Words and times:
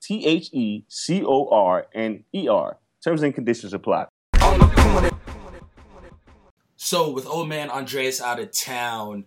T 0.00 0.24
H 0.26 0.50
E 0.52 0.84
C 0.88 1.22
O 1.24 1.48
R 1.48 1.86
N 1.94 2.24
E 2.32 2.48
R. 2.48 2.78
Terms 3.02 3.22
and 3.22 3.34
conditions 3.34 3.72
apply. 3.72 4.06
So, 6.76 7.10
with 7.10 7.26
old 7.26 7.48
man 7.48 7.70
Andreas 7.70 8.20
out 8.20 8.40
of 8.40 8.52
town, 8.52 9.26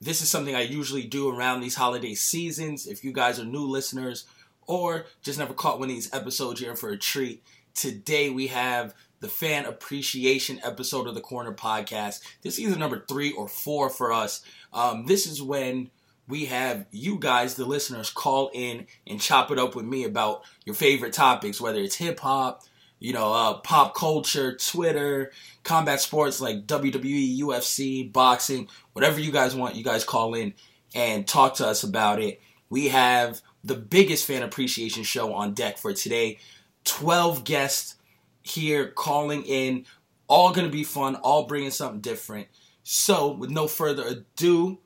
this 0.00 0.22
is 0.22 0.28
something 0.28 0.54
I 0.54 0.62
usually 0.62 1.04
do 1.04 1.28
around 1.28 1.60
these 1.60 1.74
holiday 1.74 2.14
seasons. 2.14 2.86
If 2.86 3.04
you 3.04 3.12
guys 3.12 3.38
are 3.38 3.44
new 3.44 3.66
listeners 3.66 4.24
or 4.66 5.06
just 5.22 5.38
never 5.38 5.54
caught 5.54 5.78
one 5.78 5.88
of 5.88 5.94
these 5.94 6.12
episodes, 6.12 6.60
you're 6.60 6.70
in 6.70 6.76
for 6.76 6.90
a 6.90 6.98
treat. 6.98 7.42
Today 7.74 8.30
we 8.30 8.48
have 8.48 8.94
the 9.20 9.28
fan 9.28 9.64
appreciation 9.64 10.60
episode 10.62 11.06
of 11.06 11.14
the 11.14 11.20
Corner 11.20 11.52
Podcast. 11.52 12.22
This 12.42 12.54
is 12.54 12.60
either 12.60 12.78
number 12.78 13.04
three 13.08 13.32
or 13.32 13.48
four 13.48 13.88
for 13.88 14.12
us. 14.12 14.42
Um, 14.72 15.06
this 15.06 15.26
is 15.26 15.40
when 15.42 15.90
we 16.28 16.46
have 16.46 16.86
you 16.90 17.18
guys, 17.18 17.54
the 17.54 17.64
listeners, 17.64 18.10
call 18.10 18.50
in 18.52 18.86
and 19.06 19.20
chop 19.20 19.50
it 19.50 19.58
up 19.58 19.74
with 19.74 19.84
me 19.84 20.04
about 20.04 20.42
your 20.64 20.74
favorite 20.74 21.12
topics, 21.12 21.60
whether 21.60 21.80
it's 21.80 21.94
hip 21.94 22.20
hop, 22.20 22.62
you 22.98 23.12
know, 23.12 23.32
uh, 23.32 23.54
pop 23.58 23.94
culture, 23.94 24.56
Twitter, 24.56 25.30
combat 25.62 26.00
sports 26.00 26.40
like 26.40 26.66
WWE, 26.66 27.38
UFC, 27.40 28.10
boxing, 28.12 28.68
whatever 28.92 29.20
you 29.20 29.30
guys 29.30 29.54
want, 29.54 29.76
you 29.76 29.84
guys 29.84 30.04
call 30.04 30.34
in 30.34 30.54
and 30.94 31.26
talk 31.26 31.54
to 31.56 31.66
us 31.66 31.82
about 31.82 32.20
it. 32.20 32.40
We 32.70 32.88
have 32.88 33.42
the 33.62 33.76
biggest 33.76 34.26
fan 34.26 34.42
appreciation 34.42 35.02
show 35.02 35.32
on 35.34 35.54
deck 35.54 35.78
for 35.78 35.92
today. 35.92 36.38
12 36.84 37.44
guests 37.44 37.96
here 38.42 38.88
calling 38.88 39.42
in, 39.44 39.84
all 40.28 40.52
going 40.52 40.66
to 40.66 40.72
be 40.72 40.84
fun, 40.84 41.16
all 41.16 41.46
bringing 41.46 41.70
something 41.70 42.00
different. 42.00 42.48
So, 42.82 43.32
with 43.32 43.50
no 43.50 43.66
further 43.66 44.04
ado, 44.06 44.78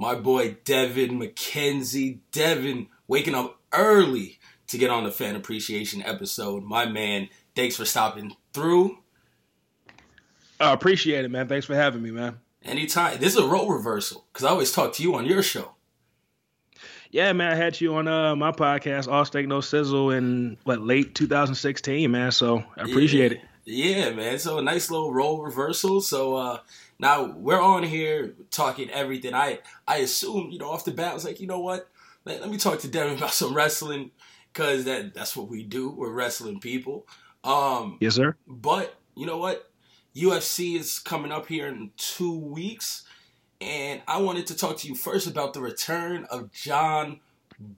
my 0.00 0.14
boy 0.14 0.56
Devin 0.64 1.20
McKenzie. 1.20 2.20
Devin 2.32 2.86
waking 3.06 3.34
up 3.34 3.60
early 3.74 4.38
to 4.66 4.78
get 4.78 4.90
on 4.90 5.04
the 5.04 5.12
fan 5.12 5.36
appreciation 5.36 6.02
episode. 6.02 6.64
My 6.64 6.86
man, 6.86 7.28
thanks 7.54 7.76
for 7.76 7.84
stopping 7.84 8.34
through. 8.54 8.96
I 10.58 10.72
appreciate 10.72 11.26
it, 11.26 11.30
man. 11.30 11.48
Thanks 11.48 11.66
for 11.66 11.74
having 11.74 12.00
me, 12.00 12.10
man. 12.10 12.38
Anytime. 12.62 13.18
This 13.20 13.34
is 13.34 13.40
a 13.40 13.46
role 13.46 13.70
reversal 13.70 14.26
because 14.32 14.46
I 14.46 14.50
always 14.50 14.72
talk 14.72 14.94
to 14.94 15.02
you 15.02 15.14
on 15.16 15.26
your 15.26 15.42
show. 15.42 15.72
Yeah, 17.10 17.32
man. 17.34 17.52
I 17.52 17.56
had 17.56 17.78
you 17.78 17.94
on 17.96 18.08
uh, 18.08 18.34
my 18.36 18.52
podcast, 18.52 19.06
All 19.06 19.26
Steak 19.26 19.48
No 19.48 19.60
Sizzle, 19.60 20.12
in 20.12 20.56
what 20.64 20.80
late 20.80 21.14
2016, 21.14 22.10
man. 22.10 22.32
So 22.32 22.64
I 22.76 22.84
appreciate 22.84 23.32
yeah. 23.32 23.38
it. 23.38 23.44
Yeah, 23.66 24.10
man. 24.12 24.38
So 24.38 24.58
a 24.58 24.62
nice 24.62 24.90
little 24.90 25.12
role 25.12 25.42
reversal. 25.42 26.00
So 26.00 26.36
uh, 26.36 26.58
now 27.00 27.24
we're 27.24 27.60
on 27.60 27.82
here 27.82 28.34
talking 28.50 28.90
everything. 28.90 29.34
I 29.34 29.60
I 29.88 29.98
assume 29.98 30.50
you 30.50 30.58
know 30.58 30.70
off 30.70 30.84
the 30.84 30.92
bat 30.92 31.12
I 31.12 31.14
was 31.14 31.24
like, 31.24 31.40
you 31.40 31.46
know 31.46 31.60
what? 31.60 31.88
Let, 32.24 32.40
let 32.40 32.50
me 32.50 32.58
talk 32.58 32.78
to 32.80 32.88
Devin 32.88 33.16
about 33.18 33.32
some 33.32 33.54
wrestling 33.54 34.10
because 34.52 34.84
that 34.84 35.14
that's 35.14 35.36
what 35.36 35.48
we 35.48 35.62
do. 35.64 35.90
We're 35.90 36.12
wrestling 36.12 36.60
people. 36.60 37.06
Um, 37.44 37.96
Yes, 38.00 38.14
sir. 38.16 38.36
but 38.46 38.94
you 39.16 39.26
know 39.26 39.38
what? 39.38 39.70
UFC 40.14 40.76
is 40.78 40.98
coming 40.98 41.32
up 41.32 41.46
here 41.46 41.68
in 41.68 41.90
two 41.96 42.36
weeks, 42.36 43.04
and 43.60 44.02
I 44.08 44.20
wanted 44.20 44.46
to 44.48 44.56
talk 44.56 44.76
to 44.78 44.88
you 44.88 44.94
first 44.94 45.26
about 45.26 45.54
the 45.54 45.60
return 45.60 46.26
of 46.30 46.52
Jon 46.52 47.20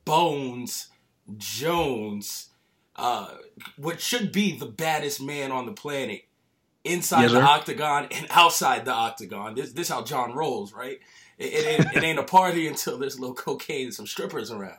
Bones 0.04 0.88
Jones. 1.36 2.48
uh, 2.96 3.34
what 3.76 4.00
should 4.00 4.32
be 4.32 4.56
the 4.58 4.66
baddest 4.66 5.20
man 5.22 5.50
on 5.52 5.66
the 5.66 5.72
planet 5.72 6.22
inside 6.84 7.22
Yes, 7.22 7.32
the 7.32 7.40
octagon 7.42 8.08
and 8.10 8.26
outside 8.30 8.84
the 8.84 8.92
octagon. 8.92 9.54
This 9.54 9.72
this 9.72 9.88
how 9.88 10.02
Jon 10.02 10.34
rolls, 10.34 10.72
right? 10.72 10.98
It, 11.38 11.52
it, 11.54 11.66
ain't, 11.66 11.96
it 11.96 12.02
ain't 12.02 12.18
a 12.18 12.22
party 12.24 12.66
until 12.72 12.98
there's 12.98 13.16
a 13.16 13.20
little 13.20 13.34
cocaine 13.34 13.86
and 13.86 13.94
some 13.94 14.06
strippers 14.06 14.50
around. 14.50 14.78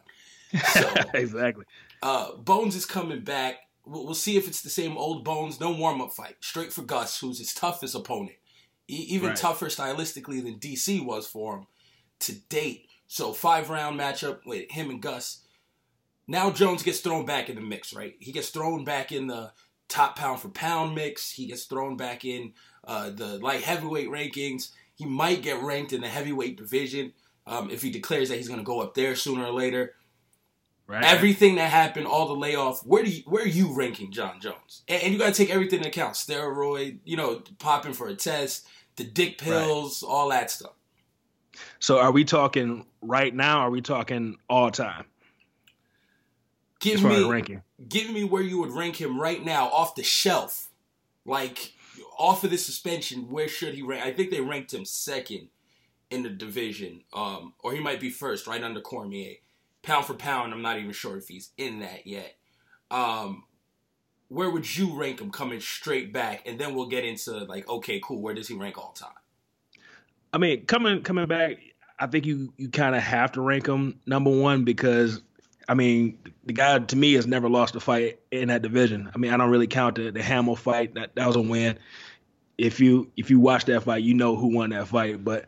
So 0.74 0.94
exactly. 1.14 1.66
uh, 2.02 2.36
Bones 2.36 2.76
is 2.76 2.86
coming 2.86 3.22
back. 3.22 3.56
We'll, 3.86 4.06
we'll 4.06 4.14
see 4.14 4.38
if 4.38 4.48
it's 4.48 4.62
the 4.62 4.70
same 4.70 4.98
old 4.98 5.24
Bones. 5.24 5.60
No 5.60 5.72
warm 5.72 6.02
up 6.02 6.14
fight. 6.14 6.36
Straight 6.42 6.72
for 6.72 6.84
Gus, 6.84 7.20
who's 7.20 7.40
his 7.40 7.54
toughest 7.54 7.96
opponent. 7.96 8.36
E- 8.88 9.06
even 9.10 9.30
Right. 9.30 9.38
tougher 9.38 9.68
stylistically 9.68 10.44
than 10.44 10.60
DC 10.60 11.04
was 11.04 11.26
for 11.28 11.58
him 11.58 11.68
to 12.20 12.34
date. 12.50 12.88
So 13.08 13.34
five 13.34 13.70
round 13.70 14.00
matchup 14.00 14.40
with 14.46 14.72
him 14.72 14.90
and 14.90 15.02
Gus. 15.02 15.40
Now 16.28 16.52
Jones 16.52 16.84
gets 16.84 17.00
thrown 17.02 17.26
back 17.26 17.50
in 17.50 17.56
the 17.56 17.62
mix, 17.62 17.94
right? 17.94 18.16
He 18.20 18.32
gets 18.32 18.50
thrown 18.50 18.84
back 18.86 19.12
in 19.12 19.28
the 19.28 19.52
top 19.94 20.18
pound 20.18 20.40
for 20.40 20.50
pound 20.50 20.96
mix. 20.96 21.32
He 21.32 21.46
gets 21.46 21.66
thrown 21.66 21.96
back 21.98 22.26
in 22.26 22.54
uh, 22.86 23.12
the 23.12 23.38
light 23.40 23.62
heavyweight 23.62 24.10
rankings. 24.10 24.72
He 24.96 25.06
might 25.06 25.42
get 25.44 25.62
ranked 25.62 25.94
in 25.94 26.02
the 26.02 26.08
heavyweight 26.08 26.58
division 26.58 27.14
um, 27.46 27.70
if 27.70 27.82
he 27.82 27.92
declares 27.92 28.30
that 28.30 28.38
he's 28.38 28.48
going 28.48 28.60
to 28.60 28.66
go 28.66 28.82
up 28.82 28.94
there 28.96 29.16
sooner 29.16 29.46
or 29.46 29.52
later 29.52 29.94
Right. 30.86 31.06
everything 31.06 31.56
that 31.56 31.72
happened, 31.72 32.08
all 32.08 32.28
the 32.28 32.36
layoff. 32.36 32.86
Where 32.86 33.04
do 33.04 33.10
you, 33.10 33.24
where 33.26 33.44
are 33.44 33.48
you 33.48 33.74
ranking 33.74 34.12
Jon 34.12 34.42
Jones? 34.42 34.84
And, 34.90 35.02
and 35.02 35.14
you 35.14 35.18
got 35.18 35.34
to 35.34 35.34
take 35.34 35.50
everything 35.50 35.80
into 35.80 35.88
account: 35.88 36.16
steroid, 36.16 37.00
you 37.06 37.16
know, 37.16 37.42
popping 37.58 37.94
for 37.94 38.10
a 38.10 38.16
test, 38.16 38.68
the 38.98 39.06
dick 39.06 39.38
pills, 39.38 40.04
all 40.04 40.30
that 40.30 40.52
stuff. 40.52 40.74
so 41.80 42.00
are 42.00 42.12
we 42.12 42.26
talking 42.26 42.86
right 43.02 43.34
now? 43.34 43.62
Or 43.62 43.68
are 43.68 43.72
we 43.72 43.82
talking 43.82 44.36
all 44.50 44.72
time 44.72 45.06
Give 46.84 47.02
me, 47.02 47.24
ranking? 47.24 47.62
give 47.88 48.10
me 48.10 48.26
where 48.26 48.42
you 48.42 48.60
would 48.60 48.72
rank 48.72 49.00
him 49.00 49.20
right 49.20 49.44
now, 49.44 49.68
off 49.70 49.96
the 49.96 50.04
shelf, 50.04 50.70
like 51.26 51.74
off 52.18 52.44
of 52.44 52.52
the 52.52 52.58
suspension. 52.58 53.30
Where 53.30 53.48
should 53.48 53.74
he 53.74 53.82
rank? 53.82 54.06
I 54.06 54.12
think 54.12 54.32
they 54.32 54.42
ranked 54.42 54.74
him 54.74 54.84
second 54.84 55.48
in 56.12 56.24
the 56.24 56.30
division, 56.30 57.04
um, 57.14 57.54
or 57.60 57.74
he 57.74 57.80
might 57.80 58.02
be 58.02 58.10
first, 58.10 58.48
right 58.48 58.62
under 58.62 58.82
Cormier. 58.82 59.36
Pound 59.82 60.06
for 60.06 60.14
pound, 60.14 60.54
I'm 60.54 60.62
not 60.62 60.78
even 60.78 60.92
sure 60.92 61.18
if 61.18 61.30
he's 61.30 61.52
in 61.58 61.80
that 61.80 62.06
yet. 62.06 62.36
Um, 62.92 63.46
where 64.28 64.50
would 64.50 64.78
you 64.78 64.94
rank 64.98 65.22
him 65.22 65.32
coming 65.32 65.62
straight 65.62 66.12
back? 66.12 66.46
And 66.46 66.60
then 66.60 66.76
we'll 66.76 66.88
get 66.88 67.06
into 67.06 67.32
like, 67.46 67.68
okay, 67.70 68.02
cool. 68.04 68.22
Where 68.22 68.34
does 68.34 68.48
he 68.48 68.56
rank 68.56 68.78
all 68.78 68.92
time? 68.92 69.12
I 70.34 70.38
mean, 70.38 70.66
coming 70.66 71.02
coming 71.04 71.28
back, 71.28 71.60
I 72.00 72.08
think 72.08 72.26
you 72.26 72.54
you 72.58 72.70
kind 72.70 72.96
of 72.96 73.04
have 73.04 73.32
to 73.34 73.42
rank 73.42 73.68
him 73.68 74.00
number 74.06 74.32
one 74.32 74.66
because 74.66 75.22
I 75.68 75.74
mean 75.74 76.18
the 76.46 76.54
guy 76.54 76.80
to 76.80 76.96
me 76.96 77.14
has 77.14 77.26
never 77.26 77.50
lost 77.50 77.76
a 77.76 77.80
fight 77.80 78.20
in 78.32 78.50
that 78.50 78.62
division. 78.62 79.10
I 79.14 79.18
mean, 79.18 79.32
I 79.32 79.38
don't 79.38 79.50
really 79.50 79.68
count 79.68 79.96
the 79.96 80.12
the 80.12 80.22
Hamill 80.22 80.56
fight 80.56 80.96
that 80.96 81.16
that 81.16 81.28
was 81.28 81.36
a 81.36 81.42
win. 81.42 81.78
If 82.58 82.80
you 82.80 83.12
if 83.18 83.30
you 83.30 83.40
watch 83.40 83.66
that 83.66 83.84
fight, 83.84 84.04
you 84.04 84.14
know 84.14 84.36
who 84.36 84.56
won 84.56 84.72
that 84.72 84.88
fight. 84.88 85.24
But 85.24 85.48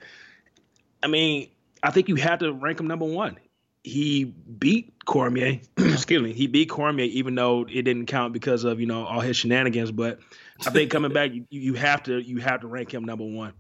I 1.04 1.08
mean, 1.08 1.50
I 1.84 1.92
think 1.92 2.08
you 2.08 2.16
have 2.16 2.40
to 2.40 2.52
rank 2.54 2.80
him 2.80 2.88
number 2.88 3.06
one. 3.06 3.38
He 3.84 4.24
beat 4.24 4.94
Cormier. 5.06 5.60
excuse 5.78 6.22
me. 6.22 6.34
He 6.34 6.48
beat 6.48 6.70
Cormier, 6.70 7.06
even 7.06 7.36
though 7.36 7.68
it 7.70 7.84
didn't 7.84 8.08
count 8.08 8.34
because 8.34 8.64
of 8.64 8.80
you 8.80 8.88
know 8.88 9.06
all 9.06 9.20
his 9.20 9.38
shenanigans. 9.38 9.92
But 9.92 10.20
I 10.66 10.72
think 10.72 10.92
coming 10.92 11.14
back, 11.14 11.32
you, 11.34 11.46
you 11.50 11.74
have 11.76 12.04
to 12.04 12.20
you 12.20 12.40
have 12.40 12.62
to 12.62 12.68
rank 12.68 12.94
him 12.94 13.04
number 13.04 13.26
one. 13.26 13.54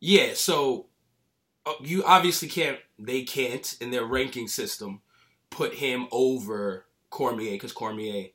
Yeah, 0.00 0.32
so 0.34 0.86
you 1.80 2.04
obviously 2.04 2.48
can't. 2.48 2.78
They 2.98 3.22
can't 3.22 3.76
in 3.80 3.90
their 3.90 4.04
ranking 4.04 4.48
system 4.48 5.00
put 5.50 5.74
him 5.74 6.06
over 6.10 6.86
Cormier 7.10 7.52
because 7.52 7.72
Cormier 7.72 8.28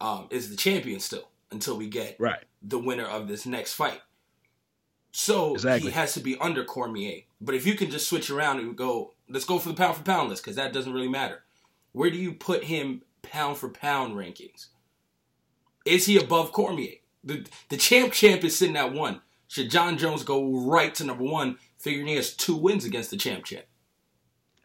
um, 0.00 0.28
is 0.30 0.50
the 0.50 0.56
champion 0.56 1.00
still 1.00 1.28
until 1.50 1.76
we 1.76 1.88
get 1.88 2.16
Right. 2.18 2.42
the 2.62 2.78
winner 2.78 3.04
of 3.06 3.28
this 3.28 3.46
next 3.46 3.74
fight. 3.74 4.00
So 5.12 5.54
Exactly. 5.54 5.90
he 5.90 5.94
has 5.94 6.14
to 6.14 6.20
be 6.20 6.36
under 6.38 6.64
Cormier. 6.64 7.22
But 7.40 7.54
if 7.54 7.66
you 7.66 7.74
can 7.74 7.90
just 7.90 8.08
switch 8.08 8.30
around 8.30 8.58
and 8.58 8.76
go, 8.76 9.14
let's 9.28 9.44
go 9.44 9.58
for 9.58 9.68
the 9.68 9.74
pound 9.74 9.96
for 9.96 10.02
pound 10.02 10.30
list 10.30 10.42
because 10.42 10.56
that 10.56 10.72
doesn't 10.72 10.92
really 10.92 11.08
matter. 11.08 11.44
Where 11.92 12.10
do 12.10 12.16
you 12.16 12.32
put 12.32 12.64
him 12.64 13.02
pound 13.22 13.58
for 13.58 13.68
pound 13.68 14.14
rankings? 14.16 14.66
Is 15.84 16.06
he 16.06 16.16
above 16.16 16.50
Cormier? 16.52 16.96
The 17.22 17.46
the 17.68 17.76
champ 17.76 18.12
champ 18.12 18.42
is 18.44 18.56
sitting 18.58 18.76
at 18.76 18.92
one. 18.92 19.20
Should 19.48 19.70
Jon 19.70 19.96
Jones 19.98 20.24
go 20.24 20.44
right 20.66 20.94
to 20.96 21.04
number 21.04 21.24
one, 21.24 21.58
figuring 21.84 22.08
he 22.08 22.16
has 22.16 22.32
two 22.34 22.56
wins 22.56 22.84
against 22.84 23.10
the 23.10 23.16
champ 23.16 23.44
champ? 23.44 23.66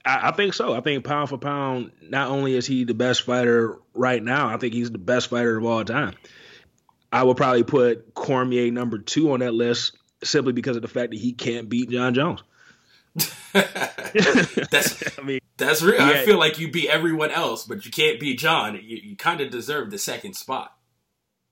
I, 0.06 0.30
I 0.30 0.32
think 0.32 0.54
so. 0.54 0.74
I 0.74 0.82
think 0.82 1.04
pound 1.04 1.30
for 1.30 1.38
pound, 1.38 1.92
not 2.02 2.30
only 2.30 2.56
is 2.56 2.66
he 2.66 2.86
the 2.86 2.94
best 2.94 3.24
fighter 3.24 3.78
right 3.94 4.24
now, 4.24 4.48
I 4.48 4.58
think 4.58 4.74
he's 4.74 4.90
the 4.90 4.98
best 4.98 5.30
fighter 5.30 5.58
of 5.58 5.66
all 5.66 5.84
time. 5.84 6.16
I 7.12 7.24
would 7.24 7.38
probably 7.38 7.64
put 7.64 8.14
Cormier 8.14 8.72
number 8.72 8.98
two 8.98 9.32
on 9.34 9.42
that 9.42 9.54
list 9.54 9.98
simply 10.24 10.54
because 10.54 10.76
of 10.76 10.82
the 10.82 10.88
fact 10.88 11.12
that 11.12 11.20
he 11.20 11.34
can't 11.34 11.68
beat 11.68 11.90
Jon 11.90 12.14
Jones. 12.14 12.44
That's 13.54 15.20
I 15.20 15.24
mean, 15.24 15.40
that's 15.58 15.82
real. 15.82 16.00
I 16.00 16.24
feel 16.24 16.38
like 16.38 16.60
you 16.60 16.72
beat 16.72 16.90
everyone 16.90 17.32
else, 17.32 17.66
but 17.66 17.86
you 17.86 17.92
can't 17.92 18.20
beat 18.20 18.40
Jon. 18.40 18.76
You, 18.76 18.98
you 18.98 19.16
kind 19.16 19.42
of 19.42 19.50
deserve 19.50 19.92
the 19.92 19.98
second 19.98 20.36
spot. 20.36 20.74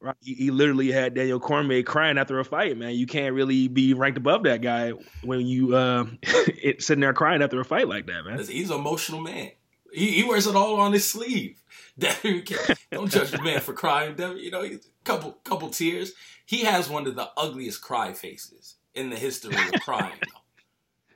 Right, 0.02 0.16
he, 0.22 0.34
he 0.34 0.52
literally 0.52 0.92
had 0.92 1.14
Daniel 1.14 1.40
Cormier 1.40 1.84
crying 1.84 2.18
after 2.18 2.40
a 2.40 2.46
fight. 2.46 2.78
Man, 2.78 2.96
you 2.96 3.08
can't 3.08 3.34
really 3.36 3.68
be 3.68 3.94
ranked 3.94 4.18
above 4.18 4.44
that 4.44 4.62
guy 4.62 4.92
when 5.24 5.46
you 5.48 5.76
uh, 5.76 6.06
it, 6.24 6.82
sitting 6.82 7.02
there 7.02 7.14
crying 7.14 7.42
after 7.42 7.60
a 7.60 7.66
fight 7.66 7.88
like 7.88 8.08
that, 8.08 8.24
man. 8.26 8.40
He's 8.40 8.70
an 8.70 8.80
emotional 8.80 9.22
man. 9.22 9.52
He, 9.94 10.12
he 10.12 10.24
wears 10.24 10.48
it 10.48 10.56
all 10.56 10.80
on 10.80 10.94
his 10.94 11.08
sleeve. 11.08 11.62
That 12.00 12.24
you 12.24 12.44
can't- 12.44 12.78
Don't 12.92 13.10
judge 13.10 13.32
the 13.32 13.42
man 13.42 13.60
for 13.60 13.74
crying. 13.74 14.14
You 14.20 14.52
know, 14.52 14.62
a 14.64 14.78
couple 15.04 15.32
couple 15.44 15.72
tears. 15.72 16.14
He 16.46 16.64
has 16.66 16.88
one 16.88 17.08
of 17.08 17.16
the 17.16 17.28
ugliest 17.36 17.82
cry 17.82 18.14
faces 18.14 18.76
in 18.94 19.10
the 19.10 19.16
history 19.16 19.56
of 19.56 19.82
crying. 19.82 20.14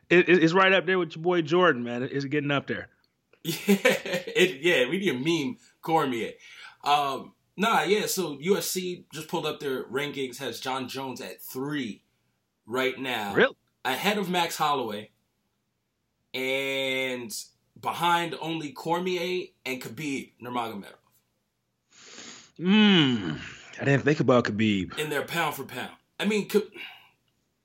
It, 0.10 0.28
it- 0.28 0.44
it's 0.44 0.54
right 0.54 0.74
up 0.74 0.88
there 0.88 0.98
with 0.98 1.16
your 1.16 1.22
boy 1.22 1.44
Jordan, 1.44 1.84
man. 1.84 2.02
It's 2.02 2.26
getting 2.26 2.50
up 2.50 2.66
there. 2.66 2.90
Yeah, 3.44 3.54
it, 3.68 4.62
yeah, 4.62 4.90
we 4.90 4.98
need 4.98 5.10
a 5.10 5.14
meme 5.14 5.58
Cormier. 5.84 6.32
Um, 6.84 7.34
nah, 7.62 7.84
yeah. 7.84 8.06
So 8.08 8.38
UFC 8.38 9.04
just 9.14 9.28
pulled 9.28 9.46
up 9.46 9.60
their 9.60 9.84
rankings. 9.86 10.38
Has 10.38 10.60
Jon 10.60 10.88
Jones 10.88 11.22
at 11.22 11.42
three 11.42 12.02
right 12.66 12.98
now, 13.00 13.34
Really? 13.34 13.56
ahead 13.86 14.18
of 14.18 14.30
Max 14.30 14.58
Holloway, 14.58 15.10
and 16.34 17.32
behind 17.80 18.36
only 18.42 18.72
Cormier 18.72 19.48
and 19.66 19.82
Khabib 19.82 20.32
Nurmagomedov 20.42 20.96
Mmm. 22.60 23.40
I 23.80 23.86
didn't 23.86 24.04
think 24.04 24.20
about 24.20 24.44
Khabib. 24.46 24.98
in 25.00 25.10
their 25.10 25.24
pound 25.24 25.56
for 25.56 25.64
pound. 25.64 25.92
I 26.20 26.26
mean, 26.26 26.48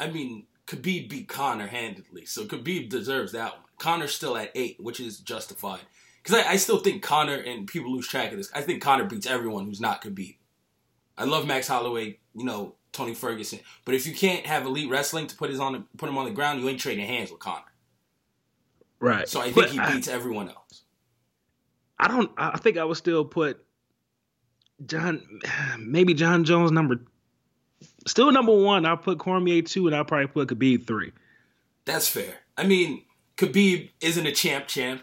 I 0.01 0.09
mean, 0.09 0.47
Khabib 0.67 1.11
beat 1.11 1.29
Conor 1.29 1.67
handedly, 1.67 2.25
so 2.25 2.45
Khabib 2.47 2.89
deserves 2.89 3.33
that 3.33 3.53
one. 3.53 3.63
Conor's 3.79 4.15
still 4.15 4.37
at 4.39 4.51
eight, 4.55 4.77
which 4.81 4.99
is 5.01 5.19
justified. 5.19 5.81
Because 6.27 6.45
I, 6.45 6.53
I 6.53 6.57
still 6.57 6.79
think 6.79 7.05
Conor, 7.05 7.37
and 7.37 7.69
people 7.69 7.93
lose 7.93 8.09
track 8.09 8.33
of 8.33 8.39
this, 8.39 8.51
I 8.53 8.61
think 8.61 8.83
Conor 8.83 9.05
beats 9.05 9.29
everyone 9.29 9.65
who's 9.67 9.81
not 9.81 10.03
Khabib. 10.03 10.39
I 11.17 11.25
love 11.25 11.47
Max 11.47 11.69
Holloway, 11.69 12.19
you 12.35 12.45
know, 12.45 12.75
Tony 12.91 13.15
Ferguson. 13.15 13.61
But 13.85 13.95
if 13.95 14.09
you 14.09 14.13
can't 14.13 14.45
have 14.45 14.67
elite 14.67 14.91
wrestling 14.91 15.29
to 15.29 15.37
put 15.37 15.51
his 15.51 15.61
on 15.61 15.75
the, 15.75 15.85
put 15.97 16.09
him 16.09 16.19
on 16.19 16.25
the 16.25 16.33
ground, 16.33 16.61
you 16.61 16.69
ain't 16.69 16.81
trading 16.81 17.07
hands 17.07 17.31
with 17.31 17.39
Conor. 17.39 17.63
Right. 18.99 19.29
So 19.29 19.41
I 19.41 19.53
think 19.53 19.55
But 19.55 19.71
he 19.71 19.79
beats 19.79 20.09
everyone 20.09 20.49
else. 20.49 20.83
I 21.97 22.09
don't. 22.09 22.33
I 22.37 22.59
think 22.59 22.77
I 22.77 22.83
would 22.83 22.97
still 22.97 23.25
put 23.25 23.65
Jon, 24.85 25.23
maybe 25.79 26.13
Jon 26.13 26.43
Jones 26.43 26.73
number, 26.73 27.01
still 28.05 28.33
number 28.33 28.53
one. 28.53 28.85
I'll 28.85 28.97
put 28.97 29.21
Cormier 29.21 29.63
two, 29.63 29.87
and 29.87 29.95
I'll 29.95 30.05
probably 30.05 30.27
put 30.27 30.49
Khabib 30.49 30.89
three. 30.89 31.13
That's 31.85 32.09
fair. 32.09 32.35
I 32.57 32.67
mean, 32.67 33.05
Khabib 33.37 33.91
isn't 34.01 34.27
a 34.27 34.33
champ 34.33 34.67
champ, 34.67 35.03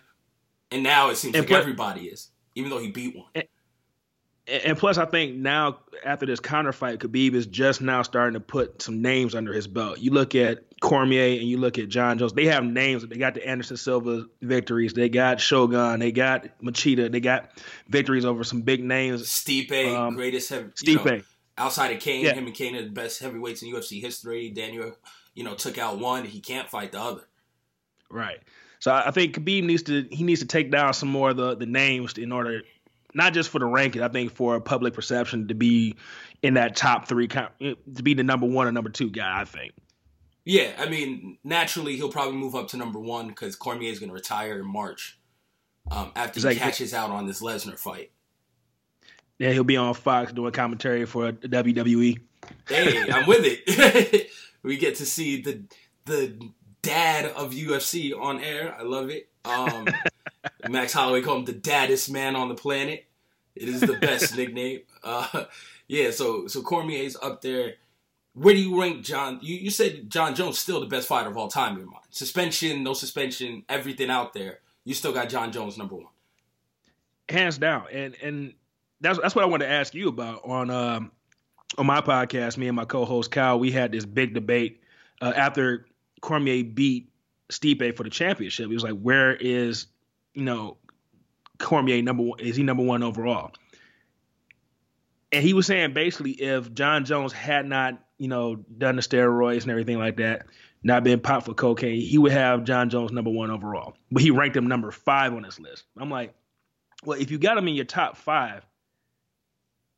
and 0.73 0.83
now 0.83 1.09
it 1.09 1.15
seems 1.17 1.35
And 1.35 1.43
like 1.43 1.49
plus- 1.49 1.61
everybody 1.61 2.01
is, 2.07 2.29
even 2.55 2.69
though 2.69 2.79
he 2.79 2.91
beat 2.91 3.15
one. 3.15 3.27
And, 3.35 4.61
and 4.65 4.77
plus, 4.77 4.97
I 4.97 5.05
think 5.05 5.35
now 5.37 5.79
after 6.03 6.25
this 6.25 6.41
counter 6.41 6.73
fight, 6.73 6.99
Khabib 6.99 7.33
is 7.33 7.45
just 7.45 7.79
now 7.81 8.01
starting 8.01 8.33
to 8.33 8.41
put 8.41 8.81
some 8.81 9.01
names 9.01 9.35
under 9.35 9.53
his 9.53 9.67
belt. 9.67 9.99
You 9.99 10.11
look 10.11 10.35
at 10.35 10.65
Cormier 10.81 11.39
and 11.39 11.47
you 11.47 11.57
look 11.57 11.79
at 11.79 11.87
Jon 11.87 12.17
Jones. 12.17 12.33
They 12.33 12.47
have 12.47 12.65
names. 12.65 13.07
They 13.07 13.15
got 13.15 13.35
the 13.35 13.47
Anderson 13.47 13.77
Silva 13.77 14.25
victories. 14.41 14.93
They 14.93 15.07
got 15.07 15.39
Shogun. 15.39 16.01
They 16.01 16.11
got 16.11 16.47
Machida. 16.61 17.09
They 17.09 17.21
got 17.21 17.51
victories 17.87 18.25
over 18.25 18.43
some 18.43 18.63
big 18.63 18.83
names. 18.83 19.23
Stipe, 19.29 19.95
Um, 19.95 20.15
greatest 20.15 20.49
heavy, 20.49 20.69
Stipe. 20.71 21.05
know, 21.05 21.21
outside 21.57 21.93
of 21.95 22.01
Cain, 22.01 22.25
Yeah. 22.25 22.33
him 22.33 22.45
and 22.45 22.53
Cain 22.55 22.75
are 22.75 22.83
the 22.83 22.89
best 22.89 23.21
heavyweights 23.21 23.63
in 23.63 23.69
UFC 23.73 24.01
history. 24.01 24.49
Daniel, 24.49 24.97
you 25.35 25.45
know, 25.45 25.53
took 25.55 25.77
out 25.77 25.99
one. 25.99 26.25
He 26.25 26.41
can't 26.41 26.69
fight 26.69 26.91
the 26.91 26.99
other. 26.99 27.29
Right. 28.09 28.39
So 28.83 28.91
I 28.91 29.07
I 29.07 29.11
think 29.11 29.33
Khabib 29.37 29.63
needs 29.63 29.83
to 29.83 30.05
he 30.11 30.25
needs 30.25 30.41
to 30.41 30.45
take 30.45 30.69
down 30.69 30.93
some 30.93 31.07
more 31.07 31.29
of 31.29 31.37
the 31.37 31.55
the 31.55 31.65
names 31.65 32.17
in 32.17 32.33
order 32.33 32.63
not 33.13 33.31
just 33.33 33.49
for 33.49 33.59
the 33.59 33.65
ranking. 33.65 34.01
I 34.01 34.09
think 34.09 34.33
for 34.33 34.55
a 34.55 34.61
public 34.61 34.93
perception 34.93 35.47
to 35.47 35.53
be 35.53 35.95
in 36.41 36.55
that 36.55 36.75
top 36.75 37.07
three, 37.07 37.29
to 37.29 37.77
be 38.03 38.13
the 38.13 38.23
number 38.23 38.45
one 38.45 38.67
or 38.67 38.73
number 38.73 38.89
two 38.89 39.09
guy. 39.09 39.39
I 39.39 39.45
think. 39.45 39.71
Yeah, 40.43 40.73
I 40.77 40.89
mean, 40.89 41.37
naturally 41.45 41.95
he'll 41.95 42.11
probably 42.11 42.35
move 42.35 42.55
up 42.55 42.67
to 42.69 42.77
number 42.77 42.99
one 42.99 43.29
because 43.29 43.55
Cormier 43.55 43.89
is 43.89 43.99
going 43.99 44.09
to 44.09 44.13
retire 44.13 44.59
in 44.59 44.65
March 44.65 45.17
um, 45.89 46.11
after 46.17 46.41
he 46.41 46.47
Exactly. 46.47 46.59
catches 46.59 46.93
out 46.93 47.09
on 47.09 47.25
this 47.25 47.41
Lesnar 47.41 47.79
fight. 47.79 48.11
Yeah, 49.39 49.51
he'll 49.51 49.63
be 49.63 49.77
on 49.77 49.93
Fox 49.93 50.33
doing 50.33 50.51
commentary 50.51 51.05
for 51.05 51.31
WWE. 51.31 52.19
Hey, 52.67 53.09
I'm 53.09 53.27
with 53.27 53.45
it. 53.45 54.27
we 54.63 54.75
get 54.75 54.95
to 54.95 55.05
see 55.05 55.41
the 55.41 55.63
the 56.03 56.37
dad 56.83 57.25
of 57.25 57.53
UFC 57.53 58.13
on 58.17 58.39
air. 58.39 58.75
I 58.77 58.83
love 58.83 59.09
it. 59.09 59.29
Um, 59.43 59.87
Max 60.69 60.93
Holloway 60.93 61.21
called 61.21 61.39
him 61.39 61.45
the 61.45 61.59
daddest 61.59 62.11
man 62.11 62.35
on 62.35 62.49
the 62.49 62.55
planet. 62.55 63.05
It 63.55 63.69
is 63.69 63.81
the 63.81 63.93
best 63.93 64.37
nickname. 64.37 64.81
Uh, 65.03 65.45
yeah, 65.87 66.11
so 66.11 66.47
so 66.47 66.61
Cormier's 66.61 67.17
up 67.21 67.41
there. 67.41 67.75
Where 68.35 68.53
do 68.53 68.59
you 68.59 68.79
rank 68.79 69.03
Jon? 69.03 69.39
You, 69.41 69.55
you 69.55 69.69
said 69.69 70.09
Jon 70.09 70.35
Jones 70.35 70.59
still 70.59 70.79
the 70.79 70.87
best 70.87 71.07
fighter 71.07 71.29
of 71.29 71.37
all 71.37 71.47
time 71.47 71.73
in 71.73 71.79
your 71.79 71.87
mind. 71.87 72.05
Suspension, 72.09 72.83
no 72.83 72.93
suspension, 72.93 73.63
everything 73.69 74.09
out 74.09 74.33
there. 74.33 74.59
You 74.85 74.93
still 74.93 75.13
got 75.13 75.29
Jon 75.29 75.51
Jones 75.51 75.77
number 75.77 75.95
one. 75.95 76.07
Hands 77.29 77.57
down. 77.57 77.85
And 77.91 78.15
and 78.21 78.53
that's 79.01 79.19
that's 79.19 79.35
what 79.35 79.43
I 79.43 79.47
wanted 79.47 79.65
to 79.65 79.71
ask 79.71 79.93
you 79.93 80.09
about 80.09 80.41
on 80.45 80.69
um 80.69 81.11
on 81.77 81.85
my 81.85 82.01
podcast. 82.01 82.57
Me 82.57 82.67
and 82.67 82.75
my 82.75 82.85
co-host 82.85 83.31
Kyle, 83.31 83.59
we 83.59 83.71
had 83.71 83.91
this 83.91 84.05
big 84.05 84.33
debate 84.33 84.81
uh, 85.21 85.33
after 85.35 85.85
Cormier 86.23 86.63
beat 86.63 87.09
Stipe 87.51 87.95
for 87.97 88.03
the 88.03 88.09
championship. 88.09 88.69
He 88.69 88.73
was 88.73 88.83
like, 88.83 88.97
"Where 88.97 89.35
is 89.35 89.87
you 90.33 90.43
know 90.43 90.77
Cormier 91.59 92.01
number 92.01 92.23
one? 92.23 92.39
Is 92.39 92.55
he 92.55 92.63
number 92.63 92.81
one 92.81 93.03
overall?" 93.03 93.51
And 95.31 95.43
he 95.43 95.53
was 95.53 95.67
saying 95.67 95.93
basically, 95.93 96.31
if 96.31 96.73
Jon 96.73 97.03
Jones 97.03 97.33
had 97.33 97.67
not 97.67 98.01
you 98.17 98.29
know 98.29 98.55
done 98.55 98.95
the 98.95 99.01
steroids 99.01 99.63
and 99.63 99.71
everything 99.71 99.99
like 99.99 100.17
that, 100.17 100.47
not 100.81 101.03
been 101.03 101.19
popped 101.19 101.45
for 101.45 101.53
cocaine, 101.53 101.99
he 101.99 102.17
would 102.17 102.31
have 102.31 102.63
Jon 102.63 102.89
Jones 102.89 103.11
number 103.11 103.29
one 103.29 103.51
overall. 103.51 103.93
But 104.09 104.23
he 104.23 104.31
ranked 104.31 104.55
him 104.55 104.67
number 104.67 104.91
five 104.91 105.33
on 105.33 105.43
his 105.43 105.59
list. 105.59 105.83
I'm 105.97 106.09
like, 106.09 106.33
well, 107.03 107.19
if 107.19 107.31
you 107.31 107.37
got 107.37 107.57
him 107.57 107.67
in 107.67 107.75
your 107.75 107.85
top 107.85 108.15
five, 108.15 108.65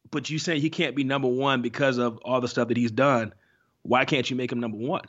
but 0.09 0.31
you 0.31 0.39
say 0.39 0.59
he 0.59 0.71
can't 0.71 0.95
be 0.95 1.03
number 1.03 1.27
one 1.27 1.61
because 1.61 1.99
of 1.99 2.17
all 2.25 2.41
the 2.41 2.47
stuff 2.47 2.69
that 2.69 2.77
he's 2.77 2.91
done, 2.91 3.31
why 3.83 4.05
can't 4.05 4.27
you 4.27 4.35
make 4.35 4.51
him 4.51 4.59
number 4.59 4.79
one? 4.79 5.03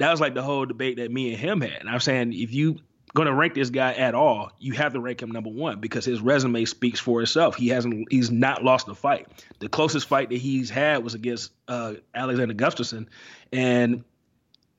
That 0.00 0.10
was 0.10 0.18
like 0.18 0.32
the 0.32 0.42
whole 0.42 0.64
debate 0.64 0.96
that 0.96 1.12
me 1.12 1.30
and 1.30 1.38
him 1.38 1.60
had. 1.60 1.80
And 1.80 1.88
I'm 1.90 2.00
saying 2.00 2.32
if 2.32 2.54
you 2.54 2.78
gonna 3.14 3.34
rank 3.34 3.52
this 3.52 3.68
guy 3.68 3.92
at 3.92 4.14
all, 4.14 4.50
you 4.58 4.72
have 4.72 4.94
to 4.94 5.00
rank 5.00 5.20
him 5.20 5.30
number 5.30 5.50
one 5.50 5.78
because 5.78 6.06
his 6.06 6.22
resume 6.22 6.64
speaks 6.64 6.98
for 6.98 7.20
itself. 7.20 7.54
He 7.54 7.68
hasn't 7.68 8.10
he's 8.10 8.30
not 8.30 8.64
lost 8.64 8.88
a 8.88 8.94
fight. 8.94 9.28
The 9.58 9.68
closest 9.68 10.08
fight 10.08 10.30
that 10.30 10.38
he's 10.38 10.70
had 10.70 11.04
was 11.04 11.12
against 11.12 11.52
uh, 11.68 11.94
Alexander 12.14 12.54
Gustafsson, 12.54 13.08
and 13.52 14.04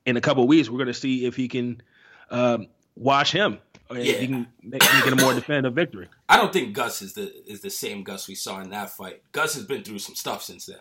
in 0.08 0.18
a 0.18 0.22
couple 0.22 0.48
weeks 0.48 0.72
we're 0.72 0.80
gonna 0.80 0.92
see 0.92 1.28
if 1.28 1.36
he 1.36 1.48
can 1.48 1.84
um, 2.32 2.66
wash 2.96 3.32
him. 3.32 3.60
Or 3.92 3.98
yeah. 3.98 4.14
he 4.14 4.26
can 4.26 4.48
make, 4.64 4.82
get 4.82 5.14
a 5.14 5.18
more 5.18 5.36
definitive 5.36 5.76
victory. 5.76 6.08
I 6.28 6.38
don't 6.38 6.52
think 6.52 6.74
Gus 6.74 7.04
is 7.04 7.14
the 7.14 7.32
is 7.48 7.62
the 7.62 7.70
same 7.70 8.02
Gus 8.04 8.28
we 8.28 8.34
saw 8.34 8.60
in 8.60 8.72
that 8.72 8.90
fight. 8.90 9.22
Gus 9.34 9.54
has 9.54 9.66
been 9.66 9.84
through 9.84 10.00
some 10.00 10.16
stuff 10.16 10.42
since 10.42 10.66
then. 10.66 10.80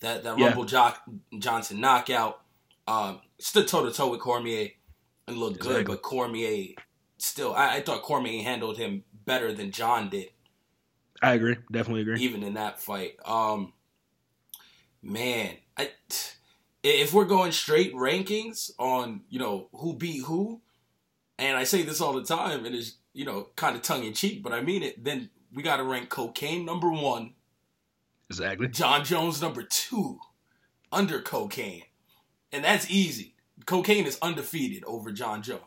That 0.00 0.22
that 0.22 0.38
yeah. 0.38 0.46
Rumble 0.46 0.66
jo- 0.66 0.92
Johnson 1.40 1.80
knockout, 1.80 2.43
um, 2.86 3.20
stood 3.38 3.68
toe 3.68 3.84
to 3.84 3.92
toe 3.92 4.10
with 4.10 4.20
Cormier 4.20 4.68
and 5.26 5.36
looked 5.36 5.56
exactly. 5.56 5.84
good, 5.84 5.86
but 5.86 6.02
Cormier 6.02 6.74
still, 7.18 7.54
I, 7.54 7.76
I, 7.76 7.80
thought 7.80 8.02
Cormier 8.02 8.42
handled 8.42 8.76
him 8.76 9.04
better 9.24 9.52
than 9.52 9.70
Jon 9.70 10.08
did. 10.10 10.28
I 11.22 11.34
agree, 11.34 11.56
definitely 11.72 12.02
agree. 12.02 12.20
Even 12.20 12.42
in 12.42 12.54
that 12.54 12.80
fight, 12.80 13.16
um, 13.24 13.72
man, 15.02 15.56
I, 15.78 15.90
if 16.82 17.14
we're 17.14 17.24
going 17.24 17.52
straight 17.52 17.94
rankings 17.94 18.70
on 18.78 19.22
you 19.30 19.38
know 19.38 19.68
who 19.72 19.94
beat 19.94 20.24
who, 20.24 20.60
and 21.38 21.56
I 21.56 21.64
say 21.64 21.82
this 21.82 22.00
all 22.00 22.12
the 22.12 22.24
time, 22.24 22.66
and 22.66 22.74
it's 22.74 22.96
you 23.14 23.24
know 23.24 23.48
kind 23.56 23.74
of 23.74 23.82
tongue 23.82 24.04
in 24.04 24.12
cheek, 24.12 24.42
but 24.42 24.52
I 24.52 24.60
mean 24.60 24.82
it. 24.82 25.02
Then 25.02 25.30
we 25.52 25.62
got 25.62 25.76
to 25.78 25.84
rank 25.84 26.10
cocaine 26.10 26.64
number 26.64 26.90
one. 26.90 27.34
Exactly. 28.28 28.68
Jon 28.68 29.04
Jones 29.04 29.40
number 29.40 29.62
two, 29.62 30.18
under 30.92 31.20
cocaine, 31.20 31.84
and 32.54 32.64
that's 32.64 32.90
easy 32.90 33.34
cocaine 33.66 34.06
is 34.06 34.18
undefeated 34.22 34.84
over 34.84 35.12
Jon 35.12 35.42
Jones. 35.42 35.62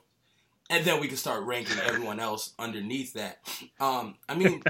And 0.69 0.83
then 0.83 0.99
we 0.99 1.07
can 1.07 1.17
start 1.17 1.43
ranking 1.43 1.79
everyone 1.79 2.19
else 2.19 2.53
underneath 2.59 3.13
that. 3.13 3.39
Um, 3.79 4.15
I 4.27 4.35
mean, 4.35 4.61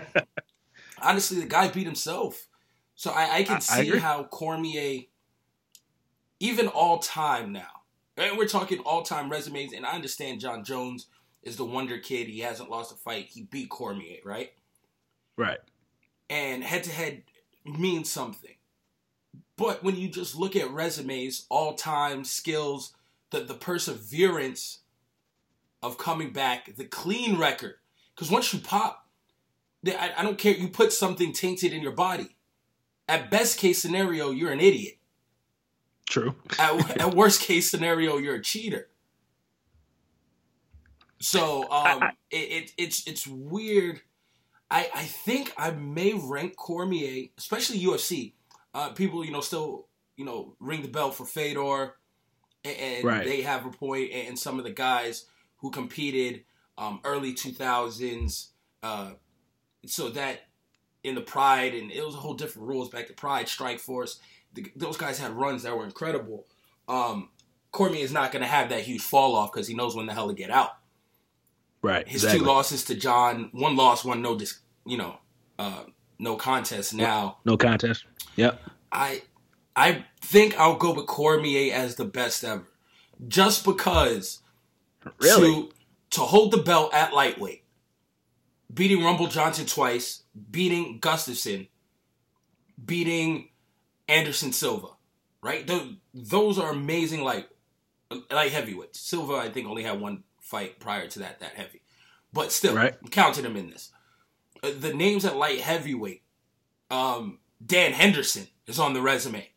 honestly, 1.02 1.40
the 1.40 1.48
guy 1.48 1.70
beat 1.70 1.88
himself. 1.88 2.48
So 2.94 3.12
I, 3.12 3.38
I 3.38 3.44
can 3.44 3.56
I, 3.56 3.60
see 3.60 3.94
I 3.94 3.98
how 4.00 4.24
Cormier, 4.24 5.06
even 6.40 6.68
all 6.68 7.00
time 7.00 7.52
now, 7.52 7.82
and 8.16 8.38
we're 8.38 8.48
talking 8.48 8.80
all 8.80 9.02
time 9.02 9.30
resumes, 9.32 9.74
and 9.74 9.86
I 9.86 9.94
understand 9.94 10.40
Jon 10.40 10.64
Jones 10.64 11.08
is 11.42 11.58
the 11.58 11.66
wonder 11.66 11.98
kid. 11.98 12.28
He 12.28 12.40
hasn't 12.40 12.70
lost 12.70 12.92
a 12.92 12.96
fight. 12.96 13.30
He 13.30 13.44
beat 13.44 13.70
Cormier, 13.70 14.20
right? 14.24 14.52
Right. 15.36 15.60
And 16.30 16.64
head 16.64 16.84
to 16.84 16.92
head 16.92 17.24
means 17.66 18.12
something. 18.12 18.56
But 19.58 19.84
when 19.84 19.96
you 19.96 20.08
just 20.08 20.36
look 20.36 20.56
at 20.56 20.70
resumes, 20.70 21.46
all 21.50 21.74
time 21.74 22.24
skills, 22.24 22.94
the, 23.32 23.40
the 23.40 23.56
perseverance 23.56 24.80
of 25.82 25.98
coming 25.98 26.32
back, 26.32 26.76
the 26.76 26.86
clean 26.86 27.38
record. 27.38 27.76
Because 28.16 28.32
once 28.32 28.54
you 28.54 28.60
pop, 28.60 29.08
I, 29.86 30.12
I 30.18 30.24
don't 30.24 30.38
care, 30.38 30.54
you 30.54 30.70
put 30.70 30.94
something 30.94 31.34
tainted 31.34 31.74
in 31.74 31.82
your 31.82 31.92
body. 31.92 32.36
At 33.10 33.32
best 33.32 33.58
case 33.58 33.80
scenario, 33.80 34.32
you're 34.32 34.52
an 34.52 34.60
idiot. 34.60 34.98
True. 36.08 36.36
at, 36.60 37.02
at, 37.02 37.16
worst 37.16 37.42
case 37.42 37.70
scenario, 37.70 38.18
you're 38.18 38.36
a 38.36 38.42
cheater. 38.42 38.90
So 41.20 41.70
um, 41.72 42.04
it, 42.32 42.36
it, 42.36 42.72
it's 42.78 43.08
it's 43.08 43.28
weird. 43.28 44.02
I 44.70 44.90
I 44.94 45.04
think 45.04 45.54
I 45.58 45.72
may 45.72 46.14
rank 46.14 46.56
Cormier, 46.58 47.30
especially 47.38 47.80
UFC. 47.80 48.34
Uh, 48.78 48.90
people 48.90 49.26
you 49.26 49.32
know 49.32 49.42
still 49.42 49.88
you 50.18 50.24
know 50.24 50.56
ring 50.60 50.84
the 50.84 50.88
bell 50.88 51.10
for 51.10 51.26
Fedor 51.26 51.96
and 52.64 53.04
right. 53.04 53.26
they 53.26 53.42
have 53.42 53.66
a 53.66 53.70
point, 53.70 54.12
and 54.12 54.38
some 54.38 54.58
of 54.58 54.66
the 54.66 54.72
guys 54.72 55.26
who 55.58 55.72
competed 55.72 56.44
um, 56.78 57.00
early 57.04 57.34
2000s. 57.34 58.48
Uh, 58.84 59.12
so 59.86 60.10
that 60.10 60.42
in 61.04 61.16
the 61.16 61.22
Pride, 61.22 61.74
and 61.74 61.92
it 61.92 62.06
was 62.06 62.16
a 62.16 62.20
whole 62.20 62.34
different 62.34 62.68
rules 62.68 62.90
back 62.90 63.08
to 63.08 63.14
Pride, 63.14 63.48
Strike 63.48 63.80
Force. 63.80 64.20
The, 64.54 64.72
those 64.76 64.98
guys 64.98 65.20
had 65.20 65.32
runs 65.32 65.64
that 65.64 65.76
were 65.76 65.86
incredible. 65.86 66.46
Um, 66.88 67.30
Cormier 67.72 68.04
is 68.04 68.12
not 68.12 68.32
going 68.32 68.42
to 68.42 68.48
have 68.48 68.70
that 68.70 68.82
huge 68.82 69.02
fall 69.02 69.36
off 69.36 69.52
because 69.52 69.68
he 69.68 69.74
knows 69.74 69.96
when 69.96 70.06
the 70.06 70.14
hell 70.14 70.28
to 70.28 70.34
get 70.34 70.50
out. 70.50 70.72
Right. 71.82 72.08
His 72.08 72.24
exactly. 72.24 72.40
two 72.40 72.46
losses 72.46 72.84
to 72.86 72.96
Jon, 72.96 73.50
one 73.54 73.76
loss, 73.76 74.04
one 74.04 74.22
no, 74.22 74.38
dis, 74.38 74.60
you 74.86 74.98
know, 74.98 75.18
uh, 75.60 75.84
no 76.20 76.36
contest. 76.36 76.94
Now, 76.94 77.38
no 77.46 77.58
contest. 77.58 78.06
Yep. 78.36 78.62
I 78.92 79.22
I 79.76 80.06
think 80.22 80.60
I'll 80.60 80.76
go 80.76 80.94
with 80.94 81.06
Cormier 81.06 81.74
as 81.74 81.96
the 81.96 82.06
best 82.06 82.44
ever, 82.44 82.68
just 83.28 83.64
because 83.64 84.40
really 85.20 85.64
to 85.64 85.72
to 86.12 86.22
hold 86.22 86.52
the 86.52 86.58
belt 86.58 86.94
at 86.94 87.14
lightweight, 87.14 87.64
beating 88.74 89.04
Rumble 89.04 89.28
Johnson 89.28 89.66
twice, 89.66 90.24
beating 90.50 91.00
Gustafsson, 91.00 91.68
beating 92.84 93.50
Anderson 94.08 94.54
Silva, 94.54 94.88
right? 95.42 95.66
Those, 95.68 95.94
those 96.14 96.60
are 96.60 96.72
amazing 96.72 97.24
light 97.24 97.48
like 98.32 98.52
heavyweights. 98.52 99.00
Silva, 99.00 99.36
I 99.36 99.50
think, 99.50 99.68
only 99.68 99.84
had 99.84 100.00
one 100.00 100.24
fight 100.40 100.80
prior 100.80 101.08
to 101.08 101.20
that 101.20 101.40
that 101.42 101.54
heavy, 101.54 101.82
but 102.34 102.52
still, 102.52 102.76
right. 102.76 102.96
counted 103.12 103.46
him 103.46 103.58
in 103.58 103.70
this. 103.70 103.92
Uh, 104.64 104.72
the 104.80 104.94
names 104.94 105.26
at 105.26 105.36
light 105.36 105.62
heavyweight, 105.62 106.24
um, 106.90 107.40
Dan 107.66 107.94
Henderson 107.94 108.48
is 108.66 108.80
on 108.80 108.94
the 108.94 109.02
resume. 109.02 109.50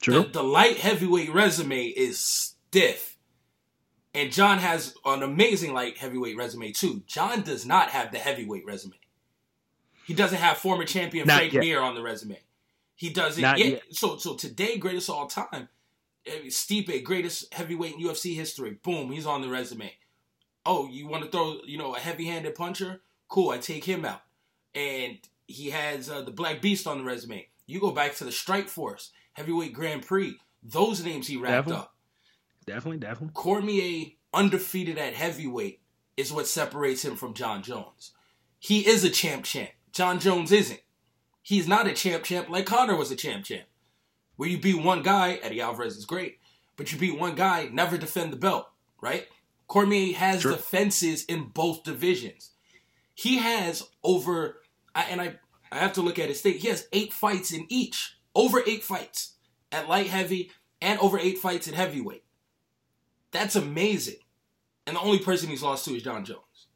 True. 0.00 0.24
The, 0.24 0.28
the 0.28 0.42
light 0.42 0.78
heavyweight 0.78 1.32
resume 1.32 1.86
is 1.86 2.18
stiff. 2.18 3.16
And 4.14 4.30
Jon 4.30 4.58
has 4.58 4.94
an 5.06 5.22
amazing 5.22 5.72
light 5.72 5.96
heavyweight 5.96 6.36
resume 6.36 6.72
too. 6.72 7.02
Jon 7.06 7.42
does 7.42 7.64
not 7.64 7.90
have 7.90 8.12
the 8.12 8.18
heavyweight 8.18 8.66
resume. 8.66 8.94
He 10.04 10.14
doesn't 10.14 10.38
have 10.38 10.58
former 10.58 10.84
champion 10.84 11.26
not 11.26 11.38
Frank 11.38 11.52
yet. 11.54 11.60
Mir 11.60 11.80
on 11.80 11.94
the 11.94 12.02
resume. 12.02 12.38
He 12.94 13.10
doesn't 13.10 13.42
yet. 13.42 13.58
yet. 13.58 13.82
So 13.90 14.18
so 14.18 14.34
today, 14.34 14.76
greatest 14.76 15.08
all 15.08 15.26
time, 15.26 15.68
eh, 16.26 16.46
Stipe, 16.46 17.02
greatest 17.02 17.52
heavyweight 17.54 17.94
in 17.94 18.00
UFC 18.00 18.34
history. 18.34 18.78
Boom, 18.82 19.10
he's 19.10 19.26
on 19.26 19.40
the 19.40 19.48
resume. 19.48 19.92
Oh, 20.66 20.88
you 20.88 21.06
want 21.06 21.24
to 21.24 21.30
throw 21.30 21.60
you 21.64 21.78
know 21.78 21.94
a 21.94 21.98
heavy-handed 21.98 22.54
puncher? 22.54 23.00
Cool, 23.32 23.48
I 23.48 23.56
take 23.56 23.84
him 23.84 24.04
out. 24.04 24.20
And 24.74 25.16
he 25.46 25.70
has 25.70 26.10
uh, 26.10 26.20
the 26.20 26.30
Black 26.30 26.60
Beast 26.60 26.86
on 26.86 26.98
the 26.98 27.04
resume. 27.04 27.48
You 27.66 27.80
go 27.80 27.90
back 27.90 28.14
to 28.16 28.24
the 28.24 28.30
Strike 28.30 28.68
Force 28.68 29.10
heavyweight 29.32 29.72
Grand 29.72 30.04
Prix. 30.06 30.36
Those 30.62 31.02
names 31.02 31.28
he 31.28 31.38
wrapped 31.38 31.68
definitely. 31.68 31.80
up. 31.80 31.94
Definitely, 32.66 32.98
definitely. 32.98 33.32
Cormier 33.32 34.10
undefeated 34.34 34.98
at 34.98 35.14
heavyweight 35.14 35.80
is 36.18 36.30
what 36.30 36.46
separates 36.46 37.06
him 37.06 37.16
from 37.16 37.32
Jon 37.32 37.62
Jones. 37.62 38.12
He 38.58 38.86
is 38.86 39.02
a 39.02 39.08
champ 39.08 39.46
champ. 39.46 39.70
Jon 39.92 40.20
Jones 40.20 40.52
isn't. 40.52 40.80
He's 41.40 41.66
not 41.66 41.86
a 41.86 41.94
champ 41.94 42.24
champ 42.24 42.50
like 42.50 42.66
Conor 42.66 42.96
was 42.96 43.10
a 43.10 43.16
champ 43.16 43.46
champ. 43.46 43.64
Where 44.36 44.50
you 44.50 44.60
beat 44.60 44.82
one 44.82 45.02
guy, 45.02 45.38
Eddie 45.42 45.62
Alvarez 45.62 45.96
is 45.96 46.04
great, 46.04 46.38
but 46.76 46.92
you 46.92 46.98
beat 46.98 47.18
one 47.18 47.34
guy, 47.34 47.70
never 47.72 47.96
defend 47.96 48.30
the 48.30 48.36
belt, 48.36 48.68
right? 49.00 49.26
Cormier 49.68 50.14
has 50.16 50.42
sure. 50.42 50.52
defenses 50.52 51.24
in 51.24 51.44
both 51.44 51.82
divisions. 51.82 52.51
He 53.22 53.36
has 53.38 53.84
over 54.02 54.60
and 54.96 55.20
I 55.20 55.34
I 55.70 55.78
have 55.78 55.92
to 55.92 56.02
look 56.02 56.18
at 56.18 56.28
his 56.28 56.40
state. 56.40 56.56
He 56.56 56.68
has 56.68 56.88
eight 56.92 57.12
fights 57.12 57.52
in 57.52 57.66
each, 57.68 58.16
over 58.34 58.60
eight 58.66 58.82
fights 58.82 59.36
at 59.70 59.88
light 59.88 60.08
heavy, 60.08 60.50
and 60.80 60.98
over 60.98 61.20
eight 61.20 61.38
fights 61.38 61.68
at 61.68 61.74
heavyweight. 61.74 62.24
That's 63.30 63.54
amazing. 63.54 64.16
And 64.88 64.96
the 64.96 65.00
only 65.00 65.20
person 65.20 65.48
he's 65.48 65.62
lost 65.62 65.84
to 65.84 65.94
is 65.94 66.02
Jon 66.02 66.24
Jones. 66.24 66.66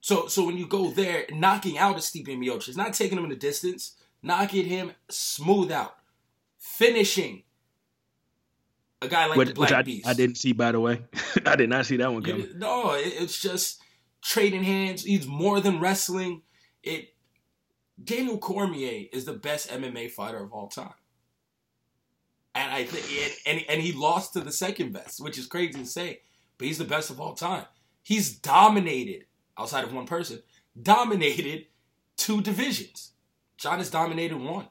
So 0.00 0.26
so 0.26 0.44
when 0.44 0.56
you 0.58 0.66
go 0.66 0.90
there, 0.90 1.26
knocking 1.30 1.78
out 1.78 1.94
a 1.94 2.00
Stipe 2.00 2.26
Miocic, 2.26 2.76
not 2.76 2.94
taking 2.94 3.16
him 3.16 3.22
in 3.24 3.30
the 3.30 3.36
distance, 3.36 3.94
knocking 4.24 4.64
him 4.66 4.90
smooth 5.08 5.70
out, 5.70 5.94
finishing 6.58 7.44
a 9.00 9.06
guy 9.06 9.26
like 9.26 9.38
which, 9.38 9.48
the 9.50 9.54
Black 9.54 9.70
which 9.70 9.76
I, 9.76 9.82
Beast. 9.82 10.08
I 10.08 10.14
didn't 10.14 10.36
see, 10.36 10.52
by 10.52 10.72
the 10.72 10.80
way. 10.80 11.04
I 11.46 11.54
did 11.54 11.70
not 11.70 11.86
see 11.86 11.96
that 11.98 12.12
one 12.12 12.24
coming. 12.24 12.40
You- 12.40 12.54
no, 12.56 12.94
it, 12.94 13.06
it's 13.06 13.40
just 13.40 13.80
trading 14.22 14.64
hands. 14.64 15.04
He's 15.04 15.26
more 15.26 15.60
than 15.60 15.80
wrestling. 15.80 16.42
It. 16.82 17.14
Daniel 18.02 18.38
Cormier 18.38 19.08
is 19.12 19.24
the 19.24 19.32
best 19.32 19.70
MMA 19.70 20.10
fighter 20.12 20.42
of 20.42 20.52
all 20.52 20.68
time, 20.68 20.94
and 22.54 22.70
I 22.70 22.84
think 22.84 23.42
and 23.46 23.64
and 23.68 23.82
he 23.82 23.92
lost 23.92 24.34
to 24.34 24.40
the 24.40 24.52
second 24.52 24.92
best, 24.92 25.22
which 25.22 25.36
is 25.36 25.46
crazy 25.46 25.72
to 25.80 25.86
say, 25.86 26.20
but 26.58 26.68
he's 26.68 26.78
the 26.78 26.84
best 26.84 27.10
of 27.10 27.20
all 27.20 27.34
time. 27.34 27.64
He's 28.04 28.38
dominated 28.38 29.24
outside 29.58 29.84
of 29.84 29.92
one 29.92 30.06
person, 30.06 30.40
dominated 30.80 31.66
two 32.16 32.40
divisions. 32.40 33.12
Jon 33.56 33.78
has 33.78 33.90
dominated 33.90 34.38
one. 34.38 34.68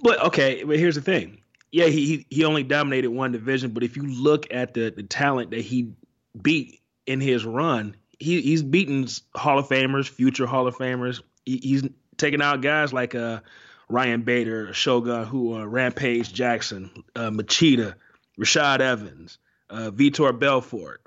But 0.00 0.22
okay, 0.24 0.64
but 0.64 0.78
here's 0.78 0.94
the 0.94 1.02
thing. 1.02 1.42
Yeah, 1.72 1.86
he 1.86 2.26
he, 2.30 2.44
only 2.44 2.62
dominated 2.62 3.10
one 3.10 3.32
division, 3.32 3.72
but 3.72 3.82
if 3.82 3.96
you 3.96 4.06
look 4.06 4.46
at 4.50 4.74
the 4.74 4.90
the 4.90 5.02
talent 5.02 5.50
that 5.50 5.60
he 5.60 5.92
beat 6.40 6.80
in 7.06 7.20
his 7.20 7.44
run, 7.44 7.96
he 8.18 8.40
he's 8.40 8.62
beaten 8.62 9.06
Hall 9.34 9.58
of 9.58 9.68
Famers, 9.68 10.08
future 10.08 10.46
Hall 10.46 10.66
of 10.66 10.76
Famers. 10.76 11.22
He, 11.44 11.58
he's 11.58 11.88
taken 12.16 12.42
out 12.42 12.60
guys 12.60 12.92
like 12.92 13.14
uh 13.14 13.40
Ryan 13.88 14.22
Bader, 14.22 14.72
Shogun, 14.72 15.26
who 15.26 15.54
uh, 15.54 15.64
Rampage 15.64 16.32
Jackson, 16.32 17.04
uh, 17.14 17.30
Machida, 17.30 17.94
Rashad 18.38 18.80
Evans, 18.80 19.38
uh, 19.70 19.90
Vitor 19.92 20.36
Belfort, 20.36 21.02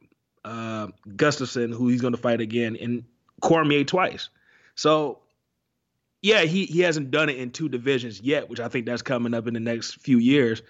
uh, 0.45 0.87
Gustafsson, 1.07 1.73
who 1.73 1.89
he's 1.89 2.01
going 2.01 2.13
to 2.13 2.21
fight 2.21 2.39
again, 2.39 2.77
and 2.79 3.03
Cormier 3.41 3.83
twice. 3.83 4.29
So 4.75 5.19
yeah, 6.21 6.41
he 6.41 6.65
he 6.65 6.81
hasn't 6.81 7.11
done 7.11 7.29
it 7.29 7.37
in 7.37 7.51
two 7.51 7.69
divisions 7.69 8.21
yet, 8.21 8.49
which 8.49 8.59
I 8.59 8.67
think 8.67 8.85
that's 8.85 9.01
coming 9.01 9.33
up 9.33 9.47
in 9.47 9.53
the 9.53 9.59
next 9.59 9.95
few 10.01 10.17
years. 10.17 10.61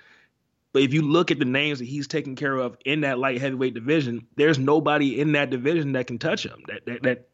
But 0.71 0.83
if 0.83 0.93
you 0.93 1.01
look 1.01 1.31
at 1.31 1.39
the 1.39 1.45
names 1.45 1.79
that 1.79 1.85
he's 1.85 2.07
taken 2.07 2.35
care 2.35 2.55
of 2.55 2.77
in 2.85 3.01
that 3.01 3.17
light 3.17 3.39
heavyweight 3.41 3.73
division, 3.73 4.27
there's 4.35 4.59
nobody 4.59 5.19
in 5.19 5.31
that 5.31 5.49
division 5.49 5.93
that 5.93 6.05
can 6.07 6.19
touch 6.19 6.45
him. 6.45 6.61
That 6.67 6.85
that, 6.85 7.03
that 7.03 7.27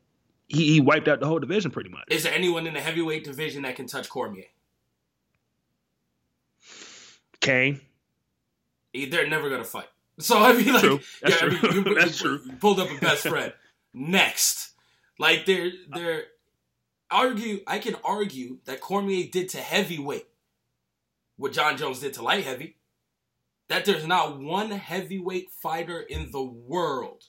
he, 0.47 0.73
he 0.73 0.79
wiped 0.81 1.07
out 1.07 1.19
the 1.19 1.27
whole 1.27 1.39
division 1.39 1.71
pretty 1.71 1.89
much. 1.89 2.03
Is 2.09 2.23
there 2.23 2.33
anyone 2.33 2.65
in 2.67 2.73
the 2.73 2.79
heavyweight 2.81 3.23
division 3.25 3.63
that 3.63 3.75
can 3.75 3.87
touch 3.87 4.07
Cormier? 4.09 4.45
Cain, 7.41 7.81
They're 8.93 9.27
never 9.27 9.49
gonna 9.49 9.63
fight. 9.63 9.87
So 10.17 10.37
I 10.41 10.53
mean, 10.53 10.71
like, 10.71 10.81
True. 10.81 10.99
That's 11.21 11.41
yeah, 11.41 11.47
I 11.47 11.49
mean, 11.49 11.85
you, 11.87 11.95
That's 11.99 12.21
you- 12.23 12.29
true. 12.37 12.41
you 12.45 12.53
pulled 12.53 12.79
up 12.79 12.89
a 12.89 12.97
best 13.01 13.27
friend. 13.27 13.51
Next, 13.93 14.71
like 15.19 15.45
they're 15.45 15.71
they're 15.93 16.23
argue. 17.11 17.59
I 17.67 17.79
can 17.79 17.95
argue 18.01 18.59
that 18.63 18.79
Cormier 18.79 19.27
did 19.29 19.49
to 19.49 19.57
heavyweight 19.57 20.25
what 21.35 21.51
Jon 21.51 21.75
Jones 21.75 21.99
did 21.99 22.13
to 22.13 22.21
light 22.21 22.45
heavy. 22.45 22.77
That 23.67 23.85
there's 23.85 24.05
not 24.05 24.39
one 24.39 24.71
heavyweight 24.71 25.49
fighter 25.51 25.99
in 25.99 26.31
the 26.31 26.43
world 26.43 27.25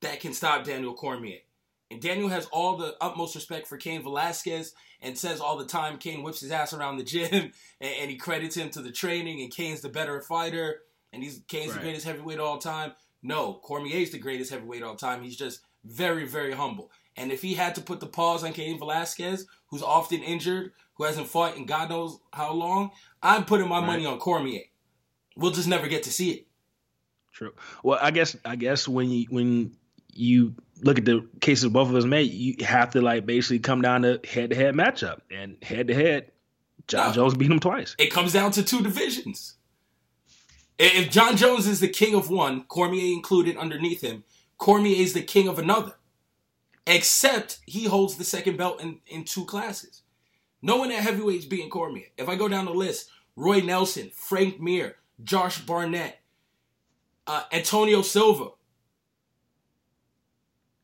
that 0.00 0.20
can 0.20 0.32
stop 0.32 0.64
Daniel 0.64 0.94
Cormier. 0.94 1.40
And 1.90 2.00
Daniel 2.00 2.28
has 2.28 2.46
all 2.46 2.76
the 2.76 2.96
utmost 3.00 3.34
respect 3.34 3.66
for 3.66 3.76
Cain 3.76 4.02
Velasquez 4.02 4.74
and 5.00 5.16
says 5.16 5.40
all 5.40 5.58
the 5.58 5.66
time 5.66 5.98
Cain 5.98 6.22
whips 6.22 6.40
his 6.40 6.50
ass 6.50 6.72
around 6.72 6.96
the 6.96 7.04
gym 7.04 7.28
and, 7.32 7.52
and 7.80 8.10
he 8.10 8.16
credits 8.16 8.56
him 8.56 8.70
to 8.70 8.82
the 8.82 8.90
training 8.90 9.42
and 9.42 9.52
Cain's 9.52 9.80
the 9.80 9.88
better 9.88 10.20
fighter 10.20 10.80
and 11.12 11.22
he's 11.22 11.42
Cain's 11.46 11.74
the 11.74 11.80
greatest 11.80 12.06
heavyweight 12.06 12.38
of 12.38 12.44
all 12.44 12.58
time. 12.58 12.92
No, 13.22 13.54
Cormier's 13.62 14.10
the 14.10 14.18
greatest 14.18 14.50
heavyweight 14.50 14.82
of 14.82 14.88
all 14.88 14.96
time. 14.96 15.22
He's 15.22 15.36
just 15.36 15.60
very, 15.84 16.26
very 16.26 16.52
humble. 16.52 16.90
And 17.16 17.30
if 17.30 17.42
he 17.42 17.54
had 17.54 17.76
to 17.76 17.80
put 17.80 18.00
the 18.00 18.06
pause 18.06 18.42
on 18.42 18.52
Cain 18.52 18.78
Velasquez, 18.78 19.46
who's 19.68 19.82
often 19.82 20.20
injured, 20.22 20.72
who 20.94 21.04
hasn't 21.04 21.28
fought 21.28 21.56
in 21.56 21.66
God 21.66 21.90
knows 21.90 22.18
how 22.32 22.52
long, 22.52 22.90
I'm 23.22 23.44
putting 23.44 23.68
my 23.68 23.80
money 23.80 24.04
on 24.04 24.18
Cormier. 24.18 24.64
We'll 25.36 25.50
just 25.52 25.68
never 25.68 25.88
get 25.88 26.04
to 26.04 26.12
see 26.12 26.30
it. 26.30 26.46
True. 27.32 27.52
Well, 27.82 27.98
I 28.00 28.10
guess 28.10 28.36
I 28.44 28.56
guess 28.56 28.86
when 28.86 29.10
you 29.10 29.26
when 29.28 29.72
you 30.12 30.54
look 30.82 30.98
at 30.98 31.04
the 31.04 31.26
cases 31.40 31.68
both 31.70 31.88
of 31.88 31.96
us 31.96 32.04
made, 32.04 32.30
you 32.30 32.64
have 32.64 32.90
to 32.90 33.00
like 33.00 33.26
basically 33.26 33.58
come 33.58 33.82
down 33.82 34.02
to 34.02 34.20
head 34.24 34.50
to 34.50 34.56
head 34.56 34.74
matchup 34.74 35.20
and 35.30 35.56
head 35.62 35.88
to 35.88 35.94
head. 35.94 36.30
Jon 36.86 37.08
No. 37.08 37.14
Jones 37.14 37.34
beat 37.34 37.50
him 37.50 37.60
twice. 37.60 37.96
It 37.98 38.12
comes 38.12 38.32
down 38.32 38.52
to 38.52 38.62
two 38.62 38.82
divisions. 38.82 39.54
If 40.78 41.10
Jon 41.10 41.36
Jones 41.36 41.66
is 41.66 41.80
the 41.80 41.88
king 41.88 42.14
of 42.14 42.30
one, 42.30 42.64
Cormier 42.64 43.12
included 43.14 43.56
underneath 43.56 44.00
him, 44.02 44.24
Cormier 44.58 44.96
is 45.00 45.12
the 45.12 45.22
king 45.22 45.48
of 45.48 45.58
another. 45.58 45.94
Except 46.86 47.60
he 47.64 47.84
holds 47.84 48.16
the 48.16 48.24
second 48.24 48.58
belt 48.58 48.82
in, 48.82 49.00
in 49.06 49.24
two 49.24 49.46
classes. 49.46 50.02
No 50.60 50.76
one 50.76 50.90
at 50.90 51.02
heavyweight's 51.02 51.46
beating 51.46 51.70
Cormier. 51.70 52.08
If 52.18 52.28
I 52.28 52.36
go 52.36 52.48
down 52.48 52.66
the 52.66 52.72
list, 52.72 53.08
Roy 53.36 53.60
Nelson, 53.60 54.10
Frank 54.14 54.60
Mir, 54.60 54.96
Josh 55.22 55.60
Barnett, 55.60 56.18
uh, 57.26 57.44
Antonio 57.52 58.02
Silva. 58.02 58.50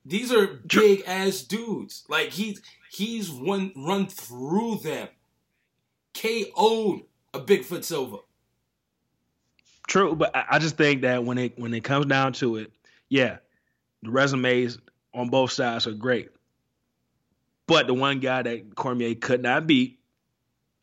These 0.05 0.33
are 0.33 0.47
big 0.66 1.03
ass 1.07 1.43
dudes. 1.43 2.05
Like 2.09 2.31
he's 2.31 2.61
he's 2.90 3.31
run 3.31 3.73
run 3.77 4.07
through 4.07 4.77
them. 4.83 5.09
KO'd 6.14 7.03
a 7.33 7.40
Bigfoot 7.40 7.85
Silva. 7.85 8.19
True, 9.87 10.14
but 10.14 10.35
I, 10.35 10.45
I 10.53 10.59
just 10.59 10.77
think 10.77 11.03
that 11.03 11.25
when 11.25 11.38
it 11.38 11.59
when 11.59 11.75
it 11.75 11.85
comes 11.85 12.07
down 12.07 12.33
to 12.35 12.57
it, 12.57 12.73
yeah, 13.09 13.38
the 14.03 14.11
resumes 14.11 14.79
on 15.12 15.29
both 15.29 15.53
sides 15.53 15.87
are 15.87 15.93
great. 15.93 16.31
But 17.66 17.87
the 17.87 17.95
one 17.95 18.21
guy 18.21 18.43
that 18.43 18.75
Cormier 18.75 19.14
could 19.14 19.43
not 19.43 19.66
beat 19.66 20.01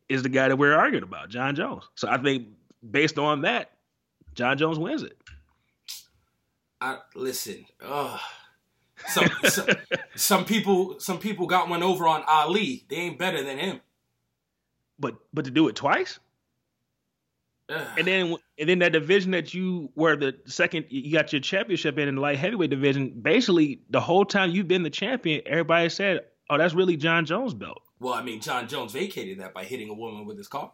is 0.08 0.24
the 0.24 0.30
guy 0.30 0.48
that 0.48 0.56
we're 0.56 0.76
arguing 0.76 1.04
about, 1.04 1.30
Jon 1.30 1.56
Jones. 1.56 1.84
So 1.96 2.08
I 2.08 2.18
think 2.18 2.48
based 2.88 3.18
on 3.18 3.42
that, 3.42 3.72
Jon 4.34 4.58
Jones 4.58 4.80
wins 4.80 5.04
it. 5.04 5.18
I 6.80 7.00
listen. 7.16 7.66
Ugh. 7.82 8.20
Some, 9.08 9.30
some 9.46 9.68
some 10.16 10.46
people 10.46 11.00
some 11.00 11.20
people 11.20 11.48
got 11.48 11.70
one 11.70 11.84
over 11.84 12.08
on 12.08 12.24
Ali. 12.28 12.86
They 12.90 12.98
ain't 12.98 13.20
better 13.20 13.44
than 13.44 13.58
him. 13.58 13.82
But 15.00 15.16
but 15.34 15.46
to 15.46 15.52
do 15.52 15.68
it 15.68 15.76
twice, 15.76 16.20
Ugh. 17.70 17.88
and 17.98 18.08
then 18.08 18.36
and 18.58 18.70
then 18.70 18.80
that 18.80 18.92
division 18.92 19.32
that 19.32 19.54
you 19.54 19.92
were 19.96 20.16
the 20.16 20.36
second, 20.46 20.86
you 20.90 21.12
got 21.12 21.34
your 21.34 21.42
championship 21.42 21.98
in 21.98 22.08
in 22.08 22.16
the 22.16 22.22
light 22.22 22.38
heavyweight 22.40 22.70
division. 22.70 23.20
Basically, 23.22 23.82
the 23.90 24.00
whole 24.00 24.26
time 24.26 24.52
you've 24.52 24.68
been 24.68 24.84
the 24.84 24.90
champion, 24.90 25.42
everybody 25.46 25.90
said, 25.90 26.22
"Oh, 26.50 26.58
that's 26.58 26.74
really 26.74 26.98
Jon 26.98 27.26
Jones' 27.26 27.54
belt." 27.54 27.82
well, 28.00 28.13
I 28.13 28.22
mean, 28.24 28.42
Jon 28.42 28.68
Jones 28.68 28.94
vacated 28.94 29.40
that 29.40 29.54
by 29.54 29.63
hitting 29.63 29.90
a 29.90 29.94
woman 29.94 30.26
with 30.26 30.38
his 30.38 30.48
car. 30.48 30.72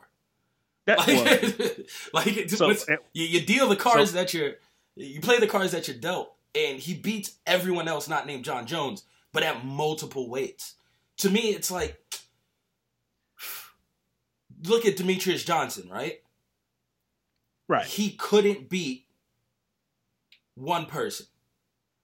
That 0.85 0.99
Like, 0.99 1.87
like 2.27 2.37
it, 2.37 2.51
So, 2.51 2.69
you, 3.13 3.25
you 3.25 3.41
deal 3.41 3.67
the 3.67 3.75
cards 3.75 4.11
so- 4.11 4.17
that 4.17 4.33
you're, 4.33 4.53
you 4.95 5.21
play 5.21 5.39
the 5.39 5.47
cards 5.47 5.71
that 5.71 5.87
you're 5.87 5.97
dealt, 5.97 6.33
and 6.53 6.79
he 6.79 6.93
beats 6.93 7.35
everyone 7.47 7.87
else 7.87 8.07
not 8.07 8.27
named 8.27 8.45
Jon 8.45 8.65
Jones, 8.65 9.03
but 9.31 9.43
at 9.43 9.65
multiple 9.65 10.29
weights. 10.29 10.75
To 11.17 11.29
me, 11.29 11.49
it's 11.49 11.71
like, 11.71 11.99
look 14.65 14.85
at 14.85 14.97
Demetrious 14.97 15.45
Johnson, 15.45 15.89
right? 15.89 16.19
right. 17.67 17.85
he 17.85 18.11
couldn't 18.11 18.69
beat 18.69 19.07
one 20.55 20.85
person. 20.85 21.25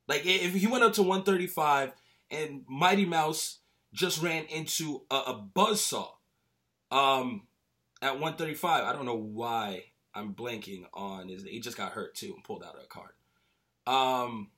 Like 0.08 0.26
if 0.26 0.54
he 0.54 0.68
went 0.68 0.84
up 0.84 0.94
to 0.94 1.04
135 1.04 1.94
and 2.32 2.64
Mighty 2.68 3.06
Mouse 3.06 3.60
just 3.94 4.22
ran 4.22 4.46
into 4.46 5.04
a, 5.12 5.16
a 5.16 5.48
buzzsaw 5.56 6.10
um, 6.92 7.44
at 8.02 8.14
135, 8.14 8.84
I 8.84 8.94
don't 8.94 9.06
know 9.06 9.18
why 9.18 9.84
I'm 10.14 10.34
blanking 10.34 10.84
on 10.94 11.28
his. 11.30 11.44
He 11.44 11.60
just 11.60 11.78
got 11.78 11.92
hurt 11.92 12.16
too 12.16 12.34
and 12.36 12.44
pulled 12.44 12.64
out 12.64 12.76
of 12.76 12.84
a 12.84 12.88
card. 12.88 13.12
Um, 13.88 14.50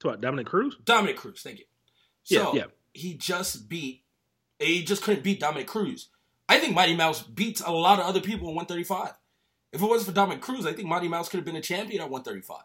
To 0.00 0.08
what, 0.08 0.20
Dominick 0.20 0.46
Cruz? 0.46 0.76
Dominick 0.84 1.16
Cruz, 1.16 1.42
thank 1.42 1.58
you. 1.60 1.64
Yeah, 2.26 2.42
So 2.44 2.54
yeah. 2.56 2.64
he 2.92 3.14
just 3.14 3.68
beat. 3.68 4.04
He 4.58 4.84
just 4.84 5.02
couldn't 5.02 5.22
beat 5.24 5.40
Dominick 5.40 5.66
Cruz. 5.66 6.08
I 6.48 6.58
think 6.58 6.74
Mighty 6.74 6.94
Mouse 6.96 7.22
beats 7.22 7.60
a 7.60 7.70
lot 7.70 7.98
of 8.00 8.06
other 8.06 8.20
people 8.20 8.48
in 8.48 8.54
135. 8.56 9.12
If 9.72 9.80
it 9.80 9.86
wasn't 9.86 10.08
for 10.08 10.14
Dominick 10.14 10.40
Cruz, 10.42 10.66
I 10.66 10.72
think 10.72 10.88
Mighty 10.88 11.08
Mouse 11.08 11.28
could 11.28 11.38
have 11.38 11.44
been 11.46 11.56
a 11.56 11.60
champion 11.62 12.02
at 12.02 12.10
135. 12.10 12.62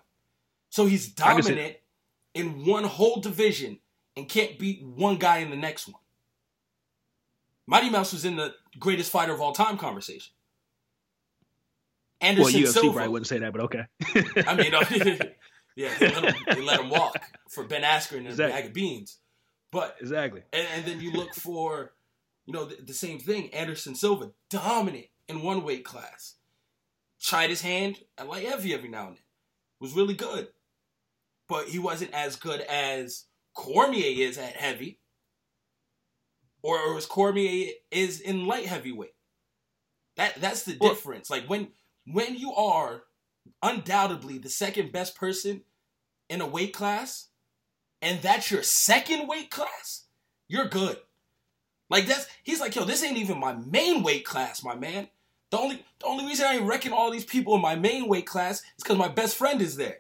So 0.70 0.86
he's 0.88 1.13
I 1.22 1.34
can 1.36 1.44
see- 1.44 1.50
dominant 1.52 1.78
in 2.34 2.65
one 2.65 2.84
whole 2.84 3.22
division 3.22 3.80
and 4.18 4.28
can't 4.28 4.58
beat 4.60 4.84
one 4.84 5.18
guy 5.18 5.38
in 5.38 5.50
the 5.52 5.56
next 5.56 5.88
one. 5.88 6.02
Mighty 7.67 7.89
Mouse 7.89 8.13
was 8.13 8.25
in 8.25 8.36
the 8.36 8.54
greatest 8.80 9.12
fighter 9.12 9.34
of 9.34 9.41
all 9.41 9.54
time 9.54 9.78
conversation. 9.78 10.34
Well, 12.21 12.30
Anderson 12.30 12.62
UFC 12.62 12.67
Silva. 12.67 12.93
probably 12.93 13.12
wouldn't 13.12 13.28
say 13.28 13.39
that, 13.39 13.51
but 13.51 13.62
okay. 13.62 13.86
I 14.47 14.56
mean, 14.56 14.73
uh, 14.73 14.86
yeah, 15.75 15.93
they 15.99 16.10
let, 16.10 16.23
him, 16.23 16.36
they 16.47 16.62
let 16.62 16.80
him 16.80 16.89
walk 16.89 17.15
for 17.49 17.63
Ben 17.63 17.84
Askren 17.84 18.19
and 18.19 18.28
Exactly. 18.28 18.51
a 18.51 18.56
bag 18.56 18.65
of 18.67 18.73
beans. 18.73 19.19
But 19.71 19.97
exactly. 19.99 20.41
And, 20.54 20.67
and 20.73 20.86
then 20.86 21.01
you 21.01 21.12
look 21.12 21.34
for, 21.36 21.93
you 22.45 22.54
know, 22.54 22.65
the, 22.65 22.82
the, 22.82 22.93
same 22.93 23.19
thing. 23.19 23.54
Anderson 23.54 23.95
Silva, 23.95 24.32
dominant 24.49 25.08
in 25.28 25.41
one 25.41 25.63
weight 25.63 25.84
class. 25.84 26.36
Tried 27.19 27.49
his 27.49 27.62
hand 27.62 27.97
at 28.17 28.28
light 28.28 28.47
heavy 28.47 28.73
every 28.73 28.89
now 28.89 29.08
and 29.08 29.17
then. 29.17 29.23
Was 29.82 29.93
really 29.93 30.13
good. 30.13 30.47
But 31.49 31.67
he 31.67 31.80
wasn't 31.80 32.13
as 32.13 32.36
good 32.36 32.62
as 32.62 33.25
Cormier 33.54 34.25
is 34.28 34.38
at 34.38 34.56
heavy. 34.56 34.99
Or, 36.65 36.80
or 36.80 36.97
as 36.97 37.06
Cormier 37.06 37.73
is 37.91 38.19
in 38.19 38.47
light 38.47 38.65
heavyweight. 38.65 39.13
That 40.17 40.41
that's 40.41 40.63
the 40.63 40.75
well, 40.80 40.89
difference. 40.89 41.30
Like 41.30 41.47
when 41.47 41.67
when 42.08 42.36
you 42.36 42.56
are 42.56 43.04
undoubtedly 43.62 44.39
the 44.39 44.49
second 44.49 44.91
best 44.91 45.15
person 45.15 45.62
in 46.28 46.41
a 46.41 46.47
weight 46.47 46.73
class, 46.73 47.28
and 48.01 48.19
that's 48.19 48.49
your 48.49 48.63
second 48.63 49.28
weight 49.28 49.51
class, 49.51 50.06
you're 50.47 50.67
good. 50.67 50.97
Like 51.91 52.08
that's 52.08 52.25
he's 52.41 52.62
like, 52.62 52.75
yo, 52.75 52.84
this 52.84 53.04
ain't 53.04 53.17
even 53.17 53.39
my 53.39 53.54
main 53.54 54.01
weight 54.01 54.25
class, 54.25 54.63
my 54.63 54.73
man. 54.73 55.08
The 55.51 55.60
only 55.60 55.86
the 55.99 56.06
only 56.08 56.25
reason 56.25 56.47
I 56.47 56.56
ain't 56.56 56.65
reckon 56.65 56.93
all 56.93 57.12
these 57.12 57.25
people 57.25 57.54
in 57.54 57.62
my 57.62 57.75
main 57.75 58.08
weight 58.08 58.25
class 58.25 58.62
is 58.62 58.84
because 58.84 58.97
my 58.97 59.10
best 59.10 59.36
friend 59.36 59.62
is 59.62 59.75
there. 59.75 59.99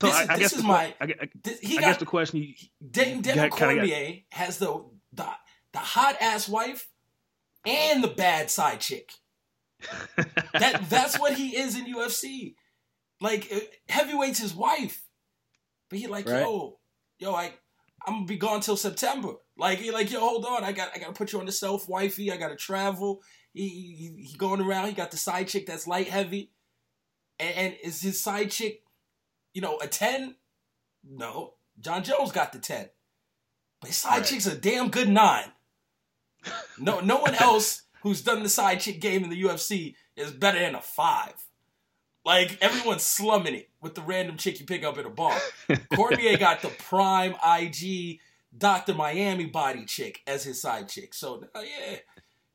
So 0.00 0.08
this, 0.08 0.16
I, 0.16 0.34
I 0.34 0.38
this 0.38 0.52
is 0.52 0.62
my. 0.64 0.94
I, 1.00 1.04
I, 1.04 1.28
this, 1.42 1.60
he 1.60 1.78
I 1.78 1.80
got, 1.80 1.86
guess 1.86 1.96
the 1.98 2.06
question. 2.06 2.40
You, 2.40 2.54
Devin 2.90 3.50
Cormier 3.50 4.22
got, 4.30 4.38
has 4.38 4.58
the, 4.58 4.84
the 5.14 5.26
the 5.72 5.78
hot 5.78 6.16
ass 6.20 6.48
wife 6.48 6.88
and 7.66 8.02
the 8.02 8.08
bad 8.08 8.50
side 8.50 8.80
chick. 8.80 9.12
that 10.52 10.88
that's 10.88 11.18
what 11.18 11.34
he 11.34 11.56
is 11.56 11.76
in 11.76 11.92
UFC. 11.92 12.54
Like 13.20 13.48
uh, 13.52 13.60
heavyweight's 13.88 14.38
his 14.40 14.54
wife, 14.54 15.04
but 15.88 15.98
he 15.98 16.06
like 16.06 16.28
right. 16.28 16.40
yo, 16.40 16.78
yo, 17.18 17.34
I 17.34 17.52
I'm 18.06 18.14
gonna 18.14 18.26
be 18.26 18.36
gone 18.36 18.60
till 18.60 18.76
September. 18.76 19.34
Like 19.56 19.78
he 19.78 19.90
like 19.90 20.10
yo, 20.10 20.20
hold 20.20 20.44
on, 20.44 20.64
I 20.64 20.72
got 20.72 20.90
I 20.94 20.98
gotta 20.98 21.12
put 21.12 21.32
you 21.32 21.40
on 21.40 21.46
the 21.46 21.52
self 21.52 21.88
wifey. 21.88 22.30
I 22.30 22.36
gotta 22.36 22.56
travel. 22.56 23.22
He, 23.52 23.68
he, 23.68 24.24
he 24.24 24.36
going 24.36 24.60
around. 24.60 24.88
He 24.88 24.94
got 24.94 25.12
the 25.12 25.16
side 25.16 25.46
chick 25.46 25.66
that's 25.66 25.86
light 25.86 26.08
heavy, 26.08 26.50
and, 27.38 27.54
and 27.54 27.76
is 27.84 28.02
his 28.02 28.20
side 28.20 28.50
chick, 28.50 28.82
you 29.52 29.62
know, 29.62 29.78
a 29.78 29.86
ten? 29.86 30.34
No, 31.08 31.54
Jon 31.80 32.02
Jones 32.02 32.32
got 32.32 32.52
the 32.52 32.58
ten, 32.58 32.88
but 33.84 33.88
his 33.88 33.98
side 33.98 34.16
right. 34.16 34.24
chick's 34.24 34.46
a 34.46 34.56
damn 34.56 34.88
good 34.88 35.10
nine. 35.10 35.52
No, 36.78 37.00
no 37.00 37.18
one 37.18 37.34
else 37.38 37.82
who's 38.00 38.22
done 38.22 38.42
the 38.42 38.48
side 38.48 38.80
chick 38.80 38.98
game 38.98 39.22
in 39.22 39.28
the 39.28 39.42
UFC 39.42 39.94
is 40.16 40.30
better 40.30 40.58
than 40.58 40.74
a 40.74 40.80
five. 40.80 41.34
Like 42.24 42.56
everyone's 42.62 43.02
slumming 43.02 43.54
it 43.54 43.68
with 43.82 43.94
the 43.94 44.00
random 44.00 44.38
chick 44.38 44.58
you 44.58 44.64
pick 44.64 44.84
up 44.84 44.96
at 44.96 45.04
a 45.04 45.10
bar. 45.10 45.38
Cormier 45.94 46.38
got 46.38 46.62
the 46.62 46.68
prime 46.68 47.34
IG 47.46 48.20
Doctor 48.56 48.94
Miami 48.94 49.44
body 49.44 49.84
chick 49.84 50.22
as 50.26 50.44
his 50.44 50.62
side 50.62 50.88
chick. 50.88 51.12
So 51.12 51.44
uh, 51.54 51.60
yeah. 51.60 51.96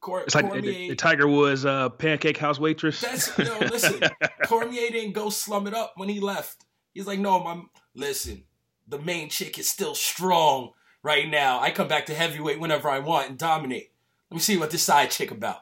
Cor- 0.01 0.23
it's 0.23 0.33
like 0.33 0.45
Cormier, 0.45 0.61
the, 0.61 0.89
the, 0.89 0.95
Tiger 0.95 1.27
Woods 1.27 1.63
uh, 1.63 1.89
pancake 1.89 2.37
house 2.37 2.57
waitress. 2.57 3.01
That's 3.01 3.37
you 3.37 3.43
know, 3.43 3.59
listen. 3.59 4.01
Cormier 4.45 4.89
didn't 4.89 5.11
go 5.11 5.29
slum 5.29 5.67
it 5.67 5.75
up 5.75 5.93
when 5.95 6.09
he 6.09 6.19
left. 6.19 6.65
He's 6.95 7.05
like, 7.05 7.19
no, 7.19 7.43
my 7.43 7.61
listen. 7.93 8.45
The 8.87 8.97
main 8.97 9.29
chick 9.29 9.59
is 9.59 9.69
still 9.69 9.93
strong 9.93 10.71
right 11.03 11.29
now. 11.29 11.59
I 11.59 11.71
come 11.71 11.87
back 11.87 12.05
to 12.07 12.13
heavyweight 12.13 12.59
whenever 12.59 12.89
I 12.89 12.99
want 12.99 13.29
and 13.29 13.37
dominate. 13.37 13.91
Let 14.29 14.35
me 14.35 14.41
see 14.41 14.57
what 14.57 14.71
this 14.71 14.83
side 14.83 15.11
chick 15.11 15.31
about. 15.31 15.61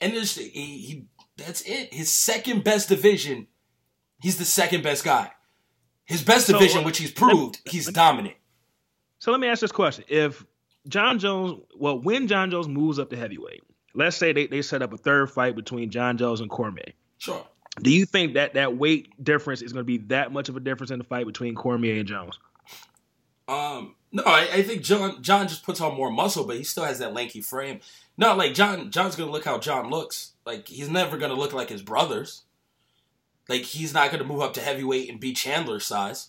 And 0.00 0.12
there's 0.12 0.36
he, 0.36 0.48
he 0.48 1.06
that's 1.36 1.62
it. 1.62 1.92
His 1.92 2.12
second 2.12 2.64
best 2.64 2.88
division, 2.88 3.46
he's 4.20 4.38
the 4.38 4.44
second 4.44 4.82
best 4.82 5.04
guy. 5.04 5.30
His 6.04 6.22
best 6.22 6.46
so, 6.46 6.52
division, 6.52 6.80
uh, 6.80 6.84
which 6.84 6.98
he's 6.98 7.12
proved, 7.12 7.60
me, 7.64 7.72
he's 7.72 7.90
dominant. 7.90 8.36
So 9.18 9.30
let 9.30 9.40
me 9.40 9.48
ask 9.48 9.60
this 9.60 9.72
question: 9.72 10.04
If 10.08 10.44
Jon 10.88 11.18
Jones, 11.18 11.60
well, 11.78 11.98
when 11.98 12.28
Jon 12.28 12.50
Jones 12.50 12.68
moves 12.68 12.98
up 12.98 13.10
to 13.10 13.16
heavyweight, 13.16 13.62
let's 13.94 14.16
say 14.16 14.32
they, 14.32 14.46
they 14.46 14.62
set 14.62 14.82
up 14.82 14.92
a 14.92 14.98
third 14.98 15.30
fight 15.30 15.56
between 15.56 15.90
Jon 15.90 16.18
Jones 16.18 16.40
and 16.40 16.50
Cormier. 16.50 16.92
Sure. 17.18 17.46
Do 17.80 17.90
you 17.90 18.06
think 18.06 18.34
that 18.34 18.54
that 18.54 18.76
weight 18.76 19.08
difference 19.22 19.62
is 19.62 19.72
going 19.72 19.80
to 19.80 19.86
be 19.86 19.98
that 20.08 20.32
much 20.32 20.48
of 20.48 20.56
a 20.56 20.60
difference 20.60 20.90
in 20.90 20.98
the 20.98 21.04
fight 21.04 21.26
between 21.26 21.54
Cormier 21.54 21.98
and 21.98 22.06
Jones? 22.06 22.38
Um, 23.48 23.96
no, 24.14 24.22
I, 24.24 24.48
I, 24.52 24.62
think 24.62 24.82
John 24.82 25.20
Jon 25.22 25.48
just 25.48 25.64
puts 25.64 25.80
on 25.80 25.96
more 25.96 26.08
muscle, 26.08 26.44
but 26.44 26.56
he 26.56 26.62
still 26.62 26.84
has 26.84 27.00
that 27.00 27.12
lanky 27.12 27.40
frame. 27.40 27.80
No, 28.16 28.36
like 28.36 28.54
Jon 28.54 28.92
Jon's 28.92 29.16
gonna 29.16 29.32
look 29.32 29.44
how 29.44 29.58
Jon 29.58 29.90
looks. 29.90 30.34
Like 30.46 30.68
he's 30.68 30.88
never 30.88 31.18
gonna 31.18 31.34
look 31.34 31.52
like 31.52 31.68
his 31.68 31.82
brothers. 31.82 32.44
Like 33.48 33.62
he's 33.62 33.92
not 33.92 34.12
gonna 34.12 34.22
move 34.22 34.40
up 34.40 34.54
to 34.54 34.60
heavyweight 34.60 35.10
and 35.10 35.18
be 35.18 35.32
Chandler's 35.32 35.84
size. 35.84 36.28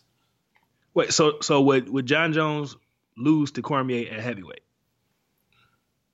Wait, 0.95 1.13
so 1.13 1.33
so 1.43 1.61
would 1.61 1.87
would 1.89 2.07
Jon 2.07 2.33
Jones 2.33 2.75
lose 3.17 3.51
to 3.51 3.61
Cormier 3.61 4.11
at 4.11 4.19
heavyweight? 4.19 4.63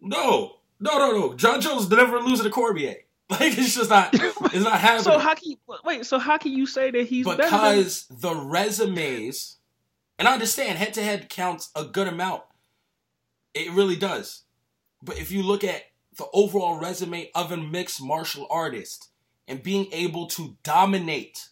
No, 0.02 0.58
no, 0.82 0.98
no, 0.98 1.12
no. 1.18 1.34
Jon 1.36 1.62
Jones 1.62 1.90
never 1.90 2.20
loses 2.20 2.44
to 2.46 2.52
Cormier. 2.52 2.96
Like 3.32 3.58
it's 3.58 3.76
just 3.76 3.90
not. 3.90 4.10
It's 4.14 4.56
not 4.66 4.74
happening. 4.82 5.06
so 5.06 5.18
how 5.18 5.36
can 5.36 5.52
you 5.52 5.58
wait? 5.86 6.06
So 6.06 6.20
how 6.20 6.38
can 6.38 6.52
you 6.52 6.66
say 6.66 6.92
that 6.92 7.08
he's 7.08 7.26
because 7.26 8.06
the 8.10 8.36
resumes 8.36 9.56
and 10.22 10.28
I 10.28 10.34
understand 10.34 10.78
head 10.78 10.94
to 10.94 11.02
head 11.02 11.30
counts 11.30 11.72
a 11.76 11.84
good 11.84 12.08
amount. 12.08 12.44
It 13.56 13.72
really 13.72 13.96
does. 13.96 14.44
But 15.02 15.18
if 15.18 15.32
you 15.32 15.42
look 15.42 15.64
at 15.64 15.82
the 16.16 16.28
overall 16.32 16.80
resume 16.80 17.32
of 17.34 17.52
a 17.52 17.58
mixed 17.58 18.00
martial 18.04 18.46
artist 18.52 19.10
and 19.48 19.64
being 19.64 19.88
able 19.92 20.28
to 20.28 20.58
dominate 20.62 21.50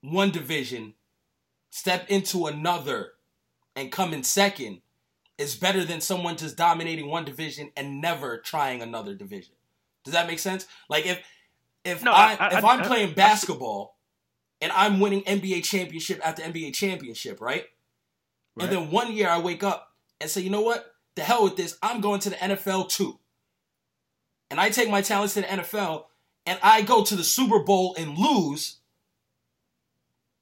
one 0.00 0.32
division, 0.32 0.94
step 1.70 2.10
into 2.10 2.48
another, 2.48 3.12
and 3.76 3.92
come 3.92 4.12
in 4.12 4.24
second 4.24 4.80
is 5.38 5.54
better 5.54 5.84
than 5.84 6.00
someone 6.00 6.36
just 6.36 6.56
dominating 6.56 7.08
one 7.08 7.24
division 7.24 7.70
and 7.76 8.00
never 8.00 8.38
trying 8.38 8.82
another 8.82 9.14
division. 9.14 9.54
Does 10.02 10.14
that 10.14 10.26
make 10.26 10.40
sense? 10.40 10.66
Like 10.90 11.06
if 11.06 11.22
if 11.84 12.02
no, 12.02 12.10
I, 12.10 12.36
I, 12.40 12.58
if 12.58 12.64
I, 12.64 12.74
am 12.74 12.82
playing 12.82 13.14
basketball 13.14 13.97
and 14.60 14.72
I'm 14.72 15.00
winning 15.00 15.22
NBA 15.22 15.64
championship 15.64 16.20
after 16.24 16.42
NBA 16.42 16.74
championship, 16.74 17.40
right? 17.40 17.64
right? 18.56 18.64
And 18.64 18.72
then 18.72 18.90
one 18.90 19.12
year 19.12 19.28
I 19.28 19.38
wake 19.38 19.62
up 19.62 19.92
and 20.20 20.28
say, 20.28 20.40
you 20.40 20.50
know 20.50 20.62
what? 20.62 20.94
The 21.14 21.22
hell 21.22 21.44
with 21.44 21.56
this. 21.56 21.76
I'm 21.82 22.00
going 22.00 22.20
to 22.20 22.30
the 22.30 22.36
NFL 22.36 22.88
too. 22.88 23.18
And 24.50 24.58
I 24.58 24.70
take 24.70 24.90
my 24.90 25.02
talents 25.02 25.34
to 25.34 25.42
the 25.42 25.46
NFL 25.46 26.04
and 26.46 26.58
I 26.62 26.82
go 26.82 27.04
to 27.04 27.14
the 27.14 27.24
Super 27.24 27.60
Bowl 27.60 27.94
and 27.98 28.16
lose. 28.16 28.76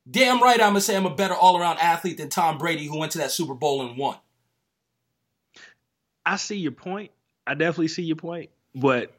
Damn 0.09 0.41
right, 0.41 0.61
I'm 0.61 0.69
gonna 0.69 0.81
say 0.81 0.97
I'm 0.97 1.05
a 1.05 1.15
better 1.15 1.35
all 1.35 1.61
around 1.61 1.79
athlete 1.79 2.19
than 2.19 2.29
Tom 2.29 2.59
Brady, 2.59 2.87
who 2.87 2.97
went 2.97 3.11
to 3.13 3.19
that 3.19 3.33
Super 3.33 3.55
Bowl 3.55 3.85
and 3.85 3.99
won. 3.99 4.17
I 6.25 6.37
see 6.37 6.57
your 6.57 6.73
point. 6.73 7.11
I 7.45 7.55
definitely 7.55 7.89
see 7.89 8.03
your 8.03 8.17
point. 8.17 8.51
But 8.73 9.16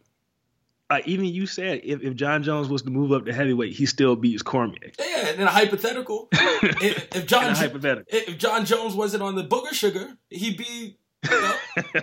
uh, 0.90 1.00
even 1.06 1.26
you 1.26 1.46
said 1.46 1.82
if, 1.84 2.02
if 2.02 2.16
Jon 2.16 2.44
Jones 2.44 2.70
was 2.70 2.82
to 2.84 2.90
move 2.90 3.12
up 3.12 3.26
to 3.26 3.34
heavyweight, 3.34 3.74
he 3.74 3.86
still 3.86 4.16
beats 4.16 4.42
Cormier. 4.42 4.92
Yeah, 4.98 5.28
and 5.28 5.42
in 5.42 5.48
a 5.48 5.52
hypothetical, 5.52 6.30
if, 6.32 7.16
if 7.16 7.26
Jon 7.26 7.54
hypothetical. 7.54 8.06
if 8.10 8.38
Jon 8.38 8.66
Jones 8.66 8.96
wasn't 8.96 9.24
on 9.24 9.36
the 9.36 9.44
booger 9.44 9.74
sugar, 9.74 10.18
he'd 10.30 10.58
be 10.58 10.98
you 11.30 11.42
know, 11.42 11.56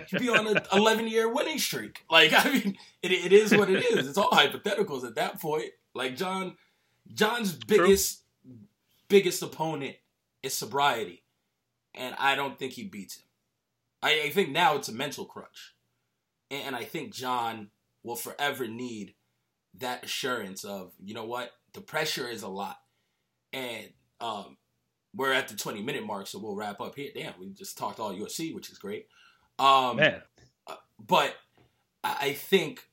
he'd 0.07 0.19
be 0.19 0.29
on 0.29 0.45
an 0.47 0.59
eleven 0.73 1.07
year 1.07 1.27
winning 1.31 1.57
streak. 1.57 2.03
Like 2.09 2.31
I 2.33 2.51
mean, 2.51 2.77
it, 3.01 3.11
it 3.11 3.33
is 3.33 3.55
what 3.55 3.69
it 3.69 3.83
is. 3.83 4.07
It's 4.07 4.17
all 4.17 4.29
hypotheticals 4.29 5.03
at 5.03 5.15
that 5.15 5.41
point. 5.41 5.71
Like 5.95 6.15
Jon, 6.15 6.55
Jon's 7.13 7.53
biggest 7.53 8.21
True. 8.43 8.53
biggest 9.09 9.41
opponent 9.41 9.95
is 10.43 10.53
sobriety, 10.53 11.23
and 11.95 12.13
I 12.19 12.35
don't 12.35 12.59
think 12.59 12.73
he 12.73 12.83
beats 12.83 13.17
him. 13.17 13.23
I, 14.03 14.25
I 14.25 14.29
think 14.29 14.49
now 14.49 14.75
it's 14.75 14.89
a 14.89 14.93
mental 14.93 15.25
crutch, 15.25 15.73
and, 16.51 16.67
and 16.67 16.75
I 16.75 16.83
think 16.83 17.11
Jon 17.11 17.71
will 18.05 18.15
forever 18.15 18.67
need 18.67 19.15
that 19.79 20.05
assurance 20.05 20.63
of, 20.63 20.93
you 21.03 21.13
know 21.13 21.25
what, 21.25 21.51
the 21.73 21.81
pressure 21.81 22.29
is 22.29 22.43
a 22.43 22.47
lot. 22.47 22.77
And 23.51 23.89
um, 24.21 24.57
we're 25.13 25.33
at 25.33 25.47
the 25.47 25.55
20 25.55 25.81
minute 25.81 26.05
mark, 26.05 26.27
so 26.27 26.39
we'll 26.39 26.55
wrap 26.55 26.79
up 26.79 26.95
here. 26.95 27.09
Damn, 27.13 27.33
we 27.39 27.49
just 27.49 27.77
talked 27.77 27.99
all 27.99 28.13
UFC, 28.13 28.53
which 28.53 28.69
is 28.69 28.77
great. 28.77 29.07
Um, 29.57 29.97
Man. 29.97 30.21
Uh, 30.67 30.75
but 31.05 31.35
I 32.03 32.33
think, 32.33 32.87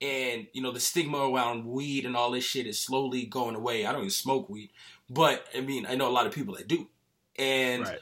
and 0.00 0.46
you 0.52 0.62
know, 0.62 0.70
the 0.70 0.80
stigma 0.80 1.18
around 1.18 1.66
weed 1.66 2.06
and 2.06 2.16
all 2.16 2.30
this 2.30 2.44
shit 2.44 2.66
is 2.66 2.80
slowly 2.80 3.26
going 3.26 3.56
away. 3.56 3.84
I 3.84 3.90
don't 3.90 4.02
even 4.02 4.10
smoke 4.10 4.48
weed, 4.48 4.70
but 5.10 5.44
I 5.56 5.60
mean, 5.60 5.84
I 5.86 5.96
know 5.96 6.08
a 6.08 6.12
lot 6.12 6.26
of 6.26 6.32
people 6.32 6.54
that 6.54 6.68
do, 6.68 6.88
and 7.36 7.82
right. 7.82 7.98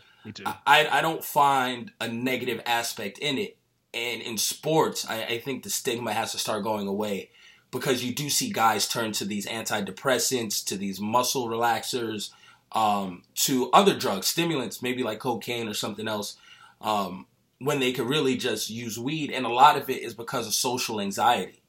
I, 0.66 0.88
I 0.99 1.01
don't 1.01 1.25
find 1.25 1.92
a 2.01 2.09
negative 2.09 2.61
aspect 2.66 3.18
in 3.18 3.38
it 3.38 3.57
and 3.97 4.23
in 4.23 4.37
sports, 4.37 5.07
I, 5.09 5.25
I 5.25 5.39
think 5.39 5.63
the 5.63 5.71
stigma 5.71 6.13
has 6.13 6.33
to 6.33 6.39
start 6.39 6.63
going 6.63 6.87
away 6.87 7.31
because 7.71 8.05
you 8.05 8.15
do 8.15 8.29
see 8.29 8.51
guys 8.51 8.87
turn 8.87 9.13
to 9.13 9.25
these 9.25 9.47
antidepressants, 9.47 10.65
to 10.67 10.77
these 10.77 11.01
muscle 11.01 11.49
relaxers, 11.49 12.31
um, 12.73 13.23
to 13.35 13.71
other 13.73 13.99
drugs, 13.99 14.27
stimulants, 14.27 14.83
maybe 14.83 15.03
like 15.03 15.19
cocaine 15.19 15.69
or 15.69 15.75
something 15.75 16.07
else, 16.07 16.37
um, 16.81 17.27
when 17.59 17.81
they 17.81 17.93
could 17.93 18.09
really 18.09 18.37
just 18.37 18.69
use 18.69 18.99
weed. 18.99 19.31
And 19.31 19.47
a 19.47 19.51
lot 19.51 19.77
of 19.77 19.89
it 19.89 20.03
is 20.03 20.15
because 20.15 20.47
of 20.47 20.55
social 20.55 21.01
anxiety 21.01 21.63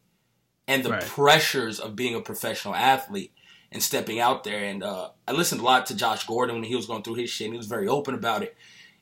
and 0.67 0.83
the 0.83 0.91
right. 0.91 1.03
pressures 1.03 1.79
of 1.79 1.95
being 1.95 2.15
a 2.15 2.21
professional 2.21 2.75
athlete. 2.75 3.31
and 3.71 3.83
stepping 3.83 4.19
out 4.19 4.43
there. 4.43 4.63
And 4.63 4.83
uh, 4.83 5.09
I 5.27 5.33
listened 5.33 5.61
a 5.61 5.63
lot 5.63 5.85
to 5.87 5.95
Josh 5.95 6.25
Gordon 6.25 6.55
when 6.55 6.63
he 6.63 6.75
was 6.75 6.85
going 6.85 7.03
through 7.03 7.15
his 7.15 7.29
shit. 7.29 7.45
and 7.45 7.53
He 7.53 7.57
was 7.57 7.67
very 7.67 7.87
open 7.87 8.13
about 8.13 8.43
it. 8.43 8.55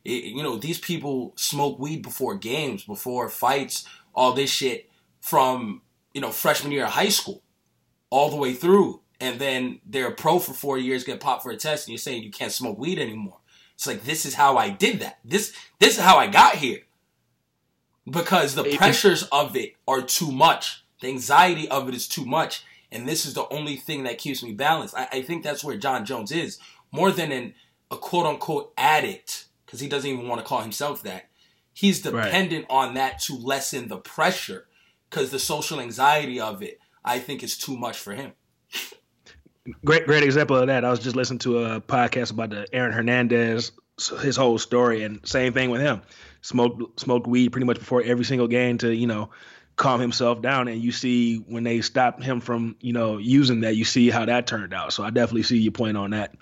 It. 0.05 0.25
You 0.25 0.43
know, 0.43 0.57
these 0.57 0.79
people 0.79 1.33
smoke 1.35 1.79
weed 1.79 2.01
before 2.01 2.35
games, 2.35 2.83
before 2.83 3.27
fights, 3.29 3.85
all 4.13 4.33
this 4.33 4.49
shit 4.49 4.89
from 5.19 5.81
you 6.13 6.21
know 6.21 6.31
freshman 6.31 6.71
year 6.71 6.85
of 6.85 6.91
high 6.91 7.09
school 7.09 7.43
all 8.09 8.29
the 8.29 8.37
way 8.37 8.53
through. 8.53 9.01
And 9.19 9.39
then 9.39 9.79
they're 9.85 10.09
a 10.09 10.15
pro 10.15 10.39
for 10.39 10.53
four 10.53 10.77
years, 10.77 11.03
get 11.03 11.19
popped 11.19 11.43
for 11.43 11.51
a 11.51 11.57
test, 11.57 11.87
and 11.87 11.93
you're 11.93 11.99
saying 11.99 12.23
you 12.23 12.31
can't 12.31 12.51
smoke 12.51 12.77
weed 12.77 12.99
anymore. 12.99 13.39
It's 13.75 13.87
like 13.87 14.03
this 14.03 14.25
is 14.25 14.35
how 14.35 14.57
I 14.57 14.69
did 14.69 14.99
that. 15.01 15.19
This 15.23 15.53
this 15.79 15.97
is 15.97 16.03
how 16.03 16.17
I 16.17 16.27
got 16.27 16.55
here. 16.55 16.79
Because 18.09 18.55
the 18.55 18.75
pressures 18.77 19.23
of 19.31 19.55
it 19.55 19.73
are 19.87 20.01
too 20.01 20.31
much. 20.31 20.85
The 21.01 21.07
anxiety 21.07 21.67
of 21.67 21.89
it 21.89 21.95
is 21.95 22.07
too 22.07 22.25
much. 22.25 22.63
And 22.91 23.07
this 23.07 23.25
is 23.25 23.33
the 23.33 23.47
only 23.49 23.75
thing 23.75 24.03
that 24.03 24.17
keeps 24.19 24.43
me 24.43 24.53
balanced. 24.53 24.95
I, 24.95 25.07
I 25.11 25.21
think 25.21 25.43
that's 25.43 25.63
where 25.63 25.75
Jon 25.75 26.05
Jones 26.05 26.31
is. 26.31 26.59
More 26.91 27.11
than 27.11 27.31
an, 27.31 27.55
a 27.89 27.97
quote 27.97 28.25
unquote 28.25 28.73
addict, 28.77 29.44
because 29.75 29.81
he 29.81 29.89
doesn't 29.89 30.09
even 30.09 30.29
want 30.29 30.39
to 30.39 30.47
call 30.47 30.61
himself 30.61 31.03
that. 31.03 31.25
He's 31.73 32.01
dependent 32.01 32.65
right. 32.69 32.87
on 32.87 32.93
that 32.93 33.19
to 33.23 33.35
lessen 33.35 33.89
the 33.89 33.97
pressure. 33.97 34.67
Because 35.09 35.31
the 35.31 35.39
social 35.39 35.81
anxiety 35.81 36.39
of 36.39 36.63
it, 36.63 36.79
I 37.03 37.19
think, 37.19 37.43
is 37.43 37.57
too 37.57 37.75
much 37.75 37.97
for 37.97 38.13
him. 38.13 38.31
Great, 39.83 40.05
great 40.05 40.23
example 40.23 40.55
of 40.55 40.67
that. 40.67 40.85
I 40.85 40.89
was 40.89 40.99
just 40.99 41.15
listening 41.15 41.39
to 41.39 41.65
a 41.65 41.81
podcast 41.81 42.31
about 42.31 42.51
the 42.51 42.65
Aaron 42.73 42.93
Hernandez, 42.93 43.73
his 44.21 44.37
whole 44.37 44.57
story, 44.57 45.03
and 45.03 45.27
same 45.27 45.51
thing 45.51 45.69
with 45.69 45.81
him. 45.81 46.01
Smoked 46.41 46.99
smoked 46.99 47.27
weed 47.27 47.49
pretty 47.49 47.65
much 47.65 47.79
before 47.79 48.01
every 48.01 48.23
single 48.23 48.47
game 48.47 48.77
to 48.79 48.93
you 48.93 49.07
know 49.07 49.31
calm 49.75 49.99
himself 49.99 50.41
down. 50.41 50.67
And 50.69 50.81
you 50.81 50.91
see 50.91 51.37
when 51.37 51.63
they 51.63 51.81
stopped 51.81 52.23
him 52.23 52.39
from 52.39 52.77
you 52.79 52.93
know 52.93 53.17
using 53.17 53.61
that, 53.61 53.75
you 53.75 53.83
see 53.83 54.09
how 54.09 54.25
that 54.25 54.47
turned 54.47 54.73
out. 54.73 54.93
So 54.93 55.03
I 55.03 55.09
definitely 55.09 55.43
see 55.43 55.57
your 55.57 55.71
point 55.71 55.97
on 55.97 56.11
that. 56.11 56.35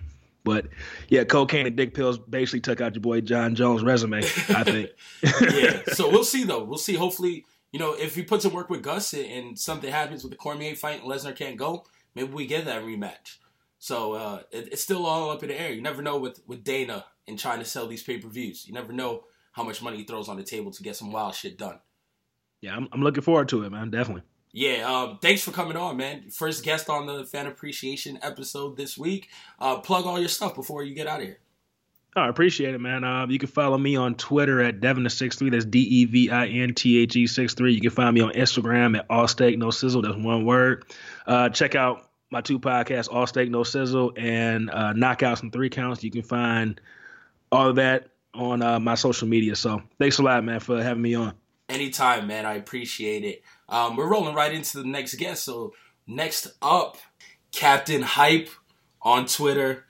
But 0.43 0.67
yeah, 1.09 1.23
cocaine 1.23 1.67
and 1.67 1.75
dick 1.75 1.93
pills 1.93 2.17
basically 2.17 2.59
took 2.59 2.81
out 2.81 2.95
your 2.95 3.01
boy 3.01 3.21
Jon 3.21 3.55
Jones' 3.55 3.83
resume. 3.83 4.17
I 4.17 4.63
think. 4.63 4.89
yeah. 5.41 5.81
So 5.93 6.09
we'll 6.09 6.23
see 6.23 6.43
though. 6.43 6.63
We'll 6.63 6.77
see. 6.77 6.95
Hopefully, 6.95 7.45
you 7.71 7.79
know, 7.79 7.93
if 7.93 8.15
he 8.15 8.23
puts 8.23 8.45
in 8.45 8.51
work 8.51 8.69
with 8.69 8.83
Gus 8.83 9.13
and 9.13 9.57
something 9.57 9.91
happens 9.91 10.23
with 10.23 10.31
the 10.31 10.37
Cormier 10.37 10.75
fight 10.75 11.01
and 11.01 11.09
Lesnar 11.09 11.35
can't 11.35 11.57
go, 11.57 11.85
maybe 12.15 12.33
we 12.33 12.45
get 12.45 12.65
that 12.65 12.83
rematch. 12.83 13.37
So 13.79 14.13
uh, 14.13 14.41
it, 14.51 14.69
it's 14.71 14.83
still 14.83 15.05
all 15.05 15.29
up 15.29 15.43
in 15.43 15.49
the 15.49 15.59
air. 15.59 15.71
You 15.71 15.81
never 15.81 16.01
know 16.01 16.17
with 16.17 16.41
with 16.47 16.63
Dana 16.63 17.05
and 17.27 17.39
trying 17.39 17.59
to 17.59 17.65
sell 17.65 17.87
these 17.87 18.03
pay 18.03 18.17
per 18.17 18.27
views. 18.27 18.67
You 18.67 18.73
never 18.73 18.91
know 18.91 19.23
how 19.53 19.63
much 19.63 19.81
money 19.81 19.97
he 19.97 20.03
throws 20.03 20.29
on 20.29 20.37
the 20.37 20.43
table 20.43 20.71
to 20.71 20.83
get 20.83 20.95
some 20.95 21.11
wild 21.11 21.35
shit 21.35 21.57
done. 21.57 21.79
Yeah, 22.61 22.75
I'm, 22.75 22.87
I'm 22.91 23.01
looking 23.01 23.23
forward 23.23 23.49
to 23.49 23.63
it, 23.63 23.71
man. 23.71 23.91
Definitely. 23.91 24.23
Yeah, 24.55 24.83
um, 24.87 25.17
thanks 25.19 25.41
for 25.41 25.51
coming 25.51 25.75
on, 25.75 25.97
man. 25.97 26.29
First 26.29 26.63
guest 26.63 26.87
on 26.87 27.07
the 27.07 27.25
fan 27.25 27.47
appreciation 27.47 28.19
episode 28.21 28.77
this 28.77 28.95
week. 28.95 29.29
Uh, 29.59 29.79
plug 29.79 30.05
all 30.05 30.19
your 30.19 30.29
stuff 30.29 30.53
before 30.53 30.83
you 30.83 30.93
get 30.93 31.07
out 31.07 31.21
of 31.21 31.25
here. 31.25 31.39
Oh, 32.15 32.21
I 32.21 32.29
appreciate 32.29 32.75
it, 32.75 32.79
man. 32.79 33.03
Uh, 33.03 33.25
you 33.27 33.39
can 33.39 33.49
follow 33.49 33.79
me 33.79 33.95
on 33.95 34.13
Twitter 34.13 34.61
at 34.61 34.79
Devin 34.79 35.03
the 35.03 35.09
six 35.09 35.35
three. 35.35 35.49
That's 35.49 35.65
D 35.65 35.79
E 35.79 36.05
V 36.05 36.29
I 36.29 36.45
N 36.45 36.75
T 36.75 36.99
H 36.99 37.15
E 37.15 37.25
six 37.25 37.55
three. 37.55 37.73
You 37.73 37.81
can 37.81 37.89
find 37.89 38.13
me 38.13 38.21
on 38.21 38.31
Instagram 38.33 38.95
at 38.95 39.07
All 39.09 39.27
Steak 39.27 39.57
No 39.57 39.71
Sizzle. 39.71 40.03
That's 40.03 40.15
one 40.15 40.45
word. 40.45 40.85
Uh, 41.25 41.49
check 41.49 41.73
out 41.73 42.11
my 42.29 42.41
two 42.41 42.59
podcasts, 42.59 43.11
All 43.11 43.25
Steak 43.25 43.49
No 43.49 43.63
Sizzle 43.63 44.13
and 44.15 44.69
uh, 44.69 44.93
Knockouts 44.93 45.41
and 45.41 45.51
Three 45.51 45.71
Counts. 45.71 46.03
You 46.03 46.11
can 46.11 46.21
find 46.21 46.79
all 47.51 47.69
of 47.69 47.77
that 47.77 48.09
on 48.35 48.61
uh, 48.61 48.79
my 48.79 48.93
social 48.93 49.27
media. 49.27 49.55
So 49.55 49.81
thanks 49.97 50.19
a 50.19 50.21
lot, 50.21 50.43
man, 50.43 50.59
for 50.59 50.83
having 50.83 51.01
me 51.01 51.15
on. 51.15 51.33
Anytime, 51.69 52.27
man. 52.27 52.45
I 52.45 52.55
appreciate 52.55 53.23
it. 53.23 53.43
Um, 53.69 53.95
we're 53.95 54.09
rolling 54.09 54.35
right 54.35 54.53
into 54.53 54.77
the 54.77 54.87
next 54.87 55.15
guest. 55.15 55.43
So 55.43 55.73
next 56.07 56.47
up, 56.61 56.97
Captain 57.51 58.01
Hype 58.01 58.49
on 59.01 59.25
Twitter. 59.25 59.85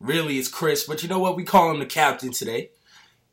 Really, 0.00 0.38
it's 0.38 0.48
Chris, 0.48 0.84
but 0.84 1.02
you 1.02 1.08
know 1.08 1.18
what? 1.18 1.36
We 1.36 1.44
call 1.44 1.70
him 1.70 1.78
the 1.78 1.86
Captain 1.86 2.32
today. 2.32 2.70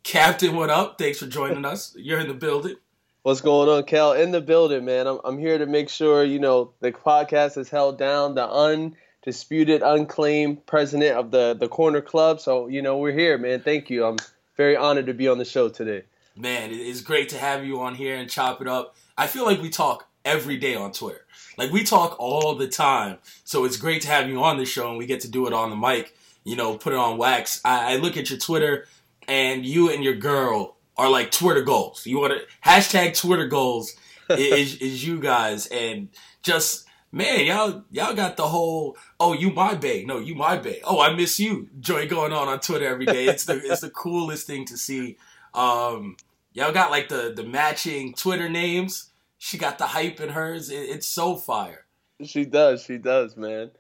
Captain, 0.04 0.56
what 0.56 0.70
up? 0.70 0.98
Thanks 0.98 1.20
for 1.20 1.28
joining 1.28 1.66
us. 1.66 1.96
You're 1.98 2.20
in 2.20 2.28
the 2.28 2.34
building. 2.34 2.76
What's 3.24 3.42
going 3.42 3.70
on, 3.70 3.84
Kel? 3.86 4.12
In 4.14 4.32
the 4.32 4.42
building, 4.42 4.84
man. 4.84 5.08
I'm, 5.08 5.20
I'm 5.24 5.38
here 5.38 5.58
to 5.58 5.66
make 5.66 5.90
sure, 5.90 6.26
you 6.26 6.40
know, 6.40 6.74
the 6.82 6.92
podcast 6.92 7.58
is 7.58 7.70
held 7.70 7.98
down, 7.98 8.36
the 8.36 8.50
undisputed, 8.50 9.82
unclaimed 9.82 10.66
president 10.66 11.18
of 11.18 11.32
the, 11.32 11.54
the 11.54 11.70
Corner 11.70 12.02
Club. 12.02 12.42
So, 12.42 12.68
you 12.68 12.82
know, 12.82 12.98
we're 12.98 13.14
here, 13.14 13.38
man. 13.38 13.62
Thank 13.62 13.90
you. 13.90 14.06
I'm 14.06 14.18
very 14.58 14.76
honored 14.76 15.06
to 15.06 15.14
be 15.14 15.30
on 15.30 15.38
the 15.38 15.46
show 15.46 15.70
today. 15.70 16.04
Man, 16.36 16.72
it's 16.72 17.00
great 17.02 17.30
to 17.30 17.38
have 17.38 17.66
you 17.66 17.80
on 17.82 17.96
here 17.96 18.16
and 18.18 18.30
chop 18.30 18.60
it 18.60 18.68
up. 18.68 18.98
I 19.18 19.28
feel 19.28 19.46
like 19.46 19.62
we 19.62 19.70
talk 19.70 20.08
every 20.26 20.58
day 20.58 20.76
on 20.76 20.92
Twitter. 20.92 21.26
Like 21.58 21.72
we 21.72 21.84
talk 21.84 22.16
all 22.20 22.56
the 22.56 22.68
time. 22.68 23.18
So 23.44 23.66
it's 23.66 23.78
great 23.78 24.02
to 24.04 24.08
have 24.08 24.28
you 24.28 24.44
on 24.44 24.58
the 24.58 24.66
show 24.66 24.90
and 24.90 24.98
we 24.98 25.06
get 25.06 25.22
to 25.22 25.30
do 25.30 25.48
it 25.48 25.54
on 25.54 25.70
the 25.70 25.76
mic, 25.76 26.16
you 26.44 26.56
know, 26.56 26.78
put 26.78 26.94
it 26.94 27.00
on 27.00 27.18
wax. 27.18 27.62
I, 27.64 27.94
I 27.94 27.96
look 27.98 28.18
at 28.18 28.30
your 28.30 28.40
Twitter 28.40 28.88
and 29.28 29.66
you 29.66 29.92
and 29.92 30.04
your 30.04 30.16
girl 30.16 30.78
are 30.98 31.10
like 31.10 31.32
Twitter 31.32 31.62
goals. 31.62 32.06
You 32.06 32.20
want 32.20 32.34
to 32.34 32.70
hashtag 32.70 33.18
Twitter 33.18 33.48
goals 33.48 33.96
is, 34.30 34.76
is 34.78 35.06
you 35.06 35.20
guys 35.20 35.68
and 35.68 36.10
just 36.42 36.88
man, 37.12 37.46
y'all 37.46 37.84
y'all 37.92 38.16
got 38.16 38.38
the 38.38 38.48
whole 38.48 38.98
oh 39.20 39.34
you 39.34 39.52
my 39.52 39.76
bae, 39.76 40.04
no 40.06 40.20
you 40.20 40.36
my 40.36 40.58
bae, 40.58 40.82
oh 40.84 41.00
I 41.02 41.16
miss 41.16 41.40
you 41.40 41.70
joy 41.80 42.08
going 42.08 42.34
on 42.34 42.48
on 42.48 42.60
Twitter 42.60 42.88
every 42.88 43.06
day. 43.06 43.28
It's 43.28 43.46
the 43.46 43.62
it's 43.64 43.82
the 43.82 43.90
coolest 43.90 44.48
thing 44.48 44.66
to 44.66 44.78
see. 44.78 45.18
Um, 45.54 46.18
y'all 46.54 46.72
got 46.72 46.92
like 46.92 47.10
the 47.10 47.34
the 47.36 47.44
matching 47.44 48.14
Twitter 48.14 48.50
names. 48.50 49.12
She 49.38 49.58
got 49.58 49.78
the 49.78 49.88
hype 49.88 50.22
in 50.22 50.30
hers. 50.30 50.70
It, 50.70 50.76
it's 50.90 51.08
so 51.08 51.36
fire. 51.36 51.86
She 52.24 52.46
does. 52.46 52.84
She 52.84 52.98
does, 52.98 53.36
man. 53.36 53.72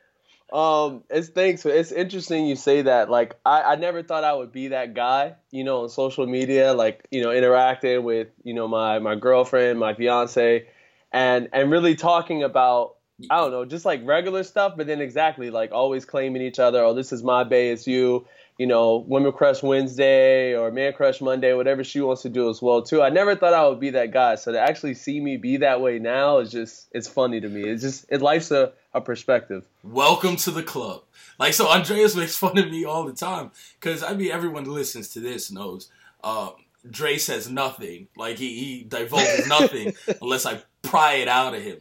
Um, 0.51 1.03
it's 1.09 1.29
thanks. 1.29 1.65
It's 1.65 1.91
interesting 1.91 2.45
you 2.45 2.55
say 2.55 2.83
that. 2.83 3.09
Like, 3.09 3.35
I, 3.45 3.61
I 3.61 3.75
never 3.75 4.03
thought 4.03 4.23
I 4.23 4.33
would 4.33 4.51
be 4.51 4.67
that 4.67 4.93
guy, 4.93 5.35
you 5.49 5.63
know, 5.63 5.83
on 5.83 5.89
social 5.89 6.27
media, 6.27 6.73
like, 6.73 7.07
you 7.09 7.23
know, 7.23 7.31
interacting 7.31 8.03
with, 8.03 8.27
you 8.43 8.53
know, 8.53 8.67
my, 8.67 8.99
my 8.99 9.15
girlfriend, 9.15 9.79
my 9.79 9.95
fiance, 9.95 10.67
and, 11.11 11.49
and 11.53 11.71
really 11.71 11.95
talking 11.95 12.43
about, 12.43 12.97
I 13.31 13.37
don't 13.37 13.49
know, 13.51 13.65
just 13.65 13.85
like 13.85 14.01
regular 14.05 14.43
stuff, 14.43 14.73
but 14.77 14.85
then 14.85 15.01
exactly 15.01 15.49
like 15.49 15.71
always 15.71 16.05
claiming 16.05 16.43
each 16.43 16.59
other. 16.59 16.83
Oh, 16.83 16.93
this 16.93 17.11
is 17.11 17.23
my 17.23 17.43
bae, 17.43 17.71
it's 17.71 17.87
you 17.87 18.27
you 18.57 18.67
know, 18.67 18.97
Women 19.07 19.31
Crush 19.31 19.63
Wednesday 19.63 20.55
or 20.55 20.71
Man 20.71 20.93
Crush 20.93 21.21
Monday, 21.21 21.53
whatever 21.53 21.83
she 21.83 22.01
wants 22.01 22.21
to 22.21 22.29
do 22.29 22.49
as 22.49 22.61
well 22.61 22.81
too. 22.81 23.01
I 23.01 23.09
never 23.09 23.35
thought 23.35 23.53
I 23.53 23.67
would 23.67 23.79
be 23.79 23.91
that 23.91 24.11
guy. 24.11 24.35
So 24.35 24.51
to 24.51 24.59
actually 24.59 24.93
see 24.93 25.19
me 25.19 25.37
be 25.37 25.57
that 25.57 25.81
way 25.81 25.99
now 25.99 26.39
is 26.39 26.51
just 26.51 26.87
it's 26.91 27.07
funny 27.07 27.41
to 27.41 27.49
me. 27.49 27.63
It's 27.63 27.81
just 27.81 28.05
it 28.09 28.21
life's 28.21 28.51
a, 28.51 28.73
a 28.93 29.01
perspective. 29.01 29.65
Welcome 29.83 30.35
to 30.37 30.51
the 30.51 30.63
club. 30.63 31.01
Like 31.39 31.53
so 31.53 31.67
Andreas 31.67 32.15
makes 32.15 32.35
fun 32.37 32.57
of 32.57 32.69
me 32.69 32.85
all 32.85 33.05
the 33.05 33.13
time. 33.13 33.51
Cause 33.79 34.03
I 34.03 34.13
mean 34.13 34.31
everyone 34.31 34.65
who 34.65 34.73
listens 34.73 35.09
to 35.09 35.19
this 35.19 35.51
knows 35.51 35.89
um 36.23 36.51
Dre 36.89 37.17
says 37.17 37.49
nothing. 37.49 38.07
Like 38.15 38.37
he, 38.37 38.59
he 38.59 38.83
divulges 38.83 39.47
nothing 39.47 39.93
unless 40.21 40.45
I 40.45 40.61
pry 40.81 41.15
it 41.15 41.27
out 41.27 41.55
of 41.55 41.61
him. 41.61 41.79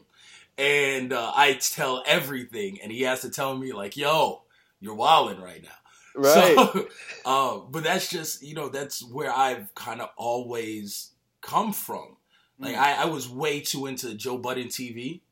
And 0.57 1.13
uh, 1.13 1.33
I 1.35 1.55
tell 1.55 2.03
everything 2.07 2.81
and 2.83 2.93
he 2.93 3.03
has 3.03 3.21
to 3.23 3.31
tell 3.31 3.57
me 3.57 3.73
like, 3.73 3.97
yo, 3.97 4.43
you're 4.81 4.95
wilding 4.95 5.41
right 5.41 5.63
now. 5.63 5.71
Right. 6.17 6.55
So, 6.55 6.89
uh, 7.25 7.59
but 7.71 7.85
that's 7.85 8.11
just 8.11 8.43
you 8.43 8.55
know 8.55 8.69
that's 8.69 9.03
where 9.03 9.33
I've 9.35 9.75
kind 9.75 10.03
of 10.03 10.11
always 10.17 11.13
come 11.41 11.73
from. 11.73 12.17
Like 12.59 12.75
mm. 12.75 12.79
I, 12.79 13.03
I 13.03 13.05
was 13.07 13.31
way 13.31 13.61
too 13.61 13.87
into 13.87 14.15
Joe 14.15 14.37
Budden 14.37 14.69
TV. 14.69 15.23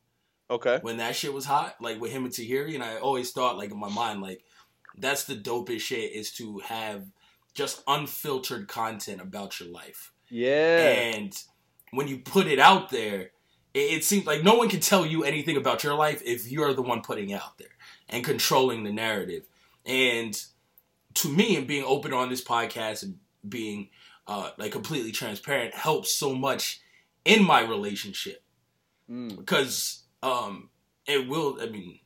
Okay. 0.51 0.79
When 0.81 0.97
that 0.97 1.14
shit 1.14 1.35
was 1.35 1.45
hot, 1.45 1.77
like 1.81 2.01
with 2.01 2.12
him 2.12 2.25
and 2.25 2.33
Tahiry, 2.33 2.75
and 2.75 2.83
I 2.83 2.97
always 2.97 3.31
thought 3.31 3.59
like 3.59 3.71
in 3.71 3.79
my 3.79 3.90
mind 3.90 4.23
like 4.23 4.43
that's 4.97 5.25
the 5.25 5.37
dopest 5.37 5.81
shit 5.81 6.12
is 6.12 6.31
to 6.33 6.59
have 6.61 7.05
just 7.55 7.83
unfiltered 7.87 8.69
content 8.69 9.21
about 9.21 9.61
your 9.61 9.69
life. 9.69 10.12
Yeah. 10.29 10.79
And 10.79 11.37
when 11.93 12.09
you 12.09 12.19
put 12.19 12.47
it 12.47 12.59
out 12.59 12.90
there, 12.90 13.31
it, 13.75 13.79
it 13.79 14.05
seems 14.05 14.27
like 14.27 14.43
no 14.43 14.55
one 14.55 14.69
can 14.69 14.81
tell 14.81 15.05
you 15.05 15.25
anything 15.25 15.57
about 15.57 15.85
your 15.85 15.95
life 15.95 16.23
if 16.25 16.51
you're 16.51 16.75
the 16.75 16.83
one 16.83 17.03
putting 17.03 17.31
it 17.31 17.40
out 17.43 17.59
there 17.59 17.77
and 18.09 18.25
controlling 18.25 18.85
the 18.85 18.93
narrative. 18.93 19.45
And 19.85 20.40
to 21.14 21.29
me 21.29 21.57
and 21.57 21.66
being 21.66 21.85
open 21.85 22.12
on 22.12 22.29
this 22.29 22.42
podcast 22.42 23.03
and 23.03 23.18
being 23.49 23.88
uh, 24.27 24.51
like 24.59 24.73
completely 24.73 25.12
transparent 25.12 25.75
helps 25.75 26.14
so 26.14 26.35
much 26.35 26.81
in 27.25 27.44
my 27.44 27.61
relationship 27.61 28.42
mm. 29.11 29.37
because 29.37 30.05
um, 30.23 30.70
it 31.07 31.29
will. 31.29 31.59
I 31.61 31.66
mean, 31.66 31.99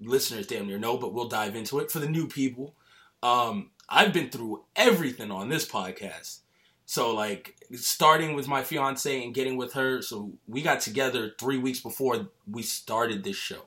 listeners 0.00 0.46
damn 0.46 0.66
near 0.66 0.78
know, 0.78 0.96
but 0.96 1.12
we'll 1.12 1.28
dive 1.28 1.56
into 1.56 1.78
it 1.78 1.90
for 1.90 1.98
the 1.98 2.08
new 2.08 2.26
people. 2.26 2.74
Um, 3.22 3.70
I've 3.88 4.12
been 4.12 4.30
through 4.30 4.64
everything 4.74 5.30
on 5.30 5.48
this 5.48 5.66
podcast. 5.66 6.40
So 6.84 7.14
like 7.14 7.56
starting 7.74 8.34
with 8.34 8.48
my 8.48 8.62
fiance 8.62 9.22
and 9.22 9.34
getting 9.34 9.56
with 9.56 9.74
her, 9.74 10.02
so 10.02 10.32
we 10.46 10.62
got 10.62 10.80
together 10.80 11.32
three 11.38 11.58
weeks 11.58 11.80
before 11.80 12.28
we 12.50 12.62
started 12.62 13.22
this 13.22 13.36
show. 13.36 13.66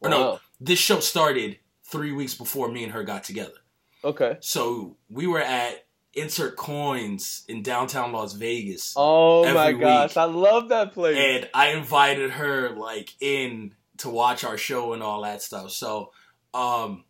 Or 0.00 0.10
wow. 0.10 0.16
no, 0.16 0.40
this 0.60 0.78
show 0.78 1.00
started 1.00 1.58
three 1.84 2.12
weeks 2.12 2.34
before 2.34 2.70
me 2.70 2.82
and 2.82 2.92
her 2.92 3.04
got 3.04 3.24
together. 3.24 3.58
Okay. 4.06 4.38
So 4.40 4.96
we 5.10 5.26
were 5.26 5.40
at 5.40 5.86
Insert 6.14 6.56
Coins 6.56 7.44
in 7.48 7.62
downtown 7.62 8.12
Las 8.12 8.32
Vegas. 8.32 8.94
Oh 8.96 9.52
my 9.52 9.72
gosh, 9.72 10.10
week. 10.10 10.16
I 10.16 10.24
love 10.24 10.70
that 10.70 10.94
place. 10.94 11.16
And 11.18 11.48
I 11.52 11.72
invited 11.72 12.30
her 12.30 12.70
like 12.70 13.10
in 13.20 13.74
to 13.98 14.08
watch 14.08 14.44
our 14.44 14.56
show 14.56 14.92
and 14.94 15.02
all 15.02 15.22
that 15.22 15.42
stuff. 15.42 15.70
So 15.72 16.12
Um, 16.54 17.04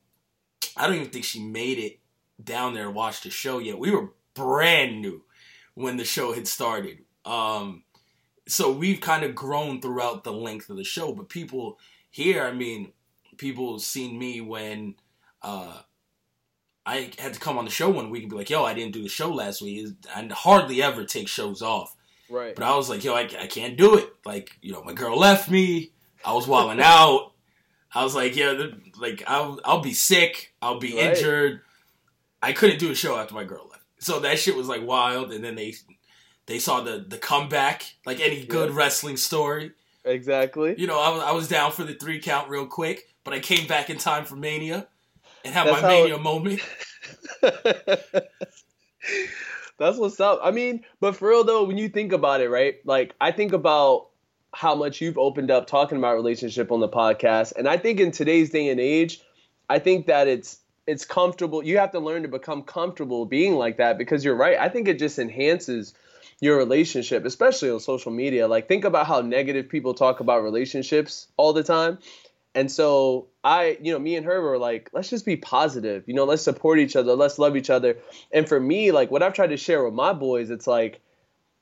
I 0.77 0.87
don't 0.87 0.97
even 0.97 1.11
think 1.11 1.25
she 1.25 1.41
made 1.41 1.79
it 1.79 2.01
down 2.43 2.75
there 2.75 2.85
to 2.85 2.91
watch 2.91 3.21
the 3.23 3.31
show 3.31 3.59
yet. 3.59 3.79
We 3.79 3.93
were 3.93 4.13
brand 4.35 5.01
new 5.01 5.23
when 5.75 5.97
the 5.97 6.05
show 6.05 6.33
had 6.33 6.49
started. 6.49 6.99
Um, 7.25 7.85
so 8.49 8.73
we've 8.73 9.01
kind 9.01 9.25
of 9.25 9.35
grown 9.35 9.81
throughout 9.81 10.25
the 10.25 10.33
length 10.33 10.69
of 10.69 10.77
the 10.77 10.85
show. 10.85 11.13
But 11.13 11.29
people 11.29 11.79
here, 12.11 12.43
I 12.45 12.53
mean, 12.53 12.93
people 13.37 13.79
seen 13.79 14.19
me 14.19 14.41
when 14.41 14.97
uh, 15.43 15.81
I 16.87 17.11
had 17.19 17.35
to 17.35 17.41
come 17.41 17.59
on 17.59 17.65
the 17.65 17.71
show 17.71 17.91
one 17.91 18.11
week 18.11 18.23
and 18.23 18.31
be 18.31 18.37
like, 18.37 18.49
"Yo, 18.49 18.65
I 18.65 18.73
didn't 18.73 18.93
do 18.93 19.03
the 19.03 19.09
show 19.09 19.31
last 19.33 19.61
week." 19.61 19.89
I 20.15 20.27
hardly 20.33 20.83
ever 20.83 21.05
take 21.05 21.27
shows 21.29 21.61
off. 21.61 21.95
Right. 22.31 22.55
But 22.55 22.65
I 22.65 22.77
was 22.77 22.89
like, 22.89 23.03
"Yo, 23.05 23.13
I, 23.15 23.23
I 23.41 23.47
can't 23.49 23.77
do 23.77 23.97
it." 23.99 24.09
Like, 24.25 24.53
you 24.63 24.73
know, 24.73 24.83
my 24.85 24.93
girl 24.93 25.19
left 25.19 25.51
me. 25.51 25.91
I 26.25 26.33
was 26.33 26.47
wilding 26.47 26.81
out. 26.83 27.33
I 27.95 28.05
was 28.05 28.15
like, 28.15 28.37
"Yeah, 28.37 28.69
like 28.99 29.25
I'll 29.27 29.61
I'll 29.65 29.81
be 29.81 29.93
sick. 29.95 30.55
I'll 30.63 30.79
be 30.79 30.95
Right. 30.97 31.17
injured." 31.17 31.61
I 32.43 32.53
couldn't 32.53 32.79
do 32.79 32.91
a 32.91 32.95
show 32.95 33.19
after 33.19 33.35
my 33.35 33.45
girl 33.45 33.67
left. 33.71 33.83
So 33.99 34.21
that 34.21 34.39
shit 34.39 34.55
was 34.55 34.69
like 34.69 34.87
wild. 34.87 35.33
And 35.33 35.43
then 35.43 35.57
they 35.57 35.75
they 36.47 36.59
saw 36.61 36.81
the 36.83 37.05
the 37.09 37.19
comeback, 37.19 37.95
like 38.05 38.21
any 38.21 38.45
good 38.47 38.71
Yeah. 38.71 38.77
wrestling 38.77 39.17
story. 39.17 39.73
Exactly. 40.05 40.77
You 40.79 40.87
know, 40.87 41.01
I 41.01 41.09
was, 41.09 41.23
I 41.25 41.33
was 41.33 41.49
down 41.49 41.73
for 41.73 41.83
the 41.83 41.95
three 41.95 42.21
count 42.21 42.49
real 42.49 42.67
quick, 42.67 43.09
but 43.25 43.35
I 43.35 43.41
came 43.41 43.67
back 43.67 43.91
in 43.91 43.99
time 43.99 44.25
for 44.25 44.37
Mania 44.37 44.87
and 45.47 45.69
That's 45.69 45.83
my 45.83 45.89
Mania 45.89 46.19
moment. 46.19 46.61
That's 49.79 49.99
what's 49.99 50.21
up. 50.21 50.41
I 50.43 50.51
mean, 50.51 50.85
but 51.01 51.17
for 51.17 51.29
real 51.29 51.45
though, 51.45 51.65
when 51.65 51.79
you 51.79 51.89
think 51.89 52.13
about 52.13 52.41
it, 52.41 52.49
right? 52.49 52.77
Like 52.85 53.15
I 53.21 53.31
think 53.33 53.53
about 53.53 54.09
how 54.55 54.75
much 54.75 55.01
you've 55.01 55.19
opened 55.19 55.51
up 55.51 55.67
talking 55.67 55.99
about 55.99 56.15
relationship 56.15 56.73
on 56.73 56.81
the 56.81 56.89
podcast, 56.89 57.53
and 57.57 57.69
I 57.69 57.77
think 57.77 58.01
in 58.01 58.11
today's 58.11 58.51
day 58.51 58.69
and 58.71 58.81
age, 58.81 59.21
I 59.69 59.79
think 59.79 60.07
that 60.07 60.29
it's 60.29 60.61
it's 60.87 61.05
comfortable. 61.05 61.63
You 61.63 61.79
have 61.79 61.93
to 61.93 62.01
learn 62.01 62.23
to 62.23 62.29
become 62.29 62.63
comfortable 62.63 63.27
being 63.27 63.55
like 63.55 63.77
that 63.79 63.99
because 63.99 64.25
you're 64.25 64.37
right. 64.37 64.57
I 64.59 64.69
think 64.69 64.89
it 64.89 64.99
just 64.99 65.19
enhances 65.19 65.95
your 66.41 66.57
relationship, 66.57 67.25
especially 67.25 67.71
on 67.71 67.81
social 67.81 68.13
media. 68.13 68.47
Like 68.47 68.69
think 68.69 68.85
about 68.85 69.07
how 69.07 69.21
negative 69.21 69.69
people 69.69 69.95
talk 69.95 70.21
about 70.21 70.43
relationships 70.43 71.29
all 71.37 71.53
the 71.53 71.63
time. 71.65 71.99
And 72.57 72.73
so 72.73 73.29
I, 73.45 73.77
you 73.83 73.93
know, 73.93 73.99
me 73.99 74.17
and 74.17 74.25
her 74.25 74.41
were 74.41 74.57
like, 74.57 74.89
let's 74.95 75.11
just 75.11 75.27
be 75.27 75.37
positive. 75.37 76.05
You 76.07 76.15
know, 76.15 76.25
let's 76.25 76.43
support 76.43 76.79
each 76.79 76.97
other. 76.97 77.15
Let's 77.15 77.39
love 77.39 77.55
each 77.55 77.69
other. 77.69 77.99
And 78.33 78.49
for 78.49 78.59
me, 78.59 78.93
like 78.93 79.11
what 79.11 79.23
I've 79.23 79.35
tried 79.35 79.49
to 79.49 79.59
share 79.59 79.85
with 79.85 79.93
my 79.93 80.15
boys, 80.15 80.49
it's 80.49 80.67
like, 80.67 81.03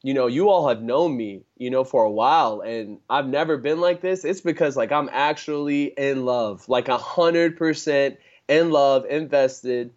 you 0.04 0.14
know, 0.14 0.28
you 0.28 0.50
all 0.50 0.68
have 0.68 0.82
known 0.82 1.16
me, 1.16 1.42
you 1.56 1.70
know, 1.70 1.82
for 1.82 2.04
a 2.04 2.10
while, 2.10 2.60
and 2.60 2.98
I've 3.08 3.26
never 3.26 3.56
been 3.56 3.80
like 3.80 4.02
this. 4.02 4.24
It's 4.24 4.42
because 4.42 4.76
like 4.76 4.92
I'm 4.92 5.08
actually 5.10 5.86
in 5.86 6.26
love, 6.26 6.68
like 6.68 6.88
a 6.88 6.98
hundred 6.98 7.56
percent 7.56 8.18
in 8.46 8.70
love, 8.70 9.06
invested, 9.06 9.92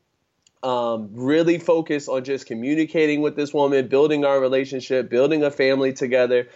um, 0.63 1.10
really 1.12 1.60
focused 1.60 2.10
on 2.10 2.23
just 2.23 2.45
communicating 2.45 3.21
with 3.21 3.36
this 3.36 3.53
woman, 3.53 3.88
building 3.89 4.25
our 4.25 4.39
relationship, 4.39 5.10
building 5.10 5.43
a 5.43 5.51
family 5.51 5.93
together. 5.93 6.47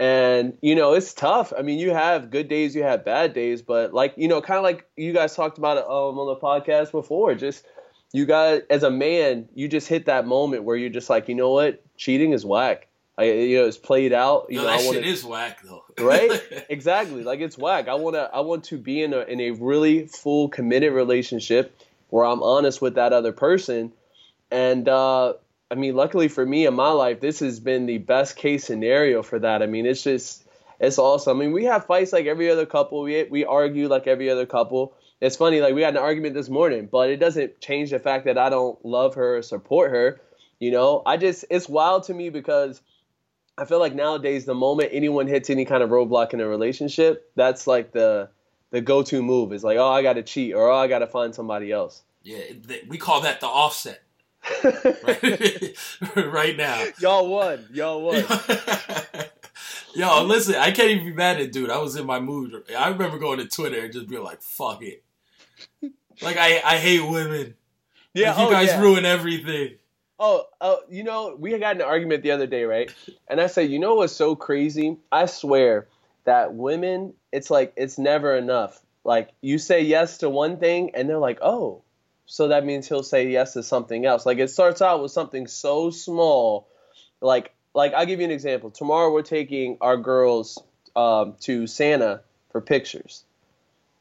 And 0.00 0.56
you 0.62 0.74
know, 0.74 0.94
it's 0.94 1.12
tough. 1.12 1.52
I 1.56 1.62
mean, 1.62 1.78
you 1.78 1.90
have 1.90 2.30
good 2.30 2.48
days, 2.48 2.74
you 2.74 2.84
have 2.84 3.04
bad 3.04 3.32
days, 3.34 3.62
but 3.62 3.92
like 3.92 4.14
you 4.16 4.28
know, 4.28 4.40
kind 4.40 4.58
of 4.58 4.64
like 4.64 4.86
you 4.96 5.12
guys 5.12 5.34
talked 5.34 5.58
about 5.58 5.76
it 5.76 5.84
um, 5.84 6.18
on 6.18 6.26
the 6.28 6.36
podcast 6.36 6.92
before, 6.92 7.34
just 7.34 7.66
you 8.12 8.24
guys 8.24 8.62
as 8.70 8.84
a 8.84 8.90
man, 8.90 9.48
you 9.54 9.68
just 9.68 9.88
hit 9.88 10.06
that 10.06 10.26
moment 10.26 10.64
where 10.64 10.76
you're 10.76 10.90
just 10.90 11.10
like, 11.10 11.28
you 11.28 11.34
know 11.34 11.50
what, 11.50 11.82
cheating 11.96 12.32
is 12.32 12.44
whack. 12.44 12.86
I, 13.18 13.24
you 13.24 13.58
know, 13.58 13.66
it's 13.66 13.76
played 13.76 14.12
out. 14.12 14.46
You 14.48 14.58
Yo, 14.58 14.62
know, 14.62 14.70
that 14.70 14.80
I 14.80 14.86
wanna, 14.86 14.98
shit 14.98 15.06
is 15.06 15.24
whack 15.24 15.62
though. 15.64 15.82
right 15.98 16.40
exactly 16.68 17.24
like 17.24 17.40
it's 17.40 17.58
whack 17.58 17.88
i 17.88 17.94
want 17.94 18.14
to 18.14 18.30
i 18.32 18.38
want 18.38 18.62
to 18.64 18.78
be 18.78 19.02
in 19.02 19.12
a 19.12 19.20
in 19.22 19.40
a 19.40 19.50
really 19.50 20.06
full 20.06 20.48
committed 20.48 20.92
relationship 20.92 21.76
where 22.10 22.24
i'm 22.24 22.40
honest 22.40 22.80
with 22.80 22.94
that 22.94 23.12
other 23.12 23.32
person 23.32 23.92
and 24.50 24.88
uh 24.88 25.32
i 25.70 25.74
mean 25.74 25.94
luckily 25.94 26.28
for 26.28 26.44
me 26.44 26.66
in 26.66 26.74
my 26.74 26.90
life 26.90 27.20
this 27.20 27.40
has 27.40 27.60
been 27.60 27.86
the 27.86 27.98
best 27.98 28.36
case 28.36 28.64
scenario 28.64 29.22
for 29.22 29.38
that. 29.38 29.62
I 29.62 29.66
mean 29.66 29.86
it's 29.86 30.02
just 30.02 30.44
it's 30.80 30.98
awesome. 30.98 31.38
I 31.38 31.40
mean 31.40 31.52
we 31.52 31.64
have 31.64 31.86
fights 31.86 32.12
like 32.12 32.26
every 32.26 32.50
other 32.50 32.66
couple. 32.66 33.02
We 33.02 33.24
we 33.24 33.44
argue 33.44 33.88
like 33.88 34.06
every 34.06 34.30
other 34.30 34.46
couple. 34.46 34.94
It's 35.20 35.36
funny 35.36 35.60
like 35.60 35.74
we 35.74 35.82
had 35.82 35.96
an 35.96 36.02
argument 36.02 36.34
this 36.34 36.48
morning 36.48 36.88
but 36.90 37.10
it 37.10 37.16
doesn't 37.16 37.60
change 37.60 37.90
the 37.90 37.98
fact 37.98 38.26
that 38.26 38.38
i 38.38 38.48
don't 38.48 38.82
love 38.84 39.16
her 39.16 39.38
or 39.38 39.42
support 39.42 39.90
her 39.90 40.20
you 40.58 40.70
know? 40.70 41.02
I 41.04 41.16
just 41.16 41.44
it's 41.50 41.68
wild 41.68 42.04
to 42.04 42.14
me 42.14 42.30
because 42.30 42.80
I 43.56 43.64
feel 43.64 43.78
like 43.78 43.94
nowadays 43.94 44.44
the 44.44 44.54
moment 44.54 44.90
anyone 44.92 45.26
hits 45.26 45.50
any 45.50 45.64
kind 45.64 45.82
of 45.82 45.90
roadblock 45.90 46.32
in 46.32 46.40
a 46.40 46.48
relationship, 46.48 47.30
that's 47.34 47.66
like 47.66 47.92
the 47.92 48.30
the 48.70 48.80
go-to 48.80 49.22
move. 49.22 49.52
Is 49.52 49.64
like, 49.64 49.78
oh, 49.78 49.88
I 49.88 50.02
got 50.02 50.14
to 50.14 50.22
cheat 50.22 50.54
or 50.54 50.70
oh, 50.70 50.76
I 50.76 50.88
got 50.88 51.00
to 51.00 51.06
find 51.06 51.34
somebody 51.34 51.72
else. 51.72 52.02
Yeah, 52.22 52.40
we 52.88 52.98
call 52.98 53.20
that 53.22 53.40
the 53.40 53.46
offset 53.46 54.02
right, 56.16 56.56
now. 56.56 56.84
Y'all 57.00 57.28
won. 57.28 57.66
Y'all 57.72 58.02
won. 58.02 58.24
Yo, 59.94 60.22
listen, 60.24 60.54
I 60.56 60.70
can't 60.70 60.90
even 60.90 61.04
be 61.04 61.12
mad 61.12 61.40
at 61.40 61.52
dude. 61.52 61.70
I 61.70 61.78
was 61.78 61.96
in 61.96 62.06
my 62.06 62.20
mood. 62.20 62.64
I 62.76 62.88
remember 62.88 63.18
going 63.18 63.38
to 63.38 63.46
Twitter 63.46 63.80
and 63.80 63.92
just 63.92 64.08
being 64.08 64.22
like, 64.22 64.42
"Fuck 64.42 64.82
it." 64.82 65.02
Like 66.22 66.36
I, 66.36 66.60
I 66.64 66.76
hate 66.76 67.00
women. 67.00 67.54
Yeah. 68.14 68.30
Like, 68.30 68.38
you 68.38 68.46
oh, 68.46 68.50
guys 68.50 68.68
yeah. 68.68 68.80
ruin 68.80 69.04
everything. 69.04 69.74
Oh, 70.20 70.44
oh, 70.60 70.80
you 70.90 71.04
know, 71.04 71.36
we 71.38 71.56
got 71.58 71.76
an 71.76 71.82
argument 71.82 72.22
the 72.22 72.32
other 72.32 72.46
day, 72.46 72.64
right? 72.64 72.92
And 73.28 73.40
I 73.40 73.46
said, 73.46 73.70
you 73.70 73.78
know 73.78 73.94
what's 73.94 74.12
so 74.12 74.34
crazy? 74.34 74.96
I 75.12 75.26
swear 75.26 75.86
that 76.24 76.54
women, 76.54 77.14
it's 77.30 77.50
like 77.50 77.72
it's 77.76 77.98
never 77.98 78.36
enough. 78.36 78.82
Like 79.04 79.30
you 79.40 79.58
say 79.58 79.82
yes 79.82 80.18
to 80.18 80.28
one 80.28 80.58
thing, 80.58 80.90
and 80.94 81.08
they're 81.08 81.18
like, 81.18 81.38
oh, 81.40 81.82
so 82.28 82.48
that 82.48 82.64
means 82.64 82.86
he'll 82.86 83.02
say 83.02 83.28
yes 83.28 83.54
to 83.54 83.62
something 83.62 84.04
else. 84.04 84.26
Like 84.26 84.38
it 84.38 84.50
starts 84.50 84.82
out 84.82 85.02
with 85.02 85.10
something 85.10 85.46
so 85.46 85.90
small, 85.90 86.68
like 87.20 87.52
like 87.74 87.94
I'll 87.94 88.06
give 88.06 88.20
you 88.20 88.26
an 88.26 88.30
example. 88.30 88.70
Tomorrow 88.70 89.12
we're 89.12 89.22
taking 89.22 89.78
our 89.80 89.96
girls 89.96 90.62
um, 90.94 91.34
to 91.40 91.66
Santa 91.66 92.20
for 92.52 92.60
pictures. 92.60 93.24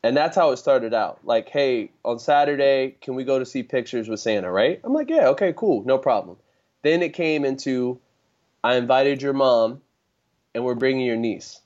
And 0.03 0.15
that's 0.15 0.35
how 0.35 0.51
it 0.51 0.57
started 0.57 0.93
out. 0.93 1.19
Like, 1.23 1.49
hey, 1.49 1.91
on 2.05 2.19
Saturday, 2.19 2.95
can 3.01 3.15
we 3.15 3.23
go 3.23 3.39
to 3.39 3.45
see 3.45 3.63
pictures 3.63 4.07
with 4.07 4.19
Santa, 4.19 4.51
right? 4.51 4.79
I'm 4.83 4.93
like, 4.93 5.09
yeah, 5.09 5.29
okay, 5.29 5.53
cool, 5.55 5.83
no 5.85 5.97
problem. 5.97 6.37
Then 6.83 7.01
it 7.01 7.13
came 7.13 7.43
into, 7.43 7.99
I 8.63 8.75
invited 8.75 9.21
your 9.21 9.33
mom, 9.33 9.81
and 10.53 10.63
we're 10.63 10.75
bringing 10.75 11.05
your 11.05 11.17
niece. 11.17 11.61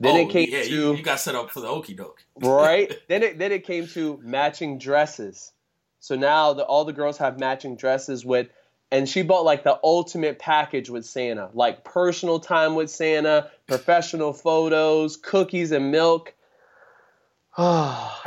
Then 0.00 0.16
oh, 0.16 0.20
it 0.20 0.30
came 0.30 0.48
yeah, 0.50 0.62
to 0.62 0.70
you, 0.70 0.96
you 0.96 1.02
got 1.02 1.20
set 1.20 1.34
up 1.34 1.50
for 1.50 1.60
the 1.60 1.68
okey 1.68 1.94
doke. 1.94 2.24
right. 2.40 2.92
Then 3.08 3.22
it 3.22 3.38
then 3.38 3.52
it 3.52 3.66
came 3.66 3.86
to 3.88 4.18
matching 4.22 4.78
dresses. 4.78 5.52
So 6.00 6.16
now 6.16 6.54
the, 6.54 6.64
all 6.64 6.84
the 6.84 6.94
girls 6.94 7.18
have 7.18 7.38
matching 7.38 7.76
dresses 7.76 8.24
with, 8.24 8.48
and 8.90 9.08
she 9.08 9.22
bought 9.22 9.44
like 9.44 9.62
the 9.62 9.78
ultimate 9.84 10.38
package 10.38 10.90
with 10.90 11.04
Santa, 11.04 11.50
like 11.52 11.84
personal 11.84 12.40
time 12.40 12.74
with 12.74 12.90
Santa, 12.90 13.50
professional 13.68 14.32
photos, 14.32 15.16
cookies 15.16 15.70
and 15.70 15.92
milk. 15.92 16.34
for 17.56 17.62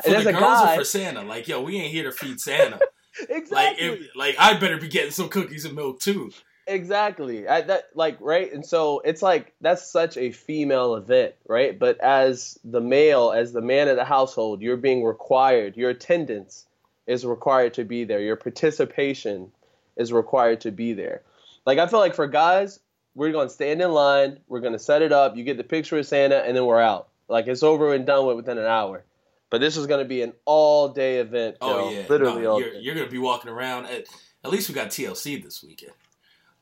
and 0.06 0.14
the 0.14 0.18
as 0.18 0.26
a 0.28 0.32
girls 0.32 0.42
guy, 0.42 0.76
or 0.76 0.78
for 0.78 0.86
Santa? 0.86 1.24
Like, 1.24 1.48
yo, 1.48 1.62
we 1.62 1.78
ain't 1.78 1.92
here 1.92 2.04
to 2.04 2.12
feed 2.12 2.40
Santa. 2.40 2.80
like, 3.20 3.30
exactly, 3.30 3.88
if, 3.88 4.16
like 4.16 4.36
I 4.38 4.58
better 4.58 4.78
be 4.78 4.88
getting 4.88 5.12
some 5.12 5.30
cookies 5.30 5.66
and 5.66 5.76
milk 5.76 6.00
too. 6.00 6.32
exactly. 6.68 7.48
I, 7.48 7.62
that 7.62 7.86
like 7.96 8.18
right, 8.22 8.54
and 8.54 8.64
so 8.64 9.00
it's 9.00 9.24
like 9.24 9.54
that's 9.62 9.92
such 9.92 10.16
a 10.16 10.32
female 10.32 10.96
event, 10.96 11.34
right? 11.48 11.78
But 11.78 12.00
as 12.02 12.60
the 12.64 12.82
male, 12.82 13.32
as 13.32 13.52
the 13.52 13.62
man 13.62 13.88
of 13.88 13.96
the 13.96 14.06
household, 14.06 14.62
you're 14.62 14.78
being 14.78 15.04
required. 15.04 15.76
Your 15.76 15.90
attendance 15.90 16.68
is 17.08 17.26
required 17.26 17.74
to 17.76 17.84
be 17.84 18.04
there. 18.04 18.20
Your 18.20 18.36
participation 18.36 19.52
is 19.98 20.12
required 20.14 20.62
to 20.62 20.72
be 20.72 20.94
there. 20.94 21.22
Like 21.66 21.78
I 21.80 21.88
feel 21.88 22.00
like 22.00 22.16
for 22.16 22.28
guys, 22.28 22.80
we're 23.16 23.32
gonna 23.32 23.50
stand 23.50 23.82
in 23.82 23.92
line. 23.92 24.40
We're 24.48 24.60
gonna 24.62 24.80
set 24.80 25.02
it 25.02 25.12
up. 25.12 25.36
You 25.38 25.44
get 25.44 25.58
the 25.58 25.64
picture 25.64 25.98
of 25.98 26.06
Santa, 26.06 26.38
and 26.38 26.56
then 26.56 26.66
we're 26.66 26.82
out. 26.82 27.10
Like 27.28 27.48
it's 27.48 27.64
over 27.64 27.94
and 27.94 28.06
done 28.06 28.26
with 28.26 28.38
within 28.38 28.58
an 28.58 28.66
hour. 28.66 29.04
But 29.50 29.62
this 29.62 29.78
is 29.78 29.86
gonna 29.86 30.06
be 30.06 30.22
an 30.24 30.34
all 30.46 30.90
day 30.90 31.20
event. 31.20 31.58
Oh 31.62 31.90
yo. 31.90 31.96
yeah, 32.00 32.06
literally 32.10 32.42
No, 32.44 32.52
all 32.52 32.60
you're, 32.60 32.72
day. 32.74 32.80
you're 32.80 32.96
gonna 32.96 33.08
be 33.10 33.20
walking 33.20 33.52
around. 33.52 33.86
At, 33.86 34.06
at 34.44 34.52
least 34.52 34.68
we 34.68 34.76
got 34.76 34.90
TLC 34.90 35.42
this 35.44 35.64
weekend. 35.64 35.94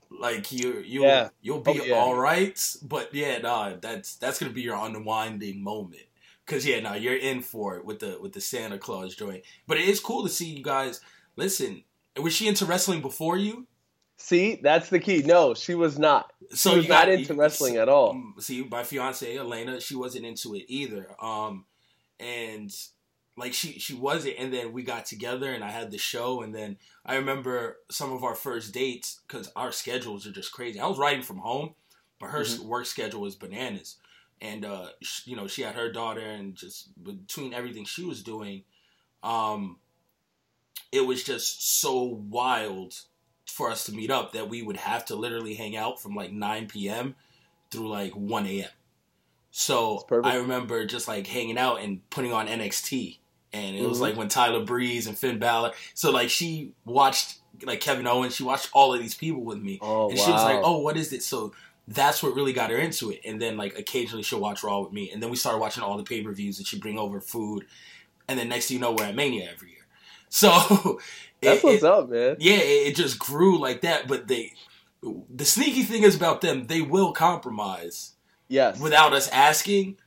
Like 0.09 0.51
you, 0.51 0.83
you, 0.85 1.03
Yeah. 1.03 1.29
you'll 1.41 1.63
oh, 1.65 1.73
be 1.73 1.79
Oh, 1.79 1.83
yeah. 1.85 1.95
all 1.95 2.15
right. 2.15 2.75
But 2.83 3.13
yeah, 3.13 3.37
nah, 3.37 3.73
that's 3.79 4.17
that's 4.17 4.39
gonna 4.39 4.51
be 4.51 4.61
your 4.61 4.75
unwinding 4.75 5.63
moment. 5.63 6.03
Cause 6.51 6.65
yeah, 6.65 6.81
no, 6.81 6.93
you're 6.95 7.15
in 7.15 7.41
for 7.41 7.77
it 7.77 7.85
with 7.85 7.99
the 7.99 8.17
with 8.21 8.33
the 8.33 8.41
Santa 8.41 8.77
Claus 8.77 9.15
joint. 9.15 9.43
But 9.67 9.77
it 9.77 9.85
is 9.87 10.01
cool 10.01 10.23
to 10.23 10.29
see 10.29 10.47
you 10.47 10.61
guys. 10.63 10.99
Listen, 11.37 11.83
was 12.21 12.33
she 12.33 12.47
into 12.47 12.65
wrestling 12.65 13.01
before 13.01 13.37
you? 13.37 13.67
See, 14.17 14.59
that's 14.61 14.89
the 14.89 14.99
key. 14.99 15.23
No, 15.25 15.53
she 15.53 15.75
was 15.75 15.97
not. 15.97 16.33
So 16.53 16.71
she 16.71 16.77
was 16.77 16.87
got- 16.87 17.07
not 17.07 17.13
into 17.17 17.33
you- 17.33 17.39
wrestling 17.39 17.77
at 17.77 17.87
all. 17.89 18.11
Um, 18.11 18.35
See, 18.39 18.67
my 18.69 18.83
fiance 18.83 19.37
Elena, 19.37 19.79
she 19.79 19.95
wasn't 19.95 20.25
into 20.25 20.53
it 20.55 20.65
either. 20.67 21.07
Um, 21.23 21.65
and 22.19 22.69
like 23.37 23.53
she 23.53 23.79
she 23.79 23.93
wasn't. 23.93 24.35
And 24.37 24.53
then 24.53 24.73
we 24.73 24.83
got 24.83 25.05
together, 25.05 25.53
and 25.53 25.63
I 25.63 25.69
had 25.71 25.89
the 25.89 25.97
show. 25.97 26.41
And 26.41 26.53
then 26.53 26.77
I 27.05 27.15
remember 27.15 27.77
some 27.89 28.11
of 28.11 28.23
our 28.25 28.35
first 28.35 28.73
dates 28.73 29.21
because 29.25 29.49
our 29.55 29.71
schedules 29.71 30.27
are 30.27 30.31
just 30.33 30.51
crazy. 30.51 30.79
I 30.81 30.87
was 30.87 30.99
writing 30.99 31.23
from 31.23 31.37
home, 31.37 31.75
but 32.19 32.31
her 32.31 32.41
Mhm. 32.41 32.65
work 32.65 32.85
schedule 32.87 33.21
was 33.21 33.35
bananas. 33.37 33.95
And 34.41 34.65
uh, 34.65 34.87
sh- 35.01 35.27
you 35.27 35.35
know, 35.35 35.47
she 35.47 35.61
had 35.61 35.75
her 35.75 35.91
daughter, 35.91 36.21
and 36.21 36.55
just 36.55 36.89
between 37.03 37.53
everything 37.53 37.85
she 37.85 38.03
was 38.03 38.23
doing, 38.23 38.63
um, 39.21 39.77
it 40.91 41.05
was 41.05 41.23
just 41.23 41.79
so 41.79 42.03
wild 42.03 42.95
for 43.45 43.69
us 43.69 43.85
to 43.85 43.91
meet 43.91 44.09
up 44.09 44.33
that 44.33 44.49
we 44.49 44.61
would 44.61 44.77
have 44.77 45.05
to 45.05 45.15
literally 45.15 45.53
hang 45.53 45.75
out 45.75 46.01
from 46.01 46.15
like 46.15 46.31
9 46.31 46.67
p.m. 46.67 47.15
through 47.69 47.89
like 47.89 48.13
1 48.13 48.45
a.m. 48.47 48.69
So 49.51 50.05
I 50.23 50.37
remember 50.37 50.85
just 50.85 51.07
like 51.07 51.27
hanging 51.27 51.57
out 51.57 51.81
and 51.81 52.07
putting 52.09 52.31
on 52.33 52.47
NXT. 52.47 53.17
And 53.53 53.75
it 53.75 53.85
was 53.85 53.97
Mhm. 53.97 54.01
like 54.01 54.15
when 54.15 54.29
Tyler 54.29 54.63
Breeze 54.63 55.07
and 55.07 55.17
Finn 55.17 55.37
Balor. 55.37 55.73
So 55.93 56.09
like 56.11 56.29
she 56.29 56.71
watched 56.85 57.39
like 57.63 57.81
Kevin 57.81 58.07
Owens. 58.07 58.33
She 58.35 58.43
watched 58.43 58.69
all 58.73 58.93
of 58.93 59.01
these 59.01 59.13
people 59.13 59.43
with 59.43 59.59
me. 59.59 59.77
Oh 59.81 60.09
and 60.09 60.17
wow. 60.17 60.25
she 60.25 60.31
was 60.31 60.43
like, 60.45 60.59
"Oh, 60.63 60.77
what 60.79 60.95
is 60.95 61.11
it?" 61.11 61.21
So 61.21 61.53
that's 61.93 62.21
what 62.23 62.35
really 62.35 62.53
got 62.53 62.69
her 62.71 62.77
into 62.77 63.11
it. 63.11 63.21
And 63.25 63.41
then 63.41 63.57
like 63.57 63.77
occasionally 63.77 64.23
she'll 64.23 64.39
watch 64.39 64.63
Raw 64.63 64.81
with 64.81 64.91
me. 64.93 65.11
And 65.11 65.21
then 65.21 65.29
we 65.29 65.35
started 65.35 65.59
watching 65.59 65.83
all 65.83 65.97
the 65.97 66.03
pay 66.03 66.21
per 66.21 66.31
views 66.31 66.57
and 66.57 66.67
she 66.67 66.79
bring 66.79 66.97
over 66.97 67.19
food. 67.21 67.65
And 68.27 68.37
then 68.39 68.49
next 68.49 68.67
thing 68.67 68.75
you 68.77 68.81
know, 68.81 68.91
we're 68.93 69.05
at 69.05 69.15
Mania 69.15 69.49
every 69.51 69.69
year. 69.69 69.77
So 70.29 70.99
That's 71.41 71.59
it- 71.59 71.63
what's 71.63 71.83
it- 71.83 71.83
up, 71.83 72.09
man. 72.09 72.37
yeah, 72.39 72.53
it, 72.55 72.87
it 72.89 72.95
just 72.95 73.19
grew 73.19 73.59
like 73.59 73.81
that. 73.81 74.07
But 74.07 74.27
they, 74.29 74.53
the 75.01 75.43
sneaky 75.45 75.83
thing 75.83 76.03
is 76.03 76.15
about 76.15 76.39
them, 76.41 76.67
they 76.67 76.81
will 76.81 77.11
compromise 77.11 78.13
Yes. 78.47 78.79
without 78.79 79.11
us 79.13 79.27
asking. 79.29 79.97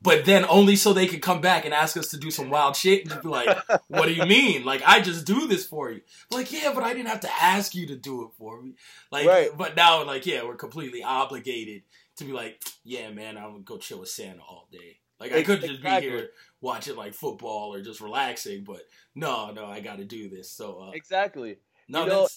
But 0.00 0.24
then 0.26 0.44
only 0.48 0.76
so 0.76 0.92
they 0.92 1.08
could 1.08 1.22
come 1.22 1.40
back 1.40 1.64
and 1.64 1.74
ask 1.74 1.96
us 1.96 2.08
to 2.08 2.16
do 2.18 2.30
some 2.30 2.50
wild 2.50 2.76
shit 2.76 3.00
and 3.02 3.10
just 3.10 3.22
be 3.22 3.28
like, 3.28 3.48
"What 3.88 4.06
do 4.06 4.12
you 4.12 4.26
mean? 4.26 4.64
Like 4.64 4.82
I 4.86 5.00
just 5.00 5.26
do 5.26 5.46
this 5.48 5.66
for 5.66 5.90
you?" 5.90 6.02
Like, 6.30 6.52
yeah, 6.52 6.72
but 6.72 6.84
I 6.84 6.92
didn't 6.94 7.08
have 7.08 7.20
to 7.20 7.30
ask 7.42 7.74
you 7.74 7.86
to 7.88 7.96
do 7.96 8.22
it 8.24 8.30
for 8.38 8.62
me. 8.62 8.74
Like, 9.10 9.26
Right. 9.26 9.50
but 9.56 9.74
now, 9.74 10.04
like, 10.04 10.24
yeah, 10.24 10.44
we're 10.44 10.54
completely 10.56 11.02
obligated 11.02 11.82
to 12.16 12.24
be 12.24 12.32
like, 12.32 12.62
"Yeah, 12.84 13.10
man, 13.10 13.36
I'm 13.36 13.50
gonna 13.50 13.58
go 13.64 13.78
chill 13.78 13.98
with 14.00 14.08
Santa 14.08 14.40
all 14.40 14.68
day." 14.70 15.00
Like, 15.18 15.32
I 15.32 15.42
could 15.42 15.62
just 15.62 15.72
Exactly. 15.74 16.08
be 16.10 16.16
here 16.16 16.30
watching 16.60 16.94
like 16.94 17.12
football 17.14 17.74
or 17.74 17.82
just 17.82 18.00
relaxing, 18.00 18.62
but 18.62 18.82
no, 19.16 19.50
no, 19.50 19.66
I 19.66 19.80
got 19.80 19.96
to 19.98 20.04
do 20.04 20.28
this. 20.28 20.48
So, 20.48 20.78
uh, 20.80 20.90
Exactly. 20.94 21.58
no, 21.88 22.04
You 22.04 22.08
know- 22.08 22.28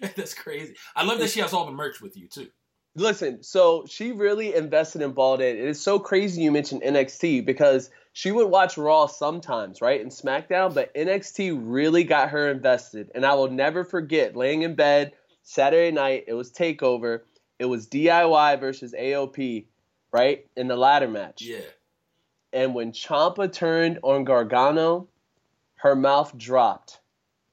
that's 0.00 0.14
that's 0.16 0.34
crazy. 0.34 0.74
I 0.96 1.04
love 1.04 1.20
that 1.20 1.30
she 1.30 1.38
has 1.40 1.52
all 1.52 1.64
the 1.66 1.70
merch 1.72 2.00
with 2.00 2.16
you 2.16 2.26
too. 2.26 2.48
Listen, 2.96 3.42
so 3.42 3.84
she 3.88 4.12
really 4.12 4.54
invested 4.54 5.02
in 5.02 5.12
Bald 5.12 5.40
Head. 5.40 5.56
It 5.56 5.64
is 5.64 5.80
so 5.80 5.98
crazy 5.98 6.42
you 6.42 6.52
mentioned 6.52 6.82
NXT 6.82 7.44
because 7.44 7.90
she 8.12 8.30
would 8.30 8.48
watch 8.48 8.78
Raw 8.78 9.06
sometimes, 9.06 9.80
right? 9.80 10.00
And 10.00 10.12
SmackDown, 10.12 10.72
but 10.72 10.94
NXT 10.94 11.60
really 11.60 12.04
got 12.04 12.30
her 12.30 12.48
invested. 12.48 13.10
And 13.14 13.26
I 13.26 13.34
will 13.34 13.50
never 13.50 13.82
forget 13.82 14.36
laying 14.36 14.62
in 14.62 14.76
bed 14.76 15.12
Saturday 15.44 15.90
night, 15.90 16.24
it 16.26 16.34
was 16.34 16.50
TakeOver. 16.50 17.20
It 17.58 17.66
was 17.66 17.86
DIY 17.86 18.58
versus 18.58 18.94
AOP, 18.98 19.66
right? 20.10 20.46
In 20.56 20.68
the 20.68 20.76
ladder 20.76 21.06
match. 21.06 21.42
Yeah, 21.42 21.58
And 22.52 22.74
when 22.74 22.92
Ciampa 22.92 23.52
turned 23.52 24.00
on 24.02 24.24
Gargano, 24.24 25.06
her 25.76 25.94
mouth 25.94 26.36
dropped. 26.36 26.98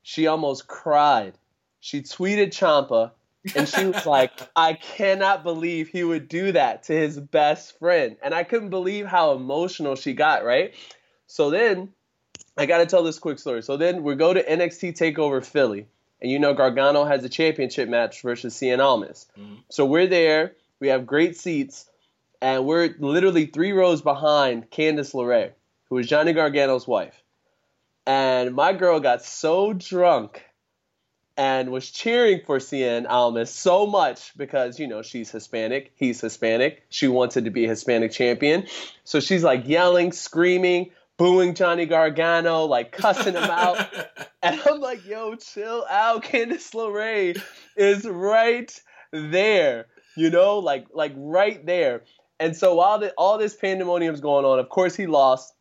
She 0.04 0.26
almost 0.26 0.68
cried. 0.68 1.38
She 1.82 2.02
tweeted 2.02 2.48
Ciampa 2.48 3.12
and 3.56 3.68
she 3.68 3.86
was 3.86 4.06
like, 4.06 4.32
I 4.56 4.74
cannot 4.74 5.44
believe 5.44 5.88
he 5.88 6.04
would 6.04 6.28
do 6.28 6.52
that 6.52 6.84
to 6.84 6.94
his 6.94 7.20
best 7.20 7.78
friend. 7.80 8.18
And 8.22 8.34
I 8.34 8.44
couldn't 8.44 8.70
believe 8.70 9.06
how 9.06 9.32
emotional 9.34 9.96
she 9.96 10.14
got, 10.14 10.44
right? 10.44 10.74
So 11.28 11.50
then 11.50 11.90
I 12.58 12.66
got 12.66 12.80
to 12.80 12.86
tell 12.86 13.04
this 13.04 13.20
quick 13.20 13.40
story. 13.40 13.64
So 13.64 13.78
then 13.78 14.04
we 14.04 14.16
go 14.16 14.34
to 14.34 14.44
NXT 14.44 14.98
TakeOver 14.98 15.44
Philly. 15.46 15.88
And 16.22 16.30
you 16.30 16.38
know, 16.38 16.54
Gargano 16.54 17.06
has 17.06 17.24
a 17.24 17.30
championship 17.30 17.90
match 17.90 18.22
versus 18.22 18.54
Cien 18.54 18.80
Almas. 18.80 19.28
Mhm. 19.40 19.64
So 19.70 19.86
we're 19.86 20.08
there. 20.08 20.54
We 20.80 20.90
have 20.90 21.08
great 21.08 21.36
seats. 21.36 21.90
And 22.42 22.66
we're 22.66 22.96
literally 23.00 23.46
three 23.46 23.72
rows 23.72 24.02
behind 24.02 24.70
Candice 24.72 25.14
LeRae, 25.14 25.52
who 25.90 25.98
is 25.98 26.08
Johnny 26.08 26.34
Gargano's 26.34 26.88
wife. 26.88 27.24
And 28.06 28.56
my 28.56 28.74
girl 28.74 29.00
got 29.00 29.24
so 29.24 29.74
drunk 29.74 30.44
and 31.38 31.72
was 31.72 31.90
cheering 31.90 32.42
for 32.46 32.60
Cien 32.60 33.06
Almas 33.10 33.50
so 33.50 33.88
much 33.88 34.36
because, 34.38 34.80
you 34.80 34.88
know, 34.88 35.02
she's 35.02 35.32
Hispanic, 35.32 35.92
he's 35.96 36.20
Hispanic. 36.22 36.84
She 36.90 37.08
wanted 37.08 37.46
to 37.46 37.52
be 37.52 37.66
a 37.66 37.70
Hispanic 37.70 38.12
champion. 38.12 38.68
So 39.04 39.20
she's 39.20 39.44
like 39.44 39.68
yelling, 39.68 40.12
screaming, 40.12 40.92
booing 41.18 41.54
Johnny 41.54 41.86
Gargano, 41.86 42.66
like 42.66 42.92
cussing 42.92 43.34
him 43.34 43.44
out. 43.44 43.88
And 44.44 44.60
I'm 44.66 44.80
like, 44.80 45.06
yo, 45.06 45.36
chill 45.36 45.86
out. 45.88 46.24
Candice 46.24 46.74
LeRae 46.74 47.40
is 47.78 48.06
right 48.06 48.82
there. 49.12 49.86
You 50.18 50.32
know, 50.32 50.58
like 50.58 50.88
like 50.92 51.14
right 51.16 51.64
there. 51.64 52.02
And 52.40 52.58
so 52.58 52.74
while 52.74 52.98
the, 52.98 53.12
all 53.20 53.38
this 53.38 53.56
pandemonium's 53.56 54.20
going 54.20 54.46
on, 54.46 54.58
of 54.58 54.68
course 54.70 54.96
he 54.96 55.06
lost. 55.06 55.54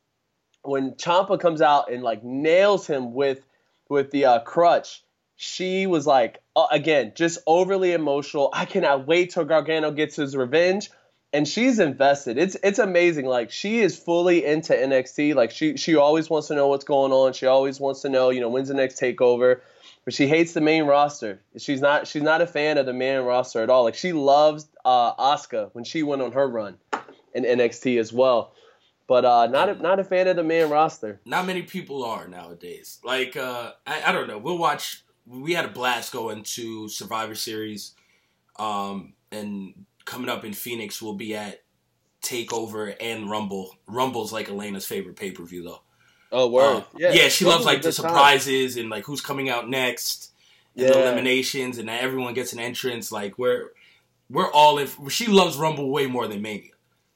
When 0.62 0.92
Ciampa 0.92 1.38
comes 1.38 1.60
out 1.60 1.92
and 1.92 2.02
like 2.02 2.24
nails 2.24 2.86
him 2.86 3.12
with 3.12 3.46
with 3.90 4.10
the 4.12 4.24
uh, 4.24 4.38
crutch, 4.40 5.04
she 5.42 5.86
was 5.86 6.06
like, 6.06 6.42
uh, 6.54 6.66
again, 6.70 7.12
just 7.14 7.38
overly 7.46 7.94
emotional. 7.94 8.50
I 8.52 8.66
cannot 8.66 9.06
wait 9.06 9.30
till 9.30 9.46
Gargano 9.46 9.90
gets 9.90 10.16
his 10.16 10.36
revenge. 10.36 10.90
And 11.32 11.48
she's 11.48 11.78
invested. 11.78 12.36
It's 12.36 12.58
it's 12.62 12.78
amazing. 12.78 13.24
Like 13.24 13.50
she 13.50 13.80
is 13.80 13.98
fully 13.98 14.44
into 14.44 14.74
NXT. 14.74 15.34
Like 15.34 15.50
she 15.50 15.78
she 15.78 15.96
always 15.96 16.28
wants 16.28 16.48
to 16.48 16.56
know 16.56 16.66
what's 16.66 16.84
going 16.84 17.12
on. 17.12 17.32
She 17.32 17.46
always 17.46 17.80
wants 17.80 18.02
to 18.02 18.10
know, 18.10 18.28
you 18.28 18.40
know, 18.40 18.50
when's 18.50 18.68
the 18.68 18.74
next 18.74 19.00
takeover. 19.00 19.60
But 20.04 20.12
she 20.12 20.26
hates 20.26 20.52
the 20.52 20.60
main 20.60 20.84
roster. 20.84 21.40
She's 21.56 21.80
not 21.80 22.06
she's 22.06 22.22
not 22.22 22.42
a 22.42 22.46
fan 22.46 22.76
of 22.76 22.84
the 22.84 22.92
main 22.92 23.20
roster 23.20 23.62
at 23.62 23.70
all. 23.70 23.84
Like 23.84 23.94
she 23.94 24.12
loves 24.12 24.68
uh 24.84 25.14
Asuka 25.14 25.70
when 25.72 25.84
she 25.84 26.02
went 26.02 26.20
on 26.20 26.32
her 26.32 26.46
run 26.46 26.76
in 27.32 27.44
NXT 27.44 27.98
as 27.98 28.12
well. 28.12 28.52
But 29.06 29.24
uh 29.24 29.46
not 29.46 29.70
a, 29.70 29.74
not 29.76 30.00
a 30.00 30.04
fan 30.04 30.28
of 30.28 30.36
the 30.36 30.44
main 30.44 30.68
roster. 30.68 31.18
Not 31.24 31.46
many 31.46 31.62
people 31.62 32.04
are 32.04 32.28
nowadays. 32.28 32.98
Like, 33.04 33.36
uh, 33.36 33.72
I, 33.86 34.02
I 34.06 34.12
don't 34.12 34.28
know. 34.28 34.36
We'll 34.36 34.58
watch. 34.58 35.02
We 35.30 35.52
had 35.52 35.64
a 35.64 35.68
blast 35.68 36.12
going 36.12 36.42
to 36.42 36.88
Survivor 36.88 37.34
Series, 37.36 37.94
um, 38.58 39.12
and 39.30 39.86
coming 40.04 40.28
up 40.28 40.44
in 40.44 40.52
Phoenix, 40.52 41.00
we'll 41.00 41.14
be 41.14 41.36
at 41.36 41.62
Takeover 42.22 42.94
and 43.00 43.30
Rumble. 43.30 43.74
Rumble's 43.86 44.32
like 44.32 44.48
Elena's 44.48 44.86
favorite 44.86 45.16
pay 45.16 45.30
per 45.30 45.44
view, 45.44 45.62
though. 45.62 45.82
Oh 46.32 46.48
word. 46.48 46.78
Uh, 46.78 46.82
yeah, 46.98 47.28
she 47.28 47.44
loves 47.44 47.64
like 47.64 47.78
the 47.82 47.88
good 47.88 47.96
time. 47.96 48.08
surprises 48.10 48.76
and 48.76 48.90
like 48.90 49.04
who's 49.04 49.20
coming 49.20 49.48
out 49.48 49.68
next, 49.68 50.32
and 50.76 50.88
the 50.88 51.00
eliminations, 51.02 51.78
and 51.78 51.88
that 51.88 52.02
everyone 52.02 52.34
gets 52.34 52.52
an 52.52 52.58
entrance. 52.60 53.12
Like 53.12 53.38
we're 53.38 53.70
we're 54.28 54.50
all 54.50 54.78
in. 54.78 54.88
She 55.08 55.26
loves 55.28 55.56
Rumble 55.56 55.90
way 55.90 56.06
more 56.06 56.26
than 56.28 56.42
Mania, 56.42 56.70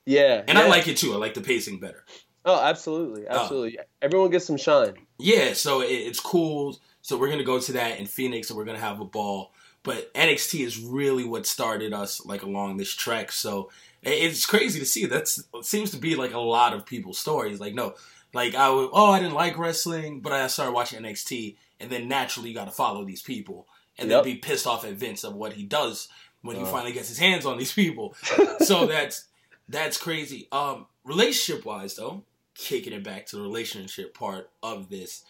Yeah. 0.07 0.43
and 0.47 0.57
I 0.59 0.69
like 0.69 0.87
it 0.89 0.97
too. 0.97 1.15
I 1.15 1.17
like 1.17 1.35
the 1.35 1.41
pacing 1.41 1.81
better. 1.81 2.05
Oh, 2.45 2.61
absolutely, 2.63 3.27
absolutely. 3.27 3.79
Everyone 4.03 4.31
gets 4.31 4.45
some 4.47 4.57
shine. 4.59 4.95
Yeah, 5.19 5.55
so 5.55 5.81
it, 5.81 5.87
it's 5.87 6.21
cool. 6.21 6.77
So 7.05 7.19
we're 7.19 7.29
gonna 7.29 7.45
go 7.45 7.61
to 7.61 7.73
that 7.73 7.99
in 8.01 8.07
Phoenix, 8.07 8.49
and 8.49 8.57
we're 8.57 8.65
gonna 8.65 8.79
have 8.79 8.99
a 8.99 9.05
ball. 9.05 9.53
But 9.83 10.11
NXT 10.15 10.65
is 10.65 10.79
really 10.79 11.25
what 11.25 11.47
started 11.47 11.93
us 11.93 12.25
like 12.25 12.43
along 12.43 12.79
this 12.79 12.95
trek. 12.95 13.31
So 13.31 13.71
it's 14.03 14.47
crazy 14.47 14.79
to 14.81 14.87
see. 14.87 15.05
That's 15.05 15.39
it 15.55 15.65
seems 15.67 15.91
to 15.91 15.99
be 15.99 16.15
like 16.17 16.33
a 16.33 16.39
lot 16.41 16.73
of 16.73 16.87
people's 16.87 17.19
stories. 17.19 17.61
Like 17.61 17.75
no, 17.75 17.95
like 18.33 18.55
I 18.55 18.71
would, 18.71 18.89
oh 18.95 19.11
I 19.13 19.19
didn't 19.21 19.35
like 19.35 19.59
wrestling, 19.59 20.21
but 20.21 20.33
I 20.33 20.47
started 20.47 20.73
watching 20.73 21.03
NXT, 21.03 21.57
and 21.81 21.91
then 21.91 22.09
naturally 22.09 22.49
you 22.49 22.55
got 22.55 22.65
to 22.65 22.71
follow 22.71 23.05
these 23.05 23.21
people, 23.21 23.67
and 23.99 24.09
Yep. 24.09 24.25
then 24.25 24.33
be 24.33 24.39
pissed 24.39 24.67
off 24.67 24.87
at 24.87 24.95
Vince 24.95 25.23
of 25.25 25.35
what 25.35 25.53
he 25.53 25.63
does 25.65 26.09
when 26.41 26.57
he 26.57 26.63
Uh. 26.63 26.67
finally 26.67 26.93
gets 26.95 27.09
his 27.11 27.19
hands 27.19 27.45
on 27.45 27.59
these 27.59 27.73
people. 27.75 28.15
so 28.65 28.87
that's 28.87 29.25
that's 29.69 29.99
crazy. 29.99 30.49
Um, 30.51 30.87
relationship 31.05 31.67
wise 31.67 31.97
though, 31.97 32.23
kicking 32.55 32.95
it 32.95 33.05
back 33.05 33.27
to 33.27 33.37
the 33.37 33.43
relationship 33.43 34.15
part 34.15 34.49
of 34.63 34.89
this, 34.89 35.25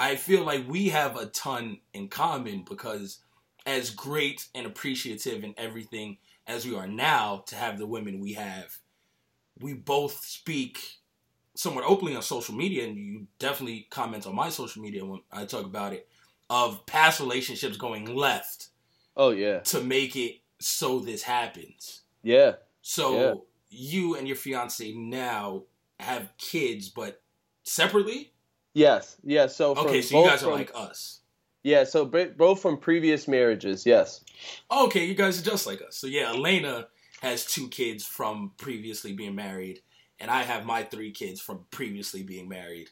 I 0.00 0.16
feel 0.16 0.44
like 0.44 0.66
we 0.66 0.88
have 0.88 1.16
a 1.16 1.26
ton 1.26 1.80
in 1.92 2.08
common 2.08 2.64
because 2.66 3.18
as 3.66 3.90
great 3.90 4.48
and 4.54 4.66
appreciative 4.66 5.44
and 5.44 5.54
everything 5.58 6.16
as 6.46 6.66
we 6.66 6.74
are 6.74 6.86
now 6.88 7.44
to 7.48 7.54
have 7.54 7.78
the 7.78 7.86
women 7.86 8.18
we 8.18 8.32
have, 8.32 8.78
we 9.60 9.74
both 9.74 10.24
speak 10.24 10.78
somewhat 11.54 11.84
openly 11.84 12.16
on 12.16 12.22
social 12.22 12.54
media, 12.54 12.86
and 12.86 12.96
you 12.96 13.26
definitely 13.38 13.86
comment 13.90 14.26
on 14.26 14.34
my 14.34 14.48
social 14.48 14.80
media 14.80 15.04
when 15.04 15.20
I 15.30 15.44
talk 15.44 15.66
about 15.66 15.92
it, 15.92 16.08
of 16.48 16.86
past 16.86 17.20
relationships 17.20 17.76
going 17.76 18.16
left 18.16 18.68
Oh 19.14 19.30
yeah. 19.30 19.60
to 19.60 19.82
make 19.82 20.16
it 20.16 20.40
so 20.58 21.00
this 21.00 21.22
happens. 21.22 22.00
Yeah. 22.22 22.54
So 22.80 23.20
Yeah. 23.20 23.34
you 23.68 24.16
and 24.16 24.26
your 24.26 24.36
fiance 24.36 24.92
now 24.92 25.64
have 25.98 26.32
kids, 26.38 26.88
but 26.88 27.20
separately. 27.64 28.32
Yes. 28.74 29.16
yes. 29.24 29.56
So 29.56 29.74
from 29.74 29.86
Okay, 29.86 30.02
so 30.02 30.22
you 30.22 30.28
guys 30.28 30.42
are 30.42 30.46
from- 30.46 30.54
like 30.54 30.72
us. 30.74 31.20
Yeah. 31.62 31.84
So 31.84 32.04
both 32.06 32.62
from 32.62 32.78
previous 32.78 33.28
marriages. 33.28 33.84
Yes. 33.84 34.24
Okay, 34.70 35.04
you 35.04 35.14
guys 35.14 35.40
are 35.40 35.44
just 35.44 35.66
like 35.66 35.82
us. 35.82 35.96
So 35.96 36.06
yeah, 36.06 36.30
Elena 36.30 36.88
has 37.20 37.44
two 37.44 37.68
kids 37.68 38.04
from 38.06 38.52
previously 38.56 39.12
being 39.12 39.34
married, 39.34 39.80
and 40.18 40.30
I 40.30 40.42
have 40.42 40.64
my 40.64 40.84
three 40.84 41.10
kids 41.12 41.40
from 41.40 41.66
previously 41.70 42.22
being 42.22 42.48
married. 42.48 42.88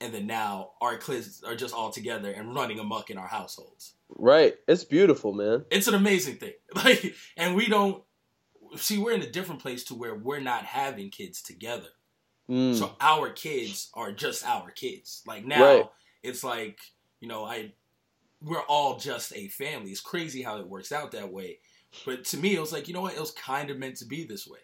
And 0.00 0.12
then 0.14 0.26
now 0.26 0.72
our 0.80 0.96
kids 0.96 1.42
are 1.44 1.56
just 1.56 1.74
all 1.74 1.90
together 1.90 2.30
and 2.30 2.54
running 2.54 2.78
amok 2.78 3.10
in 3.10 3.18
our 3.18 3.26
households. 3.26 3.94
Right. 4.08 4.54
It's 4.68 4.84
beautiful, 4.84 5.32
man. 5.32 5.64
It's 5.70 5.88
an 5.88 5.94
amazing 5.94 6.36
thing. 6.36 6.52
Like, 6.74 7.14
and 7.36 7.54
we 7.56 7.66
don't 7.68 8.02
see 8.76 8.98
we're 8.98 9.12
in 9.12 9.22
a 9.22 9.30
different 9.30 9.62
place 9.62 9.84
to 9.84 9.94
where 9.94 10.14
we're 10.14 10.40
not 10.40 10.64
having 10.64 11.10
kids 11.10 11.42
together. 11.42 11.88
Mm. 12.50 12.76
So 12.78 12.94
our 13.00 13.30
kids 13.30 13.90
are 13.94 14.12
just 14.12 14.46
our 14.46 14.70
kids. 14.70 15.22
Like 15.26 15.44
now, 15.44 15.64
Right. 15.64 15.84
it's 16.22 16.44
like 16.44 16.78
you 17.20 17.28
know, 17.28 17.44
I 17.44 17.72
we're 18.42 18.62
all 18.62 18.98
just 18.98 19.34
a 19.34 19.48
family. 19.48 19.90
It's 19.90 20.00
crazy 20.00 20.42
how 20.42 20.58
it 20.58 20.68
works 20.68 20.92
out 20.92 21.12
that 21.12 21.32
way. 21.32 21.58
But 22.04 22.24
to 22.26 22.36
me, 22.36 22.54
it 22.54 22.60
was 22.60 22.72
like 22.72 22.88
you 22.88 22.94
know 22.94 23.00
what? 23.00 23.14
It 23.14 23.20
was 23.20 23.30
kind 23.32 23.70
of 23.70 23.78
meant 23.78 23.96
to 23.98 24.04
be 24.06 24.24
this 24.24 24.46
way. 24.46 24.60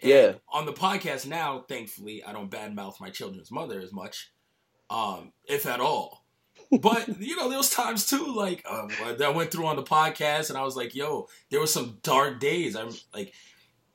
And 0.00 0.10
Yeah. 0.10 0.32
On 0.52 0.64
the 0.66 0.72
podcast 0.72 1.26
now, 1.26 1.64
thankfully, 1.68 2.22
I 2.24 2.32
don't 2.32 2.50
badmouth 2.50 3.00
my 3.00 3.10
children's 3.10 3.50
mother 3.50 3.80
as 3.80 3.92
much, 3.92 4.30
um, 4.88 5.32
if 5.44 5.66
at 5.66 5.80
all. 5.80 6.24
But 6.80 7.08
you 7.20 7.36
know, 7.36 7.48
there 7.48 7.58
was 7.58 7.70
times 7.70 8.06
too, 8.06 8.32
like 8.34 8.64
um, 8.70 8.88
that 9.18 9.20
I 9.22 9.30
went 9.30 9.50
through 9.50 9.66
on 9.66 9.76
the 9.76 9.82
podcast, 9.82 10.48
and 10.48 10.56
I 10.58 10.62
was 10.62 10.76
like, 10.76 10.94
"Yo, 10.94 11.28
there 11.50 11.60
were 11.60 11.66
some 11.66 11.98
dark 12.02 12.38
days." 12.40 12.76
I'm 12.76 12.92
like, 13.12 13.34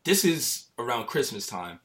this 0.03 0.25
is 0.25 0.65
around 0.77 1.07
Christmas 1.07 1.47
time. 1.47 1.79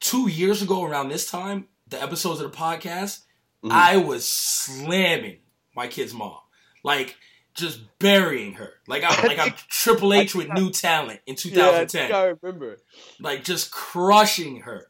Two 0.00 0.28
years 0.28 0.62
ago, 0.62 0.84
around 0.84 1.08
this 1.08 1.30
time, 1.30 1.68
the 1.88 2.00
episodes 2.02 2.40
of 2.40 2.50
the 2.50 2.56
podcast, 2.56 3.20
Mhm. 3.64 3.72
I 3.72 3.96
was 3.96 4.26
slamming 4.28 5.38
my 5.74 5.88
kid's 5.88 6.14
mom, 6.14 6.38
like 6.84 7.16
just 7.54 7.80
burying 7.98 8.54
her, 8.54 8.74
like 8.86 9.02
I 9.02 9.26
like 9.26 9.38
I'm 9.38 9.52
Triple 9.68 10.12
H 10.14 10.34
with 10.34 10.48
new 10.52 10.70
talent 10.70 11.20
in 11.26 11.34
Yeah, 11.44 11.68
I 11.70 11.84
2010 11.84 11.88
think 11.88 12.14
I 12.14 12.24
remember. 12.40 12.78
like 13.18 13.42
just 13.42 13.72
crushing 13.72 14.60
her 14.60 14.88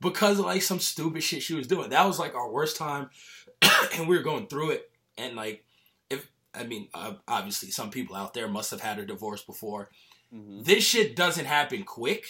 because 0.00 0.38
of 0.38 0.46
like 0.46 0.62
some 0.62 0.80
stupid 0.80 1.22
shit 1.22 1.42
she 1.42 1.54
was 1.54 1.66
doing. 1.66 1.90
That 1.90 2.06
was 2.06 2.18
like 2.18 2.34
our 2.34 2.50
worst 2.50 2.76
time, 2.78 3.10
and 3.94 4.08
we 4.08 4.16
were 4.16 4.22
going 4.22 4.46
through 4.46 4.70
it. 4.70 4.90
And 5.18 5.36
like, 5.36 5.64
if 6.08 6.30
I 6.54 6.64
mean, 6.64 6.88
uh, 6.94 7.14
obviously, 7.28 7.70
some 7.70 7.90
people 7.90 8.16
out 8.16 8.32
there 8.32 8.48
must 8.48 8.70
have 8.70 8.80
had 8.80 8.98
a 8.98 9.04
divorce 9.04 9.42
before. 9.42 9.90
Mhm. 10.34 10.64
This 10.64 10.84
shit 10.84 11.14
doesn't 11.16 11.44
happen 11.44 11.84
quick. 11.84 12.26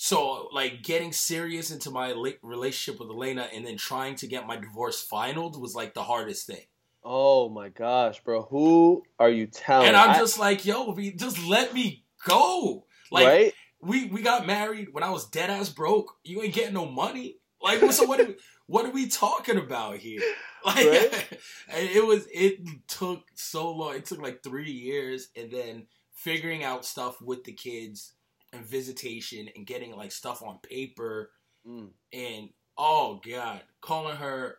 So 0.00 0.48
like 0.52 0.84
getting 0.84 1.12
serious 1.12 1.72
into 1.72 1.90
my 1.90 2.10
relationship 2.40 3.00
with 3.00 3.10
Elena 3.10 3.48
and 3.52 3.66
then 3.66 3.76
trying 3.76 4.14
to 4.14 4.28
get 4.28 4.46
my 4.46 4.54
divorce 4.54 5.04
finaled 5.04 5.60
was 5.60 5.74
like 5.74 5.92
the 5.92 6.04
hardest 6.04 6.46
thing. 6.46 6.66
Oh 7.02 7.48
my 7.48 7.68
gosh, 7.68 8.22
bro. 8.22 8.42
Who 8.42 9.02
are 9.18 9.28
you 9.28 9.48
telling? 9.48 9.88
and 9.88 9.96
I'm 9.96 10.10
I- 10.10 10.18
just 10.18 10.38
like, 10.38 10.64
yo, 10.64 10.92
we- 10.92 11.10
just 11.10 11.44
let 11.44 11.74
me 11.74 12.04
go. 12.24 12.86
Like 13.10 13.26
right? 13.26 13.52
we 13.80 14.04
we 14.04 14.22
got 14.22 14.46
married 14.46 14.90
when 14.92 15.02
I 15.02 15.10
was 15.10 15.26
dead 15.26 15.50
ass 15.50 15.68
broke. 15.68 16.14
You 16.22 16.44
ain't 16.44 16.54
getting 16.54 16.74
no 16.74 16.86
money. 16.86 17.38
Like 17.60 17.80
so 17.90 18.04
what 18.04 18.20
are 18.20 18.26
we, 18.26 18.36
what 18.66 18.86
are 18.86 18.92
we 18.92 19.08
talking 19.08 19.58
about 19.58 19.96
here? 19.96 20.22
Like 20.64 20.76
Right? 20.76 21.38
it 21.70 22.06
was 22.06 22.28
it 22.32 22.60
took 22.86 23.24
so 23.34 23.72
long. 23.72 23.96
It 23.96 24.04
took 24.06 24.22
like 24.22 24.44
3 24.44 24.70
years 24.70 25.28
and 25.34 25.50
then 25.50 25.86
figuring 26.12 26.62
out 26.62 26.84
stuff 26.84 27.20
with 27.20 27.42
the 27.42 27.52
kids 27.52 28.12
and 28.52 28.64
visitation 28.64 29.48
and 29.56 29.66
getting 29.66 29.94
like 29.96 30.12
stuff 30.12 30.42
on 30.42 30.58
paper 30.62 31.30
Mm. 31.66 31.90
and 32.12 32.48
oh 32.78 33.20
god, 33.26 33.62
calling 33.80 34.16
her 34.16 34.58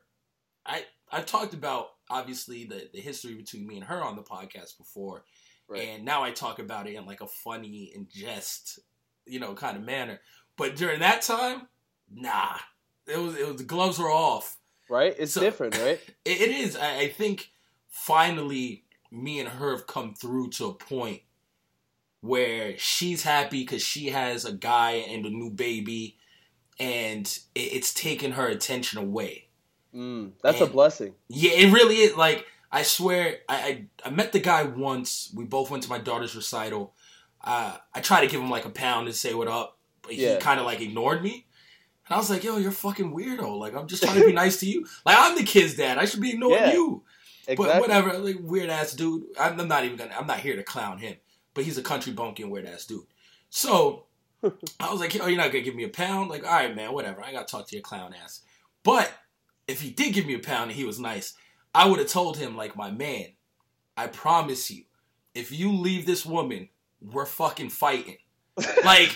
I 0.65 0.83
I 1.11 1.21
talked 1.21 1.53
about 1.53 1.87
obviously 2.09 2.65
the 2.65 2.89
the 2.93 2.99
history 2.99 3.33
between 3.35 3.65
me 3.65 3.75
and 3.77 3.85
her 3.85 4.03
on 4.03 4.15
the 4.15 4.21
podcast 4.21 4.77
before 4.77 5.23
Right. 5.67 5.87
and 5.87 6.03
now 6.05 6.23
I 6.23 6.31
talk 6.31 6.59
about 6.59 6.87
it 6.87 6.95
in 6.95 7.05
like 7.05 7.21
a 7.21 7.27
funny 7.27 7.91
and 7.95 8.09
jest, 8.09 8.79
you 9.25 9.39
know, 9.39 9.53
kind 9.53 9.77
of 9.77 9.83
manner. 9.83 10.19
But 10.57 10.75
during 10.75 10.99
that 10.99 11.21
time, 11.21 11.67
nah, 12.11 12.57
it 13.07 13.17
was 13.17 13.35
it 13.37 13.47
was 13.47 13.57
the 13.57 13.63
gloves 13.63 13.97
were 13.97 14.11
off. 14.11 14.57
right? 14.89 15.15
It's 15.17 15.33
So- 15.33 15.41
different, 15.41 15.77
right? 15.77 15.99
It, 16.25 16.41
it 16.41 16.49
is. 16.49 16.75
I, 16.75 16.97
I 17.01 17.07
think 17.09 17.49
finally 17.87 18.83
me 19.11 19.39
and 19.39 19.49
her 19.49 19.71
have 19.71 19.87
come 19.87 20.13
through 20.15 20.49
to 20.51 20.65
a 20.67 20.73
point 20.73 21.21
where 22.21 22.77
she's 22.77 23.23
happy 23.23 23.61
because 23.61 23.81
she 23.81 24.09
has 24.09 24.45
a 24.45 24.51
guy 24.53 24.91
and 24.91 25.25
a 25.25 25.29
new 25.29 25.49
baby, 25.49 26.17
and 26.79 27.25
it, 27.55 27.59
it's 27.59 27.93
taken 27.93 28.33
her 28.33 28.47
attention 28.47 28.99
away. 28.99 29.47
Mm, 29.95 30.33
that's 30.43 30.61
a 30.61 30.67
blessing. 30.67 31.15
Yeah, 31.27 31.51
it 31.51 31.73
really 31.73 31.95
is. 31.97 32.15
Like 32.15 32.45
I 32.71 32.83
swear, 32.83 33.37
I 33.47 33.55
I, 33.55 33.85
I 34.05 34.09
met 34.09 34.31
the 34.31 34.39
guy 34.39 34.63
once. 34.63 35.31
We 35.33 35.45
both 35.45 35.71
went 35.71 35.83
to 35.83 35.89
my 35.89 35.97
daughter's 35.97 36.35
recital. 36.35 36.93
Uh, 37.43 37.77
I 37.93 38.01
tried 38.01 38.21
to 38.21 38.27
give 38.27 38.41
him 38.41 38.49
like 38.49 38.65
a 38.65 38.69
pound 38.69 39.07
and 39.07 39.15
say 39.15 39.33
what 39.33 39.47
up, 39.47 39.77
but 40.01 40.13
he 40.13 40.37
kind 40.37 40.59
of 40.59 40.65
like 40.65 40.81
ignored 40.81 41.23
me. 41.23 41.45
And 42.05 42.15
I 42.15 42.17
was 42.17 42.29
like, 42.29 42.43
"Yo, 42.43 42.57
you're 42.57 42.71
fucking 42.71 43.15
weirdo. 43.15 43.57
Like 43.57 43.75
I'm 43.75 43.87
just 43.87 44.03
trying 44.03 44.19
to 44.19 44.25
be 44.25 44.33
nice 44.43 44.59
to 44.59 44.65
you. 44.65 44.85
Like 45.05 45.15
I'm 45.17 45.37
the 45.37 45.43
kid's 45.43 45.75
dad. 45.75 45.97
I 45.97 46.05
should 46.05 46.21
be 46.21 46.31
ignoring 46.31 46.55
Yeah, 46.55 46.73
you. 46.73 47.03
Exactly. 47.47 47.65
But 47.65 47.81
whatever. 47.81 48.17
Like 48.19 48.37
weird 48.41 48.69
ass 48.69 48.93
dude. 48.93 49.23
I'm, 49.39 49.59
I'm 49.59 49.67
not 49.67 49.85
even 49.85 49.97
gonna. 49.97 50.13
I'm 50.19 50.27
not 50.27 50.39
here 50.39 50.55
to 50.55 50.63
clown 50.63 50.97
him. 50.99 51.15
But 51.59 51.65
he's 51.65 51.77
a 51.77 51.83
country 51.83 52.13
bumpkin 52.13 52.49
weird 52.49 52.65
ass 52.65 52.85
dude. 52.85 53.03
So 53.49 54.05
I 54.79 54.89
was 54.89 55.01
like, 55.01 55.13
"Yo, 55.13 55.27
you're 55.27 55.35
not 55.35 55.51
gonna 55.51 55.61
give 55.61 55.75
me 55.75 55.83
a 55.83 55.89
pound? 55.89 56.29
Like, 56.29 56.45
all 56.45 56.53
right, 56.53 56.73
man, 56.73 56.93
whatever. 56.93 57.21
I 57.21 57.33
gotta 57.33 57.45
talk 57.45 57.67
to 57.67 57.75
your 57.75 57.83
clown 57.83 58.15
ass." 58.23 58.39
But 58.81 59.11
if 59.67 59.81
he 59.81 59.89
did 59.89 60.13
give 60.13 60.25
me 60.25 60.35
a 60.35 60.39
pound 60.39 60.69
and 60.69 60.79
he 60.79 60.85
was 60.85 61.01
nice, 61.01 61.33
I 61.75 61.85
would 61.85 61.99
have 61.99 62.07
told 62.07 62.37
him, 62.37 62.55
like, 62.55 62.77
my 62.77 62.91
man, 62.91 63.25
I 63.97 64.07
promise 64.07 64.71
you, 64.71 64.85
if 65.35 65.51
you 65.51 65.73
leave 65.73 66.05
this 66.05 66.25
woman, 66.25 66.69
we're 67.01 67.25
fucking 67.25 67.71
fighting. 67.71 68.19
Like, 68.85 69.13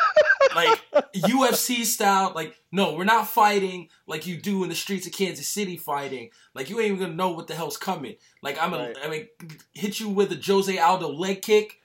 like 0.54 0.78
UFC 1.16 1.86
style. 1.86 2.32
Like, 2.34 2.54
no, 2.70 2.96
we're 2.96 3.04
not 3.04 3.28
fighting 3.28 3.88
like 4.06 4.26
you 4.26 4.36
do 4.36 4.62
in 4.62 4.68
the 4.68 4.74
streets 4.74 5.06
of 5.06 5.14
Kansas 5.14 5.48
City 5.48 5.78
fighting. 5.78 6.28
Like, 6.52 6.68
you 6.68 6.80
ain't 6.80 6.88
even 6.88 7.00
gonna 7.00 7.14
know 7.14 7.30
what 7.30 7.46
the 7.46 7.54
hell's 7.54 7.78
coming. 7.78 8.16
Like, 8.42 8.62
I'm 8.62 8.72
gonna, 8.72 8.88
Right. 8.88 8.98
I 9.02 9.08
mean, 9.08 9.28
hit 9.72 10.00
you 10.00 10.10
with 10.10 10.30
a 10.32 10.36
Jose 10.36 10.76
Aldo 10.76 11.14
leg 11.14 11.40
kick. 11.40 11.77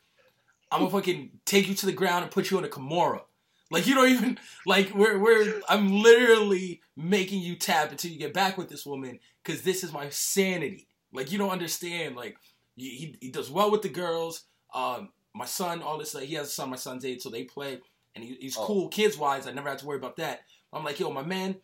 I'm 0.74 0.80
gonna 0.80 0.92
fucking 0.92 1.30
take 1.46 1.68
you 1.68 1.76
to 1.76 1.86
the 1.86 1.92
ground 1.92 2.24
and 2.24 2.32
put 2.32 2.50
you 2.50 2.58
in 2.58 2.66
a 2.66 2.68
Kimura. 2.68 3.22
Like 3.72 3.88
you 3.88 3.96
don't 3.96 4.10
even 4.10 4.40
like 4.66 4.94
we're 4.94 5.18
we're 5.20 5.62
I'm 5.70 6.02
literally 6.02 6.82
making 6.96 7.42
you 7.42 7.56
tap 7.56 7.92
until 7.92 8.12
you 8.12 8.20
get 8.20 8.34
back 8.34 8.58
with 8.58 8.70
this 8.70 8.86
woman 8.86 9.20
because 9.44 9.62
this 9.62 9.84
is 9.84 9.94
my 9.94 10.10
sanity. 10.10 10.88
Like 11.12 11.32
you 11.32 11.38
don't 11.38 11.52
understand. 11.52 12.16
Like 12.16 12.38
he, 12.76 13.16
he, 13.22 13.30
does 13.30 13.52
well 13.52 13.72
with 13.72 13.82
the 13.84 13.90
girls. 13.90 14.46
Um, 14.74 15.10
my 15.34 15.46
son, 15.46 15.82
all 15.82 15.98
this 15.98 16.16
like 16.16 16.26
he 16.26 16.36
has 16.36 16.48
a 16.48 16.52
son. 16.52 16.70
My 16.70 16.76
son's 16.76 17.06
age, 17.06 17.22
so 17.22 17.30
they 17.30 17.44
play, 17.44 17.80
and 18.16 18.24
he, 18.24 18.36
he's 18.40 18.58
Oh. 18.58 18.66
cool 18.66 18.88
kids 18.90 19.18
wise. 19.18 19.48
I 19.48 19.52
never 19.52 19.70
had 19.70 19.80
to 19.80 19.86
worry 19.86 19.98
about 19.98 20.18
that. 20.18 20.42
I'm 20.72 20.84
like, 20.84 21.00
yo, 21.00 21.12
my 21.12 21.24
man, 21.24 21.58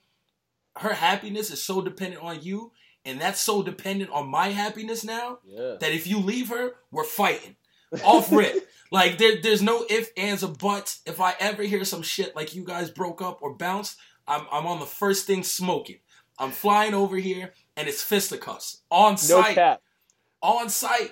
her 0.77 0.93
happiness 0.93 1.49
is 1.51 1.63
so 1.63 1.81
dependent 1.81 2.23
on 2.23 2.41
you, 2.41 2.71
and 3.05 3.19
that's 3.19 3.39
so 3.39 3.63
dependent 3.63 4.11
on 4.11 4.27
my 4.29 4.49
happiness 4.49 5.03
now 5.03 5.39
yeah. 5.45 5.75
that 5.79 5.91
if 5.91 6.05
you 6.05 6.19
leave 6.19 6.49
her, 6.49 6.75
we're 6.91 7.03
fighting. 7.03 7.55
Off 8.03 8.31
rip. 8.31 8.69
like 8.91 9.17
there, 9.17 9.41
there's 9.41 9.61
no 9.61 9.85
if, 9.89 10.09
ands, 10.17 10.43
or 10.43 10.49
buts. 10.53 11.01
If 11.05 11.19
I 11.19 11.33
ever 11.39 11.63
hear 11.63 11.83
some 11.85 12.01
shit 12.01 12.35
like 12.35 12.55
you 12.55 12.63
guys 12.63 12.89
broke 12.89 13.21
up 13.21 13.41
or 13.41 13.53
bounced, 13.55 13.97
I'm 14.27 14.45
I'm 14.51 14.67
on 14.67 14.79
the 14.79 14.85
first 14.85 15.25
thing 15.27 15.43
smoking. 15.43 15.97
I'm 16.37 16.51
flying 16.51 16.93
over 16.93 17.17
here 17.17 17.53
and 17.75 17.87
it's 17.87 18.01
fisticuffs 18.01 18.81
on 18.89 19.13
No 19.13 19.15
site. 19.17 19.55
cap. 19.55 19.81
On 20.41 20.69
site. 20.69 21.11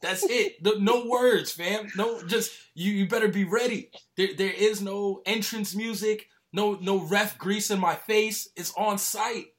That's 0.00 0.24
it. 0.24 0.62
No, 0.64 0.72
no 0.78 1.06
words, 1.06 1.52
fam. 1.52 1.88
No, 1.96 2.22
just 2.22 2.52
you. 2.74 2.92
You 2.92 3.06
better 3.08 3.28
be 3.28 3.44
ready. 3.44 3.90
There, 4.16 4.34
there 4.36 4.52
is 4.52 4.80
no 4.82 5.22
entrance 5.26 5.74
music. 5.76 6.28
No, 6.52 6.78
no 6.80 6.98
ref 7.00 7.38
grease 7.38 7.70
in 7.70 7.78
my 7.80 7.94
face. 7.94 8.48
It's 8.56 8.72
on 8.76 8.98
site. 8.98 9.51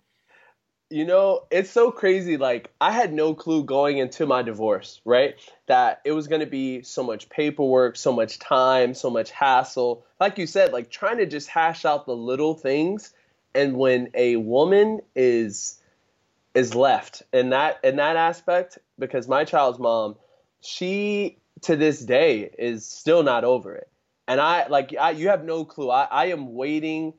You 0.94 1.06
know, 1.06 1.48
it's 1.50 1.72
so 1.72 1.90
crazy. 1.90 2.38
Like, 2.38 2.70
I 2.80 2.92
had 2.92 3.12
no 3.12 3.34
clue 3.34 3.64
going 3.64 3.98
into 3.98 4.28
my 4.28 4.44
divorce, 4.44 5.02
right? 5.06 5.34
That 5.66 6.02
it 6.06 6.12
was 6.12 6.28
going 6.28 6.42
to 6.42 6.46
be 6.46 6.84
so 6.84 7.02
much 7.02 7.30
paperwork, 7.30 7.96
so 7.96 8.14
much 8.14 8.38
time, 8.38 8.94
so 8.94 9.10
much 9.10 9.32
hassle. 9.32 10.06
Like 10.20 10.38
you 10.38 10.46
said, 10.46 10.72
like 10.72 10.92
trying 10.92 11.18
to 11.18 11.26
just 11.26 11.48
hash 11.48 11.84
out 11.84 12.06
the 12.06 12.16
little 12.16 12.54
things. 12.54 13.12
And 13.56 13.76
when 13.76 14.12
a 14.14 14.36
woman 14.36 15.00
is 15.16 15.80
is 16.54 16.76
left 16.76 17.24
in 17.34 17.50
that 17.50 17.80
in 17.84 17.96
that 17.96 18.16
aspect, 18.16 18.78
because 19.00 19.28
my 19.28 19.46
child's 19.46 19.80
mom, 19.80 20.16
she 20.62 21.40
to 21.62 21.76
this 21.76 22.02
day 22.02 22.52
is 22.60 22.86
still 22.86 23.24
not 23.24 23.44
over 23.44 23.74
it. 23.74 23.90
And 24.28 24.40
I 24.40 24.68
like 24.68 24.94
I, 24.96 25.10
you 25.10 25.30
have 25.30 25.44
no 25.44 25.66
clue. 25.66 25.90
I, 25.90 26.04
I 26.04 26.26
am 26.28 26.54
waiting 26.54 27.16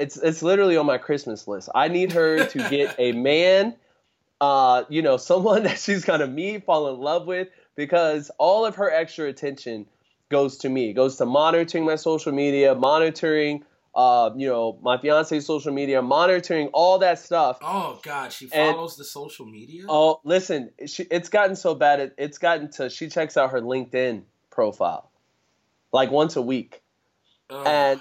it's 0.00 0.16
it's 0.16 0.42
literally 0.42 0.76
on 0.76 0.86
my 0.86 0.98
Christmas 0.98 1.46
list. 1.46 1.68
I 1.74 1.88
need 1.88 2.12
her 2.12 2.44
to 2.46 2.58
get 2.70 2.94
a 2.98 3.12
man, 3.30 3.76
uh, 4.40 4.84
you 4.88 5.02
know, 5.02 5.16
someone 5.16 5.62
that 5.68 5.78
she's 5.78 6.04
gonna 6.04 6.26
meet, 6.26 6.64
fall 6.64 6.92
in 6.92 7.00
love 7.00 7.26
with, 7.26 7.48
because 7.76 8.30
all 8.38 8.64
of 8.66 8.76
her 8.76 8.90
extra 8.90 9.28
attention 9.28 9.86
goes 10.30 10.58
to 10.58 10.68
me. 10.68 10.90
It 10.90 10.94
goes 10.94 11.16
to 11.16 11.26
monitoring 11.26 11.84
my 11.84 11.96
social 11.96 12.32
media, 12.32 12.74
monitoring, 12.74 13.64
uh, 13.94 14.30
you 14.36 14.48
know, 14.48 14.78
my 14.80 14.96
fiance's 14.96 15.44
social 15.44 15.72
media, 15.72 16.00
monitoring 16.02 16.68
all 16.68 16.98
that 17.00 17.18
stuff. 17.18 17.58
Oh 17.62 17.98
God, 18.02 18.32
she 18.32 18.48
And- 18.52 18.74
follows 18.74 18.96
the 18.96 19.04
social 19.04 19.46
media. 19.46 19.84
Oh, 19.88 20.20
listen, 20.24 20.70
she, 20.86 21.02
it's 21.04 21.28
gotten 21.28 21.56
so 21.56 21.74
bad. 21.74 22.00
It, 22.00 22.14
it's 22.16 22.38
gotten 22.38 22.70
to 22.72 22.88
she 22.90 23.08
checks 23.08 23.36
out 23.36 23.50
her 23.50 23.60
LinkedIn 23.60 24.22
profile 24.50 25.10
like 25.92 26.10
once 26.10 26.36
a 26.36 26.42
week. 26.42 26.82
And 27.50 28.00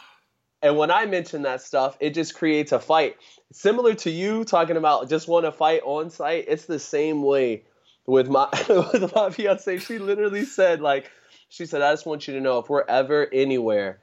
and 0.62 0.78
when 0.78 0.92
I 0.92 1.06
mention 1.06 1.44
that 1.44 1.62
stuff, 1.62 1.98
it 2.00 2.14
just 2.14 2.36
creates 2.36 2.72
a 2.72 2.80
fight. 2.80 3.18
Similar 3.52 3.96
to 3.96 4.12
you 4.12 4.44
talking 4.44 4.78
about 4.78 5.10
just 5.10 5.28
want 5.28 5.46
to 5.46 5.52
fight 5.52 5.82
on 5.84 6.10
site, 6.10 6.46
it's 6.48 6.66
the 6.66 6.80
same 6.80 7.24
way 7.24 7.64
with 8.06 8.30
my 8.30 8.48
with 8.70 9.14
my 9.16 9.30
fiance. 9.30 9.80
She 9.80 10.00
literally 10.00 10.46
said 10.46 10.82
like, 10.82 11.10
she 11.50 11.66
said, 11.66 11.82
I 11.82 11.92
just 11.92 12.06
want 12.06 12.28
you 12.28 12.34
to 12.36 12.42
know 12.42 12.60
if 12.60 12.70
we're 12.70 12.86
ever 12.88 13.28
anywhere, 13.32 14.00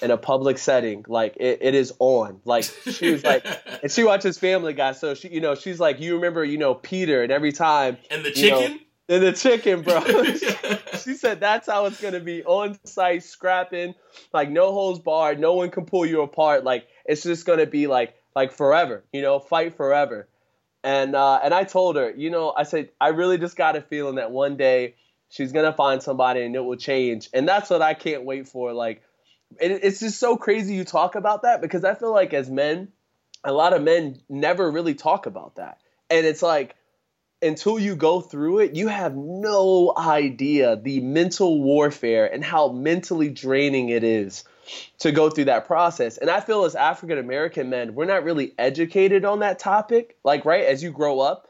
in 0.00 0.10
a 0.10 0.16
public 0.16 0.56
setting, 0.56 1.04
like 1.06 1.36
it, 1.36 1.58
it 1.60 1.74
is 1.74 1.92
on. 1.98 2.40
Like 2.44 2.64
she 2.64 3.10
was 3.10 3.24
like, 3.24 3.44
and 3.82 3.90
she 3.90 4.04
watches 4.04 4.38
Family 4.38 4.72
Guy, 4.72 4.92
so 4.92 5.14
she, 5.14 5.28
you 5.28 5.40
know, 5.40 5.54
she's 5.54 5.78
like, 5.78 6.00
you 6.00 6.14
remember, 6.14 6.44
you 6.44 6.56
know, 6.56 6.74
Peter, 6.74 7.22
and 7.22 7.30
every 7.30 7.52
time 7.52 7.98
and 8.10 8.24
the 8.24 8.32
you 8.32 8.50
know, 8.50 8.76
and 9.08 9.22
the 9.22 9.32
chicken, 9.32 9.82
bro. 9.82 10.02
she 11.00 11.14
said 11.14 11.40
that's 11.40 11.68
how 11.68 11.86
it's 11.86 12.00
gonna 12.00 12.20
be 12.20 12.44
on 12.44 12.78
site, 12.84 13.22
scrapping, 13.22 13.94
like 14.32 14.50
no 14.50 14.72
holds 14.72 15.00
barred, 15.00 15.38
no 15.38 15.54
one 15.54 15.70
can 15.70 15.86
pull 15.86 16.06
you 16.06 16.22
apart. 16.22 16.64
Like 16.64 16.86
it's 17.04 17.22
just 17.22 17.46
gonna 17.46 17.66
be 17.66 17.86
like 17.86 18.14
like 18.34 18.52
forever, 18.52 19.04
you 19.12 19.22
know, 19.22 19.38
fight 19.38 19.76
forever. 19.76 20.28
And 20.84 21.14
uh, 21.14 21.40
and 21.42 21.54
I 21.54 21.64
told 21.64 21.96
her, 21.96 22.12
you 22.16 22.30
know, 22.30 22.52
I 22.56 22.64
said 22.64 22.90
I 23.00 23.08
really 23.08 23.38
just 23.38 23.56
got 23.56 23.76
a 23.76 23.82
feeling 23.82 24.16
that 24.16 24.30
one 24.30 24.56
day 24.56 24.96
she's 25.28 25.52
gonna 25.52 25.72
find 25.72 26.02
somebody 26.02 26.42
and 26.42 26.54
it 26.54 26.60
will 26.60 26.76
change, 26.76 27.28
and 27.32 27.46
that's 27.46 27.70
what 27.70 27.82
I 27.82 27.94
can't 27.94 28.24
wait 28.24 28.48
for. 28.48 28.72
Like, 28.72 29.02
it, 29.60 29.70
it's 29.82 30.00
just 30.00 30.18
so 30.18 30.36
crazy 30.36 30.74
you 30.74 30.84
talk 30.84 31.14
about 31.14 31.42
that 31.42 31.60
because 31.60 31.84
I 31.84 31.94
feel 31.94 32.12
like 32.12 32.34
as 32.34 32.50
men, 32.50 32.88
a 33.44 33.52
lot 33.52 33.72
of 33.72 33.82
men 33.82 34.20
never 34.28 34.70
really 34.70 34.94
talk 34.94 35.26
about 35.26 35.56
that, 35.56 35.78
and 36.10 36.26
it's 36.26 36.42
like 36.42 36.74
until 37.42 37.78
you 37.78 37.96
go 37.96 38.20
through 38.20 38.60
it, 38.60 38.74
you 38.74 38.88
have 38.88 39.16
no 39.16 39.92
idea 39.96 40.76
the 40.76 41.00
mental 41.00 41.62
warfare 41.62 42.32
and 42.32 42.44
how 42.44 42.68
mentally 42.68 43.28
draining 43.28 43.88
it 43.88 44.04
is 44.04 44.44
to 45.00 45.12
go 45.12 45.28
through 45.28 45.46
that 45.46 45.66
process. 45.66 46.18
And 46.18 46.30
I 46.30 46.40
feel 46.40 46.64
as 46.64 46.74
African 46.74 47.18
American 47.18 47.68
men, 47.68 47.94
we're 47.94 48.04
not 48.04 48.24
really 48.24 48.54
educated 48.58 49.24
on 49.24 49.40
that 49.40 49.58
topic, 49.58 50.16
like, 50.24 50.44
right, 50.44 50.64
as 50.64 50.82
you 50.82 50.92
grow 50.92 51.20
up. 51.20 51.48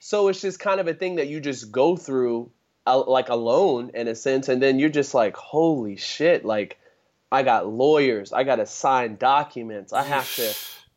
So 0.00 0.28
it's 0.28 0.40
just 0.40 0.58
kind 0.58 0.80
of 0.80 0.88
a 0.88 0.94
thing 0.94 1.16
that 1.16 1.28
you 1.28 1.40
just 1.40 1.70
go 1.70 1.96
through, 1.96 2.50
uh, 2.86 3.04
like, 3.04 3.28
alone 3.28 3.90
in 3.94 4.08
a 4.08 4.14
sense. 4.14 4.48
And 4.48 4.62
then 4.62 4.78
you're 4.78 4.88
just 4.88 5.14
like, 5.14 5.36
holy 5.36 5.96
shit, 5.96 6.44
like, 6.44 6.78
I 7.30 7.42
got 7.42 7.66
lawyers, 7.66 8.32
I 8.32 8.44
got 8.44 8.56
to 8.56 8.66
sign 8.66 9.16
documents, 9.16 9.92
I 9.92 10.02
have 10.02 10.34
to 10.36 10.54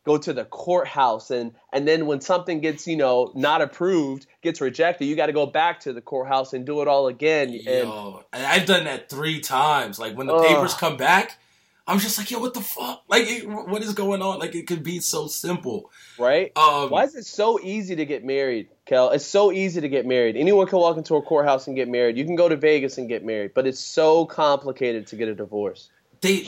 go 0.07 0.17
to 0.17 0.31
the 0.31 0.45
courthouse 0.45 1.29
and 1.31 1.51
and 1.73 1.85
then 1.85 2.05
when 2.05 2.21
something 2.21 2.61
gets 2.61 2.87
you 2.87 2.95
know 2.95 3.29
not 3.35 3.61
approved 3.61 4.25
gets 4.41 4.61
rejected 4.61 5.05
you 5.05 5.17
got 5.17 5.25
to 5.25 5.33
go 5.33 5.45
back 5.45 5.81
to 5.81 5.91
the 5.91 5.99
courthouse 5.99 6.53
and 6.53 6.65
do 6.65 6.81
it 6.81 6.87
all 6.87 7.07
again 7.07 7.49
and 7.49 7.89
Yo, 7.89 8.23
I've 8.31 8.65
done 8.65 8.85
that 8.85 9.09
three 9.09 9.41
times. 9.41 9.99
Like 9.99 10.15
when 10.15 10.27
the 10.27 10.33
Ugh. 10.33 10.47
papers 10.47 10.73
come 10.73 10.95
back, 10.95 11.37
I'm 11.85 11.99
just 11.99 12.17
like, 12.17 12.31
yo, 12.31 12.39
what 12.39 12.53
the 12.53 12.61
fuck? 12.61 13.03
Like, 13.07 13.23
it, 13.27 13.47
what 13.47 13.81
is 13.81 13.93
going 13.93 14.21
on? 14.21 14.39
Like, 14.39 14.55
it 14.55 14.67
could 14.67 14.83
be 14.83 14.99
so 14.99 15.27
simple. 15.27 15.91
right 16.17 16.51
Um, 16.57 16.89
why 16.89 17.03
is 17.03 17.15
it 17.15 17.25
so 17.25 17.59
easy 17.61 17.97
to 17.97 18.05
get 18.05 18.23
married 18.23 18.69
kel 18.85 19.09
it's 19.11 19.25
so 19.25 19.51
easy 19.51 19.81
to 19.81 19.89
get 19.89 20.05
married 20.05 20.37
anyone 20.37 20.67
can 20.67 20.79
walk 20.79 20.95
into 20.95 21.15
a 21.15 21.21
courthouse 21.21 21.67
and 21.67 21.75
get 21.75 21.89
married 21.89 22.17
you 22.17 22.23
can 22.23 22.37
go 22.37 22.47
to 22.47 22.55
vegas 22.55 22.97
and 22.97 23.09
get 23.09 23.25
married 23.25 23.51
but 23.53 23.67
it's 23.67 23.79
so 23.79 24.25
complicated 24.25 25.07
to 25.07 25.17
get 25.17 25.27
a 25.27 25.35
divorce 25.35 25.89
they 26.21 26.45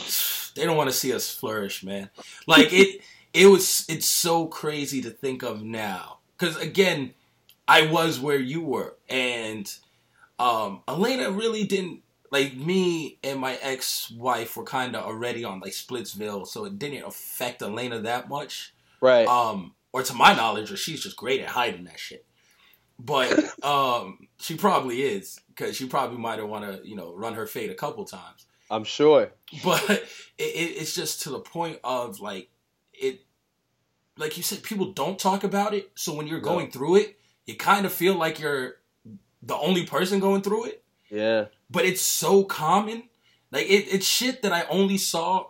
they 0.56 0.66
don't 0.66 0.78
want 0.78 0.90
to 0.90 0.96
see 0.96 1.14
us 1.14 1.34
flourish, 1.34 1.84
man. 1.84 2.10
Like 2.48 2.74
it 2.74 3.02
it 3.34 3.48
was 3.48 3.86
it's 3.88 4.08
so 4.08 4.48
crazy 4.48 5.02
to 5.02 5.10
think 5.10 5.44
of 5.44 5.62
now 5.64 6.20
because 6.38 6.58
again, 6.58 7.14
I 7.68 7.88
was 7.88 8.20
where 8.20 8.40
you 8.40 8.62
were, 8.62 8.96
and 9.10 9.72
um, 10.40 10.82
Elena 10.88 11.32
really 11.32 11.64
didn't 11.66 12.02
like 12.32 12.56
me 12.56 13.18
and 13.24 13.40
my 13.40 13.58
ex 13.62 14.12
wife 14.12 14.56
were 14.56 14.64
kind 14.64 14.96
of 14.96 15.04
already 15.04 15.44
on 15.44 15.60
like 15.60 15.74
Splitsville, 15.74 16.48
so 16.48 16.66
it 16.66 16.80
didn't 16.80 17.04
affect 17.04 17.62
Elena 17.62 18.00
that 18.02 18.30
much. 18.30 18.74
right 19.02 19.28
Um, 19.28 19.74
or 19.92 20.04
to 20.04 20.14
my 20.14 20.34
knowledge, 20.34 20.72
or 20.72 20.78
she's 20.78 21.02
just 21.02 21.18
great 21.18 21.42
at 21.42 21.50
hiding 21.50 21.86
that 21.86 22.00
shit. 22.00 22.26
But 23.00 23.64
um, 23.64 24.28
she 24.40 24.56
probably 24.56 25.02
is 25.02 25.40
because 25.60 25.76
she 25.76 25.88
probably 25.88 26.18
might 26.18 26.40
have 26.40 26.48
want 26.48 26.66
to 26.66 26.88
you 26.88 26.96
know 26.96 27.14
run 27.14 27.34
her 27.34 27.46
fate 27.46 27.70
a 27.70 27.76
couple 27.76 28.06
times 28.06 28.46
i'm 28.72 28.84
sure 28.84 29.30
but 29.64 29.90
it, 29.90 30.04
it, 30.38 30.78
it's 30.78 30.96
just 30.96 31.24
to 31.24 31.30
the 31.30 31.40
point 31.40 31.80
of 31.84 32.20
like 32.20 32.50
it 33.02 33.22
like 34.18 34.36
you 34.38 34.44
said 34.44 34.64
people 34.64 34.92
don't 34.94 35.18
talk 35.20 35.44
about 35.44 35.74
it. 35.74 35.92
So 35.96 36.14
when 36.14 36.28
you're 36.28 36.40
going 36.42 36.72
through 36.72 36.98
it 36.98 37.16
you 37.46 37.56
kind 37.56 37.86
of 37.86 37.92
feel 37.92 38.14
like 38.16 38.40
you're 38.40 38.76
the 39.42 39.56
only 39.56 39.86
person 39.86 40.20
going 40.20 40.42
through 40.44 40.66
it. 40.66 40.84
Yeah. 41.10 41.46
But 41.72 41.86
it's 41.86 42.02
so 42.02 42.44
common. 42.44 43.04
Like 43.52 43.66
it, 43.66 43.88
it's 43.92 44.06
shit 44.06 44.44
that 44.44 44.52
i 44.52 44.66
only 44.70 44.98
saw 45.00 45.48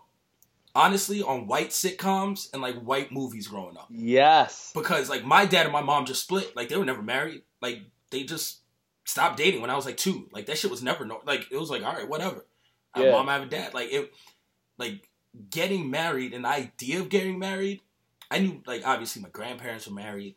honestly 0.76 1.22
on 1.22 1.48
white 1.48 1.72
sitcoms 1.72 2.54
and 2.54 2.62
like 2.62 2.76
white 2.82 3.12
movies 3.12 3.48
growing 3.48 3.76
up. 3.76 3.88
Yes. 3.90 4.72
Because 4.74 5.10
like 5.10 5.26
my 5.26 5.46
dad 5.46 5.66
and 5.66 5.74
my 5.74 5.82
mom 5.82 6.06
just 6.06 6.24
split. 6.24 6.56
Like 6.56 6.70
they 6.70 6.78
were 6.78 6.86
never 6.86 7.02
married. 7.02 7.42
Like 7.62 7.82
they 8.12 8.24
just 8.24 8.60
stopped 9.06 9.38
dating 9.38 9.60
when 9.60 9.72
i 9.72 9.76
was 9.76 9.86
like 9.86 9.98
two. 9.98 10.30
Like 10.32 10.46
that 10.46 10.58
shit 10.58 10.72
was 10.72 10.84
never 10.84 11.04
no 11.04 11.20
like 11.26 11.48
it 11.52 11.58
was 11.58 11.70
like 11.70 11.84
all 11.84 11.94
right 11.94 12.08
whatever. 12.08 12.46
I 12.94 13.00
have 13.00 13.08
Yeah. 13.08 13.14
a 13.14 13.18
mom 13.18 13.28
I 13.28 13.34
have 13.34 13.44
a 13.44 13.48
dad. 13.48 13.74
Like 13.74 13.92
it 13.92 14.14
like 14.78 15.09
getting 15.50 15.90
married 15.92 16.34
and 16.34 16.44
the 16.46 16.50
idea 16.50 17.00
of 17.00 17.10
getting 17.10 17.38
married 17.40 17.82
i 18.32 18.40
knew 18.40 18.62
like 18.66 18.82
obviously 18.86 19.22
my 19.22 19.30
grandparents 19.30 19.88
were 19.88 19.94
married 19.94 20.36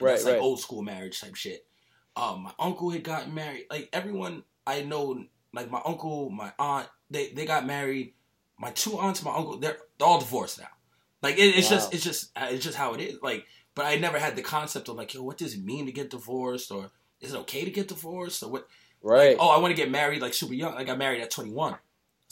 Right, 0.00 0.10
that's 0.12 0.24
like 0.24 0.34
right. 0.34 0.42
old 0.42 0.60
school 0.60 0.82
marriage 0.82 1.20
type 1.20 1.34
shit. 1.36 1.64
Um 2.16 2.42
my 2.42 2.52
uncle 2.58 2.90
had 2.90 3.04
gotten 3.04 3.32
married 3.32 3.66
like 3.70 3.88
everyone 3.92 4.42
i 4.66 4.82
know 4.82 5.24
like 5.54 5.70
my 5.70 5.80
uncle 5.86 6.30
my 6.30 6.52
aunt 6.58 6.88
they 7.10 7.28
they 7.30 7.46
got 7.46 7.64
married. 7.64 8.12
My 8.58 8.70
two 8.70 8.98
aunts 8.98 9.22
my 9.22 9.34
uncle 9.34 9.58
they're, 9.58 9.78
they're 9.98 10.08
all 10.08 10.18
divorced 10.18 10.58
now. 10.58 10.66
Like 11.22 11.36
it, 11.38 11.56
it's 11.56 11.70
Wow. 11.70 11.76
just 11.76 11.94
it's 11.94 12.04
just 12.04 12.30
uh, 12.36 12.48
it's 12.50 12.64
just 12.64 12.76
how 12.76 12.92
it 12.94 13.00
is 13.00 13.18
like 13.22 13.46
but 13.74 13.86
i 13.86 13.96
never 13.96 14.18
had 14.18 14.34
the 14.36 14.42
concept 14.42 14.88
of 14.88 14.96
like 14.96 15.14
yo 15.14 15.22
what 15.22 15.38
does 15.38 15.54
it 15.54 15.64
mean 15.64 15.86
to 15.86 15.92
get 15.92 16.10
divorced 16.10 16.70
or 16.72 16.90
is 17.20 17.32
it 17.32 17.38
okay 17.38 17.64
to 17.64 17.70
get 17.70 17.88
divorced 17.88 18.42
or 18.42 18.50
what? 18.50 18.66
Right. 19.00 19.36
oh 19.38 19.50
i 19.50 19.58
want 19.58 19.70
to 19.74 19.80
get 19.80 19.90
married 19.90 20.20
like 20.20 20.34
super 20.34 20.54
young 20.54 20.74
i 20.74 20.82
got 20.84 20.98
married 20.98 21.22
at 21.22 21.30
21 21.30 21.76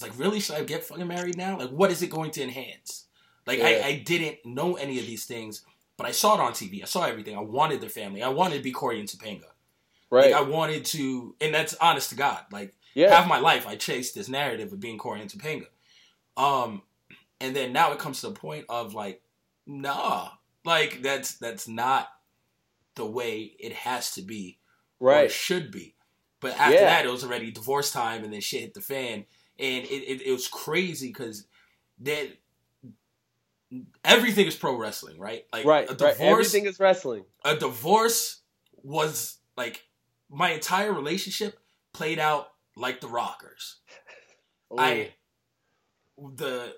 it's 0.03 0.11
like 0.11 0.19
really 0.19 0.41
should 0.41 0.57
i 0.57 0.63
get 0.65 0.85
fucking 0.85 1.07
married 1.07 1.37
now 1.37 1.59
like 1.59 1.71
what 1.71 1.91
is 1.91 2.03
it 2.03 2.11
going 2.11 2.31
to 2.31 2.43
enhance 2.43 3.07
like 3.47 3.59
Yeah. 3.59 3.67
I, 3.67 3.85
I 3.87 4.03
didn't 4.05 4.45
know 4.45 4.75
any 4.75 4.99
of 4.99 5.07
these 5.07 5.25
things 5.25 5.63
but 5.97 6.07
i 6.07 6.11
saw 6.13 6.35
it 6.35 6.41
on 6.41 6.53
tv 6.53 6.83
i 6.83 6.87
saw 6.87 7.05
everything 7.05 7.37
i 7.37 7.41
wanted 7.41 7.81
the 7.81 7.89
family 7.89 8.23
i 8.23 8.29
wanted 8.29 8.57
to 8.57 8.63
be 8.63 8.73
corey 8.73 8.99
and 9.01 9.09
topanga 9.09 9.45
right 10.11 10.33
like 10.33 10.35
i 10.35 10.43
wanted 10.43 10.85
to 10.87 11.35
and 11.41 11.55
that's 11.55 11.75
honest 11.75 12.11
to 12.11 12.17
god 12.17 12.45
like 12.51 12.75
yeah 12.95 13.15
half 13.15 13.27
my 13.29 13.39
life 13.39 13.67
I 13.67 13.77
chased 13.77 14.15
this 14.15 14.29
narrative 14.29 14.71
of 14.73 14.79
being 14.81 14.99
Corey 14.99 15.23
and 15.23 15.31
Topanga. 15.31 15.67
Um 16.37 16.83
and 17.41 17.57
then 17.57 17.73
now 17.73 17.93
it 17.93 17.99
comes 17.99 18.21
to 18.21 18.29
the 18.29 18.35
point 18.35 18.67
of 18.69 18.93
like, 18.95 19.23
nah. 19.67 20.29
Like 20.65 21.01
that's 21.03 21.37
that's 21.37 21.67
not 21.67 22.09
the 22.95 23.07
way 23.07 23.55
it 23.59 23.73
has 23.73 24.11
to 24.17 24.23
be 24.23 24.59
or 25.01 25.11
it 25.11 25.15
right 25.15 25.31
should 25.31 25.71
be. 25.71 25.95
But 26.41 26.53
after 26.59 26.75
Yeah. 26.75 26.85
that 26.85 27.07
it 27.07 27.11
was 27.11 27.25
already 27.25 27.51
divorce 27.51 27.91
time 27.91 28.25
and 28.25 28.33
then 28.33 28.43
shit 28.43 28.61
hit 28.61 28.75
the 28.75 28.83
fan. 28.83 29.25
And 29.63 29.85
it, 29.87 29.91
it, 29.91 30.23
it 30.27 30.33
was 30.33 30.49
crazy 30.49 31.09
because 31.09 31.47
that 32.01 32.29
everything 34.05 34.47
is 34.47 34.57
pro 34.57 34.77
wrestling, 34.77 35.19
right? 35.19 35.45
Like 35.53 35.65
right 35.65 35.85
a 35.89 35.95
right 35.95 35.99
divorce 35.99 36.21
everything 36.21 36.67
is 36.67 36.79
wrestling 36.81 37.25
a 37.45 37.57
divorce 37.57 38.41
was 38.83 39.39
like 39.57 39.87
my 40.31 40.51
entire 40.51 40.93
relationship 40.93 41.59
played 41.93 42.19
out 42.19 42.49
like 42.77 43.01
the 43.01 43.09
rockers. 43.09 43.77
I 44.77 45.11
the 46.19 46.75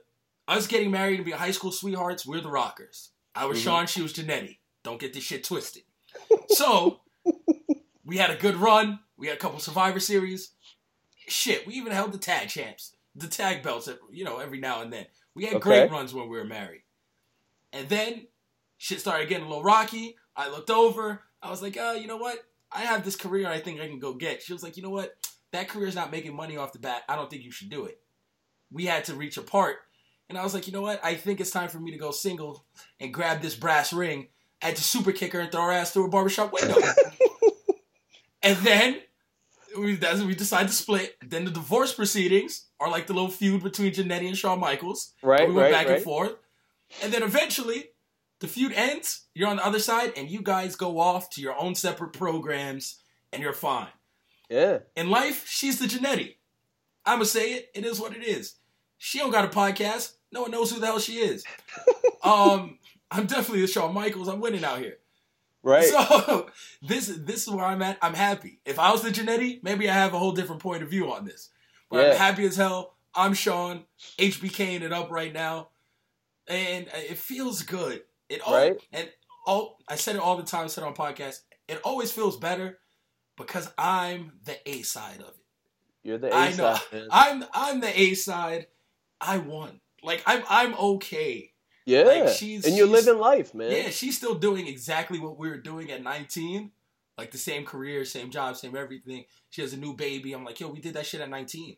us 0.47 0.67
getting 0.67 0.91
married 0.91 1.17
and 1.17 1.25
being 1.25 1.39
high 1.39 1.53
school 1.53 1.73
sweethearts, 1.73 2.27
we're 2.27 2.41
the 2.41 2.51
rockers. 2.51 3.11
I 3.35 3.47
was 3.47 3.59
Mhm. 3.59 3.63
Shawn, 3.65 3.87
she 3.87 4.03
was 4.03 4.13
Jannetty. 4.13 4.59
Don't 4.83 5.01
get 5.01 5.15
this 5.15 5.25
shit 5.25 5.45
twisted. 5.45 5.83
So 6.51 7.01
we 8.05 8.19
had 8.19 8.31
a 8.31 8.37
good 8.37 8.57
run. 8.57 9.01
We 9.17 9.29
had 9.29 9.37
a 9.37 9.41
couple 9.41 9.59
Survivor 9.59 10.01
Series. 10.01 10.51
Shit, 11.27 11.67
we 11.67 11.75
even 11.75 11.93
held 11.93 12.13
the 12.13 12.19
tag 12.19 12.49
champs, 12.49 12.95
the 13.15 13.27
tag 13.29 13.63
belts, 13.63 13.89
you 14.11 14.25
know, 14.25 14.39
every 14.39 14.59
now 14.61 14.83
and 14.83 14.93
then. 14.93 15.07
We 15.35 15.45
had 15.45 15.55
Okay. 15.55 15.61
great 15.63 15.91
runs 15.91 16.13
when 16.15 16.29
we 16.29 16.37
were 16.37 16.45
married. 16.45 16.83
And 17.73 17.89
then 17.89 18.27
shit 18.79 19.01
started 19.01 19.29
getting 19.29 19.47
a 19.47 19.49
little 19.49 19.65
rocky. 19.65 20.17
I 20.37 20.49
looked 20.49 20.71
over. 20.71 21.23
I 21.43 21.51
was 21.51 21.63
like, 21.63 21.77
oh, 21.81 21.95
you 21.95 22.07
know 22.07 22.17
what? 22.17 22.39
I 22.71 22.81
have 22.83 23.05
this 23.05 23.17
career 23.17 23.49
I 23.49 23.59
think 23.61 23.81
I 23.81 23.89
can 23.89 23.99
go 23.99 24.15
get. 24.15 24.43
She 24.43 24.53
was 24.53 24.63
like, 24.63 24.77
you 24.77 24.83
know 24.83 24.91
what? 24.91 25.17
That 25.53 25.69
career's 25.69 25.95
not 25.95 26.11
making 26.11 26.35
money 26.35 26.57
off 26.57 26.73
the 26.73 26.79
bat. 26.79 27.03
I 27.09 27.17
don't 27.17 27.31
think 27.31 27.43
you 27.45 27.53
should 27.53 27.71
do 27.71 27.85
it. 27.85 28.01
We 28.73 28.87
had 28.87 29.05
to 29.07 29.15
reach 29.15 29.37
apart. 29.37 29.77
And 30.29 30.39
I 30.39 30.43
was 30.43 30.55
like, 30.55 30.67
you 30.67 30.73
know 30.73 30.81
what? 30.83 31.05
I 31.05 31.15
think 31.15 31.41
it's 31.41 31.51
time 31.51 31.69
for 31.69 31.79
me 31.79 31.93
to 31.93 31.99
go 31.99 32.11
single 32.11 32.65
and 32.99 33.13
grab 33.15 33.41
this 33.43 33.55
brass 33.55 33.93
ring, 33.93 34.29
add 34.63 34.75
to 34.77 34.83
super 34.83 35.13
kicker, 35.13 35.39
and 35.39 35.53
throw 35.53 35.67
her 35.67 35.73
ass 35.73 35.93
through 35.93 36.07
a 36.07 36.11
barbershop 36.11 36.53
window. 36.53 36.77
and 38.43 38.57
then 38.59 39.01
we, 39.77 39.97
that's 39.97 40.21
we 40.23 40.35
decide 40.35 40.69
to 40.69 40.73
split. 40.73 41.17
Then 41.27 41.45
the 41.45 41.51
divorce 41.51 41.93
proceedings 41.93 42.67
are 42.81 42.91
like 42.91 43.07
the 43.07 43.13
little 43.13 43.31
feud 43.31 43.63
between 43.63 43.93
Jannetty 43.93 44.29
and 44.29 44.37
Shawn 44.37 44.61
Michaels. 44.61 45.13
right 45.23 45.49
we 45.49 45.55
went 45.55 45.65
right 45.65 45.73
back 45.73 45.87
right 45.87 45.97
and 45.97 46.05
forth. 46.05 46.35
And 47.03 47.13
then 47.13 47.23
eventually, 47.23 47.91
the 48.41 48.47
feud 48.49 48.73
ends. 48.73 49.27
You're 49.35 49.49
on 49.49 49.57
the 49.57 49.67
other 49.67 49.79
side, 49.79 50.13
and 50.17 50.31
you 50.31 50.43
guys 50.43 50.77
go 50.77 51.01
off 51.01 51.31
to 51.31 51.41
your 51.41 51.59
own 51.59 51.75
separate 51.75 52.13
programs, 52.13 53.01
and 53.33 53.43
you're 53.43 53.53
fine. 53.53 53.89
yeah 54.49 54.79
In 54.97 55.11
life, 55.11 55.47
she's 55.49 55.79
the 55.79 55.87
Jannetty. 55.87 56.37
I'ma 57.07 57.25
say 57.25 57.55
it. 57.55 57.71
It 57.75 57.85
is 57.85 58.01
what 58.01 58.17
it 58.17 58.25
is. 58.25 58.55
She 58.99 59.19
don't 59.19 59.31
got 59.31 59.45
a 59.45 59.49
podcast. 59.49 60.13
No 60.33 60.43
one 60.43 60.51
knows 60.51 60.71
who 60.71 60.81
the 60.81 60.87
hell 60.87 60.99
she 60.99 61.19
is. 61.19 61.45
um, 62.23 62.79
I'm 63.11 63.27
definitely 63.27 63.61
the 63.61 63.67
Shawn 63.67 63.95
Michaels. 63.95 64.29
I'm 64.29 64.41
winning 64.41 64.65
out 64.65 64.79
here. 64.79 64.99
Right 65.65 65.85
So 65.85 66.49
this 66.83 67.07
this 67.09 67.47
is 67.47 67.51
where 67.53 67.65
I'm 67.65 67.83
at. 67.83 67.99
I'm 68.03 68.15
happy. 68.15 68.61
If 68.65 68.79
I 68.79 68.93
was 68.93 69.03
the 69.03 69.11
Jannetty, 69.11 69.63
maybe 69.63 69.89
I 69.89 69.95
have 69.95 70.15
a 70.15 70.19
whole 70.19 70.33
different 70.33 70.63
point 70.63 70.83
of 70.83 70.91
view 70.91 71.13
on 71.13 71.25
this. 71.25 71.51
But 71.91 72.05
Yeah. 72.05 72.11
I'm 72.13 72.17
happy 72.19 72.45
as 72.47 72.57
hell. 72.57 72.97
I'm 73.15 73.33
Shawn, 73.35 73.85
HBKing 74.19 74.83
it 74.83 74.93
up 74.93 75.11
right 75.11 75.33
now, 75.33 75.69
and 76.49 76.87
it 76.93 77.17
feels 77.17 77.63
good. 77.63 78.03
It 78.29 78.41
all, 78.43 78.55
Right. 78.55 78.77
and 78.93 79.09
oh, 79.47 79.77
I 79.89 79.97
said 79.97 80.17
it 80.17 80.23
all 80.23 80.37
the 80.37 80.43
time. 80.43 80.65
I 80.65 80.67
said 80.69 80.85
on 80.85 80.95
podcast. 80.95 81.41
It 81.69 81.81
always 81.85 82.11
feels 82.13 82.37
better 82.37 82.79
because 83.39 83.71
I'm 83.79 84.33
the 84.45 84.57
A 84.69 84.83
side 84.83 85.21
of 85.21 85.29
it. 85.29 85.37
You're 86.03 86.19
the 86.19 86.35
I 86.35 86.49
A 86.49 86.57
know. 86.57 86.75
side, 86.75 86.81
man. 86.93 87.09
I'm 87.11 87.45
I'm 87.55 87.81
the 87.81 88.01
A 88.01 88.15
side. 88.15 88.67
I 89.21 89.39
won. 89.39 89.81
Like 90.03 90.23
I'm 90.27 90.43
I'm 90.49 90.75
okay. 90.75 91.53
Yeah, 91.87 92.03
like, 92.03 92.29
she's- 92.29 92.65
and 92.65 92.77
you're 92.77 92.87
she's- 92.89 93.05
living 93.07 93.21
life, 93.21 93.55
man. 93.55 93.71
Yeah, 93.71 93.91
she's 93.91 94.17
still 94.17 94.35
doing 94.35 94.67
exactly 94.67 95.19
what 95.19 95.39
we 95.39 95.49
were 95.49 95.59
doing 95.59 95.91
at 95.91 96.03
19. 96.03 96.73
Like 97.19 97.31
the 97.31 97.39
same 97.39 97.65
career, 97.65 98.05
same 98.05 98.31
job, 98.31 98.57
same 98.57 98.75
everything. 98.77 99.25
She 99.51 99.63
has 99.63 99.73
a 99.73 99.77
new 99.77 99.95
baby. 99.95 100.33
I'm 100.33 100.45
like, 100.45 100.59
yo, 100.59 100.69
we 100.69 100.81
did 100.81 100.95
that 100.95 101.07
shit 101.07 101.21
at 101.21 101.29
19. 101.31 101.77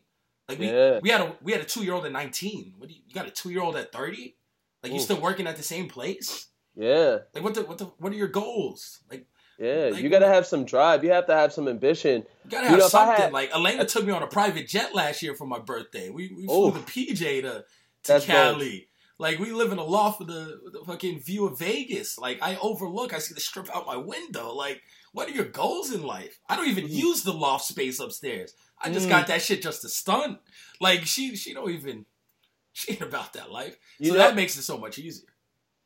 Like 0.49 0.57
we 0.59 0.67
Yeah. 0.71 0.99
we 1.03 1.09
had 1.09 1.21
a 1.21 1.35
we 1.43 1.51
had 1.51 1.61
a 1.61 1.65
two 1.65 1.83
year 1.83 1.93
old 1.93 2.05
at 2.05 2.11
19. 2.11 2.73
What 2.77 2.89
do 2.89 2.95
you, 2.95 3.01
you 3.07 3.13
got 3.13 3.27
a 3.27 3.31
two 3.31 3.49
year 3.51 3.61
old 3.61 3.75
at 3.75 3.91
30? 3.91 4.35
Like 4.81 4.91
you 4.93 4.97
Oof. 4.97 5.03
still 5.03 5.19
working 5.21 5.45
at 5.45 5.57
the 5.57 5.63
same 5.63 5.87
place? 5.89 6.47
yeah, 6.75 7.17
Like 7.35 7.43
what 7.43 7.53
the 7.53 7.63
what 7.63 7.77
the 7.77 7.85
what 7.99 8.11
are 8.13 8.15
your 8.15 8.29
goals? 8.29 8.99
Like 9.11 9.27
yeah. 9.59 9.89
Like, 9.91 10.01
you 10.03 10.09
gotta 10.09 10.27
have 10.27 10.45
some 10.47 10.65
drive. 10.65 11.03
You 11.03 11.11
have 11.11 11.25
to 11.27 11.33
have 11.35 11.51
some 11.53 11.67
ambition. 11.67 12.23
you 12.45 12.49
gotta 12.51 12.65
You 12.65 12.69
have 12.71 12.79
know, 12.79 12.87
something. 12.87 13.15
had- 13.23 13.33
like 13.33 13.51
Elena 13.53 13.85
took 13.85 14.05
me 14.05 14.13
on 14.13 14.23
a 14.23 14.27
private 14.27 14.67
jet 14.67 14.95
last 14.95 15.21
year 15.21 15.35
for 15.35 15.45
my 15.45 15.59
birthday. 15.59 16.09
We 16.09 16.29
we 16.35 16.45
flew 16.47 16.69
Oof. 16.69 16.73
the 16.85 16.91
PJ 17.13 17.41
to 17.41 17.65
to 18.05 18.19
Cali. 18.25 18.86
Like 19.19 19.39
we 19.39 19.51
live 19.51 19.71
in 19.71 19.79
a 19.79 19.83
loft 19.83 20.19
with 20.19 20.27
the, 20.27 20.59
with 20.63 20.73
the 20.73 20.83
fucking 20.85 21.21
view 21.21 21.47
of 21.47 21.57
Vegas. 21.59 22.17
Like 22.17 22.39
I 22.41 22.55
overlook, 22.57 23.13
I 23.13 23.19
see 23.19 23.33
the 23.33 23.39
strip 23.39 23.73
out 23.75 23.87
my 23.87 23.97
window. 23.97 24.53
Like, 24.53 24.81
what 25.11 25.27
are 25.27 25.31
your 25.33 25.45
goals 25.45 25.91
in 25.91 26.03
life? 26.03 26.39
I 26.47 26.55
don't 26.55 26.67
even 26.69 26.85
Mhm. 26.85 26.91
use 26.93 27.23
the 27.23 27.33
loft 27.33 27.65
space 27.65 27.99
upstairs. 27.99 28.53
I 28.79 28.91
just 28.91 29.07
Mm. 29.07 29.11
got 29.11 29.27
that 29.27 29.41
shit 29.41 29.63
just 29.63 29.81
to 29.81 29.89
stunt. 29.89 30.39
Like 30.79 31.05
she 31.07 31.35
she 31.35 31.53
don't 31.53 31.71
even 31.71 32.05
she 32.73 32.91
ain't 32.91 33.01
about 33.01 33.33
that 33.33 33.51
life. 33.51 33.75
You 33.97 34.09
so 34.09 34.13
know- 34.13 34.19
that 34.19 34.35
makes 34.35 34.55
it 34.57 34.61
so 34.63 34.77
much 34.77 34.99
easier. 34.99 35.27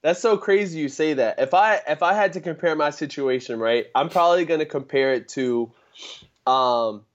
That's 0.04 0.20
so 0.20 0.36
crazy 0.36 0.80
you 0.80 0.90
say 0.90 1.14
that. 1.14 1.40
If 1.40 1.54
I 1.54 1.76
if 1.88 2.02
I 2.04 2.14
had 2.14 2.34
to 2.34 2.42
compare 2.42 2.76
my 2.76 2.90
situation, 2.90 3.60
right, 3.60 3.86
I'm 3.96 4.10
probably 4.10 4.44
gonna 4.46 4.66
compare 4.66 5.14
it 5.14 5.30
to, 5.30 5.72
um, 6.48 7.06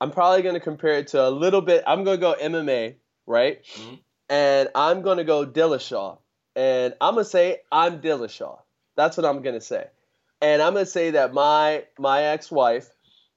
I'm 0.00 0.10
probably 0.10 0.42
gonna 0.42 0.60
compare 0.60 0.92
it 0.98 1.08
to 1.08 1.26
a 1.26 1.30
little 1.30 1.62
bit. 1.62 1.82
I'm 1.86 2.04
gonna 2.04 2.18
go 2.18 2.34
MMA, 2.34 2.96
right, 3.26 3.64
Mhm. 3.64 3.98
And 4.28 4.68
I'm 4.74 5.02
gonna 5.02 5.24
go 5.24 5.46
Dillashaw, 5.46 6.18
and 6.56 6.94
I'm 7.00 7.14
gonna 7.14 7.24
say 7.24 7.60
I'm 7.70 8.00
Dillashaw. 8.00 8.58
That's 8.96 9.16
what 9.16 9.26
I'm 9.26 9.42
gonna 9.42 9.60
say, 9.60 9.86
and 10.40 10.62
I'm 10.62 10.74
gonna 10.74 10.86
say 10.86 11.12
that 11.12 11.32
my 11.32 11.84
my 11.98 12.22
ex-wife 12.22 12.88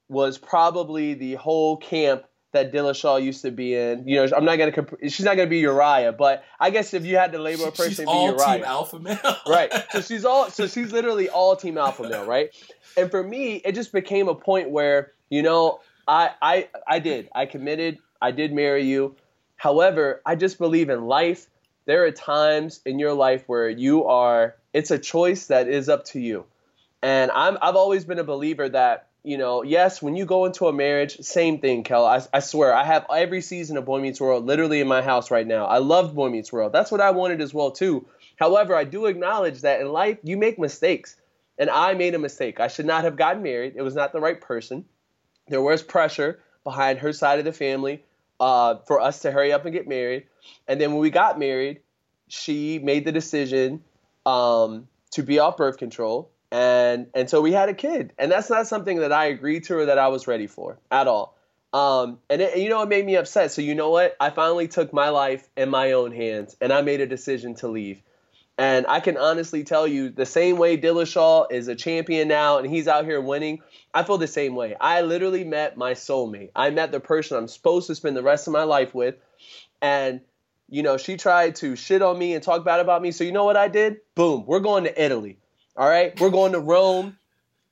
was 0.10 0.38
probably 0.38 1.14
the 1.14 1.36
whole 1.36 1.78
camp 1.78 2.24
that 2.54 2.72
Dillashaw 2.72 3.22
used 3.22 3.42
to 3.42 3.52
be 3.52 3.76
in. 3.76 4.08
You 4.08 4.26
know, 4.26 4.36
I'm 4.36 4.46
not 4.46 4.58
gonna 4.58 4.72
comp- 4.72 5.00
she's 5.04 5.24
not 5.24 5.36
gonna 5.36 5.50
be 5.50 5.60
Uriah, 5.60 6.14
but 6.14 6.44
I 6.60 6.70
guess 6.70 6.94
if 6.94 7.06
you 7.06 7.18
had 7.18 7.34
to 7.34 7.40
label 7.40 7.66
a 7.66 7.72
person 7.72 7.90
She's 7.90 8.00
be 8.00 8.06
all 8.06 8.28
Uriah, 8.28 8.56
team 8.56 8.64
alpha 8.64 9.00
male. 9.00 9.38
right. 9.48 9.72
So 9.92 10.02
she's 10.02 10.26
all 10.26 10.50
so 10.50 10.68
she's 10.74 10.92
literally 10.92 11.30
all 11.30 11.56
team 11.56 11.78
alpha 11.78 12.04
male, 12.04 12.26
right? 12.26 12.50
And 12.96 13.12
for 13.12 13.22
me, 13.22 13.56
it 13.64 13.76
just 13.76 13.92
became 13.92 14.28
a 14.28 14.36
point 14.36 14.70
where, 14.70 15.12
you 15.30 15.44
know, 15.44 15.80
I 16.08 16.32
I 16.42 16.70
I 16.88 17.00
did. 17.00 17.30
I 17.36 17.46
committed. 17.46 18.00
I 18.22 18.32
did 18.32 18.54
marry 18.54 18.84
you. 18.84 19.16
However, 19.58 20.22
I 20.26 20.36
just 20.36 20.58
believe 20.58 20.90
in 20.90 21.06
life. 21.06 21.48
There 21.86 22.06
are 22.06 22.12
times 22.12 22.80
in 22.86 23.00
your 23.00 23.14
life 23.14 23.44
where 23.48 23.70
you 23.70 24.06
are 24.06 24.56
it's 24.74 24.92
a 24.92 25.00
choice 25.00 25.48
that 25.48 25.68
is 25.68 25.90
up 25.90 26.06
to 26.06 26.20
you. 26.20 26.46
And 27.02 27.32
I'm 27.32 27.58
I've 27.62 27.76
always 27.76 28.06
been 28.06 28.20
a 28.20 28.24
believer 28.24 28.70
that 28.70 29.08
you 29.24 29.38
know, 29.38 29.62
yes, 29.62 30.02
when 30.02 30.16
you 30.16 30.26
go 30.26 30.46
into 30.46 30.68
a 30.68 30.74
marriage, 30.74 31.18
same 31.20 31.60
thing, 31.60 31.84
Kel. 31.84 32.06
I, 32.06 32.22
I 32.32 32.40
swear, 32.40 32.74
I 32.74 32.86
have 32.86 33.06
every 33.14 33.42
season 33.42 33.76
of 33.76 33.84
Boy 33.84 34.00
Meets 34.00 34.22
World 34.22 34.46
literally 34.46 34.80
in 34.80 34.88
my 34.88 35.02
house 35.02 35.32
right 35.32 35.46
now. 35.46 35.66
I 35.66 35.80
love 35.80 36.16
Boy 36.16 36.30
Meets 36.30 36.54
World. 36.54 36.72
That's 36.72 36.92
what 36.92 37.02
I 37.02 37.12
wanted 37.12 37.42
as 37.42 37.54
well 37.54 37.72
too. 37.72 38.08
However, 38.38 38.74
I 38.74 38.86
do 38.86 39.08
acknowledge 39.08 39.62
that 39.62 39.82
in 39.82 39.92
life 39.92 40.20
you 40.24 40.38
make 40.38 40.58
mistakes, 40.58 41.18
and 41.58 41.70
I 41.70 41.94
made 41.96 42.16
a 42.16 42.20
mistake. 42.20 42.62
I 42.62 42.70
should 42.70 42.86
not 42.86 43.04
have 43.04 43.18
gotten 43.18 43.44
married. 43.44 43.74
It 43.76 43.82
was 43.82 43.96
not 43.96 44.14
the 44.14 44.22
right 44.22 44.40
person. 44.40 44.86
There 45.50 45.62
was 45.62 45.82
pressure 45.84 46.40
behind 46.64 47.00
her 47.00 47.12
side 47.12 47.40
of 47.40 47.46
the 47.46 47.52
family 47.52 48.04
uh, 48.40 48.76
for 48.88 49.00
us 49.02 49.20
to 49.22 49.32
hurry 49.32 49.52
up 49.52 49.66
and 49.66 49.74
get 49.74 49.88
married. 49.88 50.26
And 50.68 50.80
then 50.80 50.92
when 50.92 51.02
we 51.02 51.10
got 51.10 51.40
married, 51.40 51.82
she 52.28 52.80
made 52.80 53.06
the 53.06 53.12
decision 53.12 53.84
um, 54.26 54.88
to 55.12 55.24
be 55.24 55.40
off 55.40 55.58
birth 55.58 55.78
control, 55.78 56.30
and 56.52 57.08
and 57.14 57.30
so 57.30 57.42
we 57.42 57.52
had 57.52 57.70
a 57.70 57.74
kid. 57.74 58.14
And 58.18 58.32
that's 58.32 58.50
not 58.50 58.68
something 58.68 58.98
that 59.00 59.12
I 59.12 59.26
agreed 59.26 59.66
to 59.66 59.78
or 59.78 59.86
that 59.86 59.98
I 59.98 60.10
was 60.10 60.28
ready 60.28 60.48
for 60.48 60.78
at 60.92 61.08
all. 61.08 61.38
Um, 61.74 62.20
and 62.30 62.42
it, 62.42 62.58
you 62.58 62.70
know, 62.70 62.82
it 62.82 62.90
made 62.90 63.06
me 63.06 63.16
upset. 63.16 63.52
So 63.52 63.62
you 63.62 63.76
know 63.76 63.90
what? 63.90 64.16
I 64.20 64.30
finally 64.30 64.68
took 64.68 64.94
my 64.94 65.10
life 65.10 65.48
in 65.58 65.70
my 65.70 65.94
own 65.94 66.12
hands, 66.12 66.56
and 66.62 66.72
I 66.72 66.82
made 66.82 67.02
a 67.02 67.08
decision 67.08 67.56
to 67.56 67.68
leave. 67.68 68.02
And 68.60 68.88
I 68.88 69.02
can 69.02 69.18
honestly 69.18 69.64
tell 69.64 69.88
you, 69.88 70.10
the 70.10 70.26
same 70.26 70.58
way 70.58 70.78
Dillashaw 70.78 71.52
is 71.52 71.68
a 71.68 71.76
champion 71.76 72.28
now 72.28 72.58
and 72.58 72.68
he's 72.68 72.88
out 72.88 73.06
here 73.06 73.22
winning, 73.22 73.60
I 73.94 74.02
feel 74.04 74.18
the 74.18 74.28
same 74.28 74.56
way. 74.56 74.76
I 74.82 75.02
literally 75.02 75.44
met 75.44 75.78
my 75.78 75.94
soulmate. 75.94 76.50
I 76.56 76.72
met 76.72 76.92
the 76.92 77.00
person 77.00 77.38
I'm 77.38 77.48
supposed 77.48 77.86
to 77.88 77.96
spend 77.96 78.18
the 78.18 78.24
rest 78.24 78.48
of 78.48 78.54
my 78.54 78.64
life 78.64 78.96
with. 78.96 79.16
And, 79.80 80.22
you 80.70 80.82
know, 80.82 80.98
she 80.98 81.18
tried 81.18 81.58
to 81.58 81.76
shit 81.76 82.02
on 82.02 82.18
me 82.18 82.34
and 82.34 82.42
talk 82.42 82.66
bad 82.66 82.80
about 82.80 83.04
me. 83.04 83.12
So 83.12 83.24
you 83.24 83.32
know 83.32 83.46
what 83.46 83.58
I 83.58 83.68
did? 83.68 83.98
Boom, 84.16 84.44
we're 84.48 84.60
going 84.60 84.86
to 84.86 85.04
Italy. 85.04 85.38
All 85.76 85.88
right? 85.88 86.20
We're 86.20 86.32
going 86.32 86.54
to 86.54 86.60
Rome. 86.60 87.16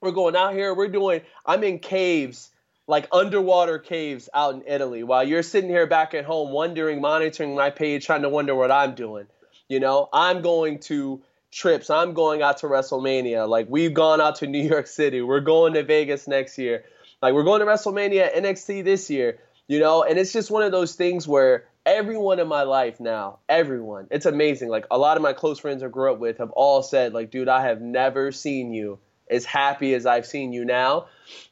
We're 0.02 0.12
going 0.12 0.36
out 0.36 0.54
here. 0.54 0.76
We're 0.76 0.88
doing, 0.88 1.22
I'm 1.48 1.64
in 1.64 1.80
caves, 1.80 2.52
like 2.86 3.08
underwater 3.12 3.80
caves 3.80 4.30
out 4.36 4.54
in 4.54 4.64
Italy, 4.68 5.02
while 5.02 5.28
you're 5.28 5.42
sitting 5.42 5.72
here 5.72 5.88
back 5.88 6.14
at 6.14 6.26
home 6.26 6.52
wondering, 6.52 7.02
monitoring 7.02 7.56
my 7.56 7.72
page, 7.72 8.06
trying 8.06 8.22
to 8.22 8.30
wonder 8.30 8.54
what 8.54 8.70
I'm 8.70 8.94
doing. 8.94 9.26
You 9.68 9.80
know, 9.80 10.10
I'm 10.14 10.42
going 10.42 10.80
to 10.80 11.22
trips. 11.52 11.90
I'm 11.90 12.14
going 12.14 12.42
out 12.42 12.58
to 12.58 12.68
WrestleMania. 12.68 13.48
Like 13.48 13.68
we've 13.70 13.94
gone 13.94 14.22
out 14.22 14.36
to 14.38 14.48
New 14.56 14.62
York 14.68 14.88
City. 14.88 15.22
We're 15.22 15.40
going 15.40 15.74
to 15.74 15.84
Vegas 15.84 16.28
next 16.28 16.58
year. 16.58 16.84
Like 17.22 17.34
we're 17.34 17.44
going 17.44 17.62
to 17.62 17.66
WrestleMania 17.66 18.36
NXT 18.36 18.84
this 18.84 19.10
year. 19.10 19.40
You 19.68 19.80
know, 19.80 20.04
and 20.04 20.20
it's 20.20 20.32
just 20.32 20.52
one 20.52 20.62
of 20.62 20.72
those 20.72 20.94
things 20.94 21.28
where 21.28 21.66
everyone 21.88 22.40
in 22.40 22.48
my 22.48 22.64
life 22.64 23.00
now, 23.00 23.40
everyone, 23.50 24.08
it's 24.12 24.28
amazing. 24.28 24.70
Like 24.70 24.86
a 24.92 24.98
lot 24.98 25.18
of 25.18 25.24
my 25.24 25.34
close 25.34 25.60
friends 25.60 25.82
I 25.82 25.88
grew 25.88 26.14
up 26.14 26.20
with 26.20 26.38
have 26.38 26.52
all 26.52 26.84
said, 26.84 27.14
like, 27.14 27.32
dude, 27.32 27.50
I 27.50 27.64
have 27.64 27.82
never 27.82 28.32
seen 28.32 28.74
you 28.74 29.00
as 29.30 29.44
happy 29.44 29.96
as 29.96 30.06
I've 30.06 30.28
seen 30.28 30.54
you 30.54 30.66
now. 30.66 31.08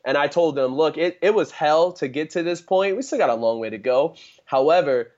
And 0.05 0.16
I 0.16 0.28
told 0.28 0.55
them, 0.55 0.76
look, 0.76 0.97
it, 0.97 1.18
it 1.24 1.34
was 1.34 1.51
hell 1.51 1.93
to 1.93 2.07
get 2.07 2.32
to 2.32 2.43
this 2.43 2.61
point. 2.61 2.95
We 2.95 3.01
still 3.01 3.18
got 3.18 3.32
a 3.32 3.36
long 3.36 3.59
way 3.59 3.72
to 3.72 3.80
go. 3.80 4.16
However, 4.45 5.11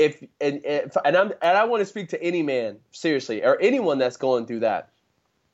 if 0.00 0.22
and 0.40 0.62
if, 0.64 0.96
and 1.04 1.16
I'm 1.16 1.32
and 1.42 1.58
I 1.58 1.64
want 1.64 1.82
to 1.82 1.86
speak 1.86 2.08
to 2.10 2.22
any 2.22 2.42
man 2.42 2.78
seriously 2.90 3.44
or 3.44 3.60
anyone 3.60 3.98
that's 3.98 4.16
going 4.16 4.46
through 4.46 4.60
that. 4.60 4.88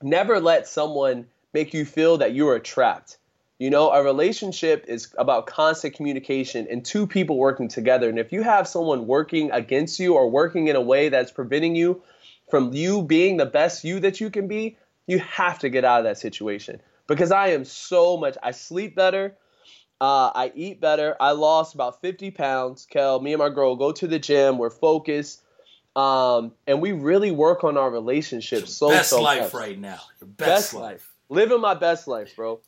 Never 0.03 0.41
let 0.41 0.69
someone 0.69 1.27
make 1.53 1.75
you 1.75 1.85
feel 1.85 2.19
that 2.19 2.33
you 2.33 2.49
are 2.49 2.61
trapped. 2.61 3.19
You 3.59 3.71
know, 3.71 3.91
a 3.91 4.05
relationship 4.05 4.85
is 4.87 5.13
about 5.19 5.47
constant 5.47 5.95
communication 5.95 6.69
and 6.71 6.85
two 6.85 7.07
people 7.07 7.39
working 7.39 7.69
together. 7.69 8.09
And 8.09 8.19
if 8.19 8.31
you 8.31 8.43
have 8.43 8.69
someone 8.69 9.07
working 9.07 9.51
against 9.51 9.99
you 9.99 10.15
or 10.15 10.31
working 10.31 10.69
in 10.69 10.77
a 10.77 10.81
way 10.81 11.09
that's 11.09 11.33
preventing 11.33 11.75
you 11.75 12.03
from 12.51 12.73
you 12.75 13.03
being 13.03 13.39
the 13.39 13.47
best 13.47 13.83
you 13.83 13.99
that 14.01 14.21
you 14.21 14.31
can 14.31 14.47
be, 14.47 14.77
you 15.07 15.19
have 15.21 15.59
to 15.61 15.71
get 15.71 15.85
out 15.85 16.01
of 16.01 16.05
that 16.05 16.19
situation. 16.19 16.81
Because 17.07 17.33
I 17.33 17.49
am 17.49 17.65
so 17.65 18.19
much, 18.19 18.37
I 18.43 18.51
sleep 18.51 18.95
better, 18.95 19.35
uh, 20.01 20.31
I 20.35 20.53
eat 20.55 20.81
better. 20.81 21.17
I 21.21 21.33
lost 21.33 21.75
about 21.75 22.01
50 22.01 22.31
pounds. 22.33 22.87
Kel, 22.89 23.21
me 23.21 23.33
and 23.33 23.39
my 23.39 23.49
girl 23.49 23.77
go 23.77 23.93
to 23.93 24.07
the 24.07 24.19
gym. 24.19 24.59
We're 24.59 24.71
focused. 24.71 25.43
Um, 25.95 26.53
and 26.67 26.83
we 26.83 26.93
really 26.93 27.31
work 27.31 27.65
on 27.65 27.79
our 27.79 27.91
relationship 27.91 28.69
so, 28.69 28.91
best 28.91 29.11
so 29.11 29.23
life 29.23 29.41
much. 29.41 29.55
right 29.55 29.79
now. 29.79 30.01
Your 30.21 30.29
best, 30.29 30.49
Best 30.49 30.75
life. 30.75 30.83
life. 30.83 31.13
Living 31.31 31.61
my 31.61 31.75
best 31.75 32.07
life, 32.07 32.37
bro. 32.37 32.61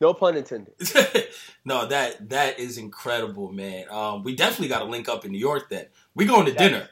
No 0.00 0.14
pun 0.14 0.36
intended. 0.36 0.74
no, 1.64 1.86
that 1.86 2.28
that 2.30 2.58
is 2.58 2.76
incredible, 2.78 3.52
man. 3.52 3.84
Um, 3.90 4.24
we 4.24 4.34
definitely 4.34 4.68
got 4.68 4.80
to 4.80 4.86
link 4.86 5.08
up 5.08 5.24
in 5.24 5.30
New 5.32 5.38
York. 5.38 5.68
Then 5.68 5.86
we 6.14 6.24
going 6.24 6.46
to 6.46 6.52
dinner. 6.52 6.88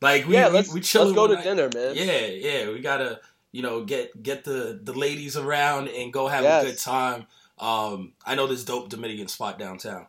Like 0.00 0.26
we 0.26 0.34
yeah, 0.34 0.48
we, 0.48 0.54
let's, 0.54 0.72
we 0.72 0.80
chilling 0.80 1.08
let's 1.14 1.16
go 1.16 1.26
to 1.28 1.34
night. 1.34 1.44
dinner, 1.44 1.68
man. 1.74 1.94
Yeah, 1.94 2.26
yeah, 2.26 2.70
we 2.70 2.80
gotta 2.80 3.20
you 3.52 3.60
know 3.62 3.84
get 3.84 4.22
get 4.22 4.44
the 4.44 4.80
the 4.82 4.92
ladies 4.94 5.36
around 5.36 5.88
and 5.88 6.10
go 6.12 6.26
have 6.28 6.42
Yes. 6.42 6.62
a 6.62 6.66
good 6.68 6.78
time. 6.78 7.26
Um, 7.64 8.12
I 8.26 8.34
know 8.34 8.46
this 8.46 8.64
dope 8.64 8.88
Dominican 8.90 9.28
spot 9.28 9.58
downtown. 9.58 10.06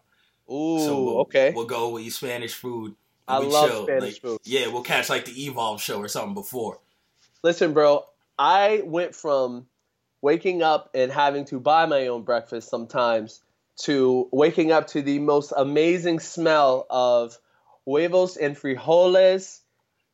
Ooh, 0.52 0.80
so 0.80 1.04
we'll, 1.04 1.18
okay. 1.22 1.54
we'll 1.56 1.66
go. 1.66 1.90
We'll 1.90 2.04
eat 2.04 2.10
Spanish 2.12 2.54
food. 2.54 2.96
I 3.28 3.40
we 3.40 3.46
love 3.48 3.70
chill. 3.70 3.84
Spanish 3.86 4.14
Like, 4.16 4.22
food. 4.22 4.40
Yeah, 4.44 4.68
we'll 4.68 4.84
catch 4.84 5.10
like 5.10 5.26
the 5.26 5.46
Evolve 5.46 5.82
show 5.82 5.98
or 6.00 6.08
something 6.08 6.34
before. 6.34 6.80
Listen, 7.44 7.74
bro, 7.74 8.06
I 8.38 8.82
went 8.86 9.16
from 9.16 9.68
waking 10.22 10.62
up 10.64 10.90
and 10.94 11.12
having 11.12 11.46
to 11.46 11.60
buy 11.60 11.86
my 11.86 12.08
own 12.08 12.24
breakfast 12.24 12.70
sometimes 12.70 13.42
to 13.78 14.28
waking 14.32 14.72
up 14.72 14.88
to 14.88 15.02
the 15.02 15.20
most 15.20 15.54
amazing 15.56 16.20
smell 16.20 16.86
of 16.90 17.38
huevos 17.86 18.38
and 18.38 18.56
frijoles 18.56 19.60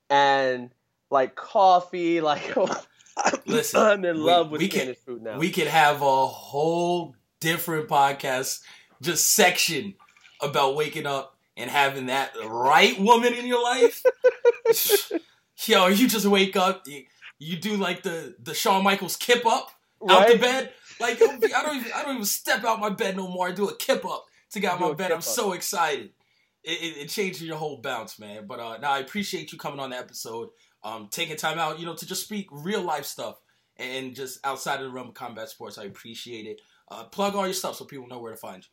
and 0.09 0.69
like 1.09 1.35
coffee. 1.35 2.21
Like, 2.31 2.55
Listen, 3.45 3.81
I'm 3.81 4.05
in 4.05 4.15
we- 4.17 4.21
love 4.21 4.51
with 4.51 4.61
we 4.61 4.67
can- 4.69 4.81
Spanish 4.81 4.97
food 4.99 5.21
now. 5.21 5.37
We 5.37 5.51
could 5.51 5.67
have 5.67 6.01
a 6.01 6.27
whole 6.27 7.15
different 7.41 7.89
podcast, 7.89 8.61
just 9.01 9.33
section 9.33 9.95
about 10.39 10.75
waking 10.77 11.05
up 11.05 11.35
and 11.57 11.69
having 11.69 12.05
that 12.05 12.31
right 12.45 12.97
woman 12.97 13.33
in 13.33 13.45
your 13.45 13.61
life, 13.61 14.01
yo, 15.65 15.87
you 15.87 16.07
just 16.07 16.25
wake 16.25 16.55
up, 16.55 16.87
you, 16.87 17.03
you 17.37 17.57
do 17.57 17.75
like 17.75 18.03
the 18.03 18.35
the 18.41 18.53
Shawn 18.53 18.83
Michaels 18.83 19.17
kip 19.17 19.45
up 19.45 19.71
out 20.09 20.27
the 20.29 20.37
bed. 20.37 20.71
Like 20.99 21.21
I 21.21 21.25
don't 21.25 21.75
even 21.77 21.91
I 21.93 22.03
don't 22.03 22.13
even 22.13 22.25
step 22.25 22.63
out 22.63 22.79
my 22.79 22.89
bed 22.89 23.17
no 23.17 23.27
more. 23.27 23.47
I 23.47 23.51
do 23.51 23.67
a 23.67 23.75
kip 23.75 24.05
up 24.05 24.25
to 24.51 24.59
get 24.59 24.73
out 24.73 24.79
my 24.79 24.93
bed. 24.93 25.11
I'm 25.11 25.17
up. 25.17 25.23
so 25.23 25.53
excited. 25.53 26.11
It, 26.63 26.79
it, 26.79 26.97
it 27.03 27.09
changes 27.09 27.41
your 27.41 27.57
whole 27.57 27.77
bounce, 27.77 28.19
man. 28.19 28.45
But 28.45 28.59
uh, 28.59 28.77
now 28.77 28.91
I 28.91 28.99
appreciate 28.99 29.51
you 29.51 29.57
coming 29.57 29.79
on 29.79 29.89
the 29.89 29.97
episode, 29.97 30.49
um, 30.83 31.07
taking 31.09 31.35
time 31.35 31.57
out, 31.57 31.79
you 31.79 31.87
know, 31.87 31.95
to 31.95 32.05
just 32.05 32.23
speak 32.23 32.47
real 32.51 32.81
life 32.81 33.05
stuff 33.05 33.39
and 33.77 34.15
just 34.15 34.45
outside 34.45 34.79
of 34.79 34.85
the 34.85 34.91
realm 34.91 35.07
of 35.07 35.13
combat 35.15 35.49
sports. 35.49 35.79
I 35.79 35.85
appreciate 35.85 36.45
it. 36.45 36.61
Uh, 36.91 37.05
plug 37.05 37.35
all 37.35 37.45
your 37.45 37.53
stuff 37.53 37.77
so 37.77 37.85
people 37.85 38.05
know 38.07 38.19
where 38.19 38.31
to 38.31 38.37
find 38.37 38.63
you. 38.63 38.69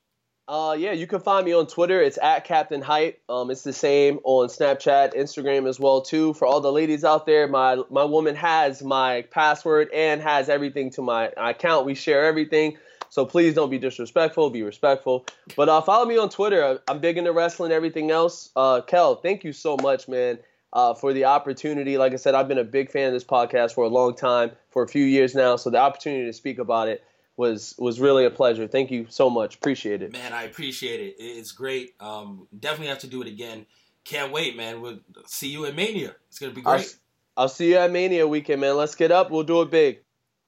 Uh, 0.53 0.73
yeah, 0.73 0.93
you 0.93 1.07
can 1.07 1.21
find 1.21 1.45
me 1.45 1.53
on 1.53 1.67
Twitter. 1.67 2.01
It's 2.03 2.19
at 2.21 2.45
Captain 2.45 2.81
Hype. 2.81 3.21
Um, 3.29 3.51
it's 3.51 3.63
the 3.63 3.73
same 3.73 4.19
on 4.25 4.49
Snapchat, 4.49 5.15
Instagram 5.15 5.69
as 5.69 5.79
well 5.79 6.01
too. 6.01 6.33
For 6.33 6.47
all 6.47 6.61
the 6.61 6.73
ladies 6.73 7.05
out 7.05 7.27
there, 7.27 7.47
my 7.47 7.83
my 7.91 8.05
woman 8.05 8.35
has 8.35 8.83
my 8.83 9.23
password 9.31 9.91
and 9.93 10.21
has 10.23 10.49
everything 10.49 10.91
to 10.93 11.03
my 11.03 11.31
account. 11.37 11.85
We 11.85 11.95
share 11.95 12.25
everything, 12.25 12.79
so 13.11 13.27
please 13.27 13.55
don't 13.55 13.69
be 13.71 13.79
disrespectful. 13.79 14.49
Be 14.49 14.63
respectful. 14.63 15.27
But 15.55 15.69
uh, 15.69 15.83
follow 15.83 16.07
me 16.07 16.17
on 16.17 16.31
Twitter. 16.31 16.81
I'm 16.89 16.99
big 16.99 17.19
into 17.19 17.33
wrestling. 17.33 17.71
Everything 17.71 18.11
else. 18.11 18.51
Uh, 18.57 18.81
Kel, 18.81 19.17
thank 19.17 19.45
you 19.45 19.53
so 19.53 19.77
much, 19.83 20.09
man. 20.09 20.39
Uh, 20.73 20.95
for 20.95 21.13
the 21.13 21.27
opportunity, 21.27 21.99
like 21.99 22.15
I 22.15 22.17
said, 22.17 22.35
I've 22.35 22.49
been 22.49 22.59
a 22.59 22.65
big 22.65 22.91
fan 22.91 23.09
of 23.09 23.13
this 23.13 23.25
podcast 23.25 23.75
for 23.75 23.85
a 23.85 23.89
long 23.89 24.17
time, 24.17 24.53
for 24.71 24.83
a 24.83 24.89
few 24.89 25.05
years 25.05 25.35
now. 25.35 25.57
So 25.57 25.69
the 25.69 25.79
opportunity 25.79 26.25
to 26.25 26.33
speak 26.33 26.59
about 26.59 26.89
it 26.89 27.05
was 27.39 27.75
was 27.79 28.01
really 28.01 28.25
a 28.25 28.31
pleasure. 28.31 28.67
Thank 28.67 28.91
you 28.91 29.07
so 29.09 29.31
much. 29.31 29.55
Appreciate 29.55 30.03
it. 30.03 30.13
Man, 30.13 30.33
I 30.33 30.43
appreciate 30.43 31.01
it. 31.01 31.17
It- 31.19 31.39
It's 31.39 31.53
great. 31.53 31.95
Um, 32.01 32.49
definitely 32.59 32.89
have 32.89 32.99
to 33.01 33.07
do 33.07 33.23
it 33.23 33.29
again. 33.29 33.65
Can't 34.05 34.33
wait, 34.33 34.57
man. 34.57 34.81
We'll 34.81 34.99
see 35.27 35.49
you 35.49 35.65
at 35.67 35.75
Mania. 35.77 36.17
It's 36.29 36.39
gonna 36.39 36.53
be 36.53 36.63
I'll, 36.67 36.79
great. 36.79 36.97
I'll 37.37 37.49
see 37.49 37.71
you 37.71 37.77
at 37.77 37.91
Mania 37.93 38.27
weekend, 38.27 38.61
man. 38.61 38.77
Let's 38.77 38.97
get 38.97 39.13
up. 39.13 39.31
We'll 39.31 39.45
do 39.45 39.63
it 39.63 39.71
big. 39.71 40.01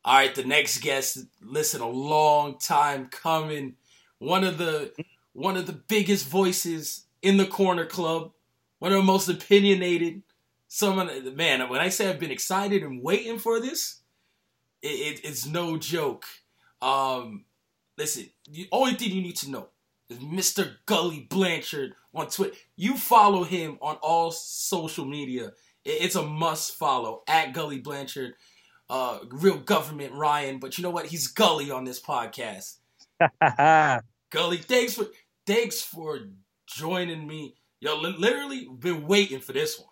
All 0.05 0.15
right, 0.15 0.35
the 0.35 0.45
next 0.45 0.79
guest. 0.79 1.19
Listen, 1.41 1.81
a 1.81 1.89
long 1.89 2.59
time 2.59 3.07
coming. 3.07 3.77
One 4.19 4.45
of 4.45 4.59
the 4.59 4.93
one 5.33 5.57
of 5.57 5.67
the 5.67 5.73
biggest 5.75 6.27
voices 6.27 7.07
in 7.23 7.37
the 7.37 7.47
corner 7.47 7.87
club. 7.87 8.33
One 8.81 8.93
of 8.93 8.99
the 8.99 9.05
most 9.05 9.29
opinionated. 9.29 10.23
Someone, 10.67 11.37
man. 11.37 11.69
When 11.69 11.81
I 11.81 11.89
say 11.89 12.09
I've 12.09 12.19
been 12.19 12.31
excited 12.31 12.83
and 12.83 13.03
waiting 13.03 13.39
for 13.39 13.61
this, 13.61 14.01
it, 14.83 14.89
it, 14.89 15.21
it's 15.25 15.47
no 15.47 15.77
joke. 15.77 16.25
Um, 16.83 17.45
listen, 17.99 18.31
the 18.51 18.69
only 18.73 18.95
thing 18.95 19.13
you 19.13 19.23
need 19.23 19.37
to 19.37 19.51
know 19.51 19.69
is 20.09 20.19
Mr. 20.19 20.77
Gully 20.87 21.27
Blanchard 21.29 21.95
on 22.15 22.29
Twitter. 22.29 22.57
You 22.77 22.97
follow 22.97 23.45
him 23.45 23.79
on 23.81 23.97
all 23.97 24.31
social 24.33 25.05
media. 25.05 25.53
It's 25.85 26.15
a 26.15 26.23
must 26.23 26.77
follow 26.77 27.23
at 27.27 27.53
Gully 27.53 27.79
Blanchard 27.79 28.35
uh, 28.91 29.21
real 29.31 29.59
government 29.59 30.13
Ryan, 30.13 30.59
but 30.59 30.77
you 30.77 30.83
know 30.83 30.91
what? 30.91 31.07
He's 31.07 31.29
Gully 31.29 31.71
on 31.71 31.85
this 31.85 32.01
podcast. 32.01 32.79
Gully, 34.31 34.57
thanks 34.59 34.95
for 34.95 35.07
thanks 35.47 35.81
for 35.81 36.19
joining 36.67 37.27
me. 37.27 37.55
Yo, 37.81 37.97
li- 37.97 38.17
literally 38.19 38.69
been 38.79 39.07
waiting 39.07 39.41
for 39.41 39.53
this 39.53 39.79
one. 39.79 39.89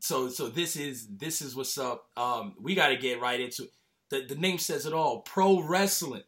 So 0.00 0.28
so 0.30 0.48
this 0.48 0.76
is 0.76 1.06
this 1.06 1.42
is 1.42 1.54
what's 1.54 1.76
up. 1.76 2.06
Um, 2.16 2.54
we 2.60 2.74
got 2.74 2.88
to 2.88 2.96
get 2.96 3.20
right 3.20 3.38
into 3.38 3.64
it. 3.64 3.72
The 4.10 4.22
the 4.28 4.34
name 4.34 4.58
says 4.58 4.86
it 4.86 4.92
all. 4.92 5.20
Pro 5.20 5.62
wrestling. 5.62 6.22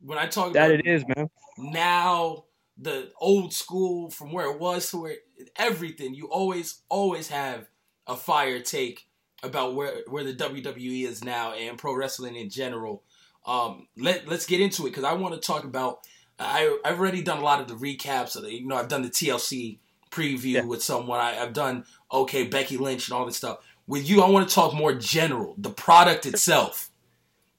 When 0.00 0.18
I 0.18 0.26
talk 0.26 0.52
That 0.52 0.70
about 0.70 0.80
it 0.80 0.86
is, 0.86 1.04
man. 1.06 1.28
now 1.56 2.44
the 2.76 3.10
old 3.20 3.52
school 3.52 4.10
from 4.10 4.32
where 4.32 4.46
it 4.50 4.60
was 4.60 4.90
to 4.90 4.98
where 4.98 5.16
everything 5.56 6.14
you 6.14 6.28
always 6.28 6.82
always 6.88 7.28
have 7.28 7.66
a 8.06 8.14
fire 8.16 8.60
take 8.60 9.06
about 9.42 9.74
where 9.74 10.02
where 10.08 10.24
the 10.24 10.34
WWE 10.34 11.04
is 11.06 11.24
now 11.24 11.52
and 11.52 11.78
pro 11.78 11.94
wrestling 11.94 12.36
in 12.36 12.48
general. 12.50 13.02
Um, 13.46 13.88
let 13.96 14.28
let's 14.28 14.46
get 14.46 14.60
into 14.60 14.86
it 14.86 14.90
because 14.90 15.04
I 15.04 15.14
want 15.14 15.34
to 15.34 15.40
talk 15.40 15.64
about. 15.64 16.00
I 16.38 16.78
I've 16.84 17.00
already 17.00 17.22
done 17.22 17.38
a 17.38 17.44
lot 17.44 17.60
of 17.60 17.66
the 17.66 17.74
recaps. 17.74 18.36
Of 18.36 18.42
the, 18.42 18.52
you 18.54 18.66
know, 18.66 18.76
I've 18.76 18.88
done 18.88 19.02
the 19.02 19.08
TLC 19.10 19.78
preview 20.10 20.52
Yeah. 20.54 20.64
with 20.64 20.82
someone. 20.82 21.18
I, 21.18 21.38
I've 21.40 21.52
done 21.52 21.84
okay 22.12 22.46
Becky 22.46 22.76
Lynch 22.76 23.08
and 23.08 23.18
all 23.18 23.26
this 23.26 23.36
stuff. 23.36 23.58
With 23.88 24.08
you, 24.08 24.22
I 24.22 24.28
want 24.28 24.48
to 24.48 24.54
talk 24.54 24.74
more 24.74 24.92
general. 24.94 25.54
The 25.58 25.70
product 25.70 26.26
itself, 26.26 26.90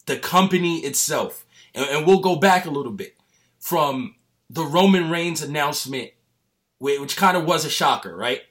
the 0.05 0.17
company 0.17 0.77
itself, 0.79 1.45
and, 1.73 1.85
and 1.89 2.07
we'll 2.07 2.19
go 2.21 2.35
back 2.37 2.65
a 2.65 2.69
little 2.71 2.91
bit 2.93 3.17
from 3.59 4.15
the 4.49 4.63
Roman 4.63 5.09
Reigns 5.09 5.41
announcement, 5.41 6.11
which 6.77 7.17
kind 7.17 7.35
of 7.35 7.45
was 7.45 7.65
a 7.65 7.69
shocker, 7.69 8.15
right? 8.15 8.41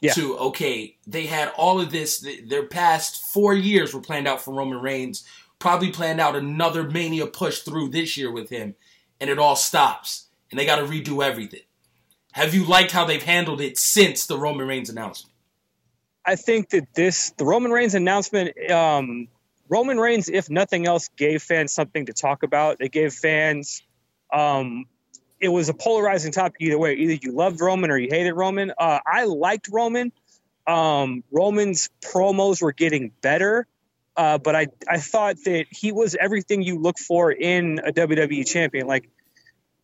Yeah. 0.00 0.14
To 0.14 0.36
okay, 0.38 0.96
they 1.06 1.26
had 1.26 1.52
all 1.56 1.80
of 1.80 1.92
this. 1.92 2.20
th- 2.20 2.48
Their 2.48 2.66
past 2.66 3.22
four 3.32 3.54
years 3.54 3.94
were 3.94 4.00
planned 4.00 4.26
out 4.26 4.40
for 4.40 4.52
Roman 4.52 4.80
Reigns. 4.80 5.22
Probably 5.60 5.92
planned 5.92 6.20
out 6.20 6.34
another 6.34 6.82
Mania 6.90 7.26
push 7.28 7.60
through 7.60 7.90
this 7.90 8.16
year 8.16 8.32
with 8.32 8.48
him, 8.50 8.74
and 9.20 9.30
it 9.30 9.38
all 9.38 9.54
stops, 9.54 10.26
and 10.50 10.58
they 10.58 10.66
got 10.66 10.76
to 10.76 10.82
redo 10.84 11.22
everything. 11.24 11.60
Have 12.32 12.52
you 12.54 12.64
liked 12.64 12.90
how 12.90 13.04
they've 13.04 13.22
handled 13.22 13.60
it 13.60 13.78
since 13.78 14.26
the 14.26 14.38
Roman 14.38 14.66
Reigns 14.66 14.90
announcement? 14.90 15.31
I 16.24 16.36
think 16.36 16.70
that 16.70 16.94
this 16.94 17.30
the 17.36 17.44
Roman 17.44 17.70
Reigns 17.72 17.94
announcement, 17.94 18.70
um, 18.70 19.28
Roman 19.68 19.98
Reigns, 19.98 20.28
if 20.28 20.50
nothing 20.50 20.86
else, 20.86 21.08
gave 21.16 21.42
fans 21.42 21.72
something 21.72 22.06
to 22.06 22.12
talk 22.12 22.42
about. 22.42 22.78
They 22.78 22.88
gave 22.88 23.12
fans, 23.12 23.82
um, 24.32 24.86
it 25.40 25.48
was 25.48 25.68
a 25.68 25.74
polarizing 25.74 26.32
topic 26.32 26.58
either 26.60 26.78
way. 26.78 26.94
Either 26.94 27.18
you 27.20 27.32
loved 27.32 27.60
Roman 27.60 27.90
or 27.90 27.98
you 27.98 28.08
hated 28.10 28.32
Roman. 28.34 28.72
Uh, 28.78 29.00
I 29.04 29.24
liked 29.24 29.68
Roman. 29.68 30.12
Um, 30.66 31.24
Roman's 31.32 31.90
promos 32.00 32.62
were 32.62 32.72
getting 32.72 33.10
better, 33.20 33.66
uh, 34.16 34.38
but 34.38 34.54
I 34.54 34.68
I 34.88 34.98
thought 34.98 35.36
that 35.44 35.66
he 35.70 35.90
was 35.90 36.14
everything 36.14 36.62
you 36.62 36.78
look 36.78 36.98
for 36.98 37.32
in 37.32 37.80
a 37.84 37.92
WWE 37.92 38.46
champion. 38.46 38.86
Like 38.86 39.08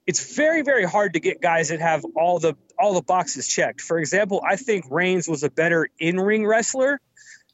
it's 0.08 0.34
very 0.34 0.62
very 0.62 0.84
hard 0.84 1.12
to 1.12 1.20
get 1.20 1.42
guys 1.42 1.68
that 1.68 1.80
have 1.80 2.02
all 2.16 2.38
the 2.38 2.56
all 2.78 2.94
the 2.94 3.02
boxes 3.02 3.46
checked. 3.46 3.82
For 3.82 3.98
example, 3.98 4.42
I 4.44 4.56
think 4.56 4.86
Reigns 4.90 5.28
was 5.28 5.42
a 5.44 5.50
better 5.50 5.86
in-ring 5.98 6.46
wrestler 6.46 6.98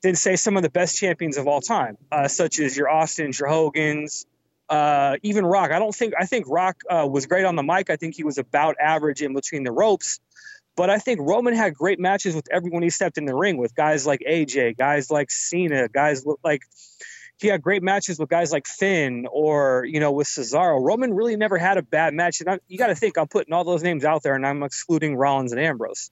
than 0.02 0.14
say 0.14 0.36
some 0.36 0.56
of 0.56 0.62
the 0.62 0.70
best 0.70 0.96
champions 0.96 1.36
of 1.36 1.48
all 1.48 1.60
time, 1.60 1.98
uh, 2.12 2.28
such 2.28 2.60
as 2.60 2.76
your 2.76 2.88
Austins, 2.88 3.40
your 3.40 3.48
Hogans, 3.48 4.24
uh, 4.68 5.16
even 5.24 5.44
Rock. 5.44 5.72
I 5.72 5.80
don't 5.80 5.94
think 5.94 6.14
I 6.16 6.26
think 6.26 6.46
Rock 6.48 6.76
uh, 6.88 7.08
was 7.10 7.26
great 7.26 7.44
on 7.44 7.56
the 7.56 7.64
mic. 7.64 7.90
I 7.90 7.96
think 7.96 8.14
he 8.14 8.22
was 8.22 8.38
about 8.38 8.76
average 8.80 9.20
in 9.20 9.34
between 9.34 9.64
the 9.64 9.72
ropes. 9.72 10.20
But 10.76 10.90
I 10.90 10.98
think 10.98 11.20
Roman 11.20 11.54
had 11.54 11.74
great 11.74 11.98
matches 11.98 12.36
with 12.36 12.46
everyone 12.52 12.82
he 12.82 12.90
stepped 12.90 13.18
in 13.18 13.26
the 13.26 13.34
ring 13.34 13.56
with, 13.56 13.74
guys 13.74 14.06
like 14.06 14.20
AJ, 14.28 14.76
guys 14.76 15.10
like 15.10 15.30
Cena, 15.30 15.88
guys 15.88 16.24
like 16.44 16.62
he 17.38 17.48
had 17.48 17.62
great 17.62 17.82
matches 17.82 18.18
with 18.18 18.28
guys 18.28 18.52
like 18.52 18.66
Finn 18.66 19.26
or 19.30 19.84
you 19.84 20.00
know 20.00 20.12
with 20.12 20.26
Cesaro. 20.26 20.80
Roman 20.80 21.14
really 21.14 21.36
never 21.36 21.58
had 21.58 21.78
a 21.78 21.82
bad 21.82 22.14
match, 22.14 22.40
and 22.40 22.50
I, 22.50 22.58
you 22.68 22.78
got 22.78 22.88
to 22.88 22.94
think 22.94 23.18
I'm 23.18 23.28
putting 23.28 23.52
all 23.52 23.64
those 23.64 23.82
names 23.82 24.04
out 24.04 24.22
there, 24.22 24.34
and 24.34 24.46
I'm 24.46 24.62
excluding 24.62 25.16
Rollins 25.16 25.52
and 25.52 25.60
Ambrose. 25.60 26.10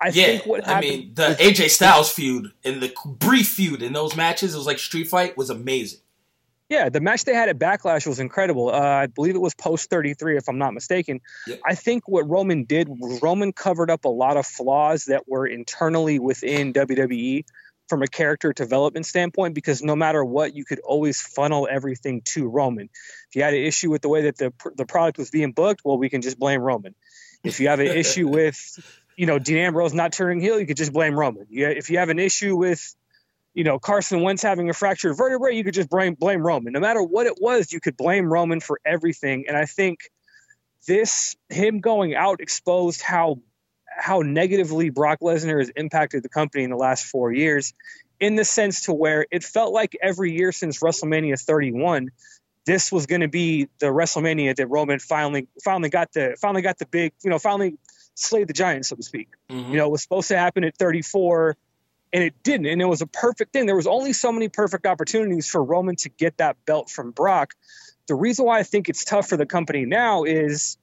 I 0.00 0.08
yeah, 0.08 0.26
think 0.26 0.46
what 0.46 0.68
I 0.68 0.80
mean 0.80 1.14
the 1.14 1.36
AJ 1.38 1.70
Styles 1.70 2.12
feud 2.12 2.52
and 2.64 2.82
the 2.82 2.92
brief 3.06 3.48
feud 3.48 3.82
in 3.82 3.92
those 3.92 4.16
matches, 4.16 4.54
it 4.54 4.56
was 4.56 4.66
like 4.66 4.78
street 4.78 5.08
fight, 5.08 5.36
was 5.36 5.50
amazing. 5.50 6.00
Yeah, 6.68 6.88
the 6.88 7.00
match 7.00 7.26
they 7.26 7.34
had 7.34 7.50
at 7.50 7.58
Backlash 7.58 8.06
was 8.06 8.18
incredible. 8.18 8.70
Uh, 8.70 8.80
I 8.80 9.06
believe 9.06 9.34
it 9.34 9.40
was 9.42 9.54
post 9.54 9.90
33, 9.90 10.38
if 10.38 10.48
I'm 10.48 10.56
not 10.56 10.72
mistaken. 10.72 11.20
I 11.66 11.74
think 11.74 12.08
what 12.08 12.26
Roman 12.26 12.64
did, 12.64 12.88
Roman 13.20 13.52
covered 13.52 13.90
up 13.90 14.06
a 14.06 14.08
lot 14.08 14.38
of 14.38 14.46
flaws 14.46 15.04
that 15.04 15.28
were 15.28 15.46
internally 15.46 16.18
within 16.18 16.72
WWE 16.72 17.44
from 17.92 18.00
a 18.00 18.06
character 18.06 18.54
development 18.54 19.04
standpoint, 19.04 19.54
because 19.54 19.82
no 19.82 19.94
matter 19.94 20.24
what, 20.24 20.56
you 20.56 20.64
could 20.64 20.80
always 20.80 21.20
funnel 21.20 21.68
everything 21.70 22.22
to 22.22 22.48
Roman. 22.48 22.88
If 23.28 23.36
you 23.36 23.42
had 23.42 23.52
an 23.52 23.60
issue 23.60 23.90
with 23.90 24.00
the 24.00 24.08
way 24.08 24.22
that 24.22 24.38
the, 24.38 24.50
the 24.76 24.86
product 24.86 25.18
was 25.18 25.28
being 25.28 25.52
booked, 25.52 25.82
well, 25.84 25.98
we 25.98 26.08
can 26.08 26.22
just 26.22 26.38
blame 26.38 26.62
Roman. 26.62 26.94
If 27.44 27.60
you 27.60 27.68
have 27.68 27.80
an 27.80 27.88
issue 27.88 28.28
with, 28.38 28.58
you 29.14 29.26
know, 29.26 29.38
Dean 29.38 29.58
Ambrose 29.58 29.92
not 29.92 30.14
turning 30.14 30.40
heel, 30.40 30.58
you 30.58 30.64
could 30.64 30.78
just 30.78 30.94
blame 30.94 31.18
Roman. 31.18 31.46
Yeah, 31.50 31.68
if 31.68 31.90
you 31.90 31.98
have 31.98 32.08
an 32.08 32.18
issue 32.18 32.56
with, 32.56 32.96
you 33.52 33.64
know, 33.64 33.78
Carson 33.78 34.22
Wentz 34.22 34.42
having 34.42 34.70
a 34.70 34.72
fractured 34.72 35.14
vertebrae, 35.14 35.54
you 35.54 35.62
could 35.62 35.74
just 35.74 35.90
blame 35.90 36.14
blame 36.14 36.40
Roman. 36.40 36.72
No 36.72 36.80
matter 36.80 37.02
what 37.02 37.26
it 37.26 37.34
was, 37.42 37.74
you 37.74 37.80
could 37.80 37.98
blame 37.98 38.32
Roman 38.32 38.60
for 38.60 38.80
everything. 38.86 39.44
And 39.48 39.54
I 39.54 39.66
think 39.66 39.98
this 40.86 41.36
him 41.50 41.80
going 41.80 42.14
out 42.14 42.40
exposed 42.40 43.02
how 43.02 43.40
how 43.96 44.20
negatively 44.20 44.90
Brock 44.90 45.20
Lesnar 45.20 45.58
has 45.58 45.70
impacted 45.70 46.22
the 46.22 46.28
company 46.28 46.64
in 46.64 46.70
the 46.70 46.76
last 46.76 47.04
four 47.06 47.32
years, 47.32 47.74
in 48.20 48.36
the 48.36 48.44
sense 48.44 48.82
to 48.82 48.92
where 48.92 49.26
it 49.30 49.44
felt 49.44 49.72
like 49.72 49.96
every 50.00 50.32
year 50.32 50.52
since 50.52 50.80
WrestleMania 50.80 51.40
31, 51.40 52.10
this 52.64 52.92
was 52.92 53.06
going 53.06 53.22
to 53.22 53.28
be 53.28 53.68
the 53.78 53.86
WrestleMania 53.86 54.54
that 54.56 54.66
Roman 54.68 54.98
finally 54.98 55.48
finally 55.64 55.90
got 55.90 56.12
the 56.12 56.36
finally 56.40 56.62
got 56.62 56.78
the 56.78 56.86
big 56.86 57.12
you 57.24 57.30
know 57.30 57.38
finally 57.38 57.76
slayed 58.14 58.48
the 58.48 58.52
giant 58.52 58.86
so 58.86 58.96
to 58.96 59.02
speak. 59.02 59.28
Mhm. 59.50 59.70
You 59.70 59.76
know, 59.76 59.86
it 59.86 59.90
was 59.90 60.02
supposed 60.02 60.28
to 60.28 60.38
happen 60.38 60.64
at 60.64 60.76
34 60.76 61.56
and 62.12 62.22
it 62.22 62.34
didn't. 62.42 62.66
And 62.66 62.80
it 62.80 62.84
was 62.86 63.00
a 63.00 63.06
perfect 63.06 63.52
thing. 63.52 63.66
There 63.66 63.76
was 63.76 63.86
only 63.86 64.12
so 64.12 64.32
many 64.32 64.48
perfect 64.48 64.86
opportunities 64.86 65.48
for 65.48 65.62
Roman 65.62 65.96
to 65.96 66.08
get 66.08 66.36
that 66.38 66.56
belt 66.66 66.90
from 66.90 67.10
Brock. 67.10 67.54
The 68.06 68.14
reason 68.14 68.44
why 68.44 68.58
I 68.58 68.62
think 68.62 68.88
it's 68.88 69.04
tough 69.04 69.28
for 69.28 69.36
the 69.36 69.46
company 69.46 69.86
now 69.86 70.24
is 70.24 70.76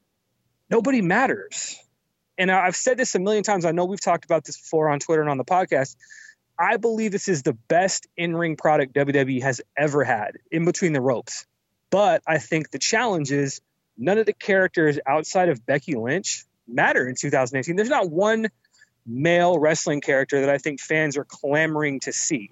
nobody 0.69 1.01
matters. 1.01 1.77
And 2.39 2.49
I've 2.49 2.75
said 2.75 2.97
this 2.97 3.13
a 3.15 3.19
million 3.19 3.43
times. 3.43 3.65
I 3.65 3.71
know 3.71 3.85
we've 3.85 4.01
talked 4.01 4.23
about 4.25 4.45
this 4.45 4.57
before 4.57 4.89
on 4.89 4.99
Twitter 4.99 5.21
and 5.21 5.29
on 5.29 5.37
the 5.37 5.45
podcast. 5.45 5.97
I 6.57 6.77
believe 6.77 7.11
this 7.11 7.27
is 7.27 7.43
the 7.43 7.53
best 7.53 8.07
in 8.17 8.35
ring 8.35 8.55
product 8.55 8.93
WWE 8.95 9.41
has 9.43 9.61
ever 9.77 10.05
had 10.05 10.37
in 10.49 10.65
between 10.65 10.93
the 10.93 11.01
ropes. 11.01 11.45
But 11.89 12.23
I 12.25 12.37
think 12.37 12.71
the 12.71 12.79
challenge 12.79 13.31
is 13.31 13.61
none 13.97 14.17
of 14.17 14.25
the 14.25 14.33
characters 14.33 14.99
outside 15.05 15.49
of 15.49 15.65
Becky 15.65 15.95
Lynch 15.95 16.45
matter 16.67 17.07
in 17.07 17.15
2018. 17.15 17.75
There's 17.75 17.89
not 17.89 18.09
one 18.09 18.47
male 19.05 19.59
wrestling 19.59 19.99
character 19.99 20.41
that 20.41 20.49
I 20.49 20.57
think 20.59 20.79
fans 20.79 21.17
are 21.17 21.25
clamoring 21.25 21.99
to 22.01 22.13
see. 22.13 22.51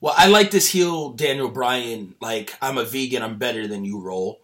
Well, 0.00 0.14
I 0.16 0.28
like 0.28 0.50
this 0.50 0.68
heel 0.68 1.10
Daniel 1.10 1.48
Bryan, 1.48 2.14
like 2.20 2.56
I'm 2.60 2.78
a 2.78 2.84
vegan, 2.84 3.22
I'm 3.22 3.38
better 3.38 3.66
than 3.66 3.84
you 3.84 4.00
roll. 4.00 4.40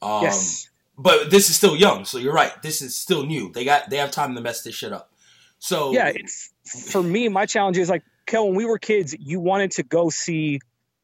Um, 0.00 0.22
yes. 0.22 0.68
But 0.98 1.30
this 1.30 1.48
is 1.48 1.56
still 1.56 1.76
young, 1.76 2.04
so 2.04 2.18
you're 2.18 2.34
right. 2.34 2.60
This 2.60 2.82
is 2.82 2.96
still 2.96 3.24
new. 3.24 3.52
They 3.52 3.64
got 3.64 3.88
they 3.88 3.98
have 3.98 4.10
time 4.10 4.34
to 4.34 4.40
mess 4.40 4.62
this 4.62 4.74
shit 4.74 4.92
up. 4.92 5.12
So 5.60 5.92
yeah, 5.92 6.12
it's 6.14 6.52
for 6.90 7.02
me. 7.02 7.28
My 7.28 7.46
challenge 7.46 7.78
is 7.78 7.88
like, 7.88 8.02
Kel, 8.26 8.46
when 8.46 8.56
we 8.56 8.64
were 8.64 8.78
kids, 8.78 9.14
you 9.18 9.38
wanted 9.38 9.72
to 9.72 9.84
go 9.84 10.10
see 10.10 10.60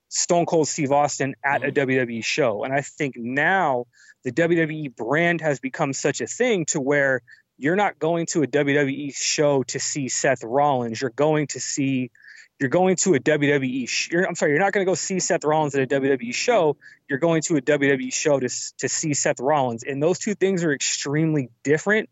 Stone 0.09 0.47
Cold 0.47 0.67
Steve 0.67 0.91
Austin 0.91 1.37
at 1.45 1.63
mm-hmm. 1.63 1.81
a 1.81 1.87
WWE 1.87 2.25
show, 2.25 2.65
and 2.65 2.75
I 2.75 2.81
think 2.81 3.15
now 3.17 3.87
the 4.25 4.33
WWE 4.33 4.97
brand 4.97 5.41
has 5.43 5.61
become 5.61 5.93
such 5.93 6.21
a 6.21 6.27
thing 6.27 6.65
to 6.67 6.81
where 6.81 7.23
you're 7.57 7.77
not 7.77 7.99
going 7.99 8.27
to 8.27 8.43
a 8.43 8.47
WWE 8.49 9.15
show 9.15 9.63
to 9.65 9.79
see 9.79 10.09
Seth 10.09 10.43
Rollins. 10.43 11.01
You're 11.01 11.11
going 11.11 11.47
to 11.49 11.61
see 11.61 12.11
you're 12.59 12.71
going 12.71 12.97
to 12.97 13.15
a 13.15 13.21
WWE. 13.21 13.89
Sh- 13.89 14.13
I'm 14.15 14.35
sorry, 14.35 14.53
you're 14.53 14.61
not 14.61 14.73
going 14.73 14.87
to 14.87 14.91
go 14.91 14.95
see 14.95 15.21
Seth 15.21 15.45
Rollins 15.45 15.75
at 15.75 15.83
a 15.83 16.01
WWE 16.01 16.33
show. 16.35 16.77
You're 17.09 17.19
going 17.19 17.43
to 17.43 17.57
a 17.57 17.61
WWE 17.61 18.13
show 18.13 18.39
to 18.39 18.49
to 18.79 18.89
see 18.89 19.15
Seth 19.15 19.41
Rollins, 19.41 19.83
and 19.83 20.03
those 20.03 20.19
two 20.19 20.35
things 20.35 20.65
are 20.65 20.73
extremely 20.73 21.51
different, 21.63 22.09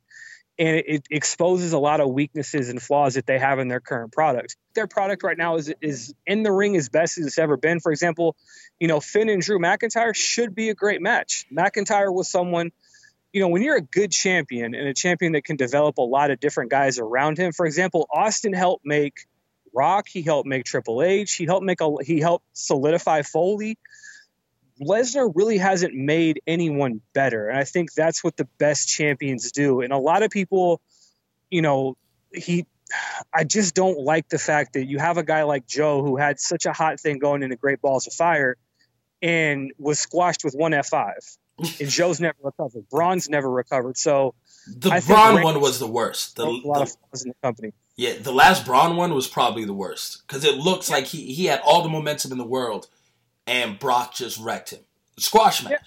and 0.58 0.76
it, 0.76 0.84
it 0.88 1.02
exposes 1.10 1.72
a 1.72 1.78
lot 1.78 2.00
of 2.00 2.10
weaknesses 2.10 2.68
and 2.68 2.82
flaws 2.82 3.14
that 3.14 3.26
they 3.26 3.38
have 3.38 3.58
in 3.58 3.68
their 3.68 3.80
current 3.80 4.12
product. 4.12 4.56
Their 4.74 4.86
product 4.86 5.22
right 5.22 5.38
now 5.38 5.56
is 5.56 5.72
is 5.80 6.14
in 6.26 6.42
the 6.42 6.52
ring 6.52 6.76
as 6.76 6.88
best 6.88 7.18
as 7.18 7.26
it's 7.26 7.38
ever 7.38 7.56
been. 7.56 7.80
For 7.80 7.92
example, 7.92 8.36
you 8.80 8.88
know 8.88 9.00
Finn 9.00 9.28
and 9.28 9.42
Drew 9.42 9.58
McIntyre 9.58 10.14
should 10.14 10.54
be 10.54 10.70
a 10.70 10.74
great 10.74 11.00
match. 11.00 11.46
McIntyre 11.52 12.12
was 12.12 12.28
someone 12.28 12.72
you 13.32 13.40
know, 13.40 13.48
when 13.48 13.62
you're 13.62 13.76
a 13.76 13.80
good 13.80 14.12
champion 14.12 14.74
and 14.74 14.86
a 14.88 14.92
champion 14.92 15.32
that 15.32 15.44
can 15.44 15.56
develop 15.56 15.96
a 15.96 16.02
lot 16.02 16.30
of 16.30 16.38
different 16.38 16.70
guys 16.70 16.98
around 16.98 17.38
him, 17.38 17.52
for 17.52 17.64
example, 17.64 18.06
Austin 18.12 18.52
helped 18.52 18.84
make 18.84 19.24
Rock. 19.74 20.08
He 20.08 20.22
helped 20.22 20.46
make 20.46 20.64
Triple 20.64 21.02
H. 21.02 21.34
He 21.34 21.46
helped 21.46 21.64
make 21.64 21.80
a. 21.80 21.90
He 22.04 22.20
helped 22.20 22.44
solidify 22.52 23.22
Foley. 23.22 23.78
Lesnar 24.80 25.30
really 25.34 25.58
hasn't 25.58 25.94
made 25.94 26.40
anyone 26.46 27.00
better, 27.14 27.48
and 27.48 27.58
I 27.58 27.64
think 27.64 27.92
that's 27.92 28.24
what 28.24 28.36
the 28.36 28.48
best 28.58 28.88
champions 28.88 29.52
do. 29.52 29.80
And 29.80 29.92
a 29.92 29.98
lot 29.98 30.22
of 30.22 30.30
people, 30.30 30.80
you 31.50 31.62
know, 31.62 31.96
he. 32.32 32.66
I 33.32 33.44
just 33.44 33.74
don't 33.74 33.98
like 33.98 34.28
the 34.28 34.38
fact 34.38 34.74
that 34.74 34.84
you 34.84 34.98
have 34.98 35.16
a 35.16 35.22
guy 35.22 35.44
like 35.44 35.66
Joe 35.66 36.02
who 36.02 36.16
had 36.16 36.38
such 36.38 36.66
a 36.66 36.72
hot 36.74 37.00
thing 37.00 37.18
going 37.18 37.42
into 37.42 37.56
Great 37.56 37.80
Balls 37.80 38.06
of 38.06 38.12
Fire, 38.12 38.56
and 39.22 39.72
was 39.78 39.98
squashed 39.98 40.44
with 40.44 40.54
one 40.54 40.74
F 40.74 40.88
five. 40.88 41.20
and 41.58 41.88
Joe's 41.88 42.20
never 42.20 42.36
recovered. 42.42 42.88
Braun's 42.90 43.28
never 43.28 43.50
recovered. 43.50 43.96
So 43.96 44.34
the 44.66 44.90
I 44.90 45.00
Braun 45.00 45.42
one 45.42 45.60
was 45.60 45.78
the 45.78 45.86
worst. 45.86 46.36
The, 46.36 46.44
a 46.44 46.48
lot 46.48 46.76
the, 46.76 46.82
of 46.82 46.96
flaws 47.10 47.22
in 47.24 47.28
the 47.28 47.34
company. 47.42 47.72
Yeah, 47.96 48.14
the 48.18 48.32
last 48.32 48.64
Braun 48.64 48.96
one 48.96 49.14
was 49.14 49.26
probably 49.26 49.64
the 49.64 49.74
worst 49.74 50.22
because 50.26 50.44
it 50.44 50.56
looks 50.56 50.90
like 50.90 51.04
he 51.04 51.32
he 51.32 51.46
had 51.46 51.60
all 51.60 51.82
the 51.82 51.88
momentum 51.88 52.32
in 52.32 52.38
the 52.38 52.44
world, 52.44 52.88
and 53.46 53.78
Brock 53.78 54.14
just 54.14 54.38
wrecked 54.38 54.70
him. 54.70 54.80
Squash 55.18 55.62
match. 55.62 55.72
Yeah. 55.72 55.78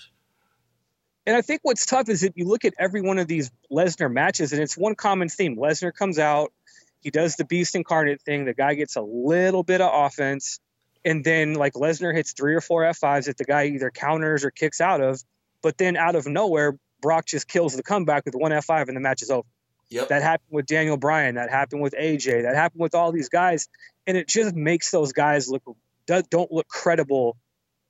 And 1.27 1.35
I 1.35 1.41
think 1.41 1.61
what's 1.63 1.87
tough 1.87 2.07
is 2.09 2.21
if 2.21 2.33
you 2.35 2.45
look 2.45 2.65
at 2.65 2.75
every 2.77 3.01
one 3.01 3.17
of 3.17 3.27
these 3.27 3.49
Lesnar 3.71 4.11
matches, 4.11 4.53
and 4.53 4.61
it's 4.61 4.77
one 4.77 4.93
common 4.93 5.29
theme. 5.29 5.57
Lesnar 5.57 5.91
comes 5.91 6.19
out, 6.19 6.53
he 6.99 7.09
does 7.09 7.35
the 7.35 7.45
Beast 7.45 7.75
Incarnate 7.75 8.21
thing. 8.21 8.45
The 8.45 8.53
guy 8.53 8.75
gets 8.75 8.95
a 8.95 9.01
little 9.01 9.63
bit 9.63 9.81
of 9.81 9.89
offense, 9.91 10.59
and 11.03 11.23
then 11.23 11.55
like 11.55 11.73
Lesnar 11.73 12.15
hits 12.15 12.33
three 12.33 12.53
or 12.53 12.61
four 12.61 12.83
F5s 12.83 13.25
that 13.25 13.37
the 13.37 13.45
guy 13.45 13.65
either 13.65 13.89
counters 13.89 14.45
or 14.45 14.51
kicks 14.51 14.79
out 14.79 15.01
of. 15.01 15.19
But 15.63 15.79
then 15.79 15.97
out 15.97 16.15
of 16.15 16.27
nowhere, 16.27 16.77
Brock 17.01 17.25
just 17.25 17.47
kills 17.47 17.75
the 17.75 17.83
comeback 17.83 18.25
with 18.25 18.35
one 18.35 18.51
F5 18.51 18.87
and 18.87 18.95
the 18.95 19.01
match 19.01 19.23
is 19.23 19.31
over. 19.31 19.47
Yep. 19.89 20.09
That 20.09 20.23
happened 20.23 20.49
with 20.51 20.65
Daniel 20.65 20.97
Bryan. 20.97 21.35
That 21.35 21.49
happened 21.49 21.81
with 21.81 21.93
AJ. 21.93 22.43
That 22.43 22.55
happened 22.55 22.81
with 22.81 22.95
all 22.95 23.11
these 23.11 23.29
guys, 23.29 23.67
and 24.07 24.17
it 24.17 24.27
just 24.27 24.55
makes 24.55 24.91
those 24.91 25.13
guys 25.13 25.49
look 25.49 25.63
don't 26.07 26.51
look 26.51 26.67
credible 26.67 27.37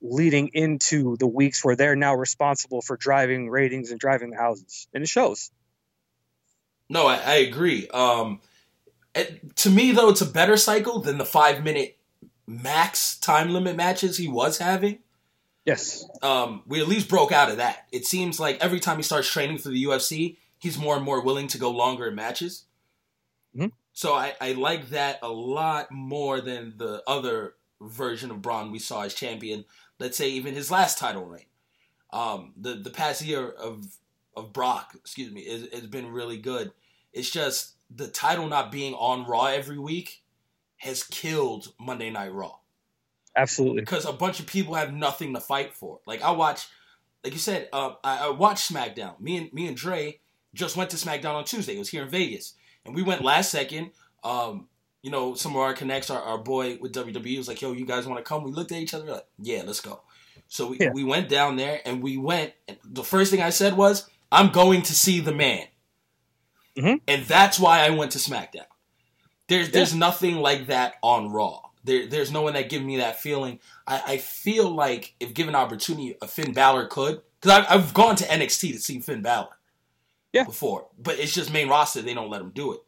leading 0.02 0.52
into 0.54 1.18
the 1.18 1.28
weeks 1.28 1.64
where 1.64 1.76
they're 1.76 1.96
now 1.96 2.16
responsible 2.16 2.82
for 2.82 2.96
driving 2.98 3.50
ratings 3.50 3.92
and 3.92 4.00
driving 4.00 4.32
the 4.32 4.38
houses, 4.38 4.88
and 4.94 5.04
it 5.04 5.08
shows. 5.08 5.52
No, 6.90 7.08
I, 7.08 7.16
I 7.16 7.36
agree. 7.36 7.88
Um, 7.88 8.42
it, 9.14 9.56
to 9.58 9.70
me, 9.70 9.92
though, 9.92 10.10
it's 10.10 10.22
a 10.22 10.26
better 10.26 10.58
cycle 10.58 11.00
than 11.00 11.18
the 11.18 11.26
five 11.26 11.64
minute 11.64 11.98
max 12.46 13.18
time 13.18 13.52
limit 13.52 13.76
matches 13.76 14.18
he 14.18 14.28
was 14.28 14.58
having. 14.58 15.00
Yes. 15.66 16.08
Um, 16.22 16.62
we 16.68 16.80
at 16.80 16.88
least 16.88 17.10
broke 17.10 17.32
out 17.32 17.50
of 17.50 17.58
that. 17.58 17.88
It 17.92 18.06
seems 18.06 18.40
like 18.40 18.64
every 18.64 18.80
time 18.80 18.98
he 18.98 19.04
starts 19.04 19.32
training 19.32 19.58
for 19.58 19.70
the 19.70 19.84
UFC, 19.84 20.38
he's 20.66 20.80
more 20.80 20.96
and 20.96 21.06
more 21.06 21.22
willing 21.22 21.46
to 21.46 21.60
go 21.60 21.70
longer 21.70 22.08
in 22.08 22.16
matches. 22.16 22.66
Mm-hmm. 23.56 23.68
So 23.94 24.16
I, 24.16 24.34
I 24.42 24.54
like 24.54 24.90
that 24.90 25.20
a 25.22 25.30
lot 25.30 25.92
more 25.92 26.42
than 26.42 26.74
the 26.78 27.04
other 27.06 27.54
version 27.80 28.32
of 28.32 28.42
Braun 28.42 28.72
we 28.72 28.80
saw 28.80 29.04
as 29.04 29.14
champion. 29.14 29.66
Let's 30.00 30.18
say 30.18 30.30
even 30.30 30.56
his 30.56 30.72
last 30.72 30.98
title 30.98 31.24
reign. 31.24 31.46
Um, 32.12 32.54
the 32.58 32.74
the 32.74 32.90
past 32.90 33.22
year 33.22 33.48
of 33.48 33.86
of 34.36 34.54
Brock, 34.54 34.94
excuse 34.96 35.32
me, 35.32 35.42
is, 35.42 35.72
has 35.72 35.86
been 35.86 36.12
really 36.12 36.38
good. 36.38 36.72
It's 37.14 37.30
just 37.30 37.76
the 37.96 38.08
title 38.08 38.48
not 38.48 38.72
being 38.72 38.96
on 38.96 39.28
Raw 39.28 39.46
every 39.46 39.78
week 39.78 40.24
has 40.78 41.04
killed 41.04 41.74
Monday 41.80 42.10
Night 42.10 42.34
Raw. 42.34 42.56
Absolutely, 43.36 43.82
because 43.82 44.06
a 44.06 44.14
bunch 44.14 44.40
of 44.40 44.48
people 44.48 44.74
have 44.74 44.94
nothing 44.94 45.36
to 45.36 45.40
fight 45.40 45.74
for. 45.74 46.00
Like 46.08 46.24
I 46.24 46.32
watch, 46.32 46.68
like 47.24 47.34
you 47.34 47.40
said, 47.40 47.70
uh, 47.72 47.94
I, 48.04 48.28
I 48.28 48.30
watched 48.30 48.74
SmackDown. 48.74 49.20
Me 49.20 49.38
and 49.38 49.54
me 49.54 49.68
and 49.68 49.78
Dre 49.78 50.20
just 50.56 50.76
went 50.76 50.90
to 50.92 50.98
SmackDown 50.98 51.36
on 51.36 51.44
Tuesday. 51.44 51.76
It 51.76 51.80
was 51.80 51.90
here 51.90 52.04
in 52.04 52.10
Vegas, 52.10 52.54
and 52.86 52.96
we 52.96 53.04
went 53.04 53.24
last 53.24 53.52
second. 53.52 53.92
Um, 54.24 54.68
you 55.04 55.12
know, 55.12 55.36
some 55.36 55.52
of 55.52 55.62
our 55.62 55.74
connects, 55.74 56.10
our, 56.10 56.20
our 56.20 56.40
boy 56.40 56.78
with 56.82 56.94
WWE 56.94 57.38
was 57.38 57.48
like, 57.48 57.62
"Yo, 57.62 57.74
you 57.74 57.86
guys 57.86 58.08
want 58.08 58.18
to 58.18 58.28
come?" 58.28 58.44
We 58.44 58.52
looked 58.52 58.72
at 58.72 58.80
each 58.80 58.94
other 58.94 59.06
like, 59.06 59.28
"Yeah, 59.38 59.64
let's 59.66 59.82
go." 59.82 60.02
So 60.48 60.68
we, 60.68 60.80
yeah. 60.80 60.92
we 60.92 61.04
went 61.04 61.30
down 61.30 61.58
there 61.58 61.82
and 61.86 62.02
we 62.02 62.18
went. 62.18 62.54
And 62.68 62.78
the 62.84 63.04
first 63.04 63.30
thing 63.30 63.42
I 63.42 63.52
said 63.52 63.78
was, 63.78 64.10
"I'm 64.32 64.52
going 64.52 64.82
to 64.84 64.96
see 64.96 65.20
the 65.20 65.34
man," 65.34 65.68
mm-hmm. 66.76 66.96
and 67.08 67.26
that's 67.26 67.60
why 67.60 67.86
I 67.86 67.92
went 67.92 68.14
to 68.14 68.18
SmackDown. 68.18 68.66
There's 69.48 69.68
yeah. 69.68 69.74
there's 69.74 69.94
nothing 69.94 70.38
like 70.38 70.68
that 70.68 70.96
on 71.04 71.30
Raw. 71.30 71.62
There, 71.84 72.08
there's 72.08 72.32
no 72.32 72.42
one 72.42 72.54
that 72.54 72.70
gives 72.70 72.84
me 72.84 72.98
that 72.98 73.20
feeling. 73.20 73.60
I, 73.86 74.02
I 74.08 74.18
feel 74.18 74.72
like 74.72 75.14
if 75.20 75.36
given 75.36 75.54
opportunity, 75.54 76.16
a 76.20 76.28
Finn 76.28 76.52
Balor 76.52 76.88
could, 76.88 77.22
because 77.40 77.60
I've, 77.60 77.66
I've 77.70 77.94
gone 77.94 78.16
to 78.16 78.24
NXT 78.24 78.72
to 78.72 78.80
see 78.80 79.00
Finn 79.02 79.22
Balor 79.22 79.55
yeah. 80.36 80.44
before, 80.44 80.88
but 81.00 81.18
it's 81.18 81.34
just 81.34 81.52
main 81.52 81.70
roster. 81.70 82.02
They 82.02 82.14
don't 82.14 82.30
let 82.30 82.42
him 82.42 82.52
do 82.52 82.74
it. 82.74 82.80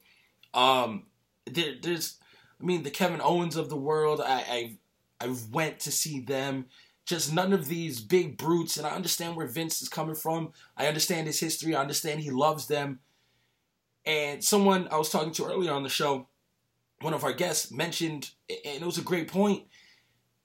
Um, 0.53 1.03
there, 1.45 1.75
there's, 1.81 2.17
I 2.61 2.65
mean, 2.65 2.83
the 2.83 2.89
Kevin 2.89 3.21
Owens 3.21 3.55
of 3.55 3.69
the 3.69 3.77
world. 3.77 4.21
I, 4.21 4.77
I, 5.21 5.25
I 5.25 5.35
went 5.51 5.79
to 5.81 5.91
see 5.91 6.19
them. 6.19 6.65
Just 7.05 7.33
none 7.33 7.53
of 7.53 7.69
these 7.69 8.01
big 8.01 8.37
brutes, 8.37 8.75
and 8.75 8.85
I 8.85 8.89
understand 8.89 9.37
where 9.37 9.47
Vince 9.47 9.81
is 9.81 9.87
coming 9.87 10.15
from. 10.15 10.51
I 10.75 10.87
understand 10.87 11.27
his 11.27 11.39
history. 11.39 11.73
I 11.73 11.79
understand 11.79 12.19
he 12.19 12.31
loves 12.31 12.67
them. 12.67 12.99
And 14.05 14.43
someone 14.43 14.89
I 14.91 14.97
was 14.97 15.09
talking 15.09 15.31
to 15.33 15.45
earlier 15.45 15.71
on 15.71 15.83
the 15.83 15.89
show, 15.89 16.27
one 16.99 17.13
of 17.13 17.23
our 17.23 17.31
guests 17.31 17.71
mentioned, 17.71 18.31
and 18.49 18.81
it 18.81 18.85
was 18.85 18.97
a 18.97 19.03
great 19.03 19.29
point. 19.29 19.63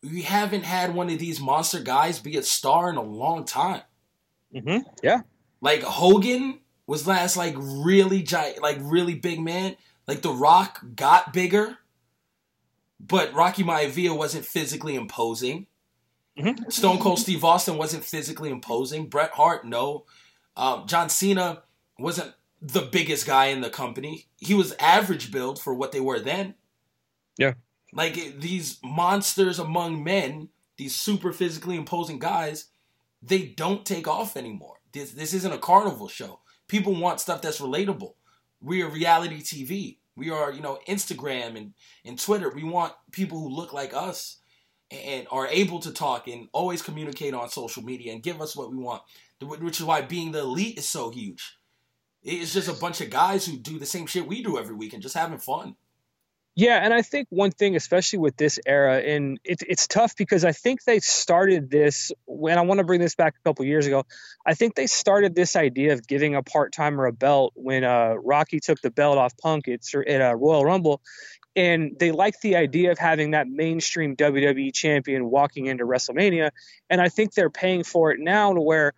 We 0.04 0.22
haven't 0.22 0.64
had 0.64 0.94
one 0.94 1.10
of 1.10 1.18
these 1.18 1.40
monster 1.40 1.80
guys 1.80 2.20
be 2.20 2.36
a 2.36 2.44
star 2.44 2.90
in 2.90 2.96
a 2.96 3.02
long 3.02 3.44
time. 3.44 3.82
Mm-hmm. 4.54 4.88
Yeah. 5.02 5.22
Like 5.60 5.82
Hogan 5.82 6.60
was 6.92 7.06
last 7.06 7.38
like 7.38 7.54
really 7.58 8.22
giant, 8.22 8.60
like 8.60 8.76
really 8.82 9.14
big 9.14 9.40
man. 9.40 9.76
Like 10.06 10.20
The 10.20 10.30
Rock 10.30 10.84
got 10.94 11.32
bigger, 11.32 11.78
but 13.00 13.32
Rocky 13.32 13.64
Maivia 13.64 14.14
wasn't 14.14 14.44
physically 14.44 14.94
imposing. 14.94 15.68
Mm-hmm. 16.38 16.68
Stone 16.68 16.98
Cold 16.98 17.18
Steve 17.18 17.44
Austin 17.44 17.78
wasn't 17.78 18.04
physically 18.04 18.50
imposing. 18.50 19.06
Bret 19.06 19.30
Hart, 19.30 19.64
no. 19.64 20.04
Um, 20.54 20.86
John 20.86 21.08
Cena 21.08 21.62
wasn't 21.98 22.34
the 22.60 22.82
biggest 22.82 23.26
guy 23.26 23.46
in 23.46 23.62
the 23.62 23.70
company. 23.70 24.26
He 24.36 24.52
was 24.52 24.74
average 24.78 25.32
build 25.32 25.58
for 25.58 25.72
what 25.72 25.92
they 25.92 26.00
were 26.00 26.20
then. 26.20 26.56
Yeah. 27.38 27.54
Like 27.94 28.38
these 28.38 28.78
monsters 28.84 29.58
among 29.58 30.04
men, 30.04 30.50
these 30.76 30.94
super 30.94 31.32
physically 31.32 31.76
imposing 31.76 32.18
guys, 32.18 32.66
they 33.22 33.46
don't 33.46 33.86
take 33.86 34.06
off 34.06 34.36
anymore. 34.36 34.76
This 34.92 35.12
this 35.12 35.32
isn't 35.32 35.54
a 35.54 35.58
carnival 35.58 36.08
show. 36.08 36.40
People 36.72 36.94
want 36.94 37.20
stuff 37.20 37.42
that's 37.42 37.60
relatable. 37.60 38.14
We 38.62 38.82
are 38.82 38.88
reality 38.88 39.42
TV. 39.42 39.98
We 40.16 40.30
are, 40.30 40.50
you 40.50 40.62
know, 40.62 40.78
Instagram 40.88 41.58
and, 41.58 41.74
and 42.02 42.18
Twitter. 42.18 42.48
We 42.48 42.64
want 42.64 42.94
people 43.10 43.40
who 43.40 43.50
look 43.50 43.74
like 43.74 43.92
us 43.92 44.38
and 44.90 45.26
are 45.30 45.46
able 45.48 45.80
to 45.80 45.92
talk 45.92 46.28
and 46.28 46.48
always 46.54 46.80
communicate 46.80 47.34
on 47.34 47.50
social 47.50 47.82
media 47.82 48.14
and 48.14 48.22
give 48.22 48.40
us 48.40 48.56
what 48.56 48.70
we 48.70 48.78
want. 48.78 49.02
Which 49.42 49.80
is 49.80 49.84
why 49.84 50.00
being 50.00 50.32
the 50.32 50.38
elite 50.38 50.78
is 50.78 50.88
so 50.88 51.10
huge. 51.10 51.58
It's 52.22 52.54
just 52.54 52.68
a 52.70 52.80
bunch 52.80 53.02
of 53.02 53.10
guys 53.10 53.44
who 53.44 53.58
do 53.58 53.78
the 53.78 53.84
same 53.84 54.06
shit 54.06 54.26
we 54.26 54.42
do 54.42 54.58
every 54.58 54.74
week 54.74 54.94
and 54.94 55.02
just 55.02 55.14
having 55.14 55.36
fun. 55.36 55.76
Yeah, 56.54 56.78
and 56.84 56.92
I 56.92 57.00
think 57.00 57.28
one 57.30 57.50
thing, 57.50 57.76
especially 57.76 58.18
with 58.18 58.36
this 58.36 58.60
era, 58.66 58.98
and 58.98 59.40
it, 59.42 59.62
it's 59.66 59.86
tough 59.86 60.14
because 60.16 60.44
I 60.44 60.52
think 60.52 60.84
they 60.84 61.00
started 61.00 61.70
this 61.70 62.12
when 62.26 62.58
I 62.58 62.60
want 62.60 62.78
to 62.78 62.84
bring 62.84 63.00
this 63.00 63.14
back 63.14 63.36
a 63.38 63.48
couple 63.48 63.64
years 63.64 63.86
ago. 63.86 64.04
I 64.44 64.52
think 64.52 64.74
they 64.74 64.86
started 64.86 65.34
this 65.34 65.56
idea 65.56 65.94
of 65.94 66.06
giving 66.06 66.34
a 66.34 66.42
part 66.42 66.72
timer 66.72 67.06
a 67.06 67.12
belt 67.12 67.54
when 67.56 67.84
uh, 67.84 68.16
Rocky 68.22 68.60
took 68.60 68.82
the 68.82 68.90
belt 68.90 69.16
off 69.16 69.34
Punk 69.38 69.66
at, 69.66 69.80
at 70.06 70.20
uh, 70.20 70.34
Royal 70.34 70.62
Rumble, 70.62 71.00
and 71.56 71.96
they 71.98 72.12
liked 72.12 72.42
the 72.42 72.56
idea 72.56 72.92
of 72.92 72.98
having 72.98 73.30
that 73.30 73.48
mainstream 73.48 74.14
WWE 74.14 74.74
champion 74.74 75.30
walking 75.30 75.66
into 75.66 75.84
WrestleMania, 75.86 76.50
and 76.90 77.00
I 77.00 77.08
think 77.08 77.32
they're 77.32 77.50
paying 77.50 77.82
for 77.82 78.12
it 78.12 78.20
now 78.20 78.52
to 78.52 78.60
where. 78.60 78.92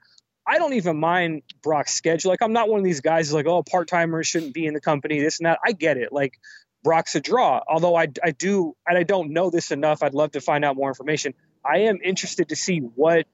I 0.46 0.58
don't 0.58 0.74
even 0.74 0.98
mind 0.98 1.40
Brock's 1.62 1.94
schedule. 1.94 2.30
Like 2.30 2.42
I'm 2.42 2.52
not 2.52 2.68
one 2.68 2.78
of 2.78 2.84
these 2.84 3.00
guys 3.00 3.28
who's 3.28 3.32
like, 3.32 3.46
oh, 3.46 3.62
part 3.62 3.88
timers 3.88 4.26
shouldn't 4.26 4.52
be 4.52 4.66
in 4.66 4.74
the 4.74 4.80
company, 4.80 5.18
this 5.18 5.38
and 5.38 5.46
that. 5.46 5.58
I 5.64 5.72
get 5.72 5.96
it. 5.96 6.12
Like 6.12 6.38
Brock's 6.84 7.16
a 7.16 7.20
draw. 7.20 7.60
Although 7.66 7.96
I, 7.96 8.08
I 8.22 8.30
do, 8.30 8.76
and 8.86 8.96
I 8.96 9.02
don't 9.02 9.30
know 9.30 9.50
this 9.50 9.72
enough, 9.72 10.02
I'd 10.02 10.14
love 10.14 10.32
to 10.32 10.40
find 10.40 10.64
out 10.64 10.76
more 10.76 10.88
information. 10.88 11.34
I 11.64 11.78
am 11.78 11.98
interested 12.04 12.50
to 12.50 12.56
see 12.56 12.78
what, 12.78 13.26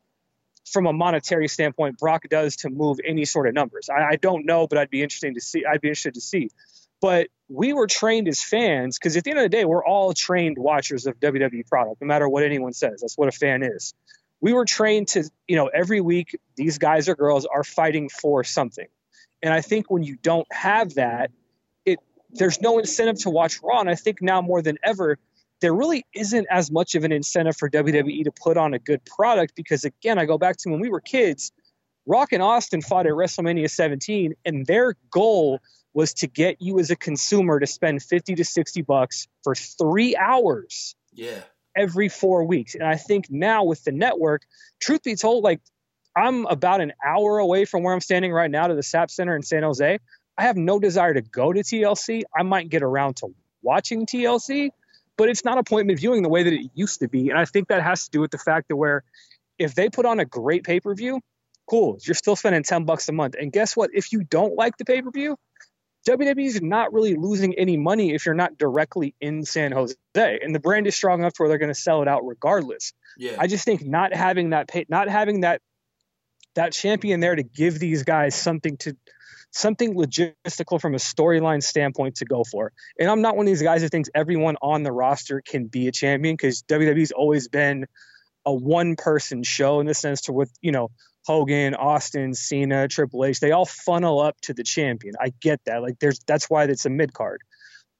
from 0.71 0.87
a 0.87 0.93
monetary 0.93 1.49
standpoint, 1.49 1.99
Brock 1.99 2.23
does 2.31 2.57
to 2.57 2.71
move 2.71 2.99
any 3.05 3.25
sort 3.25 3.49
of 3.49 3.55
numbers. 3.55 3.91
I, 3.91 4.13
I 4.13 4.17
don't 4.17 4.47
know, 4.47 4.69
but 4.69 4.79
I'd 4.79 4.89
be 4.89 5.03
interesting 5.03 5.35
to 5.35 5.41
see. 5.41 5.65
I'd 5.67 5.81
be 5.81 5.89
interested 5.89 6.15
to 6.15 6.21
see. 6.21 6.49
But 7.01 7.27
we 7.49 7.73
were 7.73 7.89
trained 7.89 8.29
as 8.29 8.43
fans 8.43 8.99
because 8.99 9.17
at 9.17 9.25
the 9.25 9.31
end 9.31 9.41
of 9.41 9.45
the 9.45 9.49
day, 9.49 9.65
we're 9.65 9.85
all 9.85 10.15
trained 10.15 10.57
watchers 10.57 11.07
of 11.07 11.19
WWE 11.19 11.67
product, 11.67 12.01
no 12.01 12.07
matter 12.07 12.29
what 12.29 12.45
anyone 12.45 12.73
says. 12.73 13.01
That's 13.01 13.19
what 13.19 13.29
a 13.29 13.33
fan 13.33 13.63
is. 13.65 13.95
We 14.41 14.53
were 14.53 14.65
trained 14.65 15.09
to, 15.09 15.29
you 15.49 15.57
know, 15.57 15.67
every 15.67 16.01
week 16.01 16.39
these 16.57 16.79
guys 16.79 17.09
or 17.09 17.17
girls 17.17 17.47
are 17.47 17.65
fighting 17.65 18.09
for 18.09 18.45
something. 18.45 18.87
And 19.43 19.53
I 19.53 19.61
think 19.61 19.91
when 19.91 20.03
you 20.03 20.17
don't 20.17 20.47
have 20.53 20.95
that, 20.95 21.31
there's 22.33 22.61
no 22.61 22.79
incentive 22.79 23.19
to 23.21 23.31
watch 23.31 23.61
Raw. 23.63 23.81
And 23.81 23.91
I 23.91 23.95
think 23.95 24.23
now 24.23 24.41
more 24.41 24.63
than 24.63 24.79
ever, 24.83 25.19
there 25.61 25.75
really 25.75 26.07
isn't 26.15 26.47
as 26.51 26.71
much 26.71 26.95
of 26.95 27.05
an 27.05 27.13
incentive 27.13 27.57
for 27.57 27.69
WWE 27.69 28.25
to 28.25 28.33
put 28.33 28.57
on 28.57 28.75
a 28.75 28.79
good 28.79 29.05
product 29.05 29.55
because, 29.55 29.85
again, 29.85 30.19
I 30.19 30.25
go 30.25 30.39
back 30.39 30.57
to 30.59 30.71
when 30.71 30.81
we 30.81 30.89
were 30.89 31.01
kids, 31.01 31.53
Rock 32.07 32.33
and 32.33 32.43
Austin 32.43 32.81
fought 32.81 33.07
at 33.07 33.13
WrestleMania 33.13 33.71
17, 33.71 34.35
and 34.45 34.67
their 34.67 34.97
goal 35.11 35.61
was 35.93 36.15
to 36.15 36.27
get 36.27 36.63
you 36.63 36.79
as 36.79 36.91
a 36.91 36.97
consumer 36.97 37.59
to 37.61 37.67
spend 37.67 38.03
50 38.03 38.37
to 38.37 38.45
60 38.45 38.83
bucks 38.83 39.29
for 39.43 39.55
three 39.55 40.17
hours. 40.17 40.95
Yeah. 41.13 41.43
Every 41.77 42.09
four 42.09 42.45
weeks. 42.45 42.75
And 42.75 42.85
I 42.85 42.97
think 42.97 43.27
now 43.31 43.65
with 43.65 43.85
the 43.85 43.93
network, 43.93 44.43
truth 44.81 45.03
be 45.03 45.15
told, 45.15 45.45
like 45.45 45.61
I'm 46.17 46.47
about 46.47 46.81
an 46.81 46.93
hour 47.05 47.39
away 47.39 47.65
from 47.65 47.83
where 47.83 47.95
I'm 47.95 48.01
standing 48.01 48.33
right 48.33 48.51
now 48.51 48.67
to 48.67 48.75
the 48.75 48.83
SAP 48.83 49.11
Center 49.11 49.37
in 49.37 49.43
San 49.43 49.63
Jose. 49.63 49.99
I 50.41 50.45
have 50.45 50.57
no 50.57 50.81
desire 50.81 51.13
to 51.13 51.21
go 51.21 51.53
to 51.53 51.61
TLC. 51.61 52.23
I 52.35 52.45
might 52.45 52.71
get 52.71 52.83
around 52.83 53.17
to 53.17 53.35
watching 53.61 54.07
TLC, 54.07 54.71
but 55.19 55.29
it's 55.29 55.45
not 55.45 55.59
appointment 55.59 56.01
viewing 56.01 56.23
the 56.23 56.31
way 56.31 56.45
that 56.45 56.53
it 56.55 56.71
used 56.73 57.01
to 57.01 57.09
be. 57.09 57.29
And 57.29 57.39
I 57.39 57.45
think 57.45 57.69
that 57.69 57.83
has 57.83 58.05
to 58.05 58.11
do 58.11 58.21
with 58.21 58.31
the 58.31 58.39
fact 58.39 58.69
that 58.69 58.77
where 58.77 59.05
if 59.59 59.75
they 59.75 59.91
put 59.91 60.07
on 60.07 60.19
a 60.19 60.25
great 60.25 60.65
pay 60.65 60.81
per 60.81 60.95
view, 60.95 61.21
cool, 61.69 61.99
you're 62.05 62.15
still 62.15 62.37
spending 62.37 62.63
10 62.63 62.85
bucks 62.87 63.07
a 63.11 63.13
month. 63.13 63.35
And 63.39 63.53
guess 63.53 63.77
what? 63.77 63.91
If 63.93 64.13
you 64.13 64.25
don't 64.25 64.57
like 64.57 64.79
the 64.79 64.87
pay 64.87 65.03
per 65.03 65.11
view, 65.11 65.37
WWE 66.09 66.47
is 66.47 66.63
not 66.63 66.95
really 66.95 67.17
losing 67.17 67.59
any 67.59 67.77
money 67.77 68.15
if 68.15 68.25
you're 68.25 68.35
not 68.35 68.57
directly 68.57 69.15
in 69.21 69.45
San 69.45 69.73
Jose. 69.73 69.95
And 70.15 70.55
the 70.55 70.61
brand 70.61 70.87
is 70.87 70.95
strong 70.95 71.21
enough 71.21 71.35
to 71.35 71.43
where 71.43 71.51
they're 71.51 71.59
going 71.59 71.69
to 71.69 71.79
sell 71.79 72.01
it 72.01 72.09
out 72.09 72.23
regardless. 72.25 72.95
Yeah. 73.19 73.37
I 73.39 73.47
just 73.47 73.67
think 73.67 73.85
not 73.85 74.15
having 74.15 74.51
that 74.51 74.69
pay, 74.69 74.87
not 74.89 75.11
having 75.11 75.43
that 75.43 75.61
that 76.55 76.73
champion 76.73 77.21
there 77.21 77.37
to 77.37 77.43
give 77.43 77.79
these 77.79 78.05
guys 78.05 78.35
something 78.35 78.79
to 78.79 78.97
something 79.51 79.95
logistical 79.95 80.81
from 80.81 80.95
a 80.95 80.99
storyline 80.99 81.63
standpoint 81.63 82.17
to 82.17 82.25
go 82.25 82.45
for. 82.45 82.73
And 82.99 83.11
I'm 83.11 83.23
not 83.23 83.37
one 83.37 83.47
of 83.47 83.51
these 83.51 83.63
guys 83.63 83.83
who 83.83 83.89
thinks 83.89 84.09
everyone 84.15 84.57
on 84.63 84.83
the 84.83 84.93
roster 84.93 85.43
can 85.45 85.67
be 85.67 85.89
a 85.89 85.93
champion 85.93 86.35
because 86.35 86.63
WWE's 86.63 87.13
always 87.13 87.49
been 87.49 87.87
a 88.47 88.55
one 88.55 88.97
person 88.97 89.43
show 89.43 89.81
in 89.81 89.87
the 89.87 89.95
sense 89.95 90.23
to 90.23 90.33
with, 90.33 90.53
you 90.61 90.73
know, 90.73 90.91
Hogan, 91.27 91.75
Austin, 91.75 92.35
Cena, 92.35 92.89
Triple 92.89 93.25
H, 93.25 93.41
they 93.41 93.53
all 93.53 93.67
funnel 93.67 94.21
up 94.21 94.41
to 94.43 94.55
the 94.55 94.65
champion. 94.65 95.15
I 95.21 95.33
get 95.41 95.61
that. 95.67 95.83
Like 95.83 95.99
there's 95.99 96.21
that's 96.21 96.49
why 96.49 96.65
it's 96.65 96.87
a 96.87 96.91
mid 96.91 97.13
card. 97.13 97.43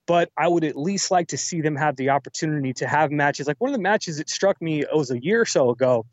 But 0.07 0.31
I 0.35 0.47
would 0.47 0.63
at 0.63 0.75
least 0.75 1.11
like 1.11 1.27
to 1.27 1.37
see 1.37 1.61
them 1.61 1.75
have 1.75 1.95
the 1.95 2.09
opportunity 2.09 2.73
to 2.73 2.87
have 2.87 3.11
matches. 3.11 3.47
Like 3.47 3.61
one 3.61 3.69
of 3.69 3.75
the 3.75 3.81
matches 3.81 4.17
that 4.17 4.29
struck 4.29 4.59
me 4.61 4.81
it 4.81 4.87
was 4.91 5.11
a 5.11 5.23
year 5.23 5.41
or 5.41 5.45
so 5.45 5.69
ago 5.69 6.05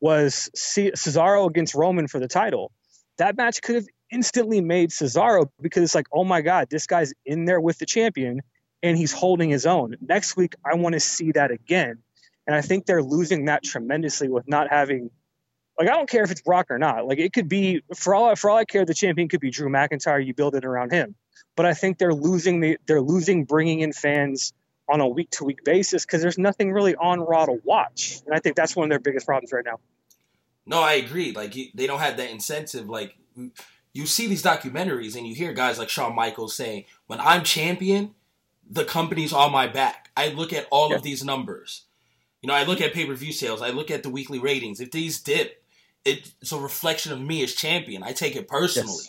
was 0.00 0.50
Cesaro 0.54 1.48
against 1.48 1.74
Roman 1.74 2.06
for 2.06 2.20
the 2.20 2.28
title. 2.28 2.70
That 3.16 3.36
match 3.36 3.62
could 3.62 3.76
have 3.76 3.86
instantly 4.10 4.60
made 4.60 4.90
Cesaro 4.90 5.48
because 5.60 5.82
it's 5.82 5.94
like, 5.94 6.06
oh 6.12 6.24
my 6.24 6.40
God, 6.40 6.68
this 6.70 6.86
guy's 6.86 7.12
in 7.24 7.44
there 7.44 7.60
with 7.60 7.78
the 7.78 7.86
champion 7.86 8.42
and 8.82 8.96
he's 8.96 9.12
holding 9.12 9.50
his 9.50 9.66
own. 9.66 9.96
Next 10.00 10.36
week, 10.36 10.54
I 10.64 10.74
want 10.74 10.94
to 10.94 11.00
see 11.00 11.32
that 11.32 11.50
again. 11.50 11.98
And 12.46 12.56
I 12.56 12.62
think 12.62 12.86
they're 12.86 13.02
losing 13.02 13.44
that 13.44 13.62
tremendously 13.62 14.28
with 14.28 14.48
not 14.48 14.70
having, 14.70 15.10
like, 15.78 15.88
I 15.88 15.92
don't 15.92 16.08
care 16.08 16.24
if 16.24 16.30
it's 16.30 16.40
Brock 16.40 16.66
or 16.70 16.78
not. 16.78 17.06
Like, 17.06 17.18
it 17.18 17.32
could 17.32 17.48
be, 17.48 17.82
for 17.94 18.14
all, 18.14 18.34
for 18.34 18.50
all 18.50 18.56
I 18.56 18.64
care, 18.64 18.84
the 18.84 18.94
champion 18.94 19.28
could 19.28 19.40
be 19.40 19.50
Drew 19.50 19.68
McIntyre. 19.68 20.24
You 20.24 20.34
build 20.34 20.54
it 20.54 20.64
around 20.64 20.92
him. 20.92 21.14
But 21.56 21.66
I 21.66 21.74
think 21.74 21.98
they're 21.98 22.14
losing 22.14 22.60
the, 22.60 22.78
they're 22.86 23.00
losing 23.00 23.44
bringing 23.44 23.80
in 23.80 23.92
fans 23.92 24.52
on 24.88 25.00
a 25.00 25.06
week 25.06 25.30
to 25.30 25.44
week 25.44 25.62
basis 25.62 26.04
because 26.04 26.22
there's 26.22 26.38
nothing 26.38 26.72
really 26.72 26.96
on 26.96 27.20
Raw 27.20 27.46
to 27.46 27.60
watch. 27.62 28.20
And 28.26 28.34
I 28.34 28.40
think 28.40 28.56
that's 28.56 28.74
one 28.74 28.84
of 28.84 28.90
their 28.90 28.98
biggest 28.98 29.26
problems 29.26 29.52
right 29.52 29.64
now. 29.64 29.78
No, 30.66 30.80
I 30.80 30.94
agree. 30.94 31.32
Like, 31.32 31.54
they 31.74 31.86
don't 31.86 32.00
have 32.00 32.16
that 32.16 32.30
incentive. 32.30 32.88
Like, 32.88 33.16
you 33.92 34.06
see 34.06 34.26
these 34.26 34.42
documentaries 34.42 35.16
and 35.16 35.26
you 35.26 35.34
hear 35.34 35.52
guys 35.52 35.78
like 35.78 35.88
Shawn 35.88 36.14
Michaels 36.14 36.54
saying, 36.54 36.84
"When 37.06 37.20
I'm 37.20 37.44
champion, 37.44 38.14
the 38.68 38.84
company's 38.84 39.32
on 39.32 39.52
my 39.52 39.66
back." 39.66 40.10
I 40.16 40.28
look 40.28 40.52
at 40.52 40.66
all 40.70 40.90
yeah. 40.90 40.96
of 40.96 41.02
these 41.02 41.24
numbers. 41.24 41.84
You 42.42 42.48
know, 42.48 42.54
I 42.54 42.64
look 42.64 42.80
at 42.80 42.94
pay-per-view 42.94 43.32
sales. 43.32 43.60
I 43.60 43.70
look 43.70 43.90
at 43.90 44.02
the 44.02 44.10
weekly 44.10 44.38
ratings. 44.38 44.80
If 44.80 44.92
these 44.92 45.20
dip, 45.20 45.62
it's 46.04 46.52
a 46.52 46.58
reflection 46.58 47.12
of 47.12 47.20
me 47.20 47.42
as 47.42 47.54
champion. 47.54 48.02
I 48.02 48.12
take 48.12 48.36
it 48.36 48.48
personally. 48.48 49.04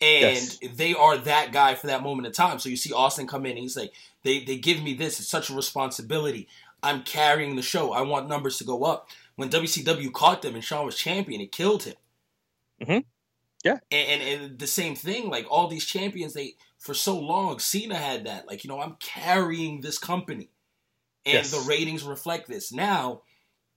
Yes. 0.00 0.58
And 0.58 0.58
yes. 0.62 0.76
they 0.76 0.94
are 0.94 1.16
that 1.16 1.52
guy 1.52 1.74
for 1.74 1.86
that 1.86 2.02
moment 2.02 2.26
in 2.26 2.32
time. 2.32 2.58
So 2.58 2.68
you 2.68 2.76
see 2.76 2.92
Austin 2.92 3.26
come 3.26 3.46
in 3.46 3.52
and 3.52 3.60
he's 3.60 3.76
like, 3.76 3.92
they, 4.22 4.44
they 4.44 4.58
give 4.58 4.82
me 4.82 4.94
this. 4.94 5.20
It's 5.20 5.28
such 5.28 5.48
a 5.48 5.54
responsibility. 5.54 6.48
I'm 6.82 7.02
carrying 7.02 7.56
the 7.56 7.62
show. 7.62 7.92
I 7.92 8.02
want 8.02 8.28
numbers 8.28 8.58
to 8.58 8.64
go 8.64 8.84
up. 8.84 9.08
When 9.36 9.48
WCW 9.48 10.12
caught 10.12 10.42
them 10.42 10.54
and 10.54 10.64
Shawn 10.64 10.84
was 10.84 10.96
champion, 10.96 11.40
it 11.40 11.52
killed 11.52 11.84
him. 11.84 11.94
Mm-hmm. 12.82 12.98
Yeah. 13.62 13.78
And, 13.90 14.22
and, 14.22 14.42
and 14.42 14.58
the 14.58 14.66
same 14.66 14.94
thing, 14.96 15.30
like 15.30 15.46
all 15.50 15.68
these 15.68 15.84
champions, 15.84 16.34
they 16.34 16.54
for 16.78 16.94
so 16.94 17.18
long, 17.18 17.58
Cena 17.58 17.94
had 17.94 18.26
that. 18.26 18.48
Like, 18.48 18.64
you 18.64 18.68
know, 18.68 18.80
I'm 18.80 18.96
carrying 18.98 19.80
this 19.80 19.98
company. 19.98 20.50
And 21.24 21.34
yes. 21.34 21.52
the 21.52 21.68
ratings 21.68 22.02
reflect 22.02 22.48
this. 22.48 22.72
Now, 22.72 23.22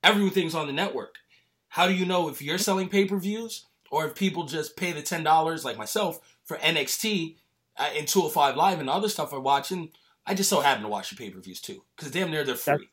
everything's 0.03 0.55
on 0.55 0.65
the 0.65 0.73
network. 0.73 1.15
How 1.67 1.87
do 1.87 1.93
you 1.93 2.05
know 2.05 2.29
if 2.29 2.41
you're 2.41 2.57
selling 2.57 2.89
pay-per-views 2.89 3.65
or 3.91 4.07
if 4.07 4.15
people 4.15 4.45
just 4.45 4.75
pay 4.75 4.91
the 4.91 5.03
$10 5.03 5.63
like 5.63 5.77
myself 5.77 6.19
for 6.43 6.57
NXT 6.57 7.35
uh, 7.77 7.89
and 7.95 8.07
205 8.07 8.55
Live 8.55 8.79
and 8.79 8.89
other 8.89 9.09
stuff 9.09 9.33
are 9.33 9.39
watching? 9.39 9.89
I 10.25 10.33
just 10.33 10.49
so 10.49 10.61
happen 10.61 10.81
to 10.81 10.89
watch 10.89 11.11
the 11.11 11.15
pay-per-views 11.15 11.61
too 11.61 11.83
cuz 11.97 12.09
damn 12.09 12.31
near 12.31 12.43
they're 12.43 12.55
free 12.55 12.89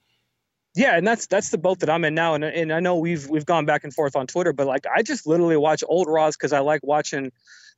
yeah, 0.75 0.97
and 0.97 1.07
that's 1.07 1.27
that's 1.27 1.51
the 1.51 1.59
boat 1.59 1.81
that 1.81 1.91
I'm 1.91 2.05
in 2.05 2.15
now, 2.15 2.35
and 2.35 2.45
and 2.45 2.73
I 2.73 2.81
know 2.81 2.97
we've 2.97 3.29
we've 3.29 3.45
gone 3.45 3.67
back 3.67 3.85
and 3.85 3.93
forth 3.93 4.17
on 4.17 4.27
Twitter, 4.27 4.53
but 4.53 4.67
like 4.67 4.87
I 4.87 5.03
just 5.03 5.27
literally 5.27 5.57
watch 5.57 5.85
old 5.87 6.09
Raws 6.09 6.37
because 6.37 6.53
I 6.53 6.61
like 6.61 6.81
watching 6.83 7.33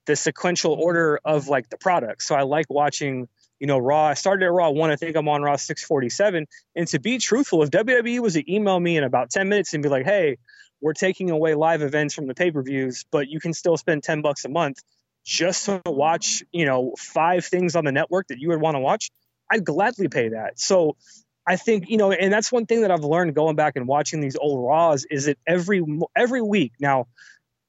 the 0.07 0.15
sequential 0.17 0.73
order 0.75 1.19
of 1.25 1.49
like 1.49 1.69
the 1.71 1.79
product. 1.79 2.23
So 2.23 2.35
I 2.35 2.43
like 2.43 2.67
watching 2.69 3.29
you 3.59 3.67
know 3.67 3.79
Raw. 3.79 4.07
I 4.07 4.15
started 4.15 4.45
at 4.45 4.53
Raw 4.53 4.71
one, 4.71 4.91
I 4.91 4.97
think 4.97 5.17
I'm 5.17 5.29
on 5.29 5.43
Raw 5.43 5.57
647. 5.57 6.47
And 6.77 6.89
to 6.89 7.01
be 7.01 7.19
truthful, 7.19 7.63
if 7.63 7.71
WWE 7.71 8.21
was 8.21 8.35
to 8.35 8.53
email 8.53 8.79
me 8.79 8.97
in 8.97 9.03
about 9.05 9.31
10 9.31 9.49
minutes 9.49 9.75
and 9.75 9.83
be 9.83 9.89
like, 9.89 10.05
hey, 10.05 10.39
we're 10.81 10.93
taking 10.93 11.31
away 11.31 11.55
live 11.55 11.83
events 11.83 12.15
from 12.15 12.29
the 12.29 12.35
pay 12.35 12.53
per 12.53 12.63
views, 12.63 13.05
but 13.11 13.29
you 13.29 13.41
can 13.41 13.55
still 13.55 13.77
spend 13.77 14.05
10 14.05 14.23
bucks 14.23 14.45
a 14.45 14.49
month 14.49 14.79
just 15.25 15.65
to 15.65 15.81
watch 15.87 16.45
you 16.53 16.67
know 16.67 16.95
five 16.99 17.45
things 17.45 17.75
on 17.75 17.85
the 17.85 17.93
network 17.93 18.29
that 18.29 18.39
you 18.39 18.51
would 18.51 18.61
want 18.61 18.77
to 18.77 18.81
watch, 18.81 19.11
I'd 19.51 19.65
gladly 19.65 20.09
pay 20.09 20.29
that. 20.29 20.61
So 20.61 20.97
I 21.47 21.57
think 21.57 21.89
you 21.89 21.99
know, 21.99 22.13
and 22.13 22.33
that's 22.33 22.51
one 22.51 22.67
thing 22.67 22.83
that 22.83 22.91
I've 22.91 23.05
learned 23.05 23.35
going 23.35 23.57
back 23.57 23.77
and 23.77 23.87
watching 23.87 24.21
these 24.21 24.37
old 24.37 24.65
Raws 24.65 25.07
is 25.11 25.27
that 25.27 25.39
every 25.47 25.85
every 26.17 26.43
week 26.43 26.73
now 26.81 27.07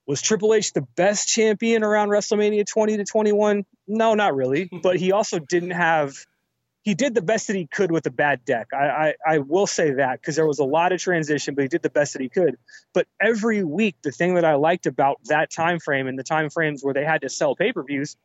was 0.08 0.22
Triple 0.22 0.54
H 0.54 0.74
the 0.74 0.82
best 0.96 1.28
champion 1.28 1.84
around 1.84 2.10
WrestleMania 2.10 2.66
20 2.66 2.98
to 2.98 3.06
21? 3.06 3.66
No, 3.88 4.14
not 4.14 4.36
really. 4.36 4.70
but 4.84 4.98
he 4.98 5.12
also 5.12 5.40
didn't 5.40 5.72
have. 5.72 6.14
He 6.84 6.94
did 6.94 7.16
the 7.16 7.22
best 7.24 7.48
that 7.48 7.56
he 7.56 7.66
could 7.66 7.92
with 7.92 8.06
a 8.06 8.12
bad 8.12 8.46
deck. 8.46 8.68
I 8.72 8.78
I, 8.78 9.14
I 9.28 9.38
will 9.40 9.68
say 9.68 9.94
that 9.94 10.22
because 10.22 10.36
there 10.36 10.46
was 10.46 10.60
a 10.60 10.64
lot 10.64 10.92
of 10.92 11.02
transition, 11.02 11.56
but 11.56 11.64
he 11.64 11.68
did 11.68 11.82
the 11.82 11.90
best 11.90 12.14
that 12.14 12.22
he 12.22 12.30
could. 12.30 12.58
But 12.94 13.08
every 13.20 13.64
week, 13.64 13.96
the 14.04 14.12
thing 14.12 14.36
that 14.36 14.46
I 14.46 14.56
liked 14.56 14.86
about 14.86 15.20
that 15.26 15.52
time 15.52 15.80
frame 15.80 16.08
and 16.08 16.18
the 16.18 16.24
time 16.24 16.50
frames 16.50 16.84
where 16.84 16.94
they 16.94 17.04
had 17.04 17.22
to 17.22 17.30
sell 17.30 17.56
pay 17.56 17.74
per 17.74 17.84
views 17.84 18.16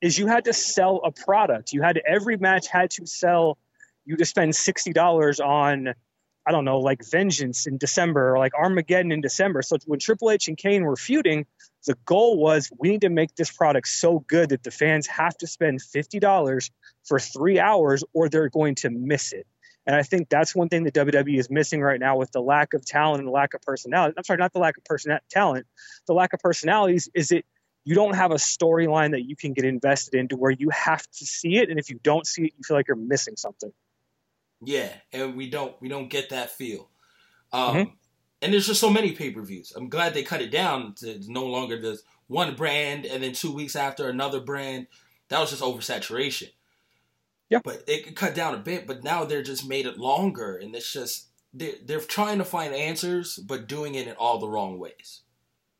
is 0.00 0.18
you 0.18 0.26
had 0.26 0.44
to 0.44 0.52
sell 0.52 1.00
a 1.02 1.10
product. 1.10 1.72
You 1.72 1.82
had 1.82 1.98
every 2.06 2.36
match 2.36 2.68
had 2.68 2.90
to 2.92 3.06
sell 3.06 3.58
you 4.04 4.16
just 4.16 4.30
spend 4.30 4.54
sixty 4.54 4.92
dollars 4.92 5.40
on 5.40 5.94
I 6.46 6.52
don't 6.52 6.64
know, 6.64 6.80
like 6.80 7.04
Vengeance 7.08 7.66
in 7.66 7.76
December 7.76 8.34
or 8.34 8.38
like 8.38 8.54
Armageddon 8.54 9.12
in 9.12 9.20
December. 9.20 9.62
So 9.62 9.76
when 9.84 9.98
Triple 9.98 10.30
H 10.30 10.48
and 10.48 10.56
Kane 10.56 10.84
were 10.84 10.96
feuding, 10.96 11.46
the 11.86 11.96
goal 12.06 12.38
was 12.38 12.70
we 12.78 12.88
need 12.88 13.02
to 13.02 13.10
make 13.10 13.34
this 13.34 13.50
product 13.52 13.88
so 13.88 14.20
good 14.20 14.48
that 14.48 14.62
the 14.62 14.70
fans 14.70 15.06
have 15.06 15.36
to 15.38 15.46
spend 15.46 15.80
$50 15.80 16.70
for 17.04 17.18
three 17.18 17.60
hours 17.60 18.04
or 18.14 18.28
they're 18.28 18.48
going 18.48 18.74
to 18.76 18.90
miss 18.90 19.32
it. 19.32 19.46
And 19.86 19.94
I 19.96 20.02
think 20.02 20.28
that's 20.28 20.54
one 20.54 20.68
thing 20.68 20.84
that 20.84 20.94
WWE 20.94 21.38
is 21.38 21.50
missing 21.50 21.80
right 21.80 22.00
now 22.00 22.16
with 22.16 22.32
the 22.32 22.40
lack 22.40 22.74
of 22.74 22.84
talent 22.84 23.20
and 23.20 23.28
the 23.28 23.32
lack 23.32 23.54
of 23.54 23.62
personality. 23.62 24.14
I'm 24.16 24.24
sorry, 24.24 24.38
not 24.38 24.52
the 24.52 24.58
lack 24.58 24.76
of 24.76 24.84
person 24.84 25.18
talent, 25.30 25.66
the 26.06 26.14
lack 26.14 26.32
of 26.32 26.40
personalities 26.40 27.08
is 27.14 27.28
that 27.28 27.44
you 27.84 27.94
don't 27.94 28.14
have 28.14 28.30
a 28.30 28.36
storyline 28.36 29.12
that 29.12 29.24
you 29.24 29.36
can 29.36 29.52
get 29.52 29.64
invested 29.64 30.14
into 30.14 30.36
where 30.36 30.50
you 30.50 30.68
have 30.70 31.02
to 31.02 31.26
see 31.26 31.56
it, 31.56 31.70
and 31.70 31.78
if 31.78 31.88
you 31.88 31.98
don't 32.02 32.26
see 32.26 32.42
it, 32.42 32.52
you 32.56 32.62
feel 32.62 32.76
like 32.76 32.88
you're 32.88 32.96
missing 32.96 33.36
something. 33.36 33.72
Yeah, 34.62 34.92
and 35.12 35.36
we 35.36 35.48
don't 35.48 35.80
we 35.80 35.88
don't 35.88 36.10
get 36.10 36.30
that 36.30 36.50
feel. 36.50 36.88
Um, 37.52 37.76
mm-hmm. 37.76 37.90
And 38.42 38.52
there's 38.52 38.66
just 38.66 38.80
so 38.80 38.90
many 38.90 39.12
pay 39.12 39.30
per 39.30 39.42
views. 39.42 39.72
I'm 39.74 39.88
glad 39.88 40.14
they 40.14 40.22
cut 40.22 40.42
it 40.42 40.50
down 40.50 40.94
to 40.96 41.20
no 41.26 41.46
longer 41.46 41.80
just 41.80 42.04
one 42.26 42.54
brand, 42.54 43.06
and 43.06 43.22
then 43.22 43.32
two 43.32 43.52
weeks 43.52 43.76
after 43.76 44.08
another 44.08 44.40
brand. 44.40 44.86
That 45.28 45.40
was 45.40 45.50
just 45.50 45.62
oversaturation. 45.62 46.50
Yeah. 47.48 47.60
But 47.62 47.84
it 47.86 48.04
could 48.04 48.16
cut 48.16 48.34
down 48.34 48.54
a 48.54 48.58
bit, 48.58 48.86
but 48.86 49.04
now 49.04 49.24
they're 49.24 49.42
just 49.42 49.68
made 49.68 49.86
it 49.86 49.98
longer, 49.98 50.56
and 50.56 50.74
it's 50.74 50.92
just 50.92 51.28
they're, 51.52 51.74
they're 51.84 52.00
trying 52.00 52.38
to 52.38 52.44
find 52.44 52.74
answers, 52.74 53.36
but 53.36 53.66
doing 53.66 53.94
it 53.94 54.06
in 54.06 54.14
all 54.14 54.38
the 54.38 54.48
wrong 54.48 54.78
ways. 54.78 55.22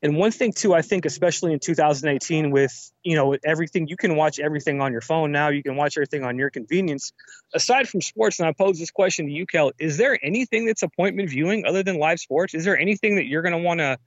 And 0.02 0.16
one 0.16 0.30
thing 0.30 0.52
too, 0.52 0.72
I 0.72 0.80
think, 0.80 1.04
especially 1.04 1.52
in 1.52 1.58
2018, 1.58 2.50
with 2.50 2.90
you 3.02 3.16
know 3.16 3.36
everything, 3.44 3.86
you 3.86 3.96
can 3.96 4.16
watch 4.16 4.38
everything 4.38 4.80
on 4.80 4.92
your 4.92 5.02
phone 5.02 5.30
now. 5.30 5.48
You 5.48 5.62
can 5.62 5.76
watch 5.76 5.96
everything 5.98 6.24
on 6.24 6.38
your 6.38 6.48
convenience. 6.48 7.12
Aside 7.52 7.86
from 7.88 8.00
sports, 8.00 8.38
and 8.38 8.48
I 8.48 8.52
pose 8.52 8.78
this 8.78 8.90
question 8.90 9.26
to 9.26 9.32
you, 9.32 9.46
Kel: 9.46 9.72
Is 9.78 9.98
there 9.98 10.18
anything 10.22 10.64
that's 10.64 10.82
appointment 10.82 11.28
viewing 11.28 11.66
other 11.66 11.82
than 11.82 11.98
live 11.98 12.18
sports? 12.18 12.54
Is 12.54 12.64
there 12.64 12.78
anything 12.78 13.16
that 13.16 13.26
you're 13.26 13.42
going 13.42 13.52
to 13.52 13.58
want 13.58 13.80
to? 13.80 13.98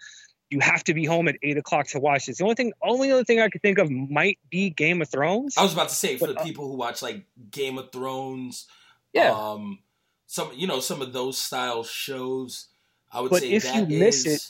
You 0.49 0.59
have 0.61 0.83
to 0.85 0.93
be 0.93 1.05
home 1.05 1.27
at 1.27 1.35
eight 1.43 1.57
o'clock 1.57 1.87
to 1.89 1.99
watch 1.99 2.25
this. 2.25 2.37
The 2.37 2.43
only 2.43 2.55
thing, 2.55 2.73
only 2.81 3.11
other 3.11 3.23
thing 3.23 3.39
I 3.39 3.49
could 3.49 3.61
think 3.61 3.77
of 3.77 3.89
might 3.89 4.39
be 4.49 4.71
Game 4.71 5.01
of 5.01 5.09
Thrones. 5.09 5.55
I 5.57 5.63
was 5.63 5.73
about 5.73 5.89
to 5.89 5.95
say 5.95 6.17
for 6.17 6.27
but, 6.27 6.35
the 6.35 6.41
uh, 6.41 6.43
people 6.43 6.67
who 6.69 6.75
watch 6.75 7.03
like 7.03 7.23
Game 7.51 7.77
of 7.77 7.91
Thrones, 7.91 8.67
yeah, 9.13 9.31
um, 9.31 9.79
some 10.25 10.51
you 10.55 10.65
know 10.65 10.79
some 10.79 11.03
of 11.03 11.13
those 11.13 11.37
style 11.37 11.83
shows. 11.83 12.69
I 13.11 13.21
would 13.21 13.29
but 13.29 13.41
say 13.41 13.51
if 13.51 13.75
you 13.75 13.85
miss 13.85 14.25
it 14.25 14.41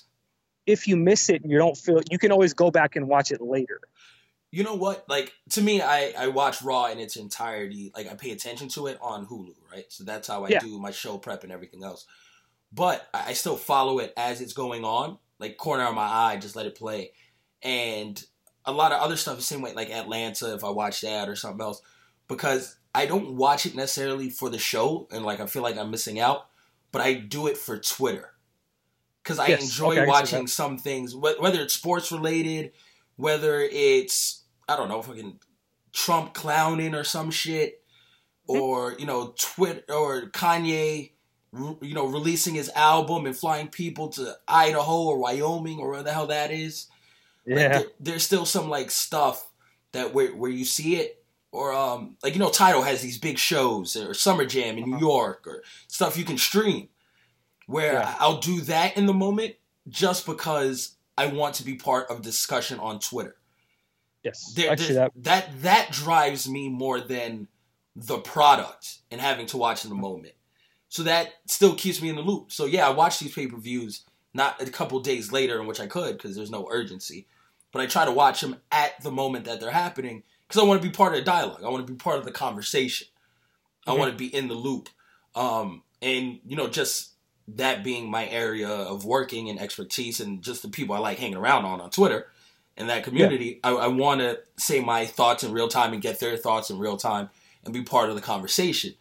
if 0.65 0.87
you 0.87 0.95
miss 0.95 1.29
it 1.29 1.41
and 1.41 1.51
you 1.51 1.57
don't 1.57 1.77
feel 1.77 2.01
you 2.09 2.17
can 2.17 2.31
always 2.31 2.53
go 2.53 2.71
back 2.71 2.95
and 2.95 3.07
watch 3.07 3.31
it 3.31 3.41
later. 3.41 3.79
You 4.51 4.63
know 4.63 4.75
what? 4.75 5.05
Like 5.09 5.33
to 5.51 5.61
me 5.61 5.81
i 5.81 6.13
i 6.17 6.27
watch 6.27 6.61
raw 6.61 6.85
in 6.85 6.99
its 6.99 7.15
entirety. 7.15 7.91
Like 7.95 8.11
i 8.11 8.15
pay 8.15 8.31
attention 8.31 8.69
to 8.69 8.87
it 8.87 8.97
on 9.01 9.25
hulu 9.25 9.55
right? 9.71 9.85
So 9.89 10.03
that's 10.03 10.27
how 10.27 10.45
i 10.45 10.49
yeah. 10.49 10.59
do 10.59 10.79
my 10.79 10.91
show 10.91 11.17
prep 11.17 11.43
and 11.43 11.51
everything 11.51 11.83
else. 11.83 12.05
But 12.71 13.07
i 13.13 13.33
still 13.33 13.57
follow 13.57 13.99
it 13.99 14.13
as 14.17 14.41
it's 14.41 14.53
going 14.53 14.83
on 14.83 15.17
like 15.39 15.57
corner 15.57 15.83
of 15.83 15.95
my 15.95 16.07
eye 16.07 16.37
just 16.37 16.55
let 16.55 16.65
it 16.65 16.75
play. 16.75 17.11
And 17.61 18.23
a 18.65 18.71
lot 18.71 18.91
of 18.91 19.01
other 19.01 19.17
stuff 19.17 19.35
the 19.37 19.43
same 19.43 19.61
way 19.61 19.73
like 19.73 19.89
atlanta 19.89 20.53
if 20.53 20.63
i 20.63 20.69
watch 20.69 21.01
that 21.01 21.27
or 21.27 21.35
something 21.35 21.61
else. 21.61 21.81
Because 22.27 22.77
i 22.95 23.05
don't 23.05 23.35
watch 23.35 23.65
it 23.65 23.75
necessarily 23.75 24.29
for 24.29 24.49
the 24.49 24.57
show 24.57 25.07
and 25.11 25.25
like 25.25 25.39
i 25.39 25.45
feel 25.45 25.63
like 25.63 25.77
i'm 25.77 25.91
missing 25.91 26.19
out 26.19 26.47
but 26.91 27.01
i 27.01 27.13
do 27.13 27.47
it 27.47 27.57
for 27.57 27.77
twitter 27.77 28.32
because 29.23 29.39
I 29.39 29.47
yes. 29.47 29.63
enjoy 29.63 29.93
okay, 29.93 30.05
watching 30.05 30.47
some 30.47 30.77
things, 30.77 31.15
whether 31.15 31.61
it's 31.61 31.73
sports 31.73 32.11
related, 32.11 32.73
whether 33.15 33.61
it's 33.61 34.43
I 34.67 34.75
don't 34.75 34.89
know, 34.89 35.01
fucking 35.01 35.39
Trump 35.93 36.33
clowning 36.33 36.93
or 36.93 37.03
some 37.03 37.31
shit, 37.31 37.81
mm-hmm. 38.49 38.61
or 38.61 38.95
you 38.99 39.05
know, 39.05 39.33
Twit 39.37 39.85
or 39.89 40.23
Kanye, 40.29 41.11
you 41.53 41.93
know, 41.93 42.07
releasing 42.07 42.55
his 42.55 42.69
album 42.75 43.25
and 43.25 43.35
flying 43.35 43.69
people 43.69 44.09
to 44.09 44.35
Idaho 44.47 45.03
or 45.03 45.17
Wyoming 45.17 45.79
or 45.79 45.91
where 45.91 46.03
the 46.03 46.11
hell 46.11 46.27
that 46.27 46.51
is. 46.51 46.87
Yeah, 47.45 47.55
like, 47.55 47.71
there, 47.71 47.83
there's 47.99 48.23
still 48.23 48.45
some 48.45 48.69
like 48.69 48.91
stuff 48.91 49.49
that 49.93 50.13
where 50.13 50.35
where 50.35 50.51
you 50.51 50.65
see 50.65 50.97
it. 50.97 51.19
Or 51.51 51.71
um, 51.71 52.17
like 52.23 52.33
you 52.33 52.39
know, 52.39 52.49
Tidal 52.49 52.81
has 52.81 53.03
these 53.03 53.19
big 53.19 53.37
shows, 53.37 53.95
or 53.95 54.15
Summer 54.15 54.43
Jam 54.43 54.79
in 54.79 54.85
New 54.85 54.95
uh-huh. 54.95 55.05
York, 55.05 55.45
or 55.45 55.61
stuff 55.87 56.17
you 56.17 56.25
can 56.25 56.39
stream 56.39 56.89
where 57.67 57.93
yeah. 57.93 58.15
I'll 58.19 58.39
do 58.39 58.61
that 58.61 58.97
in 58.97 59.05
the 59.05 59.13
moment 59.13 59.55
just 59.87 60.25
because 60.25 60.95
I 61.17 61.27
want 61.27 61.55
to 61.55 61.65
be 61.65 61.75
part 61.75 62.09
of 62.09 62.21
discussion 62.21 62.79
on 62.79 62.99
Twitter. 62.99 63.35
Yes, 64.23 64.53
there, 64.55 64.75
that... 64.75 65.11
that 65.15 65.61
that 65.61 65.91
drives 65.91 66.49
me 66.49 66.69
more 66.69 67.01
than 67.01 67.47
the 67.95 68.17
product 68.17 68.99
and 69.11 69.19
having 69.19 69.45
to 69.47 69.57
watch 69.57 69.83
in 69.83 69.89
the 69.89 69.95
moment. 69.95 70.33
So 70.89 71.03
that 71.03 71.33
still 71.47 71.75
keeps 71.75 72.01
me 72.01 72.09
in 72.09 72.15
the 72.15 72.21
loop. 72.21 72.51
So 72.51 72.65
yeah, 72.65 72.87
I 72.87 72.91
watch 72.91 73.19
these 73.19 73.33
pay 73.33 73.47
per 73.47 73.57
views 73.57 74.03
not 74.33 74.61
a 74.61 74.69
couple 74.69 74.99
days 74.99 75.31
later 75.31 75.59
in 75.59 75.67
which 75.67 75.79
I 75.79 75.87
could 75.87 76.17
because 76.17 76.35
there's 76.35 76.51
no 76.51 76.67
urgency, 76.71 77.27
but 77.71 77.81
I 77.81 77.85
try 77.85 78.05
to 78.05 78.11
watch 78.11 78.41
them 78.41 78.57
at 78.71 79.01
the 79.03 79.11
moment 79.11 79.45
that 79.45 79.59
they're 79.59 79.71
happening 79.71 80.23
because 80.47 80.61
I 80.61 80.65
want 80.65 80.81
to 80.81 80.87
be 80.87 80.93
part 80.93 81.13
of 81.13 81.19
the 81.19 81.25
dialogue. 81.25 81.63
I 81.63 81.69
want 81.69 81.85
to 81.85 81.91
be 81.91 81.97
part 81.97 82.17
of 82.17 82.25
the 82.25 82.31
conversation. 82.31 83.07
Mm-hmm. 83.87 83.91
I 83.91 83.99
want 83.99 84.11
to 84.11 84.17
be 84.17 84.33
in 84.33 84.47
the 84.47 84.53
loop. 84.53 84.89
Um, 85.35 85.83
and 86.01 86.39
you 86.45 86.55
know, 86.55 86.67
just 86.67 87.12
that 87.47 87.83
being 87.83 88.09
my 88.09 88.27
area 88.27 88.69
of 88.69 89.05
working 89.05 89.49
and 89.49 89.59
expertise 89.59 90.19
and 90.19 90.41
just 90.41 90.61
the 90.61 90.69
people 90.69 90.95
I 90.95 90.99
like 90.99 91.19
hanging 91.19 91.37
around 91.37 91.65
on 91.65 91.81
on 91.81 91.89
Twitter 91.89 92.27
and 92.77 92.89
that 92.89 93.03
community, 93.03 93.59
yeah. 93.63 93.71
I, 93.71 93.85
I 93.85 93.87
want 93.87 94.21
to 94.21 94.39
say 94.57 94.79
my 94.79 95.05
thoughts 95.05 95.43
in 95.43 95.51
real 95.51 95.67
time 95.67 95.93
and 95.93 96.01
get 96.01 96.19
their 96.19 96.37
thoughts 96.37 96.69
in 96.69 96.79
real 96.79 96.97
time 96.97 97.29
and 97.63 97.73
be 97.73 97.83
part 97.83 98.09
of 98.09 98.15
the 98.15 98.21
conversation. 98.21 98.93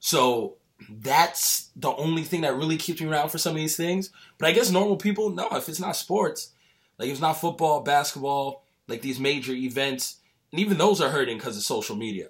So 0.00 0.56
that's 0.88 1.70
the 1.76 1.92
only 1.94 2.22
thing 2.22 2.42
that 2.42 2.56
really 2.56 2.76
keeps 2.76 3.00
me 3.00 3.08
around 3.08 3.30
for 3.30 3.38
some 3.38 3.52
of 3.52 3.56
these 3.56 3.76
things. 3.76 4.10
But 4.38 4.48
I 4.48 4.52
guess 4.52 4.70
normal 4.70 4.96
people, 4.96 5.30
no, 5.30 5.48
if 5.52 5.68
it's 5.68 5.80
not 5.80 5.96
sports, 5.96 6.52
like 6.98 7.08
if 7.08 7.12
it's 7.12 7.20
not 7.20 7.34
football, 7.34 7.82
basketball, 7.82 8.64
like 8.86 9.02
these 9.02 9.20
major 9.20 9.52
events, 9.52 10.16
and 10.52 10.60
even 10.60 10.78
those 10.78 11.00
are 11.00 11.10
hurting 11.10 11.36
because 11.36 11.56
of 11.56 11.62
social 11.62 11.96
media. 11.96 12.28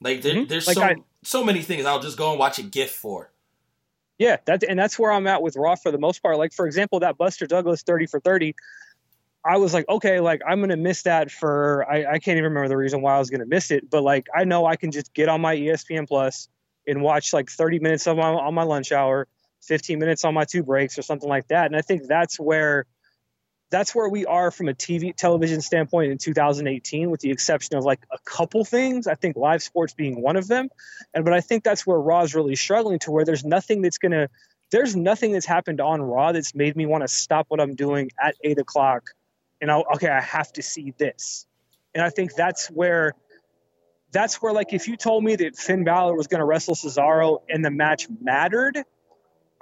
Like 0.00 0.22
there, 0.22 0.34
mm-hmm. 0.34 0.48
there's 0.48 0.66
like 0.66 0.76
so 0.76 0.82
I, 0.82 0.96
so 1.22 1.44
many 1.44 1.62
things 1.62 1.84
I'll 1.84 2.00
just 2.00 2.18
go 2.18 2.30
and 2.30 2.38
watch 2.38 2.58
a 2.58 2.62
GIF 2.62 2.90
for. 2.90 3.30
Yeah, 4.18 4.36
that 4.46 4.62
and 4.62 4.78
that's 4.78 4.98
where 4.98 5.10
I'm 5.12 5.26
at 5.26 5.42
with 5.42 5.56
Raw 5.56 5.74
for 5.74 5.90
the 5.90 5.98
most 5.98 6.22
part. 6.22 6.38
Like 6.38 6.52
for 6.52 6.66
example, 6.66 7.00
that 7.00 7.18
Buster 7.18 7.46
Douglas 7.46 7.82
30 7.82 8.06
for 8.06 8.20
30, 8.20 8.54
I 9.44 9.58
was 9.58 9.74
like, 9.74 9.88
okay, 9.88 10.20
like 10.20 10.40
I'm 10.46 10.60
gonna 10.60 10.76
miss 10.76 11.02
that 11.02 11.30
for 11.30 11.84
I, 11.90 12.04
I 12.06 12.18
can't 12.18 12.38
even 12.38 12.44
remember 12.44 12.68
the 12.68 12.76
reason 12.76 13.02
why 13.02 13.16
I 13.16 13.18
was 13.18 13.30
gonna 13.30 13.46
miss 13.46 13.70
it, 13.70 13.90
but 13.90 14.02
like 14.02 14.26
I 14.34 14.44
know 14.44 14.66
I 14.66 14.76
can 14.76 14.92
just 14.92 15.12
get 15.14 15.28
on 15.28 15.40
my 15.40 15.56
ESPN 15.56 16.06
Plus 16.06 16.48
and 16.86 17.02
watch 17.02 17.32
like 17.32 17.50
30 17.50 17.80
minutes 17.80 18.06
of 18.06 18.16
my 18.16 18.28
on 18.28 18.54
my 18.54 18.62
lunch 18.62 18.92
hour, 18.92 19.26
15 19.62 19.98
minutes 19.98 20.24
on 20.24 20.34
my 20.34 20.44
two 20.44 20.62
breaks 20.62 20.98
or 20.98 21.02
something 21.02 21.28
like 21.28 21.48
that. 21.48 21.66
And 21.66 21.76
I 21.76 21.82
think 21.82 22.06
that's 22.06 22.38
where 22.38 22.86
that's 23.74 23.92
where 23.92 24.08
we 24.08 24.24
are 24.24 24.52
from 24.52 24.68
a 24.68 24.72
TV 24.72 25.12
television 25.16 25.60
standpoint 25.60 26.12
in 26.12 26.16
2018, 26.16 27.10
with 27.10 27.18
the 27.18 27.32
exception 27.32 27.76
of 27.76 27.82
like 27.82 27.98
a 28.12 28.18
couple 28.18 28.64
things. 28.64 29.08
I 29.08 29.16
think 29.16 29.36
live 29.36 29.64
sports 29.64 29.94
being 29.94 30.22
one 30.22 30.36
of 30.36 30.46
them, 30.46 30.68
and 31.12 31.24
but 31.24 31.34
I 31.34 31.40
think 31.40 31.64
that's 31.64 31.84
where 31.84 31.98
Raw's 31.98 32.36
really 32.36 32.54
struggling 32.54 33.00
to 33.00 33.10
where 33.10 33.24
there's 33.24 33.44
nothing 33.44 33.82
that's 33.82 33.98
gonna 33.98 34.28
there's 34.70 34.94
nothing 34.94 35.32
that's 35.32 35.44
happened 35.44 35.80
on 35.80 36.00
Raw 36.00 36.30
that's 36.30 36.54
made 36.54 36.76
me 36.76 36.86
want 36.86 37.02
to 37.02 37.08
stop 37.08 37.46
what 37.48 37.60
I'm 37.60 37.74
doing 37.74 38.12
at 38.22 38.36
eight 38.44 38.60
o'clock, 38.60 39.10
and 39.60 39.72
I'll, 39.72 39.84
okay, 39.96 40.08
I 40.08 40.20
have 40.20 40.52
to 40.52 40.62
see 40.62 40.94
this, 40.96 41.44
and 41.96 42.04
I 42.04 42.10
think 42.10 42.32
that's 42.34 42.68
where 42.68 43.14
that's 44.12 44.40
where 44.40 44.52
like 44.52 44.72
if 44.72 44.86
you 44.86 44.96
told 44.96 45.24
me 45.24 45.34
that 45.34 45.56
Finn 45.56 45.82
Balor 45.82 46.14
was 46.14 46.28
to 46.28 46.44
wrestle 46.44 46.76
Cesaro 46.76 47.40
and 47.48 47.64
the 47.64 47.72
match 47.72 48.06
mattered 48.22 48.84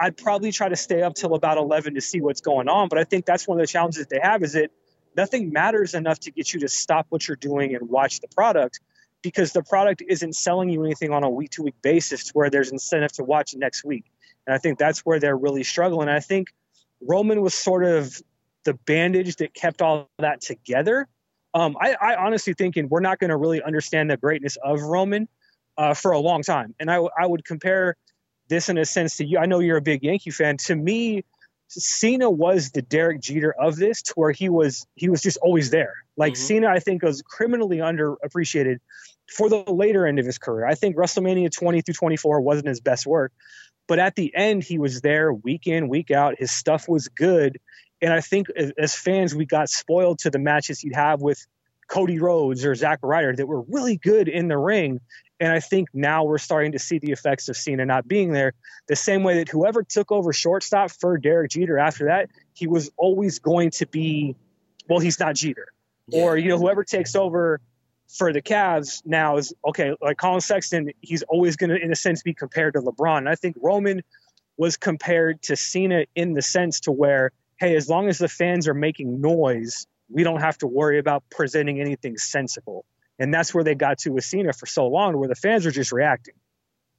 I'd 0.03 0.17
probably 0.17 0.51
try 0.51 0.69
to 0.69 0.75
stay 0.75 1.01
up 1.01 1.15
till 1.15 1.33
about 1.33 1.59
11 1.59 1.95
to 1.95 2.01
see 2.01 2.21
what's 2.21 2.41
going 2.41 2.69
on. 2.69 2.89
But 2.89 2.99
I 2.99 3.05
think 3.05 3.25
that's 3.25 3.47
one 3.47 3.61
of 3.61 3.63
the 3.63 3.69
challenges 3.69 4.05
they 4.09 4.19
have 4.21 4.43
is 4.43 4.55
that 4.55 4.73
nothing 5.17 5.53
matters 5.53 5.95
enough 5.95 6.19
to 6.21 6.33
get 6.33 6.53
you 6.53 6.59
to 6.61 6.69
stop 6.69 7.07
what 7.11 7.29
you're 7.29 7.37
doing 7.37 7.77
and 7.77 7.89
watch 7.89 8.19
the 8.19 8.27
product 8.27 8.81
because 9.23 9.53
the 9.53 9.63
product 9.63 10.03
isn't 10.07 10.35
selling 10.35 10.71
you 10.71 10.85
anything 10.85 11.13
on 11.13 11.23
a 11.23 11.31
week 11.31 11.51
to 11.51 11.63
week 11.63 11.77
basis 11.83 12.31
where 12.31 12.51
there's 12.51 12.73
incentive 12.73 13.13
to 13.13 13.23
watch 13.23 13.55
next 13.55 13.85
week. 13.85 14.05
And 14.45 14.53
I 14.53 14.59
think 14.59 14.77
that's 14.77 15.07
where 15.07 15.21
they're 15.21 15.37
really 15.37 15.63
struggling. 15.63 16.09
I 16.09 16.19
think 16.19 16.49
Roman 17.01 17.41
was 17.41 17.55
sort 17.55 17.85
of 17.85 18.21
the 18.65 18.75
bandage 18.75 19.37
that 19.37 19.55
kept 19.55 19.83
all 19.83 20.11
that 20.19 20.41
together. 20.41 21.07
Um, 21.55 21.77
I, 21.81 21.95
I, 22.01 22.17
honestly 22.17 22.55
thinking 22.55 22.89
we're 22.89 23.01
not 23.01 23.21
going 23.21 23.31
to 23.31 23.37
really 23.37 23.63
understand 23.63 24.11
the 24.11 24.17
greatness 24.17 24.59
of 24.65 24.81
Roman 24.83 25.29
uh, 25.79 25.95
for 25.95 26.11
a 26.11 26.19
long 26.19 26.43
time. 26.43 26.75
And 26.81 26.91
I, 26.91 26.97
I 27.17 27.27
would 27.27 27.45
compare 27.45 27.97
this 28.53 28.69
in 28.69 28.79
a 28.79 28.85
sense 28.85 29.17
to 29.17 29.25
you. 29.25 29.39
I 29.39 29.47
know 29.47 29.61
you're 29.61 29.79
a 29.79 29.83
big 29.83 30.05
Yankee 30.05 30.31
fan. 30.31 30.59
To 30.59 30.77
me, 30.77 31.25
Cena 31.69 32.31
was 32.31 32.71
the 32.71 32.83
Derek 32.83 33.21
Jeter 33.21 33.53
of 33.53 33.77
this, 33.77 34.03
to 34.03 34.13
where 34.15 34.31
he 34.31 34.49
was 34.49 34.87
he 34.95 35.09
was 35.09 35.23
just 35.23 35.39
always 35.39 35.71
there. 35.71 35.95
Like 36.17 36.35
mm-hmm. 36.35 36.43
Cena, 36.43 36.69
I 36.69 36.79
think 36.79 37.03
was 37.03 37.23
criminally 37.23 37.79
underappreciated 37.79 38.79
for 39.35 39.49
the 39.49 39.65
later 39.67 40.07
end 40.07 40.19
of 40.19 40.27
his 40.27 40.39
career. 40.39 40.67
I 40.67 40.75
think 40.75 40.97
WrestleMania 40.97 41.51
20 41.51 41.81
through 41.81 41.95
24 41.95 42.41
wasn't 42.43 42.69
his 42.69 42.81
best 42.81 43.07
work, 43.07 43.33
but 43.89 43.99
at 43.99 44.15
the 44.15 44.35
end 44.35 44.63
he 44.63 44.79
was 44.79 45.01
there 45.01 45.33
week 45.33 45.67
in 45.67 45.89
week 45.89 46.11
out. 46.11 46.35
His 46.39 46.53
stuff 46.53 46.89
was 46.89 47.09
good, 47.09 47.59
and 48.03 48.13
I 48.13 48.21
think 48.21 48.49
as 48.79 48.95
fans 48.95 49.35
we 49.35 49.47
got 49.47 49.71
spoiled 49.71 50.21
to 50.21 50.31
the 50.31 50.39
matches 50.39 50.81
he'd 50.81 50.95
have 50.95 51.23
with 51.23 51.45
Cody 51.89 52.19
Rhodes 52.19 52.65
or 52.65 52.75
Zack 52.75 52.99
Ryder 53.03 53.35
that 53.37 53.47
were 53.47 53.63
really 53.63 53.97
good 53.97 54.29
in 54.29 54.49
the 54.49 54.59
ring 54.59 55.01
And 55.43 55.51
I 55.51 55.59
think 55.59 55.89
now 55.93 56.23
we're 56.23 56.39
starting 56.39 56.71
to 56.71 56.79
see 56.79 57.01
the 57.01 57.11
effects 57.11 57.49
of 57.49 57.57
Cena 57.57 57.85
not 57.85 58.07
being 58.07 58.31
there. 58.31 58.53
The 58.87 58.95
same 58.95 59.25
way 59.25 59.39
that 59.39 59.49
whoever 59.49 59.83
took 59.83 60.13
over 60.13 60.33
shortstop 60.33 60.93
for 60.93 61.19
Derek 61.19 61.51
Jeter 61.51 61.79
after 61.79 62.05
that, 62.05 62.31
he 62.55 62.69
was 62.69 62.93
always 62.97 63.41
going 63.41 63.73
to 63.73 63.87
be, 63.87 64.37
well, 64.89 65.01
he's 65.01 65.19
not 65.19 65.35
Jeter. 65.35 65.67
Yeah. 66.07 66.23
Or, 66.23 66.37
you 66.37 66.49
know, 66.49 66.59
whoever 66.59 66.85
takes 66.85 67.17
over 67.17 67.61
for 68.07 68.33
the 68.33 68.41
Cavs 68.41 69.03
now 69.05 69.37
is 69.37 69.53
okay, 69.67 69.97
like 70.01 70.17
Collin 70.17 70.43
Sexton, 70.43 70.93
he's 71.01 71.25
always 71.25 71.57
going 71.57 71.71
to, 71.71 71.77
in 71.77 71.91
a 71.91 71.97
sense, 71.97 72.23
be 72.23 72.35
compared 72.35 72.75
to 72.75 72.81
LeBron. 72.81 73.19
And 73.19 73.29
I 73.29 73.35
think 73.35 73.57
Roman 73.61 74.03
was 74.57 74.77
compared 74.77 75.43
to 75.43 75.57
Cena 75.57 76.05
in 76.15 76.35
the 76.35 76.43
sense 76.43 76.79
to 76.81 76.93
where, 76.93 77.33
hey, 77.59 77.75
as 77.75 77.89
long 77.89 78.09
as 78.09 78.19
the 78.19 78.29
fans 78.29 78.69
are 78.69 78.75
making 78.75 79.21
noise, 79.21 79.89
we 80.09 80.23
don't 80.23 80.41
have 80.41 80.59
to 80.59 80.69
worry 80.69 81.01
about 81.01 81.25
presenting 81.31 81.81
anything 81.81 82.17
sensible. 82.17 82.85
And 83.23 83.33
that's 83.33 83.55
where 83.55 83.63
they 83.63 83.77
got 83.77 83.99
to 83.99 84.11
with 84.11 84.25
Cena 84.25 84.53
for 84.53 84.67
so 84.67 84.89
long, 84.89 85.17
where 85.17 85.29
the 85.29 85.37
fans 85.37 85.65
were 85.65 85.71
just 85.71 85.93
reacting. 85.93 86.35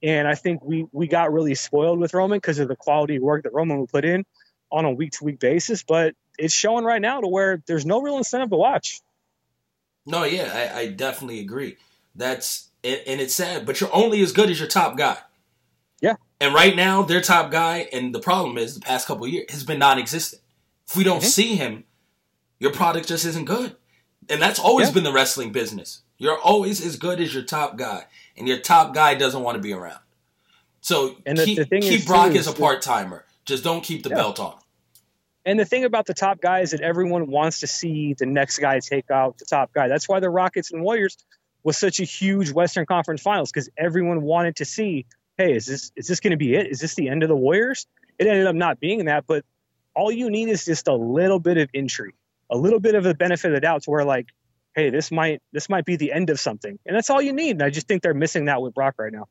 And 0.01 0.25
I 0.25 0.35
think 0.35 0.63
we 0.63 0.85
we 0.93 1.05
got 1.05 1.33
really 1.33 1.53
spoiled 1.53 1.99
with 1.99 2.13
Roman 2.13 2.37
because 2.37 2.59
of 2.59 2.69
the 2.69 2.77
quality 2.77 3.17
of 3.17 3.23
work 3.23 3.43
that 3.43 3.51
Roman 3.51 3.81
would 3.81 3.89
put 3.89 4.05
in 4.05 4.23
on 4.71 4.85
a 4.85 4.91
week 4.91 5.11
to 5.13 5.25
week 5.25 5.41
basis. 5.41 5.83
But 5.83 6.15
it's 6.39 6.53
showing 6.53 6.85
right 6.85 7.01
now 7.01 7.19
to 7.19 7.27
where 7.27 7.61
there's 7.67 7.85
no 7.85 8.01
real 8.01 8.15
incentive 8.15 8.51
to 8.51 8.55
watch. 8.55 9.01
No, 10.05 10.23
yeah, 10.23 10.71
I, 10.73 10.79
I 10.79 10.87
definitely 10.87 11.41
agree. 11.41 11.75
That's 12.15 12.69
and, 12.85 13.19
it's 13.19 13.35
sad, 13.35 13.65
but 13.65 13.81
you're 13.81 13.93
only 13.93 14.21
as 14.21 14.31
good 14.31 14.49
as 14.49 14.59
your 14.59 14.69
top 14.69 14.97
guy. 14.97 15.17
Yeah. 15.99 16.15
And 16.39 16.53
right 16.53 16.73
now, 16.73 17.01
their 17.01 17.21
top 17.21 17.51
guy, 17.51 17.89
and 17.91 18.15
the 18.15 18.19
problem 18.21 18.57
is 18.57 18.75
the 18.75 18.79
past 18.79 19.07
couple 19.07 19.25
of 19.25 19.29
years 19.29 19.51
has 19.51 19.65
been 19.65 19.79
non-existent. 19.79 20.41
If 20.87 20.95
we 20.95 21.03
don't 21.03 21.21
Mhm. 21.21 21.27
see 21.27 21.55
him, 21.57 21.83
your 22.59 22.71
product 22.71 23.09
just 23.09 23.25
isn't 23.25 23.43
good. 23.43 23.75
And 24.29 24.41
that's 24.41 24.57
always 24.57 24.87
Yeah. 24.87 24.93
been 24.93 25.03
the 25.03 25.11
wrestling 25.11 25.51
business. 25.51 26.02
You're 26.23 26.39
always 26.39 26.83
as 26.85 26.95
good 26.95 27.19
as 27.19 27.33
your 27.33 27.43
top 27.43 27.75
guy, 27.75 28.05
and 28.37 28.47
your 28.47 28.57
top 28.57 28.93
guy 28.93 29.13
doesn't 29.13 29.43
want 29.43 29.55
to 29.57 29.61
be 29.61 29.73
around. 29.73 29.99
So 30.79 31.17
And 31.25 31.37
the- 31.37 31.43
keep, 31.43 31.57
the 31.57 31.65
keep 31.65 31.83
is, 31.83 32.05
Brock 32.05 32.31
too, 32.31 32.37
as 32.37 32.47
a 32.47 32.53
part 32.53 32.81
timer. 32.81 33.25
Just 33.43 33.61
don't 33.61 33.81
keep 33.83 34.03
the 34.03 34.09
Yeah. 34.09 34.15
belt 34.15 34.39
on. 34.39 34.55
And 35.45 35.59
the 35.59 35.65
thing 35.65 35.83
about 35.83 36.05
the 36.05 36.13
top 36.13 36.39
guy 36.39 36.61
is 36.61 36.71
that 36.71 36.79
everyone 36.79 37.27
wants 37.27 37.59
to 37.59 37.67
see 37.67 38.13
the 38.13 38.25
next 38.25 38.59
guy 38.59 38.79
take 38.79 39.11
out 39.11 39.37
the 39.37 39.43
top 39.43 39.73
guy. 39.73 39.89
That's 39.89 40.07
why 40.07 40.21
the 40.21 40.29
Rockets 40.29 40.71
and 40.71 40.81
Warriors 40.81 41.17
was 41.61 41.77
such 41.77 41.99
a 41.99 42.05
huge 42.05 42.51
Western 42.51 42.85
Conference 42.85 43.21
Finals 43.21 43.51
because 43.51 43.69
everyone 43.77 44.21
wanted 44.21 44.55
to 44.57 44.65
see, 44.65 45.05
hey, 45.37 45.53
is 45.57 45.65
this 45.65 45.91
is 45.97 46.07
this 46.07 46.21
going 46.21 46.31
to 46.31 46.37
be 46.37 46.55
it? 46.55 46.67
Is 46.67 46.79
this 46.79 46.95
the 46.95 47.09
end 47.09 47.23
of 47.23 47.27
the 47.29 47.35
Warriors? 47.35 47.85
It 48.17 48.27
ended 48.27 48.47
up 48.47 48.55
not 48.55 48.79
being 48.79 49.03
that, 49.05 49.25
but 49.27 49.43
all 49.93 50.09
you 50.09 50.29
need 50.29 50.47
is 50.47 50.63
just 50.63 50.87
a 50.87 50.95
little 50.95 51.39
bit 51.39 51.57
of 51.57 51.69
intrigue, 51.73 52.15
a 52.49 52.55
little 52.57 52.79
bit 52.79 52.95
of 52.95 53.05
a 53.05 53.13
benefit 53.13 53.47
of 53.49 53.55
the 53.55 53.59
doubt 53.59 53.83
to 53.83 53.91
where 53.91 54.05
like, 54.05 54.27
hey, 54.75 54.89
this 54.89 55.11
might 55.11 55.41
this 55.51 55.69
might 55.69 55.85
be 55.85 55.95
the 55.95 56.11
end 56.11 56.29
of 56.29 56.39
something, 56.39 56.77
and 56.85 56.95
that's 56.95 57.09
all 57.09 57.21
you 57.21 57.33
need. 57.33 57.51
And 57.51 57.63
I 57.63 57.69
just 57.69 57.87
think 57.87 58.01
they're 58.03 58.13
missing 58.13 58.45
that 58.45 58.61
with 58.61 58.73
Brock 58.73 58.95
right 58.97 59.11
now. 59.11 59.27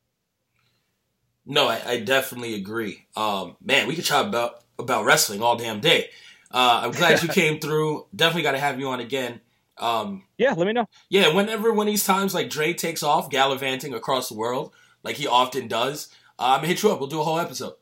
No, 1.44 1.66
I, 1.68 1.80
I 1.84 2.00
definitely 2.00 2.54
agree. 2.54 3.06
Um, 3.16 3.56
man, 3.62 3.88
we 3.88 3.96
could 3.96 4.04
talk 4.06 4.26
about 4.26 4.62
about 4.78 5.04
wrestling 5.04 5.42
all 5.42 5.56
damn 5.56 5.80
day. 5.80 6.10
Uh, 6.50 6.82
I'm 6.84 6.92
glad 6.92 7.22
you 7.22 7.28
came 7.40 7.58
through. 7.58 8.06
Definitely 8.14 8.42
got 8.42 8.52
to 8.52 8.58
have 8.58 8.78
you 8.78 8.88
on 8.88 9.00
again. 9.00 9.40
Um, 9.78 10.24
Yeah, 10.38 10.52
let 10.52 10.66
me 10.66 10.72
know. 10.72 10.86
yeah, 11.08 11.34
whenever 11.34 11.72
one 11.72 11.88
of 11.88 11.92
these 11.92 12.04
times 12.04 12.34
like 12.34 12.50
Dre 12.50 12.72
takes 12.74 13.02
off 13.02 13.30
gallivanting 13.30 13.94
across 13.94 14.28
the 14.28 14.36
world, 14.36 14.72
like 15.02 15.16
he 15.16 15.26
often 15.26 15.66
does, 15.66 16.08
uh, 16.38 16.52
I'm 16.52 16.58
gonna 16.58 16.68
hit 16.68 16.82
you 16.82 16.92
up. 16.92 17.00
We'll 17.00 17.08
do 17.08 17.20
a 17.20 17.24
whole 17.24 17.38
episode. 17.38 17.74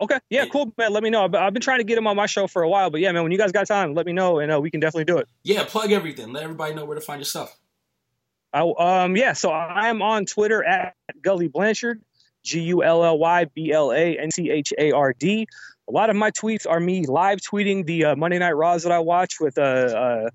Okay, 0.00 0.18
yeah, 0.30 0.46
cool, 0.46 0.72
man. 0.78 0.92
Let 0.92 1.02
me 1.02 1.10
know. 1.10 1.24
I've 1.24 1.52
been 1.52 1.60
trying 1.60 1.78
to 1.78 1.84
get 1.84 1.98
him 1.98 2.06
on 2.06 2.16
my 2.16 2.26
show 2.26 2.46
for 2.46 2.62
a 2.62 2.68
while, 2.68 2.88
but 2.88 3.00
yeah, 3.00 3.12
man, 3.12 3.22
when 3.22 3.32
you 3.32 3.38
guys 3.38 3.52
got 3.52 3.66
time, 3.66 3.94
let 3.94 4.06
me 4.06 4.12
know, 4.12 4.38
and 4.38 4.50
uh, 4.50 4.58
we 4.58 4.70
can 4.70 4.80
definitely 4.80 5.04
do 5.04 5.18
it. 5.18 5.28
Yeah, 5.42 5.64
plug 5.64 5.92
everything. 5.92 6.32
Let 6.32 6.42
everybody 6.42 6.74
know 6.74 6.86
where 6.86 6.94
to 6.94 7.02
find 7.02 7.20
your 7.20 7.26
stuff. 7.26 7.54
I, 8.52 8.60
um, 8.60 9.16
yeah, 9.16 9.34
so 9.34 9.50
I 9.50 9.88
am 9.88 10.00
on 10.00 10.24
Twitter 10.24 10.64
at 10.64 10.94
Gully 11.20 11.48
Blanchard, 11.48 12.02
G 12.42 12.60
U 12.62 12.82
L 12.82 13.04
L 13.04 13.18
Y 13.18 13.44
B 13.44 13.72
L 13.72 13.92
A 13.92 14.18
N 14.18 14.30
C 14.30 14.50
H 14.50 14.72
A 14.78 14.92
R 14.92 15.12
D. 15.12 15.46
A 15.88 15.92
lot 15.92 16.08
of 16.08 16.16
my 16.16 16.30
tweets 16.30 16.66
are 16.68 16.80
me 16.80 17.04
live 17.06 17.40
tweeting 17.40 17.84
the 17.84 18.06
uh, 18.06 18.16
Monday 18.16 18.38
Night 18.38 18.52
Raws 18.52 18.84
that 18.84 18.92
I 18.92 19.00
watch 19.00 19.38
with 19.38 19.58
a, 19.58 20.30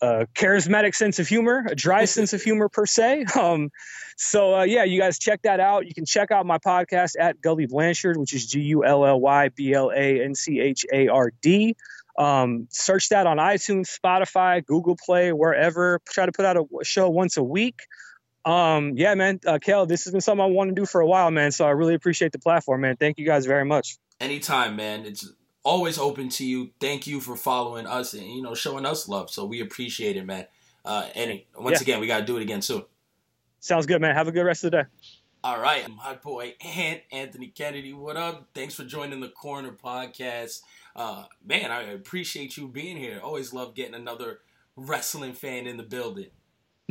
a, 0.00 0.06
a 0.06 0.26
charismatic 0.26 0.94
sense 0.94 1.18
of 1.18 1.28
humor, 1.28 1.66
a 1.68 1.74
dry 1.74 2.04
sense 2.16 2.32
of 2.32 2.42
humor 2.42 2.68
per 2.68 2.86
se. 2.86 3.24
Um, 3.38 3.70
so 4.16 4.56
uh, 4.56 4.62
yeah, 4.64 4.84
you 4.84 5.00
guys 5.00 5.18
check 5.18 5.42
that 5.42 5.60
out. 5.60 5.86
You 5.86 5.94
can 5.94 6.04
check 6.04 6.30
out 6.30 6.44
my 6.46 6.58
podcast 6.58 7.12
at 7.18 7.40
Gully 7.40 7.66
Blanchard, 7.66 8.16
which 8.16 8.32
is 8.32 8.46
G 8.46 8.60
U 8.60 8.84
L 8.84 9.06
L 9.06 9.20
Y 9.20 9.50
B 9.50 9.72
L 9.72 9.90
A 9.94 10.24
N 10.24 10.34
C 10.34 10.60
H 10.60 10.84
A 10.92 11.08
R 11.08 11.32
D. 11.40 11.76
Um, 12.18 12.66
search 12.70 13.10
that 13.10 13.28
on 13.28 13.36
iTunes, 13.36 13.96
Spotify, 13.96 14.64
Google 14.64 14.96
Play, 14.96 15.32
wherever. 15.32 16.00
Try 16.08 16.26
to 16.26 16.32
put 16.32 16.44
out 16.44 16.56
a 16.56 16.84
show 16.84 17.08
once 17.08 17.36
a 17.36 17.42
week. 17.44 17.82
Um, 18.44 18.94
yeah, 18.96 19.14
man, 19.14 19.38
uh, 19.46 19.58
Kel, 19.60 19.86
this 19.86 20.04
has 20.04 20.12
been 20.12 20.20
something 20.20 20.42
I 20.42 20.46
want 20.46 20.70
to 20.70 20.74
do 20.74 20.84
for 20.84 21.00
a 21.00 21.06
while, 21.06 21.30
man. 21.30 21.52
So 21.52 21.64
I 21.64 21.70
really 21.70 21.94
appreciate 21.94 22.32
the 22.32 22.38
platform, 22.38 22.80
man. 22.80 22.96
Thank 22.96 23.18
you 23.18 23.26
guys 23.26 23.46
very 23.46 23.64
much. 23.64 23.98
Anytime, 24.20 24.74
man. 24.74 25.04
It's 25.04 25.30
always 25.64 25.98
open 25.98 26.28
to 26.30 26.44
you. 26.44 26.70
Thank 26.80 27.06
you 27.06 27.20
for 27.20 27.36
following 27.36 27.86
us 27.86 28.14
and 28.14 28.22
you 28.26 28.42
know 28.42 28.54
showing 28.54 28.86
us 28.86 29.08
love. 29.08 29.30
So 29.30 29.44
we 29.44 29.60
appreciate 29.60 30.16
it, 30.16 30.24
man. 30.24 30.46
Uh, 30.84 31.08
and 31.14 31.40
once 31.56 31.78
Yeah. 31.78 31.82
again, 31.82 32.00
we 32.00 32.06
got 32.06 32.20
to 32.20 32.24
do 32.24 32.36
it 32.36 32.42
again 32.42 32.62
soon. 32.62 32.84
Sounds 33.60 33.86
good, 33.86 34.00
man. 34.00 34.14
Have 34.14 34.28
a 34.28 34.32
good 34.32 34.44
rest 34.44 34.64
of 34.64 34.70
the 34.70 34.82
day. 34.82 34.88
All 35.44 35.60
right, 35.60 35.86
my 35.88 36.14
boy 36.14 36.54
Ant 36.60 37.02
Anthony 37.12 37.48
Kennedy. 37.48 37.92
What 37.92 38.16
up? 38.16 38.48
Thanks 38.54 38.74
for 38.74 38.84
joining 38.84 39.20
the 39.20 39.28
Corner 39.28 39.72
Podcast. 39.72 40.62
Uh, 40.96 41.24
man, 41.44 41.70
I 41.70 41.82
appreciate 41.82 42.56
you 42.56 42.66
being 42.68 42.96
here. 42.96 43.20
Always 43.22 43.52
love 43.52 43.74
getting 43.74 43.94
another 43.94 44.40
wrestling 44.76 45.32
fan 45.32 45.66
in 45.66 45.76
the 45.76 45.82
building. 45.84 46.30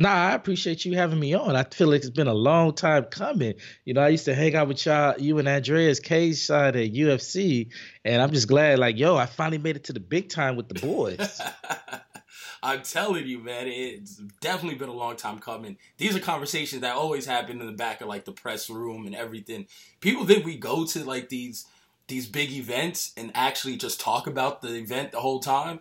Nah, 0.00 0.28
I 0.28 0.34
appreciate 0.34 0.84
you 0.84 0.94
having 0.94 1.18
me 1.18 1.34
on. 1.34 1.56
I 1.56 1.64
feel 1.64 1.88
like 1.88 2.02
it's 2.02 2.10
been 2.10 2.28
a 2.28 2.34
long 2.34 2.72
time 2.72 3.04
coming. 3.04 3.54
You 3.84 3.94
know, 3.94 4.00
I 4.00 4.08
used 4.10 4.26
to 4.26 4.34
hang 4.34 4.54
out 4.54 4.68
with 4.68 4.86
y'all, 4.86 5.18
you 5.18 5.38
and 5.38 5.48
Andreas 5.48 5.98
Cage 5.98 6.36
side 6.36 6.76
at 6.76 6.92
UFC, 6.92 7.70
and 8.04 8.22
I'm 8.22 8.30
just 8.30 8.46
glad, 8.46 8.78
like, 8.78 8.96
yo, 8.96 9.16
I 9.16 9.26
finally 9.26 9.58
made 9.58 9.74
it 9.74 9.84
to 9.84 9.92
the 9.92 10.00
big 10.00 10.28
time 10.28 10.54
with 10.54 10.68
the 10.68 10.74
boys. 10.74 11.40
I'm 12.62 12.82
telling 12.82 13.26
you, 13.26 13.40
man, 13.40 13.66
it's 13.66 14.16
definitely 14.40 14.78
been 14.78 14.88
a 14.88 14.94
long 14.94 15.16
time 15.16 15.40
coming. 15.40 15.78
These 15.96 16.14
are 16.14 16.20
conversations 16.20 16.82
that 16.82 16.94
always 16.94 17.26
happen 17.26 17.60
in 17.60 17.66
the 17.66 17.72
back 17.72 18.00
of 18.00 18.08
like 18.08 18.24
the 18.24 18.32
press 18.32 18.70
room 18.70 19.04
and 19.06 19.16
everything. 19.16 19.66
People 20.00 20.26
think 20.26 20.44
we 20.44 20.56
go 20.56 20.84
to 20.86 21.04
like 21.04 21.28
these 21.28 21.66
these 22.08 22.26
big 22.26 22.50
events 22.50 23.12
and 23.16 23.30
actually 23.34 23.76
just 23.76 24.00
talk 24.00 24.26
about 24.26 24.62
the 24.62 24.74
event 24.74 25.12
the 25.12 25.20
whole 25.20 25.40
time. 25.40 25.80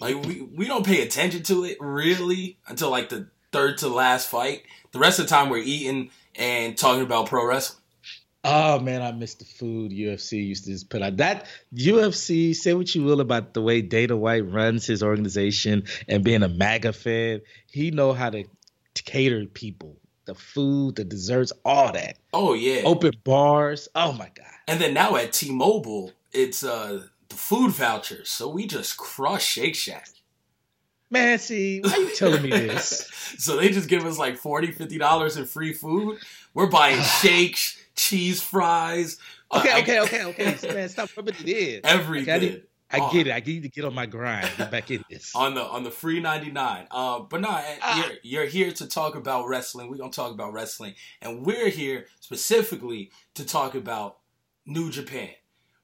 Like 0.00 0.24
we 0.24 0.40
we 0.40 0.66
don't 0.66 0.86
pay 0.86 1.02
attention 1.02 1.42
to 1.44 1.64
it 1.64 1.76
really 1.80 2.58
until 2.68 2.90
like 2.90 3.10
the 3.10 3.28
third 3.54 3.78
to 3.78 3.88
last 3.88 4.28
fight. 4.28 4.64
The 4.90 4.98
rest 4.98 5.20
of 5.20 5.26
the 5.26 5.30
time 5.30 5.48
we're 5.48 5.58
eating 5.58 6.10
and 6.34 6.76
talking 6.76 7.02
about 7.02 7.26
pro 7.26 7.46
wrestling. 7.46 7.80
oh 8.42 8.80
man, 8.80 9.00
I 9.00 9.12
miss 9.12 9.34
the 9.34 9.44
food 9.44 9.92
UFC 9.92 10.44
used 10.44 10.64
to 10.64 10.72
just 10.72 10.90
put 10.90 11.02
out. 11.02 11.18
That 11.18 11.46
UFC, 11.72 12.54
say 12.54 12.74
what 12.74 12.92
you 12.96 13.04
will 13.04 13.20
about 13.20 13.54
the 13.54 13.62
way 13.62 13.80
Dana 13.80 14.16
White 14.16 14.50
runs 14.50 14.86
his 14.86 15.04
organization 15.04 15.84
and 16.08 16.24
being 16.24 16.42
a 16.42 16.48
MAGA 16.48 16.92
fan, 16.92 17.42
he 17.70 17.92
know 17.92 18.12
how 18.12 18.30
to 18.30 18.44
cater 19.04 19.46
people. 19.46 19.96
The 20.26 20.34
food, 20.34 20.96
the 20.96 21.04
desserts, 21.04 21.52
all 21.64 21.92
that. 21.92 22.16
Oh 22.32 22.54
yeah. 22.54 22.82
Open 22.84 23.12
bars. 23.22 23.88
Oh 23.94 24.12
my 24.12 24.30
god. 24.34 24.46
And 24.66 24.80
then 24.80 24.94
now 24.94 25.14
at 25.16 25.32
T-Mobile, 25.32 26.10
it's 26.32 26.64
uh 26.64 27.04
the 27.28 27.34
food 27.36 27.70
vouchers. 27.70 28.30
So 28.30 28.48
we 28.48 28.66
just 28.66 28.96
crush 28.96 29.44
Shake 29.44 29.76
Shack. 29.76 30.08
Man, 31.14 31.38
see, 31.38 31.80
why 31.80 31.96
you 31.96 32.14
telling 32.14 32.42
me 32.42 32.50
this? 32.50 33.08
so 33.38 33.56
they 33.56 33.70
just 33.70 33.88
give 33.88 34.04
us 34.04 34.18
like 34.18 34.36
40 34.36 34.72
50 34.72 34.98
dollars 34.98 35.36
in 35.36 35.46
free 35.46 35.72
food 35.72 36.18
we're 36.52 36.66
buying 36.68 37.00
shakes 37.22 37.80
cheese 37.96 38.40
fries 38.42 39.18
uh, 39.50 39.58
Okay, 39.60 39.72
I- 39.72 39.80
okay, 39.80 40.00
okay, 40.00 40.24
okay. 40.26 40.68
Man, 40.74 40.88
stop 40.88 41.08
rubbing 41.16 41.34
it 41.40 41.48
in. 41.48 41.80
everything 41.84 42.34
I, 42.34 42.38
need- 42.38 42.62
I 42.90 42.98
Oh. 43.00 43.10
get 43.12 43.26
it. 43.26 43.32
I 43.32 43.40
need 43.40 43.64
to 43.64 43.68
get 43.68 43.84
on 43.84 43.92
my 43.94 44.06
grind. 44.06 44.48
Get 44.56 44.70
back 44.70 44.88
in 44.90 45.02
this. 45.10 45.34
on 45.34 45.54
the 45.54 45.62
on 45.62 45.82
the 45.82 45.90
free 45.90 46.20
99 46.20 46.86
uh, 46.92 47.20
but 47.20 47.40
no 47.40 47.48
Ah. 47.50 47.98
you're, 48.06 48.16
you're 48.22 48.46
here 48.46 48.70
to 48.72 48.86
talk 48.86 49.16
about 49.16 49.48
wrestling 49.48 49.88
we're 49.90 49.96
gonna 49.96 50.12
talk 50.12 50.32
about 50.32 50.52
wrestling 50.52 50.94
and 51.22 51.44
we're 51.44 51.70
here 51.70 52.06
specifically 52.20 53.10
to 53.34 53.44
talk 53.44 53.74
about 53.74 54.18
new 54.66 54.90
japan 54.90 55.30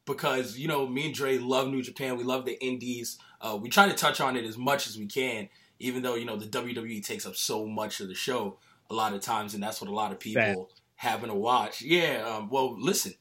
because 0.07 0.57
you 0.59 0.69
know 0.69 0.87
me 0.87 1.07
and 1.07 1.15
Dre 1.15 1.39
love 1.39 1.69
New 1.69 1.83
Japan. 1.83 2.17
We 2.17 2.25
love 2.25 2.45
the 2.45 2.61
indies. 2.65 3.19
Uh, 3.41 3.59
we 3.61 3.69
try 3.69 3.89
to 3.89 3.95
touch 3.95 4.21
on 4.21 4.37
it 4.37 4.45
as 4.45 4.59
much 4.59 4.87
as 4.87 4.99
we 4.99 5.07
can, 5.07 5.49
even 5.79 6.03
though 6.03 6.15
you 6.15 6.25
know 6.25 6.37
the 6.37 6.47
WWE 6.47 7.05
takes 7.05 7.27
up 7.27 7.37
so 7.37 7.67
much 7.67 8.01
of 8.01 8.09
the 8.09 8.15
show 8.15 8.59
a 8.91 8.95
lot 8.95 9.15
of 9.15 9.21
times, 9.21 9.55
and 9.55 9.63
that's 9.63 9.81
what 9.81 9.91
a 9.91 9.95
lot 9.95 10.13
of 10.13 10.21
people 10.21 10.69
happen 10.97 11.29
to 11.29 11.35
watch. 11.35 11.83
Yeah. 11.83 12.25
Um, 12.27 12.51
well, 12.51 12.77
listen, 12.79 13.15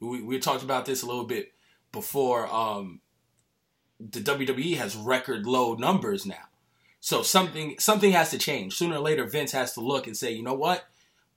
we 0.00 0.22
we 0.22 0.38
talked 0.38 0.62
about 0.62 0.86
this 0.86 1.02
a 1.02 1.06
little 1.06 1.26
bit 1.26 1.52
before. 1.92 2.46
Um, 2.52 3.00
the 3.98 4.20
WWE 4.20 4.76
has 4.76 4.94
record 4.94 5.46
low 5.46 5.74
numbers 5.74 6.26
now, 6.26 6.48
so 7.00 7.22
something 7.22 7.78
something 7.78 8.12
has 8.12 8.30
to 8.30 8.38
change 8.38 8.74
sooner 8.74 8.96
or 8.96 9.00
later. 9.00 9.24
Vince 9.24 9.52
has 9.52 9.72
to 9.74 9.80
look 9.80 10.06
and 10.06 10.16
say, 10.16 10.32
you 10.32 10.42
know 10.42 10.54
what, 10.54 10.84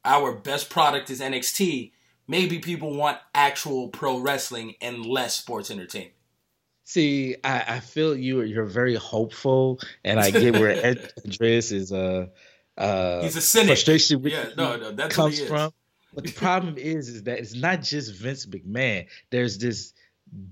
our 0.05 0.33
best 0.33 0.69
product 0.69 1.09
is 1.09 1.21
NXT 1.21 1.91
maybe 2.29 2.59
people 2.59 2.93
want 2.93 3.17
actual 3.33 3.89
pro 3.89 4.19
wrestling 4.19 4.75
and 4.79 5.05
less 5.05 5.35
sports 5.35 5.69
entertainment. 5.69 6.13
See, 6.89 7.35
I, 7.43 7.75
I 7.75 7.79
feel 7.81 8.17
you. 8.17 8.41
You're 8.41 8.65
very 8.65 8.95
hopeful, 8.95 9.79
and 10.03 10.19
I 10.19 10.31
get 10.31 10.53
where 10.53 10.69
Ed- 10.85 11.13
Andreas 11.23 11.71
is 11.71 11.91
uh, 11.91 12.25
uh, 12.79 13.21
He's 13.21 13.35
a 13.35 13.41
cynic. 13.41 13.67
frustration 13.67 14.23
with 14.23 14.33
Yeah, 14.33 14.49
no, 14.57 14.75
no, 14.75 14.91
that's 14.93 15.15
comes 15.15 15.39
from. 15.39 15.71
But 16.15 16.23
the 16.23 16.31
problem 16.31 16.79
is, 16.79 17.07
is 17.07 17.23
that 17.25 17.37
it's 17.37 17.53
not 17.53 17.83
just 17.83 18.15
Vince 18.15 18.47
McMahon. 18.47 19.05
There's 19.29 19.59
this 19.59 19.93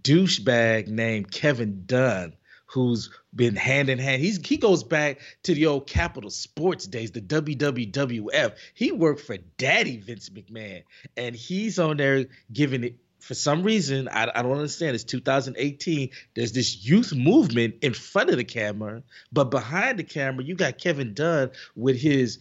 douchebag 0.03 0.87
named 0.89 1.31
Kevin 1.31 1.81
Dunn 1.87 2.33
who's 2.67 3.09
been 3.33 3.55
hand 3.55 3.89
in 3.89 3.97
hand. 3.97 4.21
He's 4.21 4.45
he 4.45 4.57
goes 4.57 4.83
back 4.83 5.19
to 5.41 5.55
the 5.55 5.65
old 5.65 5.87
Capital 5.87 6.29
Sports 6.29 6.85
days, 6.85 7.09
the 7.09 7.21
WWWF. 7.21 8.53
He 8.75 8.91
worked 8.91 9.21
for 9.21 9.37
Daddy 9.57 9.97
Vince 9.97 10.29
McMahon, 10.29 10.83
and 11.15 11.35
he's 11.35 11.79
on 11.79 11.97
there 11.97 12.25
giving 12.53 12.83
it. 12.83 12.95
For 13.27 13.33
some 13.33 13.63
reason, 13.63 14.07
I, 14.07 14.31
I 14.33 14.41
don't 14.41 14.53
understand. 14.53 14.95
It's 14.95 15.03
2018. 15.03 16.11
There's 16.33 16.53
this 16.53 16.85
youth 16.85 17.13
movement 17.13 17.75
in 17.81 17.93
front 17.93 18.29
of 18.29 18.37
the 18.37 18.45
camera, 18.45 19.03
but 19.33 19.51
behind 19.51 19.99
the 19.99 20.05
camera, 20.05 20.45
you 20.45 20.55
got 20.55 20.77
Kevin 20.77 21.13
Dunn 21.13 21.51
with 21.75 21.99
his 21.99 22.39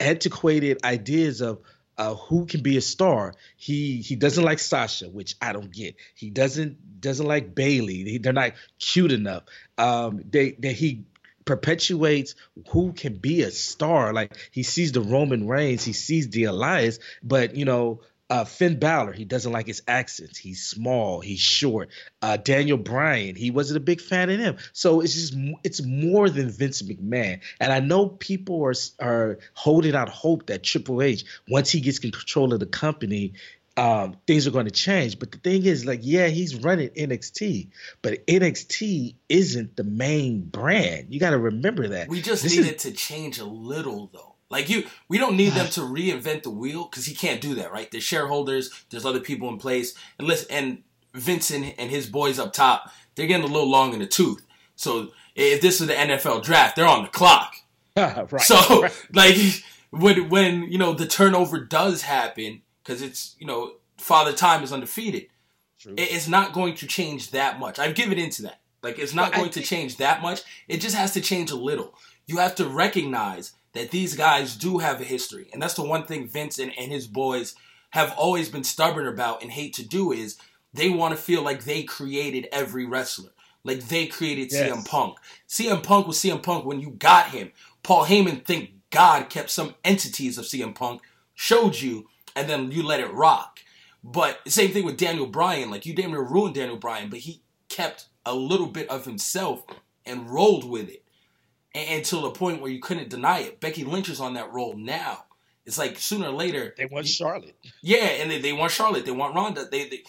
antiquated 0.00 0.82
ideas 0.84 1.42
of 1.42 1.60
uh, 1.98 2.14
who 2.14 2.46
can 2.46 2.62
be 2.62 2.78
a 2.78 2.80
star. 2.80 3.34
He 3.58 3.98
he 3.98 4.16
doesn't 4.16 4.42
like 4.42 4.58
Sasha, 4.58 5.10
which 5.10 5.36
I 5.42 5.52
don't 5.52 5.70
get. 5.70 5.96
He 6.14 6.30
doesn't 6.30 7.02
doesn't 7.02 7.26
like 7.26 7.54
Bayley. 7.54 8.04
He, 8.04 8.16
they're 8.18 8.32
not 8.32 8.52
cute 8.78 9.12
enough. 9.12 9.42
Um, 9.76 10.22
they 10.30 10.52
they 10.52 10.72
he 10.72 11.04
perpetuates 11.44 12.36
who 12.70 12.94
can 12.94 13.16
be 13.16 13.42
a 13.42 13.50
star. 13.50 14.14
Like 14.14 14.34
he 14.50 14.62
sees 14.62 14.92
the 14.92 15.02
Roman 15.02 15.46
Reigns, 15.46 15.84
he 15.84 15.92
sees 15.92 16.30
the 16.30 16.44
Elias, 16.44 17.00
but 17.22 17.54
you 17.54 17.66
know. 17.66 18.00
Uh, 18.32 18.44
Finn 18.44 18.78
Balor, 18.78 19.12
he 19.12 19.26
doesn't 19.26 19.52
like 19.52 19.66
his 19.66 19.82
accents. 19.86 20.38
He's 20.38 20.64
small. 20.64 21.20
He's 21.20 21.38
short. 21.38 21.90
Uh, 22.22 22.38
Daniel 22.38 22.78
Bryan, 22.78 23.36
he 23.36 23.50
wasn't 23.50 23.76
a 23.76 23.80
big 23.80 24.00
fan 24.00 24.30
of 24.30 24.38
him. 24.38 24.56
So 24.72 25.02
it's 25.02 25.12
just 25.12 25.34
it's 25.62 25.82
more 25.82 26.30
than 26.30 26.48
Vince 26.48 26.80
McMahon. 26.80 27.40
And 27.60 27.70
I 27.70 27.80
know 27.80 28.08
people 28.08 28.64
are 28.64 28.72
are 29.00 29.38
holding 29.52 29.94
out 29.94 30.08
hope 30.08 30.46
that 30.46 30.62
Triple 30.62 31.02
H, 31.02 31.24
once 31.46 31.70
he 31.70 31.80
gets 31.80 31.98
control 31.98 32.54
of 32.54 32.60
the 32.60 32.64
company, 32.66 33.34
um, 33.76 34.16
things 34.26 34.46
are 34.46 34.50
going 34.50 34.64
to 34.64 34.70
change. 34.70 35.18
But 35.18 35.32
the 35.32 35.38
thing 35.38 35.66
is, 35.66 35.84
like, 35.84 36.00
yeah, 36.02 36.28
he's 36.28 36.54
running 36.54 36.88
NXT, 36.88 37.68
but 38.00 38.26
NXT 38.26 39.14
isn't 39.28 39.76
the 39.76 39.84
main 39.84 40.40
brand. 40.40 41.08
You 41.10 41.20
got 41.20 41.30
to 41.30 41.38
remember 41.38 41.88
that. 41.88 42.08
We 42.08 42.22
just 42.22 42.42
This 42.42 42.52
need 42.52 42.60
is- 42.60 42.68
it 42.68 42.78
to 42.80 42.92
change 42.92 43.38
a 43.38 43.44
little, 43.44 44.08
though. 44.12 44.31
Like 44.52 44.68
you, 44.68 44.84
we 45.08 45.16
don't 45.16 45.36
need 45.36 45.54
them 45.54 45.68
to 45.70 45.80
reinvent 45.80 46.42
the 46.42 46.50
wheel 46.50 46.84
because 46.84 47.06
he 47.06 47.14
can't 47.14 47.40
do 47.40 47.54
that, 47.54 47.72
right? 47.72 47.90
There's 47.90 48.04
shareholders, 48.04 48.70
there's 48.90 49.06
other 49.06 49.18
people 49.18 49.48
in 49.48 49.56
place, 49.56 49.94
and 50.18 50.28
listen, 50.28 50.48
and 50.50 50.82
Vincent 51.14 51.74
and 51.78 51.90
his 51.90 52.06
boys 52.06 52.38
up 52.38 52.52
top, 52.52 52.90
they're 53.14 53.26
getting 53.26 53.48
a 53.48 53.52
little 53.52 53.70
long 53.70 53.94
in 53.94 54.00
the 54.00 54.06
tooth. 54.06 54.44
So 54.76 55.08
if 55.34 55.62
this 55.62 55.80
is 55.80 55.86
the 55.86 55.94
NFL 55.94 56.44
draft, 56.44 56.76
they're 56.76 56.86
on 56.86 57.04
the 57.04 57.08
clock. 57.08 57.54
right. 57.96 58.28
So 58.40 58.88
like 59.14 59.36
when 59.90 60.28
when 60.28 60.70
you 60.70 60.76
know 60.76 60.92
the 60.92 61.06
turnover 61.06 61.58
does 61.58 62.02
happen 62.02 62.60
because 62.84 63.00
it's 63.00 63.36
you 63.38 63.46
know 63.46 63.72
Father 63.96 64.32
Time 64.32 64.62
is 64.62 64.72
undefeated. 64.72 65.28
True. 65.78 65.94
It's 65.96 66.28
not 66.28 66.52
going 66.52 66.74
to 66.76 66.86
change 66.86 67.30
that 67.30 67.58
much. 67.58 67.78
I've 67.78 67.94
given 67.94 68.18
into 68.18 68.42
that. 68.42 68.60
Like 68.82 68.98
it's 68.98 69.14
not 69.14 69.32
But 69.32 69.38
going 69.38 69.50
to 69.50 69.62
change 69.62 69.96
that 69.96 70.20
much. 70.20 70.42
It 70.68 70.82
just 70.82 70.94
has 70.94 71.14
to 71.14 71.22
change 71.22 71.50
a 71.50 71.56
little. 71.56 71.94
You 72.26 72.36
have 72.38 72.54
to 72.56 72.68
recognize 72.68 73.54
that 73.74 73.90
these 73.90 74.14
guys 74.16 74.56
do 74.56 74.78
have 74.78 75.00
a 75.00 75.04
history, 75.04 75.48
and 75.52 75.60
that's 75.62 75.74
the 75.74 75.82
one 75.84 76.04
thing 76.04 76.28
Vince 76.28 76.58
and, 76.58 76.72
and 76.78 76.90
his 76.92 77.06
boys 77.06 77.54
have 77.90 78.14
always 78.16 78.48
been 78.48 78.64
stubborn 78.64 79.06
about 79.06 79.42
and 79.42 79.50
hate 79.52 79.74
to 79.74 79.86
do 79.86 80.12
is 80.12 80.38
they 80.72 80.88
want 80.88 81.14
to 81.14 81.22
feel 81.22 81.42
like 81.42 81.64
they 81.64 81.82
created 81.82 82.48
every 82.52 82.86
wrestler. 82.86 83.30
Like 83.64 83.88
they 83.88 84.06
created 84.06 84.50
Yes. 84.50 84.70
CM 84.70 84.86
Punk. 84.88 85.18
CM 85.48 85.82
Punk 85.82 86.06
was 86.06 86.18
CM 86.18 86.42
Punk 86.42 86.64
when 86.64 86.80
you 86.80 86.90
got 86.90 87.28
him. 87.28 87.52
Paul 87.82 88.06
Heyman, 88.06 88.44
thank 88.44 88.70
God, 88.90 89.28
kept 89.28 89.50
some 89.50 89.74
entities 89.84 90.38
of 90.38 90.44
CM 90.46 90.74
Punk, 90.74 91.02
showed 91.34 91.80
you, 91.80 92.08
and 92.34 92.48
then 92.48 92.70
you 92.70 92.82
let 92.82 93.00
it 93.00 93.12
rock. 93.12 93.60
But 94.02 94.40
same 94.48 94.70
thing 94.72 94.84
with 94.84 94.96
Daniel 94.96 95.26
Bryan. 95.26 95.70
Like 95.70 95.86
you 95.86 95.94
damn 95.94 96.10
near 96.10 96.22
ruined 96.22 96.54
Daniel 96.54 96.76
Bryan, 96.76 97.08
but 97.10 97.20
he 97.20 97.42
kept 97.68 98.06
a 98.26 98.34
little 98.34 98.66
bit 98.66 98.88
of 98.88 99.04
himself 99.04 99.64
and 100.04 100.28
rolled 100.30 100.68
with 100.68 100.88
it 100.88 101.01
and, 101.74 101.98
until 101.98 102.22
the 102.22 102.30
point 102.30 102.60
where 102.60 102.70
you 102.70 102.80
couldn't 102.80 103.10
deny 103.10 103.40
it. 103.40 103.60
Becky 103.60 103.84
Lynch 103.84 104.08
is 104.08 104.20
on 104.20 104.34
that 104.34 104.52
role 104.52 104.74
now. 104.74 105.24
It's 105.64 105.78
like 105.78 105.98
sooner 105.98 106.28
or 106.28 106.32
later 106.32 106.74
they 106.76 106.86
want 106.86 107.06
Charlotte. 107.06 107.56
yeah, 107.82 108.06
and 108.20 108.30
they, 108.30 108.40
they 108.40 108.52
want 108.52 108.72
Charlotte. 108.72 109.04
They 109.04 109.12
want 109.12 109.34
Ronda. 109.34 109.66
They, 109.70 109.88
they 109.88 110.02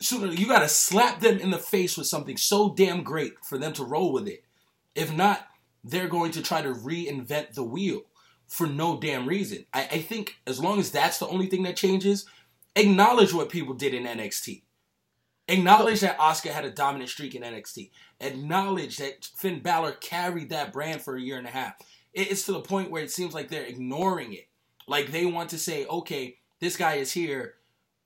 sooner 0.00 0.32
you 0.32 0.46
got 0.46 0.60
to 0.60 0.68
slap 0.68 1.20
them 1.20 1.38
in 1.38 1.50
the 1.50 1.58
face 1.58 1.96
with 1.96 2.06
something 2.06 2.36
so 2.36 2.74
damn 2.74 3.02
great 3.02 3.34
for 3.42 3.58
them 3.58 3.72
to 3.74 3.84
roll 3.84 4.12
with 4.12 4.28
it. 4.28 4.44
If 4.94 5.14
not, 5.14 5.48
they're 5.82 6.08
going 6.08 6.32
to 6.32 6.42
try 6.42 6.62
to 6.62 6.72
reinvent 6.72 7.54
the 7.54 7.64
wheel 7.64 8.02
for 8.46 8.66
no 8.66 9.00
damn 9.00 9.26
reason. 9.26 9.64
I, 9.72 9.88
I 9.90 9.98
think 10.00 10.36
as 10.46 10.60
long 10.60 10.78
as 10.78 10.90
that's 10.90 11.18
the 11.18 11.28
only 11.28 11.46
thing 11.46 11.62
that 11.62 11.76
changes, 11.76 12.26
acknowledge 12.76 13.32
what 13.32 13.48
people 13.48 13.74
did 13.74 13.94
in 13.94 14.04
NXT. 14.04 14.62
Acknowledge 15.52 16.00
that 16.00 16.18
Asuka 16.18 16.50
had 16.50 16.64
a 16.64 16.70
dominant 16.70 17.10
streak 17.10 17.34
in 17.34 17.42
NXT. 17.42 17.90
Acknowledge 18.20 18.96
that 18.96 19.26
Finn 19.36 19.60
Balor 19.60 19.92
carried 19.92 20.48
that 20.48 20.72
brand 20.72 21.02
for 21.02 21.14
a 21.14 21.20
year 21.20 21.36
and 21.36 21.46
a 21.46 21.50
half. 21.50 21.74
It's 22.14 22.46
to 22.46 22.52
the 22.52 22.60
point 22.60 22.90
where 22.90 23.02
it 23.02 23.10
seems 23.10 23.34
like 23.34 23.48
they're 23.48 23.64
ignoring 23.64 24.32
it. 24.32 24.48
Like 24.88 25.12
they 25.12 25.26
want 25.26 25.50
to 25.50 25.58
say, 25.58 25.84
okay, 25.84 26.38
this 26.60 26.78
guy 26.78 26.94
is 26.94 27.12
here. 27.12 27.56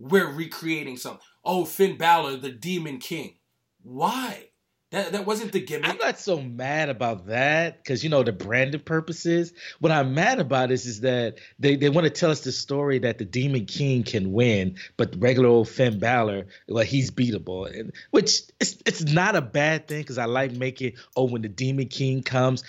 We're 0.01 0.31
recreating 0.31 0.97
something. 0.97 1.23
Oh, 1.45 1.65
Finn 1.65 1.97
Balor, 1.97 2.39
the 2.39 2.51
Demon 2.51 2.99
King. 2.99 3.37
Why? 3.85 4.46
That 4.93 5.13
that 5.13 5.27
wasn't 5.27 5.51
the 5.51 5.61
gimmick. 5.61 5.91
I'm 5.91 5.99
not 5.99 6.19
so 6.21 6.41
mad 6.41 6.91
about 6.91 7.27
that 7.27 7.83
because 7.83 8.05
you 8.05 8.11
know 8.11 8.23
the 8.23 8.33
branded 8.33 8.87
purposes. 8.87 9.53
What 9.81 9.91
I'm 9.91 10.15
mad 10.15 10.39
about 10.39 10.71
is 10.71 10.87
is 10.87 11.01
that 11.01 11.39
they, 11.59 11.75
they 11.75 11.89
want 11.89 12.05
to 12.05 12.11
tell 12.11 12.31
us 12.31 12.43
the 12.43 12.53
story 12.53 13.01
that 13.01 13.19
the 13.19 13.25
Demon 13.25 13.67
King 13.67 14.05
can 14.05 14.33
win, 14.33 14.77
but 14.97 15.11
the 15.13 15.19
regular 15.19 15.49
old 15.49 15.69
Finn 15.69 15.99
Balor, 15.99 16.47
well, 16.69 16.85
he's 16.85 17.11
beatable, 17.11 17.69
and 17.69 17.93
which 18.13 18.43
it's 18.61 18.77
it's 18.87 19.03
not 19.05 19.35
a 19.35 19.43
bad 19.43 19.89
thing 19.89 20.03
because 20.03 20.19
I 20.19 20.27
like 20.27 20.53
making 20.53 20.93
oh 21.17 21.25
when 21.25 21.43
the 21.43 21.49
Demon 21.49 21.89
King 21.89 22.23
comes, 22.23 22.63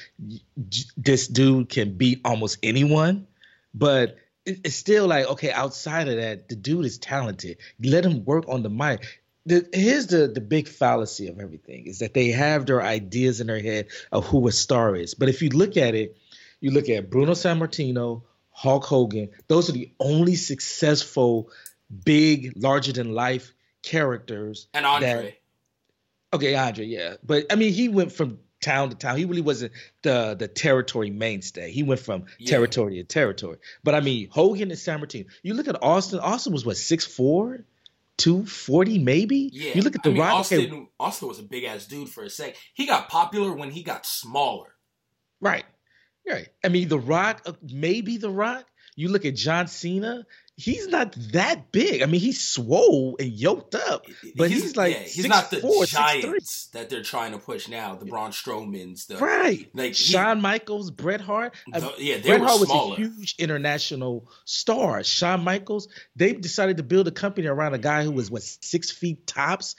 this 0.98 1.28
dude 1.28 1.70
can 1.70 1.98
beat 1.98 2.22
almost 2.26 2.58
anyone, 2.64 3.28
but. 3.74 4.18
it- 4.46 4.62
It's 4.64 4.76
still 4.78 5.08
like 5.08 5.28
okay. 5.34 5.52
Outside 5.52 6.08
of 6.08 6.16
that, 6.16 6.48
the 6.48 6.56
dude 6.56 6.86
is 6.86 6.98
talented. 6.98 7.58
Let 7.84 8.06
him 8.06 8.24
work 8.24 8.46
on 8.48 8.64
the 8.64 8.70
mic 8.70 9.22
the, 9.48 9.68
here's 9.74 10.08
the 10.08 10.28
the 10.28 10.42
big 10.42 10.68
fallacy 10.68 11.28
of 11.28 11.40
everything 11.40 11.88
is 11.88 12.00
that 12.00 12.14
they 12.14 12.28
have 12.30 12.66
their 12.66 12.82
ideas 12.82 13.42
in 13.42 13.48
their 13.48 13.60
head 13.62 13.88
of 14.12 14.26
who 14.26 14.48
a 14.48 14.52
star 14.52 14.96
is. 14.96 15.14
But 15.16 15.30
if 15.30 15.42
you 15.42 15.50
look 15.50 15.78
at 15.78 15.96
it, 15.96 16.18
you 16.60 16.72
look 16.72 16.90
at 16.90 17.10
Bruno 17.10 17.32
Sammartino, 17.34 18.24
Hulk 18.52 18.84
Hogan. 18.86 19.30
Those 19.48 19.70
are 19.70 19.74
the 19.74 19.92
only 20.00 20.36
successful, 20.36 21.50
big, 22.06 22.54
larger 22.56 22.92
than 22.94 23.14
life 23.14 23.54
characters. 23.84 24.68
and 24.74 24.86
Andre. 24.86 25.08
that- 26.32 26.36
okay, 26.38 26.56
Andre, 26.56 26.86
yeah, 26.86 27.16
but 27.24 27.46
I 27.52 27.56
mean, 27.56 27.74
he 27.74 27.90
went 27.90 28.12
from 28.12 28.40
town 28.62 28.90
to 28.90 28.96
town. 28.96 29.18
He 29.18 29.26
really 29.26 29.42
wasn't 29.42 29.72
the 30.02 30.36
the 30.38 30.48
territory 30.48 31.10
mainstay. 31.12 31.72
He 31.72 31.84
went 31.84 32.02
from 32.02 32.26
Yeah. 32.40 32.50
territory 32.50 32.96
to 32.96 33.04
territory. 33.04 33.58
But 33.84 33.96
I 33.96 34.02
mean, 34.02 34.30
Hogan 34.30 34.72
and 34.72 34.80
Sammartino. 34.80 35.26
You 35.44 35.54
look 35.54 35.68
at 35.68 35.82
Austin. 35.82 36.20
Austin 36.20 36.54
was 36.54 36.66
what 36.66 36.78
six 36.78 37.06
four. 37.06 37.64
240 38.18 39.00
maybe 39.00 39.50
yeah. 39.54 39.74
you 39.74 39.82
look 39.82 39.96
at 39.96 40.04
the 40.04 40.10
I 40.10 40.14
mean, 40.14 40.22
rock 40.22 40.46
okay, 40.46 40.66
Austin, 40.66 40.88
Austin 41.00 41.28
was 41.28 41.40
a 41.40 41.44
big 41.44 41.64
ass 41.64 41.86
dude 41.86 42.10
for 42.10 42.24
a 42.24 42.30
sec. 42.30 42.56
He 42.74 42.86
got 42.86 43.10
popular 43.10 43.54
when 43.54 43.70
he 43.70 43.84
got 43.84 44.06
smaller. 44.06 44.74
Right. 45.40 45.66
Right. 46.28 46.48
I 46.64 46.70
mean, 46.70 46.90
The 46.90 47.00
Rock, 47.00 47.44
uh, 47.46 47.54
maybe 47.62 48.18
The 48.18 48.30
Rock. 48.30 48.66
You 48.96 49.10
look 49.10 49.26
at 49.26 49.36
John 49.36 49.68
Cena, 49.68 50.26
he's 50.58 50.88
not 50.88 51.16
that 51.34 51.72
big. 51.72 52.02
I 52.02 52.08
mean, 52.08 52.20
he's 52.20 52.44
swole 52.44 53.16
and 53.20 53.30
yoked 53.32 53.76
up, 53.76 54.06
but 54.36 54.50
he's, 54.50 54.76
like 54.76 54.94
yeah, 54.96 55.00
he's 55.02 55.28
not 55.28 55.52
the 55.52 55.58
6'4", 55.58 55.84
6'3". 55.84 55.88
giants 55.88 56.68
that 56.74 56.90
they're 56.90 57.04
trying 57.04 57.32
to 57.34 57.38
push 57.38 57.68
now. 57.68 57.94
The 57.96 58.06
Braun 58.06 58.32
Strowmans, 58.32 59.06
the 59.08 59.18
Right. 59.18 59.70
Like, 59.74 59.90
he- 59.90 59.94
Shawn 59.94 60.42
Michaels, 60.42 60.90
Bret 60.92 61.22
Hart. 61.22 61.54
The- 61.72 61.94
yeah, 62.00 62.18
they 62.18 62.30
Bret 62.30 62.42
Hart 62.42 62.60
was 62.60 62.70
smaller. 62.70 62.94
a 62.96 62.98
huge 62.98 63.36
international 63.38 64.28
star. 64.46 65.04
Shawn 65.04 65.44
Michaels, 65.44 65.88
they 66.16 66.34
decided 66.34 66.78
to 66.78 66.84
build 66.84 67.08
a 67.08 67.12
company 67.12 67.48
around 67.48 67.76
a 67.76 67.78
guy 67.80 68.04
who 68.04 68.12
was, 68.12 68.32
what, 68.32 68.42
six 68.42 68.90
feet 68.92 69.28
tops, 69.28 69.76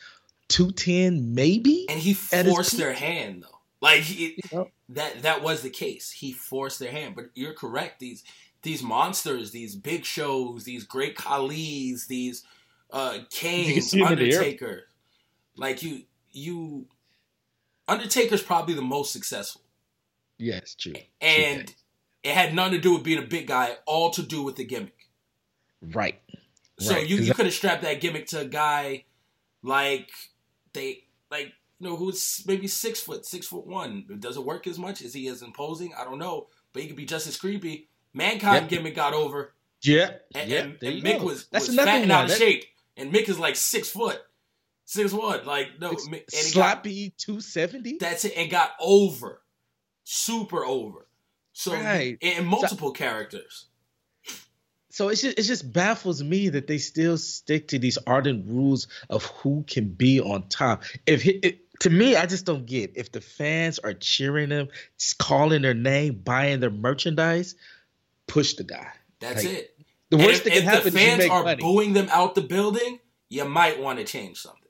210 0.48 1.34
maybe? 1.34 1.86
and 1.88 1.98
he 1.98 2.14
forced 2.14 2.76
their 2.78 2.92
hand 2.92 3.42
though. 3.42 3.58
Like 3.80 4.00
he, 4.02 4.40
Yep. 4.50 4.72
that 4.90 5.22
that 5.22 5.42
was 5.42 5.62
the 5.62 5.70
case. 5.70 6.10
He 6.10 6.32
forced 6.32 6.78
their 6.80 6.90
hand. 6.90 7.14
But 7.14 7.26
you're 7.34 7.52
correct. 7.52 8.00
These 8.00 8.24
these 8.62 8.82
monsters, 8.82 9.50
these 9.50 9.76
big 9.76 10.04
shows, 10.04 10.64
these 10.64 10.84
great 10.84 11.16
Khali's, 11.16 12.06
these 12.06 12.44
uh 12.90 13.18
Kane's, 13.30 13.90
see 13.90 14.00
him 14.00 14.12
in 14.12 14.18
the 14.18 14.32
air. 14.32 14.38
Undertaker. 14.38 14.84
Like 15.56 15.82
you 15.82 16.02
you 16.30 16.86
Undertaker's 17.86 18.42
probably 18.42 18.74
the 18.74 18.82
most 18.82 19.12
successful. 19.12 19.62
Yes, 20.36 20.74
true. 20.74 20.94
And 21.20 21.74
it 22.22 22.34
had 22.34 22.54
nothing 22.54 22.74
to 22.74 22.80
do 22.80 22.94
with 22.94 23.02
being 23.02 23.22
a 23.22 23.26
big 23.26 23.46
guy, 23.46 23.76
all 23.86 24.10
to 24.10 24.22
do 24.22 24.42
with 24.42 24.56
the 24.56 24.64
gimmick. 24.64 25.08
Right. 25.80 26.20
So 26.78 26.94
Right, 26.94 27.08
you, 27.08 27.16
you 27.16 27.34
could 27.34 27.46
have 27.46 27.54
strapped 27.54 27.82
that 27.82 28.00
gimmick 28.00 28.26
to 28.28 28.40
a 28.40 28.44
guy 28.44 29.04
like 29.62 30.10
they 30.72 31.04
like 31.30 31.52
you 31.80 31.88
know 31.88 31.96
who's 31.96 32.44
maybe 32.46 32.66
six 32.66 33.00
foot, 33.00 33.26
six 33.26 33.46
foot 33.46 33.66
one. 33.66 34.04
Does 34.20 34.36
it 34.36 34.44
work 34.44 34.66
as 34.66 34.78
much? 34.78 35.02
Is 35.02 35.14
he 35.14 35.28
as 35.28 35.42
imposing? 35.42 35.92
I 35.98 36.04
don't 36.04 36.18
know, 36.18 36.48
but 36.72 36.82
he 36.82 36.88
could 36.88 36.96
be 36.96 37.06
just 37.06 37.26
as 37.26 37.36
creepy. 37.36 37.88
Mankind 38.18 38.62
Yep. 38.62 38.68
gimmick 38.70 38.94
got 38.94 39.14
over, 39.14 39.54
Yeah, 39.82 40.10
and, 40.34 40.50
yeah. 40.50 40.58
and, 40.58 40.82
and 40.82 41.02
Mick 41.02 41.20
go. 41.20 41.24
was, 41.26 41.46
That's 41.50 41.68
was 41.68 41.76
fat 41.76 42.02
and 42.02 42.12
out 42.12 42.24
of 42.24 42.30
That- 42.30 42.38
shape, 42.38 42.64
and 42.96 43.12
Mick 43.12 43.28
is 43.28 43.38
like 43.38 43.56
six 43.56 43.88
foot, 43.88 44.20
six 44.84 45.12
one. 45.12 45.46
Like 45.46 45.78
no, 45.80 45.90
and 45.90 46.22
sloppy 46.28 47.14
two 47.16 47.40
seventy. 47.40 47.96
that's 47.98 48.24
it, 48.26 48.34
and 48.36 48.50
got 48.50 48.72
over, 48.80 49.40
super 50.04 50.64
over. 50.64 51.06
So 51.52 51.72
Right. 51.72 52.18
and 52.22 52.46
multiple 52.46 52.90
characters. 52.92 53.66
So 54.90 55.08
it's 55.10 55.22
just 55.22 55.38
it 55.38 55.42
just 55.42 55.72
baffles 55.72 56.22
me 56.22 56.48
that 56.48 56.66
they 56.66 56.78
still 56.78 57.18
stick 57.18 57.68
to 57.68 57.78
these 57.78 57.98
ardent 58.06 58.46
rules 58.48 58.88
of 59.10 59.24
who 59.26 59.64
can 59.68 59.88
be 59.90 60.20
on 60.20 60.48
top. 60.48 60.82
If 61.06 61.22
he, 61.22 61.32
it, 61.42 61.60
to 61.80 61.90
me, 61.90 62.16
I 62.16 62.26
just 62.26 62.44
don't 62.46 62.66
get 62.66 62.92
if 62.96 63.12
the 63.12 63.20
fans 63.20 63.78
are 63.78 63.92
cheering 63.92 64.48
them, 64.48 64.68
calling 65.18 65.62
their 65.62 65.74
name, 65.74 66.14
buying 66.24 66.58
their 66.60 66.70
merchandise, 66.70 67.54
push 68.28 68.54
the 68.54 68.64
guy. 68.64 68.88
That's 69.20 69.44
Like, 69.44 69.52
it. 69.54 69.76
The 70.10 70.16
worst 70.18 70.28
if, 70.28 70.44
that 70.44 70.50
can 70.52 70.58
if 70.58 70.64
happen 70.64 70.82
the 70.94 70.98
is 70.98 71.04
you 71.04 71.10
fans 71.10 71.18
make 71.18 71.30
are 71.32 71.42
money. 71.44 71.60
booing 71.60 71.92
them 71.92 72.08
out 72.12 72.34
the 72.36 72.40
building, 72.42 73.00
you 73.28 73.44
might 73.44 73.80
want 73.80 73.98
to 73.98 74.04
change 74.04 74.38
something. 74.40 74.62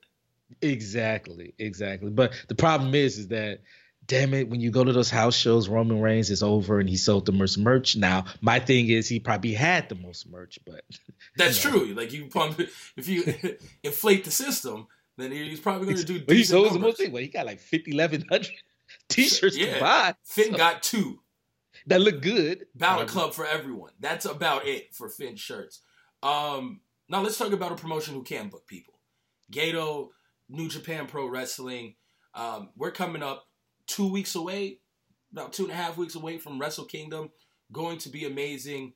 Exactly, 0.61 1.53
exactly. 1.59 2.09
But 2.09 2.33
the 2.47 2.55
problem 2.55 2.93
is, 2.95 3.17
is 3.17 3.27
that 3.29 3.61
damn 4.07 4.33
it, 4.33 4.49
when 4.49 4.59
you 4.59 4.71
go 4.71 4.83
to 4.83 4.91
those 4.91 5.09
house 5.09 5.35
shows, 5.37 5.69
Roman 5.69 6.01
Reigns 6.01 6.29
is 6.31 6.41
over 6.43 6.79
and 6.79 6.89
he 6.89 6.97
sold 6.97 7.25
the 7.25 7.31
most 7.31 7.57
merch. 7.57 7.95
Now, 7.95 8.25
my 8.41 8.59
thing 8.59 8.89
is, 8.89 9.07
he 9.07 9.19
probably 9.19 9.53
had 9.53 9.87
the 9.87 9.95
most 9.95 10.27
merch, 10.29 10.59
but 10.65 10.83
That's 11.37 11.63
you 11.63 11.71
know. 11.71 11.77
true. 11.85 11.93
Like 11.93 12.11
you 12.11 12.25
pump, 12.25 12.59
if 12.59 13.07
you 13.07 13.23
inflate 13.83 14.25
the 14.25 14.31
system, 14.31 14.87
then 15.17 15.31
he's 15.31 15.59
probably 15.59 15.85
going 15.85 15.97
to 15.97 16.03
do. 16.03 16.25
But 16.25 16.35
he 16.35 16.43
sold 16.43 16.73
the 16.73 16.79
most 16.79 16.97
thing. 16.97 17.11
Well, 17.11 17.21
he 17.21 17.27
got 17.29 17.45
like 17.45 17.59
50, 17.59 17.91
1100 17.93 18.49
t-shirts 19.09 19.57
Yeah. 19.57 19.75
to 19.75 19.79
buy 19.79 20.15
Finn 20.23 20.51
So- 20.51 20.57
got 20.57 20.83
two. 20.83 21.19
That 21.89 22.01
look 22.01 22.21
good. 22.21 22.65
Balor 22.75 23.01
Um, 23.01 23.07
Club 23.07 23.33
for 23.33 23.45
everyone. 23.45 23.91
That's 23.99 24.25
about 24.25 24.65
it 24.67 24.93
for 24.93 25.09
Finn 25.09 25.35
shirts. 25.35 25.81
Um, 26.21 26.81
now 27.09 27.21
let's 27.21 27.37
talk 27.37 27.51
about 27.51 27.71
a 27.71 27.75
promotion 27.75 28.13
who 28.13 28.23
can 28.23 28.49
book 28.49 28.67
people. 28.67 28.93
Gedo, 29.51 30.09
New 30.47 30.69
Japan 30.69 31.07
Pro 31.07 31.27
Wrestling. 31.27 31.95
Um, 32.35 32.69
we're 32.75 32.91
coming 32.91 33.23
up 33.23 33.45
two 33.87 34.11
weeks 34.11 34.35
away, 34.35 34.79
about 35.31 35.51
two 35.51 35.63
and 35.63 35.71
a 35.71 35.75
half 35.75 35.97
weeks 35.97 36.15
away 36.15 36.37
from 36.37 36.59
Wrestle 36.59 36.85
Kingdom. 36.85 37.31
Going 37.71 37.97
to 37.99 38.09
be 38.09 38.25
amazing. 38.25 38.93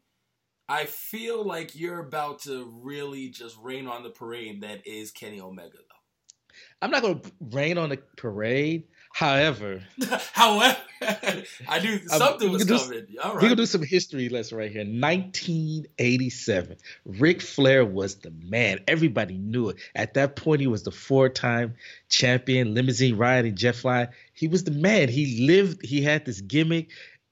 I 0.70 0.86
feel 0.86 1.44
like 1.44 1.76
you're 1.76 2.00
about 2.00 2.44
to 2.44 2.72
really 2.82 3.30
just 3.30 3.58
rain 3.62 3.88
on 3.88 4.04
the 4.04 4.10
parade 4.10 4.62
that 4.62 4.86
is 4.88 5.12
Kenny 5.12 5.42
Omega, 5.42 5.78
though. 5.78 6.56
I'm 6.82 6.92
not 6.92 7.02
going 7.02 7.20
to 7.22 7.32
rain 7.42 7.78
on 7.78 7.90
the 7.90 7.98
parade. 8.18 8.84
However. 9.16 9.84
However, 10.34 10.78
I 11.68 11.80
knew 11.84 11.94
Um, 12.12 12.18
something 12.18 12.52
was 12.52 12.66
do- 12.66 12.78
coming. 12.80 13.06
All 13.24 13.36
we're 13.36 13.42
gonna 13.42 13.56
do 13.56 13.66
some 13.68 13.84
history 13.84 14.28
lesson 14.28 14.58
right 14.58 14.72
here. 14.72 14.84
1987. 14.86 16.78
Ric 17.06 17.42
Flair 17.42 17.86
was 17.86 18.16
the 18.16 18.32
man. 18.32 18.80
Everybody 18.88 19.38
knew 19.38 19.70
it. 19.70 19.78
At 19.96 20.16
that 20.16 20.36
point, 20.36 20.62
he 20.62 20.68
was 20.68 20.84
the 20.84 20.92
four-time 20.92 21.76
champion, 22.10 22.74
limousine 22.74 23.16
riding, 23.18 23.56
jet 23.56 23.76
flying. 23.76 24.08
He 24.34 24.48
was 24.48 24.64
the 24.64 24.72
man. 24.72 25.10
He 25.10 25.46
lived, 25.46 25.86
he 25.86 26.02
had 26.02 26.26
this 26.26 26.42
gimmick. 26.42 26.90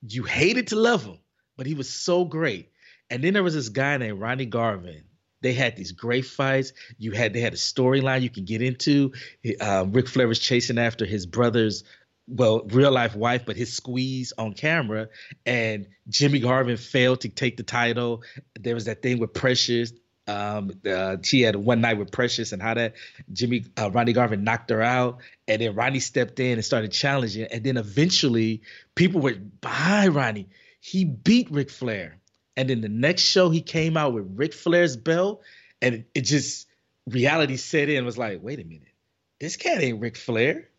You 0.07 0.23
hated 0.23 0.67
to 0.67 0.75
love 0.75 1.03
him, 1.03 1.17
but 1.57 1.65
he 1.65 1.73
was 1.73 1.89
so 1.89 2.25
great. 2.25 2.69
And 3.09 3.23
then 3.23 3.33
there 3.33 3.43
was 3.43 3.53
this 3.55 3.69
guy 3.69 3.97
named 3.97 4.19
Ronnie 4.19 4.45
Garvin. 4.45 5.03
They 5.41 5.53
had 5.53 5.75
these 5.75 5.91
great 5.91 6.25
fights. 6.25 6.73
You 6.97 7.11
had 7.11 7.33
they 7.33 7.41
had 7.41 7.53
a 7.53 7.57
storyline 7.57 8.21
you 8.21 8.29
can 8.29 8.45
get 8.45 8.61
into. 8.61 9.13
Um, 9.59 9.91
Ric 9.91 10.07
Flair 10.07 10.27
was 10.27 10.39
chasing 10.39 10.77
after 10.77 11.05
his 11.05 11.25
brother's 11.25 11.83
well 12.27 12.63
real 12.65 12.91
life 12.91 13.15
wife, 13.15 13.43
but 13.45 13.55
his 13.55 13.73
squeeze 13.73 14.33
on 14.37 14.53
camera. 14.53 15.09
And 15.45 15.87
Jimmy 16.07 16.39
Garvin 16.39 16.77
failed 16.77 17.21
to 17.21 17.29
take 17.29 17.57
the 17.57 17.63
title. 17.63 18.23
There 18.59 18.75
was 18.75 18.85
that 18.85 19.01
thing 19.01 19.19
with 19.19 19.33
Precious. 19.33 19.93
Um, 20.27 20.71
uh, 20.89 21.17
she 21.23 21.41
had 21.41 21.55
one 21.55 21.81
night 21.81 21.97
with 21.97 22.11
Precious 22.11 22.51
and 22.51 22.61
how 22.61 22.75
that 22.75 22.93
Jimmy 23.33 23.65
uh, 23.77 23.89
Ronnie 23.91 24.13
Garvin 24.13 24.43
knocked 24.43 24.69
her 24.69 24.81
out, 24.81 25.17
and 25.47 25.61
then 25.61 25.75
Ronnie 25.75 25.99
stepped 25.99 26.39
in 26.39 26.53
and 26.53 26.65
started 26.65 26.91
challenging, 26.91 27.47
and 27.51 27.63
then 27.63 27.77
eventually 27.77 28.61
people 28.95 29.19
were 29.21 29.33
behind 29.33 30.15
Ronnie. 30.15 30.49
He 30.79 31.05
beat 31.05 31.49
Ric 31.51 31.69
Flair. 31.69 32.20
And 32.61 32.69
then 32.69 32.81
the 32.81 32.89
next 32.89 33.23
show, 33.23 33.49
he 33.49 33.59
came 33.59 33.97
out 33.97 34.13
with 34.13 34.33
Ric 34.35 34.53
Flair's 34.53 34.95
belt, 34.95 35.41
and 35.81 35.95
it, 35.95 36.05
it 36.13 36.21
just 36.21 36.67
reality 37.07 37.57
set 37.57 37.89
in. 37.89 38.05
Was 38.05 38.19
like, 38.19 38.43
wait 38.43 38.59
a 38.59 38.63
minute, 38.63 38.93
this 39.39 39.57
cat 39.57 39.81
ain't 39.81 39.99
Ric 39.99 40.15
Flair. 40.15 40.69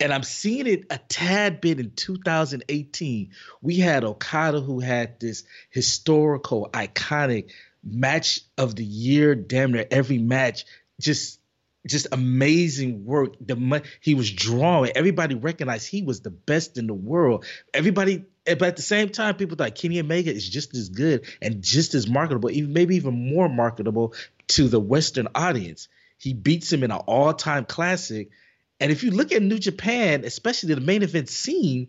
And 0.00 0.12
I'm 0.12 0.24
seeing 0.24 0.66
it 0.66 0.86
a 0.90 0.98
tad 0.98 1.60
bit 1.60 1.78
in 1.78 1.92
2018. 1.92 3.30
We 3.62 3.76
had 3.76 4.02
Okada 4.02 4.60
who 4.60 4.80
had 4.80 5.20
this 5.20 5.44
historical, 5.70 6.68
iconic 6.72 7.52
match 7.84 8.40
of 8.58 8.74
the 8.74 8.84
year, 8.84 9.36
damn 9.36 9.70
near 9.70 9.86
every 9.88 10.18
match, 10.18 10.64
just 11.00 11.38
just 11.86 12.08
amazing 12.10 13.04
work. 13.04 13.36
The 13.40 13.84
he 14.00 14.14
was 14.14 14.32
drawing. 14.32 14.90
Everybody 14.96 15.36
recognized 15.36 15.88
he 15.88 16.02
was 16.02 16.22
the 16.22 16.30
best 16.30 16.76
in 16.76 16.88
the 16.88 16.94
world. 16.94 17.44
Everybody, 17.72 18.24
but 18.58 18.68
at 18.68 18.76
the 18.76 18.82
same 18.82 19.08
time, 19.08 19.36
people 19.36 19.56
thought 19.56 19.74
Kenny 19.74 20.00
Omega 20.00 20.32
is 20.32 20.48
just 20.48 20.74
as 20.74 20.88
good 20.88 21.26
and 21.40 21.62
just 21.62 21.94
as 21.94 22.08
marketable, 22.08 22.50
even 22.50 22.72
maybe 22.72 22.96
even 22.96 23.30
more 23.32 23.48
marketable 23.48 24.14
to 24.48 24.68
the 24.68 24.80
Western 24.80 25.28
audience. 25.34 25.88
He 26.18 26.34
beats 26.34 26.72
him 26.72 26.82
in 26.82 26.90
an 26.90 26.98
all-time 26.98 27.64
classic. 27.64 28.30
And 28.78 28.92
if 28.92 29.02
you 29.02 29.10
look 29.10 29.32
at 29.32 29.42
New 29.42 29.58
Japan, 29.58 30.24
especially 30.24 30.74
the 30.74 30.80
main 30.80 31.02
event 31.02 31.28
scene, 31.28 31.88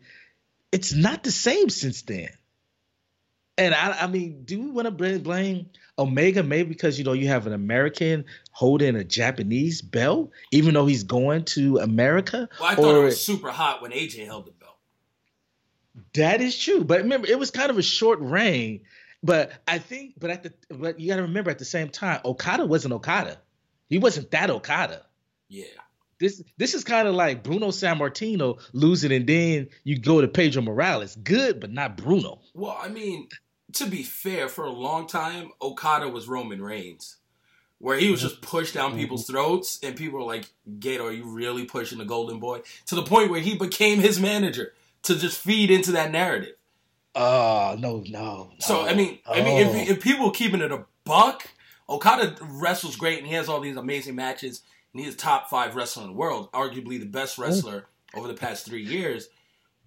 it's 0.71 0.93
not 0.93 1.23
the 1.23 1.31
same 1.31 1.69
since 1.69 2.01
then. 2.03 2.29
And 3.57 3.75
I, 3.75 4.03
I 4.03 4.07
mean, 4.07 4.43
do 4.45 4.59
we 4.61 4.71
want 4.71 4.85
to 4.85 5.19
blame, 5.19 5.69
Omega 5.99 6.41
maybe 6.41 6.69
because 6.69 6.97
you 6.97 7.03
know 7.03 7.13
you 7.13 7.27
have 7.27 7.45
an 7.45 7.53
American 7.53 8.25
holding 8.51 8.95
a 8.95 9.03
Japanese 9.03 9.81
belt, 9.81 10.31
even 10.51 10.73
though 10.73 10.85
he's 10.85 11.03
going 11.03 11.43
to 11.45 11.77
America? 11.77 12.49
Well, 12.59 12.69
I 12.69 12.75
thought 12.75 12.95
Or- 12.95 13.01
it 13.03 13.05
was 13.05 13.23
super 13.23 13.51
hot 13.51 13.81
when 13.81 13.91
AJ 13.91 14.25
held 14.25 14.47
the. 14.47 14.60
That 16.13 16.41
is 16.41 16.57
true, 16.57 16.83
but 16.83 17.01
remember, 17.01 17.27
it 17.27 17.37
was 17.37 17.51
kind 17.51 17.69
of 17.69 17.77
a 17.77 17.83
short 17.83 18.19
reign. 18.21 18.81
But 19.23 19.51
I 19.67 19.77
think, 19.77 20.15
but 20.19 20.29
at 20.31 20.43
the, 20.43 20.53
but 20.69 20.99
you 20.99 21.09
got 21.09 21.17
to 21.17 21.23
remember 21.23 21.51
at 21.51 21.59
the 21.59 21.65
same 21.65 21.89
time, 21.89 22.21
Okada 22.25 22.65
wasn't 22.65 22.93
Okada. 22.93 23.37
He 23.89 23.97
wasn't 23.97 24.31
that 24.31 24.49
Okada. 24.49 25.05
Yeah. 25.47 25.65
This 26.19 26.41
this 26.57 26.73
is 26.73 26.83
kind 26.83 27.07
of 27.07 27.15
like 27.15 27.43
Bruno 27.43 27.67
Sammartino 27.69 28.59
losing, 28.73 29.11
and 29.11 29.27
then 29.27 29.69
you 29.83 29.99
go 29.99 30.21
to 30.21 30.27
Pedro 30.27 30.61
Morales. 30.61 31.15
Good, 31.15 31.59
but 31.59 31.71
not 31.71 31.97
Bruno. 31.97 32.39
Well, 32.53 32.77
I 32.79 32.89
mean, 32.89 33.27
to 33.73 33.87
be 33.87 34.03
fair, 34.03 34.47
for 34.47 34.65
a 34.65 34.71
long 34.71 35.07
time, 35.07 35.49
Okada 35.61 36.07
was 36.09 36.27
Roman 36.27 36.61
Reigns, 36.61 37.17
where 37.79 37.97
he 37.97 38.11
was 38.11 38.21
just 38.21 38.41
pushed 38.41 38.75
down 38.75 38.91
mm-hmm. 38.91 38.99
people's 38.99 39.25
throats, 39.25 39.79
and 39.81 39.95
people 39.95 40.19
were 40.19 40.25
like, 40.25 40.45
"Gedo, 40.79 41.05
are 41.05 41.11
you 41.11 41.25
really 41.25 41.65
pushing 41.65 41.97
the 41.97 42.05
Golden 42.05 42.39
Boy?" 42.39 42.61
To 42.85 42.95
the 42.95 43.03
point 43.03 43.31
where 43.31 43.41
he 43.41 43.55
became 43.55 43.99
his 43.99 44.19
manager 44.19 44.73
to 45.03 45.15
just 45.17 45.39
feed 45.39 45.71
into 45.71 45.91
that 45.93 46.11
narrative. 46.11 46.55
Oh 47.15 47.75
no, 47.77 48.03
no. 48.07 48.51
So. 48.59 48.85
I 48.85 48.93
mean, 48.93 49.19
I 49.25 49.41
mean, 49.41 49.67
Oh. 49.67 49.75
if, 49.75 49.89
if 49.89 50.03
people 50.03 50.27
are 50.27 50.31
keeping 50.31 50.61
it 50.61 50.71
a 50.71 50.85
buck, 51.03 51.49
Okada 51.89 52.35
wrestles 52.41 52.95
great, 52.95 53.19
and 53.19 53.27
he 53.27 53.33
has 53.33 53.49
all 53.49 53.59
these 53.59 53.75
amazing 53.75 54.15
matches, 54.15 54.61
and 54.93 55.03
he's 55.03 55.13
a 55.13 55.17
top 55.17 55.49
five 55.49 55.75
wrestler 55.75 56.03
in 56.03 56.09
the 56.09 56.15
world, 56.15 56.51
arguably 56.53 56.99
the 56.99 57.05
best 57.05 57.37
oh. 57.37 57.43
wrestler 57.43 57.87
over 58.15 58.27
the 58.27 58.33
past 58.33 58.65
three 58.65 58.83
years. 58.83 59.27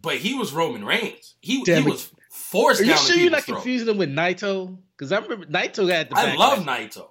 But 0.03 0.17
he 0.17 0.35
was 0.35 0.53
Roman 0.53 0.85
Reigns. 0.85 1.35
He, 1.41 1.63
he 1.63 1.81
was 1.83 2.13
forced 2.29 2.83
Are 2.83 2.85
you 2.85 2.97
sure 2.97 3.17
you're 3.17 3.31
not 3.31 3.45
throat. 3.45 3.57
confusing 3.57 3.89
him 3.89 3.97
with 3.97 4.11
Naito? 4.11 4.77
Because 4.97 5.13
I 5.13 5.19
remember 5.19 5.47
Naito 5.47 5.91
had 5.91 6.11
the. 6.11 6.17
I 6.19 6.35
love 6.35 6.59
Naito. 6.59 7.09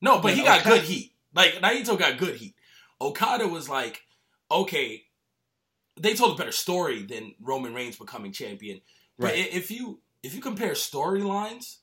No, 0.00 0.20
but 0.20 0.34
he 0.34 0.44
got 0.44 0.60
Okada- 0.60 0.76
good 0.76 0.84
heat. 0.84 1.12
Like 1.34 1.54
Naito 1.54 1.98
got 1.98 2.18
good 2.18 2.36
heat. 2.36 2.54
Okada 3.00 3.48
was 3.48 3.68
like, 3.68 4.02
okay, 4.48 5.05
they 5.98 6.14
told 6.14 6.34
a 6.34 6.38
better 6.38 6.52
story 6.52 7.02
than 7.04 7.34
Roman 7.40 7.72
Reigns 7.74 7.96
becoming 7.96 8.32
champion. 8.32 8.80
But 9.18 9.26
Right. 9.32 9.34
i- 9.46 9.56
if 9.56 9.70
you 9.70 10.02
if 10.22 10.34
you 10.34 10.40
compare 10.40 10.72
storylines 10.72 11.76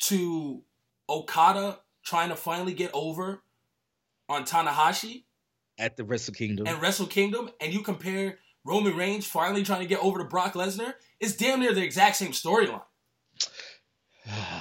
to 0.00 0.62
Okada 1.08 1.80
trying 2.02 2.28
to 2.30 2.36
finally 2.36 2.74
get 2.74 2.90
over 2.92 3.44
on 4.28 4.44
Tanahashi 4.44 5.24
at 5.78 5.96
the 5.96 6.04
Wrestle 6.04 6.34
Kingdom. 6.34 6.66
and 6.66 6.80
Wrestle 6.82 7.06
Kingdom, 7.06 7.50
and 7.60 7.72
you 7.72 7.82
compare 7.82 8.40
Roman 8.64 8.96
Reigns 8.96 9.26
finally 9.26 9.62
trying 9.62 9.80
to 9.80 9.86
get 9.86 10.00
over 10.00 10.18
to 10.18 10.24
Brock 10.24 10.54
Lesnar, 10.54 10.94
it's 11.20 11.34
damn 11.36 11.60
near 11.60 11.72
the 11.72 11.82
exact 11.84 12.16
same 12.16 12.32
storyline. 12.32 12.84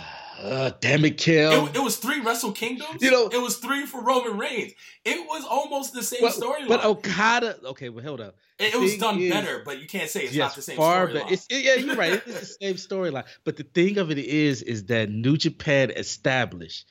Uh, 0.43 0.71
damn 0.81 1.05
it, 1.05 1.17
Kel. 1.17 1.67
It, 1.67 1.77
it 1.77 1.79
was 1.79 1.95
three 1.97 2.19
Wrestle 2.19 2.51
Kingdoms. 2.51 3.01
You 3.01 3.11
know- 3.11 3.29
it 3.31 3.41
was 3.41 3.57
three 3.57 3.85
for 3.85 4.03
Roman 4.03 4.37
Reigns. 4.37 4.73
It 5.05 5.25
was 5.27 5.45
almost 5.49 5.93
the 5.93 6.03
same 6.03 6.19
but, 6.21 6.33
storyline. 6.33 6.67
but 6.67 6.83
Okada. 6.83 7.57
Okay, 7.67 7.87
well, 7.89 8.03
hold 8.03 8.19
up. 8.19 8.35
it, 8.59 8.73
it 8.73 8.79
was 8.79 8.97
done 8.97 9.19
is- 9.19 9.31
better, 9.31 9.61
but 9.63 9.79
you 9.79 9.87
can't 9.87 10.09
say 10.09 10.23
it's 10.23 10.35
yes, 10.35 10.49
not 10.49 10.55
the 10.55 10.61
same 10.61 10.77
far 10.77 11.07
storyline. 11.07 11.29
better. 11.29 11.59
Yeah, 11.61 11.75
you're 11.75 11.95
right. 11.95 12.21
It's 12.25 12.39
the 12.39 12.57
same 12.61 12.75
storyline. 12.75 13.23
But 13.45 13.55
the 13.55 13.63
thing 13.63 13.97
of 13.97 14.11
it 14.11 14.17
is, 14.17 14.61
is 14.61 14.85
that 14.87 15.09
New 15.09 15.37
Japan 15.37 15.91
established 15.91 16.85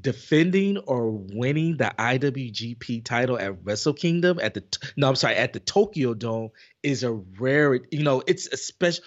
defending 0.00 0.78
or 0.78 1.10
winning 1.10 1.76
the 1.76 1.92
IWGP 1.98 3.04
title 3.04 3.38
at 3.38 3.64
Wrestle 3.64 3.94
Kingdom 3.94 4.38
at 4.42 4.54
the 4.54 4.64
no, 4.96 5.08
I'm 5.08 5.14
sorry, 5.16 5.36
at 5.36 5.52
the 5.52 5.60
Tokyo 5.60 6.14
Dome 6.14 6.50
is 6.82 7.02
a 7.02 7.12
rare. 7.12 7.74
You 7.90 8.02
know, 8.02 8.22
it's 8.26 8.46
a 8.48 8.56
special. 8.56 9.04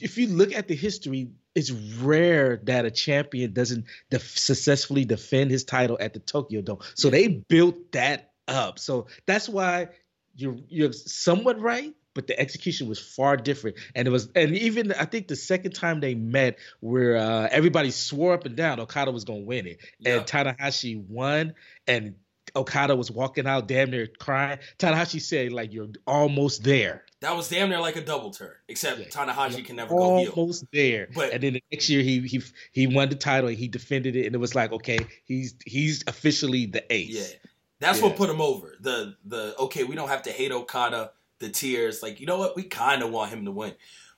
If 0.00 0.18
you 0.18 0.28
look 0.28 0.52
at 0.54 0.68
the 0.68 0.76
history, 0.76 1.30
it's 1.54 1.70
rare 1.70 2.60
that 2.64 2.84
a 2.84 2.90
champion 2.90 3.52
doesn't 3.52 3.86
def- 4.10 4.38
successfully 4.38 5.04
defend 5.04 5.50
his 5.50 5.64
title 5.64 5.96
at 6.00 6.12
the 6.14 6.20
Tokyo 6.20 6.60
Dome. 6.62 6.78
So 6.94 7.10
they 7.10 7.28
built 7.28 7.92
that 7.92 8.32
up. 8.46 8.78
So 8.78 9.06
that's 9.26 9.48
why 9.48 9.88
you're 10.36 10.56
you're 10.68 10.92
somewhat 10.92 11.60
right, 11.60 11.92
but 12.14 12.26
the 12.26 12.38
execution 12.38 12.88
was 12.88 12.98
far 13.00 13.36
different. 13.36 13.78
And 13.94 14.06
it 14.06 14.10
was, 14.10 14.28
and 14.34 14.56
even 14.56 14.92
I 14.92 15.04
think 15.04 15.28
the 15.28 15.36
second 15.36 15.72
time 15.74 16.00
they 16.00 16.14
met, 16.14 16.58
where 16.80 17.16
uh, 17.16 17.48
everybody 17.50 17.90
swore 17.90 18.34
up 18.34 18.44
and 18.46 18.56
down 18.56 18.78
Okada 18.80 19.10
was 19.10 19.24
going 19.24 19.40
to 19.40 19.46
win 19.46 19.66
it, 19.66 19.78
Yeah. 19.98 20.16
and 20.18 20.26
Tanahashi 20.26 21.04
won, 21.08 21.54
and 21.86 22.14
Okada 22.56 22.96
was 22.96 23.10
walking 23.10 23.46
out 23.46 23.68
damn 23.68 23.90
near 23.90 24.06
crying. 24.06 24.58
Tanahashi 24.78 25.20
said, 25.20 25.52
"Like 25.52 25.72
you're 25.72 25.88
almost 26.06 26.62
there, 26.64 27.04
That 27.20 27.36
was 27.36 27.48
damn 27.50 27.68
near 27.68 27.80
like 27.80 27.96
a 27.96 28.00
double 28.04 28.30
turn, 28.30 28.54
except 28.68 28.98
Yeah. 29.00 29.06
Tanahashi 29.06 29.64
can 29.64 29.76
never 29.76 29.94
go 29.94 30.18
heel. 30.18 30.32
almost 30.36 30.64
there." 30.72 31.08
But- 31.14 31.32
and 31.32 31.42
then 31.42 31.52
the 31.54 31.62
next 31.70 31.88
year 31.90 32.02
he 32.02 32.20
he 32.20 32.42
he 32.72 32.86
won 32.86 33.08
the 33.10 33.14
title, 33.16 33.48
and 33.48 33.58
he 33.58 33.68
defended 33.68 34.16
it, 34.16 34.26
and 34.26 34.34
it 34.34 34.38
was 34.38 34.54
like, 34.54 34.72
okay, 34.72 34.98
he's 35.24 35.54
he's 35.66 36.02
officially 36.06 36.66
the 36.66 36.82
ace. 36.92 37.10
Yeah, 37.10 37.50
that's 37.78 37.98
Yeah. 38.00 38.06
what 38.06 38.16
put 38.16 38.30
him 38.30 38.40
over. 38.40 38.74
The 38.80 39.16
the 39.24 39.54
okay, 39.58 39.84
we 39.84 39.94
don't 39.96 40.08
have 40.08 40.22
to 40.22 40.32
hate 40.32 40.50
Okada. 40.52 41.12
The 41.40 41.48
tears, 41.50 42.02
like 42.02 42.20
you 42.20 42.26
know 42.26 42.38
what, 42.38 42.56
we 42.56 42.62
kind 42.64 43.02
of 43.02 43.10
want 43.10 43.30
him 43.32 43.44
to 43.46 43.50
win. 43.50 43.74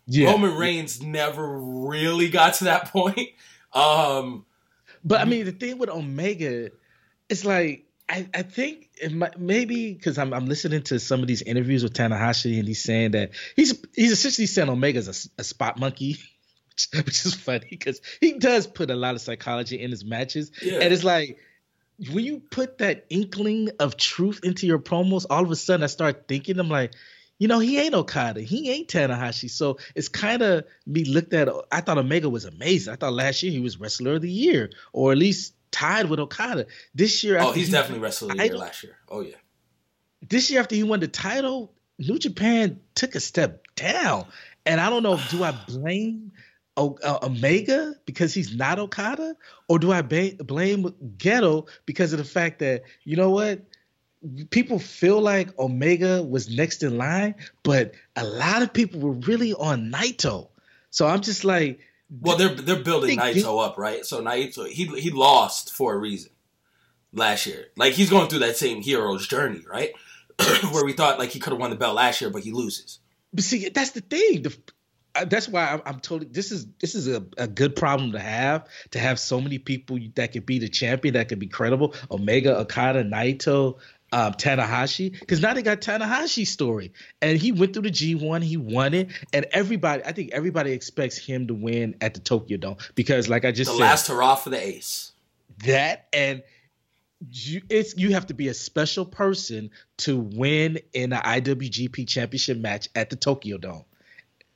yeah. 0.06 0.30
Roman 0.30 0.56
Reigns 0.56 1.00
never 1.02 1.58
really 1.60 2.28
got 2.28 2.54
to 2.54 2.64
that 2.64 2.86
point. 2.92 3.30
Um, 3.72 4.44
But 5.04 5.20
I 5.20 5.24
mean, 5.24 5.44
the 5.44 5.52
thing 5.52 5.78
with 5.78 5.88
Omega, 5.88 6.70
it's 7.28 7.44
like 7.44 7.86
I, 8.08 8.28
I 8.34 8.42
think 8.42 8.90
might, 9.10 9.38
maybe 9.40 9.92
because 9.92 10.18
I'm 10.18 10.32
I'm 10.32 10.46
listening 10.46 10.82
to 10.84 11.00
some 11.00 11.20
of 11.20 11.26
these 11.26 11.42
interviews 11.42 11.82
with 11.82 11.94
Tanahashi 11.94 12.58
and 12.58 12.68
he's 12.68 12.82
saying 12.82 13.12
that 13.12 13.30
he's 13.56 13.82
he's 13.94 14.12
essentially 14.12 14.46
saying 14.46 14.68
Omega's 14.68 15.08
a, 15.08 15.40
a 15.40 15.44
spot 15.44 15.78
monkey, 15.78 16.18
which, 16.92 17.04
which 17.04 17.26
is 17.26 17.34
funny 17.34 17.66
because 17.70 18.00
he 18.20 18.34
does 18.34 18.66
put 18.66 18.90
a 18.90 18.94
lot 18.96 19.14
of 19.14 19.20
psychology 19.20 19.80
in 19.80 19.90
his 19.90 20.04
matches, 20.04 20.52
Yeah. 20.62 20.80
and 20.80 20.92
it's 20.92 21.04
like. 21.04 21.38
When 22.10 22.24
you 22.24 22.40
put 22.50 22.78
that 22.78 23.04
inkling 23.10 23.68
of 23.78 23.96
truth 23.96 24.40
into 24.42 24.66
your 24.66 24.80
promos, 24.80 25.24
all 25.28 25.44
of 25.44 25.50
a 25.52 25.54
sudden 25.54 25.84
I 25.84 25.86
start 25.86 26.26
thinking, 26.26 26.58
I'm 26.58 26.68
like, 26.70 26.94
you 27.38 27.46
know, 27.46 27.60
he 27.60 27.78
ain't 27.78 27.94
Okada. 27.94 28.40
He 28.40 28.70
ain't 28.70 28.88
Tanahashi. 28.88 29.48
So 29.48 29.78
it's 29.94 30.08
kind 30.08 30.42
of 30.42 30.64
me 30.84 31.04
looked 31.04 31.32
at. 31.32 31.48
I 31.70 31.80
thought 31.80 31.98
Omega 31.98 32.28
was 32.28 32.44
amazing. 32.44 32.92
I 32.92 32.96
thought 32.96 33.12
last 33.12 33.44
year 33.44 33.52
he 33.52 33.60
was 33.60 33.78
Wrestler 33.78 34.14
of 34.14 34.22
the 34.22 34.30
Year, 34.30 34.70
or 34.92 35.12
at 35.12 35.18
least 35.18 35.54
tied 35.72 36.08
with 36.08 36.20
Okada. 36.20 36.66
This 36.94 37.24
year, 37.24 37.38
oh, 37.40 37.50
he's 37.52 37.66
he- 37.66 37.72
definitely 37.72 38.00
wrestler 38.00 38.30
of 38.30 38.36
the 38.36 38.44
year 38.44 38.56
last 38.56 38.82
year. 38.84 38.96
Oh 39.08 39.20
yeah, 39.20 39.36
This 40.28 40.50
year, 40.50 40.60
after 40.60 40.76
he 40.76 40.84
won 40.84 41.00
the 41.00 41.08
title, 41.08 41.72
New 41.98 42.18
Japan 42.18 42.80
took 42.94 43.14
a 43.16 43.20
step 43.20 43.64
down, 43.74 44.26
and 44.64 44.80
I 44.80 44.88
don't 44.90 45.02
know. 45.02 45.18
Do 45.30 45.42
I 45.42 45.50
blame 45.66 46.32
o- 46.76 46.98
uh, 47.02 47.18
Omega 47.24 47.94
because 48.06 48.32
he's 48.32 48.54
not 48.54 48.78
Okada, 48.78 49.34
or 49.68 49.78
do 49.80 49.90
I 49.90 50.02
ba- 50.02 50.36
blame 50.38 50.84
Gedo 51.16 51.66
because 51.86 52.12
of 52.12 52.18
the 52.18 52.24
fact 52.24 52.60
that 52.60 52.82
you 53.04 53.16
know 53.16 53.30
what? 53.30 53.62
people 54.50 54.78
feel 54.78 55.20
like 55.20 55.58
Omega 55.58 56.22
was 56.22 56.48
next 56.48 56.84
in 56.84 56.96
line, 56.96 57.34
but 57.64 57.94
a 58.14 58.22
lot 58.24 58.62
of 58.62 58.72
people 58.72 59.00
were 59.00 59.10
really 59.12 59.52
on 59.52 59.90
Naito. 59.90 60.48
So 60.90 61.08
I'm 61.08 61.22
just 61.22 61.44
like, 61.44 61.80
well 62.20 62.36
they're 62.36 62.54
they're 62.54 62.82
building 62.82 63.16
They 63.16 63.34
Naito 63.34 63.64
up, 63.64 63.78
right? 63.78 64.04
So 64.04 64.22
Naito 64.22 64.68
he 64.68 64.86
he 65.00 65.10
lost 65.10 65.72
for 65.72 65.94
a 65.94 65.98
reason 65.98 66.30
last 67.12 67.46
year. 67.46 67.66
Like 67.76 67.94
he's 67.94 68.10
going 68.10 68.28
through 68.28 68.40
that 68.40 68.56
same 68.56 68.82
hero's 68.82 69.26
journey, 69.26 69.64
right? 69.68 69.92
Where 70.70 70.84
we 70.84 70.92
thought 70.92 71.18
like 71.18 71.30
he 71.30 71.38
could 71.38 71.52
have 71.52 71.60
won 71.60 71.70
the 71.70 71.76
belt 71.76 71.94
last 71.94 72.20
year, 72.20 72.30
but 72.30 72.42
he 72.42 72.52
loses. 72.52 72.98
but 73.32 73.44
see, 73.44 73.68
that's 73.68 73.90
the 73.90 74.00
thing. 74.00 74.42
The, 74.42 74.56
uh, 75.14 75.26
that's 75.26 75.48
why 75.48 75.68
I'm, 75.68 75.82
I'm 75.84 76.00
totally. 76.00 76.30
This 76.30 76.52
is 76.52 76.66
this 76.80 76.94
is 76.94 77.06
a, 77.08 77.24
a 77.36 77.46
good 77.46 77.76
problem 77.76 78.12
to 78.12 78.18
have. 78.18 78.66
To 78.92 78.98
have 78.98 79.18
so 79.20 79.40
many 79.40 79.58
people 79.58 79.98
that 80.14 80.32
could 80.32 80.46
be 80.46 80.58
the 80.58 80.68
champion, 80.68 81.14
that 81.14 81.28
could 81.28 81.38
be 81.38 81.48
credible. 81.48 81.94
Omega, 82.10 82.58
Okada, 82.58 83.04
Naito, 83.04 83.78
um, 84.12 84.34
Tanahashi. 84.34 85.18
Because 85.18 85.40
now 85.40 85.54
they 85.54 85.62
got 85.62 85.80
Tanahashi's 85.80 86.50
story, 86.50 86.92
and 87.20 87.38
he 87.38 87.52
went 87.52 87.72
through 87.72 87.82
the 87.82 87.90
G1, 87.90 88.42
he 88.42 88.56
won 88.56 88.94
it, 88.94 89.08
and 89.32 89.46
everybody. 89.52 90.04
I 90.04 90.12
think 90.12 90.32
everybody 90.32 90.72
expects 90.72 91.16
him 91.16 91.48
to 91.48 91.54
win 91.54 91.96
at 92.00 92.14
the 92.14 92.20
Tokyo 92.20 92.56
Dome 92.58 92.76
because, 92.94 93.28
like 93.28 93.44
I 93.44 93.52
just 93.52 93.70
said. 93.70 93.74
The 93.74 93.78
said, 93.78 93.84
last 93.84 94.08
hurrah 94.08 94.34
for 94.36 94.50
the 94.50 94.62
ace. 94.64 95.12
that 95.64 96.06
and 96.12 96.42
you 97.30 97.62
it's 97.68 97.96
you 97.96 98.12
have 98.14 98.26
to 98.26 98.34
be 98.34 98.48
a 98.48 98.54
special 98.54 99.04
person 99.06 99.70
to 99.98 100.18
win 100.18 100.78
in 100.92 101.12
an 101.12 101.22
IWGP 101.22 102.08
championship 102.08 102.58
match 102.58 102.88
at 102.94 103.10
the 103.10 103.16
Tokyo 103.16 103.58
Dome. 103.58 103.84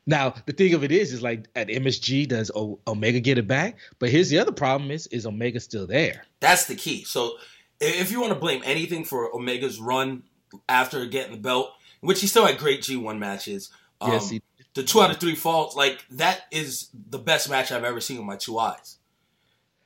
Now, 0.08 0.34
the 0.46 0.52
thing 0.52 0.72
of 0.74 0.84
it 0.84 0.92
is, 0.92 1.12
is 1.12 1.20
like 1.22 1.46
at 1.56 1.66
MSG, 1.66 2.28
does 2.28 2.52
o- 2.54 2.78
Omega 2.86 3.18
get 3.18 3.38
it 3.38 3.48
back? 3.48 3.76
But 3.98 4.10
here's 4.10 4.30
the 4.30 4.38
other 4.38 4.52
problem: 4.52 4.90
is 4.90 5.06
is 5.08 5.26
Omega 5.26 5.60
still 5.60 5.86
there? 5.86 6.24
That's 6.40 6.66
the 6.66 6.74
key. 6.76 7.04
So 7.04 7.36
if 7.80 8.10
you 8.10 8.20
want 8.20 8.32
to 8.32 8.38
blame 8.38 8.62
anything 8.64 9.04
for 9.04 9.34
Omega's 9.34 9.80
run 9.80 10.22
after 10.68 11.04
getting 11.06 11.32
the 11.32 11.38
belt, 11.40 11.72
which 12.00 12.20
he 12.20 12.26
still 12.26 12.46
had 12.46 12.58
great 12.58 12.80
G1 12.82 13.18
matches, 13.18 13.70
um, 14.00 14.12
Yes, 14.12 14.30
he- 14.30 14.42
the 14.74 14.82
two 14.82 15.00
out 15.00 15.10
of 15.10 15.18
three 15.18 15.34
falls, 15.34 15.74
like 15.74 16.04
that 16.10 16.42
is 16.50 16.88
the 17.08 17.18
best 17.18 17.48
match 17.48 17.72
I've 17.72 17.84
ever 17.84 18.00
seen 18.00 18.18
with 18.18 18.26
my 18.26 18.36
two 18.36 18.58
eyes. 18.58 18.98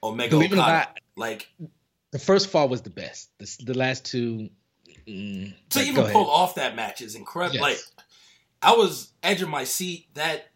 Omega 0.02 0.30
Believe 0.30 0.52
Okada. 0.52 0.72
not, 0.72 1.00
like 1.16 1.48
the 2.10 2.18
first 2.18 2.48
fall 2.48 2.68
was 2.68 2.82
the 2.82 2.90
best. 2.90 3.30
The, 3.38 3.56
the 3.66 3.74
last 3.78 4.04
two, 4.04 4.50
mm, 5.06 5.54
to 5.70 5.78
go 5.78 5.84
even 5.84 6.06
pull 6.10 6.28
off 6.28 6.56
that 6.56 6.74
match 6.74 7.02
is 7.02 7.14
incredible. 7.14 7.54
Yes. 7.54 7.62
Like 7.62 7.78
I 8.62 8.72
was 8.76 9.12
edge 9.22 9.42
of 9.42 9.48
my 9.48 9.62
seat. 9.62 10.08
That 10.14 10.48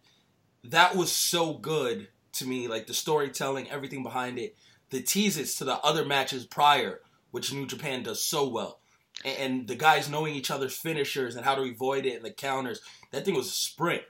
that 0.65 0.97
was 0.97 1.13
so 1.13 1.55
good 1.55 2.09
to 2.33 2.47
me. 2.47 2.67
Like 2.67 2.89
the 2.89 2.95
storytelling, 2.95 3.71
everything 3.71 4.03
behind 4.03 4.39
it, 4.41 4.57
the 4.91 5.01
teases 5.01 5.55
to 5.57 5.65
the 5.65 5.75
other 5.79 6.05
matches 6.05 6.45
prior, 6.45 7.01
which 7.35 7.53
New 7.53 7.67
Japan 7.67 8.05
does 8.05 8.23
so 8.23 8.49
well, 8.49 8.79
and, 9.25 9.39
and 9.39 9.67
the 9.67 9.75
guys 9.75 10.09
knowing 10.09 10.37
each 10.37 10.53
other's 10.53 10.77
finishers 10.77 11.35
and 11.35 11.45
how 11.45 11.57
to 11.57 11.63
avoid 11.63 12.07
it 12.07 12.15
and 12.15 12.25
the 12.25 12.31
counters. 12.31 12.81
That 13.11 13.25
thing 13.25 13.35
was 13.35 13.49
a 13.49 13.51
sprint. 13.51 14.03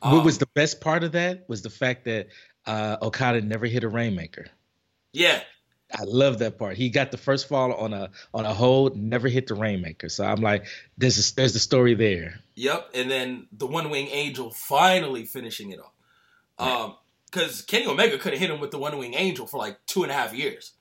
what 0.00 0.14
Um, 0.14 0.24
was 0.24 0.38
the 0.38 0.48
best 0.54 0.80
part 0.80 1.04
of 1.04 1.12
that 1.12 1.46
was 1.46 1.60
the 1.60 1.68
fact 1.68 2.06
that 2.06 2.28
uh, 2.64 2.96
Okada 3.02 3.42
never 3.42 3.66
hit 3.66 3.84
a 3.84 3.88
rainmaker. 3.88 4.46
yeah? 5.12 5.42
I 5.94 6.04
love 6.04 6.38
that 6.38 6.58
part. 6.58 6.76
He 6.78 6.88
got 6.88 7.10
the 7.12 7.18
first 7.18 7.46
fall 7.46 7.72
on 7.74 7.92
a 7.92 8.10
on 8.32 8.46
a 8.46 8.54
hold, 8.54 8.96
never 8.96 9.28
hit 9.28 9.46
the 9.46 9.54
rainmaker. 9.54 10.08
So 10.08 10.24
I'm 10.24 10.40
like, 10.40 10.64
there's 10.96 11.18
a, 11.30 11.34
there's 11.36 11.52
the 11.52 11.58
story 11.60 11.94
there. 11.94 12.40
Yep, 12.56 12.88
and 12.94 13.10
then 13.10 13.46
the 13.52 13.66
One 13.66 13.90
Wing 13.90 14.08
Angel 14.08 14.50
finally 14.50 15.24
finishing 15.26 15.70
it 15.70 15.78
off. 15.78 15.92
Um, 16.58 16.96
because 17.26 17.62
Kenny 17.62 17.86
Omega 17.86 18.16
could 18.18 18.32
have 18.32 18.40
hit 18.40 18.50
him 18.50 18.60
with 18.60 18.70
the 18.70 18.78
One 18.78 18.96
Wing 18.96 19.14
Angel 19.14 19.46
for 19.46 19.58
like 19.58 19.76
two 19.86 20.02
and 20.02 20.10
a 20.10 20.14
half 20.14 20.32
years, 20.32 20.72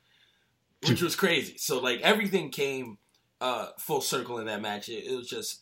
which 0.90 1.02
was 1.02 1.16
crazy. 1.16 1.58
So 1.58 1.80
like 1.80 2.02
everything 2.02 2.50
came 2.50 2.98
uh 3.42 3.68
full 3.78 4.02
circle 4.02 4.40
in 4.40 4.46
that 4.48 4.62
match. 4.62 4.90
It, 4.90 5.06
it 5.06 5.16
was 5.16 5.30
just 5.30 5.62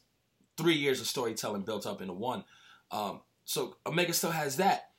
three 0.57 0.75
years 0.75 1.01
of 1.01 1.07
storytelling 1.07 1.63
built 1.63 1.85
up 1.85 2.01
into 2.01 2.13
one. 2.13 2.43
Um, 2.91 3.21
so 3.45 3.75
Omega 3.85 4.13
still 4.13 4.31
has 4.31 4.57
that. 4.57 4.89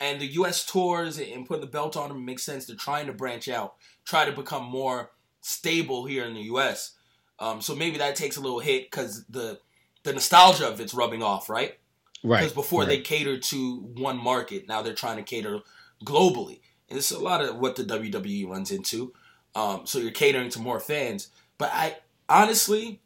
And 0.00 0.20
the 0.20 0.26
U.S. 0.26 0.64
tours 0.64 1.18
and 1.18 1.46
putting 1.46 1.60
the 1.60 1.66
belt 1.66 1.96
on 1.96 2.08
them 2.08 2.24
makes 2.24 2.42
sense. 2.42 2.64
They're 2.64 2.76
trying 2.76 3.06
to 3.06 3.12
branch 3.12 3.48
out, 3.48 3.74
try 4.04 4.24
to 4.24 4.32
become 4.32 4.64
more 4.64 5.10
stable 5.42 6.06
here 6.06 6.24
in 6.24 6.34
the 6.34 6.42
U.S. 6.42 6.96
Um, 7.38 7.60
so 7.60 7.74
maybe 7.74 7.98
that 7.98 8.16
takes 8.16 8.36
a 8.36 8.40
little 8.40 8.60
hit 8.60 8.90
because 8.90 9.24
the 9.26 9.60
the 10.02 10.12
nostalgia 10.14 10.68
of 10.68 10.80
it's 10.80 10.94
rubbing 10.94 11.22
off, 11.22 11.50
right? 11.50 11.78
Right. 12.22 12.40
Because 12.40 12.54
before 12.54 12.80
right. 12.80 12.88
they 12.88 13.00
catered 13.00 13.42
to 13.44 13.80
one 13.80 14.16
market, 14.16 14.66
now 14.68 14.80
they're 14.80 14.94
trying 14.94 15.16
to 15.16 15.22
cater 15.22 15.60
globally, 16.04 16.60
and 16.88 16.98
it's 16.98 17.10
a 17.10 17.18
lot 17.18 17.42
of 17.42 17.56
what 17.56 17.76
the 17.76 17.84
WWE 17.84 18.48
runs 18.48 18.70
into. 18.70 19.12
Um, 19.54 19.86
so 19.86 19.98
you're 19.98 20.12
catering 20.12 20.48
to 20.50 20.60
more 20.60 20.78
fans, 20.80 21.28
but 21.58 21.70
I 21.72 21.96
honestly, 22.28 23.00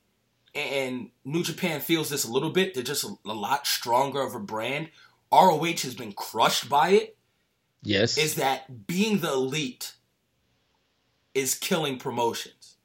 and 0.55 1.11
New 1.25 1.43
Japan 1.43 1.81
feels 1.81 2.11
this 2.11 2.25
a 2.25 2.31
little 2.31 2.51
bit. 2.51 2.75
They're 2.75 2.83
just 2.83 3.05
a, 3.05 3.15
a 3.25 3.33
lot 3.33 3.67
stronger 3.67 4.21
of 4.21 4.35
a 4.35 4.41
brand. 4.41 4.91
ROH 5.33 5.65
has 5.83 5.95
been 5.95 6.13
crushed 6.13 6.69
by 6.69 6.91
it. 6.91 7.17
yes. 7.83 8.19
Is 8.19 8.37
that 8.37 8.87
being 8.87 9.19
the 9.19 9.33
elite 9.33 9.95
is 11.35 11.55
killing 11.55 11.99
promotions? 11.99 12.77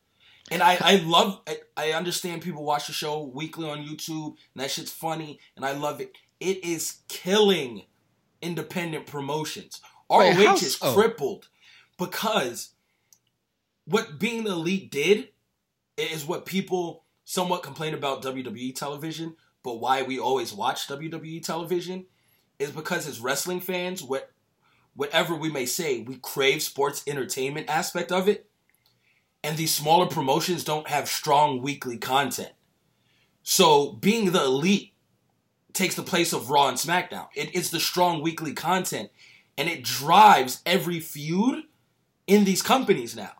And 0.51 0.63
I, 0.63 0.77
I 0.81 0.95
love, 0.95 1.41
I, 1.47 1.59
I 1.77 1.91
understand 1.91 2.41
people 2.41 2.63
watch 2.63 2.87
the 2.87 2.93
show 2.93 3.21
weekly 3.23 3.69
on 3.69 3.85
YouTube, 3.85 4.35
and 4.55 4.63
that 4.63 4.71
shit's 4.71 4.91
funny, 4.91 5.39
and 5.55 5.63
I 5.63 5.73
love 5.73 6.01
it. 6.01 6.13
It 6.39 6.63
is 6.63 7.01
killing 7.07 7.83
independent 8.41 9.05
promotions. 9.05 9.79
Wait, 10.09 10.35
ROH 10.37 10.53
is 10.55 10.75
crippled 10.75 11.49
because 11.99 12.71
what 13.89 14.19
being 14.19 14.43
the 14.43 14.51
elite 14.51 14.91
did 14.91 15.29
is 15.97 16.25
what 16.25 16.45
people 16.45 17.05
somewhat 17.25 17.63
complain 17.63 17.93
about 17.93 18.21
WWE 18.21 18.75
television, 18.75 19.35
but 19.63 19.79
why 19.79 20.03
we 20.03 20.19
always 20.19 20.53
watch 20.53 20.87
WWE 20.87 21.43
television 21.43 22.05
is 22.59 22.71
because 22.71 23.07
as 23.07 23.19
wrestling 23.19 23.59
fans, 23.59 24.03
what 24.03 24.31
whatever 24.95 25.33
we 25.35 25.49
may 25.49 25.65
say, 25.65 26.01
we 26.01 26.17
crave 26.17 26.61
sports 26.61 27.03
entertainment 27.07 27.69
aspect 27.69 28.11
of 28.11 28.27
it. 28.27 28.49
And 29.43 29.57
these 29.57 29.73
smaller 29.73 30.07
promotions 30.07 30.63
don't 30.63 30.87
have 30.87 31.07
strong 31.07 31.61
weekly 31.61 31.97
content. 31.97 32.51
So 33.41 33.93
being 33.93 34.31
the 34.31 34.43
elite 34.43 34.93
takes 35.73 35.95
the 35.95 36.03
place 36.03 36.33
of 36.33 36.49
Raw 36.49 36.67
and 36.67 36.77
SmackDown. 36.77 37.27
It 37.35 37.55
is 37.55 37.71
the 37.71 37.79
strong 37.79 38.21
weekly 38.21 38.53
content. 38.53 39.09
and 39.57 39.67
it 39.67 39.83
drives 39.83 40.61
every 40.65 41.01
feud 41.01 41.65
in 42.27 42.45
these 42.45 42.61
companies 42.61 43.13
now. 43.13 43.38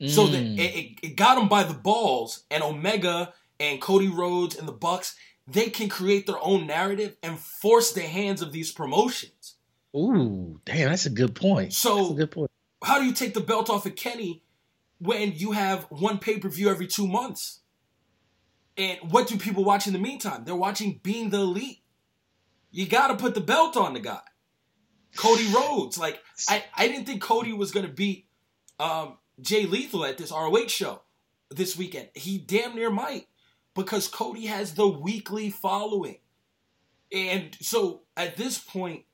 Mm. 0.00 0.10
So 0.10 0.26
that 0.28 0.42
it, 0.42 0.60
it, 0.60 0.98
it 1.02 1.16
got 1.16 1.36
them 1.36 1.48
by 1.48 1.64
the 1.64 1.74
balls, 1.74 2.44
and 2.50 2.62
Omega 2.62 3.32
and 3.58 3.80
Cody 3.80 4.08
Rhodes 4.08 4.56
and 4.56 4.68
the 4.68 4.72
Bucks, 4.72 5.16
they 5.46 5.70
can 5.70 5.88
create 5.88 6.26
their 6.26 6.40
own 6.40 6.66
narrative 6.66 7.16
and 7.22 7.38
force 7.38 7.92
the 7.92 8.02
hands 8.02 8.42
of 8.42 8.52
these 8.52 8.70
promotions. 8.70 9.56
Ooh, 9.96 10.60
damn, 10.64 10.90
that's 10.90 11.06
a 11.06 11.10
good 11.10 11.34
point. 11.34 11.72
So, 11.72 12.12
good 12.12 12.30
point. 12.30 12.50
How 12.84 12.98
do 12.98 13.06
you 13.06 13.12
take 13.12 13.34
the 13.34 13.40
belt 13.40 13.70
off 13.70 13.86
of 13.86 13.96
Kenny 13.96 14.42
when 14.98 15.32
you 15.32 15.52
have 15.52 15.84
one 15.90 16.18
pay 16.18 16.38
per 16.38 16.48
view 16.48 16.70
every 16.70 16.86
two 16.86 17.08
months? 17.08 17.60
And 18.76 18.98
what 19.10 19.26
do 19.26 19.36
people 19.36 19.64
watch 19.64 19.88
in 19.88 19.92
the 19.92 19.98
meantime? 19.98 20.44
They're 20.44 20.54
watching 20.54 21.00
Being 21.02 21.30
the 21.30 21.38
Elite. 21.38 21.80
You 22.70 22.86
got 22.86 23.08
to 23.08 23.16
put 23.16 23.34
the 23.34 23.40
belt 23.40 23.76
on 23.76 23.94
the 23.94 24.00
guy. 24.00 24.20
Cody 25.16 25.52
Rhodes. 25.54 25.98
Like, 25.98 26.20
I, 26.48 26.64
I 26.76 26.86
didn't 26.86 27.06
think 27.06 27.20
Cody 27.20 27.52
was 27.52 27.72
going 27.72 27.86
to 27.86 27.92
beat 27.92 28.28
um, 28.78 29.16
Jay 29.40 29.66
Lethal 29.66 30.04
at 30.04 30.18
this 30.18 30.32
ROH 30.32 30.68
show 30.68 31.02
this 31.50 31.76
weekend. 31.76 32.08
He 32.14 32.38
damn 32.38 32.74
near 32.74 32.90
might 32.90 33.26
because 33.74 34.08
Cody 34.08 34.46
has 34.46 34.74
the 34.74 34.88
weekly 34.88 35.50
following. 35.50 36.18
And 37.12 37.56
so 37.60 38.02
at 38.16 38.36
this 38.36 38.58
point, 38.58 39.04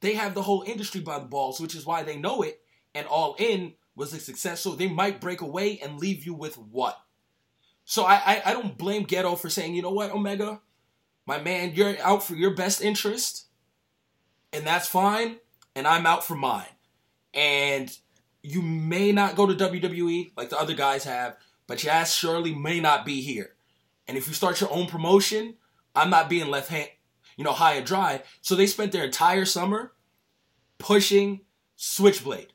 they 0.00 0.14
have 0.14 0.34
the 0.34 0.42
whole 0.42 0.62
industry 0.62 1.00
by 1.00 1.18
the 1.18 1.26
balls, 1.26 1.60
which 1.60 1.74
is 1.74 1.86
why 1.86 2.02
they 2.02 2.16
know 2.16 2.42
it. 2.42 2.60
And 2.94 3.06
All 3.06 3.36
In 3.38 3.74
was 3.94 4.12
a 4.12 4.18
success. 4.20 4.60
So 4.60 4.74
they 4.74 4.88
might 4.88 5.20
break 5.20 5.40
away 5.40 5.78
and 5.82 5.98
leave 5.98 6.24
you 6.24 6.34
with 6.34 6.56
what? 6.56 6.98
So 7.84 8.04
I, 8.04 8.14
I, 8.14 8.42
I 8.46 8.52
don't 8.52 8.76
blame 8.76 9.06
Gedo 9.06 9.38
for 9.38 9.48
saying, 9.48 9.74
you 9.74 9.82
know 9.82 9.92
what, 9.92 10.10
Omega, 10.10 10.60
my 11.24 11.40
man, 11.40 11.72
you're 11.74 11.96
out 12.00 12.22
for 12.22 12.34
your 12.34 12.54
best 12.54 12.82
interest, 12.82 13.46
and 14.52 14.66
that's 14.66 14.88
fine, 14.88 15.36
and 15.74 15.86
I'm 15.86 16.04
out 16.04 16.24
for 16.24 16.34
mine. 16.34 16.66
And 17.32 17.96
you 18.46 18.62
may 18.62 19.12
not 19.12 19.36
go 19.36 19.46
to 19.46 19.54
WWE 19.54 20.32
like 20.36 20.50
the 20.50 20.58
other 20.58 20.74
guys 20.74 21.04
have, 21.04 21.36
but 21.66 21.82
your 21.82 21.92
ass 21.92 22.14
surely 22.14 22.54
may 22.54 22.80
not 22.80 23.04
be 23.04 23.20
here. 23.20 23.54
And 24.06 24.16
if 24.16 24.28
you 24.28 24.34
start 24.34 24.60
your 24.60 24.72
own 24.72 24.86
promotion, 24.86 25.54
I'm 25.94 26.10
not 26.10 26.28
being 26.28 26.48
left 26.48 26.68
hand, 26.68 26.88
you 27.36 27.44
know, 27.44 27.52
high 27.52 27.74
and 27.74 27.86
dry. 27.86 28.22
So 28.40 28.54
they 28.54 28.66
spent 28.66 28.92
their 28.92 29.04
entire 29.04 29.44
summer 29.44 29.92
pushing 30.78 31.40
Switchblade. 31.74 32.52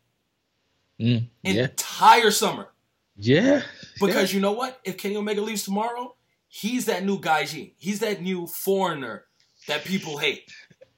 Mm, 0.99 1.27
yeah. 1.43 1.63
Entire 1.63 2.31
summer. 2.31 2.69
Yeah. 3.17 3.63
Because 3.99 4.31
yeah. 4.31 4.35
you 4.35 4.41
know 4.41 4.53
what? 4.53 4.79
If 4.85 4.97
Kenny 4.97 5.17
Omega 5.17 5.41
leaves 5.41 5.63
tomorrow, 5.63 6.15
he's 6.47 6.85
that 6.85 7.03
new 7.03 7.19
Gaijin. 7.19 7.73
He's 7.77 7.99
that 7.99 8.21
new 8.21 8.47
foreigner 8.47 9.25
that 9.67 9.83
people 9.83 10.17
hate. 10.17 10.49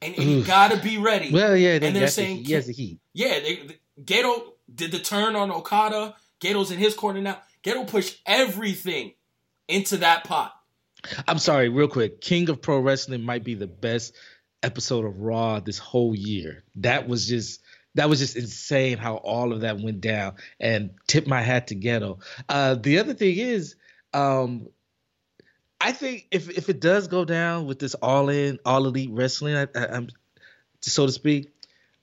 And, 0.01 0.15
and 0.17 0.29
you 0.29 0.43
gotta 0.43 0.77
be 0.77 0.97
ready. 0.97 1.31
Well, 1.31 1.55
yeah, 1.55 1.79
they 1.79 1.87
and 1.87 1.95
they're 1.95 2.07
saying 2.09 2.37
the, 2.37 2.43
he 2.43 2.53
has 2.53 2.67
the 2.67 2.73
heat. 2.73 2.99
Yeah, 3.13 3.39
they, 3.39 3.55
the, 3.67 3.77
Gedo 4.03 4.52
did 4.73 4.91
the 4.91 4.99
turn 4.99 5.35
on 5.35 5.51
Okada. 5.51 6.15
Gedo's 6.39 6.71
in 6.71 6.79
his 6.79 6.93
corner 6.93 7.21
now. 7.21 7.41
Gedo 7.63 7.87
pushed 7.87 8.21
everything 8.25 9.13
into 9.67 9.97
that 9.97 10.25
pot. 10.25 10.53
I'm 11.27 11.39
sorry, 11.39 11.69
real 11.69 11.87
quick. 11.87 12.21
King 12.21 12.49
of 12.49 12.61
Pro 12.61 12.79
Wrestling 12.79 13.23
might 13.23 13.43
be 13.43 13.55
the 13.55 13.67
best 13.67 14.13
episode 14.61 15.05
of 15.05 15.19
Raw 15.19 15.59
this 15.59 15.77
whole 15.77 16.15
year. 16.15 16.63
That 16.75 17.07
was 17.07 17.27
just 17.27 17.61
that 17.95 18.09
was 18.09 18.19
just 18.19 18.35
insane 18.35 18.97
how 18.97 19.15
all 19.15 19.53
of 19.53 19.61
that 19.61 19.79
went 19.79 20.01
down. 20.01 20.35
And 20.59 20.91
tip 21.07 21.27
my 21.27 21.41
hat 21.41 21.67
to 21.67 21.75
Gedo. 21.75 22.19
Uh, 22.49 22.75
the 22.75 22.99
other 22.99 23.13
thing 23.13 23.37
is, 23.37 23.75
um, 24.13 24.67
I 25.79 25.91
think 25.91 26.27
if 26.31 26.49
if 26.49 26.69
it 26.69 26.79
does 26.79 27.07
go 27.07 27.25
down 27.25 27.65
with 27.65 27.79
this 27.79 27.93
all 27.95 28.29
in 28.29 28.59
all 28.65 28.85
elite 28.85 29.11
wrestling, 29.11 29.55
I, 29.55 29.67
I, 29.75 30.07
so 30.81 31.05
to 31.05 31.11
speak, 31.11 31.53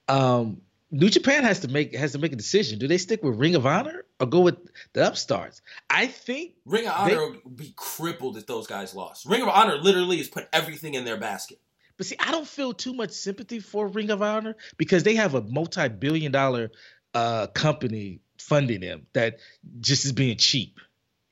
um, 0.09 0.61
New 0.91 1.09
Japan 1.09 1.45
has 1.45 1.61
to 1.61 1.69
make 1.69 1.95
has 1.95 2.13
to 2.13 2.19
make 2.19 2.33
a 2.33 2.37
decision. 2.37 2.79
Do 2.79 2.89
they 2.89 2.99
stick 2.99 3.23
with 3.23 3.37
Ring 3.37 3.55
of 3.55 3.65
Honor 3.65 4.05
or 4.19 4.27
go 4.27 4.41
with 4.41 4.57
the 4.93 5.07
upstarts? 5.07 5.63
I 5.89 6.07
think 6.07 6.55
Ring 6.65 6.87
of 6.87 6.95
Honor 6.95 7.15
they, 7.15 7.41
would 7.45 7.57
be 7.57 7.73
crippled 7.77 8.37
if 8.37 8.47
those 8.47 8.67
guys 8.67 8.95
lost. 8.95 9.27
Ring 9.27 9.43
of 9.43 9.49
Honor 9.49 9.77
literally 9.77 10.19
has 10.19 10.29
put 10.29 10.49
everything 10.53 10.95
in 10.95 11.05
their 11.05 11.17
basket. 11.17 11.61
But 11.97 12.07
see, 12.07 12.17
I 12.19 12.33
don't 12.33 12.47
feel 12.47 12.73
too 12.73 12.95
much 12.95 13.13
sympathy 13.13 13.61
for 13.61 13.87
Ring 13.87 14.11
of 14.11 14.23
Honor 14.23 14.57
because 14.79 15.03
they 15.03 15.15
have 15.17 15.35
a 15.35 15.43
multi-billion 15.43 16.33
dollar 16.33 16.71
uh, 17.15 17.47
company 17.49 18.21
funding 18.39 18.81
them 18.81 19.07
that 19.13 19.39
just 19.81 20.05
is 20.05 20.13
being 20.13 20.39
cheap. 20.39 20.81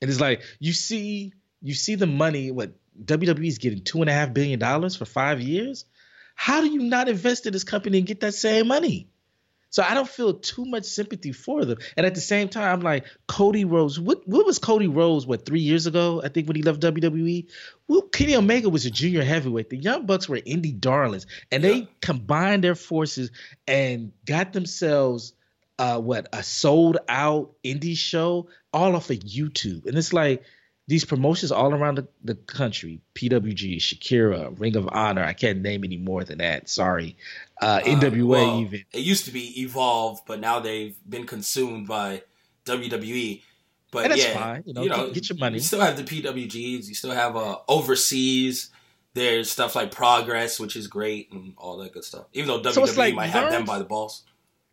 And 0.01 0.09
it's 0.09 0.21
like 0.21 0.41
you 0.59 0.71
see 0.71 1.33
you 1.61 1.73
see 1.73 1.95
the 1.95 2.07
money 2.07 2.51
what 2.51 2.71
WWE 3.03 3.47
is 3.47 3.57
getting 3.57 3.83
two 3.83 4.01
and 4.01 4.09
a 4.09 4.13
half 4.13 4.33
billion 4.33 4.59
dollars 4.59 4.95
for 4.95 5.05
five 5.05 5.41
years. 5.41 5.85
How 6.35 6.61
do 6.61 6.67
you 6.67 6.83
not 6.83 7.09
invest 7.09 7.45
in 7.45 7.51
this 7.51 7.65
company 7.65 7.97
and 7.97 8.07
get 8.07 8.21
that 8.21 8.33
same 8.33 8.67
money? 8.67 9.09
So 9.69 9.83
I 9.83 9.93
don't 9.93 10.09
feel 10.09 10.33
too 10.33 10.65
much 10.65 10.85
sympathy 10.85 11.31
for 11.31 11.63
them. 11.65 11.77
And 11.95 12.05
at 12.05 12.15
the 12.15 12.21
same 12.21 12.49
time, 12.49 12.73
I'm 12.73 12.81
like 12.81 13.05
Cody 13.27 13.65
Rhodes. 13.65 13.99
What 13.99 14.27
what 14.27 14.45
was 14.45 14.59
Cody 14.59 14.87
Rhodes? 14.87 15.27
What 15.27 15.45
three 15.45 15.61
years 15.61 15.85
ago? 15.85 16.21
I 16.23 16.29
think 16.29 16.47
when 16.47 16.55
he 16.55 16.63
left 16.63 16.81
WWE. 16.81 17.47
Well, 17.87 18.01
Kenny 18.01 18.35
Omega 18.35 18.69
was 18.69 18.85
a 18.85 18.91
junior 18.91 19.23
heavyweight. 19.23 19.69
The 19.69 19.77
Young 19.77 20.05
Bucks 20.05 20.27
were 20.27 20.37
indie 20.37 20.79
darlings, 20.79 21.25
and 21.51 21.63
they 21.63 21.87
combined 22.01 22.63
their 22.63 22.75
forces 22.75 23.31
and 23.67 24.11
got 24.25 24.53
themselves 24.53 25.33
uh, 25.79 25.99
what 25.99 26.27
a 26.33 26.43
sold 26.43 26.97
out 27.07 27.53
indie 27.63 27.97
show 27.97 28.49
all 28.73 28.95
off 28.95 29.09
of 29.09 29.19
YouTube. 29.19 29.85
And 29.85 29.97
it's 29.97 30.13
like 30.13 30.43
these 30.89 31.05
promotions 31.05 31.51
all 31.51 31.71
around 31.71 31.99
the, 31.99 32.07
the 32.23 32.33
country 32.33 32.99
PWG, 33.13 33.77
CHIKARA, 33.77 34.59
Ring 34.59 34.75
of 34.75 34.89
Honor. 34.91 35.23
I 35.23 35.33
can't 35.33 35.61
name 35.61 35.83
any 35.83 35.97
more 35.97 36.23
than 36.23 36.39
that. 36.39 36.67
Sorry. 36.67 37.15
Uh, 37.61 37.79
NWA, 37.81 38.23
uh, 38.23 38.25
well, 38.25 38.59
even. 38.61 38.83
It 38.91 39.01
used 39.01 39.25
to 39.25 39.31
be 39.31 39.61
Evolve, 39.61 40.21
but 40.25 40.39
now 40.39 40.59
they've 40.59 40.95
been 41.07 41.27
consumed 41.27 41.87
by 41.87 42.23
WWE. 42.65 43.43
But 43.91 44.05
and 44.05 44.11
that's 44.13 44.23
yeah, 44.23 44.33
fine. 44.33 44.63
You 44.65 44.73
know, 44.73 44.81
you 44.81 44.89
know, 44.89 45.05
get, 45.05 45.13
get 45.13 45.29
your 45.29 45.37
money. 45.37 45.57
You 45.57 45.61
still 45.61 45.81
have 45.81 45.95
the 45.95 46.03
PWGs. 46.03 46.87
You 46.87 46.95
still 46.95 47.11
have 47.11 47.37
uh, 47.37 47.57
overseas. 47.67 48.71
There's 49.13 49.51
stuff 49.51 49.75
like 49.75 49.91
Progress, 49.91 50.59
which 50.59 50.75
is 50.75 50.87
great, 50.87 51.31
and 51.31 51.53
all 51.59 51.77
that 51.77 51.93
good 51.93 52.03
stuff. 52.03 52.25
Even 52.33 52.47
though 52.47 52.61
WWE 52.61 52.87
so 52.87 52.99
like, 52.99 53.13
might 53.13 53.27
have 53.27 53.51
them 53.51 53.65
by 53.65 53.77
the 53.77 53.85
balls. 53.85 54.23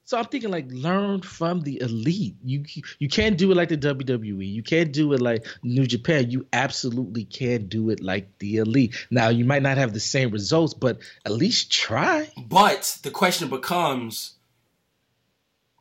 So 0.07 0.16
I'm 0.16 0.27
thinking 0.27 0.51
like 0.51 0.66
learn 0.70 1.20
from 1.20 1.62
the 1.62 1.83
elite. 1.83 2.37
You 2.45 2.65
you 3.01 3.09
can't 3.09 3.37
do 3.37 3.51
it 3.51 3.57
like 3.57 3.70
the 3.70 3.77
WWE. 3.77 4.49
You 4.49 4.62
can't 4.62 4.93
do 4.93 5.12
it 5.12 5.20
like 5.20 5.45
New 5.65 5.85
Japan. 5.85 6.31
You 6.31 6.47
absolutely 6.53 7.24
can 7.24 7.66
do 7.66 7.91
it 7.91 8.01
like 8.01 8.39
the 8.39 8.59
elite. 8.59 8.95
Now 9.11 9.31
you 9.31 9.45
might 9.45 9.62
not 9.62 9.78
have 9.78 9.93
the 9.93 10.01
same 10.01 10.31
results, 10.31 10.74
but 10.74 11.01
at 11.24 11.33
least 11.33 11.73
try. 11.73 12.31
But 12.39 12.99
the 13.03 13.11
question 13.11 13.49
becomes 13.49 14.35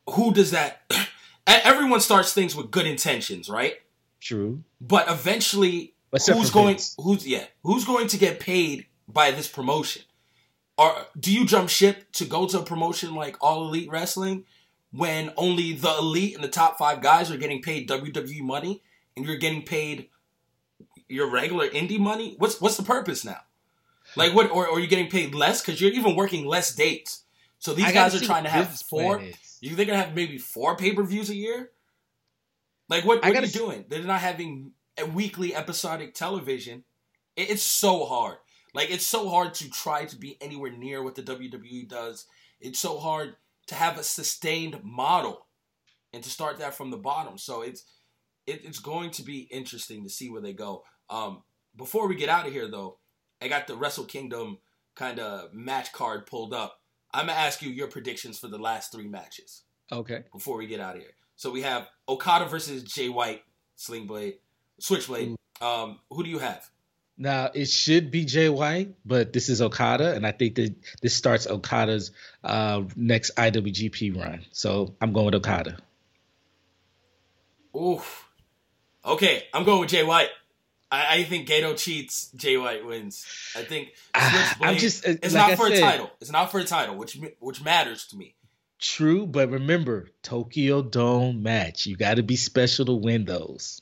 who 0.10 0.34
does 0.34 0.50
that 0.50 0.92
everyone 1.48 2.00
starts 2.00 2.34
things 2.34 2.56
with 2.56 2.72
good 2.72 2.88
intentions, 2.88 3.48
right? 3.48 3.76
True. 4.20 4.64
But 4.82 5.08
eventually 5.08 5.94
Except 6.12 6.36
who's 6.36 6.50
going 6.50 6.78
Vince. 6.78 6.96
who's 7.00 7.28
yeah, 7.28 7.44
who's 7.62 7.86
going 7.86 8.08
to 8.08 8.18
get 8.18 8.40
paid 8.40 8.88
by 9.08 9.30
this 9.30 9.48
promotion? 9.48 10.02
Or 10.78 10.94
do 11.18 11.34
you 11.34 11.46
jump 11.46 11.70
ship 11.70 12.12
to 12.14 12.26
go 12.26 12.48
to 12.48 12.60
a 12.60 12.64
promotion 12.64 13.16
like 13.16 13.38
All 13.42 13.68
Elite 13.68 13.90
Wrestling 13.90 14.46
when 14.92 15.32
only 15.38 15.74
the 15.74 15.96
elite 15.98 16.36
and 16.36 16.44
the 16.44 16.50
top 16.50 16.78
five 16.78 17.02
guys 17.02 17.32
are 17.32 17.38
getting 17.38 17.62
paid 17.62 17.88
WWE 17.88 18.42
money 18.42 18.82
and 19.16 19.26
you're 19.26 19.38
getting 19.38 19.64
paid 19.64 20.10
your 21.08 21.30
regular 21.30 21.68
indie 21.70 22.00
money? 22.00 22.36
What's 22.38 22.60
what's 22.60 22.78
the 22.78 22.84
purpose 22.84 23.24
now? 23.24 23.40
Like 24.16 24.34
what? 24.34 24.52
Or, 24.52 24.68
or 24.68 24.78
are 24.78 24.80
you 24.80 24.88
getting 24.88 25.10
paid 25.10 25.34
less 25.34 25.62
because 25.62 25.80
you're 25.80 25.92
even 25.92 26.16
working 26.16 26.46
less 26.46 26.76
dates? 26.76 27.24
So 27.60 27.74
these 27.74 27.92
guys 27.94 28.14
are 28.16 28.24
trying 28.26 28.44
to 28.44 28.50
have 28.50 28.70
four. 28.82 29.22
You 29.62 29.70
think 29.70 29.78
they're 29.78 29.86
gonna 29.86 30.04
have 30.04 30.16
maybe 30.16 30.38
four 30.38 30.76
pay 30.76 30.94
per 30.94 31.04
views 31.04 31.30
a 31.30 31.36
year? 31.36 31.72
Like 32.90 33.06
what? 33.06 33.24
What 33.24 33.36
are 33.36 33.42
you 33.42 33.48
doing? 33.48 33.86
They're 33.88 34.04
not 34.04 34.20
having 34.22 34.72
a 35.00 35.06
weekly 35.06 35.56
episodic 35.56 36.14
television. 36.14 36.84
It, 37.36 37.50
it's 37.52 37.64
so 37.64 38.06
hard. 38.06 38.38
Like 38.76 38.92
it's 38.92 39.08
so 39.08 39.30
hard 39.30 39.54
to 39.56 39.70
try 39.70 40.04
to 40.06 40.18
be 40.18 40.38
anywhere 40.42 40.72
near 40.72 41.02
what 41.02 41.16
the 41.16 41.24
WWE 41.24 41.88
does. 41.88 42.26
It's 42.60 42.78
so 42.78 43.00
hard 43.00 43.36
to 43.68 43.76
have 43.76 43.98
a 43.98 44.04
sustained 44.04 44.84
model 44.84 45.48
and 46.14 46.22
to 46.22 46.30
start 46.30 46.60
that 46.60 46.76
from 46.76 46.92
the 46.92 46.98
bottom. 46.98 47.38
So 47.38 47.62
it's 47.62 47.86
it, 48.46 48.66
it's 48.66 48.80
going 48.80 49.12
to 49.12 49.24
be 49.24 49.48
interesting 49.50 50.04
to 50.04 50.10
see 50.10 50.30
where 50.30 50.42
they 50.42 50.54
go. 50.54 50.84
Um, 51.10 51.44
before 51.76 52.08
we 52.08 52.16
get 52.16 52.30
out 52.30 52.48
of 52.48 52.54
here, 52.54 52.68
though, 52.68 53.00
I 53.42 53.48
got 53.48 53.66
the 53.66 53.76
Wrestle 53.76 54.06
Kingdom 54.06 54.60
kind 54.94 55.20
of 55.20 55.54
match 55.54 55.94
card 55.94 56.26
pulled 56.26 56.54
up. 56.54 56.82
I'm 57.14 57.28
gonna 57.28 57.40
ask 57.40 57.62
you 57.62 57.70
your 57.70 57.88
predictions 57.88 58.38
for 58.38 58.50
the 58.50 58.58
last 58.58 58.92
three 58.92 59.08
matches. 59.08 59.64
Okay. 59.90 60.24
Before 60.34 60.58
we 60.58 60.68
get 60.68 60.82
out 60.82 60.96
of 60.96 61.02
here, 61.02 61.12
so 61.38 61.50
we 61.50 61.62
have 61.62 61.88
Okada 62.10 62.46
versus 62.46 62.84
Jay 62.84 63.08
White, 63.08 63.42
Sling 63.78 64.06
Blade, 64.06 64.36
Switchblade. 64.80 65.36
Um, 65.62 66.00
who 66.10 66.24
do 66.24 66.30
you 66.30 66.40
have? 66.40 66.70
Now 67.18 67.50
it 67.54 67.70
should 67.70 68.12
be 68.12 68.26
Jay 68.26 68.50
White, 68.50 68.96
but 69.06 69.32
this 69.32 69.48
is 69.48 69.62
Okada, 69.62 70.14
and 70.16 70.28
I 70.28 70.32
think 70.32 70.56
that 70.56 70.76
this 71.02 71.16
starts 71.16 71.48
Okada's 71.48 72.12
uh, 72.44 72.84
next 72.96 73.36
IWGP 73.38 74.18
run. 74.18 74.46
So 74.52 74.96
I'm 75.00 75.14
going 75.14 75.26
with 75.28 75.36
Okada. 75.36 75.78
Oof. 77.76 78.28
Okay, 79.06 79.44
I'm 79.54 79.64
going 79.64 79.80
with 79.82 79.90
Jay 79.90 80.04
White. 80.04 80.30
I, 80.92 81.18
I 81.20 81.24
think 81.24 81.48
Gedo 81.48 81.78
cheats. 81.78 82.30
Jay 82.36 82.58
White 82.58 82.86
wins. 82.86 83.26
I 83.56 83.62
think 83.64 83.90
Ah, 84.14 84.58
I'm 84.62 84.78
just, 84.78 85.06
uh, 85.08 85.12
it's 85.22 85.34
like 85.34 85.42
not 85.42 85.52
I 85.52 85.56
for 85.56 85.68
said- 85.70 85.78
a 85.78 85.82
title. 85.82 86.12
It's 86.22 86.32
not 86.32 86.52
for 86.52 86.60
a 86.60 86.64
title, 86.66 86.96
which 86.96 87.18
which 87.40 87.64
matters 87.64 88.08
to 88.08 88.18
me. 88.18 88.36
True, 88.80 89.26
but 89.26 89.50
remember, 89.50 90.10
Tokyo 90.22 90.82
Dome 90.82 91.42
match. 91.42 91.86
You 91.86 91.96
got 91.96 92.16
to 92.16 92.24
be 92.24 92.36
special 92.36 92.86
to 92.88 92.94
win 92.94 93.24
those. 93.26 93.82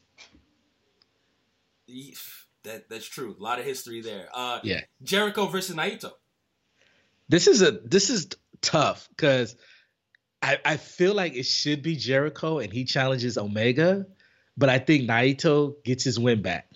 That 2.63 2.89
that's 2.89 3.05
true. 3.05 3.35
A 3.37 3.43
lot 3.43 3.59
of 3.59 3.65
history 3.65 4.01
there. 4.01 4.29
Uh, 4.33 4.59
Yeah. 4.63 4.81
Jericho 5.01 5.47
versus 5.47 5.75
Naito. 5.75 6.11
This 7.29 7.47
is 7.47 7.61
a 7.61 7.71
this 7.71 8.09
is 8.09 8.29
tough 8.61 9.07
because 9.09 9.55
I 10.41 10.59
I 10.63 10.77
feel 10.77 11.13
like 11.13 11.35
it 11.35 11.45
should 11.45 11.81
be 11.81 11.95
Jericho 11.95 12.59
and 12.59 12.71
he 12.71 12.85
challenges 12.85 13.37
Omega, 13.37 14.05
but 14.57 14.69
I 14.69 14.79
think 14.79 15.09
Naito 15.09 15.83
gets 15.83 16.03
his 16.03 16.19
win 16.19 16.41
back. 16.41 16.69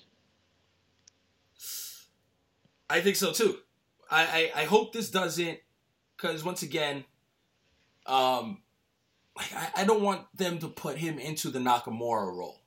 I 2.90 3.02
think 3.02 3.16
so 3.18 3.32
too. 3.34 3.58
I, 4.10 4.52
I, 4.56 4.62
I 4.62 4.64
hope 4.66 4.94
this 4.94 5.12
doesn't, 5.12 5.60
because 6.16 6.44
once 6.44 6.64
again, 6.64 7.04
um, 8.06 8.62
like 9.36 9.54
I, 9.54 9.82
I 9.82 9.84
don't 9.84 10.02
want 10.02 10.22
them 10.34 10.60
to 10.60 10.70
put 10.70 10.98
him 10.98 11.20
into 11.20 11.50
the 11.50 11.60
Nakamura 11.60 12.34
role, 12.34 12.62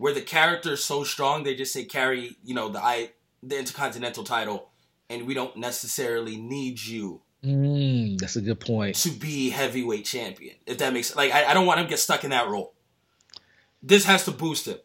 where 0.00 0.14
the 0.14 0.22
character 0.22 0.72
is 0.72 0.82
so 0.82 1.04
strong 1.04 1.42
they 1.42 1.54
just 1.54 1.72
say 1.72 1.84
carry 1.84 2.36
you 2.42 2.54
know 2.54 2.68
the 2.68 2.82
I 2.82 3.12
the 3.42 3.58
Intercontinental 3.58 4.24
title, 4.24 4.68
and 5.08 5.26
we 5.26 5.32
don't 5.34 5.56
necessarily 5.56 6.36
need 6.36 6.82
you 6.82 7.22
Mm, 7.44 8.18
that's 8.18 8.36
a 8.36 8.42
good 8.42 8.60
point. 8.60 8.96
to 8.96 9.10
be 9.10 9.48
heavyweight 9.48 10.04
champion. 10.04 10.56
If 10.66 10.78
that 10.78 10.92
makes 10.92 11.16
like 11.16 11.32
I, 11.32 11.46
I 11.46 11.54
don't 11.54 11.66
want 11.66 11.80
him 11.80 11.86
to 11.86 11.90
get 11.90 11.98
stuck 11.98 12.22
in 12.24 12.30
that 12.30 12.48
role. 12.48 12.74
This 13.82 14.04
has 14.04 14.24
to 14.26 14.30
boost 14.30 14.66
him. 14.66 14.78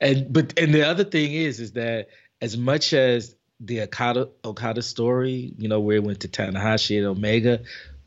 And 0.00 0.32
but 0.32 0.58
and 0.58 0.72
the 0.72 0.86
other 0.86 1.04
thing 1.04 1.32
is 1.32 1.58
is 1.58 1.72
that 1.72 2.08
as 2.40 2.56
much 2.56 2.92
as 2.92 3.34
the 3.58 3.82
Okada 3.82 4.28
Okada 4.44 4.82
story, 4.82 5.54
you 5.58 5.68
know, 5.68 5.80
where 5.80 5.96
it 5.96 6.04
went 6.04 6.20
to 6.20 6.28
Tanahashi 6.28 6.98
and 6.98 7.06
Omega 7.06 7.62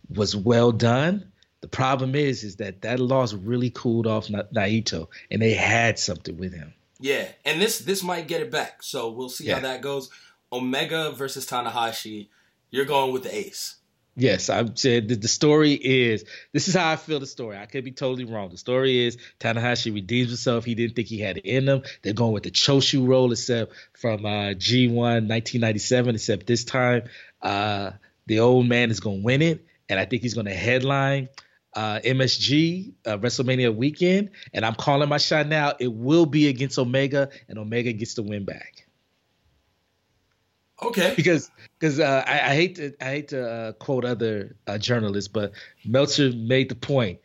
was 0.09 0.33
well 0.33 0.71
done, 0.71 1.31
the 1.61 1.67
problem 1.67 2.15
is 2.15 2.43
is 2.43 2.57
that 2.57 2.81
that 2.81 2.99
loss 2.99 3.33
really 3.33 3.69
cooled 3.69 4.07
off 4.07 4.29
Na- 4.29 4.43
Naito 4.53 5.07
and 5.31 5.41
they 5.41 5.53
had 5.53 5.99
something 5.99 6.37
with 6.37 6.53
him. 6.53 6.73
Yeah, 6.99 7.27
and 7.45 7.61
this 7.61 7.79
this 7.79 8.03
might 8.03 8.27
get 8.27 8.41
it 8.41 8.51
back. 8.51 8.83
So 8.83 9.11
we'll 9.11 9.29
see 9.29 9.47
how 9.47 9.59
that 9.59 9.81
goes. 9.81 10.09
Omega 10.51 11.11
versus 11.11 11.45
Tanahashi. 11.45 12.29
You're 12.69 12.85
going 12.85 13.13
with 13.13 13.23
the 13.23 13.35
ace. 13.35 13.75
Yes, 14.19 14.49
I 14.49 14.65
said 14.73 15.09
the 15.09 15.27
story 15.27 15.73
is 15.73 16.25
this 16.51 16.67
is 16.67 16.73
how 16.73 16.91
I 16.91 16.95
feel 16.95 17.19
the 17.19 17.27
story. 17.27 17.55
I 17.55 17.67
could 17.67 17.85
be 17.85 17.91
totally 17.91 18.25
wrong. 18.25 18.49
The 18.49 18.57
story 18.57 19.05
is 19.05 19.17
Tanahashi 19.39 19.93
redeems 19.93 20.29
himself. 20.29 20.65
He 20.65 20.73
didn't 20.73 20.95
think 20.95 21.07
he 21.07 21.19
had 21.19 21.37
it 21.37 21.45
in 21.45 21.69
him. 21.69 21.83
They're 22.01 22.13
going 22.13 22.33
with 22.33 22.41
the 22.41 22.49
Choshu 22.49 23.07
role 23.07 23.31
except 23.31 23.73
from 23.93 24.25
uh, 24.25 24.55
G1 24.55 24.95
1997, 24.95 26.15
except 26.15 26.47
this 26.47 26.63
time 26.63 27.03
uh, 27.43 27.91
the 28.25 28.39
old 28.39 28.67
man 28.67 28.89
is 28.89 28.99
going 28.99 29.19
to 29.19 29.23
win 29.23 29.43
it. 29.43 29.63
And 29.87 29.99
I 29.99 30.05
think 30.05 30.23
he's 30.23 30.33
going 30.33 30.47
to 30.47 30.53
headline 30.53 31.29
uh, 31.73 31.99
MSG 32.03 32.93
uh, 33.05 33.17
WrestleMania 33.17 33.75
weekend. 33.75 34.31
And 34.53 34.65
I'm 34.65 34.75
calling 34.75 35.09
my 35.09 35.17
shot 35.17 35.47
now. 35.47 35.73
It 35.79 35.93
will 35.93 36.25
be 36.25 36.47
against 36.47 36.77
Omega, 36.79 37.29
and 37.47 37.57
Omega 37.59 37.93
gets 37.93 38.13
the 38.15 38.23
win 38.23 38.45
back 38.45 38.87
Okay. 40.81 41.13
because 41.15 41.49
because 41.79 41.99
uh, 41.99 42.23
I, 42.27 42.51
I 42.51 42.55
hate 42.55 42.75
to 42.75 42.93
I 43.01 43.05
hate 43.05 43.27
to 43.29 43.49
uh, 43.49 43.71
quote 43.73 44.05
other 44.05 44.55
uh, 44.67 44.77
journalists, 44.77 45.27
but 45.27 45.51
Meltzer 45.85 46.31
made 46.33 46.69
the 46.69 46.75
point: 46.75 47.19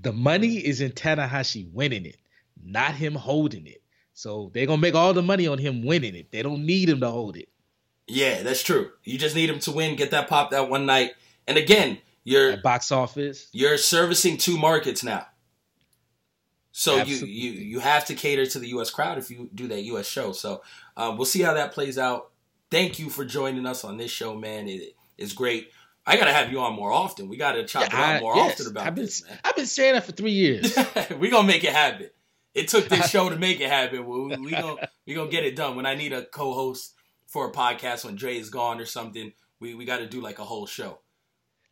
the 0.00 0.12
money 0.12 0.56
is 0.56 0.80
in 0.80 0.92
Tanahashi 0.92 1.72
winning 1.72 2.04
it, 2.04 2.16
not 2.62 2.94
him 2.94 3.14
holding 3.14 3.66
it. 3.66 3.82
So 4.12 4.50
they're 4.52 4.66
gonna 4.66 4.80
make 4.80 4.94
all 4.94 5.14
the 5.14 5.22
money 5.22 5.46
on 5.46 5.56
him 5.56 5.84
winning 5.84 6.14
it. 6.14 6.30
They 6.30 6.42
don't 6.42 6.66
need 6.66 6.88
him 6.88 7.00
to 7.00 7.10
hold 7.10 7.36
it. 7.38 7.48
Yeah, 8.06 8.42
that's 8.42 8.62
true. 8.62 8.90
You 9.04 9.16
just 9.16 9.34
need 9.34 9.48
him 9.48 9.58
to 9.60 9.72
win, 9.72 9.96
get 9.96 10.10
that 10.10 10.28
pop 10.28 10.50
that 10.50 10.68
one 10.68 10.84
night. 10.84 11.12
And 11.48 11.56
again, 11.56 11.98
you're 12.24 12.52
At 12.52 12.62
box 12.62 12.92
office, 12.92 13.48
you're 13.52 13.78
servicing 13.78 14.36
two 14.36 14.56
markets 14.58 15.02
now. 15.02 15.26
So 16.72 16.94
you, 16.94 17.00
Absolutely. 17.00 17.30
you 17.30 17.50
you 17.52 17.78
have 17.80 18.06
to 18.06 18.14
cater 18.14 18.46
to 18.46 18.58
the 18.58 18.68
U.S. 18.68 18.90
crowd 18.90 19.18
if 19.18 19.30
you 19.30 19.50
do 19.54 19.68
that 19.68 19.82
U.S. 19.82 20.06
show. 20.06 20.32
So 20.32 20.62
uh, 20.96 21.14
we'll 21.16 21.26
see 21.26 21.42
how 21.42 21.54
that 21.54 21.72
plays 21.72 21.98
out. 21.98 22.30
Thank 22.70 22.98
you 22.98 23.10
for 23.10 23.24
joining 23.26 23.66
us 23.66 23.84
on 23.84 23.98
this 23.98 24.10
show, 24.10 24.34
man. 24.34 24.68
It, 24.68 24.94
it's 25.18 25.34
great. 25.34 25.68
I 26.06 26.16
gotta 26.16 26.32
have 26.32 26.50
you 26.50 26.60
on 26.60 26.72
more 26.74 26.90
often. 26.90 27.28
We 27.28 27.36
gotta 27.36 27.64
chop 27.64 27.84
it 27.84 27.94
I- 27.94 28.16
up 28.16 28.22
more 28.22 28.34
yes, 28.36 28.52
often 28.52 28.72
about 28.72 28.86
I've 28.86 28.94
been 28.94 29.04
this, 29.04 29.22
man. 29.24 29.38
I've 29.44 29.54
been 29.54 29.66
saying 29.66 29.94
that 29.94 30.04
for 30.04 30.12
three 30.12 30.32
years. 30.32 30.76
we 31.18 31.28
gonna 31.28 31.46
make 31.46 31.62
it 31.64 31.72
happen. 31.72 32.08
It 32.54 32.68
took 32.68 32.88
this 32.88 33.08
show 33.10 33.28
to 33.28 33.36
make 33.36 33.60
it 33.60 33.68
happen. 33.68 34.06
We, 34.06 34.36
we 34.36 34.50
gonna 34.50 34.88
we 35.06 35.14
gonna 35.14 35.30
get 35.30 35.44
it 35.44 35.54
done. 35.54 35.76
When 35.76 35.84
I 35.86 35.94
need 35.94 36.12
a 36.14 36.24
co-host 36.24 36.94
for 37.26 37.48
a 37.48 37.52
podcast 37.52 38.04
when 38.04 38.16
Dre 38.16 38.36
is 38.38 38.48
gone 38.48 38.80
or 38.80 38.86
something, 38.86 39.32
we 39.60 39.74
we 39.74 39.84
got 39.84 39.98
to 39.98 40.06
do 40.06 40.20
like 40.22 40.38
a 40.38 40.44
whole 40.44 40.66
show. 40.66 41.00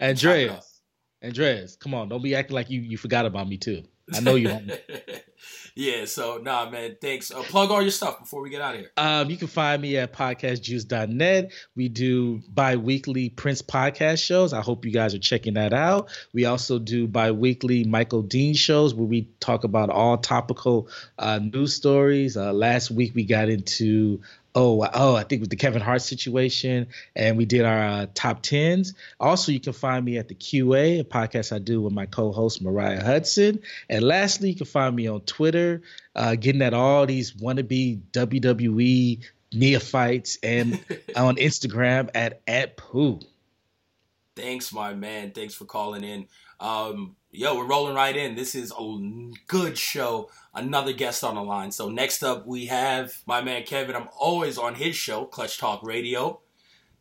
Andreas, 0.01 0.81
Andreas, 1.23 1.77
come 1.77 1.95
on, 1.95 2.09
don't 2.09 2.23
be 2.23 2.35
acting 2.35 2.55
like 2.55 2.71
you 2.71 2.81
you 2.81 2.97
forgot 2.97 3.27
about 3.27 3.49
me 3.49 3.59
too. 3.59 3.83
I 4.15 4.21
know 4.21 4.35
you 4.35 4.49
don't. 4.49 4.71
yeah. 5.75 6.05
So 6.05 6.39
nah, 6.43 6.69
man. 6.69 6.97
Thanks. 7.01 7.31
Uh, 7.31 7.43
plug 7.43 7.71
all 7.71 7.83
your 7.83 7.91
stuff 7.91 8.19
before 8.21 8.43
we 8.43 8.51
get 8.51 8.61
out 8.61 8.75
of 8.75 8.81
here. 8.81 8.91
Um, 8.97 9.31
you 9.31 9.37
can 9.37 9.49
find 9.49 9.81
me 9.81 9.97
at 9.97 10.13
podcastjuice.net. 10.13 11.53
We 11.77 11.89
do 11.89 12.43
bi-weekly 12.49 13.31
Prince 13.31 13.63
podcast 13.63 14.23
shows. 14.23 14.53
I 14.53 14.61
hope 14.61 14.85
you 14.85 14.93
guys 14.93 15.15
are 15.15 15.19
checking 15.19 15.55
that 15.55 15.73
out. 15.73 16.11
We 16.33 16.45
also 16.45 16.79
do 16.79 17.07
bi-weekly 17.07 17.85
Michael 17.85 18.23
Dean 18.23 18.55
shows 18.55 18.95
where 18.95 19.07
we 19.07 19.29
talk 19.41 19.65
about 19.65 19.91
all 19.91 20.19
topical 20.19 20.89
uh, 21.19 21.39
news 21.39 21.75
stories. 21.75 22.37
Uh, 22.37 22.53
last 22.53 22.91
week 22.91 23.15
we 23.15 23.25
got 23.25 23.49
into 23.49 24.21
oh 24.55 24.87
oh 24.95 25.17
I 25.17 25.25
think 25.25 25.41
with 25.41 25.51
the 25.51 25.57
Kevin 25.57 25.83
Hart 25.83 26.03
situation, 26.03 26.89
and 27.15 27.37
we 27.37 27.45
did 27.45 27.65
our 27.65 27.83
uh, 27.83 28.07
top 28.15 28.43
tens. 28.43 28.95
Also, 29.19 29.53
you 29.53 29.61
can 29.61 29.73
find 29.73 30.05
me 30.05 30.19
at 30.19 30.29
the 30.29 30.35
QA, 30.35 31.01
a 31.01 31.05
podcast 31.05 31.55
I 31.55 31.59
do 31.59 31.81
with 31.83 31.93
my 31.93 32.07
co-host 32.07 32.63
Mariah 32.63 33.03
Hudson. 33.03 33.61
And 33.89 34.03
lastly, 34.03 34.51
you 34.51 34.57
can 34.57 34.67
find 34.67 34.95
me 34.95 35.07
on 35.07 35.21
Twitter, 35.23 35.83
uh, 36.15 36.35
getting 36.35 36.63
at 36.63 36.75
all 36.75 37.07
these 37.07 37.33
wannabe 37.33 38.01
WWE 38.13 39.25
neophytes, 39.53 40.39
and 40.43 40.75
on 41.17 41.37
Instagram 41.37 42.11
at 42.15 42.41
at 42.47 42.77
poo. 42.77 43.21
Thanks, 44.37 44.73
my 44.73 44.95
man. 44.95 45.33
Thanks 45.33 45.55
for 45.55 45.65
calling 45.65 46.05
in. 46.05 46.27
Um, 46.61 47.17
yo, 47.31 47.57
we're 47.57 47.67
rolling 47.67 47.95
right 47.95 48.15
in. 48.15 48.35
This 48.35 48.55
is 48.55 48.73
a 48.79 48.99
good 49.47 49.79
show. 49.79 50.31
Another 50.55 50.93
guest 50.93 51.25
on 51.25 51.35
the 51.35 51.43
line. 51.43 51.73
So 51.73 51.89
next 51.89 52.23
up, 52.23 52.47
we 52.47 52.67
have 52.67 53.15
my 53.27 53.41
man 53.41 53.63
Kevin. 53.65 53.97
I'm 53.97 54.09
always 54.19 54.59
on 54.59 54.75
his 54.75 54.95
show, 54.95 55.25
Clutch 55.25 55.59
Talk 55.59 55.83
Radio, 55.83 56.41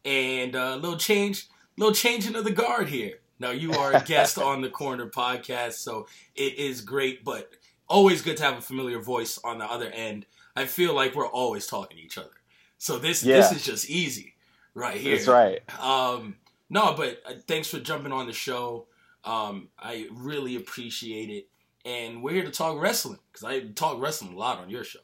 and 0.05 0.55
a 0.55 0.67
uh, 0.67 0.75
little 0.77 0.97
change, 0.97 1.47
little 1.77 1.93
changing 1.93 2.35
of 2.35 2.45
the 2.45 2.51
guard 2.51 2.87
here. 2.87 3.19
Now 3.39 3.51
you 3.51 3.73
are 3.73 3.93
a 3.93 4.03
guest 4.03 4.37
on 4.39 4.61
the 4.61 4.69
Corner 4.69 5.07
Podcast, 5.07 5.73
so 5.73 6.07
it 6.35 6.57
is 6.57 6.81
great, 6.81 7.23
but 7.23 7.51
always 7.87 8.21
good 8.21 8.37
to 8.37 8.43
have 8.43 8.57
a 8.57 8.61
familiar 8.61 8.99
voice 8.99 9.39
on 9.43 9.59
the 9.59 9.65
other 9.65 9.89
end. 9.89 10.25
I 10.55 10.65
feel 10.65 10.93
like 10.93 11.15
we're 11.15 11.27
always 11.27 11.67
talking 11.67 11.97
to 11.97 12.03
each 12.03 12.17
other, 12.17 12.29
so 12.77 12.97
this 12.97 13.21
this 13.21 13.51
is 13.51 13.65
just 13.65 13.89
easy 13.89 14.35
right 14.73 14.97
here. 14.97 15.15
That's 15.15 15.27
right. 15.27 15.61
Um, 15.79 16.35
no, 16.69 16.93
but 16.95 17.21
uh, 17.25 17.33
thanks 17.47 17.67
for 17.67 17.79
jumping 17.79 18.11
on 18.11 18.27
the 18.27 18.33
show. 18.33 18.87
Um, 19.23 19.69
I 19.77 20.07
really 20.11 20.55
appreciate 20.55 21.29
it. 21.29 21.49
And 21.85 22.21
we're 22.21 22.33
here 22.33 22.43
to 22.43 22.51
talk 22.51 22.79
wrestling 22.79 23.19
because 23.31 23.43
I 23.43 23.61
talk 23.69 24.01
wrestling 24.01 24.33
a 24.33 24.37
lot 24.37 24.59
on 24.59 24.69
your 24.69 24.83
show. 24.83 24.99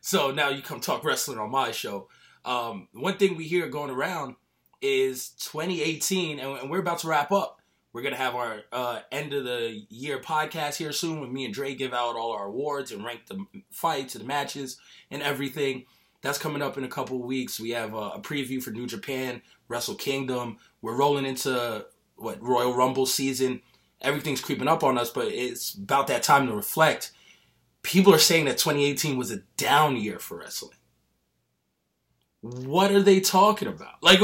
So 0.00 0.30
now 0.30 0.48
you 0.48 0.62
come 0.62 0.80
talk 0.80 1.04
wrestling 1.04 1.38
on 1.38 1.50
my 1.50 1.70
show. 1.70 2.08
Um, 2.44 2.88
one 2.92 3.16
thing 3.16 3.36
we 3.36 3.44
hear 3.44 3.68
going 3.68 3.90
around 3.90 4.36
is 4.80 5.30
2018, 5.30 6.38
and 6.38 6.70
we're 6.70 6.80
about 6.80 7.00
to 7.00 7.08
wrap 7.08 7.32
up. 7.32 7.60
We're 7.92 8.02
gonna 8.02 8.16
have 8.16 8.34
our 8.34 8.60
uh, 8.70 9.00
end 9.10 9.32
of 9.32 9.44
the 9.44 9.84
year 9.88 10.20
podcast 10.20 10.76
here 10.76 10.92
soon, 10.92 11.20
when 11.20 11.32
me 11.32 11.46
and 11.46 11.54
Dre 11.54 11.74
give 11.74 11.92
out 11.92 12.16
all 12.16 12.32
our 12.32 12.46
awards 12.46 12.92
and 12.92 13.04
rank 13.04 13.26
the 13.26 13.44
fights 13.70 14.14
and 14.14 14.24
the 14.24 14.28
matches 14.28 14.78
and 15.10 15.22
everything. 15.22 15.84
That's 16.20 16.38
coming 16.38 16.62
up 16.62 16.76
in 16.76 16.84
a 16.84 16.88
couple 16.88 17.16
of 17.16 17.26
weeks. 17.26 17.60
We 17.60 17.70
have 17.70 17.94
a 17.94 18.20
preview 18.20 18.62
for 18.62 18.70
New 18.70 18.86
Japan, 18.86 19.40
Wrestle 19.68 19.94
Kingdom. 19.94 20.58
We're 20.82 20.96
rolling 20.96 21.24
into 21.26 21.86
what 22.18 22.42
Royal 22.42 22.74
Rumble 22.74 23.06
season. 23.06 23.62
Everything's 24.00 24.40
creeping 24.40 24.68
up 24.68 24.84
on 24.84 24.98
us, 24.98 25.10
but 25.10 25.28
it's 25.28 25.74
about 25.74 26.06
that 26.08 26.22
time 26.22 26.46
to 26.46 26.54
reflect. 26.54 27.12
People 27.82 28.14
are 28.14 28.18
saying 28.18 28.44
that 28.44 28.58
2018 28.58 29.16
was 29.16 29.30
a 29.30 29.38
down 29.56 29.96
year 29.96 30.18
for 30.18 30.38
wrestling. 30.38 30.76
What 32.40 32.92
are 32.92 33.02
they 33.02 33.20
talking 33.20 33.66
about? 33.66 34.02
Like, 34.02 34.20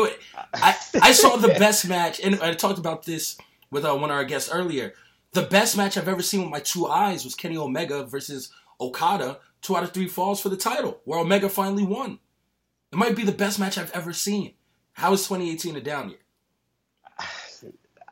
I, 0.54 0.76
I 1.02 1.12
saw 1.12 1.36
the 1.36 1.48
best 1.58 1.88
match, 1.88 2.20
and 2.20 2.40
I 2.40 2.54
talked 2.54 2.78
about 2.78 3.04
this 3.04 3.36
with 3.70 3.84
uh, 3.84 3.94
one 3.94 4.10
of 4.10 4.16
our 4.16 4.24
guests 4.24 4.50
earlier. 4.52 4.94
The 5.32 5.42
best 5.42 5.76
match 5.76 5.96
I've 5.96 6.08
ever 6.08 6.22
seen 6.22 6.42
with 6.42 6.50
my 6.50 6.60
two 6.60 6.86
eyes 6.86 7.24
was 7.24 7.34
Kenny 7.34 7.56
Omega 7.56 8.04
versus 8.04 8.52
Okada, 8.80 9.40
two 9.62 9.76
out 9.76 9.82
of 9.82 9.92
three 9.92 10.06
falls 10.06 10.40
for 10.40 10.48
the 10.48 10.56
title, 10.56 11.00
where 11.04 11.18
Omega 11.18 11.48
finally 11.48 11.82
won. 11.82 12.20
It 12.92 12.96
might 12.96 13.16
be 13.16 13.24
the 13.24 13.32
best 13.32 13.58
match 13.58 13.76
I've 13.76 13.90
ever 13.90 14.12
seen. 14.12 14.54
How 14.92 15.12
is 15.12 15.26
2018 15.26 15.74
a 15.74 15.80
down 15.80 16.10
year? 16.10 16.18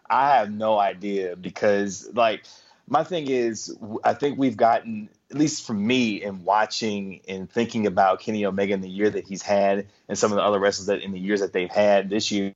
I 0.09 0.37
have 0.37 0.51
no 0.51 0.79
idea 0.79 1.37
because, 1.37 2.09
like, 2.13 2.45
my 2.89 3.05
thing 3.05 3.29
is, 3.29 3.77
I 4.05 4.15
think 4.15 4.39
we've 4.39 4.57
gotten 4.57 5.09
at 5.33 5.39
least 5.39 5.67
for 5.67 5.73
me, 5.73 6.23
in 6.23 6.45
watching 6.45 7.21
and 7.27 7.51
thinking 7.51 7.87
about 7.87 8.21
Kenny 8.21 8.45
Omega 8.45 8.75
in 8.75 8.83
the 8.83 8.89
year 8.89 9.09
that 9.09 9.27
he's 9.27 9.41
had, 9.41 9.87
and 10.07 10.19
some 10.19 10.31
of 10.31 10.37
the 10.37 10.43
other 10.43 10.59
wrestlers 10.59 10.87
that 10.87 11.01
in 11.01 11.13
the 11.13 11.19
years 11.19 11.41
that 11.41 11.55
they've 11.55 11.71
had 11.71 12.11
this 12.11 12.31
year, 12.31 12.53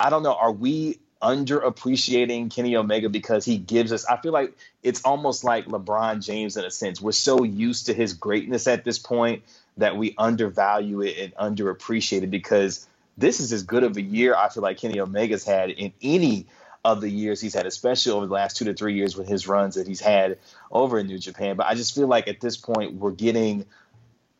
I 0.00 0.08
don't 0.08 0.22
know. 0.22 0.32
Are 0.32 0.52
we 0.52 0.98
underappreciating 1.20 2.50
Kenny 2.50 2.76
Omega 2.76 3.10
because 3.10 3.44
he 3.44 3.58
gives 3.58 3.92
us? 3.92 4.06
I 4.06 4.16
feel 4.16 4.32
like 4.32 4.56
it's 4.82 5.02
almost 5.04 5.44
like 5.44 5.66
LeBron 5.66 6.24
James 6.24 6.56
in 6.56 6.64
a 6.64 6.70
sense. 6.70 6.98
We're 6.98 7.12
so 7.12 7.44
used 7.44 7.86
to 7.86 7.94
his 7.94 8.14
greatness 8.14 8.66
at 8.66 8.84
this 8.84 8.98
point 8.98 9.42
that 9.76 9.94
we 9.94 10.14
undervalue 10.16 11.02
it 11.02 11.18
and 11.18 11.56
underappreciate 11.56 12.22
it 12.22 12.30
because 12.30 12.86
this 13.16 13.40
is 13.40 13.52
as 13.52 13.62
good 13.62 13.84
of 13.84 13.96
a 13.96 14.02
year 14.02 14.34
I 14.34 14.48
feel 14.48 14.62
like 14.62 14.78
Kenny 14.78 14.98
Omega's 15.00 15.44
had 15.44 15.70
in 15.70 15.92
any 16.02 16.46
of 16.84 17.00
the 17.00 17.08
years 17.08 17.40
he's 17.40 17.54
had, 17.54 17.66
especially 17.66 18.12
over 18.12 18.26
the 18.26 18.32
last 18.32 18.56
two 18.56 18.64
to 18.64 18.74
three 18.74 18.94
years 18.94 19.16
with 19.16 19.28
his 19.28 19.46
runs 19.46 19.76
that 19.76 19.86
he's 19.86 20.00
had 20.00 20.38
over 20.70 20.98
in 20.98 21.06
New 21.06 21.18
Japan. 21.18 21.56
But 21.56 21.66
I 21.66 21.74
just 21.74 21.94
feel 21.94 22.08
like 22.08 22.26
at 22.28 22.40
this 22.40 22.56
point 22.56 22.94
we're 22.94 23.12
getting 23.12 23.66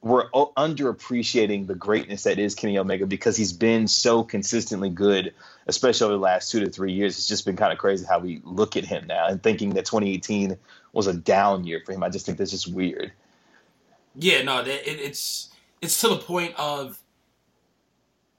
we're 0.03 0.28
underappreciating 0.31 1.69
the 1.69 1.77
greatness 1.77 2.24
that 2.24 2.40
is 2.40 2.57
Kenny 2.57 2.77
Omega 2.77 3.07
because 3.07 3.36
he's 3.36 3.53
been 3.53 3.86
so 3.86 4.24
consistently 4.24 4.90
good, 4.90 5.32
especially 5.69 6.07
over 6.07 6.15
the 6.15 6.20
last 6.20 6.51
two 6.51 6.59
to 6.59 6.69
three 6.69 6.93
years. 6.93 7.16
It's 7.16 7.28
just 7.28 7.47
been 7.47 7.55
kind 7.55 7.73
of 7.73 7.78
crazy 7.78 8.05
how 8.05 8.19
we 8.19 8.40
look 8.43 8.77
at 8.77 8.85
him 8.85 9.07
now 9.07 9.28
and 9.28 9.40
thinking 9.40 9.70
that 9.74 9.85
2018 9.85 10.59
was 10.93 11.07
a 11.07 11.15
down 11.15 11.65
year 11.65 11.81
for 11.86 11.93
him. 11.93 12.03
I 12.03 12.09
just 12.09 12.27
think 12.27 12.39
that's 12.39 12.51
just 12.51 12.66
weird. 12.66 13.12
Yeah, 14.16 14.43
no, 14.43 14.61
it, 14.61 14.82
it's 14.85 15.51
it's 15.81 16.01
to 16.01 16.09
the 16.09 16.19
point 16.19 16.55
of 16.59 16.99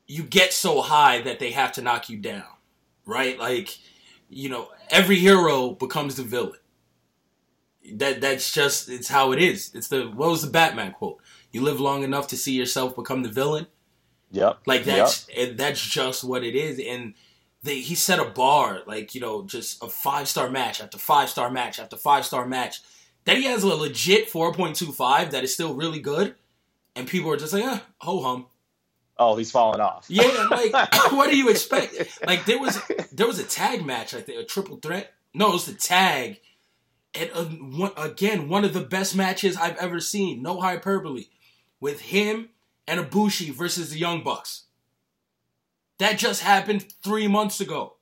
you 0.07 0.23
get 0.23 0.53
so 0.53 0.81
high 0.81 1.21
that 1.21 1.39
they 1.39 1.51
have 1.51 1.71
to 1.73 1.81
knock 1.81 2.09
you 2.09 2.17
down, 2.17 2.43
right? 3.05 3.37
Like, 3.39 3.77
you 4.29 4.49
know, 4.49 4.69
every 4.89 5.17
hero 5.17 5.71
becomes 5.71 6.15
the 6.15 6.23
villain. 6.23 6.59
That 7.93 8.21
that's 8.21 8.51
just 8.51 8.89
it's 8.89 9.09
how 9.09 9.33
it 9.33 9.41
is. 9.41 9.71
It's 9.73 9.89
the 9.89 10.05
what 10.05 10.29
was 10.29 10.41
the 10.41 10.49
Batman 10.49 10.93
quote? 10.93 11.21
You 11.51 11.61
live 11.61 11.79
long 11.79 12.03
enough 12.03 12.27
to 12.27 12.37
see 12.37 12.53
yourself 12.53 12.95
become 12.95 13.23
the 13.23 13.29
villain. 13.29 13.67
Yep. 14.31 14.59
Like 14.65 14.83
that's 14.85 15.27
yep. 15.35 15.57
that's 15.57 15.81
just 15.81 16.23
what 16.23 16.43
it 16.43 16.55
is, 16.55 16.79
and 16.79 17.13
they 17.61 17.79
he 17.79 17.95
set 17.95 18.19
a 18.19 18.25
bar 18.25 18.81
like 18.87 19.13
you 19.13 19.21
know 19.21 19.43
just 19.43 19.83
a 19.83 19.87
five 19.87 20.27
star 20.27 20.49
match 20.49 20.81
after 20.81 20.97
five 20.97 21.29
star 21.29 21.49
match 21.49 21.79
after 21.79 21.97
five 21.97 22.25
star 22.25 22.45
match. 22.45 22.81
That 23.25 23.37
he 23.37 23.43
has 23.45 23.63
a 23.63 23.67
legit 23.67 24.29
four 24.29 24.53
point 24.53 24.75
two 24.75 24.91
five 24.91 25.31
that 25.31 25.43
is 25.43 25.53
still 25.53 25.75
really 25.75 25.99
good, 25.99 26.35
and 26.95 27.07
people 27.07 27.31
are 27.31 27.37
just 27.37 27.53
like, 27.53 27.63
eh, 27.63 27.79
ho 27.99 28.21
hum. 28.21 28.45
Oh, 29.17 29.35
he's 29.35 29.51
falling 29.51 29.79
off. 29.79 30.05
Yeah, 30.09 30.47
like 30.51 30.73
what 31.11 31.29
do 31.29 31.37
you 31.37 31.49
expect? 31.49 31.95
Like 32.25 32.45
there 32.45 32.59
was 32.59 32.81
there 33.11 33.27
was 33.27 33.39
a 33.39 33.43
tag 33.43 33.85
match, 33.85 34.13
I 34.13 34.21
think, 34.21 34.39
a 34.39 34.43
triple 34.43 34.77
threat. 34.77 35.13
No, 35.33 35.49
it 35.49 35.53
was 35.53 35.65
the 35.65 35.73
tag, 35.73 36.39
and 37.13 37.29
uh, 37.33 37.45
one, 37.45 37.91
again, 37.97 38.49
one 38.49 38.65
of 38.65 38.73
the 38.73 38.81
best 38.81 39.15
matches 39.15 39.57
I've 39.57 39.77
ever 39.77 39.99
seen. 39.99 40.41
No 40.41 40.59
hyperbole 40.59 41.25
with 41.79 42.01
him 42.01 42.49
and 42.87 42.99
Ibushi 42.99 43.51
versus 43.53 43.91
the 43.91 43.99
Young 43.99 44.23
Bucks. 44.23 44.63
That 45.99 46.17
just 46.17 46.41
happened 46.41 46.91
three 47.03 47.27
months 47.27 47.61
ago. 47.61 47.97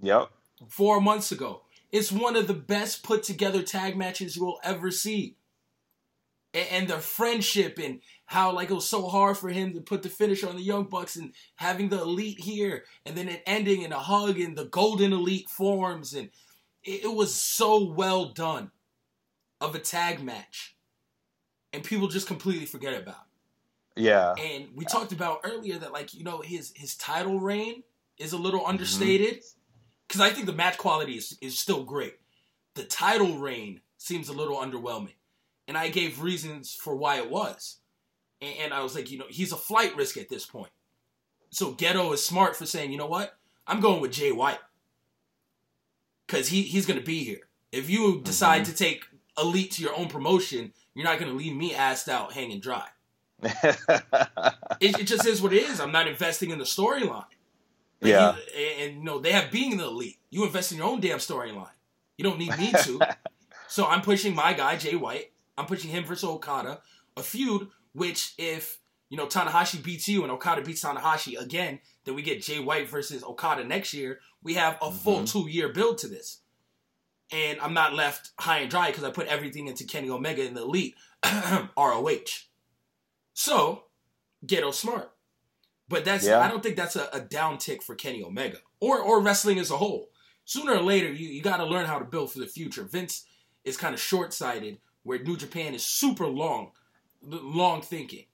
Yep. 0.00 0.30
Four 0.68 1.00
months 1.00 1.32
ago. 1.32 1.62
It's 1.90 2.12
one 2.12 2.36
of 2.36 2.46
the 2.46 2.54
best 2.54 3.02
put 3.02 3.22
together 3.22 3.62
tag 3.62 3.96
matches 3.96 4.36
you 4.36 4.44
will 4.44 4.60
ever 4.64 4.90
see. 4.90 5.36
And, 6.54 6.68
and 6.70 6.88
their 6.88 7.00
friendship 7.00 7.78
and 7.82 8.00
how 8.26 8.52
like 8.52 8.70
it 8.70 8.74
was 8.74 8.88
so 8.88 9.08
hard 9.08 9.36
for 9.36 9.48
him 9.48 9.72
to 9.74 9.80
put 9.80 10.02
the 10.02 10.08
finish 10.08 10.44
on 10.44 10.56
the 10.56 10.62
Young 10.62 10.84
Bucks 10.84 11.16
and 11.16 11.32
having 11.56 11.88
the 11.88 12.00
elite 12.00 12.40
here 12.40 12.84
and 13.04 13.16
then 13.16 13.28
it 13.28 13.42
ending 13.46 13.82
in 13.82 13.92
a 13.92 13.98
hug 13.98 14.38
and 14.38 14.56
the 14.56 14.66
golden 14.66 15.12
elite 15.12 15.48
forms 15.48 16.14
and 16.14 16.30
it, 16.84 17.04
it 17.04 17.14
was 17.14 17.34
so 17.34 17.84
well 17.84 18.26
done 18.26 18.70
of 19.60 19.74
a 19.74 19.78
tag 19.78 20.22
match 20.22 20.76
and 21.72 21.84
people 21.84 22.08
just 22.08 22.26
completely 22.26 22.66
forget 22.66 23.00
about. 23.00 23.24
Yeah. 23.96 24.34
And 24.34 24.68
we 24.74 24.84
talked 24.84 25.12
about 25.12 25.40
earlier 25.44 25.78
that 25.78 25.92
like 25.92 26.14
you 26.14 26.24
know 26.24 26.40
his 26.40 26.72
his 26.74 26.96
title 26.96 27.40
reign 27.40 27.82
is 28.18 28.32
a 28.32 28.38
little 28.38 28.60
mm-hmm. 28.60 28.70
understated 28.70 29.42
because 30.08 30.20
mm-hmm. 30.20 30.22
I 30.22 30.30
think 30.30 30.46
the 30.46 30.52
match 30.52 30.78
quality 30.78 31.14
is 31.14 31.36
is 31.40 31.58
still 31.58 31.84
great. 31.84 32.14
The 32.74 32.84
title 32.84 33.38
reign 33.38 33.80
seems 33.98 34.28
a 34.28 34.32
little 34.32 34.56
underwhelming, 34.56 35.14
and 35.68 35.76
I 35.76 35.88
gave 35.88 36.22
reasons 36.22 36.74
for 36.74 36.96
why 36.96 37.16
it 37.16 37.30
was. 37.30 37.78
And, 38.40 38.54
and 38.64 38.74
I 38.74 38.82
was 38.82 38.94
like, 38.94 39.10
you 39.10 39.18
know, 39.18 39.26
he's 39.28 39.52
a 39.52 39.56
flight 39.56 39.96
risk 39.96 40.16
at 40.16 40.28
this 40.28 40.46
point. 40.46 40.72
So 41.50 41.74
Gedo 41.74 42.12
is 42.14 42.24
smart 42.24 42.56
for 42.56 42.66
saying, 42.66 42.92
you 42.92 42.98
know 42.98 43.06
what, 43.06 43.36
I'm 43.66 43.80
going 43.80 44.00
with 44.00 44.12
Jay 44.12 44.32
White 44.32 44.58
because 46.26 46.48
he 46.48 46.62
he's 46.62 46.86
gonna 46.86 47.00
be 47.00 47.24
here. 47.24 47.48
If 47.70 47.88
you 47.88 48.20
decide 48.22 48.62
mm-hmm. 48.62 48.72
to 48.72 48.76
take 48.76 49.04
elite 49.38 49.72
to 49.72 49.82
your 49.82 49.96
own 49.96 50.08
promotion, 50.08 50.72
you're 50.94 51.04
not 51.04 51.18
going 51.18 51.30
to 51.30 51.36
leave 51.36 51.54
me 51.54 51.72
assed 51.72 52.08
out 52.08 52.32
hanging 52.32 52.60
dry. 52.60 52.86
it, 53.42 55.00
it, 55.00 55.06
just 55.06 55.26
is 55.26 55.42
what 55.42 55.52
it 55.52 55.62
is. 55.64 55.80
I'm 55.80 55.92
not 55.92 56.06
investing 56.06 56.50
in 56.50 56.58
the 56.58 56.64
storyline. 56.64 57.24
yeah. 58.00 58.36
You, 58.54 58.62
and, 58.78 58.96
you 58.98 59.04
know, 59.04 59.18
they 59.18 59.32
have 59.32 59.50
being 59.50 59.78
the 59.78 59.84
elite. 59.84 60.18
You 60.30 60.44
invest 60.44 60.72
in 60.72 60.78
your 60.78 60.86
own 60.86 61.00
damn 61.00 61.18
storyline. 61.18 61.70
You 62.16 62.24
don't 62.24 62.38
need 62.38 62.56
me 62.58 62.72
to. 62.72 63.00
so 63.68 63.86
I'm 63.86 64.02
pushing 64.02 64.34
my 64.34 64.52
guy, 64.52 64.76
Jay 64.76 64.94
White. 64.96 65.31
I'm 65.56 65.66
pushing 65.66 65.90
him 65.90 66.04
versus 66.04 66.24
Okada. 66.24 66.80
A 67.16 67.22
feud 67.22 67.68
which, 67.92 68.34
if, 68.38 68.80
you 69.10 69.16
know, 69.16 69.26
Tanahashi 69.26 69.82
beats 69.82 70.08
you 70.08 70.22
and 70.22 70.32
Okada 70.32 70.62
beats 70.62 70.82
Tanahashi 70.82 71.38
again, 71.38 71.80
then 72.04 72.14
we 72.14 72.22
get 72.22 72.42
Jay 72.42 72.58
White 72.58 72.88
versus 72.88 73.22
Okada 73.22 73.64
next 73.64 73.92
year. 73.92 74.20
We 74.42 74.54
have 74.54 74.78
a 74.80 74.90
full 74.90 75.16
mm-hmm. 75.16 75.24
two 75.26 75.50
year 75.50 75.68
build 75.68 75.98
to 75.98 76.08
this 76.08 76.42
and 77.32 77.58
I'm 77.60 77.72
not 77.72 77.94
left 77.94 78.30
high 78.38 78.58
and 78.58 78.70
dry 78.70 78.88
because 78.88 79.04
I 79.04 79.10
put 79.10 79.26
everything 79.26 79.66
into 79.66 79.84
Kenny 79.84 80.10
Omega 80.10 80.44
in 80.44 80.54
the 80.54 80.62
elite 80.62 80.94
ROH. 81.76 82.46
So, 83.32 83.84
Gedo 84.46 84.72
smart. 84.72 85.10
But 85.88 86.04
that's 86.04 86.26
yeah. 86.26 86.40
I 86.40 86.48
don't 86.48 86.62
think 86.62 86.76
that's 86.76 86.96
a, 86.96 87.08
a 87.12 87.20
down 87.20 87.58
tick 87.58 87.82
for 87.82 87.94
Kenny 87.94 88.22
Omega 88.22 88.58
or 88.80 89.00
or 89.00 89.20
wrestling 89.20 89.58
as 89.58 89.70
a 89.70 89.76
whole. 89.76 90.10
Sooner 90.44 90.74
or 90.74 90.82
later, 90.82 91.10
you, 91.10 91.28
you 91.28 91.42
got 91.42 91.58
to 91.58 91.64
learn 91.64 91.86
how 91.86 91.98
to 91.98 92.04
build 92.04 92.32
for 92.32 92.38
the 92.38 92.46
future. 92.46 92.82
Vince 92.82 93.24
is 93.64 93.76
kind 93.76 93.94
of 93.94 94.00
short 94.00 94.32
sighted, 94.34 94.78
where 95.02 95.18
New 95.18 95.36
Japan 95.36 95.74
is 95.74 95.84
super 95.84 96.26
long, 96.26 96.72
long 97.22 97.82
thinking, 97.82 98.24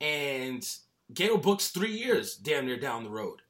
and 0.00 0.62
Gedo 1.12 1.40
books 1.40 1.68
three 1.68 1.92
years 1.92 2.34
damn 2.36 2.66
near 2.66 2.78
down 2.78 3.04
the 3.04 3.10
road, 3.10 3.42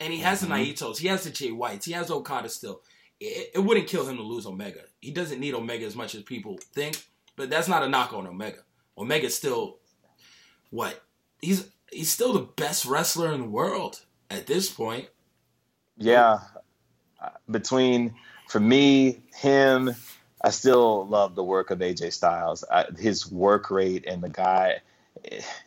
and 0.00 0.12
he 0.12 0.20
has 0.20 0.42
mm-hmm. 0.42 0.52
the 0.52 0.72
Naitos, 0.72 0.98
he 0.98 1.08
has 1.08 1.24
the 1.24 1.30
Jay 1.30 1.52
Whites, 1.52 1.86
he 1.86 1.92
has 1.92 2.10
Okada 2.10 2.48
still 2.48 2.82
it, 3.20 3.52
it 3.54 3.58
wouldn't 3.60 3.86
kill 3.86 4.06
him 4.06 4.16
to 4.16 4.22
lose 4.22 4.46
Omega. 4.46 4.80
He 5.00 5.10
doesn't 5.10 5.40
need 5.40 5.54
Omega 5.54 5.84
as 5.84 5.96
much 5.96 6.14
as 6.14 6.22
people 6.22 6.58
think, 6.72 7.04
but 7.36 7.50
that's 7.50 7.68
not 7.68 7.82
a 7.82 7.88
knock 7.88 8.12
on 8.12 8.26
Omega. 8.26 8.60
Omega's 8.96 9.34
still 9.34 9.78
what? 10.70 11.02
He's 11.40 11.68
he's 11.90 12.10
still 12.10 12.32
the 12.32 12.40
best 12.40 12.84
wrestler 12.84 13.32
in 13.32 13.40
the 13.40 13.48
world 13.48 14.00
at 14.30 14.46
this 14.46 14.70
point. 14.70 15.08
Yeah. 15.96 16.38
Between 17.50 18.14
for 18.48 18.60
me, 18.60 19.22
him, 19.34 19.94
I 20.46 20.50
still 20.50 21.08
love 21.08 21.34
the 21.34 21.42
work 21.42 21.72
of 21.72 21.80
AJ 21.80 22.12
Styles. 22.12 22.64
I, 22.70 22.84
his 22.96 23.28
work 23.28 23.68
rate 23.68 24.04
and 24.06 24.22
the 24.22 24.28
guy 24.28 24.76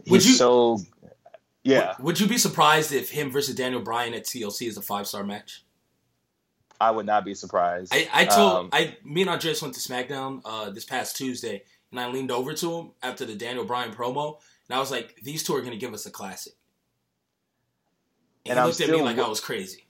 he's 0.05 0.25
you, 0.25 0.33
so 0.35 0.79
yeah. 1.63 1.95
Would, 1.97 2.05
would 2.05 2.19
you 2.21 2.27
be 2.27 2.37
surprised 2.37 2.93
if 2.93 3.09
him 3.11 3.29
versus 3.29 3.55
Daniel 3.55 3.81
Bryan 3.81 4.13
at 4.13 4.23
TLC 4.23 4.69
is 4.69 4.77
a 4.77 4.81
five 4.81 5.05
star 5.05 5.25
match? 5.25 5.65
I 6.79 6.91
would 6.91 7.05
not 7.05 7.25
be 7.25 7.33
surprised. 7.33 7.93
I, 7.93 8.07
I 8.13 8.25
told 8.25 8.53
um, 8.53 8.69
I 8.71 8.95
me 9.03 9.19
and 9.19 9.29
Andreas 9.29 9.61
went 9.61 9.73
to 9.73 9.81
SmackDown 9.81 10.39
uh, 10.45 10.69
this 10.69 10.85
past 10.85 11.17
Tuesday, 11.17 11.63
and 11.91 11.99
I 11.99 12.07
leaned 12.07 12.31
over 12.31 12.53
to 12.53 12.73
him 12.73 12.91
after 13.03 13.25
the 13.25 13.35
Daniel 13.35 13.65
Bryan 13.65 13.91
promo, 13.91 14.37
and 14.69 14.77
I 14.77 14.79
was 14.79 14.91
like, 14.91 15.17
"These 15.21 15.43
two 15.43 15.53
are 15.57 15.59
going 15.59 15.73
to 15.73 15.77
give 15.77 15.93
us 15.93 16.05
a 16.05 16.11
classic." 16.11 16.53
And, 18.45 18.57
and 18.57 18.59
he 18.61 18.65
looked 18.65 18.79
at 18.79 18.89
me 18.89 19.01
like 19.01 19.19
I 19.19 19.27
was 19.27 19.41
crazy. 19.41 19.88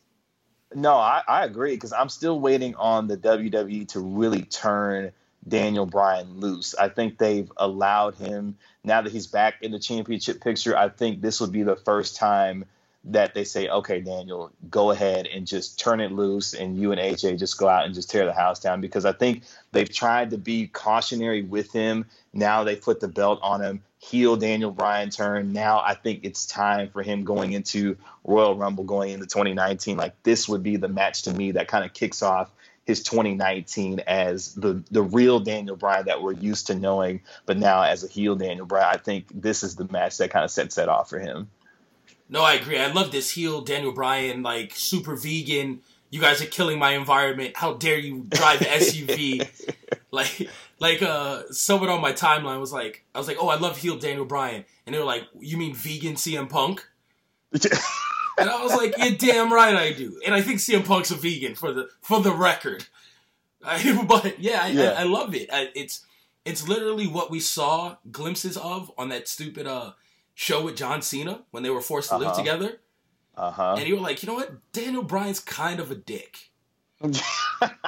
No, 0.74 0.96
I, 0.96 1.24
I 1.28 1.46
agree 1.46 1.74
because 1.76 1.94
I'm 1.94 2.10
still 2.10 2.40
waiting 2.40 2.76
on 2.76 3.08
the 3.08 3.18
WWE 3.18 3.88
to 3.90 4.00
really 4.00 4.44
turn 4.44 5.12
Daniel 5.48 5.86
Bryan 5.86 6.40
loose. 6.40 6.76
I 6.76 6.90
think 6.90 7.18
they've 7.18 7.52
allowed 7.58 8.16
him 8.16 8.58
now 8.84 9.02
that 9.02 9.12
he's 9.12 9.28
back 9.28 9.56
in 9.62 9.72
the 9.72 9.80
championship 9.80 10.42
picture. 10.42 10.78
I 10.78 10.90
think 10.90 11.22
this 11.22 11.42
would 11.42 11.52
be 11.52 11.64
the 11.64 11.76
first 11.76 12.18
time 12.18 12.66
that 13.06 13.34
they 13.34 13.44
say, 13.44 13.70
okay, 13.70 14.02
Daniel, 14.02 14.52
go 14.70 14.92
ahead 14.92 15.28
and 15.28 15.48
just 15.48 15.80
turn 15.80 16.00
it 16.00 16.12
loose, 16.12 16.54
and 16.54 16.78
you 16.78 16.92
and 16.92 17.00
AJ 17.00 17.40
just 17.40 17.58
go 17.58 17.68
out 17.68 17.86
and 17.86 17.96
just 17.96 18.10
tear 18.10 18.26
the 18.26 18.34
house 18.34 18.60
down. 18.60 18.82
Because 18.82 19.06
I 19.06 19.14
think 19.14 19.44
they've 19.72 19.90
tried 19.90 20.32
to 20.32 20.38
be 20.38 20.68
cautionary 20.68 21.42
with 21.42 21.72
him. 21.72 22.06
Now 22.34 22.64
they 22.64 22.76
put 22.76 23.00
the 23.00 23.08
belt 23.08 23.40
on 23.42 23.62
him, 23.62 23.82
heel 24.00 24.36
Daniel 24.36 24.72
Bryan 24.72 25.10
turn. 25.10 25.54
Now 25.54 25.80
I 25.80 25.94
think 25.94 26.22
it's 26.24 26.46
time 26.46 26.90
for 26.90 27.02
him 27.02 27.24
going 27.24 27.54
into 27.54 27.98
Royal 28.24 28.56
Rumble, 28.56 28.84
going 28.84 29.12
into 29.12 29.26
2019. 29.26 29.98
Like 29.98 30.22
this 30.24 30.50
would 30.50 30.62
be 30.62 30.76
the 30.76 30.90
match 30.90 31.24
to 31.24 31.34
me 31.34 31.52
that 31.52 31.68
kind 31.68 31.86
of 31.86 31.94
kicks 31.94 32.22
off 32.22 32.52
his 32.86 33.04
2019 33.04 34.02
as 34.08 34.56
the 34.56 34.84
the 34.90 35.04
real 35.04 35.40
Daniel 35.40 35.76
Bryan 35.76 36.08
that 36.08 36.22
we're 36.22 36.34
used 36.34 36.68
to 36.68 36.76
knowing, 36.76 37.22
but 37.46 37.58
now 37.58 37.84
as 37.84 38.04
a 38.04 38.08
heel 38.08 38.36
Daniel 38.36 38.66
Bryan. 38.66 38.90
I 38.92 38.98
think 38.98 39.28
this 39.34 39.64
is 39.64 39.76
the 39.76 39.88
match 39.92 40.18
that 40.18 40.32
kind 40.32 40.44
of 40.44 40.52
sets 40.52 40.76
that 40.76 40.90
off 40.90 41.10
for 41.10 41.20
him. 41.20 41.50
No, 42.30 42.44
I 42.44 42.54
agree. 42.54 42.80
I 42.80 42.92
love 42.92 43.12
this 43.12 43.32
heel 43.32 43.62
Daniel 43.62 43.92
Bryan, 43.92 44.44
like 44.44 44.74
super 44.76 45.16
vegan. 45.16 45.82
You 46.12 46.22
guys 46.22 46.42
are 46.42 46.46
killing 46.46 46.80
my 46.80 46.92
environment. 46.92 47.58
How 47.58 47.74
dare 47.74 47.98
you 47.98 48.26
drive 48.30 48.62
an 48.62 48.68
SUV? 48.68 49.48
Like, 50.12 50.50
like 50.80 51.04
uh, 51.04 51.44
someone 51.52 51.90
on 51.90 52.02
my 52.02 52.14
timeline 52.14 52.60
was 52.60 52.74
like, 52.74 53.06
I 53.14 53.20
was 53.20 53.28
like, 53.28 53.38
oh, 53.40 53.48
I 53.48 53.58
love 53.58 53.78
heel 53.78 53.96
Daniel 53.96 54.26
Bryan, 54.26 54.66
and 54.86 54.96
they 54.96 54.98
were 54.98 55.06
like, 55.06 55.24
you 55.40 55.56
mean 55.56 55.76
vegan 55.76 56.16
CM 56.16 56.50
Punk? 56.50 56.84
and 57.54 58.50
I 58.50 58.64
was 58.64 58.74
like, 58.74 58.96
yeah, 58.98 59.12
damn 59.16 59.54
right 59.54 59.76
I 59.76 59.92
do. 59.94 60.20
And 60.26 60.34
I 60.34 60.42
think 60.42 60.60
CM 60.60 60.84
Punk's 60.84 61.12
a 61.12 61.16
vegan 61.16 61.54
for 61.54 61.72
the 61.72 61.90
for 62.02 62.22
the 62.22 62.32
record. 62.32 62.86
I, 63.64 64.04
but 64.08 64.40
yeah, 64.40 64.62
I, 64.64 64.68
Yeah. 64.70 64.90
I, 64.98 65.02
I 65.02 65.04
love 65.04 65.36
it. 65.36 65.50
I, 65.54 65.70
it's 65.76 66.04
it's 66.44 66.68
literally 66.68 67.06
what 67.06 67.30
we 67.30 67.40
saw 67.40 67.98
glimpses 68.12 68.58
of 68.58 68.92
on 68.98 69.10
that 69.10 69.28
stupid 69.28 69.68
uh 69.68 69.92
show 70.42 70.64
with 70.64 70.78
John 70.78 71.02
Cena 71.02 71.44
when 71.52 71.64
they 71.64 71.70
were 71.70 71.82
forced 71.82 72.10
to 72.12 72.18
live 72.18 72.30
Uh-huh. 72.30 72.38
together. 72.38 72.80
Uh 73.36 73.52
huh. 73.52 73.76
And 73.78 73.86
you 73.86 73.96
were 73.98 74.02
like, 74.02 74.24
you 74.24 74.28
know 74.28 74.36
what? 74.36 74.72
Daniel 74.72 75.04
Bryan's 75.04 75.42
kind 75.42 75.82
of 75.82 75.92
a 75.92 75.96
dick. 75.96 76.52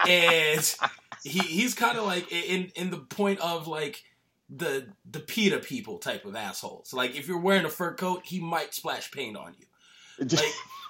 and 0.08 0.76
he 1.24 1.40
he's 1.40 1.74
kind 1.74 1.98
of 1.98 2.06
like 2.06 2.30
in 2.32 2.72
in 2.76 2.90
the 2.92 2.98
point 2.98 3.40
of 3.40 3.68
like 3.68 4.04
the 4.50 4.88
the 5.10 5.20
PETA 5.22 5.60
people 5.60 5.98
type 5.98 6.26
of 6.26 6.36
assholes. 6.36 6.94
Like 6.94 7.16
if 7.16 7.28
you're 7.28 7.40
wearing 7.40 7.66
a 7.66 7.70
fur 7.70 7.94
coat, 7.94 8.24
he 8.26 8.40
might 8.40 8.74
splash 8.74 9.12
paint 9.12 9.38
on 9.38 9.56
you. 9.60 10.28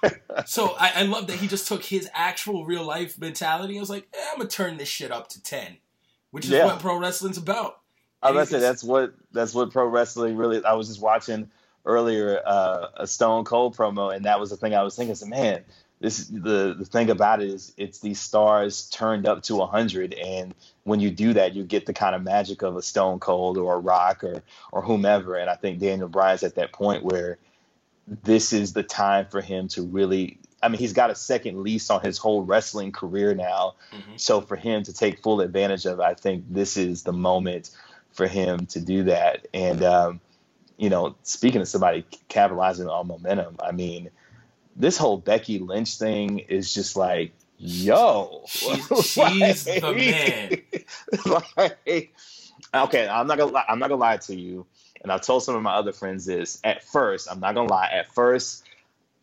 Like 0.02 0.16
so 0.46 0.74
I, 0.78 0.92
I 0.96 1.02
love 1.04 1.28
that 1.28 1.36
he 1.38 1.46
just 1.46 1.68
took 1.68 1.84
his 1.84 2.08
actual 2.12 2.64
real 2.66 2.84
life 2.84 3.18
mentality 3.20 3.74
and 3.74 3.80
was 3.80 3.90
like, 3.90 4.08
eh, 4.14 4.24
I'm 4.32 4.38
gonna 4.38 4.48
turn 4.50 4.76
this 4.78 4.88
shit 4.88 5.12
up 5.12 5.28
to 5.28 5.42
ten. 5.42 5.76
Which 6.32 6.44
is 6.46 6.50
Yeah. 6.50 6.64
what 6.66 6.80
pro 6.80 6.98
wrestling's 6.98 7.38
about. 7.38 7.78
I 8.22 8.32
gonna 8.32 8.46
say 8.46 8.60
that's 8.60 8.84
what 8.84 9.14
that's 9.32 9.54
what 9.54 9.70
pro 9.72 9.86
wrestling 9.86 10.36
really. 10.36 10.64
I 10.64 10.74
was 10.74 10.88
just 10.88 11.00
watching 11.00 11.50
earlier 11.84 12.40
uh, 12.44 12.86
a 12.96 13.06
Stone 13.06 13.44
Cold 13.44 13.76
promo, 13.76 14.14
and 14.14 14.24
that 14.24 14.38
was 14.38 14.50
the 14.50 14.56
thing 14.56 14.74
I 14.74 14.82
was 14.82 14.94
thinking. 14.94 15.12
I 15.12 15.14
said, 15.14 15.28
man, 15.28 15.64
this 16.00 16.26
the 16.28 16.74
the 16.78 16.84
thing 16.84 17.10
about 17.10 17.42
it 17.42 17.48
is 17.48 17.72
it's 17.76 18.00
these 18.00 18.20
stars 18.20 18.88
turned 18.90 19.26
up 19.26 19.42
to 19.44 19.60
hundred, 19.66 20.14
and 20.14 20.54
when 20.84 21.00
you 21.00 21.10
do 21.10 21.32
that, 21.34 21.54
you 21.54 21.64
get 21.64 21.86
the 21.86 21.92
kind 21.92 22.14
of 22.14 22.22
magic 22.22 22.62
of 22.62 22.76
a 22.76 22.82
Stone 22.82 23.20
Cold 23.20 23.58
or 23.58 23.74
a 23.74 23.78
Rock 23.78 24.22
or 24.24 24.42
or 24.70 24.82
whomever. 24.82 25.36
And 25.36 25.48
I 25.50 25.54
think 25.54 25.78
Daniel 25.78 26.08
Bryan's 26.08 26.42
at 26.42 26.56
that 26.56 26.72
point 26.72 27.04
where 27.04 27.38
this 28.06 28.52
is 28.52 28.72
the 28.72 28.82
time 28.82 29.26
for 29.26 29.40
him 29.40 29.68
to 29.68 29.82
really. 29.82 30.38
I 30.64 30.68
mean, 30.68 30.78
he's 30.78 30.92
got 30.92 31.10
a 31.10 31.16
second 31.16 31.60
lease 31.64 31.90
on 31.90 32.02
his 32.02 32.18
whole 32.18 32.42
wrestling 32.44 32.92
career 32.92 33.34
now. 33.34 33.74
Mhm. 33.92 34.20
So 34.20 34.40
for 34.40 34.54
him 34.54 34.84
to 34.84 34.92
take 34.92 35.20
full 35.20 35.40
advantage 35.40 35.86
of, 35.86 35.98
I 35.98 36.14
think 36.14 36.44
this 36.48 36.76
is 36.76 37.02
the 37.02 37.12
moment 37.12 37.70
for 38.12 38.26
him 38.28 38.66
to 38.68 38.80
do 38.80 39.04
that. 39.04 39.48
And 39.54 39.82
um, 39.82 40.20
you 40.78 40.90
know, 40.90 41.16
speaking 41.22 41.60
of 41.62 41.68
somebody 41.68 42.06
capitalizing 42.28 42.88
on 42.88 43.08
momentum, 43.08 43.56
I 43.62 43.72
mean, 43.72 44.10
this 44.76 44.98
whole 44.98 45.18
Becky 45.18 45.58
Lynch 45.58 45.98
thing 45.98 46.40
is 46.40 46.72
just 46.74 46.96
like, 46.96 47.32
yo, 47.58 48.44
She's- 48.46 48.92
she's 49.00 49.70
the 49.80 49.94
man. 49.94 50.62
like, 51.56 52.14
okay, 52.74 53.08
I'm 53.08 53.26
not 53.26 53.38
gonna 53.38 53.52
lie, 53.52 53.64
I'm 53.68 53.78
not 53.78 53.88
gonna 53.90 54.00
lie 54.00 54.18
to 54.18 54.36
you, 54.36 54.66
and 55.02 55.12
I've 55.12 55.22
told 55.22 55.44
some 55.44 55.56
of 55.56 55.62
my 55.62 55.74
other 55.74 55.92
friends 55.92 56.26
this. 56.26 56.60
At 56.64 56.84
first, 56.84 57.28
I'm 57.30 57.40
not 57.40 57.54
gonna 57.54 57.70
lie. 57.70 57.90
At 57.92 58.14
first, 58.14 58.64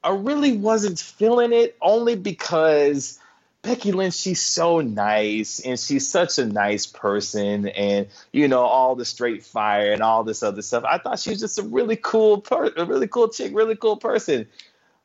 I 0.04 0.12
really 0.12 0.58
wasn't 0.58 1.00
feeling 1.00 1.54
it, 1.54 1.78
only 1.82 2.16
because 2.16 3.20
Becky 3.62 3.92
Lynch, 3.92 4.14
she's 4.16 4.42
so 4.42 4.80
nice 4.80 5.60
and 5.60 5.80
she's 5.80 6.10
such 6.10 6.38
a 6.40 6.46
nice 6.46 6.86
person, 6.88 7.68
and 7.68 8.08
you 8.32 8.48
know 8.48 8.62
all 8.62 8.96
the 8.96 9.06
straight 9.06 9.44
fire 9.44 9.92
and 9.92 10.02
all 10.02 10.24
this 10.24 10.44
other 10.44 10.62
stuff. 10.62 10.86
I 10.86 10.98
thought 10.98 11.20
she 11.20 11.32
was 11.32 11.40
just 11.40 11.60
a 11.60 11.64
really 11.64 11.98
cool, 11.98 12.40
per- 12.42 12.74
a 12.78 12.86
really 12.86 13.08
cool 13.08 13.28
chick, 13.28 13.54
really 13.54 13.76
cool 13.76 13.98
person. 13.98 14.48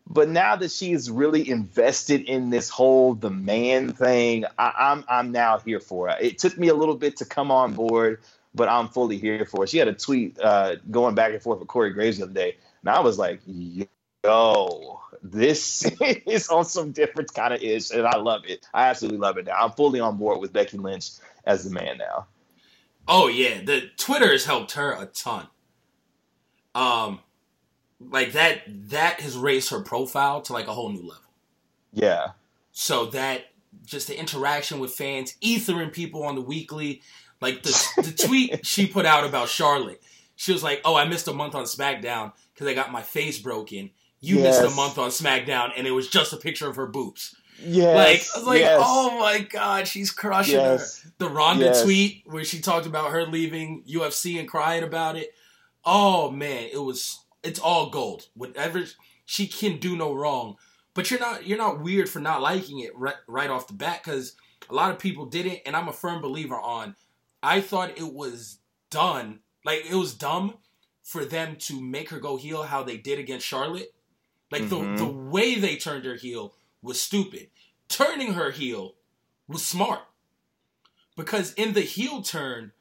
But 0.06 0.28
now 0.28 0.55
that 0.56 0.70
she's 0.70 1.10
really 1.10 1.48
invested 1.48 2.22
in 2.22 2.51
this 2.51 2.68
whole 2.68 3.14
the 3.14 3.31
man 3.31 3.93
thing, 3.93 4.44
I, 4.59 4.72
I'm 4.78 5.05
I'm 5.09 5.32
now 5.32 5.59
here 5.59 5.81
for 5.81 6.10
it. 6.10 6.18
It 6.20 6.39
took 6.39 6.56
me 6.56 6.68
a 6.68 6.74
little 6.74 6.97
bit 6.97 7.16
to 7.18 7.24
come 7.24 7.51
on 7.51 7.72
board, 7.74 8.20
but 8.55 8.68
I'm 8.68 8.89
fully 8.89 9.18
here 9.18 9.47
for 9.47 9.64
it. 9.64 9.70
She 9.70 9.78
had 9.78 9.89
a 9.89 9.94
tweet 9.94 10.39
uh, 10.40 10.76
going 10.90 11.16
back 11.16 11.32
and 11.32 11.43
forth 11.43 11.59
with 11.59 11.68
Corey 11.68 11.90
Graves 11.90 12.18
the 12.18 12.24
other 12.24 12.35
day, 12.35 12.56
and 12.82 12.90
I 12.90 13.01
was 13.01 13.18
like, 13.18 13.40
yo, 14.25 15.01
this 15.23 15.85
is 16.27 16.49
on 16.49 16.65
some 16.65 16.91
different 16.91 17.33
kind 17.35 17.55
of 17.55 17.63
ish, 17.63 17.91
and 17.91 18.07
I 18.07 18.17
love 18.17 18.43
it. 18.47 18.67
I 18.75 18.89
absolutely 18.89 19.19
love 19.19 19.39
it 19.39 19.47
now. 19.47 19.57
I'm 19.59 19.73
fully 19.73 20.01
on 20.01 20.17
board 20.17 20.41
with 20.41 20.53
Becky 20.53 20.79
Lynch 20.79 21.11
as 21.45 21.65
the 21.65 21.71
man 21.71 21.99
now. 21.99 22.27
Oh 23.07 23.29
yeah, 23.29 23.61
the 23.63 23.91
Twitter 23.97 24.33
has 24.33 24.45
helped 24.45 24.73
her 24.73 24.93
a 24.93 25.07
ton. 25.07 25.47
Um, 26.75 27.21
like 28.01 28.33
that 28.33 28.63
that 28.67 29.21
has 29.21 29.37
raised 29.37 29.71
her 29.71 29.81
profile 29.81 30.41
to 30.43 30.53
like 30.53 30.67
a 30.67 30.73
whole 30.73 30.91
new 30.91 31.03
level. 31.03 31.23
Yeah. 31.93 32.29
So 32.73 33.07
that 33.07 33.47
just 33.85 34.09
the 34.09 34.19
interaction 34.19 34.81
with 34.81 34.93
fans, 34.93 35.35
ethering 35.43 35.93
people 35.93 36.25
on 36.25 36.35
the 36.35 36.41
weekly, 36.41 37.03
like 37.41 37.63
the 37.63 38.03
the 38.03 38.13
tweet 38.27 38.67
she 38.67 38.87
put 38.87 39.07
out 39.07 39.25
about 39.25 39.49
Charlotte. 39.49 40.03
She 40.37 40.53
was 40.53 40.65
like, 40.65 40.81
"Oh, 40.85 40.97
I 40.97 41.05
missed 41.05 41.29
a 41.29 41.33
month 41.33 41.55
on 41.55 41.65
SmackDown 41.65 42.33
because 42.53 42.67
I 42.67 42.75
got 42.75 42.91
my 42.91 43.03
face 43.03 43.39
broken. 43.39 43.91
You 44.25 44.37
missed 44.41 44.63
a 44.63 44.71
month 44.71 44.99
on 44.99 45.11
SmackDown, 45.11 45.73
and 45.77 45.87
it 45.87 45.93
was 45.93 46.09
just 46.09 46.33
a 46.33 46.37
picture 46.37 46.69
of 46.69 46.77
her 46.77 46.87
boobs." 46.87 47.35
Yes. 47.63 47.95
Like, 47.97 48.35
I 48.35 48.39
was 48.39 48.47
like, 48.47 48.61
yes. 48.61 48.83
"Oh 48.85 49.19
my 49.19 49.39
god, 49.41 49.87
she's 49.87 50.11
crushing 50.11 50.59
her." 50.61 50.81
The 51.19 51.29
Ronda 51.29 51.67
Yes. 51.67 51.83
tweet 51.83 52.23
where 52.27 52.45
she 52.45 52.61
talked 52.61 52.87
about 52.87 53.11
her 53.11 53.27
leaving 53.27 53.85
UFC 53.85 54.39
and 54.39 54.49
crying 54.49 54.83
about 54.83 55.17
it. 55.17 55.33
Oh 55.85 56.31
man, 56.31 56.69
it 56.73 56.79
was 56.79 57.21
it's 57.43 57.61
all 57.61 57.91
gold. 57.91 58.27
Whatever 58.35 58.85
she 59.25 59.47
can 59.47 59.79
do 59.79 59.97
no 59.97 60.13
wrong. 60.13 60.57
But 60.95 61.11
you're 61.11 61.21
not 61.21 61.47
you're 61.47 61.59
not 61.59 61.81
weird 61.81 62.09
for 62.09 62.21
not 62.21 62.43
liking 62.43 62.81
it 62.81 62.97
right, 62.97 63.17
right 63.27 63.51
off 63.51 63.67
the 63.69 63.75
bat 63.75 64.01
because 64.05 64.35
a 64.69 64.75
lot 64.75 64.91
of 64.91 64.99
people 64.99 65.27
didn't, 65.27 65.61
and 65.67 65.77
I'm 65.77 65.89
a 65.89 65.93
firm 65.93 66.21
believer 66.23 66.59
on. 66.59 66.97
I 67.43 67.61
thought 67.61 67.99
it 67.99 68.13
was 68.13 68.59
done 68.91 69.41
like 69.65 69.85
it 69.89 69.95
was 69.95 70.15
dumb 70.15 70.55
for 71.03 71.25
them 71.25 71.57
to 71.57 71.81
make 71.81 72.11
her 72.11 72.19
go 72.19 72.37
heel 72.37 72.63
how 72.63 72.83
they 72.83 72.97
did 72.97 73.19
against 73.19 73.47
Charlotte. 73.47 73.93
Like 74.51 74.62
Mhm. 74.62 74.97
the 74.99 75.05
the 75.05 75.11
way 75.12 75.55
they 75.57 75.77
turned 75.77 76.05
her 76.05 76.15
heel 76.16 76.55
was 76.83 77.01
stupid. 77.01 77.51
Turning 77.89 78.35
her 78.35 78.51
heel 78.51 78.95
was 79.49 79.65
smart 79.65 80.03
because 81.16 81.53
in 81.55 81.73
the 81.73 81.81
heel 81.83 82.23
turn, 82.23 82.73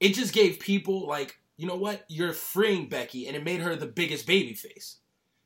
it 0.00 0.14
just 0.14 0.32
gave 0.32 0.58
people 0.60 1.06
like, 1.06 1.38
you 1.56 1.66
know 1.66 1.76
what, 1.76 2.04
you're 2.08 2.32
freeing 2.32 2.88
Becky, 2.88 3.26
and 3.26 3.36
it 3.36 3.44
made 3.44 3.60
her 3.60 3.76
the 3.76 3.86
biggest 3.86 4.26
baby 4.26 4.54
face 4.54 4.96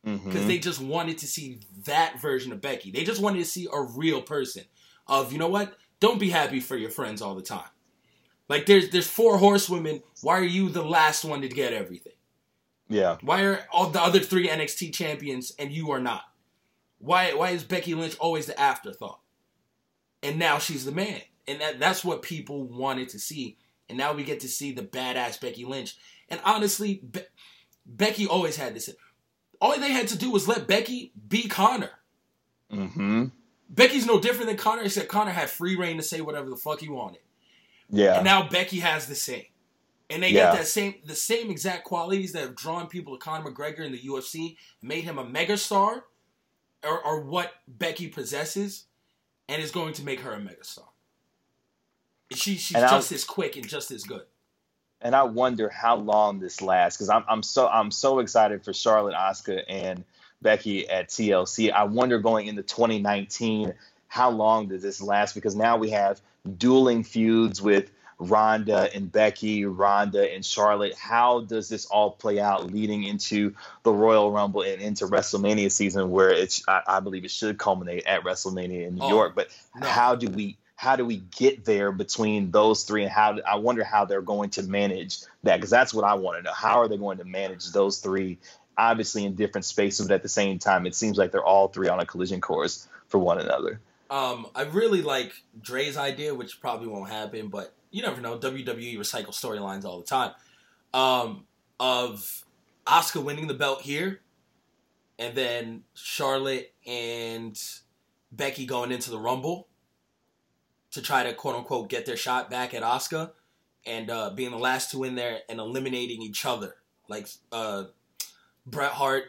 because 0.02 0.42
Mhm. 0.42 0.46
they 0.46 0.58
just 0.58 0.80
wanted 0.80 1.18
to 1.18 1.26
see 1.26 1.60
that 1.84 2.20
version 2.20 2.52
of 2.52 2.60
Becky. 2.60 2.90
They 2.90 3.04
just 3.04 3.20
wanted 3.22 3.38
to 3.38 3.44
see 3.44 3.68
a 3.72 3.80
real 3.80 4.20
person 4.22 4.64
of, 5.06 5.32
you 5.32 5.38
know 5.38 5.48
what, 5.48 5.76
don't 6.00 6.18
be 6.18 6.30
happy 6.30 6.60
for 6.60 6.76
your 6.76 6.90
friends 6.90 7.22
all 7.22 7.34
the 7.34 7.42
time. 7.42 7.70
Like 8.48 8.66
there's 8.66 8.90
there's 8.90 9.06
four 9.06 9.38
horsewomen. 9.38 10.02
Why 10.20 10.38
are 10.38 10.44
you 10.44 10.68
the 10.68 10.84
last 10.84 11.24
one 11.24 11.40
to 11.40 11.48
get 11.48 11.72
everything? 11.72 12.12
Yeah. 12.88 13.16
Why 13.22 13.42
are 13.44 13.60
all 13.72 13.90
the 13.90 14.00
other 14.00 14.20
three 14.20 14.48
NXT 14.48 14.92
champions 14.92 15.52
and 15.58 15.72
you 15.72 15.90
are 15.90 16.00
not? 16.00 16.24
Why 16.98 17.32
why 17.34 17.50
is 17.50 17.64
Becky 17.64 17.94
Lynch 17.94 18.16
always 18.18 18.46
the 18.46 18.58
afterthought? 18.58 19.20
And 20.22 20.38
now 20.38 20.58
she's 20.58 20.84
the 20.84 20.92
man. 20.92 21.20
And 21.46 21.60
that, 21.60 21.78
that's 21.78 22.04
what 22.04 22.22
people 22.22 22.64
wanted 22.64 23.10
to 23.10 23.18
see. 23.18 23.58
And 23.88 23.98
now 23.98 24.14
we 24.14 24.24
get 24.24 24.40
to 24.40 24.48
see 24.48 24.72
the 24.72 24.82
badass 24.82 25.40
Becky 25.40 25.64
Lynch. 25.64 25.96
And 26.30 26.40
honestly, 26.44 27.02
Be- 27.10 27.26
Becky 27.84 28.26
always 28.26 28.56
had 28.56 28.74
this. 28.74 28.88
All 29.60 29.78
they 29.78 29.92
had 29.92 30.08
to 30.08 30.18
do 30.18 30.30
was 30.30 30.48
let 30.48 30.66
Becky 30.66 31.12
be 31.28 31.48
Conor. 31.48 31.90
Mm-hmm. 32.72 33.26
Becky's 33.68 34.06
no 34.06 34.20
different 34.20 34.48
than 34.48 34.56
Conor, 34.56 34.82
except 34.82 35.08
Conor 35.08 35.32
had 35.32 35.50
free 35.50 35.76
reign 35.76 35.96
to 35.98 36.02
say 36.02 36.20
whatever 36.20 36.48
the 36.48 36.56
fuck 36.56 36.80
he 36.80 36.88
wanted. 36.88 37.20
Yeah. 37.90 38.16
And 38.16 38.24
now 38.24 38.48
Becky 38.48 38.80
has 38.80 39.06
the 39.06 39.14
same. 39.14 39.44
And 40.10 40.22
they 40.22 40.30
Yeah. 40.30 40.50
get 40.50 40.58
that 40.58 40.66
same 40.66 40.94
the 41.04 41.14
same 41.14 41.50
exact 41.50 41.84
qualities 41.84 42.32
that 42.32 42.42
have 42.42 42.54
drawn 42.56 42.86
people 42.88 43.16
to 43.16 43.24
Conor 43.24 43.50
McGregor 43.50 43.80
in 43.80 43.92
the 43.92 43.98
UFC, 44.00 44.56
made 44.82 45.04
him 45.04 45.18
a 45.18 45.24
megastar, 45.24 46.02
or, 46.82 47.02
or 47.04 47.20
what 47.22 47.52
Becky 47.66 48.08
possesses, 48.08 48.84
and 49.48 49.62
is 49.62 49.70
going 49.70 49.94
to 49.94 50.04
make 50.04 50.20
her 50.20 50.32
a 50.32 50.38
megastar. 50.38 50.84
She 52.32 52.56
she's 52.56 52.76
And 52.76 52.88
just 52.88 53.12
as 53.12 53.24
quick 53.24 53.56
and 53.56 53.66
just 53.68 53.90
as 53.90 54.04
good. 54.04 54.26
and 55.00 55.14
I 55.14 55.22
wonder 55.24 55.68
how 55.68 55.96
long 55.96 56.40
this 56.40 56.60
lasts 56.62 56.96
because 56.96 57.10
I'm 57.10 57.24
I'm 57.28 57.42
so 57.42 57.68
I'm 57.68 57.90
so 57.90 58.18
excited 58.18 58.64
for 58.64 58.72
Charlotte, 58.72 59.14
Asuka, 59.14 59.62
and 59.68 60.04
Becky 60.42 60.88
at 60.88 61.08
TLC. 61.08 61.70
I 61.72 61.84
wonder 61.84 62.18
going 62.18 62.46
into 62.46 62.62
2019 62.62 63.74
how 64.08 64.30
long 64.30 64.68
does 64.68 64.82
this 64.82 65.00
last 65.00 65.34
because 65.34 65.56
now 65.56 65.76
we 65.76 65.90
have 65.90 66.20
dueling 66.58 67.04
feuds 67.04 67.60
with 67.62 67.90
Ronda 68.18 68.88
and 68.94 69.10
Becky, 69.10 69.64
Ronda 69.64 70.32
and 70.32 70.44
Charlotte. 70.44 70.94
How 70.94 71.40
does 71.40 71.68
this 71.68 71.86
all 71.86 72.10
play 72.12 72.40
out 72.40 72.72
leading 72.72 73.04
into 73.04 73.54
the 73.82 73.92
Royal 73.92 74.30
Rumble 74.30 74.62
and 74.62 74.80
into 74.80 75.06
WrestleMania 75.06 75.70
season, 75.70 76.10
where 76.10 76.30
it's 76.30 76.62
I, 76.68 76.82
I 76.86 77.00
believe 77.00 77.24
it 77.24 77.30
should 77.30 77.58
culminate 77.58 78.06
at 78.06 78.22
WrestleMania 78.22 78.88
in 78.88 78.94
New 78.96 79.04
Oh, 79.04 79.08
York? 79.08 79.34
But 79.34 79.48
no. 79.74 79.86
how 79.86 80.14
do 80.14 80.28
we 80.28 80.56
how 80.76 80.96
do 80.96 81.04
we 81.04 81.18
get 81.36 81.64
there 81.64 81.92
between 81.92 82.50
those 82.50 82.84
three, 82.84 83.02
and 83.02 83.10
how 83.10 83.38
I 83.46 83.56
wonder 83.56 83.84
how 83.84 84.04
they're 84.04 84.22
going 84.22 84.50
to 84.50 84.62
manage 84.62 85.20
that 85.42 85.56
because 85.56 85.70
that's 85.70 85.94
what 85.94 86.04
I 86.04 86.14
want 86.14 86.38
to 86.38 86.42
know. 86.42 86.52
How 86.52 86.80
are 86.80 86.88
they 86.88 86.96
going 86.96 87.18
to 87.18 87.24
manage 87.24 87.70
those 87.72 87.98
three? 87.98 88.38
Obviously 88.76 89.24
in 89.24 89.36
different 89.36 89.64
spaces, 89.64 90.08
but 90.08 90.14
at 90.14 90.22
the 90.24 90.28
same 90.28 90.58
time, 90.58 90.84
it 90.84 90.96
seems 90.96 91.16
like 91.16 91.30
they're 91.30 91.44
all 91.44 91.68
three 91.68 91.88
on 91.88 92.00
a 92.00 92.06
collision 92.06 92.40
course 92.40 92.88
for 93.06 93.18
one 93.18 93.38
another. 93.40 93.80
Um, 94.10 94.48
I 94.54 94.62
really 94.62 95.00
like 95.00 95.32
Dre's 95.62 95.96
idea, 95.96 96.34
which 96.34 96.60
probably 96.60 96.88
won't 96.88 97.08
happen, 97.08 97.48
but 97.48 97.72
you 97.94 98.02
never 98.02 98.20
know. 98.20 98.36
WWE 98.36 98.98
recycle 98.98 99.28
storylines 99.28 99.84
all 99.84 100.00
the 100.00 100.04
time. 100.04 100.32
Um, 100.92 101.44
of 101.78 102.44
Asuka 102.88 103.22
winning 103.22 103.46
the 103.46 103.54
belt 103.54 103.82
here, 103.82 104.20
and 105.16 105.36
then 105.36 105.84
Charlotte 105.94 106.72
and 106.84 107.56
Becky 108.32 108.66
going 108.66 108.90
into 108.90 109.12
the 109.12 109.18
Rumble 109.18 109.68
to 110.90 111.00
try 111.00 111.22
to 111.22 111.32
quote 111.34 111.54
unquote 111.54 111.88
get 111.88 112.04
their 112.04 112.16
shot 112.16 112.50
back 112.50 112.74
at 112.74 112.82
Asuka, 112.82 113.30
and 113.86 114.10
uh, 114.10 114.30
being 114.30 114.50
the 114.50 114.58
last 114.58 114.90
two 114.90 115.04
in 115.04 115.14
there 115.14 115.38
and 115.48 115.60
eliminating 115.60 116.20
each 116.20 116.44
other, 116.44 116.74
like 117.08 117.28
uh, 117.52 117.84
Bret 118.66 118.90
Hart. 118.90 119.26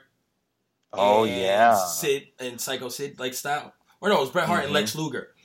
Oh 0.91 1.25
and 1.25 1.39
yeah. 1.39 1.75
Sid 1.75 2.29
and 2.39 2.59
Psycho 2.59 2.89
Sid 2.89 3.19
like 3.19 3.35
style, 3.35 3.75
or 4.01 4.09
no, 4.09 4.17
it 4.17 4.21
was 4.21 4.31
Bret 4.31 4.47
Hart 4.47 4.63
and 4.63 4.73
Lex 4.73 4.95
Luger, 4.95 5.35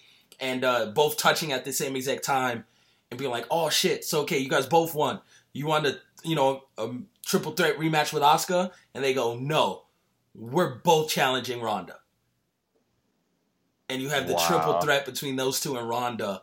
and 0.41 0.65
uh, 0.65 0.87
both 0.87 1.19
touching 1.19 1.53
at 1.53 1.67
the 1.67 1.73
same 1.73 1.97
exact 1.97 2.25
time, 2.25 2.65
and 3.11 3.19
being 3.19 3.31
like, 3.31 3.47
"Oh 3.51 3.71
shit!" 3.71 4.05
So 4.05 4.21
okay, 4.23 4.39
you 4.39 4.49
guys 4.49 4.67
both 4.67 4.95
won. 4.95 5.21
You 5.53 5.67
want 5.67 5.85
to, 5.85 5.99
you 6.23 6.35
know, 6.37 6.65
a 6.79 6.91
triple 7.25 7.53
threat 7.53 7.77
rematch 7.77 8.13
with 8.13 8.23
Asuka, 8.23 8.71
and 8.95 9.03
they 9.05 9.15
go, 9.15 9.37
"No, 9.37 9.85
we're 10.35 10.77
both 10.77 11.11
challenging 11.11 11.61
Ronda." 11.61 11.97
And 13.89 14.01
you 14.01 14.09
have 14.11 14.29
the 14.29 14.35
Wow. 14.35 14.47
triple 14.47 14.81
threat 14.81 15.05
between 15.05 15.37
those 15.37 15.59
two 15.61 15.77
and 15.77 15.89
Ronda, 15.89 16.43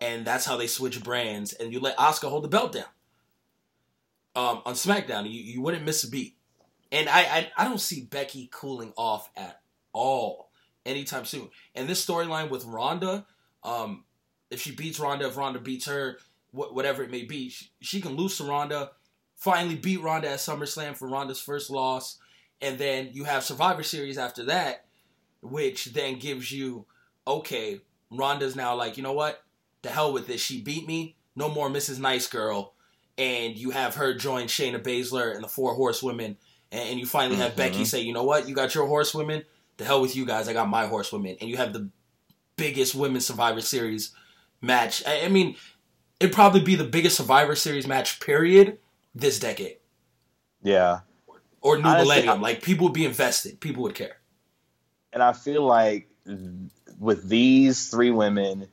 and 0.00 0.26
that's 0.26 0.46
how 0.46 0.56
they 0.56 0.66
switch 0.66 1.02
brands. 1.02 1.52
And 1.52 1.72
you 1.72 1.80
let 1.80 1.96
Asuka 1.98 2.30
hold 2.30 2.44
the 2.44 2.48
belt 2.48 2.72
down. 2.72 2.84
Um, 4.36 4.62
on 4.64 4.74
SmackDown, 4.74 5.24
you, 5.24 5.40
you 5.40 5.60
wouldn't 5.60 5.84
miss 5.84 6.02
a 6.04 6.10
beat. 6.10 6.36
And 6.90 7.08
I, 7.08 7.20
I 7.22 7.52
I 7.58 7.64
don't 7.64 7.80
see 7.80 8.02
Becky 8.02 8.48
cooling 8.52 8.92
off 8.96 9.30
at 9.36 9.60
all 9.92 10.50
anytime 10.86 11.24
soon. 11.24 11.50
And 11.74 11.88
this 11.88 12.04
storyline 12.04 12.50
with 12.50 12.64
Ronda, 12.64 13.26
um, 13.62 14.04
if 14.54 14.62
she 14.62 14.74
beats 14.74 14.98
Ronda, 14.98 15.26
if 15.26 15.36
Ronda 15.36 15.58
beats 15.58 15.86
her, 15.86 16.18
wh- 16.52 16.72
whatever 16.72 17.02
it 17.02 17.10
may 17.10 17.24
be, 17.24 17.50
she, 17.50 17.66
she 17.80 18.00
can 18.00 18.12
lose 18.12 18.38
to 18.38 18.44
Ronda, 18.44 18.92
finally 19.36 19.74
beat 19.74 20.00
Ronda 20.00 20.30
at 20.30 20.38
SummerSlam 20.38 20.96
for 20.96 21.08
Ronda's 21.08 21.40
first 21.40 21.70
loss, 21.70 22.18
and 22.60 22.78
then 22.78 23.10
you 23.12 23.24
have 23.24 23.44
Survivor 23.44 23.82
Series 23.82 24.16
after 24.16 24.44
that, 24.44 24.86
which 25.42 25.86
then 25.86 26.18
gives 26.18 26.50
you, 26.50 26.86
okay, 27.26 27.80
Ronda's 28.10 28.56
now 28.56 28.74
like, 28.74 28.96
you 28.96 29.02
know 29.02 29.12
what? 29.12 29.42
The 29.82 29.90
hell 29.90 30.12
with 30.12 30.26
this. 30.26 30.40
She 30.40 30.62
beat 30.62 30.86
me. 30.86 31.16
No 31.36 31.48
more 31.48 31.68
Mrs. 31.68 31.98
Nice 31.98 32.26
Girl. 32.26 32.72
And 33.18 33.56
you 33.56 33.70
have 33.70 33.96
her 33.96 34.14
join 34.14 34.46
Shayna 34.46 34.82
Baszler 34.82 35.34
and 35.34 35.44
the 35.44 35.48
Four 35.48 35.74
Horsewomen. 35.74 36.36
And, 36.72 36.88
and 36.90 36.98
you 36.98 37.06
finally 37.06 37.36
have 37.36 37.56
Becky 37.56 37.76
mm-hmm. 37.76 37.84
say, 37.84 38.00
you 38.00 38.12
know 38.12 38.24
what? 38.24 38.48
You 38.48 38.54
got 38.54 38.74
your 38.74 38.86
horsewomen. 38.86 39.44
The 39.76 39.84
hell 39.84 40.00
with 40.00 40.16
you 40.16 40.24
guys. 40.24 40.48
I 40.48 40.52
got 40.52 40.68
my 40.68 40.86
horsewomen. 40.86 41.36
And 41.40 41.50
you 41.50 41.56
have 41.56 41.72
the 41.72 41.90
biggest 42.56 42.94
women's 42.94 43.26
Survivor 43.26 43.60
Series 43.60 44.12
match. 44.64 45.02
I, 45.06 45.22
I 45.24 45.28
mean, 45.28 45.56
it'd 46.20 46.34
probably 46.34 46.60
be 46.60 46.74
the 46.76 46.84
biggest 46.84 47.16
Survivor 47.16 47.54
Series 47.54 47.86
match, 47.86 48.20
period, 48.20 48.78
this 49.14 49.38
decade. 49.38 49.76
Yeah. 50.62 51.00
Or 51.60 51.76
new 51.78 51.84
Honestly, 51.84 52.04
millennium. 52.04 52.38
I- 52.38 52.40
like, 52.40 52.62
people 52.62 52.86
would 52.86 52.92
be 52.94 53.04
invested. 53.06 53.60
People 53.60 53.82
would 53.84 53.94
care. 53.94 54.18
and 55.12 55.22
I 55.22 55.32
feel 55.32 55.62
like 55.64 56.08
with 56.98 57.28
these 57.28 57.88
three 57.88 58.10
women 58.10 58.68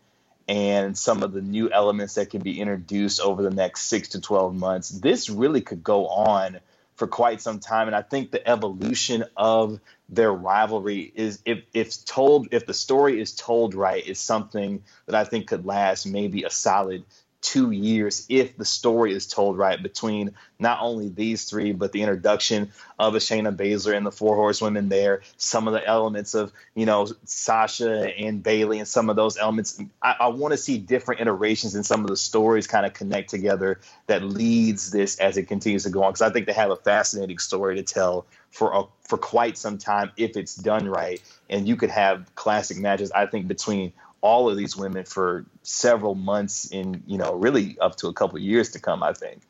and 0.47 0.97
some 0.97 1.23
of 1.23 1.34
the 1.34 1.41
new 1.41 1.69
elements 1.72 2.15
that 2.15 2.30
can 2.30 2.41
be 2.41 2.59
introduced 2.59 3.22
over 3.22 3.41
the 3.43 3.51
next 3.51 3.84
six 3.84 4.09
to 4.09 4.22
12 4.22 4.55
months, 4.55 4.89
this 4.89 5.30
really 5.30 5.61
could 5.61 5.84
go 5.84 6.07
on 6.07 6.59
for 7.02 7.07
quite 7.07 7.41
some 7.41 7.60
time. 7.60 7.88
And 7.88 7.95
I 7.95 8.03
think 8.03 8.30
the 8.30 8.48
evolution 8.48 9.23
of 9.36 9.80
their 10.07 10.32
rivalry 10.32 11.11
is, 11.15 11.41
if, 11.45 11.64
if 11.73 12.06
told, 12.06 12.49
if 12.52 12.68
the 12.68 12.76
story 12.76 13.19
is 13.19 13.34
told 13.34 13.73
right, 13.73 14.06
is 14.06 14.19
something 14.19 14.84
that 15.07 15.15
I 15.15 15.23
think 15.23 15.48
could 15.48 15.65
last 15.65 16.06
maybe 16.06 16.44
a 16.44 16.52
solid 16.52 17.03
two 17.41 17.72
years 17.72 18.26
if 18.30 18.55
the 18.55 18.65
story 18.65 19.13
is 19.13 19.27
told 19.27 19.57
right 19.57 19.81
between 19.81 20.31
not 20.59 20.80
only 20.81 21.09
these 21.09 21.45
three, 21.45 21.72
but 21.72 21.91
the 21.91 22.01
introduction 22.01 22.72
of 22.99 23.15
a 23.15 23.18
Shayna 23.18 23.55
Baszler 23.55 23.97
and 23.97 24.05
the 24.05 24.11
Four 24.11 24.35
Horsewomen 24.35 24.89
there, 24.89 25.22
some 25.38 25.68
of 25.68 25.73
the 25.73 25.85
elements 25.85 26.35
of, 26.35 26.53
you 26.76 26.85
know, 26.85 27.07
Sasha 27.26 28.15
and 28.15 28.43
Bayley 28.43 28.77
and 28.77 28.88
some 28.88 29.09
of 29.09 29.15
those 29.15 29.38
elements. 29.38 29.81
I, 30.01 30.15
I 30.19 30.27
want 30.27 30.51
to 30.51 30.57
see 30.57 30.77
different 30.77 31.19
iterations 31.19 31.73
and 31.73 31.85
some 31.85 32.01
of 32.01 32.07
the 32.07 32.18
stories 32.18 32.68
kind 32.68 32.85
of 32.85 32.93
connect 32.93 33.31
together 33.31 33.80
that 34.05 34.23
leads 34.23 34.91
this 34.91 35.18
as 35.18 35.38
it 35.38 35.47
continues 35.47 35.84
to 35.84 35.89
go 35.89 36.03
on. 36.03 36.11
Because 36.11 36.22
I 36.22 36.30
think 36.30 36.45
they 36.45 36.53
have 36.53 36.69
a 36.72 36.76
fascinating 36.76 37.39
story 37.39 37.76
to 37.77 37.84
tell 37.84 38.27
for 38.51 38.72
a, 38.72 38.84
for 39.01 39.18
quite 39.18 39.57
some 39.57 39.80
time 39.80 40.11
if 40.15 40.38
it's 40.38 40.55
done 40.55 40.88
right. 40.88 41.22
And 41.49 41.68
you 41.68 41.76
could 41.76 41.89
have 41.89 42.35
classic 42.35 42.77
matches, 42.77 43.11
I 43.11 43.26
think, 43.26 43.47
between 43.47 43.93
all 44.22 44.49
of 44.49 44.57
these 44.57 44.77
women 44.77 45.03
for 45.03 45.45
several 45.64 46.15
months 46.15 46.65
in, 46.65 47.03
you 47.07 47.18
know, 47.18 47.34
really 47.34 47.77
up 47.80 47.95
to 47.98 48.07
a 48.07 48.14
couple 48.14 48.39
years 48.39 48.72
to 48.72 48.80
come, 48.80 49.03
I 49.03 49.14
think. 49.14 49.41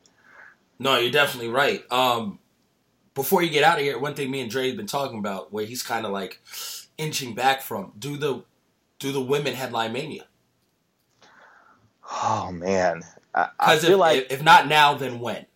No, 0.78 0.98
you're 0.98 1.12
definitely 1.12 1.50
right. 1.50 1.84
Um, 1.92 2.38
before 3.14 3.42
you 3.42 3.50
get 3.50 3.62
out 3.62 3.78
of 3.78 3.84
here, 3.84 3.98
one 3.98 4.14
thing 4.14 4.30
me 4.30 4.40
and 4.40 4.50
Dre 4.50 4.68
have 4.68 4.76
been 4.76 4.86
talking 4.86 5.18
about, 5.18 5.52
where 5.52 5.66
he's 5.66 5.82
kind 5.82 6.06
of 6.06 6.12
like 6.12 6.40
inching 6.98 7.34
back 7.34 7.62
from, 7.62 7.92
do 7.98 8.16
the 8.16 8.44
do 8.98 9.12
the 9.12 9.20
women 9.20 9.54
headline 9.54 9.92
Mania? 9.92 10.26
Oh 12.10 12.50
man, 12.52 13.02
Because 13.34 13.84
feel 13.84 13.92
if, 13.92 13.98
like 13.98 14.18
if, 14.18 14.32
if 14.32 14.42
not 14.42 14.68
now, 14.68 14.94
then 14.94 15.20
when? 15.20 15.46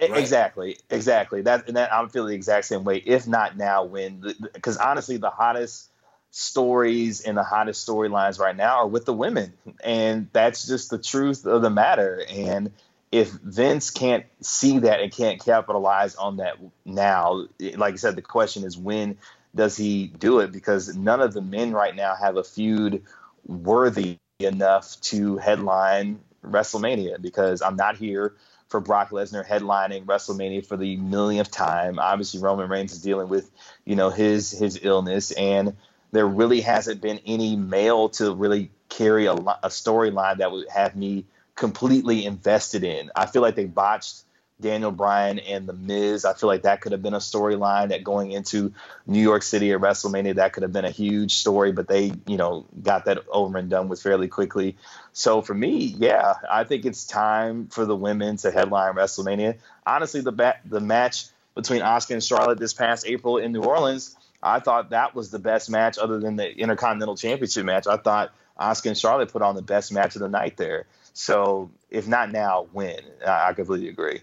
Right. 0.00 0.16
Exactly, 0.16 0.78
exactly. 0.88 1.42
That 1.42 1.68
and 1.68 1.76
that 1.76 1.92
I'm 1.92 2.08
feeling 2.08 2.30
the 2.30 2.34
exact 2.34 2.64
same 2.64 2.84
way. 2.84 3.02
If 3.04 3.28
not 3.28 3.58
now, 3.58 3.84
when? 3.84 4.24
Because 4.54 4.78
honestly, 4.78 5.18
the 5.18 5.28
hottest 5.28 5.89
stories 6.30 7.20
and 7.22 7.36
the 7.36 7.42
hottest 7.42 7.86
storylines 7.86 8.38
right 8.38 8.56
now 8.56 8.78
are 8.78 8.86
with 8.86 9.04
the 9.04 9.12
women, 9.12 9.52
and 9.82 10.28
that's 10.32 10.66
just 10.66 10.90
the 10.90 10.98
truth 10.98 11.46
of 11.46 11.62
the 11.62 11.70
matter. 11.70 12.24
And 12.28 12.72
if 13.12 13.30
Vince 13.30 13.90
can't 13.90 14.24
see 14.40 14.80
that 14.80 15.00
and 15.00 15.12
can't 15.12 15.42
capitalize 15.44 16.14
on 16.14 16.36
that 16.36 16.56
now, 16.84 17.46
like 17.76 17.94
I 17.94 17.96
said, 17.96 18.16
the 18.16 18.22
question 18.22 18.64
is 18.64 18.78
when 18.78 19.18
does 19.54 19.76
he 19.76 20.06
do 20.06 20.38
it? 20.38 20.52
Because 20.52 20.96
none 20.96 21.20
of 21.20 21.32
the 21.32 21.42
men 21.42 21.72
right 21.72 21.94
now 21.94 22.14
have 22.14 22.36
a 22.36 22.44
feud 22.44 23.02
worthy 23.46 24.18
enough 24.38 25.00
to 25.00 25.38
headline 25.38 26.20
WrestleMania. 26.44 27.20
Because 27.20 27.62
I'm 27.62 27.74
not 27.74 27.96
here 27.96 28.36
for 28.68 28.78
Brock 28.80 29.10
Lesnar 29.10 29.44
headlining 29.44 30.04
WrestleMania 30.04 30.64
for 30.64 30.76
the 30.76 30.96
millionth 30.96 31.50
time. 31.50 31.98
Obviously, 31.98 32.40
Roman 32.40 32.70
Reigns 32.70 32.92
is 32.92 33.02
dealing 33.02 33.28
with, 33.28 33.50
you 33.84 33.96
know, 33.96 34.10
his 34.10 34.52
his 34.52 34.78
illness, 34.80 35.32
and 35.32 35.76
there 36.12 36.26
really 36.26 36.60
hasn't 36.60 37.00
been 37.00 37.20
any 37.26 37.56
male 37.56 38.08
to 38.10 38.34
really 38.34 38.70
carry 38.88 39.26
a, 39.26 39.32
a 39.34 39.68
storyline 39.68 40.38
that 40.38 40.50
would 40.52 40.68
have 40.68 40.96
me 40.96 41.24
completely 41.54 42.24
invested 42.24 42.84
in. 42.84 43.10
I 43.14 43.26
feel 43.26 43.42
like 43.42 43.54
they 43.54 43.66
botched 43.66 44.22
Daniel 44.60 44.90
Bryan 44.90 45.38
and 45.38 45.66
The 45.66 45.72
Miz. 45.72 46.24
I 46.24 46.34
feel 46.34 46.48
like 46.48 46.62
that 46.62 46.80
could 46.80 46.92
have 46.92 47.02
been 47.02 47.14
a 47.14 47.18
storyline 47.18 47.88
that 47.88 48.04
going 48.04 48.32
into 48.32 48.72
New 49.06 49.20
York 49.20 49.42
City 49.42 49.72
at 49.72 49.80
WrestleMania, 49.80 50.34
that 50.34 50.52
could 50.52 50.62
have 50.62 50.72
been 50.72 50.84
a 50.84 50.90
huge 50.90 51.34
story, 51.34 51.72
but 51.72 51.88
they, 51.88 52.12
you 52.26 52.36
know, 52.36 52.66
got 52.82 53.06
that 53.06 53.24
over 53.30 53.56
and 53.58 53.70
done 53.70 53.88
with 53.88 54.02
fairly 54.02 54.28
quickly. 54.28 54.76
So 55.12 55.42
for 55.42 55.54
me, 55.54 55.94
yeah, 55.98 56.34
I 56.50 56.64
think 56.64 56.84
it's 56.84 57.06
time 57.06 57.68
for 57.68 57.86
the 57.86 57.96
women 57.96 58.36
to 58.38 58.50
headline 58.50 58.94
WrestleMania. 58.94 59.56
Honestly, 59.86 60.20
the 60.20 60.32
ba- 60.32 60.60
the 60.64 60.80
match 60.80 61.26
between 61.54 61.80
Asuka 61.80 62.12
and 62.12 62.24
Charlotte 62.24 62.58
this 62.58 62.74
past 62.74 63.06
April 63.06 63.38
in 63.38 63.52
New 63.52 63.62
Orleans, 63.62 64.16
I 64.42 64.60
thought 64.60 64.90
that 64.90 65.14
was 65.14 65.30
the 65.30 65.38
best 65.38 65.70
match 65.70 65.98
other 65.98 66.18
than 66.18 66.36
the 66.36 66.50
Intercontinental 66.56 67.16
Championship 67.16 67.64
match. 67.64 67.86
I 67.86 67.96
thought 67.96 68.32
Asuka 68.58 68.86
and 68.86 68.98
Charlotte 68.98 69.32
put 69.32 69.42
on 69.42 69.54
the 69.54 69.62
best 69.62 69.92
match 69.92 70.14
of 70.16 70.20
the 70.20 70.28
night 70.28 70.56
there. 70.56 70.86
So 71.12 71.70
if 71.90 72.08
not 72.08 72.30
now, 72.32 72.68
when? 72.72 73.00
I, 73.26 73.48
I 73.48 73.52
completely 73.52 73.88
agree. 73.88 74.20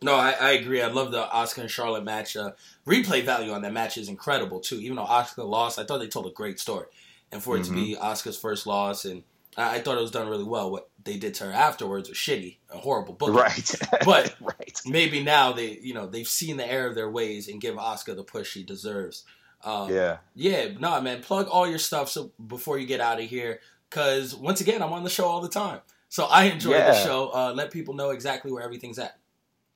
No, 0.00 0.14
I, 0.14 0.30
I 0.30 0.50
agree. 0.52 0.80
I 0.80 0.88
love 0.88 1.10
the 1.10 1.24
Asuka 1.24 1.62
and 1.62 1.70
Charlotte 1.70 2.04
match. 2.04 2.36
Uh, 2.36 2.52
replay 2.86 3.24
value 3.24 3.52
on 3.52 3.62
that 3.62 3.72
match 3.72 3.98
is 3.98 4.08
incredible 4.08 4.60
too. 4.60 4.76
Even 4.76 4.96
though 4.96 5.04
Asuka 5.04 5.48
lost, 5.48 5.78
I 5.78 5.84
thought 5.84 5.98
they 5.98 6.06
told 6.06 6.26
a 6.26 6.30
great 6.30 6.60
story, 6.60 6.86
and 7.32 7.42
for 7.42 7.56
it 7.56 7.64
to 7.64 7.72
be 7.72 7.96
Asuka's 8.00 8.38
first 8.38 8.66
loss, 8.66 9.04
and 9.04 9.24
I, 9.56 9.76
I 9.76 9.80
thought 9.80 9.98
it 9.98 10.02
was 10.02 10.12
done 10.12 10.28
really 10.28 10.44
well. 10.44 10.70
What 10.70 10.88
they 11.02 11.16
did 11.16 11.34
to 11.34 11.44
her 11.44 11.52
afterwards 11.52 12.08
was 12.08 12.16
shitty, 12.16 12.58
a 12.70 12.78
horrible 12.78 13.14
book. 13.14 13.34
Right. 13.34 13.74
But 14.04 14.34
right. 14.40 14.80
maybe 14.86 15.22
now 15.22 15.52
they, 15.52 15.78
you 15.82 15.92
know, 15.92 16.06
they've 16.06 16.28
seen 16.28 16.56
the 16.56 16.70
error 16.70 16.88
of 16.88 16.94
their 16.94 17.10
ways 17.10 17.48
and 17.48 17.60
give 17.60 17.74
Asuka 17.74 18.14
the 18.14 18.22
push 18.22 18.50
she 18.50 18.62
deserves. 18.62 19.24
Um, 19.64 19.92
Yeah. 19.92 20.18
yeah, 20.34 20.68
nah, 20.78 21.00
man. 21.00 21.22
Plug 21.22 21.48
all 21.48 21.68
your 21.68 21.78
stuff 21.78 22.08
so 22.08 22.30
before 22.46 22.78
you 22.78 22.86
get 22.86 23.00
out 23.00 23.20
of 23.20 23.28
here, 23.28 23.60
because 23.90 24.34
once 24.34 24.60
again, 24.60 24.82
I'm 24.82 24.92
on 24.92 25.04
the 25.04 25.10
show 25.10 25.26
all 25.26 25.40
the 25.40 25.48
time, 25.48 25.80
so 26.08 26.24
I 26.26 26.44
enjoy 26.44 26.78
the 26.78 26.94
show. 27.04 27.30
Uh, 27.34 27.52
let 27.54 27.70
people 27.70 27.94
know 27.94 28.10
exactly 28.10 28.52
where 28.52 28.62
everything's 28.62 28.98
at. 28.98 29.18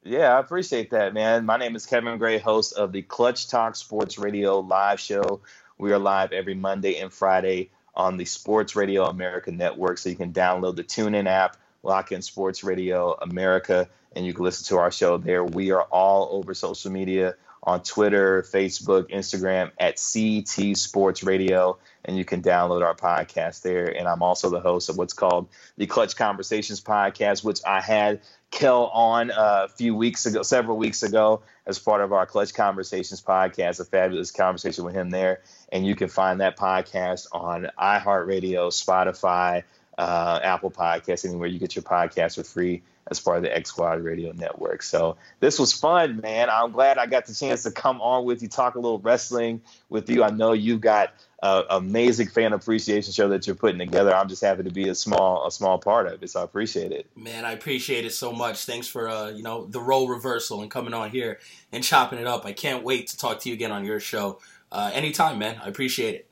Yeah, 0.04 0.36
I 0.36 0.40
appreciate 0.40 0.90
that, 0.90 1.14
man. 1.14 1.46
My 1.46 1.56
name 1.56 1.76
is 1.76 1.86
Kevin 1.86 2.18
Gray, 2.18 2.38
host 2.38 2.72
of 2.72 2.90
the 2.92 3.02
Clutch 3.02 3.48
Talk 3.48 3.76
Sports 3.76 4.18
Radio 4.18 4.58
live 4.58 4.98
show. 4.98 5.42
We 5.78 5.92
are 5.92 5.98
live 5.98 6.32
every 6.32 6.54
Monday 6.54 6.98
and 6.98 7.12
Friday 7.12 7.70
on 7.94 8.16
the 8.16 8.24
Sports 8.24 8.74
Radio 8.74 9.04
America 9.04 9.52
network. 9.52 9.98
So 9.98 10.08
you 10.08 10.16
can 10.16 10.32
download 10.32 10.76
the 10.76 10.84
TuneIn 10.84 11.26
app, 11.26 11.56
lock 11.82 12.10
in 12.10 12.22
Sports 12.22 12.64
Radio 12.64 13.12
America, 13.14 13.88
and 14.16 14.26
you 14.26 14.34
can 14.34 14.44
listen 14.44 14.66
to 14.66 14.80
our 14.80 14.90
show 14.90 15.18
there. 15.18 15.44
We 15.44 15.70
are 15.70 15.82
all 15.82 16.28
over 16.32 16.52
social 16.54 16.90
media 16.90 17.36
on 17.62 17.82
Twitter, 17.82 18.42
Facebook, 18.42 19.10
Instagram 19.10 19.70
at 19.78 19.96
CT 19.96 20.76
Sports 20.76 21.22
Radio, 21.22 21.78
and 22.04 22.16
you 22.16 22.24
can 22.24 22.42
download 22.42 22.82
our 22.82 22.94
podcast 22.94 23.62
there. 23.62 23.86
And 23.86 24.08
I'm 24.08 24.22
also 24.22 24.50
the 24.50 24.60
host 24.60 24.88
of 24.88 24.98
what's 24.98 25.12
called 25.12 25.48
the 25.76 25.86
Clutch 25.86 26.16
Conversations 26.16 26.80
podcast, 26.80 27.44
which 27.44 27.60
I 27.64 27.80
had 27.80 28.20
Kel 28.50 28.86
on 28.86 29.30
a 29.34 29.68
few 29.68 29.94
weeks 29.94 30.26
ago, 30.26 30.42
several 30.42 30.76
weeks 30.76 31.02
ago, 31.02 31.42
as 31.64 31.78
part 31.78 32.00
of 32.00 32.12
our 32.12 32.26
Clutch 32.26 32.52
Conversations 32.52 33.22
podcast. 33.22 33.78
A 33.78 33.84
fabulous 33.84 34.32
conversation 34.32 34.84
with 34.84 34.94
him 34.94 35.10
there, 35.10 35.42
and 35.70 35.86
you 35.86 35.94
can 35.94 36.08
find 36.08 36.40
that 36.40 36.58
podcast 36.58 37.28
on 37.32 37.68
iHeartRadio, 37.78 38.68
Spotify, 38.70 39.62
uh, 39.96 40.40
Apple 40.42 40.70
Podcasts, 40.70 41.24
anywhere 41.24 41.48
you 41.48 41.60
get 41.60 41.76
your 41.76 41.84
podcasts 41.84 42.34
for 42.34 42.42
free 42.42 42.82
as 43.10 43.20
part 43.20 43.38
of 43.38 43.42
the 43.42 43.54
X 43.54 43.70
Squad 43.70 44.02
Radio 44.02 44.32
Network. 44.32 44.82
So 44.82 45.16
this 45.40 45.58
was 45.58 45.72
fun, 45.72 46.20
man. 46.20 46.48
I'm 46.50 46.72
glad 46.72 46.98
I 46.98 47.06
got 47.06 47.26
the 47.26 47.34
chance 47.34 47.64
to 47.64 47.70
come 47.70 48.00
on 48.00 48.24
with 48.24 48.42
you, 48.42 48.48
talk 48.48 48.74
a 48.74 48.78
little 48.78 48.98
wrestling 49.00 49.60
with 49.88 50.08
you. 50.08 50.22
I 50.22 50.30
know 50.30 50.52
you've 50.52 50.80
got 50.80 51.12
an 51.42 51.64
amazing 51.70 52.28
fan 52.28 52.52
appreciation 52.52 53.12
show 53.12 53.28
that 53.28 53.46
you're 53.46 53.56
putting 53.56 53.78
together. 53.78 54.14
I'm 54.14 54.28
just 54.28 54.42
happy 54.42 54.62
to 54.62 54.70
be 54.70 54.88
a 54.88 54.94
small 54.94 55.46
a 55.46 55.50
small 55.50 55.78
part 55.78 56.06
of 56.06 56.22
it. 56.22 56.30
So 56.30 56.40
I 56.40 56.44
appreciate 56.44 56.92
it. 56.92 57.06
Man, 57.16 57.44
I 57.44 57.52
appreciate 57.52 58.04
it 58.04 58.12
so 58.12 58.32
much. 58.32 58.64
Thanks 58.64 58.86
for 58.86 59.08
uh, 59.08 59.30
you 59.30 59.42
know 59.42 59.66
the 59.66 59.80
role 59.80 60.08
reversal 60.08 60.62
and 60.62 60.70
coming 60.70 60.94
on 60.94 61.10
here 61.10 61.40
and 61.72 61.82
chopping 61.82 62.20
it 62.20 62.26
up. 62.26 62.46
I 62.46 62.52
can't 62.52 62.84
wait 62.84 63.08
to 63.08 63.16
talk 63.16 63.40
to 63.40 63.48
you 63.48 63.54
again 63.54 63.72
on 63.72 63.84
your 63.84 64.00
show. 64.00 64.38
Uh, 64.70 64.90
anytime, 64.94 65.38
man. 65.38 65.60
I 65.62 65.68
appreciate 65.68 66.14
it. 66.14 66.28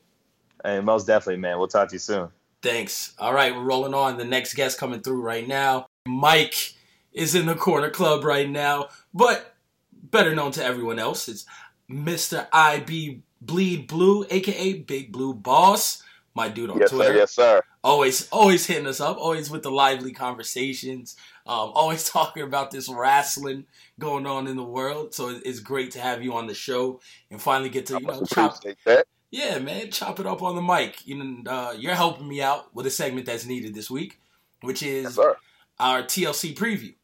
Hey, 0.63 0.79
most 0.79 1.05
definitely, 1.05 1.41
man. 1.41 1.57
We'll 1.59 1.67
talk 1.67 1.89
to 1.89 1.95
you 1.95 1.99
soon. 1.99 2.29
Thanks. 2.61 3.13
All 3.17 3.33
right, 3.33 3.55
we're 3.55 3.63
rolling 3.63 3.93
on. 3.93 4.17
The 4.17 4.25
next 4.25 4.53
guest 4.53 4.77
coming 4.79 5.01
through 5.01 5.21
right 5.21 5.47
now. 5.47 5.87
Mike 6.05 6.73
is 7.13 7.35
in 7.35 7.45
the 7.45 7.55
corner 7.55 7.89
club 7.89 8.23
right 8.23 8.49
now, 8.49 8.89
but 9.13 9.55
better 9.91 10.33
known 10.33 10.51
to 10.53 10.63
everyone 10.63 10.99
else 10.99 11.27
is 11.27 11.45
Mr. 11.89 12.47
IB 12.51 13.21
Bleed 13.41 13.87
Blue, 13.87 14.25
aka 14.29 14.73
Big 14.73 15.11
Blue 15.11 15.33
Boss. 15.33 16.03
My 16.33 16.47
dude 16.47 16.69
on 16.69 16.79
yes, 16.79 16.91
Twitter. 16.91 17.11
Sir, 17.11 17.17
yes, 17.17 17.31
sir. 17.31 17.61
Always, 17.83 18.29
always 18.29 18.65
hitting 18.65 18.87
us 18.87 19.01
up. 19.01 19.17
Always 19.17 19.49
with 19.49 19.63
the 19.63 19.71
lively 19.71 20.13
conversations. 20.13 21.17
Um, 21.45 21.71
always 21.73 22.03
talking 22.09 22.43
about 22.43 22.71
this 22.71 22.87
wrestling 22.87 23.65
going 23.99 24.25
on 24.25 24.47
in 24.47 24.55
the 24.55 24.63
world. 24.63 25.13
So 25.13 25.37
it's 25.43 25.59
great 25.59 25.91
to 25.91 25.99
have 25.99 26.23
you 26.23 26.33
on 26.33 26.47
the 26.47 26.53
show 26.53 27.01
and 27.29 27.41
finally 27.41 27.69
get 27.69 27.87
to 27.87 27.99
you 27.99 28.07
know 28.07 28.23
chop. 28.23 28.63
That. 28.85 29.07
Yeah, 29.29 29.59
man, 29.59 29.91
chop 29.91 30.21
it 30.21 30.25
up 30.25 30.41
on 30.41 30.55
the 30.55 30.61
mic. 30.61 31.05
You 31.05 31.21
know, 31.21 31.51
uh, 31.51 31.73
you're 31.77 31.95
helping 31.95 32.29
me 32.29 32.41
out 32.41 32.73
with 32.73 32.85
a 32.85 32.91
segment 32.91 33.25
that's 33.25 33.45
needed 33.45 33.73
this 33.73 33.91
week, 33.91 34.17
which 34.61 34.83
is 34.83 35.17
yes, 35.17 35.35
our 35.81 36.03
TLC 36.03 36.55
preview. 36.55 36.95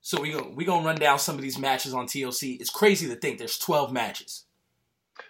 So 0.00 0.20
we 0.20 0.32
go, 0.32 0.52
we 0.54 0.64
gonna 0.64 0.84
run 0.84 0.96
down 0.96 1.18
some 1.18 1.36
of 1.36 1.42
these 1.42 1.58
matches 1.58 1.94
on 1.94 2.06
TLC. 2.06 2.60
It's 2.60 2.70
crazy 2.70 3.08
to 3.08 3.14
think 3.14 3.38
there's 3.38 3.58
12 3.58 3.92
matches. 3.92 4.44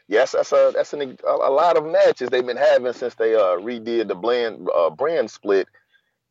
Yes, 0.07 0.33
that's 0.33 0.53
a 0.53 0.73
that's 0.75 0.93
an, 0.93 1.19
a, 1.27 1.31
a 1.31 1.53
lot 1.53 1.77
of 1.77 1.85
matches 1.85 2.31
they've 2.31 2.47
been 2.47 2.57
having 2.57 2.93
since 2.93 3.15
they 3.15 3.35
uh, 3.35 3.59
redid 3.59 4.09
the 4.09 4.15
blend 4.15 4.69
uh, 4.75 4.91
brand 4.91 5.31
split. 5.31 5.69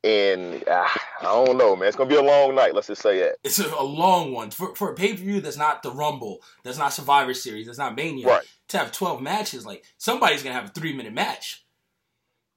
And 0.04 0.68
uh, 0.68 0.88
I 1.22 1.24
don't 1.24 1.58
know, 1.58 1.76
man. 1.76 1.88
It's 1.88 1.98
gonna 1.98 2.10
be 2.10 2.16
a 2.16 2.22
long 2.22 2.56
night. 2.56 2.74
Let's 2.74 2.88
just 2.88 3.02
say 3.02 3.20
that. 3.20 3.36
It's 3.44 3.60
a, 3.60 3.68
a 3.68 3.84
long 3.84 4.32
one 4.32 4.52
for 4.52 4.76
for 4.76 4.92
a 4.92 4.96
pay 4.96 5.14
per 5.14 5.18
view 5.18 5.42
that's 5.42 5.58
not 5.58 5.84
the 5.84 5.92
Rumble, 5.92 6.42
that's 6.64 6.78
not 6.78 6.94
Survivor 6.94 7.34
Series, 7.34 7.66
that's 7.66 7.80
not 7.80 7.96
Mania. 7.96 8.28
Right. 8.28 8.46
To 8.70 8.78
have 8.78 8.92
12 8.92 9.22
matches, 9.22 9.66
like 9.66 9.86
somebody's 9.98 10.44
gonna 10.44 10.56
have 10.56 10.70
a 10.70 10.74
three 10.74 10.94
minute 10.96 11.14
match. 11.14 11.66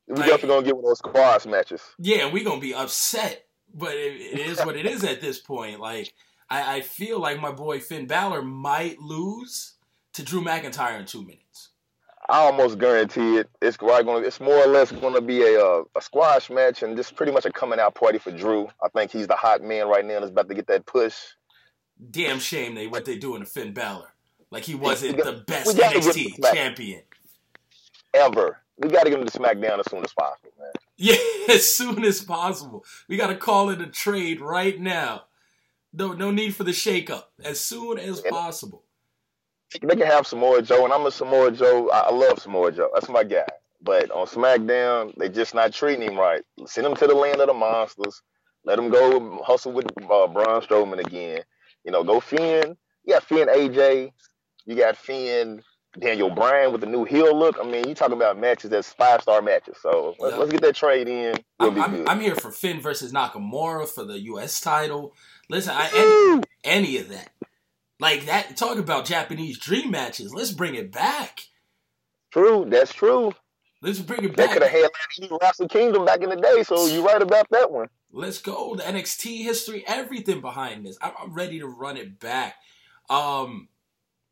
We 0.06 0.16
like, 0.16 0.26
definitely 0.26 0.48
gonna 0.48 0.66
get 0.66 0.76
one 0.76 0.84
of 0.84 0.90
those 0.90 0.98
squash 0.98 1.46
matches. 1.46 1.82
Yeah, 1.98 2.30
we 2.30 2.44
gonna 2.44 2.60
be 2.60 2.74
upset, 2.74 3.46
but 3.74 3.94
it, 3.94 4.20
it 4.20 4.38
is 4.38 4.58
what 4.60 4.76
it 4.76 4.86
is 4.86 5.04
at 5.04 5.20
this 5.20 5.38
point. 5.38 5.80
Like 5.80 6.12
I, 6.48 6.76
I 6.76 6.80
feel 6.80 7.20
like 7.20 7.40
my 7.40 7.52
boy 7.52 7.80
Finn 7.80 8.06
Balor 8.06 8.42
might 8.42 8.98
lose 9.00 9.74
to 10.14 10.22
Drew 10.22 10.42
McIntyre 10.42 10.98
in 10.98 11.06
two 11.06 11.22
minutes. 11.22 11.70
I 12.28 12.38
almost 12.38 12.78
guarantee 12.78 13.38
it. 13.38 13.50
It's 13.60 13.76
going. 13.76 14.24
It's 14.24 14.40
more 14.40 14.56
or 14.56 14.66
less 14.66 14.92
going 14.92 15.14
to 15.14 15.20
be 15.20 15.42
a 15.42 15.60
uh, 15.60 15.82
a 15.96 16.00
squash 16.00 16.48
match, 16.48 16.82
and 16.82 16.96
just 16.96 17.16
pretty 17.16 17.32
much 17.32 17.44
a 17.44 17.50
coming 17.52 17.80
out 17.80 17.94
party 17.94 18.18
for 18.18 18.30
Drew. 18.30 18.68
I 18.82 18.88
think 18.88 19.10
he's 19.10 19.26
the 19.26 19.34
hot 19.34 19.62
man 19.62 19.88
right 19.88 20.04
now, 20.04 20.16
and 20.16 20.24
is 20.24 20.30
about 20.30 20.48
to 20.48 20.54
get 20.54 20.68
that 20.68 20.86
push. 20.86 21.16
Damn 22.10 22.38
shame 22.38 22.74
they 22.74 22.86
what 22.86 23.04
they 23.04 23.16
doing 23.16 23.40
to 23.40 23.46
Finn 23.46 23.72
Balor. 23.72 24.12
Like 24.50 24.64
he 24.64 24.74
wasn't 24.74 25.16
the 25.16 25.44
best 25.46 25.76
NXT 25.76 26.52
champion 26.52 27.02
ever. 28.14 28.59
We 28.80 28.88
got 28.88 29.04
to 29.04 29.10
get 29.10 29.20
him 29.20 29.26
to 29.26 29.38
SmackDown 29.38 29.78
as 29.78 29.90
soon 29.90 30.04
as 30.04 30.12
possible, 30.12 30.50
man. 30.58 30.72
Yeah, 31.02 31.16
as 31.48 31.72
soon 31.72 32.04
as 32.04 32.20
possible. 32.20 32.84
We 33.08 33.16
got 33.16 33.28
to 33.28 33.36
call 33.36 33.70
it 33.70 33.80
a 33.80 33.86
trade 33.86 34.42
right 34.42 34.78
now. 34.78 35.22
No, 35.94 36.12
no 36.12 36.30
need 36.30 36.54
for 36.54 36.62
the 36.62 36.72
shakeup. 36.72 37.24
As 37.42 37.58
soon 37.58 37.98
as 37.98 38.20
possible 38.20 38.84
they 39.82 39.96
can 39.96 40.06
have 40.06 40.26
Samoa 40.26 40.62
Joe, 40.62 40.84
and 40.84 40.92
I'm 40.92 41.06
a 41.06 41.10
Samoa 41.10 41.52
Joe. 41.52 41.88
I 41.90 42.10
love 42.12 42.40
Samoa 42.40 42.72
Joe. 42.72 42.90
That's 42.92 43.08
my 43.08 43.22
guy. 43.24 43.46
But 43.82 44.10
on 44.10 44.26
SmackDown, 44.26 45.14
they 45.16 45.28
just 45.28 45.54
not 45.54 45.72
treating 45.72 46.02
him 46.02 46.18
right. 46.18 46.42
Send 46.66 46.86
him 46.86 46.96
to 46.96 47.06
the 47.06 47.14
land 47.14 47.40
of 47.40 47.46
the 47.46 47.54
monsters. 47.54 48.20
Let 48.64 48.78
him 48.78 48.90
go 48.90 49.40
hustle 49.42 49.72
with 49.72 49.86
uh, 50.02 50.26
Braun 50.26 50.60
Strowman 50.60 50.98
again. 50.98 51.42
You 51.84 51.92
know, 51.92 52.04
go 52.04 52.20
Finn. 52.20 52.76
You 53.04 53.14
got 53.14 53.24
Finn 53.24 53.48
AJ. 53.48 54.12
You 54.66 54.76
got 54.76 54.96
Finn 54.96 55.62
Daniel 55.98 56.30
Bryan 56.30 56.72
with 56.72 56.80
the 56.80 56.86
new 56.86 57.04
heel 57.04 57.36
look. 57.36 57.56
I 57.60 57.64
mean, 57.64 57.88
you 57.88 57.94
talking 57.94 58.16
about 58.16 58.38
matches 58.38 58.70
that's 58.70 58.92
five 58.92 59.22
star 59.22 59.42
matches. 59.42 59.76
So 59.82 60.14
let's, 60.18 60.36
let's, 60.36 60.52
get 60.52 60.60
that 60.62 60.76
trade 60.76 61.08
in. 61.08 61.34
I'm, 61.58 61.80
I'm, 61.80 62.08
I'm, 62.08 62.20
here 62.20 62.36
for 62.36 62.52
Finn 62.52 62.80
versus 62.80 63.12
Nakamura 63.12 63.88
for 63.88 64.04
the 64.04 64.20
U.S. 64.20 64.60
title. 64.60 65.14
Listen, 65.48 65.74
I 65.76 65.90
any, 65.92 66.42
any 66.64 66.98
of 66.98 67.08
that. 67.08 67.30
Like 67.98 68.26
that, 68.26 68.56
talk 68.56 68.78
about 68.78 69.04
Japanese 69.04 69.58
dream 69.58 69.90
matches. 69.90 70.32
Let's 70.32 70.52
bring 70.52 70.74
it 70.74 70.92
back. 70.92 71.40
True, 72.30 72.66
that's 72.68 72.94
true. 72.94 73.32
Let's 73.82 73.98
bring 73.98 74.24
it 74.24 74.36
back. 74.36 74.52
could 74.52 74.62
have 74.62 74.70
had 74.70 74.88
like, 75.20 75.40
Wrestle 75.42 75.68
Kingdom 75.68 76.04
back 76.04 76.22
in 76.22 76.30
the 76.30 76.36
day, 76.36 76.62
so 76.62 76.86
you're 76.86 77.04
right 77.04 77.20
about 77.20 77.48
that 77.50 77.70
one. 77.70 77.88
Let's 78.12 78.38
go. 78.38 78.74
The 78.76 78.82
NXT 78.84 79.42
history, 79.42 79.84
everything 79.86 80.40
behind 80.40 80.86
this. 80.86 80.98
I'm, 81.02 81.12
I'm 81.20 81.32
ready 81.32 81.58
to 81.60 81.66
run 81.66 81.96
it 81.96 82.20
back. 82.20 82.56
Um, 83.08 83.68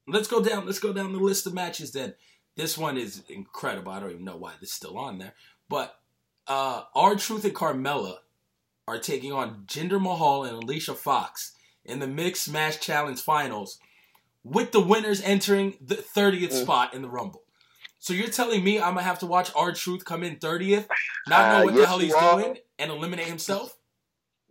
let's 0.08 0.28
go 0.28 0.42
down. 0.42 0.66
Let's 0.66 0.78
go 0.78 0.92
down 0.92 1.12
the 1.12 1.18
list 1.18 1.46
of 1.46 1.54
matches. 1.54 1.92
Then 1.92 2.14
this 2.56 2.76
one 2.76 2.98
is 2.98 3.22
incredible. 3.28 3.92
I 3.92 4.00
don't 4.00 4.10
even 4.10 4.24
know 4.24 4.36
why 4.36 4.52
this 4.60 4.70
is 4.70 4.74
still 4.74 4.98
on 4.98 5.18
there, 5.18 5.34
but 5.68 5.98
uh, 6.46 6.82
R-Truth 6.94 7.44
and 7.44 7.54
Carmella 7.54 8.16
are 8.88 8.98
taking 8.98 9.32
on 9.32 9.64
Jinder 9.66 10.00
Mahal 10.00 10.44
and 10.44 10.62
Alicia 10.62 10.94
Fox 10.94 11.52
in 11.84 12.00
the 12.00 12.06
Mixed 12.06 12.50
Match 12.50 12.80
Challenge 12.80 13.20
Finals, 13.20 13.78
with 14.42 14.72
the 14.72 14.80
winners 14.80 15.22
entering 15.22 15.74
the 15.80 15.94
30th 15.96 16.52
mm. 16.52 16.62
spot 16.62 16.94
in 16.94 17.02
the 17.02 17.08
Rumble. 17.08 17.42
So 17.98 18.12
you're 18.12 18.28
telling 18.28 18.64
me 18.64 18.78
I'm 18.78 18.94
gonna 18.94 19.02
have 19.02 19.18
to 19.20 19.26
watch 19.26 19.50
R-Truth 19.54 20.04
come 20.04 20.22
in 20.22 20.36
30th, 20.36 20.86
not 21.28 21.58
know 21.58 21.64
what 21.66 21.74
uh, 21.74 21.76
yes, 21.76 21.80
the 21.80 21.86
hell 21.86 21.98
he's 21.98 22.14
doing, 22.14 22.58
and 22.78 22.90
eliminate 22.90 23.26
himself? 23.26 23.76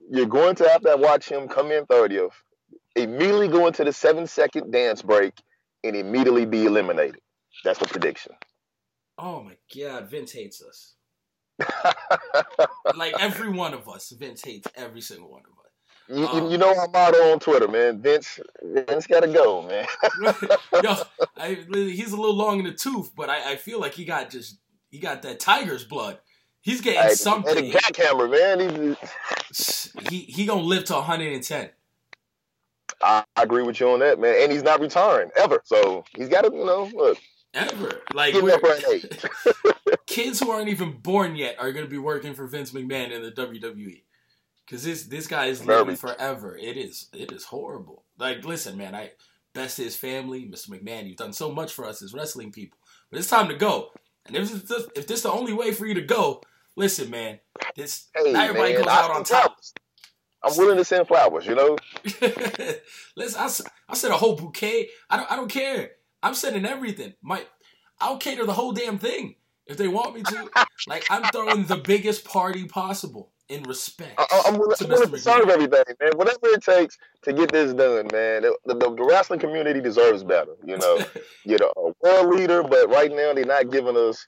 You're 0.10 0.26
going 0.26 0.56
to 0.56 0.70
have 0.70 0.82
to 0.82 0.96
watch 0.98 1.30
him 1.30 1.48
come 1.48 1.72
in 1.72 1.86
30th, 1.86 2.32
immediately 2.96 3.48
go 3.48 3.68
into 3.68 3.84
the 3.84 3.92
seven 3.92 4.28
second 4.28 4.72
dance 4.72 5.02
break, 5.02 5.34
and 5.84 5.96
immediately 5.96 6.46
be 6.46 6.66
eliminated. 6.66 7.22
That's 7.64 7.80
the 7.80 7.88
prediction. 7.88 8.34
Oh 9.18 9.42
my 9.42 9.58
god, 9.76 10.10
Vince 10.10 10.32
hates 10.32 10.62
us. 10.62 10.94
like 12.96 13.16
every 13.20 13.50
one 13.50 13.74
of 13.74 13.90
us, 13.90 14.12
Vince 14.12 14.44
hates 14.44 14.68
every 14.76 15.02
single 15.02 15.32
one 15.32 15.42
of 15.42 15.52
us. 15.52 15.58
You, 16.10 16.26
um, 16.28 16.52
you 16.52 16.58
know 16.58 16.72
I'm 16.72 16.96
out 16.96 17.16
on 17.16 17.40
Twitter, 17.40 17.68
man. 17.68 18.02
Vince, 18.02 18.40
Vince 18.64 19.08
got 19.08 19.22
to 19.22 19.28
go, 19.28 19.64
man. 19.64 19.86
yo, 20.84 20.96
I, 21.38 21.66
he's 21.74 22.14
a 22.14 22.18
little 22.18 22.36
long 22.36 22.60
in 22.60 22.66
the 22.66 22.74
tooth, 22.74 23.12
but 23.16 23.30
I, 23.30 23.54
I, 23.54 23.56
feel 23.58 23.80
like 23.82 23.94
he 23.94 24.06
got 24.06 24.30
just 24.30 24.60
he 24.90 25.00
got 25.00 25.22
that 25.24 25.40
tiger's 25.40 25.84
blood. 25.84 26.20
He's 26.62 26.80
getting 26.82 27.02
hey, 27.02 27.16
something. 27.16 27.58
And 27.58 27.68
a 27.68 27.72
jackhammer, 27.72 28.32
man. 28.32 28.96
He's, 29.50 29.92
he 30.10 30.20
he 30.22 30.46
gonna 30.46 30.62
live 30.62 30.86
to 30.86 30.94
110. 30.94 31.70
I, 33.02 33.24
I 33.36 33.44
agree 33.44 33.64
with 33.64 33.80
you 33.80 33.90
on 33.90 34.00
that, 34.00 34.20
man. 34.20 34.36
And 34.42 34.52
he's 34.52 34.64
not 34.64 34.80
retiring 34.80 35.30
ever, 35.36 35.62
so 35.66 36.04
he's 36.16 36.30
got 36.30 36.42
to, 36.42 36.52
you 36.52 36.66
know, 36.66 36.90
look. 36.94 37.18
Ever 37.54 38.02
like 38.14 38.36
kids 40.06 40.40
who 40.40 40.52
aren't 40.52 40.68
even 40.70 40.92
born 40.92 41.36
yet 41.36 41.56
are 41.60 41.72
going 41.72 41.86
to 41.86 41.90
be 41.90 41.98
working 41.98 42.34
for 42.34 42.46
Vince 42.46 42.72
McMahon 42.72 43.12
in 43.12 43.24
the 43.24 43.32
WWE 43.32 44.02
because 44.66 44.84
this 44.84 45.04
this 45.04 45.28
guy 45.28 45.46
is 45.46 45.66
living 45.66 45.96
forever. 45.96 46.58
It 46.58 46.78
is 46.78 47.08
it 47.14 47.32
is 47.32 47.46
horrible. 47.46 48.04
Like, 48.20 48.44
listen, 48.46 48.78
man, 48.78 48.94
I 48.94 49.12
best 49.54 49.78
his 49.78 49.96
family, 49.96 50.46
Mr. 50.46 50.70
McMahon. 50.70 51.08
You've 51.08 51.18
done 51.18 51.34
so 51.34 51.52
much 51.52 51.74
for 51.74 51.86
us 51.86 52.02
as 52.02 52.14
wrestling 52.14 52.52
people, 52.52 52.78
but 53.10 53.18
it's 53.18 53.30
time 53.30 53.48
to 53.48 53.56
go. 53.56 53.92
And 54.26 54.36
if 54.36 54.68
this, 54.68 54.88
if 54.96 55.08
this 55.08 55.18
is 55.18 55.24
the 55.24 55.32
only 55.32 55.54
way 55.54 55.72
for 55.72 55.86
you 55.86 55.94
to 55.96 56.02
go, 56.02 56.42
listen, 56.76 57.10
man, 57.10 57.40
this 57.76 58.08
hey, 58.16 58.34
not 58.34 58.50
everybody 58.50 58.74
man, 58.74 58.84
goes 58.84 58.94
out 58.94 59.12
on 59.12 59.24
top. 59.24 59.58
I'm 60.44 60.56
willing 60.58 60.78
to 60.78 60.86
send 60.86 61.08
flowers, 61.08 61.46
you 61.46 61.56
know. 61.56 61.78
listen, 63.16 63.40
I, 63.40 63.50
I 63.90 63.96
said 63.96 64.12
a 64.12 64.18
whole 64.18 64.36
bouquet. 64.36 64.90
I 65.10 65.18
don't 65.18 65.32
I 65.32 65.36
don't 65.36 65.50
care. 65.50 65.92
I'm 66.22 66.34
sending 66.34 66.66
everything. 66.66 67.14
My 67.22 67.44
I'll 68.00 68.18
cater 68.18 68.46
the 68.46 68.54
whole 68.54 68.72
damn 68.72 69.00
thing 69.00 69.36
if 69.66 69.78
they 69.78 69.88
want 69.88 70.16
me 70.16 70.24
to. 70.24 70.50
like 70.88 71.06
I'm 71.10 71.24
throwing 71.32 71.66
the 71.66 71.78
biggest 71.78 72.26
party 72.26 72.66
possible 72.66 73.32
in 73.50 73.64
respect. 73.64 74.14
I, 74.18 74.44
I'm, 74.46 74.58
willing, 74.58 74.76
to 74.76 74.88
willing 74.88 75.12
to 75.12 75.18
serve 75.18 75.50
everything, 75.50 75.84
man. 76.02 76.12
Whatever 76.16 76.48
it 76.48 76.62
takes 76.62 76.98
to 77.24 77.34
get 77.34 77.52
this 77.52 77.74
done, 77.74 78.08
man. 78.12 78.44
The, 78.44 78.56
the, 78.66 78.76
the 78.76 79.04
wrestling 79.04 79.40
community 79.40 79.82
deserves 79.82 80.24
better. 80.24 80.54
You 80.66 80.78
know, 80.78 81.00
you 81.46 81.58
know, 81.58 81.72
a 81.78 81.92
world 82.02 82.36
leader, 82.36 82.64
but 82.64 82.90
right 82.90 83.12
now 83.12 83.34
they're 83.34 83.46
not 83.46 83.72
giving 83.72 83.96
us 83.96 84.28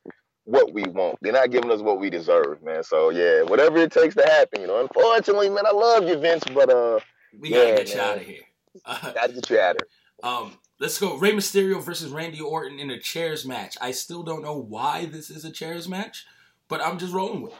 what 0.50 0.74
we 0.74 0.84
want. 0.84 1.18
They're 1.22 1.32
not 1.32 1.52
giving 1.52 1.72
us 1.72 1.82
what 1.82 2.00
we 2.00 2.10
deserve, 2.10 2.64
man. 2.64 2.84
So 2.84 3.12
yeah, 3.12 3.44
whatever 3.44 3.78
it 3.78 3.92
takes 3.92 4.16
to 4.16 4.24
happen. 4.26 4.62
You 4.62 4.68
know, 4.68 4.82
unfortunately, 4.82 5.50
man, 5.50 5.66
I 5.66 5.72
love 5.72 6.08
you, 6.08 6.18
Vince, 6.18 6.44
but 6.54 6.70
uh, 6.70 7.00
we 7.40 7.52
gotta 7.52 7.70
yeah, 7.70 7.76
get 7.76 7.90
you 7.90 7.98
man. 7.98 8.10
out 8.10 8.18
of 8.18 8.24
here. 8.24 8.42
Uh, 8.84 9.12
gotta 9.14 9.34
get 9.34 9.50
you 9.50 9.60
out 9.60 9.76
of 9.76 9.82
here. 9.82 10.32
Um, 10.32 10.58
let's 10.80 11.00
go. 11.00 11.18
Rey 11.18 11.34
Mysterio 11.34 11.82
versus 11.82 12.12
Randy 12.12 12.42
Orton 12.42 12.80
in 12.80 12.90
a 12.90 13.00
chairs 13.00 13.46
match. 13.46 13.78
I 13.80 13.92
still 13.92 14.24
don't 14.24 14.42
know 14.42 14.58
why 14.58 15.06
this 15.06 15.30
is 15.30 15.46
a 15.46 15.52
chairs 15.52 15.88
match, 15.88 16.26
but 16.68 16.82
I'm 16.82 16.98
just 16.98 17.14
rolling 17.14 17.42
with 17.42 17.54
it. 17.54 17.60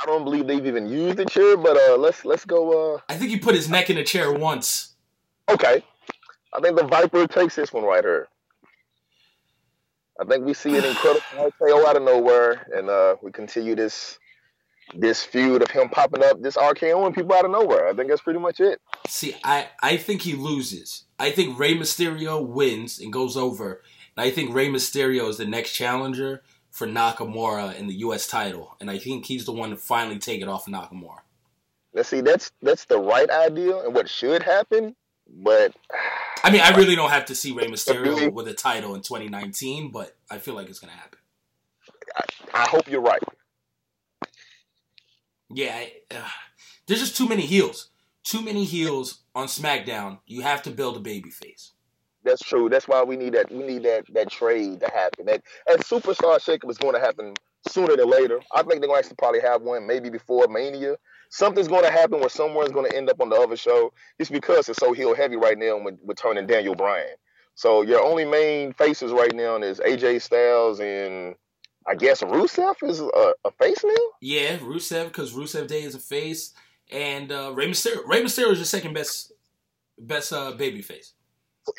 I 0.00 0.06
don't 0.06 0.24
believe 0.24 0.46
they've 0.46 0.66
even 0.66 0.86
used 0.86 1.16
the 1.16 1.24
chair, 1.24 1.56
but 1.56 1.76
uh, 1.76 1.96
let's 1.96 2.24
let's 2.24 2.44
go. 2.44 2.94
Uh, 2.94 3.00
I 3.08 3.16
think 3.16 3.30
he 3.30 3.38
put 3.38 3.54
his 3.54 3.70
neck 3.70 3.88
in 3.88 3.96
a 3.96 4.04
chair 4.04 4.32
once. 4.32 4.96
okay, 5.48 5.82
I 6.52 6.60
think 6.60 6.76
the 6.76 6.84
Viper 6.84 7.26
takes 7.26 7.56
this 7.56 7.72
one 7.72 7.84
right 7.84 8.04
here. 8.04 8.28
I 10.20 10.24
think 10.24 10.44
we 10.44 10.54
see 10.54 10.76
an 10.76 10.84
incredible 10.84 11.22
RKO 11.34 11.84
out 11.86 11.96
of 11.96 12.02
nowhere, 12.02 12.66
and 12.74 12.90
uh, 12.90 13.16
we 13.22 13.32
continue 13.32 13.74
this 13.74 14.18
this 14.94 15.24
feud 15.24 15.62
of 15.62 15.70
him 15.70 15.88
popping 15.88 16.22
up, 16.22 16.42
this 16.42 16.56
RKOing 16.56 17.14
people 17.14 17.32
out 17.34 17.44
of 17.44 17.50
nowhere. 17.50 17.88
I 17.88 17.94
think 17.94 18.08
that's 18.08 18.20
pretty 18.20 18.40
much 18.40 18.60
it. 18.60 18.80
See, 19.08 19.34
I, 19.42 19.68
I 19.82 19.96
think 19.96 20.22
he 20.22 20.34
loses. 20.34 21.04
I 21.18 21.30
think 21.30 21.58
Rey 21.58 21.74
Mysterio 21.74 22.44
wins 22.44 22.98
and 22.98 23.12
goes 23.12 23.36
over. 23.36 23.82
And 24.16 24.26
I 24.26 24.30
think 24.30 24.54
Rey 24.54 24.68
Mysterio 24.68 25.28
is 25.28 25.38
the 25.38 25.46
next 25.46 25.72
challenger 25.72 26.42
for 26.70 26.86
Nakamura 26.86 27.76
in 27.76 27.86
the 27.86 27.94
U.S. 27.94 28.26
title. 28.26 28.76
And 28.80 28.90
I 28.90 28.98
think 28.98 29.26
he's 29.26 29.46
the 29.46 29.52
one 29.52 29.70
to 29.70 29.76
finally 29.76 30.18
take 30.18 30.42
it 30.42 30.48
off 30.48 30.66
of 30.66 30.74
Nakamura. 30.74 31.20
Let's 31.94 32.08
see, 32.08 32.22
that's 32.22 32.50
that's 32.62 32.86
the 32.86 32.98
right 32.98 33.28
idea 33.28 33.76
and 33.84 33.94
what 33.94 34.08
should 34.08 34.42
happen, 34.42 34.96
but 35.32 35.74
I 36.44 36.50
mean, 36.50 36.60
I 36.60 36.76
really 36.76 36.94
don't 36.94 37.10
have 37.10 37.26
to 37.26 37.34
see 37.34 37.52
Rey 37.52 37.66
Mysterio 37.66 38.32
with 38.32 38.48
a 38.48 38.54
title 38.54 38.94
in 38.94 39.00
2019, 39.00 39.90
but 39.90 40.16
I 40.30 40.38
feel 40.38 40.54
like 40.54 40.68
it's 40.68 40.80
to 40.80 40.88
happen. 40.88 41.18
I 42.52 42.66
hope 42.66 42.90
you're 42.90 43.00
right. 43.00 43.22
Yeah, 45.54 45.74
I, 45.74 45.92
uh, 46.10 46.28
there's 46.86 47.00
just 47.00 47.16
too 47.16 47.28
many 47.28 47.42
heels. 47.42 47.90
Too 48.24 48.42
many 48.42 48.64
heels 48.64 49.20
on 49.34 49.46
SmackDown. 49.46 50.18
You 50.26 50.42
have 50.42 50.62
to 50.62 50.70
build 50.70 50.96
a 50.96 51.00
baby 51.00 51.30
face. 51.30 51.72
That's 52.24 52.42
true. 52.42 52.68
That's 52.68 52.86
why 52.86 53.02
we 53.02 53.16
need 53.16 53.34
that 53.34 53.50
we 53.50 53.64
need 53.64 53.82
that 53.82 54.04
that 54.12 54.30
trade 54.30 54.80
to 54.80 54.86
happen. 54.86 55.26
That 55.26 55.42
that 55.66 55.80
superstar 55.80 56.38
shakeup 56.38 56.70
is 56.70 56.78
going 56.78 56.94
to 56.94 57.00
happen 57.00 57.34
sooner 57.68 57.96
than 57.96 58.08
later. 58.08 58.40
I 58.52 58.62
think 58.62 58.80
they're 58.80 58.88
going 58.88 59.02
to 59.02 59.04
actually 59.04 59.16
probably 59.18 59.40
have 59.40 59.62
one 59.62 59.86
maybe 59.86 60.08
before 60.08 60.46
Mania. 60.48 60.96
Something's 61.34 61.66
going 61.68 61.82
to 61.84 61.90
happen 61.90 62.20
where 62.20 62.28
someone's 62.28 62.72
going 62.72 62.90
to 62.90 62.94
end 62.94 63.08
up 63.08 63.18
on 63.18 63.30
the 63.30 63.36
other 63.36 63.56
show. 63.56 63.90
It's 64.18 64.28
because 64.28 64.68
it's 64.68 64.78
so 64.78 64.92
heel 64.92 65.14
heavy 65.14 65.36
right 65.36 65.56
now 65.56 65.78
with, 65.78 65.98
with 66.04 66.18
turning 66.18 66.46
Daniel 66.46 66.74
Bryan. 66.74 67.16
So 67.54 67.80
your 67.80 68.02
only 68.02 68.26
main 68.26 68.74
faces 68.74 69.12
right 69.12 69.34
now 69.34 69.56
is 69.56 69.80
AJ 69.80 70.20
Styles 70.20 70.78
and 70.80 71.34
I 71.86 71.94
guess 71.94 72.20
Rusev 72.22 72.74
is 72.82 73.00
a, 73.00 73.32
a 73.46 73.50
face 73.58 73.82
now. 73.82 73.94
Yeah, 74.20 74.58
Rusev 74.58 75.06
because 75.06 75.32
Rusev 75.32 75.68
Day 75.68 75.82
is 75.82 75.94
a 75.94 75.98
face, 75.98 76.52
and 76.92 77.32
uh, 77.32 77.50
Rey 77.54 77.66
Mysterio. 77.66 78.06
Rey 78.06 78.22
Mysterio 78.22 78.52
is 78.52 78.58
your 78.58 78.66
second 78.66 78.92
best 78.92 79.32
best 79.98 80.32
uh, 80.34 80.52
baby 80.52 80.82
face. 80.82 81.14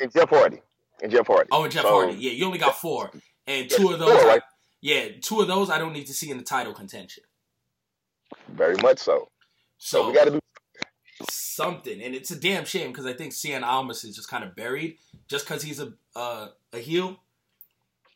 And 0.00 0.12
Jeff 0.12 0.30
Hardy. 0.30 0.60
And 1.02 1.10
Jeff 1.12 1.26
Hardy. 1.28 1.48
Oh, 1.52 1.62
and 1.62 1.72
Jeff 1.72 1.84
So- 1.84 1.90
Hardy. 1.90 2.14
Yeah, 2.18 2.32
you 2.32 2.44
only 2.44 2.58
got 2.58 2.74
four, 2.76 3.12
and 3.46 3.70
two 3.70 3.90
of 3.90 3.98
those. 3.98 4.18
four, 4.20 4.28
right? 4.28 4.42
Yeah, 4.82 5.06
two 5.22 5.40
of 5.40 5.46
those 5.48 5.70
I 5.70 5.78
don't 5.78 5.92
need 5.94 6.08
to 6.08 6.12
see 6.14 6.30
in 6.30 6.38
the 6.38 6.44
title 6.44 6.74
contention. 6.74 7.22
Very 8.48 8.76
much 8.82 8.98
so. 8.98 9.28
So, 9.84 10.00
So 10.00 10.06
we 10.08 10.14
got 10.14 10.24
to 10.24 10.30
do 10.30 10.40
something, 11.28 12.00
and 12.00 12.14
it's 12.14 12.30
a 12.30 12.40
damn 12.40 12.64
shame 12.64 12.88
because 12.88 13.04
I 13.04 13.12
think 13.12 13.34
Cien 13.34 13.62
Almas 13.62 14.02
is 14.02 14.16
just 14.16 14.30
kind 14.30 14.42
of 14.42 14.56
buried 14.56 14.96
just 15.28 15.44
because 15.46 15.62
he's 15.62 15.78
a 15.78 15.92
uh, 16.16 16.48
a 16.72 16.78
heel, 16.78 17.20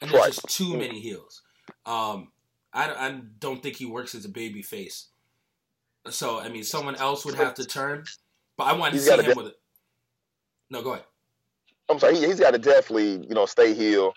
and 0.00 0.10
there's 0.10 0.22
Right. 0.22 0.32
just 0.32 0.48
too 0.48 0.78
many 0.78 0.98
heels. 0.98 1.42
Um, 1.84 2.32
I, 2.72 2.88
I 2.90 3.20
don't 3.38 3.62
think 3.62 3.76
he 3.76 3.84
works 3.84 4.14
as 4.14 4.24
a 4.24 4.30
baby 4.30 4.62
face. 4.62 5.08
So 6.08 6.40
I 6.40 6.48
mean, 6.48 6.64
someone 6.64 6.96
else 6.96 7.26
would 7.26 7.34
have 7.34 7.52
to 7.54 7.66
turn, 7.66 8.04
but 8.56 8.64
I 8.64 8.72
want 8.72 8.94
to 8.94 9.00
see 9.00 9.22
him 9.22 9.36
with 9.36 9.48
it. 9.48 9.60
No, 10.70 10.80
go 10.80 10.92
ahead. 10.94 11.04
I'm 11.90 11.98
sorry, 11.98 12.16
he, 12.16 12.26
he's 12.26 12.40
got 12.40 12.52
to 12.52 12.58
definitely, 12.58 13.26
you 13.28 13.34
know, 13.34 13.44
stay 13.44 13.74
heel. 13.74 14.14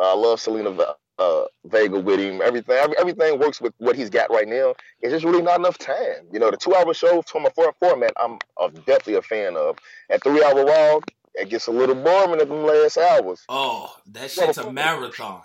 Uh, 0.00 0.12
I 0.12 0.14
love 0.16 0.38
Zelina 0.40 0.94
uh, 1.18 1.44
Vega 1.64 1.98
with 1.98 2.20
him. 2.20 2.40
Everything, 2.42 2.76
every, 2.76 2.96
everything 2.98 3.38
works 3.38 3.60
with 3.60 3.72
what 3.78 3.96
he's 3.96 4.10
got 4.10 4.30
right 4.30 4.48
now. 4.48 4.74
It's 5.00 5.12
just 5.12 5.24
really 5.24 5.42
not 5.42 5.58
enough 5.58 5.78
time. 5.78 6.26
You 6.32 6.38
know, 6.38 6.50
the 6.50 6.56
two-hour 6.56 6.92
show 6.94 7.22
from 7.22 7.46
a 7.46 7.50
four 7.50 7.74
format, 7.78 8.12
I'm 8.20 8.38
uh, 8.60 8.68
definitely 8.68 9.14
a 9.14 9.22
fan 9.22 9.56
of. 9.56 9.78
At 10.10 10.22
three-hour 10.22 10.64
Raw, 10.64 11.00
it 11.34 11.48
gets 11.48 11.66
a 11.66 11.72
little 11.72 11.94
boring 11.94 12.40
at 12.40 12.48
them 12.48 12.64
last 12.64 12.98
hours. 12.98 13.44
Oh, 13.48 13.94
that 14.12 14.30
shit's 14.30 14.58
a 14.58 14.72
marathon. 14.72 15.42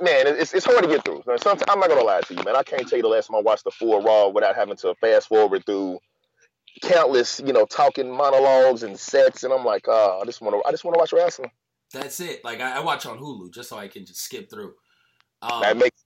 Man, 0.00 0.26
it's, 0.26 0.52
it's 0.52 0.66
hard 0.66 0.82
to 0.82 0.88
get 0.88 1.04
through. 1.04 1.22
Sometimes, 1.24 1.62
I'm 1.68 1.78
not 1.78 1.88
gonna 1.88 2.02
lie 2.02 2.20
to 2.20 2.34
you, 2.34 2.42
man. 2.42 2.56
I 2.56 2.64
can't 2.64 2.88
tell 2.88 2.96
you 2.96 3.02
the 3.02 3.08
last 3.08 3.28
time 3.28 3.36
I 3.36 3.40
watched 3.40 3.64
the 3.64 3.70
full 3.70 4.02
Raw 4.02 4.28
without 4.28 4.56
having 4.56 4.76
to 4.76 4.94
fast 4.96 5.28
forward 5.28 5.64
through 5.66 6.00
countless, 6.82 7.40
you 7.44 7.52
know, 7.52 7.64
talking 7.66 8.10
monologues 8.10 8.82
and 8.82 8.98
sets, 8.98 9.44
and 9.44 9.52
I'm 9.52 9.64
like, 9.64 9.84
oh, 9.86 10.20
I 10.20 10.24
just 10.24 10.40
want 10.40 10.56
to, 10.56 10.68
I 10.68 10.72
just 10.72 10.84
want 10.84 10.94
to 10.94 10.98
watch 10.98 11.12
wrestling. 11.12 11.52
That's 11.92 12.18
it. 12.18 12.44
Like 12.44 12.60
I, 12.60 12.78
I 12.78 12.80
watch 12.80 13.06
on 13.06 13.18
Hulu 13.18 13.54
just 13.54 13.68
so 13.68 13.78
I 13.78 13.86
can 13.86 14.04
just 14.04 14.20
skip 14.20 14.50
through. 14.50 14.74
Um, 15.44 15.60
that 15.60 15.76
makes 15.76 16.04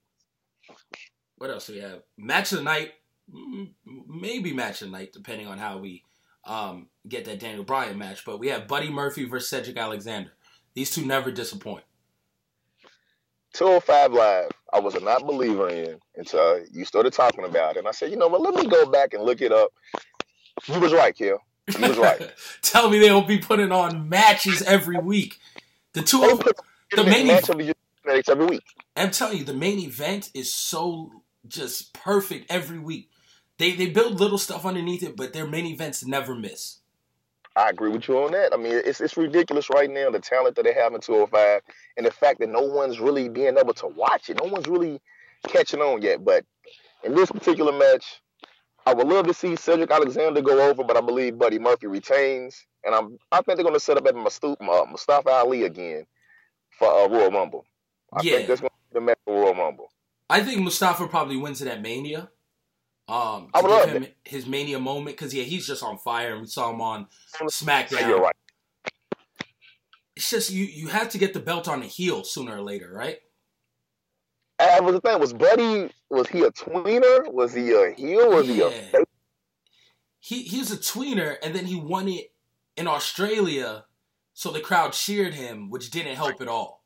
what 1.37 1.49
else 1.49 1.67
do 1.67 1.73
we 1.73 1.79
have? 1.79 2.01
Match 2.17 2.51
of 2.51 2.57
the 2.59 2.63
night, 2.65 2.91
mm, 3.33 3.69
maybe 4.07 4.53
match 4.53 4.81
of 4.81 4.91
the 4.91 4.97
night, 4.97 5.13
depending 5.13 5.47
on 5.47 5.57
how 5.57 5.77
we 5.77 6.03
um, 6.45 6.87
get 7.07 7.25
that 7.25 7.39
Daniel 7.39 7.63
Bryan 7.63 7.97
match. 7.97 8.25
But 8.25 8.39
we 8.39 8.49
have 8.49 8.67
Buddy 8.67 8.89
Murphy 8.89 9.23
versus 9.23 9.49
Cedric 9.49 9.77
Alexander. 9.77 10.31
These 10.73 10.91
two 10.91 11.05
never 11.05 11.31
disappoint. 11.31 11.85
205 13.53 14.13
Live, 14.13 14.51
I 14.71 14.79
was 14.79 14.95
a 14.95 14.99
not 14.99 15.25
believer 15.25 15.69
in 15.69 15.97
until 16.15 16.63
you 16.71 16.85
started 16.85 17.13
talking 17.13 17.45
about 17.45 17.75
it. 17.75 17.79
And 17.79 17.87
I 17.87 17.91
said, 17.91 18.11
you 18.11 18.17
know 18.17 18.27
what, 18.27 18.41
let 18.41 18.53
me 18.53 18.69
go 18.69 18.85
back 18.85 19.13
and 19.13 19.23
look 19.23 19.41
it 19.41 19.51
up. 19.51 19.71
You 20.67 20.79
was 20.79 20.93
right, 20.93 21.17
Kel. 21.17 21.41
You 21.67 21.87
was 21.87 21.97
right. 21.97 22.31
Tell 22.61 22.89
me 22.89 22.99
they 22.99 23.11
will 23.11 23.23
be 23.23 23.39
putting 23.39 23.71
on 23.71 24.09
matches 24.09 24.61
every 24.61 24.99
week. 24.99 25.39
The 25.93 26.03
two 26.03 26.23
of 26.23 26.43
the 26.91 27.03
main 27.03 27.27
match 27.27 27.49
of 27.49 27.57
the 27.57 27.63
year 27.63 27.73
every 28.05 28.45
week. 28.45 28.63
I'm 28.95 29.11
telling 29.11 29.37
you, 29.39 29.43
the 29.45 29.53
main 29.53 29.79
event 29.79 30.29
is 30.33 30.53
so 30.53 31.23
just 31.47 31.93
perfect 31.93 32.51
every 32.51 32.79
week. 32.79 33.09
They 33.57 33.73
they 33.75 33.87
build 33.87 34.19
little 34.19 34.37
stuff 34.37 34.65
underneath 34.65 35.03
it, 35.03 35.15
but 35.15 35.33
their 35.33 35.47
main 35.47 35.65
events 35.65 36.05
never 36.05 36.35
miss. 36.35 36.79
I 37.55 37.69
agree 37.69 37.89
with 37.89 38.07
you 38.07 38.17
on 38.23 38.31
that. 38.31 38.53
I 38.53 38.57
mean, 38.57 38.73
it's 38.73 39.01
it's 39.01 39.17
ridiculous 39.17 39.69
right 39.69 39.89
now 39.89 40.09
the 40.09 40.19
talent 40.19 40.55
that 40.55 40.63
they 40.63 40.73
have 40.73 40.93
in 40.93 41.01
205 41.01 41.61
and 41.97 42.05
the 42.05 42.11
fact 42.11 42.39
that 42.39 42.49
no 42.49 42.61
one's 42.61 42.99
really 42.99 43.29
being 43.29 43.57
able 43.57 43.73
to 43.75 43.87
watch 43.87 44.29
it. 44.29 44.39
No 44.41 44.49
one's 44.49 44.67
really 44.67 45.01
catching 45.47 45.81
on 45.81 46.01
yet. 46.01 46.23
But 46.23 46.45
in 47.03 47.15
this 47.15 47.31
particular 47.31 47.71
match, 47.73 48.21
I 48.85 48.93
would 48.93 49.07
love 49.07 49.27
to 49.27 49.33
see 49.33 49.55
Cedric 49.55 49.91
Alexander 49.91 50.41
go 50.41 50.69
over, 50.69 50.83
but 50.83 50.97
I 50.97 51.01
believe 51.01 51.37
Buddy 51.37 51.59
Murphy 51.59 51.87
retains, 51.87 52.65
and 52.85 52.95
I'm 52.95 53.17
I 53.31 53.37
think 53.41 53.57
they're 53.57 53.63
going 53.63 53.73
to 53.73 53.79
set 53.79 53.97
up 53.97 54.07
at 54.07 54.15
Mustafa, 54.15 54.63
uh, 54.63 54.85
Mustafa 54.89 55.29
Ali 55.29 55.63
again 55.63 56.05
for 56.77 56.87
uh, 56.87 57.07
Royal 57.09 57.31
Rumble. 57.31 57.65
I 58.13 58.23
Yeah. 58.23 58.35
think 58.35 58.47
that's 58.47 58.61
going 58.61 58.71
the 58.91 59.15
for 59.25 59.33
Royal 59.33 59.55
Rumble. 59.55 59.91
I 60.29 60.41
think 60.41 60.61
Mustafa 60.61 61.07
probably 61.07 61.37
wins 61.37 61.61
it 61.61 61.67
at 61.67 61.81
Mania. 61.81 62.29
Um, 63.07 63.49
I 63.53 63.61
would 63.61 63.71
love 63.71 63.85
give 63.85 64.03
him 64.03 64.07
his 64.23 64.45
Mania 64.45 64.79
moment 64.79 65.17
because 65.17 65.33
yeah, 65.33 65.43
he's 65.43 65.65
just 65.65 65.81
on 65.81 65.97
fire, 65.97 66.33
and 66.33 66.41
we 66.41 66.47
saw 66.47 66.69
him 66.71 66.81
on 66.81 67.07
Yeah, 67.41 67.47
SmackDown. 67.47 68.07
You're 68.07 68.21
right. 68.21 68.35
It's 70.15 70.29
just 70.29 70.51
you 70.51 70.65
you 70.65 70.87
have 70.89 71.09
to 71.09 71.17
get 71.17 71.33
the 71.33 71.39
belt 71.39 71.67
on 71.67 71.79
the 71.79 71.87
heel 71.87 72.23
sooner 72.23 72.57
or 72.57 72.61
later, 72.61 72.91
right? 72.93 73.17
And 74.59 74.85
was 74.85 74.93
the 74.95 75.01
thing 75.01 75.19
was 75.19 75.33
Buddy 75.33 75.89
was 76.09 76.27
he 76.27 76.41
a 76.43 76.51
tweener? 76.51 77.31
Was 77.31 77.53
he 77.53 77.71
a 77.71 77.91
heel? 77.91 78.29
Was 78.29 78.47
he 78.47 78.61
a 78.61 78.69
Yeah. 78.69 78.81
face? 78.91 79.05
He 80.19 80.43
he's 80.43 80.71
a 80.71 80.77
tweener, 80.77 81.37
and 81.41 81.55
then 81.55 81.65
he 81.65 81.75
won 81.75 82.07
it 82.09 82.31
in 82.75 82.85
Australia, 82.87 83.85
so 84.33 84.51
the 84.51 84.59
crowd 84.59 84.93
cheered 84.93 85.33
him, 85.33 85.69
which 85.69 85.89
didn't 85.89 86.15
help 86.15 86.41
at 86.41 86.47
all. 86.47 86.78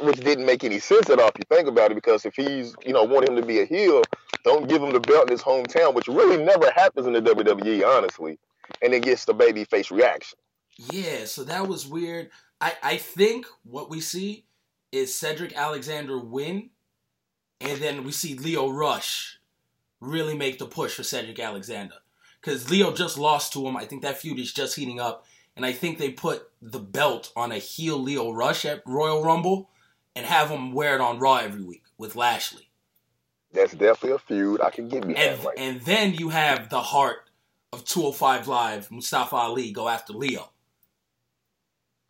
Which 0.00 0.20
didn't 0.20 0.46
make 0.46 0.64
any 0.64 0.78
sense 0.78 1.10
at 1.10 1.18
all 1.18 1.28
if 1.28 1.38
you 1.38 1.44
think 1.48 1.68
about 1.68 1.90
it. 1.90 1.94
Because 1.94 2.24
if 2.24 2.34
he's, 2.34 2.74
you 2.84 2.92
know, 2.92 3.04
want 3.04 3.28
him 3.28 3.36
to 3.36 3.42
be 3.42 3.60
a 3.60 3.64
heel, 3.64 4.02
don't 4.44 4.68
give 4.68 4.82
him 4.82 4.92
the 4.92 5.00
belt 5.00 5.24
in 5.24 5.32
his 5.32 5.42
hometown, 5.42 5.94
which 5.94 6.08
really 6.08 6.42
never 6.42 6.70
happens 6.70 7.06
in 7.06 7.12
the 7.12 7.22
WWE, 7.22 7.86
honestly. 7.86 8.38
And 8.82 8.92
it 8.94 9.02
gets 9.02 9.24
the 9.24 9.34
babyface 9.34 9.90
reaction. 9.90 10.38
Yeah, 10.76 11.24
so 11.24 11.44
that 11.44 11.68
was 11.68 11.86
weird. 11.86 12.30
I, 12.60 12.74
I 12.82 12.96
think 12.96 13.46
what 13.64 13.90
we 13.90 14.00
see 14.00 14.44
is 14.92 15.14
Cedric 15.14 15.56
Alexander 15.56 16.18
win, 16.18 16.70
and 17.60 17.80
then 17.80 18.04
we 18.04 18.12
see 18.12 18.34
Lio 18.34 18.70
Rush 18.70 19.38
really 20.00 20.36
make 20.36 20.58
the 20.58 20.66
push 20.66 20.94
for 20.94 21.02
Cedric 21.02 21.38
Alexander. 21.38 21.96
Because 22.40 22.70
Lio 22.70 22.92
just 22.92 23.18
lost 23.18 23.52
to 23.54 23.66
him. 23.66 23.76
I 23.76 23.84
think 23.84 24.02
that 24.02 24.18
feud 24.18 24.38
is 24.38 24.52
just 24.52 24.76
heating 24.76 25.00
up. 25.00 25.26
And 25.56 25.64
I 25.64 25.72
think 25.72 25.98
they 25.98 26.10
put 26.10 26.50
the 26.60 26.78
belt 26.78 27.32
on 27.34 27.50
a 27.50 27.58
heel 27.58 27.98
Lio 27.98 28.30
Rush 28.30 28.64
at 28.64 28.82
Royal 28.86 29.24
Rumble 29.24 29.70
and 30.16 30.26
have 30.26 30.50
him 30.50 30.72
wear 30.72 30.96
it 30.96 31.00
on 31.00 31.20
Raw 31.20 31.36
every 31.36 31.62
week 31.62 31.84
with 31.98 32.16
Lashley. 32.16 32.68
That's 33.52 33.72
definitely 33.72 34.12
a 34.12 34.18
feud 34.18 34.60
I 34.60 34.70
can 34.70 34.88
get 34.88 35.04
And, 35.04 35.14
behind. 35.14 35.44
right 35.44 35.54
and 35.58 35.80
then 35.82 36.14
you 36.14 36.30
have 36.30 36.68
the 36.68 36.80
heart 36.80 37.30
of 37.72 37.84
205 37.84 38.48
Live, 38.48 38.90
Mustafa 38.90 39.36
Ali, 39.36 39.70
go 39.70 39.88
after 39.88 40.12
Lio. 40.12 40.50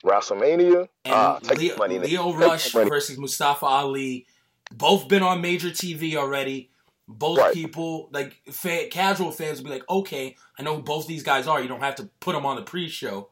WrestleMania. 0.05 0.89
And 1.05 1.15
ah, 1.15 1.39
take 1.41 1.59
Lio, 1.59 1.77
money. 1.77 1.99
Lio 1.99 2.33
Rush 2.35 2.73
versus 2.73 3.19
Mustafa 3.19 3.67
Ali. 3.67 4.27
Both 4.73 5.09
been 5.09 5.23
on 5.23 5.41
major 5.41 5.69
TV 5.71 6.15
already. 6.17 6.71
Both 7.09 7.39
Right. 7.39 7.55
people, 7.55 8.09
like 8.13 8.35
fa- 8.51 8.89
casual 8.91 9.31
fans, 9.31 9.59
will 9.59 9.67
be 9.67 9.71
like, 9.71 9.89
okay, 9.89 10.37
I 10.59 10.63
know 10.63 10.77
who 10.77 10.83
both 10.83 11.07
these 11.07 11.23
guys 11.23 11.47
are. 11.47 11.61
You 11.61 11.69
don't 11.69 11.81
have 11.83 11.95
to 11.97 12.11
put 12.21 12.33
them 12.35 12.45
on 12.45 12.57
the 12.57 12.63
pre-show. 12.63 13.31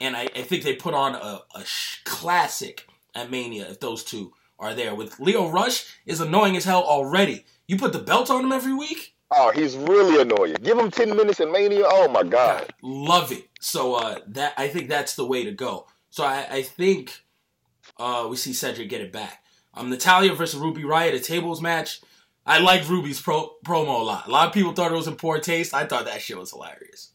And 0.00 0.16
I, 0.16 0.22
I 0.34 0.42
think 0.42 0.62
they 0.64 0.74
put 0.74 0.94
on 0.94 1.14
a, 1.14 1.40
a 1.54 1.64
sh- 1.64 2.02
classic 2.04 2.86
at 3.14 3.30
Mania 3.30 3.68
if 3.68 3.80
those 3.80 4.04
two 4.04 4.32
are 4.58 4.74
there. 4.74 4.94
With 4.94 5.18
Lio 5.20 5.48
Rush 5.48 5.86
is 6.06 6.20
annoying 6.20 6.56
as 6.56 6.64
hell 6.64 6.82
already. 6.82 7.44
You 7.66 7.76
put 7.76 7.92
the 7.92 7.98
belt 7.98 8.30
on 8.30 8.44
him 8.44 8.52
every 8.52 8.74
week. 8.74 9.14
Oh, 9.30 9.52
he's 9.52 9.76
really 9.76 10.20
annoying. 10.20 10.56
Give 10.62 10.78
him 10.78 10.90
ten 10.90 11.16
minutes 11.16 11.40
in 11.40 11.52
Mania. 11.52 11.84
Oh 11.86 12.08
my 12.08 12.24
God. 12.24 12.72
love 12.82 13.30
it. 13.32 13.48
So 13.60 13.94
uh, 13.94 14.18
that 14.28 14.54
I 14.56 14.68
think 14.68 14.88
that's 14.88 15.14
the 15.14 15.26
way 15.26 15.44
to 15.44 15.52
go. 15.52 15.86
So 16.10 16.24
I, 16.24 16.46
I 16.50 16.62
think 16.62 17.12
uh, 17.98 18.26
we 18.28 18.36
see 18.36 18.52
Cedric 18.52 18.88
get 18.88 19.00
it 19.00 19.12
back. 19.12 19.44
Um, 19.74 19.88
Natalya 19.88 20.34
versus 20.34 20.58
Ruby 20.58 20.82
Riott, 20.82 21.14
a 21.14 21.20
tables 21.20 21.62
match. 21.62 22.00
I 22.44 22.58
liked 22.58 22.88
Ruby's 22.88 23.20
pro- 23.20 23.54
promo 23.64 24.00
a 24.00 24.02
lot. 24.02 24.26
A 24.26 24.30
lot 24.30 24.48
of 24.48 24.54
people 24.54 24.72
thought 24.72 24.90
it 24.90 24.96
was 24.96 25.06
in 25.06 25.14
poor 25.14 25.38
taste. 25.38 25.72
I 25.72 25.84
thought 25.86 26.06
that 26.06 26.20
shit 26.20 26.38
was 26.38 26.50
hilarious. 26.50 27.12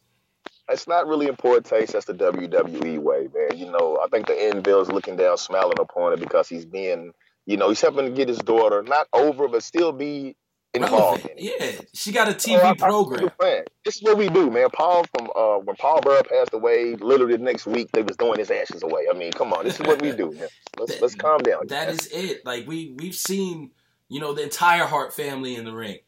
It's 0.70 0.88
not 0.88 1.08
really 1.08 1.28
in 1.28 1.36
poor 1.36 1.62
taste. 1.62 1.94
That's 1.94 2.06
the 2.06 2.14
WWE 2.14 3.00
way, 3.00 3.28
man. 3.34 3.58
You 3.58 3.72
know, 3.72 4.00
I 4.04 4.08
think 4.08 4.28
the 4.28 4.34
Anvil's 4.34 4.90
looking 4.90 5.16
down, 5.16 5.38
smiling 5.38 5.80
upon 5.80 6.14
it 6.14 6.20
because 6.20 6.50
he's 6.50 6.66
being, 6.66 7.14
you 7.46 7.58
know, 7.58 7.70
he's 7.70 7.82
helping 7.82 8.06
to 8.06 8.12
get 8.12 8.28
his 8.28 8.40
daughter 8.40 8.82
not 8.82 9.08
over, 9.14 9.48
but 9.48 9.62
still 9.64 9.92
be 9.92 10.36
involved. 10.74 11.24
In 11.26 11.38
it. 11.38 11.56
Yeah, 11.78 11.86
she 11.94 12.12
got 12.12 12.28
a 12.28 12.32
TV 12.34 12.60
I- 12.62 12.70
I- 12.72 12.74
program. 12.74 13.30
Man, 13.40 13.64
this 13.84 13.98
is 13.98 14.04
what 14.04 14.18
we 14.18 14.28
do, 14.28 14.50
man. 14.50 14.70
Paul 14.74 15.06
from 15.16 15.30
uh, 15.36 15.60
when 15.60 15.76
Paul 15.76 16.02
Bearer 16.02 16.24
passed 16.24 16.54
away, 16.54 16.96
literally 16.96 17.38
the 17.38 17.44
next 17.44 17.66
week 17.68 17.92
they 17.94 18.02
was 18.02 18.16
throwing 18.18 18.40
his 18.40 18.50
ashes 18.50 18.82
away. 18.82 19.06
I 19.10 19.16
mean, 19.16 19.32
come 19.34 19.54
on, 19.54 19.64
this 19.66 19.80
is 19.80 19.86
what 19.86 20.02
we 20.02 20.12
do. 20.14 20.32
Man. 20.32 20.48
Let's 20.80 21.00
let's 21.00 21.16
calm 21.16 21.40
down. 21.44 21.68
That 21.68 21.90
is 21.90 22.08
it. 22.12 22.44
Like 22.46 22.66
we 22.68 22.96
we've 22.98 23.16
seen, 23.16 23.70
you 24.10 24.20
know, 24.20 24.34
the 24.34 24.42
entire 24.44 24.86
Hart 24.86 25.14
family 25.14 25.56
in 25.56 25.64
the 25.64 25.74
ring. 25.74 26.00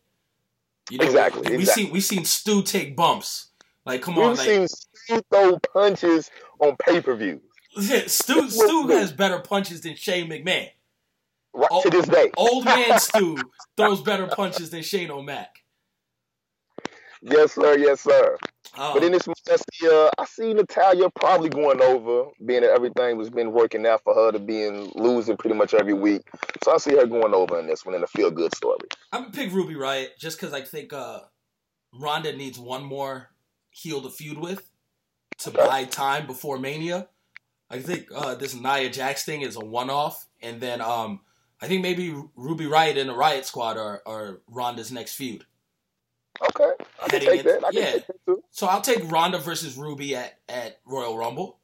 You 0.89 0.97
know, 0.97 1.05
Exactly, 1.05 1.41
We, 1.43 1.49
we 1.57 1.63
exactly. 1.63 1.83
seen 1.83 1.93
we 1.93 2.01
seen 2.01 2.25
Stu 2.25 2.63
take 2.63 2.95
bumps. 2.95 3.51
Like, 3.87 4.01
come 4.01 4.15
We've 4.15 4.25
on, 4.25 4.35
like 4.35 4.45
seen 4.47 4.67
Stu 4.67 5.21
throw 5.31 5.57
punches 5.73 6.29
on 6.59 6.75
pay 6.77 7.01
per 7.01 7.15
view 7.15 7.41
Stu 7.79 8.49
Stu 8.49 8.87
has 8.89 9.11
better 9.13 9.39
punches 9.39 9.81
than 9.81 9.95
Shane 9.95 10.29
McMahon. 10.29 10.69
right 11.53 11.67
Oh, 11.71 11.81
to 11.83 11.89
this 11.89 12.05
day. 12.07 12.29
Old 12.37 12.65
man 12.65 12.99
Stu 13.07 13.37
throws 13.77 14.01
better 14.01 14.27
punches 14.27 14.71
than 14.71 14.81
Shane 14.83 15.09
O'Mac. 15.11 15.63
Yes, 17.21 17.53
sir. 17.53 17.77
Yes, 17.77 18.01
sir. 18.01 18.37
Um, 18.77 18.93
But 18.93 19.03
in 19.03 19.11
this 19.11 19.25
match, 19.27 19.39
I 19.49 19.55
see, 19.55 19.87
uh, 19.89 20.09
I 20.19 20.25
see 20.25 20.53
Natalya 20.53 21.09
probably 21.15 21.49
going 21.49 21.81
over, 21.81 22.29
being 22.45 22.61
that 22.61 22.69
everything 22.69 23.17
was 23.17 23.29
been 23.29 23.51
working 23.51 23.87
out 23.87 24.03
for 24.03 24.13
her 24.13 24.31
to 24.31 24.39
being 24.39 24.91
losing 24.95 25.35
pretty 25.35 25.55
much 25.55 25.73
every 25.73 25.93
week. 25.95 26.21
So 26.63 26.73
I 26.73 26.77
see 26.77 26.95
her 26.95 27.07
going 27.07 27.33
over 27.33 27.59
in 27.59 27.65
this 27.67 27.85
one 27.85 27.95
in 27.95 28.03
a 28.03 28.07
feel 28.07 28.29
good 28.29 28.55
story. 28.55 28.87
I'm 29.11 29.21
gonna 29.23 29.33
pick 29.33 29.51
Ruby 29.51 29.73
Riott 29.73 30.17
just 30.19 30.39
because 30.39 30.53
I 30.53 30.61
think 30.61 30.93
uh, 30.93 31.21
Ronda 31.93 32.35
needs 32.35 32.59
one 32.59 32.83
more 32.83 33.29
heel 33.77 34.01
to 34.01 34.09
feud 34.09 34.37
with 34.37 34.71
to 35.39 35.51
buy 35.51 35.83
time 35.85 36.25
before 36.25 36.57
Mania. 36.57 37.07
I 37.69 37.79
think 37.79 38.07
uh, 38.15 38.35
this 38.35 38.55
Nia 38.55 38.89
Jax 38.89 39.23
thing 39.25 39.41
is 39.41 39.55
a 39.55 39.59
one-off, 39.59 40.25
and 40.41 40.59
then 40.61 40.81
um, 40.81 41.19
I 41.61 41.67
think 41.67 41.81
maybe 41.81 42.15
Ruby 42.35 42.65
Riott 42.65 42.97
and 42.97 43.09
the 43.09 43.13
Riott 43.13 43.43
Squad 43.43 43.77
are, 43.77 44.01
are 44.05 44.41
Ronda's 44.47 44.91
next 44.91 45.15
feud. 45.15 45.45
Okay, 46.41 46.71
I 47.03 47.07
can 47.07 47.21
Heading 47.21 47.29
take 47.29 47.39
in- 47.41 47.45
that. 47.47 47.65
I 47.65 47.71
can 47.71 47.81
yeah. 47.81 47.91
take 47.91 48.07
that 48.07 48.25
too. 48.25 48.43
So 48.51 48.67
I'll 48.67 48.81
take 48.81 49.11
Ronda 49.11 49.37
versus 49.37 49.77
Ruby 49.77 50.15
at, 50.15 50.39
at 50.47 50.79
Royal 50.85 51.17
Rumble. 51.17 51.59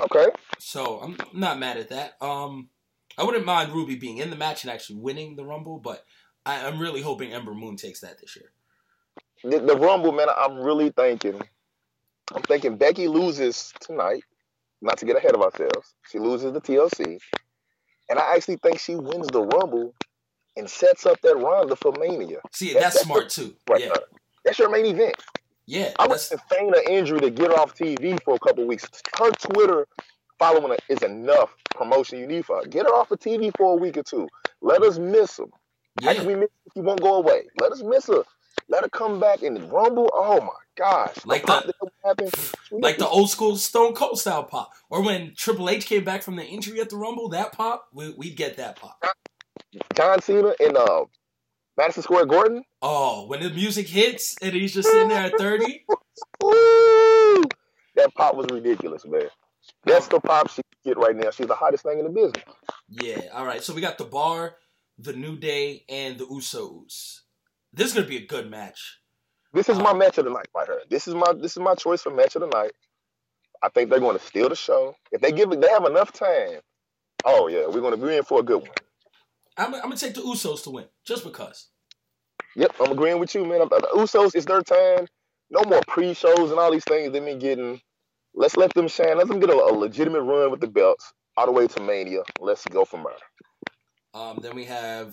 Okay. 0.00 0.26
So 0.58 1.00
I'm 1.00 1.16
not 1.32 1.58
mad 1.58 1.76
at 1.76 1.88
that. 1.88 2.16
Um, 2.22 2.68
I 3.16 3.24
wouldn't 3.24 3.44
mind 3.44 3.72
Ruby 3.72 3.96
being 3.96 4.18
in 4.18 4.30
the 4.30 4.36
match 4.36 4.62
and 4.62 4.70
actually 4.70 5.00
winning 5.00 5.36
the 5.36 5.44
Rumble, 5.44 5.78
but 5.78 6.04
I, 6.46 6.64
I'm 6.66 6.78
really 6.78 7.02
hoping 7.02 7.32
Ember 7.32 7.54
Moon 7.54 7.76
takes 7.76 8.00
that 8.00 8.20
this 8.20 8.36
year. 8.36 8.52
The, 9.44 9.58
the 9.60 9.76
Rumble, 9.76 10.12
man, 10.12 10.28
I'm 10.36 10.58
really 10.58 10.90
thinking. 10.90 11.40
I'm 12.34 12.42
thinking 12.42 12.76
Becky 12.76 13.08
loses 13.08 13.72
tonight. 13.80 14.22
Not 14.80 14.98
to 14.98 15.06
get 15.06 15.16
ahead 15.16 15.34
of 15.34 15.42
ourselves, 15.42 15.94
she 16.08 16.20
loses 16.20 16.52
the 16.52 16.60
TLC, 16.60 17.18
and 18.08 18.18
I 18.18 18.36
actually 18.36 18.58
think 18.58 18.78
she 18.78 18.94
wins 18.94 19.26
the 19.26 19.42
Rumble 19.42 19.92
and 20.56 20.70
sets 20.70 21.04
up 21.04 21.20
that 21.22 21.36
Ronda 21.36 21.74
for 21.74 21.92
Mania. 21.98 22.38
See, 22.52 22.74
That- 22.74 22.82
that's 22.82 23.00
smart 23.00 23.28
too. 23.30 23.56
Right 23.68 23.80
Yeah, 23.80 23.88
there. 23.88 24.04
That's 24.44 24.58
your 24.58 24.70
main 24.70 24.86
event. 24.86 25.16
yeah. 25.66 25.92
I 25.98 26.06
That's, 26.06 26.30
would 26.30 26.40
feign 26.42 26.72
an 26.74 26.82
injury 26.88 27.18
to 27.20 27.30
get 27.30 27.48
her 27.48 27.58
off 27.58 27.74
TV 27.74 28.22
for 28.22 28.36
a 28.36 28.38
couple 28.38 28.66
weeks. 28.68 28.88
Her 29.18 29.30
Twitter 29.32 29.88
following 30.38 30.70
her 30.70 30.76
is 30.88 31.02
enough 31.02 31.50
promotion 31.74 32.20
you 32.20 32.26
need 32.28 32.46
for 32.46 32.58
her. 32.60 32.66
Get 32.68 32.86
her 32.86 32.94
off 32.94 33.10
of 33.10 33.18
TV 33.18 33.50
for 33.56 33.72
a 33.72 33.76
week 33.76 33.96
or 33.96 34.04
two. 34.04 34.28
Let 34.60 34.82
us 34.82 34.98
miss 34.98 35.38
her. 35.38 35.44
How 36.02 36.12
yeah. 36.12 36.14
can 36.18 36.26
we 36.26 36.34
miss 36.36 36.50
you 36.76 36.82
won't 36.82 37.00
go 37.02 37.16
away? 37.16 37.48
Let 37.60 37.72
us 37.72 37.82
miss 37.82 38.06
her. 38.06 38.22
Let 38.68 38.82
her 38.82 38.88
come 38.88 39.18
back 39.20 39.42
in 39.42 39.54
the 39.54 39.62
Rumble. 39.62 40.10
Oh 40.12 40.40
my 40.40 40.48
gosh! 40.76 41.16
Like 41.24 41.46
the- 41.46 41.72
that 42.04 42.54
like 42.70 42.98
the 42.98 43.08
old 43.08 43.30
school 43.30 43.56
Stone 43.56 43.94
Cold 43.94 44.18
style 44.18 44.44
pop, 44.44 44.70
or 44.90 45.02
when 45.02 45.34
Triple 45.36 45.68
H 45.70 45.86
came 45.86 46.04
back 46.04 46.22
from 46.22 46.36
the 46.36 46.44
injury 46.44 46.80
at 46.80 46.90
the 46.90 46.96
Rumble, 46.96 47.28
that 47.30 47.52
pop, 47.52 47.88
we, 47.92 48.10
we'd 48.16 48.36
get 48.36 48.56
that 48.56 48.76
pop. 48.76 49.02
John 49.94 50.20
Cena 50.22 50.54
and 50.60 50.76
uh, 50.76 51.04
Madison 51.76 52.02
Square 52.02 52.26
Garden. 52.26 52.62
Oh, 52.82 53.26
when 53.26 53.40
the 53.40 53.50
music 53.50 53.88
hits 53.88 54.36
and 54.42 54.52
he's 54.52 54.74
just 54.74 54.88
sitting 54.90 55.08
there 55.08 55.24
at 55.26 55.38
thirty. 55.38 55.84
Woo! 56.42 57.42
That 57.96 58.14
pop 58.14 58.36
was 58.36 58.46
ridiculous, 58.52 59.04
man. 59.06 59.28
That's 59.84 60.08
the 60.08 60.20
pop 60.20 60.50
she 60.50 60.62
get 60.84 60.96
right 60.98 61.16
now. 61.16 61.30
She's 61.30 61.46
the 61.46 61.54
hottest 61.54 61.84
thing 61.84 61.98
in 61.98 62.04
the 62.04 62.10
business. 62.10 62.44
Yeah. 62.88 63.20
All 63.32 63.44
right. 63.44 63.62
So 63.62 63.74
we 63.74 63.80
got 63.80 63.98
the 63.98 64.04
Bar, 64.04 64.56
the 64.98 65.12
New 65.12 65.36
Day, 65.36 65.84
and 65.88 66.18
the 66.18 66.24
Usos. 66.26 67.20
This 67.72 67.88
is 67.88 67.94
gonna 67.94 68.06
be 68.06 68.16
a 68.18 68.26
good 68.26 68.50
match. 68.50 68.98
This 69.52 69.68
is 69.68 69.78
my 69.78 69.92
match 69.94 70.18
of 70.18 70.24
the 70.24 70.30
night, 70.30 70.48
right 70.54 70.66
here. 70.66 70.82
This 70.90 71.08
is 71.08 71.14
my 71.14 71.32
this 71.32 71.52
is 71.52 71.58
my 71.58 71.74
choice 71.74 72.02
for 72.02 72.10
match 72.10 72.36
of 72.36 72.42
the 72.42 72.48
night. 72.48 72.72
I 73.62 73.68
think 73.68 73.90
they're 73.90 74.00
going 74.00 74.16
to 74.16 74.24
steal 74.24 74.48
the 74.48 74.54
show 74.54 74.94
if 75.10 75.20
they 75.20 75.32
give 75.32 75.50
it. 75.52 75.60
They 75.60 75.68
have 75.68 75.84
enough 75.84 76.12
time. 76.12 76.60
Oh 77.24 77.48
yeah, 77.48 77.66
we're 77.66 77.80
going 77.80 77.98
to 77.98 78.06
be 78.06 78.16
in 78.16 78.22
for 78.22 78.40
a 78.40 78.42
good 78.42 78.60
one. 78.62 78.70
I'm, 79.56 79.74
I'm 79.74 79.82
gonna 79.82 79.96
take 79.96 80.14
the 80.14 80.20
Usos 80.20 80.62
to 80.64 80.70
win, 80.70 80.84
just 81.04 81.24
because. 81.24 81.68
Yep, 82.54 82.74
I'm 82.80 82.92
agreeing 82.92 83.18
with 83.18 83.34
you, 83.34 83.44
man. 83.44 83.60
The 83.60 83.88
Usos, 83.94 84.34
it's 84.34 84.46
their 84.46 84.62
time. 84.62 85.06
No 85.50 85.62
more 85.64 85.80
pre-shows 85.88 86.50
and 86.50 86.60
all 86.60 86.70
these 86.70 86.84
things 86.84 87.12
they've 87.12 87.24
been 87.24 87.38
getting. 87.38 87.80
Let's 88.34 88.56
let 88.56 88.72
them 88.74 88.86
shine. 88.86 89.16
Let 89.16 89.28
them 89.28 89.40
get 89.40 89.50
a, 89.50 89.54
a 89.54 89.72
legitimate 89.72 90.22
run 90.22 90.50
with 90.50 90.60
the 90.60 90.68
belts 90.68 91.12
all 91.36 91.46
the 91.46 91.52
way 91.52 91.66
to 91.66 91.80
Mania. 91.80 92.22
Let's 92.40 92.64
go 92.66 92.84
from 92.84 93.04
there. 93.04 94.20
Um, 94.20 94.38
then 94.42 94.54
we 94.54 94.64
have 94.64 95.10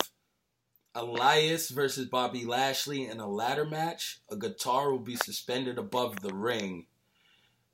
Elias 0.95 1.69
versus 1.69 2.07
Bobby 2.07 2.45
Lashley 2.45 3.07
in 3.07 3.19
a 3.19 3.29
ladder 3.29 3.65
match. 3.65 4.19
A 4.29 4.35
guitar 4.35 4.91
will 4.91 4.99
be 4.99 5.17
suspended 5.17 5.77
above 5.77 6.21
the 6.21 6.33
ring. 6.33 6.85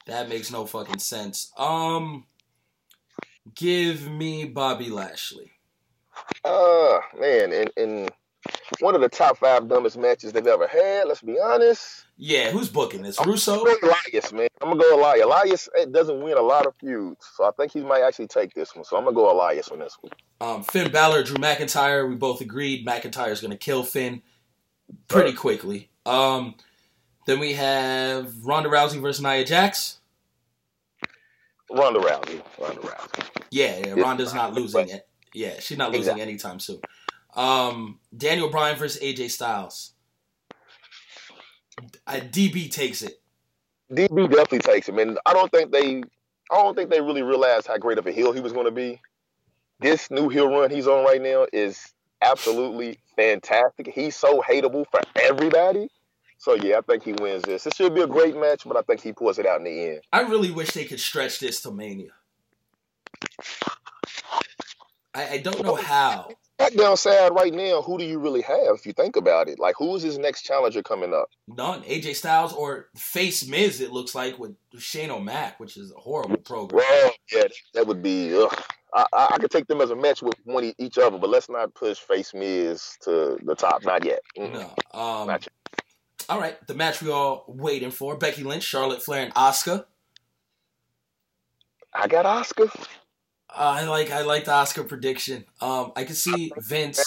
That 0.08 0.28
makes 0.28 0.52
no 0.52 0.66
fucking 0.66 1.00
sense. 1.00 1.52
Um, 1.56 2.26
give 3.56 4.10
me 4.10 4.46
Bobby 4.46 4.90
Lashley. 4.90 5.52
Uh 6.44 7.00
man, 7.20 7.54
in 7.54 7.70
and 7.78 8.12
one 8.80 8.96
of 8.96 9.02
the 9.02 9.10
top 9.10 9.38
five 9.38 9.68
dumbest 9.70 9.98
matches 9.98 10.34
they've 10.34 10.46
ever 10.46 10.68
had. 10.68 11.08
Let's 11.08 11.22
be 11.22 11.40
honest. 11.40 12.06
Yeah, 12.24 12.52
who's 12.52 12.70
booking 12.70 13.02
this? 13.02 13.18
Russo. 13.26 13.54
I'm 13.54 13.66
gonna 13.66 13.80
go 13.82 13.88
Elias, 13.88 14.32
man. 14.32 14.48
I'm 14.62 14.70
gonna 14.70 14.80
go 14.80 14.96
Elias. 14.96 15.24
Elias 15.26 15.70
eh, 15.76 15.86
doesn't 15.86 16.22
win 16.22 16.38
a 16.38 16.42
lot 16.42 16.68
of 16.68 16.76
feuds, 16.76 17.28
so 17.36 17.46
I 17.46 17.50
think 17.58 17.72
he 17.72 17.82
might 17.82 18.04
actually 18.04 18.28
take 18.28 18.54
this 18.54 18.76
one. 18.76 18.86
So 18.86 18.96
I'm 18.96 19.06
gonna 19.06 19.16
go 19.16 19.32
Elias 19.32 19.70
on 19.70 19.80
this 19.80 19.98
one. 20.00 20.12
Um, 20.40 20.62
Finn 20.62 20.92
Balor, 20.92 21.24
Drew 21.24 21.38
McIntyre. 21.38 22.08
We 22.08 22.14
both 22.14 22.40
agreed 22.40 22.86
McIntyre's 22.86 23.42
gonna 23.42 23.58
kill 23.58 23.84
Finn 23.84 24.22
pretty 25.08 25.34
quickly. 25.34 25.90
Um, 26.06 26.54
then 27.26 27.40
we 27.40 27.54
have 27.54 28.46
Ronda 28.46 28.70
Rousey 28.70 29.02
versus 29.02 29.24
Nia 29.24 29.44
Jax. 29.44 30.00
Ronda 31.72 32.02
Rousey. 32.02 32.44
Ronda 32.60 32.82
Rousey. 32.82 33.26
Yeah, 33.50 33.80
yeah 33.80 33.96
Yeah. 33.96 34.04
Ronda's 34.04 34.36
not 34.36 34.54
losing 34.54 34.90
it. 34.90 35.08
Yeah, 35.34 35.60
she's 35.60 35.80
not 35.80 35.90
losing 35.90 36.02
Exactly. 36.02 36.22
anytime 36.22 36.60
soon. 36.60 36.82
Um, 37.36 38.00
Daniel 38.16 38.50
Bryan 38.50 38.78
versus 38.78 39.02
AJ 39.02 39.32
Styles. 39.32 39.94
DB 42.08 42.72
takes 42.72 43.02
it. 43.02 43.22
DB 43.92 44.30
definitely 44.30 44.60
takes 44.60 44.88
him, 44.88 45.00
and 45.00 45.20
I 45.26 45.34
don't 45.34 45.52
think 45.52 45.72
they, 45.72 45.98
I 46.52 46.56
don't 46.56 46.76
think 46.76 46.90
they 46.90 47.02
really 47.02 47.24
realized 47.24 47.68
how 47.68 47.78
great 47.78 47.98
of 47.98 48.08
a 48.08 48.12
heel 48.12 48.32
he 48.32 48.40
was 48.40 48.54
going 48.54 48.66
to 48.66 48.72
be. 48.72 49.02
This 49.80 50.10
new 50.12 50.30
heel 50.30 50.48
run 50.48 50.70
he's 50.70 50.88
on 50.88 51.04
right 51.04 51.22
now 51.22 51.48
is 51.52 51.94
absolutely 52.22 53.00
fantastic. 53.16 53.88
He's 53.88 54.16
so 54.16 54.42
hateable 54.42 54.86
for 54.92 55.02
everybody. 55.16 55.90
So 56.38 56.56
yeah, 56.56 56.78
I 56.78 56.82
think 56.82 57.04
he 57.04 57.14
wins 57.14 57.44
this. 57.44 57.68
It 57.68 57.76
should 57.76 57.94
be 57.94 58.02
a 58.02 58.08
great 58.08 58.36
match, 58.36 58.64
but 58.66 58.78
I 58.78 58.82
think 58.82 59.02
he 59.02 59.14
pulls 59.14 59.38
it 59.38 59.46
out 59.46 59.60
in 59.60 59.64
the 59.66 59.90
end. 59.90 60.02
I 60.12 60.22
really 60.22 60.50
wish 60.52 60.72
they 60.72 60.86
could 60.86 61.00
stretch 61.00 61.40
this 61.40 61.62
to 61.62 61.72
Mania. 61.72 62.12
I, 65.14 65.30
I 65.30 65.38
don't 65.38 65.62
know 65.62 65.76
how. 65.76 66.30
SmackDown 66.62 66.98
side 66.98 67.34
right 67.34 67.54
now, 67.54 67.82
who 67.82 67.98
do 67.98 68.06
you 68.06 68.20
really 68.20 68.42
have 68.42 68.76
if 68.76 68.86
you 68.86 68.94
think 68.94 69.16
about 69.16 69.48
it? 69.50 69.60
Like, 69.60 69.76
who 69.78 69.96
is 69.96 70.04
his 70.04 70.18
next 70.18 70.44
challenger 70.44 70.84
coming 70.84 71.14
up? 71.14 71.30
None. 71.48 71.82
AJ 71.84 72.16
Styles 72.16 72.54
or 72.54 72.88
Face 72.96 73.48
Miz, 73.48 73.82
it 73.82 73.92
looks 73.92 74.14
like, 74.16 74.38
with 74.40 74.56
Shane 74.78 75.12
O'Mac, 75.12 75.60
which 75.60 75.78
is 75.78 75.92
a 75.92 76.00
horrible 76.00 76.38
program. 76.38 76.84
Well, 76.88 77.12
yeah, 77.32 77.44
that 77.74 77.88
would 77.88 78.02
be. 78.02 78.36
Ugh. 78.36 78.64
I, 78.94 79.06
I, 79.14 79.28
I 79.32 79.38
could 79.38 79.52
take 79.52 79.68
them 79.68 79.80
as 79.82 79.90
a 79.90 79.96
match 79.96 80.22
with 80.22 80.36
one 80.44 80.74
each 80.78 80.98
other, 80.98 81.18
but 81.18 81.30
let's 81.30 81.50
not 81.50 81.74
push 81.74 81.98
Face 81.98 82.34
Miz 82.34 82.98
to 83.04 83.38
the 83.44 83.56
top. 83.56 83.84
Not 83.86 84.04
yet. 84.06 84.20
Mm-mm. 84.38 84.52
No. 84.54 85.00
Um, 85.00 85.28
Not 85.28 85.48
yet. 85.48 85.82
all 86.28 86.40
right, 86.40 86.58
the 86.68 86.74
match 86.74 87.02
we 87.02 87.10
all 87.10 87.46
waiting 87.48 87.92
for: 87.92 88.18
Becky 88.18 88.44
Lynch, 88.44 88.64
Charlotte 88.64 89.02
Flair, 89.02 89.24
and 89.24 89.34
Asuka. 89.34 89.86
I 91.94 92.08
got 92.08 92.26
Asuka. 92.26 92.70
I 93.56 93.86
like 93.86 94.12
I 94.12 94.22
like 94.22 94.46
the 94.46 94.52
Asuka 94.52 94.88
prediction. 94.88 95.46
Um, 95.60 95.92
I 95.96 96.04
can 96.04 96.16
see 96.16 96.52
Vince. 96.58 97.00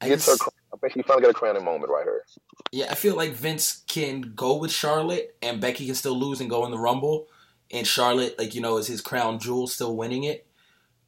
I 0.00 0.06
can 0.06 0.08
Gets 0.08 0.26
her. 0.26 0.32
s- 0.32 0.38
crown. 0.38 0.50
I 0.74 0.76
think 0.78 0.94
she 0.94 1.02
finally 1.02 1.22
got 1.22 1.30
a 1.30 1.34
crowning 1.34 1.64
moment 1.64 1.92
right 1.92 2.04
here. 2.04 2.24
Yeah, 2.72 2.86
I 2.90 2.94
feel 2.94 3.14
like 3.14 3.32
Vince 3.32 3.82
can 3.86 4.32
go 4.34 4.56
with 4.56 4.72
Charlotte, 4.72 5.36
and 5.42 5.60
Becky 5.60 5.86
can 5.86 5.94
still 5.94 6.18
lose 6.18 6.40
and 6.40 6.48
go 6.48 6.64
in 6.64 6.70
the 6.70 6.78
Rumble, 6.78 7.28
and 7.70 7.86
Charlotte, 7.86 8.38
like 8.38 8.54
you 8.54 8.60
know, 8.60 8.78
is 8.78 8.86
his 8.86 9.00
crown 9.00 9.38
jewel, 9.38 9.66
still 9.66 9.94
winning 9.94 10.24
it. 10.24 10.46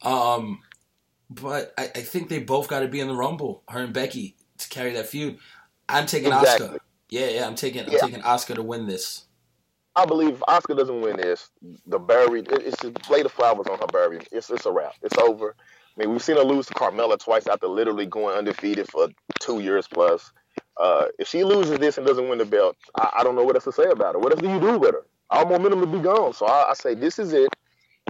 Um, 0.01 0.61
but 1.29 1.73
I, 1.77 1.85
I 1.85 2.01
think 2.01 2.29
they 2.29 2.39
both 2.39 2.67
got 2.67 2.81
to 2.81 2.87
be 2.87 2.99
in 2.99 3.07
the 3.07 3.15
Rumble, 3.15 3.63
her 3.69 3.81
and 3.81 3.93
Becky, 3.93 4.35
to 4.59 4.69
carry 4.69 4.93
that 4.93 5.07
feud. 5.07 5.39
I'm 5.89 6.05
taking 6.05 6.31
Exactly. 6.31 6.67
Asuka. 6.67 6.79
Yeah, 7.09 7.27
yeah, 7.29 7.47
I'm 7.47 7.55
taking 7.55 7.81
I'm 7.81 7.89
taking 7.99 8.21
Asuka 8.21 8.55
to 8.55 8.63
win 8.63 8.87
this. 8.87 9.25
I 9.95 10.05
believe 10.05 10.33
if 10.35 10.39
Asuka 10.41 10.75
doesn't 10.77 11.01
win 11.01 11.17
this, 11.17 11.49
the 11.87 11.99
bury 11.99 12.41
it, 12.41 12.51
it's 12.51 12.81
just 12.81 13.09
lay 13.09 13.23
the 13.23 13.29
flowers 13.29 13.67
on 13.67 13.79
her 13.79 13.87
bury. 13.87 14.19
It's 14.31 14.49
it's 14.49 14.65
a 14.65 14.71
wrap. 14.71 14.93
It's 15.01 15.17
over. 15.17 15.55
I 15.59 16.01
mean, 16.01 16.11
we've 16.11 16.21
seen 16.21 16.35
her 16.35 16.43
lose 16.43 16.65
to 16.67 16.73
Carmella 16.73 17.17
twice 17.17 17.47
after 17.47 17.67
literally 17.67 18.05
going 18.05 18.37
undefeated 18.37 18.89
for 18.89 19.07
two 19.39 19.61
years 19.61 19.87
plus. 19.87 20.31
Uh, 20.77 21.05
if 21.17 21.27
she 21.29 21.45
loses 21.45 21.79
this 21.79 21.97
and 21.97 22.05
doesn't 22.05 22.27
win 22.27 22.37
the 22.37 22.45
belt, 22.45 22.75
I, 22.95 23.09
I 23.19 23.23
don't 23.23 23.35
know 23.35 23.43
what 23.45 23.55
else 23.55 23.63
to 23.63 23.71
say 23.71 23.89
about 23.89 24.15
her. 24.15 24.19
What 24.19 24.33
else 24.33 24.41
do 24.41 24.49
you 24.49 24.59
do 24.59 24.77
with 24.77 24.91
her? 24.91 25.05
All 25.29 25.45
momentum 25.45 25.79
to 25.79 25.87
be 25.87 25.99
gone. 25.99 26.33
So 26.33 26.45
I, 26.45 26.71
I 26.71 26.73
say 26.73 26.95
this 26.95 27.17
is 27.17 27.31
it. 27.31 27.49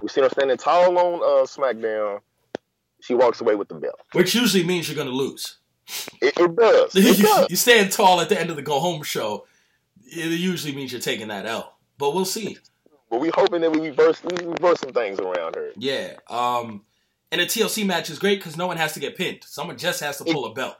We've 0.02 0.10
seen 0.10 0.24
her 0.24 0.30
standing 0.30 0.56
tall 0.56 0.98
on 0.98 1.14
uh, 1.14 1.46
SmackDown. 1.46 2.20
She 3.00 3.14
walks 3.14 3.40
away 3.40 3.54
with 3.54 3.68
the 3.68 3.76
belt. 3.76 4.00
Which 4.12 4.34
usually 4.34 4.64
means 4.64 4.88
you're 4.88 4.96
gonna 4.96 5.16
lose. 5.16 5.58
It, 6.20 6.36
it 6.36 6.56
does. 6.56 6.96
It 6.96 7.18
does. 7.22 7.46
you 7.48 7.56
stand 7.56 7.92
tall 7.92 8.20
at 8.20 8.28
the 8.28 8.38
end 8.38 8.50
of 8.50 8.56
the 8.56 8.62
go 8.62 8.80
home 8.80 9.04
show. 9.04 9.46
It 10.04 10.38
usually 10.38 10.74
means 10.74 10.90
you're 10.92 11.00
taking 11.00 11.28
that 11.28 11.46
L. 11.46 11.75
But 11.98 12.14
we'll 12.14 12.24
see. 12.24 12.58
But 13.10 13.20
we 13.20 13.30
hoping 13.34 13.60
that 13.62 13.70
we 13.72 13.80
reverse 13.88 14.22
we 14.22 14.44
reverse 14.44 14.80
some 14.80 14.92
things 14.92 15.18
around 15.20 15.54
her. 15.54 15.70
Yeah. 15.76 16.14
Um, 16.28 16.84
and 17.30 17.40
a 17.40 17.46
TLC 17.46 17.86
match 17.86 18.10
is 18.10 18.18
great 18.18 18.38
because 18.38 18.56
no 18.56 18.66
one 18.66 18.76
has 18.76 18.92
to 18.94 19.00
get 19.00 19.16
pinned. 19.16 19.44
Someone 19.44 19.78
just 19.78 20.00
has 20.00 20.18
to 20.18 20.24
pull 20.24 20.44
a 20.46 20.54
belt. 20.54 20.76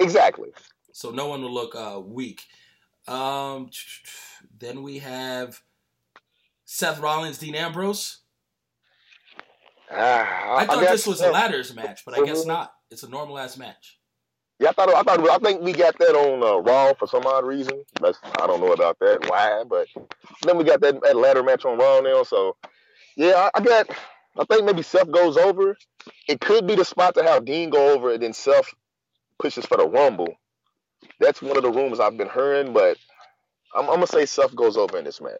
Exactly. 0.00 0.50
So 0.92 1.10
no 1.10 1.28
one 1.28 1.42
will 1.42 1.52
look 1.52 1.74
uh, 1.74 2.00
weak. 2.00 2.42
Um, 3.06 3.70
then 4.58 4.82
we 4.82 4.98
have 4.98 5.62
Seth 6.64 7.00
Rollins, 7.00 7.38
Dean 7.38 7.54
Ambrose. 7.54 8.18
Ah, 9.90 10.56
I 10.56 10.66
thought 10.66 10.80
guess- 10.80 10.90
this 10.90 11.06
was 11.06 11.20
a 11.20 11.30
ladders 11.30 11.74
match, 11.74 12.04
but 12.04 12.18
I 12.18 12.24
guess 12.24 12.44
not. 12.44 12.74
It's 12.90 13.02
a 13.04 13.08
normal 13.08 13.38
ass 13.38 13.56
match. 13.56 13.98
Yeah, 14.58 14.70
I 14.70 14.72
thought 14.72 14.88
I 14.88 15.02
thought 15.02 15.28
I 15.28 15.38
think 15.38 15.60
we 15.60 15.72
got 15.72 15.98
that 15.98 16.14
on 16.14 16.42
uh, 16.42 16.58
Raw 16.60 16.94
for 16.94 17.06
some 17.06 17.26
odd 17.26 17.44
reason. 17.44 17.84
That's, 18.00 18.18
I 18.40 18.46
don't 18.46 18.60
know 18.60 18.72
about 18.72 18.98
that 19.00 19.28
why, 19.28 19.64
but 19.68 19.86
then 20.44 20.56
we 20.56 20.64
got 20.64 20.80
that, 20.80 21.02
that 21.02 21.16
ladder 21.16 21.42
match 21.42 21.66
on 21.66 21.78
Raw 21.78 22.00
now. 22.00 22.22
So 22.22 22.56
yeah, 23.16 23.50
I, 23.54 23.58
I 23.58 23.60
got. 23.60 23.88
I 24.38 24.44
think 24.44 24.64
maybe 24.64 24.82
Seth 24.82 25.10
goes 25.10 25.38
over. 25.38 25.76
It 26.28 26.40
could 26.40 26.66
be 26.66 26.74
the 26.74 26.84
spot 26.84 27.14
to 27.14 27.22
have 27.22 27.46
Dean 27.46 27.70
go 27.70 27.94
over, 27.94 28.12
and 28.12 28.22
then 28.22 28.34
Seth 28.34 28.74
pushes 29.38 29.64
for 29.64 29.78
the 29.78 29.88
Rumble. 29.88 30.34
That's 31.20 31.40
one 31.40 31.56
of 31.56 31.62
the 31.62 31.70
rumors 31.70 32.00
I've 32.00 32.18
been 32.18 32.28
hearing, 32.28 32.72
but 32.72 32.98
I'm, 33.74 33.84
I'm 33.88 33.96
gonna 33.96 34.06
say 34.06 34.26
Seth 34.26 34.54
goes 34.54 34.76
over 34.76 34.98
in 34.98 35.04
this 35.04 35.20
match. 35.20 35.32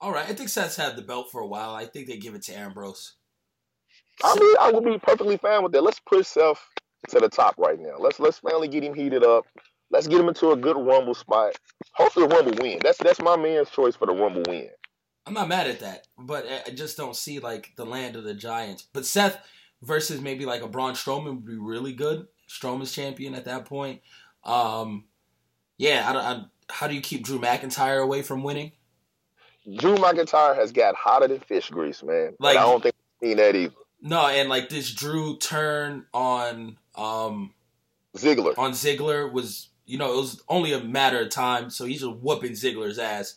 All 0.00 0.12
right, 0.12 0.28
I 0.28 0.34
think 0.34 0.48
Seth's 0.48 0.76
had 0.76 0.96
the 0.96 1.02
belt 1.02 1.28
for 1.30 1.40
a 1.40 1.46
while. 1.46 1.74
I 1.74 1.86
think 1.86 2.06
they 2.06 2.18
give 2.18 2.34
it 2.34 2.42
to 2.42 2.58
Ambrose. 2.58 3.14
I 4.22 4.34
mean, 4.38 4.56
I 4.60 4.70
would 4.70 4.84
be 4.84 4.98
perfectly 4.98 5.36
fine 5.36 5.62
with 5.62 5.72
that. 5.72 5.82
Let's 5.82 6.00
push 6.00 6.26
Seth 6.26 6.60
to 7.08 7.20
the 7.20 7.28
top 7.28 7.54
right 7.58 7.78
now. 7.78 7.96
Let's 7.98 8.18
let's 8.20 8.38
finally 8.38 8.68
get 8.68 8.82
him 8.84 8.94
heated 8.94 9.24
up. 9.24 9.44
Let's 9.90 10.06
get 10.08 10.20
him 10.20 10.28
into 10.28 10.50
a 10.50 10.56
good 10.56 10.76
Rumble 10.76 11.14
spot. 11.14 11.52
Hopefully, 11.92 12.26
the 12.26 12.34
Rumble 12.34 12.54
win. 12.62 12.78
That's 12.82 12.98
that's 12.98 13.20
my 13.20 13.36
man's 13.36 13.70
choice 13.70 13.94
for 13.96 14.06
the 14.06 14.14
Rumble 14.14 14.42
win. 14.48 14.70
I'm 15.26 15.34
not 15.34 15.48
mad 15.48 15.66
at 15.68 15.80
that, 15.80 16.06
but 16.18 16.46
I- 16.66 16.70
just 16.70 16.96
don't 16.96 17.16
see 17.16 17.38
like 17.38 17.72
the 17.76 17.86
land 17.86 18.16
of 18.16 18.24
the 18.24 18.34
giants. 18.34 18.86
But 18.92 19.06
Seth 19.06 19.38
versus 19.82 20.20
maybe 20.20 20.44
like 20.46 20.62
a 20.62 20.68
Braun 20.68 20.94
Strowman 20.94 21.26
would 21.36 21.46
be 21.46 21.56
really 21.56 21.92
good. 21.92 22.26
Strowman's 22.48 22.92
champion 22.92 23.34
at 23.34 23.44
that 23.46 23.64
point. 23.64 24.00
Um, 24.44 25.04
yeah, 25.78 26.10
I. 26.12 26.16
I, 26.16 26.44
how 26.70 26.86
do 26.88 26.94
you 26.94 27.02
keep 27.02 27.22
Drew 27.24 27.38
McIntyre 27.38 28.02
away 28.02 28.22
from 28.22 28.42
winning? 28.42 28.72
Drew 29.76 29.96
McIntyre 29.96 30.54
has 30.56 30.72
got 30.72 30.94
hotter 30.94 31.28
than 31.28 31.40
fish 31.40 31.68
grease, 31.70 32.02
man. 32.02 32.34
Like- 32.38 32.56
Like 32.56 32.58
I 32.58 32.62
don't 32.62 32.82
think 32.82 32.94
we've 33.20 33.28
seen 33.30 33.36
that 33.38 33.54
either. 33.54 33.74
No, 34.00 34.26
and 34.26 34.48
like 34.48 34.68
this 34.70 34.90
Drew 34.92 35.36
turn 35.38 36.06
on 36.12 36.76
um 36.96 37.52
Ziggler. 38.16 38.56
on 38.56 38.72
Ziggler 38.72 39.30
was 39.32 39.68
you 39.86 39.98
know 39.98 40.12
it 40.12 40.16
was 40.16 40.42
only 40.48 40.72
a 40.72 40.80
matter 40.80 41.20
of 41.20 41.30
time. 41.30 41.70
So 41.70 41.84
he's 41.84 42.00
just 42.00 42.16
whooping 42.16 42.52
Ziggler's 42.52 42.98
ass, 42.98 43.34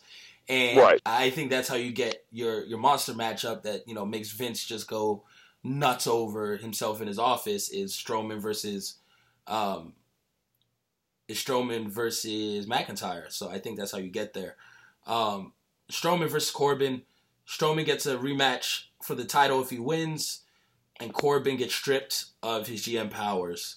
and 0.48 0.78
Right. 0.78 1.00
I 1.04 1.30
think 1.30 1.50
that's 1.50 1.68
how 1.68 1.76
you 1.76 1.92
get 1.92 2.24
your 2.30 2.64
your 2.64 2.78
monster 2.78 3.12
matchup 3.12 3.62
that 3.62 3.86
you 3.88 3.94
know 3.94 4.06
makes 4.06 4.30
Vince 4.30 4.64
just 4.64 4.88
go 4.88 5.24
nuts 5.64 6.06
over 6.06 6.56
himself 6.56 7.00
in 7.00 7.08
his 7.08 7.18
office 7.18 7.68
is 7.68 7.92
Strowman 7.92 8.40
versus 8.40 8.94
um 9.46 9.94
is 11.26 11.38
Strowman 11.38 11.88
versus 11.88 12.66
McIntyre. 12.66 13.30
So 13.30 13.50
I 13.50 13.58
think 13.58 13.78
that's 13.78 13.92
how 13.92 13.98
you 13.98 14.10
get 14.10 14.34
there. 14.34 14.56
Um 15.06 15.52
Strowman 15.90 16.28
versus 16.28 16.50
Corbin. 16.50 17.02
Strowman 17.46 17.86
gets 17.86 18.06
a 18.06 18.16
rematch 18.16 18.84
for 19.02 19.14
the 19.14 19.24
title 19.24 19.62
if 19.62 19.70
he 19.70 19.78
wins, 19.78 20.42
and 21.00 21.12
Corbin 21.12 21.56
gets 21.56 21.74
stripped 21.74 22.26
of 22.42 22.66
his 22.66 22.82
GM 22.82 23.10
powers. 23.10 23.76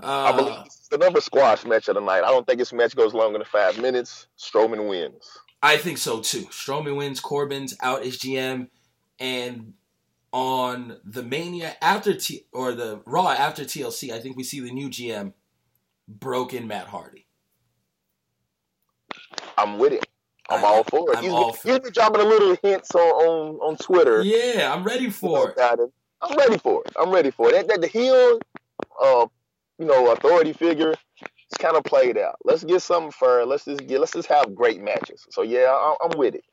I 0.00 0.32
believe 0.32 0.52
Uh, 0.52 0.62
it's 0.66 0.88
another 0.92 1.20
squash 1.20 1.64
match 1.64 1.88
of 1.88 1.94
the 1.94 2.00
night. 2.00 2.22
I 2.22 2.28
don't 2.30 2.46
think 2.46 2.58
this 2.58 2.72
match 2.72 2.94
goes 2.94 3.14
longer 3.14 3.38
than 3.38 3.46
five 3.46 3.78
minutes. 3.78 4.26
Strowman 4.38 4.88
wins. 4.88 5.26
I 5.62 5.78
think 5.78 5.98
so 5.98 6.20
too. 6.20 6.44
Strowman 6.46 6.96
wins. 6.96 7.18
Corbin's 7.18 7.74
out 7.80 8.02
as 8.02 8.18
GM, 8.18 8.68
and 9.18 9.72
on 10.32 10.98
the 11.02 11.22
Mania 11.22 11.76
after 11.80 12.12
T 12.14 12.46
or 12.52 12.72
the 12.72 13.00
Raw 13.06 13.30
after 13.30 13.64
TLC, 13.64 14.12
I 14.12 14.20
think 14.20 14.36
we 14.36 14.44
see 14.44 14.60
the 14.60 14.70
new 14.70 14.90
GM, 14.90 15.32
broken 16.06 16.66
Matt 16.66 16.88
Hardy. 16.88 17.26
I'm 19.56 19.78
with 19.78 19.94
it. 19.94 20.06
I'm 20.48 20.64
I- 20.64 20.68
all 20.68 20.84
for 20.84 21.10
it. 21.12 21.18
I'm 21.18 21.24
He's, 21.24 21.32
all 21.32 21.52
for 21.52 21.68
he's 21.68 21.78
been 21.80 21.92
dropping 21.92 22.20
a 22.22 22.24
little 22.24 22.56
hints 22.62 22.94
on 22.94 23.00
on, 23.00 23.56
on 23.56 23.76
Twitter. 23.76 24.22
Yeah, 24.22 24.72
I'm 24.72 24.84
ready 24.84 25.10
for 25.10 25.50
it. 25.50 25.54
about 25.54 25.80
it. 25.80 25.90
I'm 26.22 26.36
ready 26.36 26.58
for 26.58 26.82
it. 26.86 26.92
I'm 26.98 27.10
ready 27.10 27.30
for 27.30 27.48
it. 27.50 27.52
That, 27.52 27.68
that 27.68 27.80
the 27.80 27.88
heel, 27.88 28.38
uh, 29.02 29.26
you 29.78 29.84
know, 29.84 30.12
authority 30.12 30.52
figure, 30.52 30.94
it's 31.20 31.58
kind 31.58 31.76
of 31.76 31.84
played 31.84 32.16
out. 32.16 32.36
Let's 32.44 32.64
get 32.64 32.80
something 32.82 33.12
fair. 33.12 33.44
Let's 33.44 33.64
just 33.64 33.86
get. 33.86 34.00
Let's 34.00 34.12
just 34.12 34.28
have 34.28 34.54
great 34.54 34.80
matches. 34.80 35.26
So 35.30 35.42
yeah, 35.42 35.66
I, 35.68 35.96
I'm 36.02 36.18
with 36.18 36.34
it. 36.34 36.44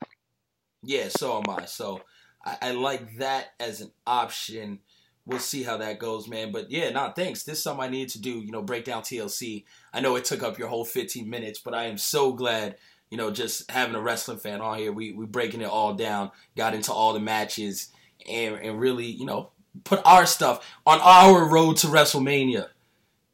Yeah, 0.82 1.08
so 1.08 1.38
am 1.38 1.48
I. 1.48 1.64
So 1.64 2.02
I, 2.44 2.56
I 2.62 2.70
like 2.72 3.16
that 3.18 3.48
as 3.58 3.80
an 3.80 3.90
option. 4.06 4.80
We'll 5.26 5.38
see 5.38 5.62
how 5.62 5.78
that 5.78 5.98
goes, 5.98 6.28
man. 6.28 6.52
But 6.52 6.70
yeah, 6.70 6.90
nah, 6.90 7.12
thanks. 7.12 7.44
This 7.44 7.56
is 7.58 7.62
something 7.64 7.82
I 7.84 7.88
needed 7.88 8.10
to 8.10 8.20
do, 8.20 8.40
you 8.40 8.50
know, 8.52 8.60
break 8.60 8.84
down 8.84 9.02
TLC. 9.02 9.64
I 9.94 10.00
know 10.00 10.16
it 10.16 10.26
took 10.26 10.42
up 10.42 10.58
your 10.58 10.68
whole 10.68 10.84
15 10.84 11.28
minutes, 11.28 11.58
but 11.58 11.74
I 11.74 11.84
am 11.84 11.96
so 11.96 12.34
glad, 12.34 12.76
you 13.10 13.16
know, 13.18 13.30
just 13.30 13.70
having 13.70 13.94
a 13.94 14.00
wrestling 14.00 14.38
fan 14.38 14.60
on 14.60 14.78
here. 14.78 14.92
We 14.92 15.12
we 15.12 15.26
breaking 15.26 15.60
it 15.60 15.68
all 15.68 15.94
down, 15.94 16.30
got 16.56 16.74
into 16.74 16.92
all 16.92 17.12
the 17.12 17.20
matches, 17.20 17.90
and 18.28 18.56
and 18.56 18.78
really, 18.80 19.06
you 19.06 19.24
know, 19.26 19.50
put 19.84 20.00
our 20.04 20.26
stuff 20.26 20.64
on 20.86 21.00
our 21.02 21.48
road 21.48 21.76
to 21.78 21.86
WrestleMania 21.88 22.66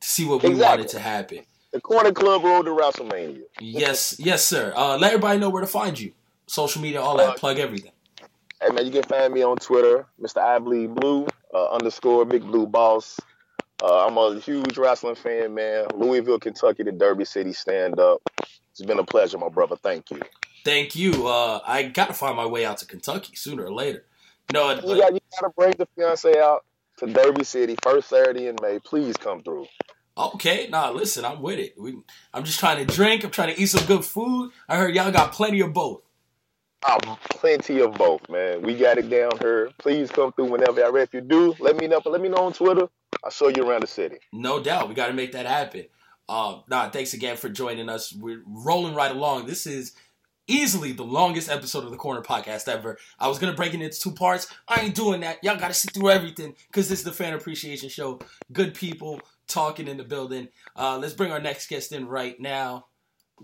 to 0.00 0.08
see 0.08 0.24
what 0.26 0.42
we 0.42 0.50
Exactly. 0.50 0.78
wanted 0.78 0.89
to 0.90 0.99
happen. 0.99 1.39
The 1.73 1.81
Corner 1.81 2.12
Club 2.12 2.42
Road 2.42 2.65
to 2.65 2.70
WrestleMania. 2.70 3.42
Yes, 3.60 4.16
yes, 4.18 4.44
sir. 4.44 4.73
Uh, 4.74 4.97
let 4.99 5.12
everybody 5.12 5.39
know 5.39 5.50
where 5.50 5.60
to 5.60 5.68
find 5.68 5.99
you. 5.99 6.12
Social 6.47 6.82
media, 6.82 7.00
all 7.00 7.16
that. 7.18 7.36
Plug 7.36 7.58
everything. 7.58 7.92
Hey 8.60 8.74
man, 8.74 8.84
you 8.84 8.90
can 8.90 9.05
find 9.05 9.32
me 9.32 9.42
on 9.42 9.57
Twitter, 9.57 10.07
Mr. 10.20 10.39
I 10.39 10.58
Bleed 10.58 10.94
Blue 10.94 11.26
uh, 11.55 11.68
underscore 11.70 12.24
Big 12.24 12.42
Blue 12.42 12.66
Boss. 12.66 13.18
Uh, 13.82 14.07
I'm 14.07 14.18
a 14.18 14.39
huge 14.40 14.76
wrestling 14.76 15.15
fan, 15.15 15.55
man. 15.55 15.86
Louisville, 15.94 16.39
Kentucky, 16.39 16.82
the 16.82 16.92
Derby 16.92 17.24
City 17.24 17.52
stand 17.55 17.99
up. 17.99 18.20
It's 18.81 18.86
been 18.86 18.99
a 18.99 19.05
pleasure, 19.05 19.36
my 19.36 19.50
brother. 19.50 19.76
Thank 19.76 20.10
you. 20.10 20.20
Thank 20.65 20.97
you. 20.97 21.26
Uh, 21.26 21.60
I 21.67 21.83
gotta 21.83 22.15
find 22.15 22.34
my 22.34 22.47
way 22.47 22.65
out 22.65 22.78
to 22.78 22.86
Kentucky 22.86 23.36
sooner 23.36 23.65
or 23.65 23.73
later. 23.75 24.07
No, 24.55 24.70
You 24.70 24.97
got 24.99 25.12
you 25.12 25.20
got 25.39 25.47
to 25.47 25.50
bring 25.55 25.75
the 25.76 25.86
fiance 25.94 26.39
out 26.39 26.65
to 26.97 27.07
Derby 27.07 27.44
City 27.44 27.76
first 27.83 28.09
Saturday 28.09 28.47
in 28.47 28.57
May. 28.62 28.78
Please 28.78 29.18
come 29.18 29.42
through. 29.42 29.67
okay. 30.17 30.67
Nah, 30.70 30.91
listen, 30.92 31.26
I'm 31.26 31.42
with 31.42 31.59
it. 31.59 31.75
We, 31.78 31.99
I'm 32.33 32.44
just 32.44 32.59
trying 32.59 32.84
to 32.84 32.91
drink. 32.91 33.23
I'm 33.23 33.31
trying 33.31 33.55
to 33.55 33.60
eat 33.60 33.67
some 33.67 33.84
good 33.84 34.02
food. 34.02 34.50
I 34.67 34.76
heard 34.76 34.94
y'all 34.94 35.12
got 35.12 35.33
plenty 35.33 35.60
of 35.60 35.75
both. 35.75 36.00
Um, 36.91 37.18
plenty 37.28 37.81
of 37.83 37.92
both, 37.92 38.26
man. 38.31 38.62
We 38.62 38.78
got 38.78 38.97
it 38.97 39.10
down 39.10 39.33
here. 39.41 39.73
Please 39.76 40.10
come 40.10 40.33
through 40.33 40.47
whenever. 40.52 40.97
If 40.97 41.12
you 41.12 41.20
do, 41.20 41.55
let 41.60 41.76
me 41.76 41.86
know. 41.86 42.00
Let 42.07 42.23
me 42.23 42.31
know 42.31 42.47
on 42.47 42.55
Twitter. 42.55 42.89
I'll 43.23 43.31
show 43.31 43.49
you 43.49 43.68
around 43.68 43.83
the 43.83 43.89
city. 43.89 44.17
No 44.33 44.62
doubt. 44.62 44.89
We 44.89 44.94
got 44.94 45.09
to 45.09 45.12
make 45.12 45.33
that 45.33 45.44
happen. 45.44 45.84
Uh, 46.31 46.60
nah, 46.68 46.89
thanks 46.89 47.12
again 47.12 47.36
for 47.36 47.49
joining 47.49 47.89
us. 47.89 48.15
We're 48.15 48.42
rolling 48.47 48.94
right 48.94 49.10
along. 49.10 49.47
This 49.47 49.67
is 49.67 49.94
easily 50.47 50.92
the 50.92 51.02
longest 51.02 51.50
episode 51.50 51.83
of 51.83 51.91
the 51.91 51.97
Corner 51.97 52.23
Podcast 52.23 52.68
ever. 52.68 52.99
I 53.18 53.26
was 53.26 53.41
gonna 53.41 53.55
break 53.55 53.75
it 53.75 53.83
into 53.83 53.99
two 53.99 54.12
parts. 54.12 54.47
I 54.68 54.83
ain't 54.83 54.94
doing 54.94 55.23
that. 55.23 55.42
Y'all 55.42 55.59
gotta 55.59 55.75
sit 55.75 55.92
through 55.92 56.10
everything 56.10 56.55
because 56.68 56.89
this 56.89 57.00
is 57.00 57.05
the 57.05 57.10
fan 57.10 57.34
appreciation 57.34 57.89
show. 57.89 58.20
Good 58.52 58.75
people 58.75 59.20
talking 59.49 59.89
in 59.89 59.97
the 59.97 60.05
building. 60.05 60.49
Uh, 60.76 60.99
let's 60.99 61.15
bring 61.15 61.33
our 61.33 61.41
next 61.41 61.68
guest 61.68 61.91
in 61.91 62.07
right 62.07 62.39
now. 62.39 62.86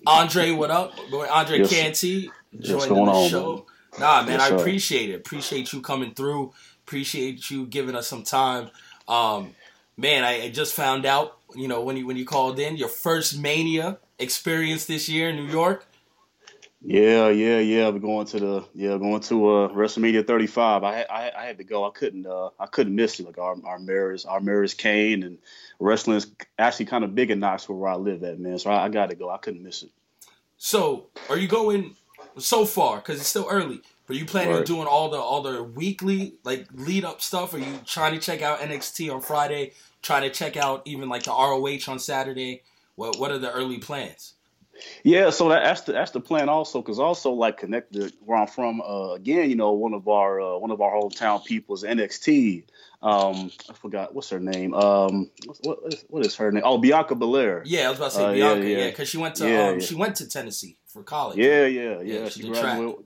Andre, 0.07 0.53
what 0.53 0.71
up? 0.71 0.93
Andre 1.13 1.59
Yes. 1.59 1.71
Canty 1.71 2.31
joining 2.61 2.89
going 2.89 3.07
the 3.07 3.11
on, 3.11 3.29
show. 3.31 3.67
Nah, 3.99 4.23
man, 4.23 4.39
Yes, 4.39 4.53
I 4.53 4.55
appreciate 4.55 5.11
it. 5.11 5.15
Appreciate 5.15 5.73
you 5.73 5.81
coming 5.81 6.15
through. 6.15 6.53
Appreciate 6.87 7.51
you 7.51 7.67
giving 7.67 7.97
us 7.97 8.07
some 8.07 8.23
time. 8.23 8.71
Um, 9.09 9.57
man, 9.97 10.23
I, 10.23 10.45
I 10.45 10.49
just 10.51 10.75
found 10.75 11.07
out, 11.07 11.39
you 11.57 11.69
know, 11.69 11.83
when 11.83 11.97
you 11.97 12.07
when 12.07 12.17
you 12.17 12.25
called 12.25 12.59
in, 12.59 12.77
your 12.77 12.89
first 12.89 13.39
Mania 13.39 13.99
experience 14.19 14.87
this 14.87 15.09
year 15.09 15.31
in 15.31 15.37
New 15.37 15.51
York. 15.51 15.87
Yeah, 16.83 17.31
yeah, 17.31 17.59
yeah. 17.59 17.89
We're 17.89 17.99
going 17.99 18.27
to 18.29 18.39
the 18.39 18.65
yeah, 18.75 18.97
going 18.99 19.21
to 19.23 19.49
uh 19.49 19.69
WrestleMania 19.71 20.27
35. 20.27 20.85
I 20.85 20.95
had 20.95 21.07
I, 21.09 21.33
I 21.37 21.45
had 21.47 21.59
to 21.59 21.65
go. 21.65 21.85
I 21.85 21.91
couldn't 21.91 22.27
uh 22.27 22.51
I 22.61 22.67
couldn't 22.67 22.95
miss 22.95 23.19
it. 23.19 23.27
Like 23.27 23.39
our 23.39 23.57
our 23.65 23.79
mirrors 23.79 24.25
our 24.25 24.41
mirrors 24.41 24.75
Kane 24.75 25.23
and 25.23 25.39
wrestling's 25.81 26.27
actually 26.59 26.87
kind 26.87 27.05
of 27.05 27.15
big 27.15 27.31
in 27.31 27.41
Knoxville 27.41 27.77
where 27.77 27.91
I 27.91 27.97
live 27.97 28.23
at, 28.23 28.39
man. 28.39 28.59
So 28.59 28.71
I, 28.71 28.85
I 28.85 28.89
got 28.89 29.11
to 29.11 29.17
go. 29.17 29.31
I 29.31 29.39
couldn't 29.39 29.63
miss 29.63 29.83
it. 29.83 29.91
So, 30.59 31.09
are 31.29 31.37
you 31.37 31.49
going 31.49 31.97
so 32.39 32.65
far? 32.65 32.97
Because 32.97 33.21
it's 33.21 33.29
still 33.29 33.47
early. 33.51 33.81
But 34.07 34.17
you 34.17 34.25
planning 34.25 34.55
on 34.55 34.63
doing 34.63 34.87
all 34.87 35.11
the 35.11 35.19
all 35.19 35.43
the 35.43 35.63
weekly 35.65 36.35
like 36.45 36.69
lead 36.73 37.05
up 37.05 37.21
stuff? 37.21 37.53
Are 37.55 37.59
you 37.59 37.81
trying 37.85 38.15
to 38.15 38.21
check 38.21 38.41
out 38.41 38.61
NXT 38.61 39.13
on 39.13 39.21
Friday? 39.21 39.73
Trying 40.03 40.23
to 40.23 40.31
check 40.31 40.57
out 40.57 40.83
even 40.85 41.09
like 41.09 41.25
the 41.25 41.31
ROH 41.33 41.91
on 41.93 41.99
Saturday? 41.99 42.63
What 42.95 43.19
What 43.19 43.31
are 43.31 43.39
the 43.39 43.53
early 43.53 43.79
plans? 43.79 44.35
Yeah, 45.03 45.31
so 45.31 45.49
that, 45.49 45.65
that's 45.65 45.81
the 45.83 45.93
that's 45.93 46.11
the 46.11 46.21
plan 46.21 46.51
also, 46.51 46.83
because 46.83 46.99
also 46.99 47.33
like 47.33 47.57
connected 47.57 48.13
where 48.21 48.39
I'm 48.39 48.47
from. 48.47 48.83
Uh, 48.83 49.13
again, 49.13 49.49
you 49.49 49.57
know, 49.57 49.73
one 49.73 49.95
of 49.95 50.07
our 50.07 50.39
uh, 50.41 50.59
one 50.59 50.71
of 50.71 50.81
our 50.83 50.93
hometown 50.93 51.43
people 51.45 51.75
is 51.77 51.83
NXT. 51.83 52.65
Um, 53.03 53.51
I 53.71 53.73
forgot 53.75 54.15
what's 54.15 54.29
her 54.31 54.41
name. 54.41 54.75
Um, 54.75 55.31
what, 55.47 55.59
what, 55.63 55.79
is, 55.95 56.05
what 56.09 56.27
is 56.27 56.37
her 56.37 56.53
name? 56.53 56.63
Oh, 56.65 56.77
Bianca 56.79 57.15
Belair. 57.15 57.63
Yeah, 57.65 57.87
I 57.87 57.91
was 57.91 57.99
about 57.99 58.11
to 58.13 58.17
say 58.17 58.25
Uh, 58.25 58.33
Bianca. 58.55 58.69
Yeah, 58.69 58.87
because 58.91 59.09
she 59.09 59.17
went 59.19 59.35
to 59.37 59.49
Yeah, 59.49 59.69
um, 59.69 59.75
yeah. 59.79 59.87
she 59.87 59.95
went 59.95 60.17
to 60.17 60.29
Tennessee 60.29 60.77
for 60.87 61.03
college. 61.03 61.39
Yeah, 61.39 61.67
yeah, 61.67 62.01
Yeah, 62.01 62.21
yeah. 62.21 62.25
she 62.29 62.41
she 62.41 62.43
did 62.49 62.53
track. 62.55 62.77
graduated. 62.77 63.05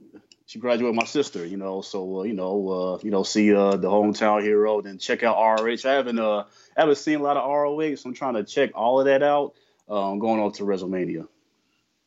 She 0.51 0.59
graduated 0.59 0.97
with 0.97 0.97
my 0.97 1.07
sister, 1.07 1.47
you 1.47 1.57
know. 1.57 1.81
So 1.81 2.19
uh, 2.19 2.23
you 2.25 2.33
know, 2.33 2.69
uh, 2.69 2.99
you 3.05 3.13
know, 3.13 3.23
see 3.23 3.55
uh, 3.55 3.77
the 3.77 3.89
hometown 3.89 4.43
hero, 4.43 4.81
then 4.81 4.99
check 4.99 5.23
out 5.23 5.37
ROH. 5.37 5.77
I 5.85 5.93
haven't 5.93 6.19
uh, 6.19 6.39
I 6.77 6.81
haven't 6.81 6.99
seen 6.99 7.21
a 7.21 7.23
lot 7.23 7.37
of 7.37 7.49
ROH, 7.49 7.95
so 7.95 8.09
I'm 8.09 8.15
trying 8.15 8.35
to 8.35 8.43
check 8.43 8.73
all 8.75 8.99
of 8.99 9.07
that 9.07 9.23
out. 9.23 9.55
Um, 9.89 10.19
going 10.19 10.41
on 10.41 10.51
to 10.55 10.65
WrestleMania. 10.65 11.29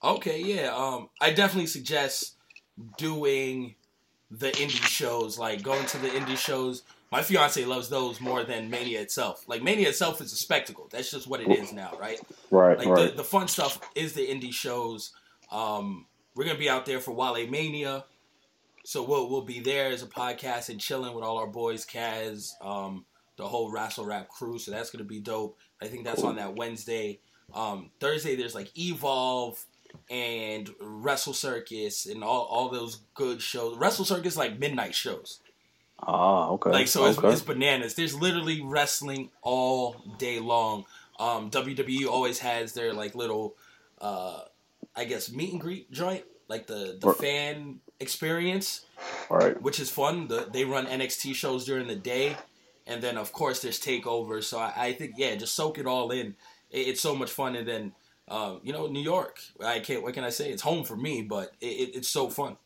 Okay, 0.03 0.41
yeah. 0.41 0.75
Um, 0.75 1.07
I 1.21 1.31
definitely 1.31 1.67
suggest 1.67 2.35
doing 2.97 3.75
the 4.29 4.51
indie 4.51 4.87
shows, 4.89 5.39
like 5.39 5.63
going 5.63 5.85
to 5.85 5.97
the 5.99 6.09
indie 6.09 6.37
shows. 6.37 6.83
My 7.13 7.21
fiance 7.21 7.63
loves 7.63 7.87
those 7.87 8.19
more 8.19 8.43
than 8.43 8.69
Mania 8.69 8.99
itself. 8.99 9.45
Like 9.47 9.63
Mania 9.63 9.87
itself 9.87 10.19
is 10.19 10.33
a 10.33 10.35
spectacle. 10.35 10.89
That's 10.91 11.09
just 11.09 11.27
what 11.27 11.39
it 11.39 11.49
is 11.49 11.71
now, 11.71 11.93
right? 11.97 12.19
Right, 12.51 12.77
Like 12.77 12.87
right. 12.87 13.09
the, 13.11 13.15
the 13.15 13.23
fun 13.23 13.47
stuff 13.47 13.79
is 13.95 14.11
the 14.11 14.27
indie 14.27 14.53
shows. 14.53 15.13
Um, 15.49 16.07
we're 16.35 16.43
gonna 16.43 16.59
be 16.59 16.69
out 16.69 16.85
there 16.85 16.99
for 16.99 17.11
Wale 17.13 17.47
Mania, 17.47 18.03
so 18.83 19.03
we'll 19.03 19.29
we'll 19.29 19.41
be 19.41 19.59
there 19.59 19.91
as 19.91 20.03
a 20.03 20.07
podcast 20.07 20.69
and 20.69 20.79
chilling 20.79 21.13
with 21.13 21.23
all 21.23 21.37
our 21.37 21.47
boys, 21.47 21.85
Kaz, 21.85 22.51
um, 22.61 23.05
the 23.37 23.47
whole 23.47 23.71
Wrestle 23.71 24.05
Rap 24.05 24.27
crew. 24.27 24.59
So 24.59 24.71
that's 24.71 24.89
gonna 24.89 25.03
be 25.03 25.19
dope. 25.19 25.57
I 25.81 25.87
think 25.87 26.03
that's 26.03 26.23
on 26.23 26.35
that 26.35 26.55
Wednesday. 26.55 27.19
Um, 27.53 27.91
Thursday 27.99 28.35
there's 28.35 28.55
like 28.55 28.77
Evolve 28.77 29.63
and 30.09 30.69
Wrestle 30.79 31.33
Circus 31.33 32.05
and 32.05 32.23
all, 32.23 32.43
all 32.43 32.69
those 32.69 33.01
good 33.13 33.41
shows. 33.41 33.77
Wrestle 33.77 34.05
Circus 34.05 34.35
like 34.35 34.59
midnight 34.59 34.95
shows. 34.95 35.39
Ah, 35.99 36.49
okay. 36.49 36.71
Like 36.71 36.87
so, 36.87 37.05
it's, 37.05 37.17
okay. 37.17 37.29
it's 37.29 37.41
bananas. 37.41 37.95
There's 37.95 38.15
literally 38.15 38.61
wrestling 38.61 39.29
all 39.41 39.95
day 40.17 40.39
long. 40.39 40.85
Um, 41.19 41.49
WWE 41.51 42.07
always 42.07 42.39
has 42.39 42.73
their 42.73 42.93
like 42.93 43.15
little, 43.15 43.55
uh, 44.01 44.41
I 44.95 45.05
guess 45.05 45.31
meet 45.31 45.53
and 45.53 45.61
greet 45.61 45.91
joint, 45.91 46.23
like 46.49 46.67
the 46.67 46.97
the 46.99 47.13
fan 47.13 47.79
experience, 48.03 48.85
Right. 49.29 49.57
which 49.61 49.79
is 49.79 49.89
fun. 49.89 50.27
The, 50.27 50.47
they 50.51 50.65
run 50.65 50.85
NXT 50.87 51.33
shows 51.35 51.65
during 51.65 51.87
the 51.87 51.95
day, 51.95 52.37
and 52.87 53.01
then 53.01 53.17
of 53.17 53.31
course 53.33 53.61
there's 53.61 53.79
takeovers. 53.81 54.45
So 54.45 54.59
I, 54.59 54.73
I 54.77 54.93
think 54.93 55.13
yeah, 55.17 55.35
just 55.35 55.55
soak 55.55 55.79
it 55.79 55.87
all 55.87 56.11
in. 56.11 56.35
It, 56.71 56.87
it's 56.89 57.01
so 57.01 57.15
much 57.15 57.31
fun, 57.31 57.55
and 57.55 57.67
then 57.67 57.93
um, 58.27 58.61
you 58.63 58.73
know 58.73 58.87
New 58.87 59.01
York. 59.01 59.39
I 59.65 59.79
can't. 59.79 60.03
What 60.03 60.13
can 60.13 60.23
I 60.23 60.29
say? 60.31 60.51
It's 60.51 60.61
home 60.61 60.83
for 60.83 60.97
me, 60.97 61.23
but 61.23 61.53
it, 61.61 61.65
it, 61.65 61.95
it's 61.97 62.09
so 62.09 62.29
fun. 62.29 62.57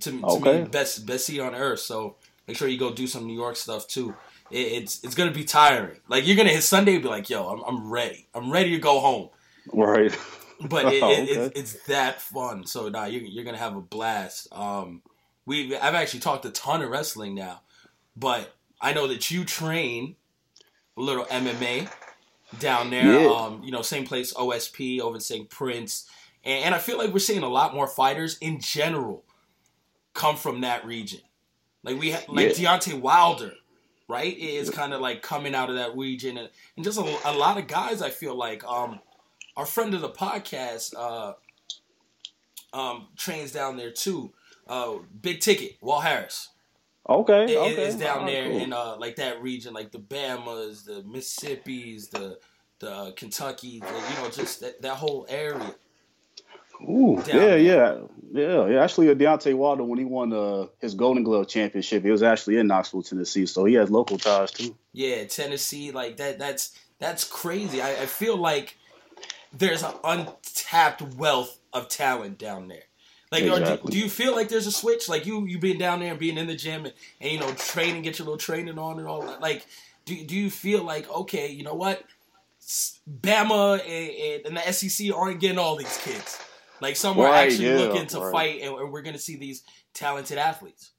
To, 0.00 0.10
to 0.10 0.40
Okay. 0.40 0.40
me, 0.40 0.64
best 0.64 1.06
best 1.06 1.26
seat 1.26 1.40
on 1.40 1.54
earth. 1.54 1.80
So 1.80 2.16
make 2.48 2.56
sure 2.56 2.68
you 2.68 2.78
go 2.78 2.92
do 2.92 3.06
some 3.06 3.26
New 3.26 3.34
York 3.34 3.56
stuff 3.56 3.86
too. 3.86 4.16
It, 4.50 4.82
it's 4.82 5.04
it's 5.04 5.14
gonna 5.14 5.30
be 5.32 5.44
tiring. 5.44 6.00
Like 6.08 6.26
you're 6.26 6.36
gonna 6.36 6.50
hit 6.50 6.62
Sunday, 6.64 6.94
and 6.94 7.02
be 7.02 7.08
like, 7.08 7.30
yo, 7.30 7.48
I'm 7.48 7.62
I'm 7.68 7.90
ready. 7.90 8.28
I'm 8.34 8.50
ready 8.50 8.70
to 8.72 8.78
go 8.78 9.00
home. 9.00 9.30
Right. 9.72 10.16
But 10.60 10.92
it, 10.92 11.02
Oh, 11.02 11.10
it, 11.10 11.28
it's, 11.28 11.58
it's 11.58 11.86
that 11.86 12.20
fun. 12.20 12.66
So 12.66 12.88
nah, 12.88 13.06
you're 13.06 13.22
you're 13.22 13.44
gonna 13.44 13.58
have 13.58 13.76
a 13.76 13.80
blast. 13.80 14.48
Um, 14.52 15.02
we 15.46 15.76
I've 15.76 15.94
actually 15.94 16.20
talked 16.20 16.44
a 16.44 16.50
ton 16.50 16.82
of 16.82 16.90
wrestling 16.90 17.34
now, 17.34 17.62
but 18.16 18.54
I 18.80 18.92
know 18.92 19.06
that 19.08 19.30
you 19.30 19.44
train 19.44 20.16
a 20.96 21.00
little 21.00 21.24
MMA 21.24 21.90
down 22.58 22.90
there. 22.90 23.22
Yeah. 23.22 23.30
Um, 23.30 23.62
you 23.64 23.72
know, 23.72 23.82
same 23.82 24.06
place 24.06 24.32
OSP 24.34 25.00
over 25.00 25.16
in 25.16 25.20
St. 25.20 25.48
Prince, 25.48 26.08
and, 26.44 26.66
and 26.66 26.74
I 26.74 26.78
feel 26.78 26.98
like 26.98 27.12
we're 27.12 27.18
seeing 27.18 27.42
a 27.42 27.48
lot 27.48 27.74
more 27.74 27.86
fighters 27.86 28.38
in 28.38 28.60
general 28.60 29.24
come 30.12 30.36
from 30.36 30.60
that 30.62 30.86
region. 30.86 31.20
Like 31.82 31.98
we 31.98 32.12
ha- 32.12 32.24
like 32.28 32.50
Deontay 32.50 33.00
Wilder, 33.00 33.52
right? 34.08 34.36
Is 34.36 34.70
kind 34.70 34.94
of 34.94 35.00
like 35.00 35.22
coming 35.22 35.54
out 35.54 35.68
of 35.68 35.76
that 35.76 35.96
region, 35.96 36.38
and, 36.38 36.48
and 36.76 36.84
just 36.84 36.98
a, 36.98 37.18
a 37.24 37.32
lot 37.32 37.58
of 37.58 37.66
guys. 37.66 38.00
I 38.00 38.10
feel 38.10 38.34
like 38.34 38.64
um, 38.64 39.00
our 39.56 39.66
friend 39.66 39.94
of 39.94 40.00
the 40.00 40.10
podcast 40.10 40.94
uh, 40.96 41.34
um, 42.72 43.08
trains 43.16 43.52
down 43.52 43.76
there 43.76 43.90
too. 43.90 44.32
Uh, 44.66 44.94
Big 45.20 45.40
Ticket, 45.40 45.76
Walt 45.82 46.02
Harris 46.04 46.48
Okay. 47.08 47.54
i- 47.54 47.58
i- 47.60 47.72
okay. 47.72 47.86
is 47.86 47.96
down 47.96 48.20
Ah, 48.22 48.26
there 48.26 48.48
cool. 48.48 48.60
in 48.60 48.72
uh, 48.72 48.96
like 48.98 49.16
that 49.16 49.42
region, 49.42 49.74
like 49.74 49.92
the 49.92 49.98
Bamas, 49.98 50.84
the 50.84 51.02
Mississippi's, 51.02 52.08
the 52.08 52.38
the 52.80 53.12
Kentucky, 53.16 53.78
the, 53.80 53.86
you 53.86 54.22
know, 54.22 54.30
just 54.30 54.60
that, 54.60 54.82
that 54.82 54.94
whole 54.96 55.24
area. 55.28 55.74
Ooh, 56.82 57.16
down 57.16 57.26
yeah, 57.26 57.34
there. 57.46 57.58
yeah, 57.58 57.96
yeah, 58.32 58.66
yeah. 58.68 58.82
Actually, 58.82 59.06
Deontay 59.14 59.54
Wilder, 59.54 59.84
when 59.84 59.98
he 59.98 60.04
won 60.04 60.32
uh, 60.32 60.66
his 60.80 60.94
Golden 60.94 61.22
Glove 61.22 61.46
championship, 61.48 62.02
he 62.02 62.10
was 62.10 62.22
actually 62.22 62.56
in 62.58 62.66
Knoxville, 62.66 63.02
Tennessee, 63.02 63.46
so 63.46 63.64
he 63.64 63.74
has 63.74 63.90
local 63.90 64.18
ties 64.18 64.50
too. 64.50 64.74
Yeah, 64.92 65.24
Tennessee, 65.24 65.92
like 65.92 66.16
that. 66.16 66.38
That's 66.38 66.76
that's 66.98 67.22
crazy. 67.24 67.80
I, 67.80 67.90
I 68.02 68.06
feel 68.06 68.36
like 68.36 68.76
there's 69.56 69.82
an 69.82 69.94
untapped 70.02 71.02
wealth 71.14 71.58
of 71.72 71.88
talent 71.88 72.38
down 72.38 72.68
there. 72.68 72.82
Like, 73.30 73.44
or 73.44 73.58
do, 73.58 73.90
do 73.90 73.98
you 73.98 74.08
feel 74.08 74.34
like 74.34 74.48
there's 74.48 74.66
a 74.66 74.72
switch? 74.72 75.08
Like 75.08 75.26
you 75.26 75.44
you 75.46 75.58
being 75.58 75.78
down 75.78 76.00
there 76.00 76.10
and 76.10 76.18
being 76.20 76.38
in 76.38 76.46
the 76.46 76.54
gym 76.54 76.84
and, 76.84 76.94
and 77.20 77.32
you 77.32 77.40
know 77.40 77.52
training, 77.54 78.02
get 78.02 78.18
your 78.18 78.26
little 78.26 78.38
training 78.38 78.78
on 78.78 78.98
and 78.98 79.08
all 79.08 79.22
that. 79.22 79.40
Like, 79.40 79.66
do 80.04 80.24
do 80.24 80.36
you 80.36 80.50
feel 80.50 80.84
like 80.84 81.10
okay, 81.10 81.50
you 81.50 81.64
know 81.64 81.74
what, 81.74 82.04
Bama 83.08 83.80
and, 83.80 84.46
and, 84.46 84.46
and 84.46 84.56
the 84.56 84.72
SEC 84.72 85.12
aren't 85.14 85.40
getting 85.40 85.58
all 85.58 85.76
these 85.76 85.96
kids. 85.98 86.38
Like 86.80 86.96
some 86.96 87.18
are 87.18 87.24
Right, 87.24 87.48
actually 87.48 87.68
yeah, 87.68 87.76
looking 87.76 88.06
to 88.08 88.20
right. 88.20 88.32
fight, 88.32 88.60
and, 88.62 88.74
and 88.74 88.92
we're 88.92 89.02
gonna 89.02 89.18
see 89.18 89.36
these 89.36 89.64
talented 89.94 90.38
athletes. 90.38 90.92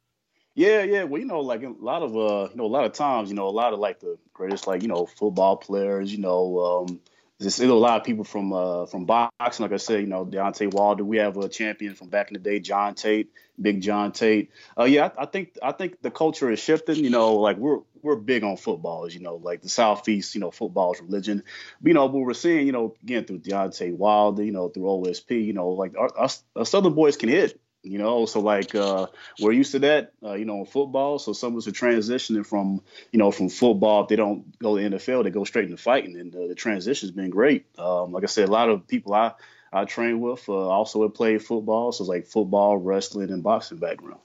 Yeah, 0.56 0.84
yeah. 0.84 1.03
Well, 1.03 1.19
you 1.19 1.27
know, 1.27 1.42
like 1.42 1.64
a 1.64 1.74
lot 1.80 2.01
of 2.01 2.16
uh, 2.16 2.50
you 2.51 2.56
know, 2.56 2.66
a 2.66 2.67
lot 2.67 2.85
of 2.85 2.93
times, 2.93 3.30
you 3.30 3.35
know, 3.35 3.48
a 3.48 3.50
lot 3.50 3.74
of 3.74 3.80
like 3.80 4.00
the 4.00 4.17
greatest, 4.34 4.67
like 4.67 4.82
you 4.82 4.88
know, 4.88 5.06
football 5.06 5.58
players, 5.58 6.11
you 6.11 6.19
know, 6.19 6.59
um, 6.59 7.00
you 7.39 7.67
know, 7.67 7.73
a 7.73 7.77
lot 7.77 7.99
of 7.99 8.05
people 8.05 8.23
from 8.23 8.53
uh 8.53 8.85
from 8.85 9.05
boxing. 9.05 9.64
Like 9.64 9.73
I 9.73 9.77
said, 9.77 10.01
you 10.01 10.07
know, 10.07 10.25
Deontay 10.25 10.73
Wilder. 10.73 11.03
We 11.03 11.17
have 11.17 11.38
a 11.38 11.49
champion 11.49 11.93
from 11.93 12.09
back 12.09 12.30
in 12.30 12.33
the 12.33 12.39
day, 12.39 12.59
John 12.59 12.95
Tate, 12.95 13.31
Big 13.61 13.81
John 13.81 14.11
Tate. 14.14 14.51
Uh, 14.77 14.85
yeah, 14.85 15.09
I, 15.17 15.23
I 15.23 15.25
think 15.25 15.57
I 15.61 15.72
think 15.73 16.01
the 16.01 16.11
culture 16.11 16.49
is 16.49 16.59
shifting. 16.59 16.95
You 16.95 17.09
know, 17.09 17.35
like 17.35 17.57
we're 17.57 17.80
we're 18.01 18.15
big 18.15 18.43
on 18.43 18.55
football, 18.55 19.05
as 19.05 19.14
you 19.14 19.22
know, 19.22 19.35
like 19.35 19.61
the 19.61 19.69
Southeast, 19.69 20.35
you 20.35 20.41
know, 20.41 20.51
football 20.51 20.93
is 20.93 21.01
religion. 21.01 21.43
But, 21.81 21.88
you 21.88 21.93
know, 21.95 22.07
but 22.07 22.19
we're 22.19 22.33
seeing, 22.33 22.65
you 22.65 22.72
know, 22.72 22.95
again 23.03 23.25
through 23.25 23.39
Deontay 23.39 23.97
Wilder, 23.97 24.43
you 24.43 24.51
know, 24.51 24.69
through 24.69 24.83
OSP, 24.83 25.43
you 25.43 25.53
know, 25.53 25.69
like 25.69 25.97
our, 25.97 26.09
us, 26.17 26.43
us 26.55 26.69
Southern 26.69 26.93
boys 26.93 27.17
can 27.17 27.30
hit. 27.30 27.59
You 27.85 27.99
know, 27.99 28.25
so 28.25 28.39
like 28.39 28.73
uh, 28.73 29.07
we're 29.39 29.51
used 29.51 29.73
to 29.73 29.80
that, 29.80 30.14
uh, 30.23 30.33
you 30.33 30.45
know, 30.45 30.59
in 30.59 30.65
football. 30.65 31.19
So 31.19 31.33
some 31.33 31.53
of 31.53 31.59
us 31.59 31.67
are 31.67 31.72
transitioning 31.72 32.45
from, 32.45 32.81
you 33.11 33.19
know, 33.19 33.31
from 33.31 33.49
football. 33.49 34.03
If 34.03 34.09
they 34.09 34.15
don't 34.15 34.57
go 34.59 34.77
to 34.77 34.83
NFL, 34.83 35.23
they 35.23 35.30
go 35.30 35.43
straight 35.43 35.65
into 35.65 35.77
fighting, 35.77 36.17
and 36.19 36.35
uh, 36.35 36.47
the 36.47 36.55
transition's 36.55 37.11
been 37.11 37.30
great. 37.30 37.65
Um, 37.77 38.11
like 38.11 38.23
I 38.23 38.27
said, 38.27 38.49
a 38.49 38.51
lot 38.51 38.69
of 38.69 38.88
people 38.88 39.14
I 39.14 39.33
I 39.72 39.85
trained 39.85 40.22
with. 40.22 40.47
Uh, 40.49 40.53
also, 40.53 41.03
have 41.03 41.14
played 41.14 41.43
football, 41.43 41.91
so 41.91 42.03
it's 42.03 42.09
like 42.09 42.27
football, 42.27 42.77
wrestling, 42.77 43.30
and 43.30 43.43
boxing 43.43 43.77
background. 43.77 44.19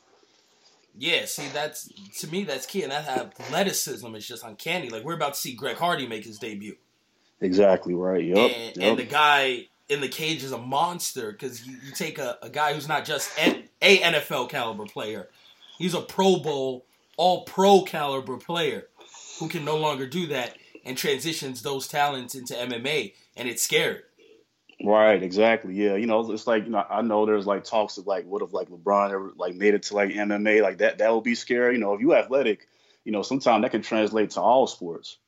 Yeah, 0.97 1.25
see, 1.25 1.49
that's 1.53 1.91
to 2.21 2.29
me 2.29 2.45
that's 2.45 2.67
key, 2.67 2.83
and 2.83 2.93
that 2.93 3.09
athleticism 3.09 4.15
is 4.15 4.27
just 4.27 4.45
uncanny. 4.45 4.91
Like 4.91 5.05
we're 5.05 5.15
about 5.15 5.35
to 5.35 5.41
see 5.41 5.55
Greg 5.55 5.77
Hardy 5.77 6.07
make 6.07 6.25
his 6.25 6.39
debut. 6.39 6.77
Exactly 7.41 7.95
right. 7.95 8.23
Yep. 8.23 8.37
And, 8.37 8.77
yep. 8.77 8.91
and 8.91 8.99
the 8.99 9.05
guy 9.05 9.67
in 9.91 10.01
the 10.01 10.09
cage 10.09 10.45
is 10.45 10.53
a 10.53 10.59
monster 10.59 11.33
because 11.33 11.67
you, 11.67 11.77
you, 11.85 11.93
take 11.93 12.19
a, 12.19 12.39
a 12.43 12.49
guy 12.49 12.73
who's 12.73 12.89
not 12.89 13.05
just 13.05 13.37
an, 13.39 13.65
a 13.83 13.99
NFL 13.99 14.49
caliber 14.49 14.87
player, 14.87 15.29
he's 15.79 15.95
a 15.95 16.01
Pro 16.01 16.39
Bowl, 16.39 16.87
all 17.17 17.43
pro 17.45 17.83
caliber 17.83 18.37
player 18.37 18.87
who 19.39 19.49
can 19.49 19.65
no 19.65 19.77
longer 19.77 20.07
do 20.07 20.29
that 20.29 20.57
and 20.85 20.97
transitions 20.97 21.63
those 21.63 21.89
talents 21.89 22.35
into 22.35 22.55
MMA, 22.55 23.15
and 23.37 23.49
it's 23.49 23.63
scary. 23.63 24.01
Right, 24.83 25.23
exactly. 25.23 25.75
Yeah, 25.75 25.97
you 25.97 26.07
know, 26.07 26.31
it's 26.33 26.47
like 26.47 26.65
you 26.65 26.71
know, 26.71 26.85
I 26.89 27.03
know 27.03 27.27
there's 27.27 27.47
like 27.47 27.65
talks 27.65 27.99
of 27.99 28.07
like 28.07 28.25
what 28.25 28.43
if 28.43 28.53
like 28.53 28.71
LeBron 28.71 29.11
ever 29.11 29.33
like 29.37 29.55
made 29.55 29.75
it 29.75 29.83
to 29.85 29.95
like 29.95 30.11
MMA, 30.11 30.63
like 30.63 30.79
that 30.79 30.99
that 30.99 31.15
would 31.15 31.25
be 31.25 31.35
scary. 31.35 31.75
You 31.75 31.81
know, 31.81 31.93
if 31.95 32.01
you 32.01 32.15
athletic, 32.15 32.67
you 33.05 33.13
know, 33.13 33.23
sometimes 33.23 33.63
that 33.63 33.73
can 33.73 33.83
translate 33.83 34.31
to 34.31 34.41
all 34.41 34.67
sports. 34.67 35.19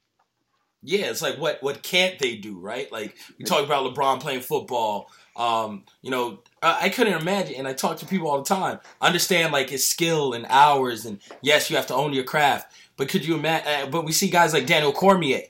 Yeah, 0.82 1.10
it's 1.10 1.22
like 1.22 1.38
what 1.38 1.62
what 1.62 1.82
can't 1.82 2.18
they 2.18 2.36
do, 2.36 2.58
right? 2.58 2.90
Like 2.90 3.16
we 3.38 3.44
talk 3.44 3.64
about 3.64 3.84
LeBron 3.92 4.20
playing 4.20 4.40
football. 4.40 5.10
Um, 5.36 5.84
you 6.02 6.10
know, 6.10 6.40
I, 6.62 6.78
I 6.82 6.88
couldn't 6.88 7.20
imagine, 7.20 7.54
and 7.56 7.68
I 7.68 7.72
talk 7.72 7.98
to 7.98 8.06
people 8.06 8.28
all 8.28 8.38
the 8.38 8.44
time. 8.44 8.80
Understand 9.00 9.52
like 9.52 9.70
his 9.70 9.86
skill 9.86 10.32
and 10.32 10.44
hours, 10.48 11.06
and 11.06 11.20
yes, 11.40 11.70
you 11.70 11.76
have 11.76 11.86
to 11.86 11.94
own 11.94 12.12
your 12.12 12.24
craft. 12.24 12.74
But 12.96 13.08
could 13.08 13.24
you 13.24 13.36
imagine? 13.36 13.68
Uh, 13.68 13.86
but 13.90 14.04
we 14.04 14.12
see 14.12 14.28
guys 14.28 14.52
like 14.52 14.66
Daniel 14.66 14.92
Cormier, 14.92 15.42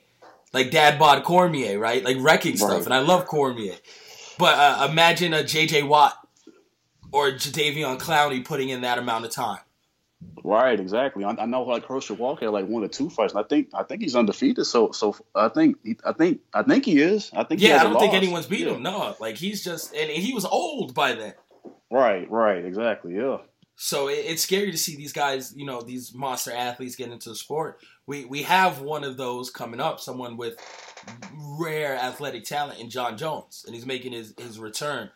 like 0.53 0.71
Dad 0.71 0.99
Bod 0.99 1.23
Cormier, 1.23 1.79
right? 1.79 2.03
Like 2.03 2.17
wrecking 2.19 2.57
stuff, 2.57 2.85
and 2.85 2.93
I 2.93 2.99
love 2.99 3.25
Cormier. 3.25 3.75
But 4.37 4.57
uh, 4.57 4.87
imagine 4.89 5.33
a 5.33 5.43
J.J. 5.43 5.83
Watt 5.83 6.15
or 7.11 7.31
Jadeveon 7.31 7.99
Clowney 7.99 8.43
putting 8.45 8.69
in 8.69 8.81
that 8.81 8.97
amount 8.97 9.25
of 9.25 9.31
time. 9.31 9.59
Right, 10.43 10.77
exactly. 10.79 11.23
I, 11.23 11.31
I 11.31 11.45
know 11.45 11.63
like 11.63 11.85
Herschel 11.85 12.17
Walker 12.17 12.49
like 12.49 12.67
one 12.67 12.83
or 12.83 12.89
two 12.89 13.09
fights, 13.09 13.33
and 13.33 13.43
I 13.43 13.47
think 13.47 13.69
I 13.73 13.83
think 13.83 14.01
he's 14.01 14.15
undefeated. 14.15 14.65
So 14.65 14.91
so 14.91 15.15
I 15.33 15.47
think 15.49 15.77
I 16.05 16.11
think 16.11 16.41
I 16.53 16.63
think 16.63 16.85
he 16.85 17.01
is. 17.01 17.31
I 17.33 17.43
think 17.43 17.61
he 17.61 17.69
Yeah, 17.69 17.79
I 17.79 17.83
don't 17.83 17.99
think 17.99 18.13
anyone's 18.13 18.45
beat 18.47 18.67
Yeah. 18.67 18.73
him. 18.73 18.83
No, 18.83 19.15
like 19.19 19.37
he's 19.37 19.63
just, 19.63 19.95
and 19.95 20.09
he 20.11 20.33
was 20.33 20.43
old 20.45 20.93
by 20.93 21.13
then. 21.13 21.33
Right, 21.89 22.29
right, 22.29 22.65
exactly. 22.65 23.15
Yeah. 23.15 23.37
So 23.75 24.07
it, 24.09 24.19
it's 24.25 24.43
scary 24.43 24.71
to 24.71 24.77
see 24.77 24.95
these 24.95 25.13
guys, 25.13 25.53
you 25.55 25.65
know, 25.65 25.81
these 25.81 26.13
monster 26.13 26.51
athletes 26.51 26.95
get 26.95 27.09
into 27.09 27.29
the 27.29 27.35
sport. 27.35 27.79
We 28.05 28.25
we 28.25 28.43
have 28.43 28.81
one 28.81 29.03
of 29.05 29.15
those 29.15 29.49
coming 29.49 29.79
up, 29.79 29.99
someone 30.01 30.35
with 30.35 30.57
rare 31.59 31.95
athletic 31.95 32.43
talent 32.43 32.79
in 32.79 32.89
Jon 32.89 33.17
Jones, 33.17 33.63
and 33.65 33.73
he's 33.75 33.85
making 33.85 34.11
his 34.11 34.33
his 34.37 34.59
return. 34.59 35.09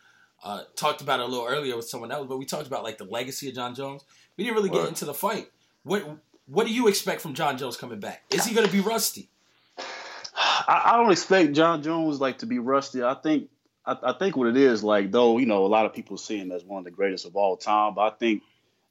Uh, 0.44 0.62
talked 0.76 1.02
about 1.02 1.20
it 1.20 1.24
a 1.24 1.28
little 1.28 1.48
earlier 1.48 1.76
with 1.76 1.90
someone 1.90 2.12
else, 2.12 2.28
but 2.28 2.38
we 2.38 2.46
talked 2.46 2.68
about 2.68 2.84
like 2.84 2.98
the 2.98 3.04
legacy 3.06 3.50
of 3.50 3.56
Jon 3.56 3.74
Jones. 3.76 4.04
We 4.38 4.44
didn't 4.44 4.56
really 4.56 4.70
get 4.70 4.88
into 4.88 5.06
the 5.06 5.14
fight. 5.14 5.50
What 5.84 6.04
what 6.46 6.68
do 6.68 6.74
you 6.74 6.88
expect 6.88 7.22
from 7.22 7.34
Jon 7.34 7.58
Jones 7.58 7.76
coming 7.76 8.00
back? 8.00 8.24
Is 8.30 8.46
he 8.46 8.54
going 8.56 8.68
to 8.68 8.72
be 8.72 8.80
rusty? 8.80 9.30
I, 10.38 10.84
I 10.86 10.98
don't 10.98 11.12
expect 11.12 11.54
Jon 11.54 11.82
Jones 11.84 12.22
like 12.22 12.40
to 12.40 12.46
be 12.46 12.60
rusty. 12.60 13.04
I 13.04 13.16
think 13.16 13.50
I, 13.86 13.98
I 14.02 14.14
think 14.14 14.38
what 14.38 14.48
it 14.48 14.58
is 14.58 14.84
like 14.84 15.12
though 15.12 15.38
you 15.38 15.46
know 15.46 15.66
a 15.66 15.68
lot 15.68 15.86
of 15.86 15.94
people 15.94 16.18
see 16.18 16.38
him 16.38 16.52
as 16.52 16.64
one 16.64 16.80
of 16.80 16.86
the 16.86 16.92
greatest 16.92 17.26
of 17.26 17.36
all 17.36 17.58
time, 17.58 17.96
but 17.96 18.02
I 18.02 18.16
think 18.16 18.44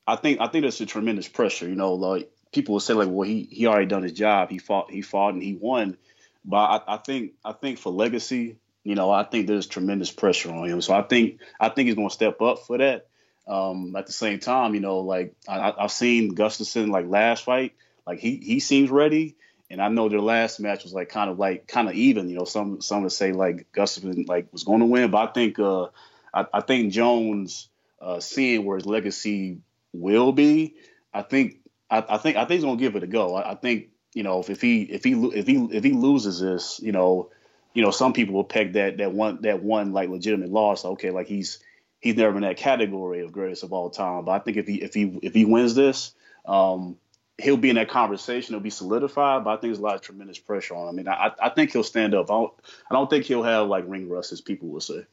I 0.07 0.17
think 0.17 0.41
I 0.41 0.49
think 0.49 0.63
there's 0.63 0.81
a 0.81 0.87
tremendous 0.87 1.29
pressure. 1.29 1.69
You 1.69 1.75
know, 1.75 1.95
like 1.95 2.31
people 2.53 2.75
will 2.75 2.81
say 2.81 2.95
like, 2.95 3.09
well, 3.11 3.29
he 3.29 3.43
he 3.51 3.67
already 3.67 3.87
done 3.87 4.03
his 4.03 4.13
job. 4.13 4.51
He 4.51 4.59
fought 4.59 4.91
he 4.91 5.03
fought 5.03 5.35
and 5.35 5.43
he 5.43 5.55
won. 5.55 5.97
But 6.45 6.57
I, 6.89 6.95
I 6.95 6.97
think 6.99 7.33
I 7.45 7.53
think 7.53 7.79
for 7.79 7.93
legacy, 7.93 8.57
you 8.85 8.95
know, 8.95 9.11
I 9.11 9.25
think 9.25 9.47
there's 9.47 9.67
tremendous 9.67 10.13
pressure 10.13 10.53
on 10.53 10.69
him. 10.69 10.81
So 10.81 10.95
I 10.95 11.03
think 11.03 11.41
I 11.61 11.69
think 11.69 11.87
he's 11.87 11.97
going 11.97 12.09
to 12.09 12.15
step 12.15 12.41
up 12.41 12.61
for 12.61 12.79
that. 12.79 13.09
Um, 13.47 13.95
at 13.97 14.07
the 14.07 14.13
same 14.13 14.41
time, 14.41 14.75
you 14.75 14.81
know, 14.81 14.99
like 14.99 15.35
I, 15.49 15.73
I've 15.79 15.93
seen 15.93 16.35
Gustafsson 16.35 16.91
like 16.91 17.07
last 17.07 17.45
fight, 17.45 17.75
like 18.07 18.19
he 18.19 18.37
he 18.37 18.59
seems 18.61 18.91
ready, 18.91 19.37
and 19.71 19.81
I 19.81 19.89
know 19.89 20.09
their 20.09 20.21
last 20.21 20.59
match 20.59 20.83
was 20.83 20.93
like 20.93 21.09
kind 21.09 21.31
of 21.31 21.39
like 21.39 21.69
kind 21.69 21.89
of 21.89 21.95
even. 21.95 22.29
You 22.29 22.39
know, 22.39 22.45
some 22.45 22.81
some 22.81 23.03
would 23.03 23.13
say 23.13 23.33
like 23.33 23.71
Gustafsson 23.73 24.29
like 24.29 24.53
was 24.53 24.65
going 24.65 24.81
to 24.81 24.87
win, 24.87 25.11
but 25.11 25.29
I 25.29 25.33
think 25.33 25.59
uh 25.59 25.89
I, 26.35 26.47
I 26.53 26.61
think 26.61 26.93
Jones 26.93 27.69
uh, 28.01 28.21
seeing 28.21 28.65
where 28.65 28.77
his 28.77 28.87
legacy 28.87 29.59
will 29.93 30.33
be, 30.33 30.75
I 31.15 31.23
think 31.23 31.59
I, 31.91 32.05
I 32.09 32.19
think 32.19 32.37
I 32.37 32.41
think 32.41 32.59
he's 32.59 32.65
gonna 32.65 32.77
give 32.77 32.97
it 32.97 33.03
a 33.03 33.07
go. 33.07 33.35
I, 33.35 33.53
I 33.53 33.55
think 33.55 33.89
you 34.13 34.23
know 34.23 34.41
if, 34.41 34.51
if 34.51 34.61
he 34.61 34.83
if 34.83 35.03
he 35.03 35.13
if 35.13 35.47
he 35.47 35.57
if 35.73 35.83
he 35.83 35.93
loses 35.93 36.41
this, 36.41 36.79
you 36.83 36.93
know, 36.93 37.31
you 37.75 37.83
know 37.83 37.91
some 37.91 38.13
people 38.13 38.35
will 38.35 38.45
peg 38.45 38.75
that 38.75 38.99
that 38.99 39.13
one 39.13 39.41
that 39.43 39.63
one 39.63 39.93
like 39.93 40.11
legitimate 40.11 40.51
loss. 40.51 40.85
Okay, 40.85 41.11
like 41.11 41.27
he's 41.27 41.59
he's 42.07 42.17
never 42.17 42.37
in 42.37 42.43
that 42.43 42.57
category 42.57 43.21
of 43.21 43.33
greatest 43.33 43.63
of 43.63 43.73
all 43.73 43.91
time. 43.91 44.25
But 44.25 44.33
I 44.33 44.39
think 44.41 44.57
if 44.57 44.67
he 44.67 44.83
if 44.83 44.95
he 44.95 45.19
if 45.23 45.35
he 45.35 45.45
wins 45.45 45.75
this, 45.75 46.13
um, 46.47 46.97
he'll 47.39 47.57
be 47.57 47.71
in 47.71 47.77
that 47.77 47.89
conversation. 47.89 48.55
He'll 48.55 48.61
be 48.63 48.71
solidified. 48.71 49.45
But 49.45 49.51
I 49.51 49.53
think 49.55 49.63
there's 49.73 49.79
a 49.79 49.83
lot 49.83 49.95
of 49.97 50.01
tremendous 50.03 50.39
pressure 50.39 50.75
on 50.75 50.89
him. 50.89 50.89
I 50.89 50.93
mean, 50.93 51.09
I 51.09 51.31
I 51.41 51.49
think 51.51 51.73
he'll 51.73 51.83
stand 51.83 52.15
up. 52.15 52.31
I 52.31 52.35
don't 52.35 52.53
I 52.91 52.95
don't 52.95 53.11
think 53.11 53.25
he'll 53.27 53.43
have 53.43 53.69
like 53.69 53.85
ring 53.87 54.09
rust 54.09 54.33
as 54.33 54.41
people 54.41 54.69
will 54.69 54.81
say. 54.81 55.05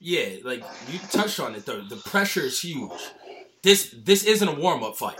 Yeah, 0.00 0.26
like 0.44 0.62
you 0.92 0.98
touched 1.10 1.40
on 1.40 1.54
it 1.56 1.66
though. 1.66 1.80
The 1.80 1.96
pressure 1.96 2.42
is 2.42 2.60
huge. 2.60 2.92
This 3.62 3.92
this 4.04 4.24
isn't 4.24 4.46
a 4.48 4.54
warm 4.54 4.84
up 4.84 4.96
fight. 4.96 5.18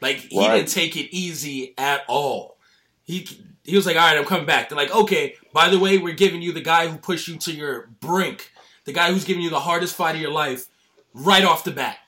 Like 0.00 0.16
he 0.16 0.38
Right. 0.38 0.56
didn't 0.56 0.70
take 0.70 0.96
it 0.96 1.14
easy 1.14 1.74
at 1.78 2.02
all. 2.08 2.56
He 3.04 3.28
he 3.64 3.76
was 3.76 3.86
like, 3.86 3.94
all 3.94 4.02
right, 4.02 4.18
I'm 4.18 4.24
coming 4.24 4.46
back. 4.46 4.68
They're 4.68 4.76
like, 4.76 4.92
okay, 4.92 5.36
by 5.52 5.68
the 5.68 5.78
way, 5.78 5.98
we're 5.98 6.14
giving 6.14 6.42
you 6.42 6.52
the 6.52 6.60
guy 6.60 6.88
who 6.88 6.98
pushed 6.98 7.28
you 7.28 7.36
to 7.36 7.52
your 7.52 7.86
brink, 8.00 8.50
the 8.84 8.92
guy 8.92 9.12
who's 9.12 9.24
giving 9.24 9.42
you 9.42 9.50
the 9.50 9.60
hardest 9.60 9.94
fight 9.94 10.14
of 10.14 10.20
your 10.20 10.32
life, 10.32 10.66
right 11.14 11.44
off 11.44 11.64
the 11.64 11.70
bat. 11.70 11.98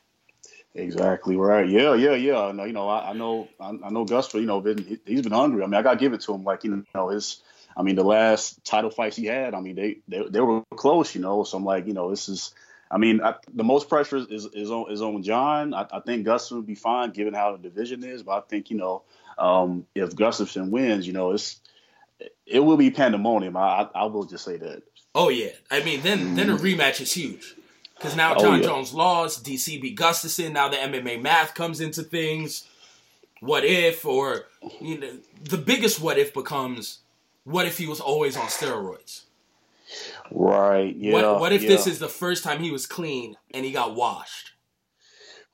Exactly 0.75 1.37
right. 1.37 1.69
Yeah, 1.69 1.95
yeah, 1.95 2.15
yeah. 2.15 2.49
You 2.51 2.73
know, 2.73 2.89
I, 2.89 3.11
I 3.11 3.13
know, 3.13 3.49
I, 3.61 3.69
I 3.85 3.91
know 3.91 4.05
Gus. 4.05 4.29
For 4.29 4.39
you 4.39 4.47
know, 4.47 4.61
been 4.61 4.79
he, 4.79 4.99
he's 5.07 5.23
been 5.23 5.33
hungry. 5.33 5.63
I 5.63 5.67
mean, 5.67 5.75
I 5.75 5.83
got 5.83 5.93
to 5.93 6.01
give 6.01 6.13
it 6.13 6.21
to 6.23 6.35
him. 6.35 6.43
Like 6.45 6.65
you 6.65 6.85
know, 6.95 7.09
his. 7.09 7.43
I 7.77 7.83
mean, 7.83 7.97
the 7.97 8.05
last 8.05 8.65
title 8.65 8.91
fights 8.91 9.17
he 9.17 9.27
had. 9.27 9.55
I 9.55 9.61
mean, 9.61 9.77
they 9.77 9.99
they, 10.09 10.29
they 10.29 10.41
were 10.41 10.63
close. 10.75 11.15
You 11.15 11.21
know, 11.21 11.45
so 11.45 11.59
I'm 11.59 11.65
like, 11.65 11.87
you 11.87 11.95
know, 11.95 12.11
this 12.11 12.29
is. 12.29 12.55
I 12.91 12.99
mean, 12.99 13.23
I, 13.23 13.35
the 13.53 13.65
most 13.65 13.89
pressure 13.89 14.17
is 14.17 14.47
is 14.47 14.71
on 14.71 14.91
is 14.91 15.01
on 15.01 15.23
Jon. 15.23 15.75
I, 15.75 15.87
I 15.93 16.01
think 16.01 16.27
Gustafsson 16.27 16.57
would 16.57 16.67
be 16.67 16.75
fine 16.75 17.11
given 17.11 17.35
how 17.35 17.53
the 17.53 17.59
division 17.59 18.03
is, 18.03 18.25
but 18.25 18.33
I 18.33 18.41
think 18.41 18.71
you 18.71 18.77
know, 18.77 19.03
um, 19.39 19.87
if 19.95 20.11
Gustafsson 20.11 20.71
wins, 20.71 21.07
you 21.07 21.13
know, 21.13 21.31
it's 21.31 21.61
it 22.47 22.61
will 22.61 22.77
be 22.77 22.91
pandemonium. 22.91 23.57
I, 23.57 23.89
I 23.95 24.07
will 24.07 24.25
just 24.25 24.45
say 24.45 24.57
that. 24.57 24.83
Oh 25.15 25.29
yeah, 25.29 25.51
I 25.71 25.83
mean 25.83 26.03
then 26.03 26.35
then 26.35 26.51
a 26.51 26.57
mm-hmm. 26.57 26.65
rematch 26.65 27.01
is 27.01 27.13
huge 27.13 27.55
because 27.97 28.17
now 28.17 28.35
Oh, 28.35 28.41
Jon 28.41 28.61
yeah. 28.61 28.67
Jones 28.67 28.93
lost, 28.93 29.45
DC 29.45 29.81
beat 29.81 29.99
Gustafsson. 29.99 30.53
Now 30.53 30.69
the 30.69 30.77
MMA 30.77 31.23
math 31.23 31.55
comes 31.55 31.81
into 31.81 32.03
things. 32.03 32.67
What 33.41 33.65
if, 33.65 34.05
or 34.05 34.47
you 34.81 34.99
know, 34.99 35.19
the 35.43 35.59
biggest 35.59 36.01
what 36.01 36.19
if 36.19 36.33
becomes, 36.33 37.01
what 37.45 37.67
if 37.67 37.79
he 37.79 37.87
was 37.87 38.01
always 38.01 38.37
on 38.37 38.47
steroids? 38.47 39.25
Right. 40.31 40.95
Yeah. 40.97 41.13
what, 41.13 41.41
what 41.41 41.53
if 41.53 41.63
this 41.63 41.87
is 41.87 41.99
the 41.99 42.09
first 42.09 42.43
time 42.43 42.61
he 42.61 42.71
was 42.71 42.87
clean 42.87 43.37
and 43.53 43.65
he 43.65 43.73
got 43.73 43.95
washed? 43.95 44.53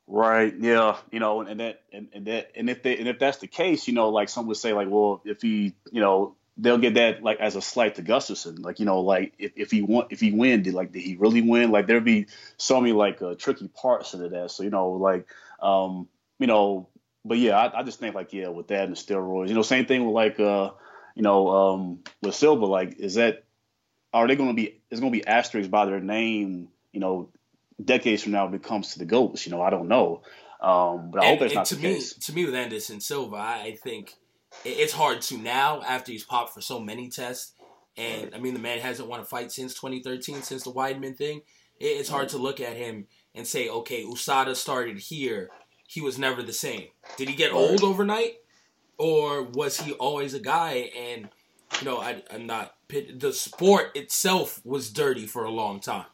Right. 0.07 0.55
Yeah. 0.59 0.97
You 1.11 1.21
know, 1.21 1.41
and 1.43 1.61
that 1.61 1.83
and, 1.93 2.09
and 2.13 2.27
that 2.27 2.53
and 2.55 2.71
if 2.71 2.83
they 2.83 2.97
and 2.97 3.09
if 3.09 3.19
that's 3.19 3.39
the 3.39 3.47
case, 3.47 3.89
you 3.89 3.95
know, 3.95 4.09
like 4.11 4.29
some 4.29 4.47
would 4.47 4.57
say, 4.57 4.73
like, 4.73 4.89
well, 4.89 5.21
if 5.25 5.43
he, 5.43 5.75
you 5.91 6.01
know, 6.01 6.37
they'll 6.61 6.79
get 6.79 6.95
that 6.95 7.23
like 7.23 7.41
as 7.41 7.57
a 7.57 7.63
slight 7.63 7.95
to 7.97 8.03
Gustafsson, 8.03 8.63
like, 8.65 8.79
you 8.81 8.85
know, 8.85 9.01
like 9.01 9.33
if, 9.39 9.53
if 9.57 9.71
he 9.71 9.83
won, 9.83 10.07
if 10.11 10.21
he 10.21 10.33
win, 10.33 10.63
did 10.63 10.75
like 10.75 10.93
did 10.93 11.03
he 11.03 11.17
really 11.17 11.41
win? 11.43 11.71
Like 11.71 11.87
there'd 11.87 12.05
be 12.05 12.27
so 12.57 12.81
many 12.81 12.93
like 12.93 13.23
uh, 13.23 13.35
tricky 13.37 13.69
parts 13.69 14.15
into 14.15 14.29
that. 14.29 14.51
So 14.51 14.63
you 14.63 14.71
know, 14.71 14.91
like, 14.91 15.27
um, 15.63 16.09
you 16.39 16.47
know, 16.47 16.89
but 17.25 17.39
yeah, 17.39 17.57
I, 17.59 17.81
I 17.81 17.83
just 17.83 17.99
think 17.99 18.15
like 18.15 18.33
yeah, 18.33 18.49
with 18.49 18.69
that 18.69 18.85
and 18.85 18.97
the 18.97 19.01
steroids, 19.01 19.49
you 19.49 19.55
know, 19.55 19.63
same 19.63 19.87
thing 19.87 20.05
with 20.05 20.15
like 20.15 20.39
uh, 20.39 20.71
you 21.15 21.23
know, 21.23 21.49
um, 21.49 21.99
with 22.23 22.35
Silva, 22.35 22.67
like, 22.67 22.99
is 22.99 23.15
that 23.15 23.45
are 24.13 24.27
they 24.27 24.37
going 24.37 24.51
to 24.51 24.55
be? 24.55 24.81
Is 24.91 25.01
going 25.01 25.13
to 25.13 25.19
be 25.19 25.27
asterisks 25.27 25.71
by 25.71 25.87
their 25.87 26.01
name? 26.01 26.69
You 26.93 27.01
know, 27.01 27.31
decades 27.83 28.23
from 28.23 28.33
now 28.33 28.47
when 28.47 28.55
it 28.55 28.63
comes 28.63 28.93
to 28.93 28.99
the 28.99 29.05
goats. 29.05 29.47
You 29.47 29.53
know, 29.53 29.63
I 29.63 29.71
don't 29.71 29.89
know. 29.89 30.23
Um, 30.61 31.11
but 31.11 31.23
I 31.23 31.27
And- 31.27 31.39
hope 31.39 31.41
that's 31.41 31.55
not 31.55 31.67
to 31.67 31.75
the 31.77 31.83
me, 31.83 31.95
case. 31.95 32.15
to 32.15 32.35
me 32.35 32.45
with 32.45 32.55
Anderson 32.55 33.01
Silva, 33.01 33.37
I, 33.37 33.79
think 33.83 34.15
it's 34.65 34.93
hard 34.93 35.21
to 35.23 35.39
now 35.39 35.83
after 35.83 36.13
he's 36.13 36.25
popped 36.25 36.55
for 36.55 36.61
so 36.61 36.81
many 36.81 37.09
tests. 37.09 37.53
And 37.97 38.35
I 38.35 38.39
mean, 38.39 38.55
the 38.55 38.61
man 38.61 38.79
hasn't 38.79 39.09
won 39.09 39.21
a 39.21 39.25
fight 39.25 39.53
since 39.53 39.75
2013, 39.75 40.43
since 40.43 40.65
the 40.65 40.73
Weidman 40.73 41.17
thing. 41.17 41.43
It's 41.79 42.09
hard 42.09 42.29
mm. 42.29 42.33
to 42.33 42.39
look 42.39 42.61
at 42.61 42.77
him 42.77 43.07
and 43.35 43.47
say, 43.47 43.69
okay, 43.69 44.05
USADA 44.05 44.55
started 44.55 44.99
here. 44.99 45.51
He 45.87 46.01
was 46.01 46.19
never 46.19 46.43
the 46.43 46.53
same. 46.53 46.89
Did 47.17 47.29
he 47.29 47.35
get 47.35 47.53
old 47.53 47.83
overnight, 47.83 48.35
or 48.97 49.43
was 49.43 49.81
he 49.81 49.93
always 49.93 50.35
a 50.35 50.39
guy? 50.39 50.91
And 50.97 51.29
you 51.81 51.85
know, 51.85 51.99
I, 51.99 52.23
I'm 52.31 52.47
not. 52.47 52.77
The 52.89 53.33
sport 53.33 53.97
itself 53.97 54.61
was 54.65 54.91
dirty 54.91 55.27
for 55.27 55.45
a 55.45 55.51
long 55.51 55.81
time. 55.81 56.07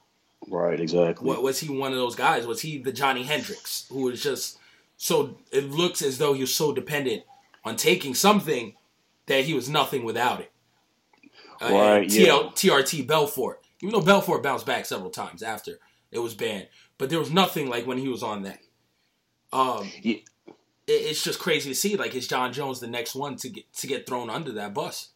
Right, 0.48 0.78
exactly. 0.78 1.26
What 1.26 1.42
was 1.42 1.60
he 1.60 1.68
one 1.68 1.92
of 1.92 1.98
those 1.98 2.14
guys? 2.14 2.46
Was 2.46 2.62
he 2.62 2.78
the 2.78 2.92
Johny 2.92 3.24
Hendricks 3.24 3.86
who 3.90 4.02
was 4.02 4.22
just 4.22 4.58
so? 4.96 5.36
It 5.50 5.70
looks 5.70 6.00
as 6.00 6.18
though 6.18 6.32
he 6.32 6.42
was 6.42 6.54
so 6.54 6.72
dependent 6.72 7.24
on 7.66 7.76
taking 7.76 8.14
something 8.14 8.74
that 9.26 9.44
he 9.44 9.52
was 9.52 9.68
nothing 9.68 10.04
without 10.04 10.40
it. 10.40 10.52
Uh, 11.60 11.70
Right, 11.72 12.02
and 12.04 12.12
yeah. 12.12 12.28
TL, 12.28 12.54
TRT 12.54 13.06
Belfort 13.06 13.62
Even 13.82 13.92
though 13.92 14.00
Belfort 14.00 14.42
bounced 14.42 14.66
back 14.66 14.86
several 14.86 15.10
times 15.10 15.42
after 15.42 15.78
it 16.10 16.20
was 16.20 16.34
banned, 16.34 16.68
but 16.96 17.10
there 17.10 17.18
was 17.18 17.30
nothing 17.30 17.68
like 17.68 17.86
when 17.86 17.98
he 17.98 18.08
was 18.08 18.22
on 18.22 18.42
that. 18.42 18.60
Um, 19.52 19.90
Yeah. 20.02 20.16
it, 20.16 20.52
it's 20.86 21.22
just 21.24 21.40
crazy 21.40 21.70
to 21.70 21.74
see. 21.74 21.96
Like, 21.96 22.14
is 22.14 22.28
Jon 22.28 22.52
Jones 22.52 22.78
the 22.80 22.86
next 22.86 23.14
one 23.14 23.36
to 23.36 23.48
get 23.48 23.72
to 23.74 23.86
get 23.86 24.06
thrown 24.06 24.30
under 24.30 24.52
that 24.52 24.72
bus? 24.72 25.08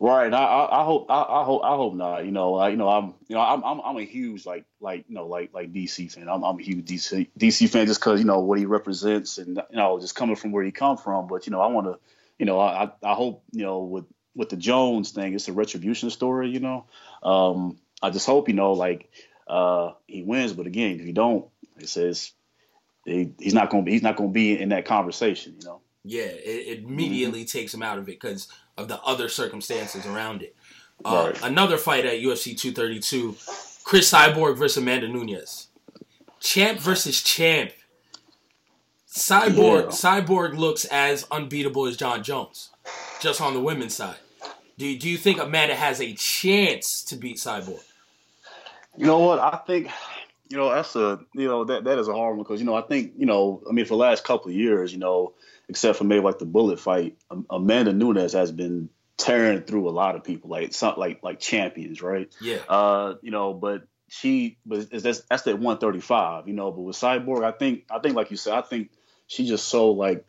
Right. 0.00 0.32
I, 0.32 0.44
I, 0.44 0.80
I 0.80 0.84
hope. 0.84 1.06
I, 1.10 1.22
I 1.22 1.44
hope. 1.44 1.62
I 1.64 1.74
hope 1.74 1.94
not. 1.94 2.24
You 2.24 2.30
know. 2.30 2.54
I, 2.54 2.68
you 2.68 2.76
know. 2.76 2.88
I'm. 2.88 3.14
You 3.26 3.34
know. 3.34 3.40
I'm. 3.40 3.64
I'm, 3.64 3.80
I'm 3.80 3.96
a 3.96 4.04
huge 4.04 4.46
like 4.46 4.64
like 4.80 5.04
you 5.08 5.14
know 5.16 5.26
like 5.26 5.52
like 5.52 5.72
DC 5.72 6.12
fan. 6.12 6.28
I'm, 6.28 6.44
I'm 6.44 6.58
a 6.58 6.62
huge 6.62 6.86
DC 6.86 7.28
DC 7.38 7.68
fan 7.68 7.86
just 7.86 8.00
because 8.00 8.20
you 8.20 8.26
know 8.26 8.38
what 8.38 8.60
he 8.60 8.66
represents 8.66 9.38
and 9.38 9.56
you 9.70 9.76
know 9.76 9.98
just 9.98 10.14
coming 10.14 10.36
from 10.36 10.52
where 10.52 10.62
he 10.62 10.70
come 10.70 10.98
from. 10.98 11.26
But 11.26 11.46
you 11.46 11.50
know 11.50 11.60
I 11.60 11.66
want 11.66 11.88
to. 11.88 11.98
You 12.38 12.46
know. 12.46 12.60
I 12.60 12.90
I 13.02 13.14
hope 13.14 13.42
you 13.50 13.64
know 13.64 13.80
with 13.80 14.04
with 14.36 14.50
the 14.50 14.56
Jones 14.56 15.10
thing, 15.10 15.34
it's 15.34 15.48
a 15.48 15.52
retribution 15.52 16.10
story. 16.10 16.50
You 16.50 16.60
know. 16.60 16.86
Um. 17.22 17.78
I 18.00 18.10
just 18.10 18.26
hope 18.26 18.48
you 18.48 18.54
know 18.54 18.74
like 18.74 19.10
uh 19.48 19.92
he 20.06 20.22
wins. 20.22 20.52
But 20.52 20.66
again, 20.68 21.00
if 21.00 21.06
he 21.06 21.12
don't, 21.12 21.46
it 21.76 21.88
says 21.88 22.30
he, 23.04 23.32
he's 23.40 23.54
not 23.54 23.70
gonna 23.70 23.82
be 23.82 23.92
he's 23.92 24.02
not 24.02 24.16
gonna 24.16 24.28
be 24.28 24.56
in 24.56 24.68
that 24.68 24.84
conversation. 24.84 25.56
You 25.60 25.66
know. 25.66 25.80
Yeah, 26.04 26.22
it, 26.22 26.78
it 26.78 26.78
immediately 26.84 27.44
takes 27.44 27.74
him 27.74 27.82
out 27.82 27.98
of 27.98 28.04
it 28.04 28.12
because 28.12 28.48
of 28.78 28.88
the 28.88 29.00
other 29.02 29.28
circumstances 29.28 30.06
around 30.06 30.42
it. 30.42 30.54
Uh, 31.04 31.32
Right. 31.32 31.42
Another 31.44 31.76
fight 31.76 32.06
at 32.06 32.20
UFC 32.20 32.56
232: 32.56 33.36
Cris 33.84 34.10
Cyborg 34.10 34.56
versus 34.56 34.78
Amanda 34.78 35.08
Nunes. 35.08 35.68
Champ 36.40 36.78
versus 36.78 37.20
champ. 37.22 37.72
Cyborg 39.08 39.84
Yeah. 39.84 39.88
Cyborg 39.88 40.56
looks 40.56 40.84
as 40.86 41.26
unbeatable 41.30 41.86
as 41.86 41.96
Jon 41.96 42.22
Jones, 42.22 42.70
just 43.20 43.40
on 43.40 43.54
the 43.54 43.60
women's 43.60 43.94
side. 43.94 44.16
Do 44.76 44.96
do 44.96 45.08
you 45.08 45.16
think 45.18 45.40
Amanda 45.40 45.74
has 45.74 46.00
a 46.00 46.12
chance 46.14 47.02
to 47.04 47.16
beat 47.16 47.36
Cyborg? 47.38 47.80
You 48.96 49.06
know 49.06 49.18
what? 49.18 49.38
I 49.38 49.56
think, 49.66 49.90
you 50.48 50.56
know, 50.56 50.70
that's 50.70 50.94
a, 50.96 51.20
you 51.34 51.46
know, 51.48 51.64
that 51.64 51.84
that 51.84 51.98
is 51.98 52.08
a 52.08 52.12
hard 52.12 52.36
one 52.36 52.44
because 52.44 52.60
you 52.60 52.66
know 52.66 52.74
I 52.74 52.82
think, 52.82 53.12
you 53.16 53.26
know, 53.26 53.62
I 53.68 53.72
mean, 53.72 53.84
for 53.84 53.90
the 53.94 53.96
last 53.96 54.24
couple 54.24 54.48
of 54.48 54.54
years, 54.56 54.92
you 54.92 54.98
know, 54.98 55.32
except 55.68 55.98
for 55.98 56.04
maybe 56.04 56.22
like 56.22 56.38
the 56.38 56.46
bullet 56.46 56.80
fight, 56.80 57.16
Amanda 57.50 57.92
Nunes 57.92 58.32
has 58.32 58.52
been 58.52 58.88
tearing 59.16 59.62
through 59.62 59.88
a 59.88 59.90
lot 59.90 60.16
of 60.16 60.24
people, 60.24 60.50
like 60.50 60.72
some 60.72 60.94
like 60.96 61.22
like 61.22 61.40
champions, 61.40 62.00
right? 62.02 62.32
Yeah. 62.40 62.58
Uh, 62.68 63.14
you 63.22 63.30
know, 63.30 63.52
but 63.52 63.86
she, 64.08 64.58
but 64.64 64.90
that's 64.90 65.20
that's 65.20 65.42
that 65.42 65.58
135, 65.58 66.48
you 66.48 66.54
know. 66.54 66.70
But 66.70 66.80
with 66.80 66.96
Cyborg, 66.96 67.44
I 67.44 67.52
think, 67.52 67.84
I 67.90 67.98
think 67.98 68.16
like 68.16 68.30
you 68.30 68.36
said, 68.36 68.54
I 68.54 68.62
think 68.62 68.90
she's 69.26 69.48
just 69.48 69.68
so 69.68 69.90
like 69.90 70.24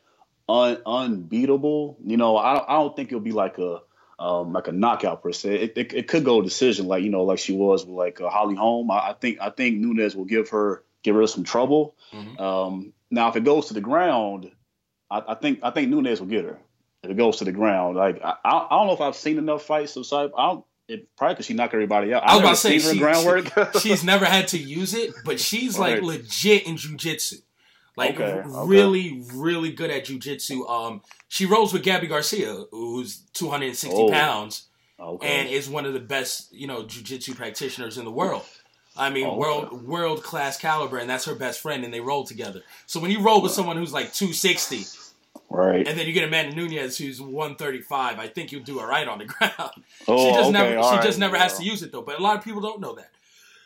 un, 0.50 0.82
unbeatable. 0.86 1.98
You 2.04 2.18
know, 2.18 2.38
I 2.38 2.56
don't, 2.56 2.70
I 2.70 2.74
don't 2.74 2.96
think 2.96 3.10
it'll 3.10 3.22
be 3.22 3.32
like 3.32 3.58
a 3.58 3.82
um, 4.20 4.52
like 4.52 4.68
a 4.68 4.74
knockout 4.74 5.24
per 5.24 5.32
se. 5.32 5.56
It, 5.56 5.74
it, 5.78 5.94
it 5.94 6.08
could 6.10 6.26
go 6.26 6.42
decision, 6.42 6.88
like 6.88 7.04
you 7.04 7.10
know, 7.10 7.24
like 7.24 7.40
she 7.40 7.54
was 7.54 7.86
with 7.86 7.96
like 7.96 8.20
uh, 8.20 8.30
Holly 8.30 8.56
Holm. 8.56 8.92
I, 8.92 9.12
I 9.12 9.14
think 9.14 9.38
I 9.40 9.50
think 9.50 9.78
Nunes 9.78 10.16
will 10.16 10.26
give 10.26 10.50
her 10.50 10.84
give 11.04 11.16
her 11.16 11.26
some 11.28 11.46
trouble. 11.46 11.96
Mhm. 12.14 12.40
Um, 12.40 12.94
now, 13.10 13.30
if 13.30 13.36
it 13.36 13.44
goes 13.44 13.68
to 13.68 13.74
the 13.74 13.82
ground, 13.82 14.52
I, 15.12 15.24
I 15.30 15.36
think 15.36 15.60
I 15.64 15.72
think 15.72 15.90
Nunes 15.90 16.20
will 16.20 16.28
get 16.28 16.46
her. 16.46 16.60
If 17.04 17.12
it 17.12 17.18
goes 17.18 17.38
to 17.38 17.46
the 17.46 17.52
ground, 17.52 17.96
like 17.98 18.22
I, 18.24 18.36
I 18.44 18.68
I 18.70 18.78
don't 18.78 18.88
know 18.88 18.94
if 18.94 19.02
I've 19.02 19.16
seen 19.16 19.38
enough 19.38 19.64
fights 19.64 19.96
of 19.96 20.04
Cyborg. 20.04 20.32
I 20.38 20.48
don't. 20.48 20.66
It, 20.88 21.16
probably 21.16 21.36
because 21.36 21.46
she 21.46 21.54
knocked 21.54 21.76
everybody 21.76 22.14
out. 22.16 22.24
I 22.24 22.34
was 22.34 22.36
I've 22.36 22.42
about 22.42 22.50
to 22.50 22.56
say 22.56 22.80
she, 22.80 22.98
groundwork. 23.00 23.74
she- 23.74 23.80
she's 23.90 24.04
never 24.04 24.26
had 24.26 24.48
to 24.50 24.58
use 24.58 24.96
it, 24.96 25.12
but 25.24 25.40
she's 25.40 25.78
like 25.78 25.96
Right. 25.96 26.04
legit 26.04 26.66
in 26.66 26.76
jujitsu. 26.78 27.42
Like 27.96 28.16
Okay, 28.16 28.32
r- 28.32 28.40
okay. 28.40 28.68
really, 28.68 29.22
really 29.36 29.72
good 29.72 29.92
at 29.92 30.06
jujitsu. 30.06 30.68
Um, 30.68 31.02
she 31.28 31.46
rolls 31.46 31.74
with 31.74 31.84
Gabi 31.86 32.10
Garcia, 32.10 32.64
who's 32.72 33.20
260 33.34 33.90
Oh. 33.96 34.10
pounds, 34.10 34.68
okay. 35.00 35.28
and 35.28 35.50
is 35.50 35.70
one 35.70 35.86
of 35.86 35.94
the 35.94 36.00
best, 36.00 36.52
you 36.52 36.66
know, 36.66 36.82
jujitsu 36.84 37.36
practitioners 37.36 38.00
in 38.00 38.06
the 38.06 38.12
world. 38.12 38.44
I 38.98 39.12
mean, 39.12 39.28
Oh, 39.28 39.38
world 39.38 39.84
world 39.88 40.24
class 40.24 40.58
caliber, 40.58 40.98
and 40.98 41.08
that's 41.10 41.26
her 41.26 41.36
best 41.36 41.60
friend, 41.62 41.84
and 41.86 41.94
they 41.94 42.00
roll 42.02 42.24
together. 42.24 42.64
So 42.88 43.00
when 43.00 43.12
you 43.12 43.20
roll 43.22 43.42
with 43.44 43.52
someone 43.52 43.78
who's 43.78 43.94
like 43.94 44.12
260, 44.12 44.86
right. 45.50 45.88
and 45.88 45.98
then 45.98 46.08
you 46.08 46.14
get 46.14 46.24
Amanda 46.24 46.56
Nunes 46.56 46.98
who's 46.98 47.22
135, 47.22 48.20
I 48.20 48.28
think 48.28 48.52
you'll 48.52 48.64
do 48.64 48.80
all 48.80 48.88
right 48.88 49.08
on 49.08 49.20
the 49.20 49.26
ground. 49.26 49.84
Oh, 50.08 50.26
she 50.26 50.32
just 50.32 50.50
okay, 50.50 50.52
never, 50.52 50.78
all 50.78 50.92
she 50.92 50.98
right, 50.98 51.06
just 51.06 51.20
never 51.20 51.38
has 51.38 51.58
to 51.58 51.64
use 51.64 51.84
it 51.84 51.92
though. 51.92 52.02
But 52.02 52.20
a 52.20 52.24
lot 52.24 52.38
of 52.38 52.44
people 52.44 52.62
don't 52.62 52.82
know 52.82 52.96
that. 52.96 53.12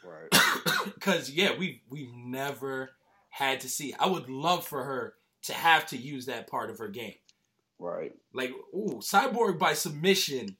Right. 0.03 0.41
Because 0.85 1.29
yeah, 1.29 1.57
we 1.57 1.81
we've 1.89 2.13
never 2.13 2.91
had 3.29 3.61
to 3.61 3.69
see. 3.69 3.93
I 3.97 4.07
would 4.07 4.29
love 4.29 4.65
for 4.65 4.83
her 4.83 5.15
to 5.43 5.53
have 5.53 5.85
to 5.87 5.97
use 5.97 6.25
that 6.25 6.47
part 6.47 6.69
of 6.69 6.77
her 6.77 6.87
game. 6.87 7.15
Right. 7.79 8.13
Like, 8.33 8.51
ooh, 8.73 8.99
cyborg 9.01 9.59
by 9.59 9.73
submission 9.73 10.57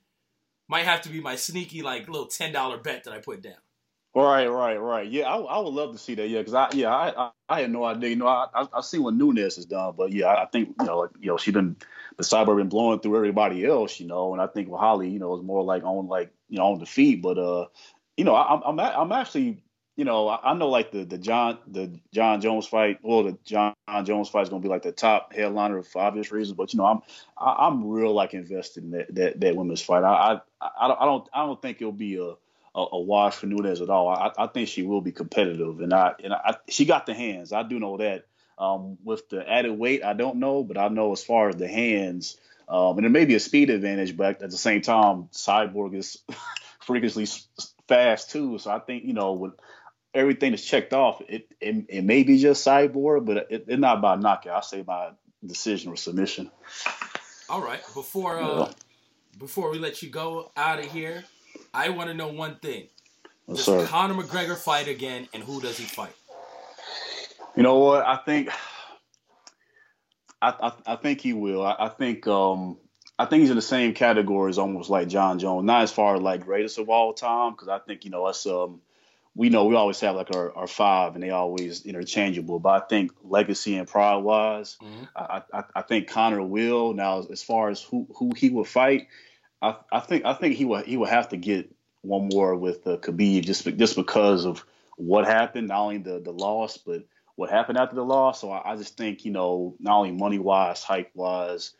might 0.68 0.86
have 0.86 1.02
to 1.02 1.10
be 1.10 1.22
my 1.22 1.36
sneaky 1.36 1.82
like 1.82 2.08
little 2.08 2.28
ten 2.28 2.52
dollar 2.52 2.78
bet 2.78 3.04
that 3.04 3.14
I 3.14 3.20
put 3.20 3.42
down. 3.42 3.54
Right, 4.16 4.46
right, 4.46 4.76
right. 4.78 5.10
Yeah, 5.10 5.24
I, 5.24 5.38
I 5.40 5.60
would 5.60 5.74
love 5.74 5.92
to 5.94 5.98
see 5.98 6.14
that. 6.16 6.28
Yeah, 6.30 6.40
because 6.40 6.54
I, 6.54 6.70
yeah, 6.74 6.94
I, 6.94 7.26
I, 7.26 7.32
I 7.50 7.62
had 7.62 7.72
no 7.72 7.84
idea. 7.84 8.12
You 8.12 8.18
know, 8.18 8.28
I, 8.28 8.46
I, 8.54 8.68
I 8.74 8.82
see 8.82 9.00
what 9.00 9.16
Nunes 9.16 9.56
has 9.56 9.66
done, 9.66 9.96
but 9.98 10.12
yeah, 10.12 10.28
I, 10.28 10.44
I 10.44 10.46
think 10.46 10.76
you 10.80 10.86
know, 10.86 11.00
like, 11.00 11.10
you 11.20 11.28
know, 11.30 11.38
she 11.38 11.50
been 11.50 11.76
the 12.18 12.24
cyber 12.24 12.56
been 12.56 12.70
blowing 12.70 13.00
through 13.00 13.16
everybody 13.16 13.66
else, 13.66 14.00
you 14.00 14.06
know, 14.06 14.34
and 14.34 14.42
I 14.42 14.46
think 14.46 14.70
with 14.70 14.80
Holly, 14.80 15.10
you 15.10 15.18
know, 15.18 15.36
is 15.36 15.42
more 15.44 15.64
like 15.64 15.84
on 15.84 16.08
like 16.08 16.32
you 16.48 16.60
know 16.60 16.74
on 16.74 16.80
the 16.80 16.86
feet, 16.86 17.24
but 17.24 17.40
uh, 17.40 17.66
you 18.16 18.24
know, 18.24 18.36
I, 18.36 18.54
I'm, 18.54 18.62
I'm, 18.64 18.80
I'm 18.80 19.12
actually, 19.12 19.64
you 19.96 20.06
know, 20.06 20.28
I, 20.28 20.52
I 20.52 20.54
know 20.54 20.70
like 20.70 20.92
the 20.92 21.06
the 21.06 21.18
Jon 21.18 21.58
the 21.66 22.00
Jon 22.14 22.40
Jones 22.40 22.68
fight, 22.68 23.00
well, 23.02 23.24
the 23.24 23.36
Jon 23.44 23.74
Jones 24.04 24.30
fight 24.30 24.44
is 24.44 24.50
gonna 24.50 24.62
be 24.62 24.70
like 24.70 24.84
the 24.84 24.92
top 24.92 25.34
headliner 25.34 25.82
for 25.82 26.04
obvious 26.04 26.32
reasons, 26.32 26.56
but 26.56 26.72
you 26.72 26.78
know, 26.78 26.86
I'm, 26.86 27.00
I, 27.36 27.66
I'm 27.68 27.84
real 27.88 28.14
like 28.14 28.36
invested 28.36 28.84
in 28.84 28.92
that 28.92 29.16
that, 29.16 29.40
that 29.40 29.56
women's 29.56 29.82
fight. 29.82 30.04
I, 30.04 30.40
I, 30.62 30.70
I 30.82 30.88
don't, 30.88 31.02
I 31.02 31.06
don't, 31.06 31.30
I 31.34 31.46
don't 31.48 31.60
think 31.64 31.78
it'll 31.82 31.92
be 31.92 32.18
a 32.18 32.36
a, 32.76 32.86
a 32.94 33.00
wash 33.00 33.36
for 33.36 33.46
Nunes 33.46 33.82
at 33.82 33.90
all. 33.90 34.10
I, 34.10 34.32
I 34.38 34.48
think 34.48 34.68
she 34.68 34.84
will 34.84 35.02
be 35.02 35.12
competitive, 35.12 35.80
and 35.82 35.94
I 35.94 36.14
and 36.24 36.34
I, 36.34 36.56
she 36.70 36.86
got 36.86 37.06
the 37.06 37.14
hands. 37.14 37.54
I 37.54 37.64
do 37.64 37.80
know 37.80 37.98
that. 37.98 38.26
Um, 38.56 39.00
with 39.04 39.30
the 39.30 39.50
added 39.50 39.72
weight, 39.72 40.04
I 40.04 40.14
don't 40.14 40.38
know, 40.38 40.64
but 40.64 40.78
I 40.78 40.88
know 40.88 41.12
as 41.12 41.24
far 41.24 41.50
as 41.50 41.56
the 41.56 41.68
hands, 41.68 42.38
um, 42.70 42.98
and 42.98 43.06
it 43.06 43.10
may 43.10 43.26
be 43.26 43.34
a 43.34 43.40
speed 43.40 43.72
advantage, 43.72 44.16
but 44.16 44.44
at 44.44 44.52
the 44.52 44.58
same 44.58 44.82
time, 44.82 45.28
Cyborg 45.34 45.96
is 45.96 46.20
freakishly 46.80 47.26
fast 47.88 48.30
too. 48.30 48.60
So 48.60 48.70
I 48.70 48.78
think 48.80 49.06
you 49.06 49.14
know 49.14 49.34
with 49.34 49.54
everything 50.14 50.52
that's 50.52 50.64
checked 50.64 50.94
off, 50.94 51.22
it 51.28 51.48
it, 51.60 51.86
it 51.90 52.04
may 52.04 52.24
be 52.24 52.38
just 52.38 52.66
Cyborg, 52.66 53.26
but 53.26 53.38
it, 53.38 53.66
it's 53.68 53.80
not 53.80 54.02
by 54.02 54.16
knockout. 54.16 54.58
I 54.58 54.62
say 54.62 54.82
by 54.84 55.12
decision 55.46 55.92
or 55.92 55.96
submission. 55.96 56.52
All 57.50 57.62
right, 57.62 57.82
before 57.94 58.40
uh, 58.40 58.72
before 59.38 59.72
we 59.72 59.80
let 59.80 60.02
you 60.02 60.10
go 60.10 60.52
out 60.56 60.80
of 60.80 60.86
here, 60.86 61.24
I 61.74 61.90
want 61.90 62.10
to 62.10 62.14
know 62.14 62.28
one 62.28 62.56
thing: 62.58 62.88
Yes, 63.48 63.58
Does 63.58 63.66
sir. 63.66 63.86
Conor 63.88 64.16
McGregor 64.22 64.58
fight 64.58 64.88
again, 64.88 65.28
and 65.34 65.44
who 65.44 65.60
does 65.62 65.78
he 65.78 65.86
fight? 65.86 66.16
You 67.56 67.64
know 67.64 67.80
what? 67.80 68.06
I 68.06 68.18
think 68.18 68.50
I 70.42 70.54
I, 70.62 70.94
I 70.94 70.96
think 70.98 71.22
he 71.22 71.34
will. 71.34 71.66
I, 71.66 71.76
I 71.80 71.90
think 71.90 72.28
um 72.28 72.78
I 73.20 73.26
think 73.26 73.42
he's 73.42 73.50
in 73.50 73.56
the 73.56 73.62
same 73.62 73.94
category 73.94 74.50
as 74.50 74.58
almost 74.58 74.90
like 74.90 75.08
Jon 75.08 75.40
Jones. 75.40 75.66
Not 75.66 75.84
as 75.84 75.92
far 75.92 76.16
as 76.16 76.22
like 76.22 76.46
greatest 76.46 76.78
of 76.78 76.90
all 76.90 77.14
time, 77.14 77.52
because 77.54 77.70
I 77.70 77.80
think 77.80 78.06
you 78.06 78.12
know 78.12 78.26
us 78.26 78.46
um 78.46 78.82
we 79.36 79.50
know 79.50 79.66
we 79.66 79.76
always 79.76 80.00
have 80.02 80.16
like 80.16 80.36
our, 80.36 80.56
our 80.56 80.68
five 80.68 81.16
and 81.16 81.24
they 81.24 81.32
always 81.32 81.86
interchangeable. 81.86 82.60
But 82.60 82.84
I 82.84 82.86
think 82.86 83.12
legacy 83.24 83.76
and 83.78 83.88
pride 83.88 84.18
wise, 84.18 84.78
Mhm. 84.82 85.08
I, 85.16 85.42
I 85.54 85.64
I 85.76 85.82
think 85.82 86.08
Conor 86.08 86.44
will. 86.44 86.94
Now 86.94 87.24
as 87.32 87.42
far 87.44 87.70
as 87.70 87.82
who 87.82 88.08
who 88.16 88.32
he 88.36 88.50
will 88.50 88.64
fight, 88.66 89.08
I 89.64 89.76
I 89.92 90.00
think 90.02 90.26
I 90.26 90.34
think 90.34 90.56
he 90.56 90.66
will 90.66 90.84
he 90.84 90.98
will 90.98 91.08
have 91.08 91.30
to 91.30 91.38
get 91.38 91.74
one 92.02 92.30
more 92.32 92.56
with 92.56 92.86
uh, 92.86 92.98
Khabib 92.98 93.46
just 93.46 93.66
just 93.78 93.96
because 93.96 94.46
of 94.46 94.64
what 94.98 95.26
happened, 95.26 95.70
not 95.70 95.80
only 95.80 95.98
the 96.00 96.20
the 96.20 96.32
loss, 96.34 96.78
but 96.78 97.04
what 97.36 97.50
happened 97.50 97.78
after 97.78 97.96
the 97.96 98.04
loss. 98.06 98.42
So 98.42 98.52
I, 98.52 98.74
I 98.74 98.76
just 98.76 98.98
think 98.98 99.26
you 99.26 99.32
know 99.32 99.76
not 99.80 99.98
only 99.98 100.12
money 100.12 100.38
wise, 100.38 100.84
hype 100.84 101.12
wise, 101.16 101.72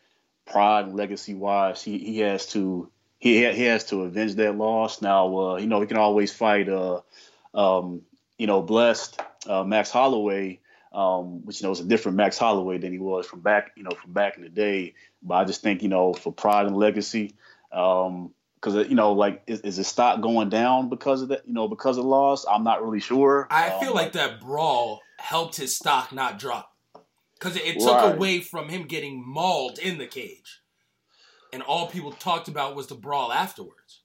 pride 0.46 0.86
and 0.86 0.96
legacy 0.96 1.34
wise, 1.34 1.82
he 1.82 1.98
he 1.98 2.20
has 2.20 2.46
to 2.52 2.90
he 3.18 3.44
he 3.52 3.64
has 3.64 3.84
to 3.86 4.02
avenge 4.02 4.34
that 4.36 4.56
loss. 4.56 5.02
Now 5.02 5.38
uh, 5.38 5.56
you 5.56 5.66
know 5.66 5.80
he 5.80 5.86
can 5.86 5.98
always 5.98 6.32
fight 6.32 6.68
uh 6.68 7.02
um 7.54 8.02
you 8.38 8.46
know 8.46 8.62
blessed 8.62 9.20
uh, 9.46 9.62
Max 9.64 9.90
Holloway. 9.90 10.60
Um, 10.92 11.44
which 11.44 11.60
you 11.60 11.66
know 11.66 11.72
is 11.72 11.80
a 11.80 11.84
different 11.84 12.16
Max 12.16 12.38
Holloway 12.38 12.78
than 12.78 12.92
he 12.92 13.00
was 13.00 13.26
from 13.26 13.40
back, 13.40 13.72
you 13.76 13.82
know, 13.82 13.90
from 14.00 14.12
back 14.12 14.36
in 14.36 14.44
the 14.44 14.48
day. 14.48 14.94
But 15.24 15.34
I 15.34 15.44
just 15.44 15.60
think, 15.60 15.82
you 15.82 15.88
know, 15.88 16.12
for 16.12 16.32
pride 16.32 16.66
and 16.66 16.76
legacy, 16.76 17.34
um, 17.74 18.32
because 18.54 18.88
you 18.88 18.94
know, 18.94 19.12
like, 19.12 19.42
is, 19.46 19.60
is 19.60 19.76
his 19.76 19.86
stock 19.88 20.22
going 20.22 20.48
down 20.48 20.88
because 20.88 21.20
of 21.20 21.28
that? 21.28 21.46
You 21.46 21.52
know, 21.52 21.68
because 21.68 21.98
of 21.98 22.04
loss? 22.06 22.46
I'm 22.50 22.64
not 22.64 22.82
really 22.82 23.00
sure. 23.00 23.46
I 23.50 23.68
Um, 23.70 23.80
feel 23.80 23.94
like 23.94 24.12
that 24.12 24.40
brawl 24.40 25.02
helped 25.18 25.56
his 25.56 25.76
stock 25.76 26.12
not 26.12 26.38
drop 26.38 26.72
because 27.38 27.56
it, 27.56 27.64
it 27.66 27.80
took 27.80 27.90
Right. 27.96 28.14
away 28.14 28.40
from 28.40 28.68
him 28.70 28.84
getting 28.84 29.22
mauled 29.26 29.78
in 29.78 29.98
the 29.98 30.06
cage, 30.06 30.62
and 31.52 31.62
all 31.62 31.88
people 31.88 32.12
talked 32.12 32.48
about 32.48 32.74
was 32.74 32.86
the 32.86 32.94
brawl 32.94 33.32
afterwards. 33.32 34.00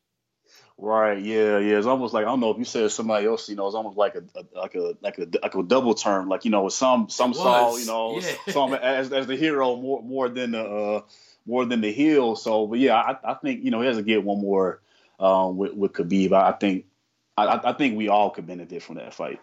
Right. 0.78 1.22
Yeah. 1.22 1.58
Yeah. 1.60 1.78
It's 1.78 1.88
almost 1.88 2.14
like 2.14 2.24
I 2.24 2.28
don't 2.30 2.40
know 2.40 2.52
if 2.52 2.58
you 2.58 2.64
said 2.66 2.90
somebody 2.92 3.28
else. 3.28 3.50
You 3.50 3.56
know, 3.58 3.66
it's 3.68 3.76
almost 3.76 3.98
like 3.98 4.16
a, 4.16 4.24
a 4.36 4.60
like 4.60 4.76
a 4.76 4.94
like 5.02 5.18
a 5.20 5.28
like 5.44 5.56
a 5.56 5.64
double 5.64 5.94
turn. 5.94 6.30
Like 6.30 6.46
you 6.46 6.52
know, 6.52 6.70
some 6.70 7.10
some 7.10 7.34
saw 7.34 7.76
you 7.76 7.86
know 7.86 8.20
yeah. 8.20 8.32
some 8.54 8.74
as 8.82 9.12
as 9.12 9.28
the 9.28 9.36
hero 9.36 9.76
more 9.76 10.02
more 10.02 10.30
than 10.30 10.52
the 10.52 10.64
uh, 10.64 11.02
more 11.50 11.66
than 11.66 11.82
the 11.82 11.92
heel. 11.92 12.36
So, 12.36 12.68
but 12.68 12.80
yeah, 12.80 12.96
I, 12.96 13.32
I 13.32 13.34
think 13.34 13.64
you 13.64 13.72
know 13.72 13.82
he 13.82 13.88
has 13.88 13.98
to 13.98 14.04
get 14.04 14.24
one 14.24 14.40
more 14.40 14.82
um, 15.20 15.58
with 15.58 15.74
with 15.74 15.94
Khabib. 15.94 16.32
I, 16.32 16.52
think 16.54 16.86
I, 17.38 17.60
I 17.64 17.74
think 17.74 17.98
we 17.98 18.08
all 18.08 18.30
could 18.30 18.46
benefit 18.48 18.84
from 18.84 18.96
that 18.96 19.14
fight. 19.14 19.42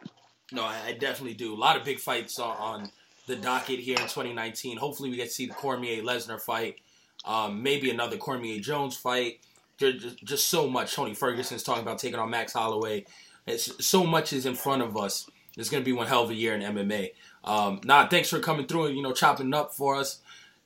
No, 0.52 0.64
I 0.64 0.92
definitely 0.92 1.34
do. 1.34 1.52
A 1.52 1.56
lot 1.56 1.76
of 1.76 1.84
big 1.84 1.98
fights 1.98 2.38
on, 2.38 2.56
on 2.56 2.90
the 3.26 3.34
docket 3.36 3.80
here 3.80 3.96
in 3.96 4.04
2019. 4.04 4.76
Hopefully, 4.76 5.10
we 5.10 5.16
get 5.16 5.28
to 5.28 5.34
see 5.34 5.46
the 5.46 5.54
Cormier 5.54 6.02
Lesnar 6.02 6.40
fight, 6.40 6.76
um, 7.24 7.62
maybe 7.62 7.90
another 7.90 8.16
Cormier 8.16 8.60
Jones 8.60 8.96
fight. 8.96 9.40
Just, 9.78 10.24
just 10.24 10.46
so 10.48 10.68
much. 10.68 10.94
Tony 10.94 11.14
Ferguson's 11.14 11.62
talking 11.62 11.82
about 11.82 11.98
taking 11.98 12.18
on 12.18 12.30
Max 12.30 12.52
Holloway. 12.52 13.04
It's, 13.46 13.84
so 13.84 14.04
much 14.04 14.32
is 14.32 14.46
in 14.46 14.54
front 14.54 14.82
of 14.82 14.96
us. 14.96 15.28
It's 15.56 15.68
going 15.68 15.82
to 15.82 15.84
be 15.84 15.92
one 15.92 16.06
hell 16.06 16.22
of 16.22 16.30
a 16.30 16.34
year 16.34 16.54
in 16.54 16.62
MMA. 16.62 17.10
Um, 17.44 17.80
nah, 17.84 18.08
thanks 18.08 18.28
for 18.28 18.38
coming 18.40 18.66
through 18.66 18.86
and 18.86 18.96
you 18.96 19.02
know 19.02 19.12
chopping 19.12 19.52
up 19.54 19.74
for 19.74 19.96
us. 19.96 20.20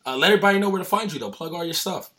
Uh, 0.06 0.16
let 0.16 0.30
everybody 0.30 0.58
know 0.58 0.70
where 0.70 0.78
to 0.78 0.84
find 0.84 1.12
you 1.12 1.18
though. 1.18 1.30
Plug 1.30 1.52
all 1.52 1.64
your 1.64 1.74
stuff. 1.74 2.10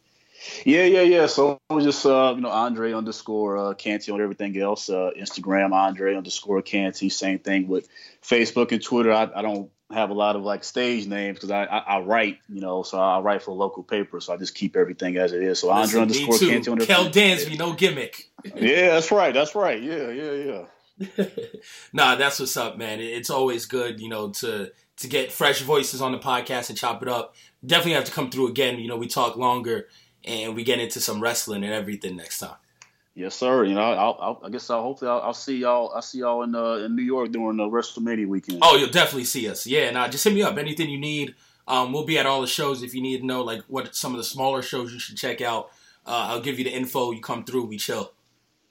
Yeah, 0.65 0.85
yeah, 0.85 1.01
yeah. 1.01 1.27
So 1.27 1.59
I'm 1.69 1.81
just 1.81 2.05
uh, 2.05 2.33
you 2.35 2.41
know 2.41 2.49
Andre 2.49 2.93
underscore 2.93 3.57
uh, 3.57 3.73
Canty 3.73 4.11
on 4.11 4.21
everything 4.21 4.57
else. 4.59 4.89
Uh, 4.89 5.11
Instagram 5.17 5.71
Andre 5.71 6.15
underscore 6.15 6.61
Canty. 6.61 7.09
Same 7.09 7.39
thing 7.39 7.67
with 7.67 7.87
Facebook 8.23 8.71
and 8.71 8.83
Twitter. 8.83 9.11
I, 9.11 9.29
I 9.35 9.41
don't 9.41 9.69
have 9.93 10.09
a 10.09 10.13
lot 10.13 10.35
of 10.35 10.43
like 10.43 10.63
stage 10.63 11.05
names 11.05 11.37
because 11.37 11.51
I, 11.51 11.65
I, 11.65 11.77
I 11.79 11.99
write, 11.99 12.39
you 12.49 12.61
know, 12.61 12.83
so 12.83 12.97
I 12.97 13.19
write 13.19 13.43
for 13.43 13.51
a 13.51 13.55
local 13.55 13.83
paper, 13.83 14.19
so 14.19 14.33
I 14.33 14.37
just 14.37 14.55
keep 14.55 14.75
everything 14.75 15.17
as 15.17 15.33
it 15.33 15.43
is. 15.43 15.59
So 15.59 15.69
Andre 15.69 16.01
underscore 16.01 16.37
Canty 16.37 16.71
on 16.71 16.79
Kel 16.79 17.09
Dansby, 17.09 17.57
no 17.57 17.73
gimmick. 17.73 18.29
yeah, 18.55 18.91
that's 18.91 19.11
right. 19.11 19.33
That's 19.33 19.53
right. 19.53 19.81
Yeah, 19.81 20.09
yeah, 20.09 20.31
yeah. 20.31 20.65
nah, 21.93 22.15
that's 22.15 22.39
what's 22.39 22.55
up, 22.57 22.77
man. 22.77 22.99
It's 22.99 23.29
always 23.29 23.65
good, 23.65 23.99
you 23.99 24.09
know, 24.09 24.29
to 24.39 24.71
to 24.97 25.07
get 25.07 25.31
fresh 25.31 25.61
voices 25.61 26.01
on 26.01 26.11
the 26.11 26.19
podcast 26.19 26.69
and 26.69 26.77
chop 26.77 27.01
it 27.01 27.07
up. 27.07 27.35
Definitely 27.65 27.93
have 27.93 28.05
to 28.05 28.11
come 28.11 28.29
through 28.29 28.47
again. 28.47 28.79
You 28.79 28.87
know, 28.87 28.97
we 28.97 29.07
talk 29.07 29.35
longer 29.35 29.87
and 30.23 30.55
we 30.55 30.63
get 30.63 30.79
into 30.79 30.99
some 30.99 31.21
wrestling 31.21 31.63
and 31.63 31.73
everything 31.73 32.15
next 32.15 32.39
time. 32.39 32.55
Yes, 33.13 33.35
sir. 33.35 33.65
You 33.65 33.75
know, 33.75 33.81
I'll, 33.81 34.17
I'll, 34.21 34.41
i 34.45 34.49
guess 34.49 34.69
I'll 34.69 34.83
hopefully 34.83 35.11
I'll, 35.11 35.21
I'll, 35.21 35.33
see 35.33 35.57
y'all. 35.57 35.91
I'll 35.93 36.01
see 36.01 36.19
y'all 36.19 36.43
in 36.43 36.55
uh, 36.55 36.75
in 36.75 36.95
New 36.95 37.03
York 37.03 37.31
during 37.31 37.57
the 37.57 37.63
WrestleMania 37.63 38.25
weekend. 38.25 38.59
Oh, 38.61 38.77
you'll 38.77 38.89
definitely 38.89 39.25
see 39.25 39.49
us. 39.49 39.67
Yeah, 39.67 39.89
nah, 39.91 40.07
just 40.07 40.23
hit 40.23 40.33
me 40.33 40.43
up. 40.43 40.57
Anything 40.57 40.89
you 40.89 40.99
need, 40.99 41.35
um, 41.67 41.91
we'll 41.91 42.05
be 42.05 42.17
at 42.17 42.25
all 42.25 42.39
the 42.39 42.47
shows. 42.47 42.83
If 42.83 42.93
you 42.93 43.01
need 43.01 43.19
to 43.19 43.25
know 43.25 43.43
like 43.43 43.63
what 43.67 43.95
some 43.95 44.13
of 44.13 44.17
the 44.17 44.23
smaller 44.23 44.61
shows 44.61 44.93
you 44.93 44.99
should 44.99 45.17
check 45.17 45.41
out, 45.41 45.71
uh, 46.05 46.27
I'll 46.29 46.41
give 46.41 46.57
you 46.57 46.63
the 46.63 46.71
info. 46.71 47.11
You 47.11 47.19
come 47.19 47.43
through, 47.43 47.65
we 47.65 47.77
chill. 47.77 48.13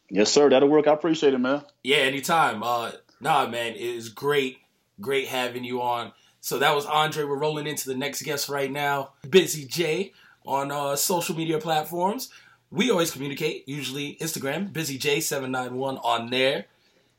Yes, 0.08 0.32
sir. 0.32 0.48
That'll 0.48 0.70
work. 0.70 0.88
I 0.88 0.94
appreciate 0.94 1.34
it, 1.34 1.38
man. 1.38 1.62
Yeah, 1.84 1.98
anytime. 1.98 2.62
Uh, 2.62 2.92
nah, 3.20 3.46
man, 3.46 3.74
it 3.74 3.80
is 3.80 4.08
great, 4.08 4.58
great 5.00 5.28
having 5.28 5.64
you 5.64 5.82
on. 5.82 6.12
So 6.40 6.58
that 6.58 6.74
was 6.74 6.86
Andre. 6.86 7.24
We're 7.24 7.36
rolling 7.36 7.66
into 7.66 7.88
the 7.88 7.96
next 7.96 8.22
guest 8.22 8.48
right 8.48 8.70
now, 8.70 9.12
Busy 9.28 9.66
J 9.66 10.12
on 10.46 10.70
uh, 10.70 10.96
social 10.96 11.36
media 11.36 11.58
platforms. 11.58 12.30
We 12.70 12.90
always 12.90 13.10
communicate, 13.10 13.68
usually 13.68 14.16
Instagram, 14.20 14.72
Busy 14.72 14.98
J791 14.98 16.04
on 16.04 16.30
there. 16.30 16.66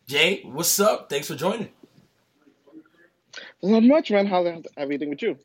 Jay, 0.07 0.41
what's 0.43 0.79
up? 0.79 1.09
Thanks 1.09 1.27
for 1.27 1.35
joining. 1.35 1.69
Not 3.61 3.83
much, 3.83 4.11
man. 4.11 4.25
How's 4.25 4.63
everything 4.75 5.09
with 5.09 5.21
you? 5.21 5.37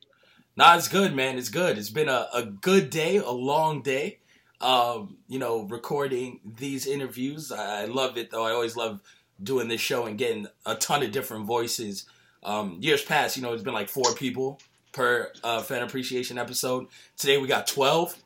Nah, 0.56 0.76
it's 0.76 0.88
good, 0.88 1.14
man. 1.14 1.38
It's 1.38 1.50
good. 1.50 1.76
It's 1.76 1.90
been 1.90 2.08
a, 2.08 2.28
a 2.32 2.44
good 2.44 2.88
day, 2.88 3.16
a 3.16 3.30
long 3.30 3.82
day. 3.82 4.18
Um, 4.60 5.18
you 5.28 5.38
know, 5.38 5.62
recording 5.64 6.40
these 6.44 6.86
interviews. 6.86 7.52
I, 7.52 7.82
I 7.82 7.84
love 7.84 8.16
it, 8.16 8.30
though. 8.30 8.44
I 8.44 8.52
always 8.52 8.74
love 8.74 9.02
doing 9.42 9.68
this 9.68 9.82
show 9.82 10.06
and 10.06 10.16
getting 10.16 10.46
a 10.64 10.74
ton 10.74 11.02
of 11.02 11.12
different 11.12 11.46
voices. 11.46 12.06
Um, 12.46 12.78
years 12.80 13.02
past, 13.02 13.36
you 13.36 13.42
know, 13.42 13.52
it's 13.52 13.64
been 13.64 13.74
like 13.74 13.88
four 13.88 14.14
people 14.14 14.60
per 14.92 15.32
uh, 15.42 15.60
fan 15.62 15.82
appreciation 15.82 16.38
episode. 16.38 16.86
Today 17.18 17.38
we 17.38 17.48
got 17.48 17.66
12. 17.66 18.16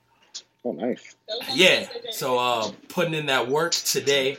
Oh, 0.63 0.73
nice. 0.73 1.17
Yeah. 1.55 1.89
So 2.11 2.39
uh, 2.39 2.71
putting 2.89 3.15
in 3.15 3.27
that 3.27 3.49
work 3.49 3.73
today, 3.73 4.37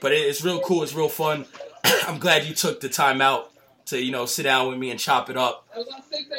but 0.00 0.12
it's 0.12 0.44
real 0.44 0.60
cool. 0.60 0.84
It's 0.84 0.94
real 0.94 1.08
fun. 1.08 1.44
I'm 2.06 2.18
glad 2.18 2.44
you 2.44 2.54
took 2.54 2.80
the 2.80 2.88
time 2.88 3.20
out 3.20 3.50
to 3.86 4.00
you 4.00 4.12
know 4.12 4.26
sit 4.26 4.44
down 4.44 4.68
with 4.68 4.78
me 4.78 4.90
and 4.90 5.00
chop 5.00 5.28
it 5.28 5.36
up. 5.36 5.68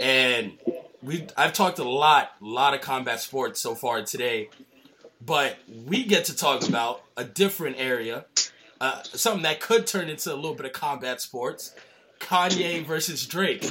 And 0.01 0.57
we 1.03 1.27
I've 1.35 1.51
talked 1.51 1.79
a 1.79 1.83
lot, 1.83 2.31
a 2.41 2.45
lot 2.45 2.73
of 2.73 2.79
combat 2.79 3.19
sports 3.19 3.59
so 3.59 3.75
far 3.75 4.01
today, 4.03 4.49
but 5.25 5.57
we 5.85 6.05
get 6.05 6.25
to 6.25 6.35
talk 6.35 6.67
about 6.67 7.03
a 7.17 7.25
different 7.25 7.75
area, 7.79 8.25
uh, 8.79 9.03
something 9.03 9.43
that 9.43 9.59
could 9.59 9.87
turn 9.87 10.07
into 10.07 10.33
a 10.33 10.35
little 10.35 10.55
bit 10.55 10.65
of 10.65 10.73
combat 10.73 11.19
sports. 11.19 11.75
Kanye 12.19 12.85
versus 12.85 13.25
Drake. 13.25 13.63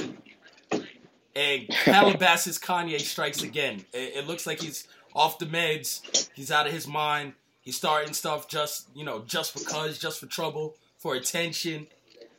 And 1.35 1.67
Calabasas 1.69 2.57
Kanye 2.57 2.99
strikes 2.99 3.43
again. 3.43 3.85
It, 3.93 4.17
it, 4.17 4.27
looks 4.27 4.47
like 4.47 4.59
he's 4.59 4.87
off 5.13 5.37
the 5.37 5.45
meds. 5.45 6.29
He's 6.33 6.51
out 6.51 6.65
of 6.65 6.73
his 6.73 6.87
mind. 6.87 7.33
He's 7.61 7.77
starting 7.77 8.13
stuff 8.13 8.47
just, 8.47 8.87
you 8.95 9.05
know, 9.05 9.23
just 9.25 9.53
for 9.53 9.59
because, 9.59 9.99
just 9.99 10.19
for 10.19 10.25
trouble, 10.25 10.75
for 10.97 11.15
attention. 11.15 11.87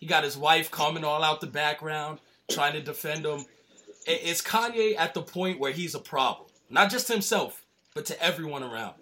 He 0.01 0.07
got 0.07 0.25
his 0.25 0.37
wife 0.37 0.70
coming 0.70 1.05
all 1.05 1.23
out 1.23 1.41
the 1.41 1.47
background, 1.47 2.19
trying 2.49 2.73
to 2.73 2.81
defend 2.81 3.25
him. 3.25 3.45
It, 4.07 4.20
it's 4.25 4.43
Kanye 4.43 4.97
at 4.99 5.15
the 5.15 5.23
point 5.23 5.61
where 5.61 5.73
he's 5.73 5.95
a 5.95 6.01
problem, 6.01 6.49
not 6.69 6.91
just 6.91 7.07
to 7.09 7.12
himself, 7.12 7.62
but 7.95 8.07
to 8.07 8.20
everyone 8.23 8.62
around. 8.62 8.95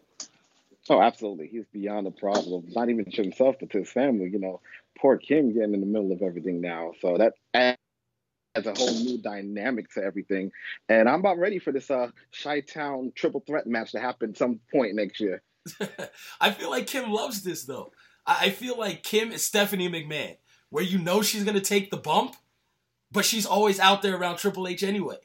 Oh, 0.88 1.00
absolutely. 1.00 1.48
He's 1.48 1.64
beyond 1.72 2.06
a 2.06 2.10
problem. 2.10 2.64
Not 2.74 2.90
even 2.90 3.06
to 3.06 3.22
himself, 3.22 3.56
but 3.58 3.70
to 3.70 3.78
his 3.78 3.90
family. 3.90 4.28
You 4.28 4.38
know, 4.38 4.60
poor 4.98 5.16
Kim 5.18 5.52
getting 5.52 5.74
in 5.74 5.80
the 5.80 5.86
middle 5.86 6.12
of 6.12 6.22
everything 6.22 6.60
now. 6.60 6.92
So 7.00 7.16
that 7.18 7.34
adds 7.54 7.76
a 8.56 8.74
whole 8.74 8.92
new 8.92 9.18
dynamic 9.18 9.90
to 9.94 10.02
everything. 10.02 10.50
And 10.88 11.08
I'm 11.08 11.20
about 11.20 11.38
ready 11.38 11.58
for 11.58 11.72
this 11.72 11.90
uh 11.90 12.10
Chi 12.42 12.60
Town 12.60 13.12
triple 13.14 13.42
threat 13.46 13.66
match 13.66 13.92
to 13.92 14.00
happen 14.00 14.34
some 14.34 14.60
point 14.72 14.94
next 14.94 15.20
year. 15.20 15.42
I 16.40 16.50
feel 16.50 16.70
like 16.70 16.86
Kim 16.86 17.10
loves 17.10 17.42
this 17.42 17.64
though. 17.64 17.92
I 18.26 18.50
feel 18.50 18.76
like 18.78 19.02
Kim 19.02 19.30
is 19.30 19.46
Stephanie 19.46 19.88
McMahon, 19.88 20.36
where 20.70 20.82
you 20.84 20.98
know 20.98 21.22
she's 21.22 21.44
gonna 21.44 21.60
take 21.60 21.90
the 21.90 21.96
bump, 21.96 22.36
but 23.12 23.24
she's 23.24 23.46
always 23.46 23.78
out 23.78 24.02
there 24.02 24.16
around 24.16 24.36
Triple 24.36 24.66
H 24.66 24.82
anyway. 24.82 25.18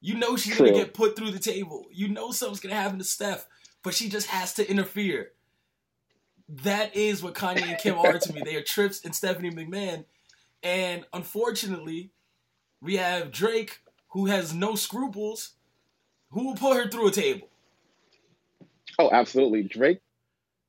You 0.00 0.14
know 0.14 0.36
she's 0.36 0.56
True. 0.56 0.66
gonna 0.66 0.78
get 0.78 0.94
put 0.94 1.16
through 1.16 1.32
the 1.32 1.38
table. 1.38 1.86
You 1.92 2.08
know 2.08 2.30
something's 2.30 2.60
gonna 2.60 2.74
happen 2.74 2.98
to 2.98 3.04
Steph, 3.04 3.46
but 3.82 3.94
she 3.94 4.08
just 4.08 4.28
has 4.28 4.54
to 4.54 4.70
interfere. 4.70 5.32
That 6.62 6.96
is 6.96 7.22
what 7.22 7.34
Kanye 7.34 7.62
and 7.62 7.78
Kim 7.78 7.96
are 7.96 8.18
to 8.18 8.32
me. 8.32 8.42
They 8.44 8.56
are 8.56 8.62
Trips 8.62 9.04
and 9.04 9.14
Stephanie 9.14 9.50
McMahon. 9.50 10.04
And 10.62 11.04
unfortunately, 11.12 12.10
we 12.82 12.96
have 12.96 13.30
Drake, 13.30 13.78
who 14.08 14.26
has 14.26 14.52
no 14.52 14.74
scruples, 14.74 15.52
who 16.30 16.46
will 16.46 16.56
put 16.56 16.76
her 16.76 16.90
through 16.90 17.08
a 17.08 17.12
table. 17.12 17.48
Oh, 18.98 19.10
absolutely. 19.12 19.62
Drake 19.62 20.00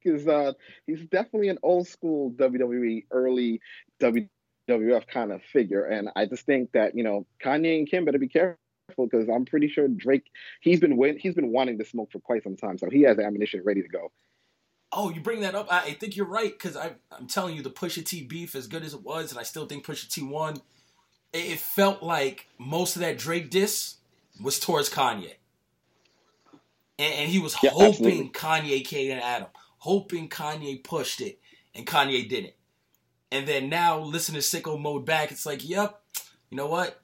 is 0.03 0.27
uh 0.27 0.53
he's 0.87 1.01
definitely 1.05 1.49
an 1.49 1.59
old 1.63 1.87
school 1.87 2.31
WWE, 2.31 3.05
early 3.11 3.59
WWF 3.99 5.07
kind 5.07 5.31
of 5.31 5.41
figure. 5.51 5.85
And 5.85 6.09
I 6.15 6.25
just 6.25 6.45
think 6.45 6.71
that, 6.73 6.95
you 6.95 7.03
know, 7.03 7.25
Kanye 7.43 7.79
and 7.79 7.89
Kim 7.89 8.05
better 8.05 8.19
be 8.19 8.27
careful 8.27 8.57
because 8.97 9.27
I'm 9.29 9.45
pretty 9.45 9.67
sure 9.67 9.87
Drake 9.87 10.25
he's 10.61 10.79
been 10.79 10.97
win- 10.97 11.17
he's 11.17 11.35
been 11.35 11.51
wanting 11.51 11.79
to 11.79 11.85
smoke 11.85 12.11
for 12.11 12.19
quite 12.19 12.43
some 12.43 12.55
time, 12.55 12.77
so 12.77 12.89
he 12.89 13.01
has 13.01 13.17
ammunition 13.19 13.63
ready 13.63 13.81
to 13.81 13.89
go. 13.89 14.11
Oh, 14.93 15.09
you 15.09 15.21
bring 15.21 15.41
that 15.41 15.55
up. 15.55 15.67
I 15.71 15.93
think 15.93 16.17
you're 16.17 16.25
right 16.25 16.51
because 16.51 16.75
I'm 16.75 17.27
telling 17.27 17.55
you, 17.55 17.63
the 17.63 17.69
Pusha 17.69 18.05
T 18.05 18.23
beef, 18.23 18.55
as 18.55 18.67
good 18.67 18.83
as 18.83 18.93
it 18.93 19.03
was, 19.03 19.31
and 19.31 19.39
I 19.39 19.43
still 19.43 19.65
think 19.65 19.85
Pusha 19.85 20.09
T 20.09 20.21
won 20.21 20.61
it 21.33 21.59
felt 21.59 22.03
like 22.03 22.47
most 22.57 22.95
of 22.95 23.01
that 23.01 23.17
Drake 23.17 23.49
diss 23.49 23.95
was 24.41 24.59
towards 24.59 24.89
Kanye. 24.89 25.35
And, 26.99 27.13
and 27.13 27.29
he 27.29 27.39
was 27.39 27.55
yeah, 27.63 27.71
hoping 27.71 27.89
absolutely. 27.89 28.29
Kanye 28.29 28.85
came 28.85 29.11
and 29.11 29.21
Adam, 29.21 29.47
hoping 29.77 30.29
Kanye 30.29 30.83
pushed 30.83 31.21
it, 31.21 31.39
and 31.73 31.87
Kanye 31.87 32.27
didn't. 32.27 32.53
And 33.31 33.47
then 33.47 33.69
now, 33.69 33.99
listen 33.99 34.35
to 34.35 34.41
Sicko 34.41 34.79
Mode 34.79 35.05
back, 35.05 35.31
it's 35.31 35.45
like, 35.45 35.67
yep, 35.67 36.01
you 36.49 36.57
know 36.57 36.67
what? 36.67 37.01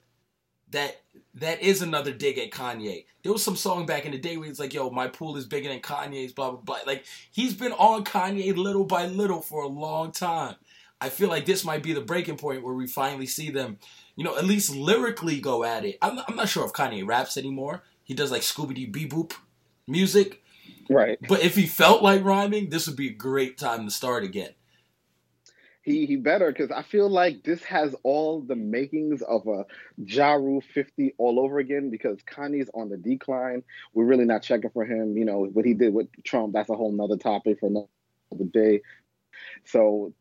That 0.72 1.01
that 1.35 1.61
is 1.61 1.81
another 1.81 2.11
dig 2.11 2.37
at 2.37 2.51
Kanye. 2.51 3.05
There 3.23 3.31
was 3.31 3.43
some 3.43 3.55
song 3.55 3.85
back 3.85 4.05
in 4.05 4.11
the 4.11 4.17
day 4.17 4.37
where 4.37 4.47
he's 4.47 4.59
like, 4.59 4.73
yo, 4.73 4.89
my 4.89 5.07
pool 5.07 5.37
is 5.37 5.45
bigger 5.45 5.69
than 5.69 5.79
Kanye's, 5.79 6.33
blah, 6.33 6.51
blah, 6.51 6.61
blah. 6.61 6.77
Like, 6.85 7.05
he's 7.31 7.53
been 7.53 7.73
on 7.73 8.03
Kanye 8.03 8.55
little 8.55 8.85
by 8.85 9.05
little 9.05 9.41
for 9.41 9.63
a 9.63 9.67
long 9.67 10.11
time. 10.11 10.55
I 10.99 11.09
feel 11.09 11.29
like 11.29 11.45
this 11.45 11.63
might 11.63 11.83
be 11.83 11.93
the 11.93 12.01
breaking 12.01 12.37
point 12.37 12.63
where 12.63 12.73
we 12.73 12.87
finally 12.87 13.27
see 13.27 13.51
them 13.51 13.77
you 14.17 14.23
know, 14.23 14.35
at 14.35 14.45
least 14.45 14.75
lyrically 14.75 15.39
go 15.39 15.63
at 15.63 15.85
it. 15.85 15.97
I'm, 16.01 16.19
I'm 16.27 16.35
not 16.35 16.49
sure 16.49 16.65
if 16.65 16.73
Kanye 16.73 17.07
raps 17.07 17.37
anymore. 17.37 17.83
He 18.03 18.13
does 18.15 18.31
like 18.31 18.41
Scooby 18.41 18.91
Doo 18.91 19.07
Boop 19.07 19.33
music. 19.87 20.43
Right. 20.89 21.19
But 21.29 21.43
if 21.43 21.55
he 21.55 21.67
felt 21.67 22.01
like 22.01 22.23
rhyming, 22.25 22.69
this 22.69 22.87
would 22.87 22.97
be 22.97 23.09
a 23.09 23.13
great 23.13 23.57
time 23.57 23.85
to 23.85 23.91
start 23.91 24.23
again. 24.23 24.49
He, 25.88 26.06
he 26.06 26.17
better 26.17 26.51
because 26.51 26.69
I 26.69 26.82
feel 26.82 27.09
like 27.09 27.43
this 27.43 27.64
has 27.64 27.95
all 28.03 28.41
the 28.41 28.57
makings 28.57 29.22
of 29.22 29.48
a 29.48 29.66
Ja 29.98 30.33
Rule 30.33 30.59
50 30.59 31.14
all 31.17 31.40
over 31.40 31.59
again 31.59 31.90
because 31.90 32.17
Kanye's 32.24 32.69
on 32.74 32.90
the 32.90 32.98
decline. 32.98 33.64
We're 33.93 34.03
really 34.03 34.25
not 34.25 34.43
checking 34.43 34.69
for 34.72 34.83
him. 34.83 35.16
You 35.16 35.24
know, 35.24 35.45
what 35.45 35.64
he 35.64 35.74
did 35.74 35.93
with 35.93 36.09
Trump, 36.25 36.51
that's 36.51 36.69
a 36.69 36.75
whole 36.75 36.91
nother 36.91 37.16
topic 37.16 37.61
for 37.61 37.67
another 37.67 38.51
day. 38.51 38.82
So 39.64 40.14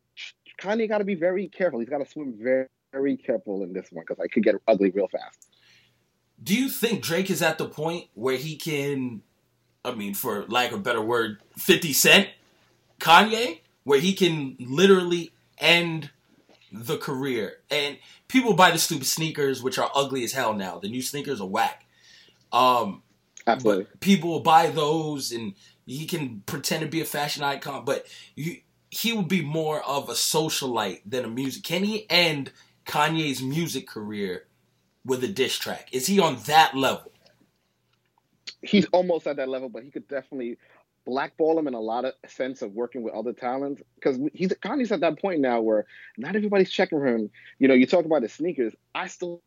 Kanye 0.63 0.89
got 0.89 0.99
to 0.99 1.05
be 1.05 1.17
very 1.17 1.49
careful. 1.49 1.81
He's 1.81 1.89
got 1.89 1.99
to 1.99 2.09
swim 2.09 2.35
very, 2.41 2.69
very 2.93 3.17
careful 3.17 3.65
in 3.65 3.73
this 3.73 3.89
one 3.91 4.05
because 4.07 4.23
I 4.23 4.29
could 4.29 4.45
get 4.45 4.55
ugly 4.69 4.91
real 4.91 5.09
fast. 5.09 5.49
Do 6.41 6.55
you 6.55 6.69
think 6.69 7.03
Drake 7.03 7.29
is 7.29 7.43
at 7.43 7.59
the 7.59 7.67
point 7.67 8.05
where 8.15 8.37
he 8.37 8.55
can, 8.55 9.23
I 9.85 9.97
mean, 9.97 10.15
for 10.15 10.45
lack 10.47 10.71
of 10.71 10.79
a 10.79 10.83
better 10.83 11.03
word, 11.03 11.39
50 11.57 11.93
Cent 11.93 12.29
Kanye? 13.01 13.59
where 13.87 14.01
he 14.01 14.15
can 14.15 14.57
literally 14.59 15.31
end 15.59 16.11
the 16.73 16.99
career. 16.99 17.59
And 17.71 17.99
people 18.29 18.55
buy 18.55 18.71
the 18.71 18.79
stupid 18.79 19.07
sneakers, 19.07 19.63
which 19.63 19.79
are 19.79 19.91
ugly 19.95 20.25
as 20.25 20.33
hell 20.33 20.55
now. 20.55 20.79
The 20.79 20.89
new 20.89 21.03
sneakers 21.03 21.41
are 21.41 21.47
whack. 21.47 21.87
Um, 22.53 23.03
Absolutely. 23.47 23.87
people 24.01 24.31
will 24.31 24.41
buy 24.41 24.69
those, 24.69 25.33
and 25.33 25.55
he 25.87 26.07
can 26.07 26.43
pretend 26.47 26.83
to 26.83 26.89
be 26.89 27.01
a 27.01 27.05
fashion 27.05 27.43
icon, 27.43 27.85
but 27.85 28.07
you, 28.35 28.59
he 28.91 29.13
would 29.13 29.29
be 29.29 29.43
more 29.43 29.83
of 29.83 30.09
a 30.09 30.13
socialite 30.13 31.03
than 31.07 31.25
a 31.25 31.29
music. 31.29 31.63
Can 31.63 31.85
he 31.85 32.07
end 32.11 32.53
Kanye's 32.87 33.43
music 33.43 33.87
career 33.87 34.47
with 35.05 35.23
a 35.23 35.29
diss 35.29 35.59
track? 35.59 35.89
Is 35.93 36.07
he 36.07 36.19
on 36.19 36.39
that 36.47 36.77
level? 36.77 37.13
He's 38.63 38.87
almost 38.87 39.27
at 39.27 39.37
that 39.37 39.49
level, 39.49 39.69
but 39.69 39.85
he 39.85 39.91
could 39.91 40.09
definitely 40.09 40.59
blackball 41.07 41.59
him 41.59 41.69
in 41.69 41.75
a 41.75 41.81
lot 41.81 42.05
of 42.05 42.13
sense 42.27 42.61
of 42.61 42.73
working 42.73 43.03
with 43.03 43.15
other 43.15 43.33
talents 43.33 43.81
because 43.95 44.19
he's 44.35 44.51
Kanye's 44.51 44.93
at 44.93 45.01
that 45.01 45.21
point 45.21 45.41
now 45.41 45.61
where 45.61 45.87
not 46.19 46.37
everybody's 46.37 46.71
checking 46.71 46.99
for 46.99 47.07
him. 47.07 47.31
You 47.59 47.69
know, 47.69 47.75
you 47.75 47.87
talk 47.87 48.05
about 48.05 48.23
the 48.23 48.29
sneakers. 48.29 48.75
I 48.95 49.07
still 49.07 49.41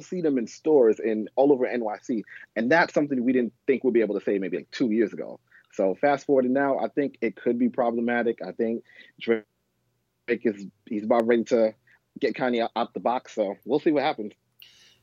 see 0.00 0.22
them 0.22 0.38
in 0.38 0.46
stores 0.46 0.98
in 0.98 1.28
all 1.36 1.52
over 1.52 1.66
NYC, 1.66 2.22
and 2.56 2.72
that's 2.72 2.94
something 2.94 3.22
we 3.22 3.32
didn't 3.32 3.52
think 3.66 3.84
we'd 3.84 3.94
be 3.94 4.00
able 4.00 4.18
to 4.18 4.24
say 4.24 4.38
maybe 4.38 4.56
like 4.56 4.70
two 4.70 4.90
years 4.90 5.12
ago. 5.12 5.38
So 5.72 5.94
fast 5.94 6.26
forward 6.26 6.42
to 6.42 6.48
now, 6.48 6.78
I 6.78 6.88
think 6.88 7.18
it 7.20 7.36
could 7.36 7.58
be 7.58 7.68
problematic. 7.68 8.38
I 8.44 8.52
think 8.52 8.82
Drake 9.20 9.44
is 10.28 10.66
he's 10.86 11.04
about 11.04 11.26
ready 11.26 11.44
to 11.44 11.74
get 12.18 12.34
Kanye 12.34 12.62
out, 12.62 12.70
out 12.74 12.94
the 12.94 13.00
box. 13.00 13.34
So 13.34 13.56
we'll 13.64 13.80
see 13.80 13.92
what 13.92 14.02
happens. 14.02 14.32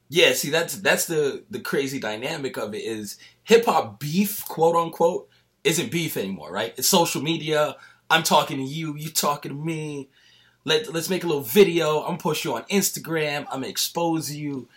Yeah, 0.10 0.34
see 0.34 0.50
that's 0.50 0.78
that's 0.78 1.06
the 1.06 1.44
the 1.50 1.60
crazy 1.60 2.00
dynamic 2.00 2.58
of 2.58 2.74
it 2.74 2.84
is 2.84 3.18
hip 3.44 3.66
hop 3.66 4.00
beef, 4.00 4.46
quote 4.46 4.76
unquote, 4.76 5.30
isn't 5.68 5.92
beef 5.92 6.18
anymore, 6.18 6.52
right? 6.52 6.74
It's 6.78 6.88
social 6.88 7.22
media. 7.22 7.76
I'm 8.10 8.24
talking 8.24 8.58
to 8.58 8.64
you, 8.64 8.96
you 8.96 9.10
talking 9.10 9.52
to 9.52 9.58
me. 9.58 10.10
Let 10.64 10.94
let's 10.94 11.10
make 11.10 11.24
a 11.24 11.28
little 11.28 11.44
video. 11.44 12.00
I'm 12.00 12.08
gonna 12.12 12.18
post 12.18 12.44
you 12.44 12.54
on 12.56 12.64
Instagram. 12.64 13.46
I'm 13.52 13.62
gonna 13.62 13.68
expose 13.68 14.32
you. 14.34 14.68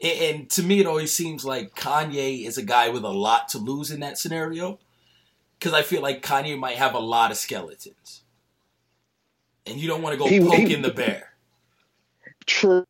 And, 0.00 0.20
and 0.20 0.50
to 0.50 0.62
me, 0.62 0.80
it 0.80 0.86
always 0.86 1.12
seems 1.12 1.44
like 1.44 1.74
Kanye 1.74 2.46
is 2.46 2.58
a 2.58 2.62
guy 2.62 2.88
with 2.88 3.04
a 3.04 3.08
lot 3.10 3.48
to 3.50 3.58
lose 3.58 3.90
in 3.90 4.00
that 4.00 4.18
scenario, 4.18 4.78
because 5.58 5.72
I 5.74 5.82
feel 5.82 6.02
like 6.02 6.22
Kanye 6.22 6.58
might 6.58 6.76
have 6.76 6.94
a 6.94 6.98
lot 7.00 7.30
of 7.30 7.36
skeletons, 7.36 8.22
and 9.66 9.76
you 9.78 9.88
don't 9.88 10.02
want 10.02 10.14
to 10.14 10.18
go 10.18 10.26
He- 10.28 10.40
poking 10.40 10.66
he- 10.66 10.74
the 10.76 10.90
bear. 10.90 11.32
True. 12.46 12.84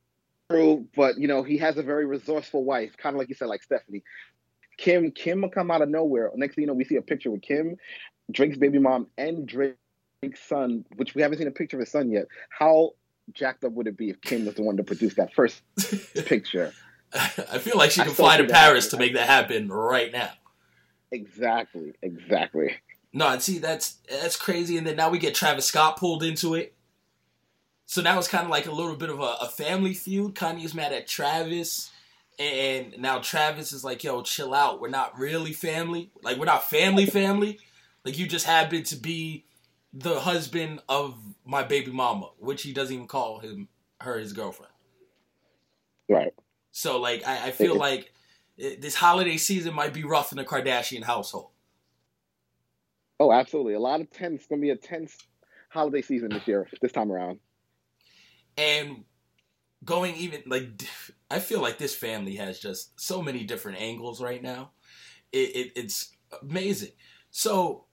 True, 0.51 0.87
but 0.97 1.19
you 1.19 1.29
know 1.29 1.43
he 1.43 1.59
has 1.59 1.77
a 1.77 1.83
very 1.83 2.07
resourceful 2.07 2.65
wife, 2.65 2.97
kind 2.97 3.15
of 3.15 3.19
like 3.19 3.29
you 3.29 3.35
said, 3.35 3.49
like 3.49 3.63
Stephanie. 3.63 4.03
Kim, 4.79 5.11
Kim 5.11 5.43
will 5.43 5.51
come 5.51 5.71
out 5.71 5.83
of 5.83 5.89
nowhere. 5.89 6.31
Next 6.35 6.55
thing 6.55 6.63
you 6.63 6.67
know, 6.69 6.75
we 6.75 6.85
see 6.85 6.97
a 6.97 7.03
picture 7.03 7.31
with 7.31 7.43
Kim, 7.43 7.77
Drake's 8.33 8.57
baby 8.57 8.79
mom, 8.79 9.09
and 9.19 9.47
Drake's 9.47 9.77
son, 10.37 10.85
which 10.97 11.15
we 11.15 11.23
haven't 11.23 11.39
seen 11.39 11.49
a 11.49 11.53
picture 11.53 11.77
of 11.77 11.81
his 11.81 11.91
son 11.91 12.11
yet. 12.11 12.27
How 12.49 12.93
jacked 13.33 13.65
up 13.65 13.73
would 13.73 13.87
it 13.87 13.97
be 13.97 14.11
if 14.11 14.21
Kim 14.21 14.47
was 14.47 14.55
the 14.55 14.63
one 14.63 14.77
to 14.79 14.85
produce 14.85 15.15
that 15.15 15.35
first 15.35 15.61
picture? 16.27 16.73
I 17.13 17.59
feel 17.59 17.77
like 17.77 17.91
she 17.91 18.03
can 18.03 18.13
fly 18.13 18.37
to 18.37 18.45
Paris 18.45 18.89
to 18.89 18.97
make 18.97 19.15
that 19.15 19.27
happen 19.27 19.69
right 19.69 20.13
now. 20.13 20.31
Exactly, 21.11 21.95
exactly. 22.03 22.75
No, 23.13 23.29
and 23.29 23.43
see 23.43 23.59
that's 23.59 23.97
that's 24.11 24.37
crazy. 24.37 24.77
And 24.77 24.87
then 24.87 24.97
now 24.97 25.09
we 25.09 25.19
get 25.19 25.35
Travis 25.35 25.65
Scott 25.65 25.97
pulled 25.97 26.23
into 26.23 26.55
it. 26.55 26.75
So 27.87 28.03
now 28.03 28.19
it's 28.19 28.29
kind 28.29 28.45
of 28.45 28.51
like 28.51 28.67
a 28.67 28.73
little 28.73 28.97
bit 28.97 29.09
of 29.09 29.21
a, 29.21 29.37
a 29.41 29.49
family 29.49 29.95
feud. 29.95 30.35
Kanye's 30.35 30.75
mad 30.75 30.93
at 30.93 31.07
Travis, 31.07 31.91
and 32.39 32.99
now 32.99 33.19
Travis 33.19 33.73
is 33.73 33.85
like, 33.85 34.05
"Yo, 34.05 34.23
chill 34.23 34.55
out. 34.55 34.81
We're 34.81 34.89
not 34.89 35.19
really 35.19 35.53
family. 35.53 36.11
Like 36.23 36.37
we're 36.39 36.45
not 36.45 36.69
family 36.69 37.07
family. 37.07 37.59
Like 38.05 38.19
you 38.19 38.27
just 38.27 38.47
happen 38.47 38.83
to 38.85 38.97
be 38.97 39.45
the 39.93 40.21
husband 40.21 40.81
of 40.89 41.19
my 41.45 41.63
baby 41.63 41.91
mama, 41.91 42.31
which 42.39 42.63
he 42.63 42.73
doesn't 42.73 42.95
even 42.95 43.07
call 43.09 43.41
him 43.41 43.69
her 44.01 44.19
his 44.19 44.33
girlfriend. 44.33 44.73
Right. 46.09 46.33
So 46.71 47.01
like 47.01 47.27
I, 47.27 47.49
I 47.49 47.51
feel 47.51 47.75
like 47.77 48.13
this 48.57 48.95
holiday 48.95 49.37
season 49.37 49.75
might 49.75 49.93
be 49.93 50.05
rough 50.05 50.33
in 50.33 50.39
the 50.39 50.45
Kardashian 50.45 51.03
household. 51.03 51.51
Oh, 53.21 53.33
absolutely. 53.33 53.75
A 53.75 53.81
lot 53.81 54.01
of 54.01 54.11
tense. 54.11 54.41
It's 54.41 54.47
gonna 54.47 54.61
be 54.61 54.71
a 54.71 54.77
tense 54.77 55.17
holiday 55.71 56.03
season 56.03 56.31
this 56.31 56.47
year, 56.47 56.69
this 56.81 56.93
time 56.93 57.11
around. 57.11 57.41
and 58.57 59.05
going 59.85 60.17
even 60.17 60.43
like 60.47 60.83
I 61.31 61.39
feel 61.39 61.61
like 61.61 61.79
this 61.79 61.95
family 61.95 62.37
has 62.37 62.59
just 62.59 62.99
so 63.01 63.23
many 63.23 63.45
different 63.45 63.81
angles 63.81 64.23
right 64.23 64.43
now. 64.43 64.71
It, 65.33 65.57
it 65.57 65.73
it's 65.77 66.15
amazing. 66.43 66.93
So 67.31 67.85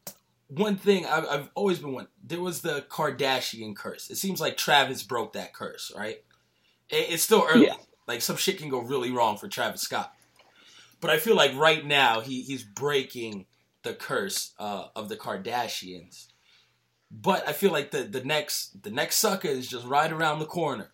one 0.48 0.78
thing 0.78 1.06
I've, 1.06 1.28
I've 1.28 1.50
always 1.56 1.80
been 1.80 1.94
one. 1.94 2.08
There 2.24 2.42
was 2.42 2.62
the 2.62 2.86
Kardashian 2.90 3.76
curse. 3.76 4.10
It 4.10 4.18
seems 4.18 4.40
like 4.40 4.58
Travis 4.58 5.04
broke 5.04 5.34
that 5.34 5.54
curse, 5.54 5.92
right? 5.96 6.24
It, 6.90 7.08
it's 7.12 7.24
still 7.24 7.46
early. 7.50 7.68
Yeah. 7.68 7.76
Like 8.08 8.22
some 8.22 8.38
shit 8.38 8.60
can 8.60 8.70
go 8.70 8.80
really 8.80 9.12
wrong 9.12 9.38
for 9.38 9.48
Travis 9.48 9.82
Scott. 9.82 10.14
But 11.02 11.10
I 11.10 11.18
feel 11.18 11.36
like 11.36 11.56
right 11.56 11.86
now 11.86 12.22
he 12.22 12.42
he's 12.42 12.64
breaking 12.64 13.46
the 13.84 13.94
curse 13.94 14.54
uh, 14.60 14.88
of 14.96 15.10
the 15.10 15.16
Kardashians. 15.16 16.28
But 17.12 17.48
I 17.48 17.54
feel 17.54 17.72
like 17.72 17.92
the 17.92 18.04
the 18.04 18.24
next 18.24 18.84
the 18.84 18.92
next 18.92 19.18
sucker 19.18 19.48
is 19.48 19.68
just 19.68 19.86
right 19.86 20.12
around 20.12 20.40
the 20.40 20.46
corner. 20.46 20.92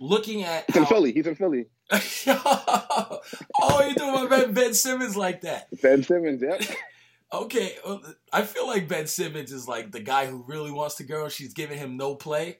Looking 0.00 0.42
at 0.42 0.64
He's 0.66 0.76
in 0.76 0.86
Philly. 0.86 1.12
He's 1.12 1.26
in 1.26 1.34
Philly. 1.36 1.66
oh, 2.26 3.20
you 3.88 3.94
doing 3.94 4.12
my 4.12 4.26
man 4.28 4.52
Ben 4.52 4.74
Simmons 4.74 5.16
like 5.16 5.42
that? 5.42 5.68
Ben 5.82 6.02
Simmons. 6.02 6.42
Yep. 6.42 6.62
Okay, 7.32 7.74
well, 7.84 8.00
I 8.32 8.42
feel 8.42 8.64
like 8.68 8.86
Ben 8.86 9.08
Simmons 9.08 9.50
is 9.50 9.66
like 9.66 9.90
the 9.90 9.98
guy 9.98 10.26
who 10.26 10.44
really 10.46 10.70
wants 10.70 10.94
the 10.94 11.02
girl. 11.02 11.28
She's 11.28 11.52
giving 11.52 11.78
him 11.78 11.96
no 11.96 12.14
play, 12.14 12.58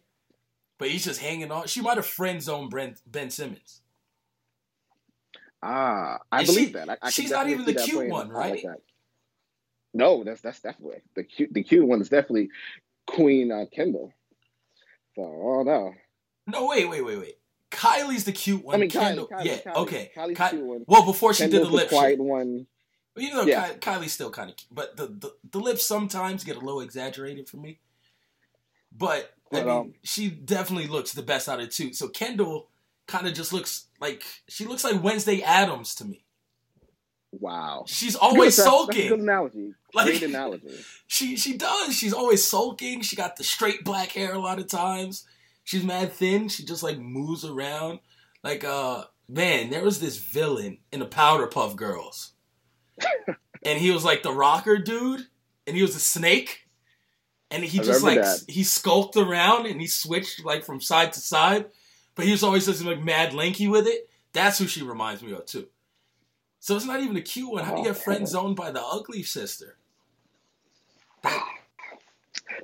but 0.79 0.89
he's 0.89 1.05
just 1.05 1.21
hanging 1.21 1.53
on. 1.53 1.69
She 1.69 1.81
might 1.81 1.97
have 1.97 2.07
friend 2.07 2.43
zoned 2.43 2.71
Ben, 2.73 2.97
ben 3.07 3.31
Simmons. 3.31 3.83
Ah, 5.63 6.19
I 6.33 6.39
And 6.39 6.47
believe 6.49 6.69
she- 6.69 6.73
that. 6.73 6.89
I, 6.91 6.97
I 7.03 7.11
she's 7.11 7.31
not 7.31 7.49
even 7.49 7.65
the 7.67 7.75
cute 7.75 8.09
one, 8.09 8.31
like 8.33 8.65
right? 8.65 8.81
No, 9.93 10.25
that's 10.25 10.41
that's 10.41 10.59
definitely 10.61 11.03
the 11.15 11.23
cute. 11.23 11.55
The 11.55 11.63
cute 11.63 11.87
one 11.87 12.01
is 12.01 12.09
definitely 12.09 12.49
Queen 13.07 13.53
uh, 13.53 13.67
Kendall. 13.73 14.13
So, 15.15 15.23
oh 15.23 15.63
no. 15.63 15.95
No, 16.47 16.67
wait, 16.67 16.89
wait, 16.89 17.05
wait, 17.05 17.19
wait. 17.19 17.39
Kylie's 17.71 18.25
the 18.25 18.33
cute 18.33 18.65
one. 18.65 18.77
I 18.77 18.79
mean, 18.79 18.91
Kylie, 18.91 19.01
Kendall, 19.01 19.29
Kylie, 19.29 19.45
yeah, 19.45 19.57
Kylie. 19.59 19.77
okay. 19.77 20.11
Kylie's 20.17 20.37
Ky- 20.37 20.45
the 20.45 20.51
cute 20.51 20.65
one. 20.65 20.85
Well, 20.87 21.05
before 21.05 21.35
she 21.35 21.45
Kendall's 21.45 21.63
did 21.65 21.73
the 21.73 21.77
lip 21.77 21.89
quiet 21.89 22.11
shit. 22.13 22.19
one. 22.21 22.67
Well, 23.17 23.25
you 23.25 23.33
know, 23.33 23.43
Yeah. 23.45 23.69
Ky- 23.71 23.79
Kylie's 23.79 24.13
still 24.13 24.31
kind 24.31 24.51
of 24.51 24.57
cute, 24.57 24.69
but 24.73 24.97
the, 24.97 25.07
the 25.07 25.35
the 25.51 25.59
lips 25.59 25.85
sometimes 25.85 26.45
get 26.45 26.57
a 26.57 26.61
little 26.61 26.81
exaggerated 26.81 27.49
for 27.49 27.57
me. 27.57 27.81
But 28.97 29.35
I 29.53 29.57
mean, 29.61 29.69
um, 29.69 29.95
she 30.05 30.29
definitely 30.31 30.87
looks 30.89 31.13
the 31.13 31.23
best 31.23 31.49
out 31.49 31.61
of 31.61 31.71
two. 31.71 31.93
So 31.93 32.09
Kendall 32.09 32.69
kind 33.07 33.27
of 33.27 33.35
just 33.35 33.53
looks 33.53 33.87
like 34.01 34.23
she 34.49 34.65
looks 34.67 34.85
like 34.85 35.03
Wednesday 35.03 35.43
Addams 35.43 35.95
to 35.97 36.05
me. 36.05 36.25
Wow. 37.33 37.85
She's 37.89 38.15
always 38.15 38.57
that's- 38.57 38.57
That's 38.57 38.67
a 38.69 38.71
sulking. 38.71 39.09
good 39.09 39.21
analogy. 39.21 39.75
Like- 39.93 40.07
Great 40.07 40.23
analogy. 40.23 40.69
She 41.07 41.37
she 41.37 41.57
does. 41.57 41.95
She's 41.97 42.13
always 42.13 42.49
sulking. 42.49 43.03
She 43.03 43.17
got 43.17 43.37
the 43.37 43.45
straight 43.45 43.85
black 43.85 44.13
hair 44.13 44.33
a 44.35 44.39
lot 44.39 44.59
of 44.59 44.67
times. 44.69 45.27
She's 45.65 45.85
mad 45.85 46.13
thin. 46.13 46.49
She 46.49 46.65
just 46.65 46.83
like 46.83 46.99
moves 46.99 47.45
around. 47.45 48.01
Like 48.43 48.65
uh 48.65 49.05
man, 49.29 49.71
there 49.71 49.83
was 49.85 50.01
this 50.01 50.19
villain 50.19 50.79
in 50.93 51.01
the 51.01 51.07
Powerpuff 51.07 51.75
Girls. 51.77 52.33
and 53.65 53.79
he 53.79 53.91
was 53.91 54.05
like 54.05 54.23
the 54.23 54.33
rocker 54.33 54.79
dude, 54.79 55.27
and 55.67 55.75
he 55.75 55.83
was 55.83 55.97
a 55.97 56.01
snake. 56.01 56.61
And 57.51 57.65
he 57.65 57.81
I 57.81 57.83
just 57.83 58.03
like 58.03 58.19
s- 58.19 58.45
he 58.49 58.63
skulked 58.65 59.17
around 59.17 59.67
and 59.67 59.81
he 59.81 59.87
switched 59.87 60.45
like 60.45 60.65
from 60.65 60.81
side 60.81 61.13
to 61.15 61.21
side, 61.21 61.67
but 62.15 62.25
he 62.25 62.33
was 62.33 62.43
always 62.43 62.67
just 62.67 62.85
like 62.85 63.03
mad 63.03 63.33
lanky 63.33 63.69
with 63.69 63.87
it. 63.87 64.09
That's 64.33 64.59
who 64.59 64.67
she 64.67 64.83
reminds 64.83 65.23
me 65.23 65.33
of 65.33 65.47
too. 65.47 65.69
So 66.61 66.75
it's 66.77 66.87
not 66.87 67.01
even 67.01 67.17
a 67.17 67.21
cute 67.21 67.51
one. 67.53 67.63
How 67.65 67.75
do 67.75 67.83
you 67.83 67.87
get 67.89 67.97
friend 67.97 68.27
zoned 68.27 68.57
by 68.57 68.71
the 68.71 68.83
ugly 68.83 69.23
sister? 69.23 69.77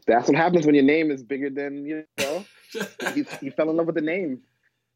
That's 0.07 0.29
what 0.29 0.37
happens 0.37 0.67
when 0.67 0.75
your 0.75 0.85
name 0.85 1.11
is 1.11 1.23
bigger 1.23 1.51
than 1.51 1.87
you 1.87 2.05
know. 2.19 2.45
He, 3.15 3.24
he 3.40 3.50
fell 3.50 3.70
in 3.70 3.76
love 3.76 3.86
with 3.86 3.94
the 3.94 4.00
name. 4.00 4.42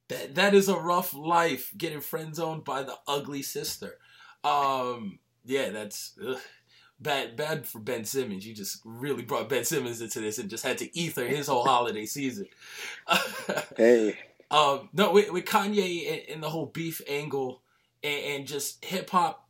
That 0.09 0.35
that 0.35 0.55
is 0.55 0.69
a 0.69 0.77
rough 0.77 1.15
life 1.15 1.73
getting 1.77 2.01
friend 2.01 2.35
zoned 2.35 2.65
by 2.65 2.83
the 2.83 2.95
ugly 3.09 3.43
sister. 3.43 3.99
Um, 4.43 5.19
yeah, 5.45 5.71
that's 5.71 6.19
ugh, 6.27 6.39
bad. 7.01 7.37
Bad 7.37 7.67
for 7.67 7.79
Ben 7.79 8.05
Simmons. 8.05 8.47
You 8.47 8.55
just 8.55 8.83
really 8.85 9.23
brought 9.23 9.49
Ben 9.49 9.65
Simmons 9.65 10.03
into 10.03 10.21
this 10.21 10.39
and 10.39 10.51
just 10.51 10.65
had 10.65 10.79
to 10.79 10.99
ether 10.99 11.27
his 11.27 11.47
whole 11.47 11.65
holiday 11.65 12.07
season. 12.07 12.47
Hey, 13.77 14.17
um, 14.51 14.89
no, 14.93 15.13
with, 15.13 15.33
with 15.33 15.45
Kanye 15.45 16.13
and, 16.13 16.23
and 16.35 16.43
the 16.43 16.49
whole 16.49 16.67
beef 16.67 17.01
angle 17.09 17.63
and, 18.03 18.25
and 18.25 18.47
just 18.47 18.85
hip 18.85 19.11
hop, 19.11 19.49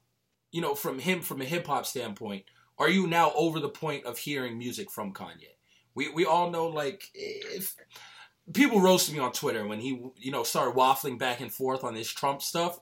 you 0.50 0.62
know, 0.62 0.74
from 0.74 0.98
him 0.98 1.20
from 1.20 1.42
a 1.42 1.44
hip 1.44 1.66
hop 1.66 1.84
standpoint, 1.84 2.44
are 2.78 2.88
you 2.88 3.06
now 3.06 3.32
over 3.34 3.60
the 3.60 3.68
point 3.68 4.06
of 4.06 4.18
hearing 4.18 4.56
music 4.56 4.90
from 4.90 5.12
Kanye? 5.12 5.56
We 5.94 6.08
we 6.10 6.24
all 6.24 6.50
know 6.50 6.68
like 6.68 7.10
if 7.14 7.76
people 8.52 8.80
roasted 8.80 9.14
me 9.14 9.20
on 9.20 9.32
Twitter 9.32 9.66
when 9.66 9.80
he 9.80 10.00
you 10.18 10.30
know 10.30 10.42
started 10.42 10.76
waffling 10.76 11.18
back 11.18 11.40
and 11.40 11.52
forth 11.52 11.84
on 11.84 11.94
this 11.94 12.10
Trump 12.10 12.42
stuff, 12.42 12.80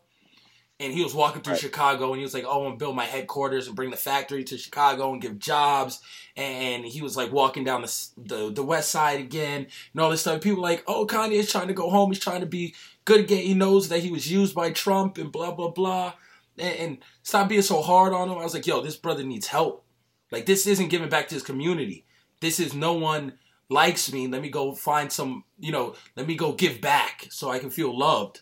and 0.81 0.92
he 0.92 1.02
was 1.02 1.15
walking 1.15 1.42
through 1.42 1.52
Right. 1.52 1.60
Chicago 1.62 2.08
and 2.08 2.16
he 2.16 2.23
was 2.24 2.34
like, 2.34 2.44
"Oh, 2.47 2.60
I'm 2.60 2.65
gonna 2.65 2.76
build 2.76 2.97
my 2.97 3.05
headquarters 3.05 3.66
and 3.66 3.76
bring 3.76 3.91
the 3.91 3.97
factory 3.97 4.42
to 4.44 4.58
Chicago 4.58 5.12
and 5.12 5.23
give 5.23 5.39
jobs." 5.39 6.00
And 6.36 6.84
he 6.84 7.02
was 7.02 7.16
like 7.16 7.32
walking 7.32 7.65
down 7.65 7.82
the 7.82 8.08
the, 8.16 8.50
the 8.52 8.62
west 8.65 8.91
side 8.91 9.20
again 9.20 9.66
and 9.92 10.00
all 10.00 10.10
this 10.10 10.23
stuff. 10.23 10.41
People 10.41 10.62
were 10.62 10.68
like, 10.68 10.82
"Oh, 10.86 11.07
Kanye 11.07 11.32
is 11.32 11.50
trying 11.50 11.68
to 11.68 11.74
go 11.74 11.91
home. 11.91 12.10
He's 12.10 12.18
trying 12.18 12.41
to 12.41 12.47
be 12.47 12.74
good 13.05 13.20
again. 13.20 13.42
He 13.44 13.55
knows 13.55 13.89
that 13.89 14.00
he 14.00 14.10
was 14.10 14.31
used 14.31 14.55
by 14.55 14.70
Trump 14.70 15.18
and 15.18 15.31
blah 15.31 15.52
blah 15.52 15.70
blah." 15.70 16.15
And, 16.58 16.76
and 16.76 16.99
stop 17.23 17.49
being 17.49 17.62
so 17.62 17.82
hard 17.82 18.12
on 18.12 18.28
him. 18.28 18.39
I 18.39 18.44
was 18.44 18.55
like, 18.55 18.66
"Yo, 18.66 18.81
this 18.81 18.97
brother 18.97 19.23
needs 19.23 19.47
help. 19.47 19.84
Like 20.32 20.47
this 20.47 20.66
isn't 20.66 20.89
giving 20.89 21.08
back 21.08 21.28
to 21.28 21.34
his 21.34 21.44
community. 21.44 22.05
This 22.41 22.58
is 22.58 22.74
no 22.74 22.94
one." 22.94 23.39
Likes 23.68 24.12
me 24.12 24.26
let 24.28 24.42
me 24.42 24.50
go 24.50 24.74
find 24.74 25.10
some 25.10 25.44
you 25.58 25.73
know 25.73 25.94
let 26.16 26.26
me 26.26 26.34
go 26.36 26.52
give 26.52 26.81
back 26.81 27.26
so 27.31 27.50
i 27.50 27.58
can 27.58 27.70
feel 27.70 27.97
loved 27.99 28.41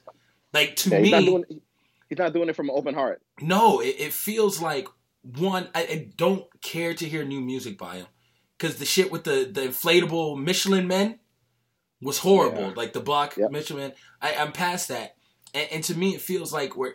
like 0.53 0.75
to 0.77 0.91
Yeah, 0.91 0.99
me 0.99 1.03
he's 1.05 1.13
not 1.13 1.25
doing. 1.25 1.45
He's 2.09 2.19
not 2.19 2.33
doing 2.33 2.49
it 2.49 2.57
from 2.57 2.69
an 2.69 2.75
open 2.77 2.95
heart. 2.95 3.23
no, 3.41 3.81
it, 3.81 3.95
it 3.99 4.13
feels 4.13 4.61
like 4.61 4.89
one. 5.23 5.69
I, 5.77 5.83
I 5.83 6.09
don't 6.17 6.45
care 6.61 6.93
to 6.95 7.09
hear 7.09 7.25
new 7.25 7.41
music 7.41 7.79
by 7.79 7.97
him 7.99 8.07
because 8.59 8.77
the 8.79 8.85
shit 8.85 9.13
with 9.13 9.23
the 9.23 9.49
the 9.53 9.61
inflatable 9.69 10.37
Michelin 10.37 10.89
men 10.89 11.21
was 12.03 12.19
horrible. 12.19 12.63
Yeah. 12.69 12.73
Like 12.75 12.95
the 12.95 13.01
block 13.01 13.37
Michelin, 13.39 13.93
I, 14.21 14.35
I'm 14.35 14.51
past 14.51 14.89
that, 14.89 15.15
and, 15.55 15.69
and 15.71 15.85
to 15.85 15.95
me, 15.97 16.17
it 16.17 16.21
feels 16.21 16.53
like 16.53 16.77
we're 16.77 16.95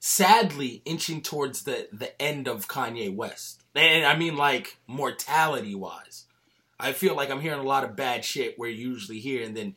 sadly 0.00 0.82
inching 0.84 1.22
towards 1.22 1.62
the 1.62 1.88
the 1.92 2.20
end 2.20 2.48
of 2.48 2.66
Kanye 2.66 3.14
West, 3.14 3.62
and 3.76 4.04
I 4.04 4.16
mean 4.16 4.36
like 4.36 4.78
mortality 4.88 5.76
wise. 5.76 6.25
I 6.78 6.92
feel 6.92 7.16
like 7.16 7.30
I'm 7.30 7.40
hearing 7.40 7.60
a 7.60 7.64
lot 7.64 7.84
of 7.84 7.96
bad 7.96 8.24
shit 8.24 8.58
where 8.58 8.68
you 8.68 8.90
usually 8.90 9.18
hear, 9.18 9.44
and 9.44 9.56
then 9.56 9.74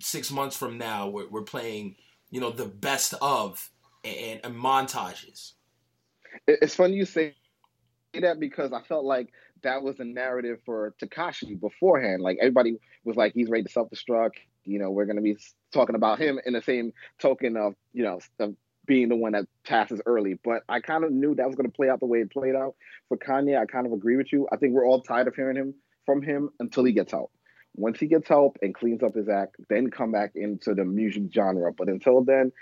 six 0.00 0.30
months 0.30 0.56
from 0.56 0.78
now 0.78 1.08
we're, 1.08 1.28
we're 1.28 1.42
playing, 1.42 1.96
you 2.30 2.40
know, 2.40 2.50
the 2.50 2.66
best 2.66 3.14
of 3.20 3.70
and, 4.04 4.40
and 4.42 4.54
montages. 4.54 5.52
It's 6.46 6.74
funny 6.74 6.94
you 6.94 7.04
say 7.04 7.34
that 8.20 8.40
because 8.40 8.72
I 8.72 8.82
felt 8.82 9.04
like 9.04 9.32
that 9.62 9.82
was 9.82 9.96
the 9.96 10.04
narrative 10.04 10.60
for 10.64 10.94
Tekashi 11.02 11.60
beforehand. 11.60 12.22
Like 12.22 12.38
everybody 12.40 12.78
was 13.04 13.16
like, 13.16 13.34
he's 13.34 13.48
ready 13.48 13.64
to 13.64 13.70
self-destruct. 13.70 14.32
You 14.64 14.78
know, 14.78 14.90
we're 14.90 15.06
gonna 15.06 15.20
be 15.20 15.36
talking 15.72 15.94
about 15.96 16.18
him 16.18 16.40
in 16.44 16.54
the 16.54 16.62
same 16.62 16.92
token 17.18 17.56
of 17.56 17.74
you 17.92 18.04
know 18.04 18.20
of 18.38 18.54
being 18.86 19.08
the 19.08 19.16
one 19.16 19.32
that 19.32 19.46
passes 19.64 20.00
early. 20.06 20.38
But 20.42 20.62
I 20.68 20.80
kind 20.80 21.04
of 21.04 21.12
knew 21.12 21.34
that 21.34 21.46
was 21.46 21.56
gonna 21.56 21.70
play 21.70 21.88
out 21.88 22.00
the 22.00 22.06
way 22.06 22.20
it 22.20 22.30
played 22.30 22.54
out 22.54 22.74
for 23.08 23.16
Kanye. 23.16 23.60
I 23.60 23.66
kind 23.66 23.86
of 23.86 23.92
agree 23.92 24.16
with 24.16 24.32
you. 24.32 24.48
I 24.50 24.56
think 24.56 24.72
we're 24.72 24.86
all 24.86 25.02
tired 25.02 25.28
of 25.28 25.34
hearing 25.34 25.56
him 25.56 25.74
from 26.06 26.22
him 26.22 26.50
until 26.58 26.84
he 26.84 26.92
gets 26.92 27.12
help. 27.12 27.32
Once 27.76 28.00
he 28.00 28.06
gets 28.06 28.28
help 28.28 28.58
and 28.62 28.74
cleans 28.74 29.02
up 29.02 29.14
his 29.14 29.28
act, 29.28 29.56
then 29.68 29.90
come 29.90 30.12
back 30.12 30.32
into 30.34 30.74
the 30.74 30.84
music 30.84 31.24
genre. 31.32 31.72
But 31.72 31.88
until 31.88 32.24
then, 32.24 32.52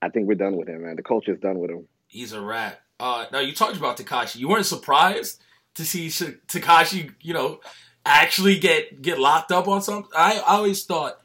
I 0.00 0.08
think 0.08 0.26
we're 0.26 0.34
done 0.34 0.56
with 0.56 0.68
him, 0.68 0.82
man. 0.82 0.96
The 0.96 1.02
culture's 1.02 1.38
done 1.38 1.58
with 1.58 1.70
him. 1.70 1.86
He's 2.06 2.32
a 2.32 2.40
rat. 2.40 2.80
Uh, 2.98 3.26
now 3.30 3.40
you 3.40 3.52
talked 3.52 3.76
about 3.76 3.98
Tekashi. 3.98 4.36
You 4.36 4.48
weren't 4.48 4.66
surprised 4.66 5.42
to 5.74 5.84
see 5.84 6.08
Sh- 6.08 6.38
Tekashi, 6.48 7.12
you 7.20 7.34
know, 7.34 7.60
actually 8.04 8.58
get 8.58 9.02
get 9.02 9.18
locked 9.18 9.52
up 9.52 9.68
on 9.68 9.82
something. 9.82 10.10
I, 10.16 10.38
I 10.38 10.56
always 10.56 10.84
thought 10.84 11.20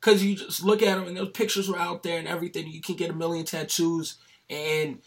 because 0.00 0.24
you 0.24 0.36
just 0.36 0.64
look 0.64 0.82
at 0.82 0.96
him 0.96 1.06
and 1.06 1.16
those 1.16 1.30
pictures 1.30 1.68
were 1.68 1.78
out 1.78 2.02
there 2.02 2.18
and 2.18 2.28
everything. 2.28 2.68
You 2.68 2.80
can 2.80 2.96
get 2.96 3.10
a 3.10 3.14
million 3.14 3.44
tattoos 3.44 4.16
and 4.48 5.00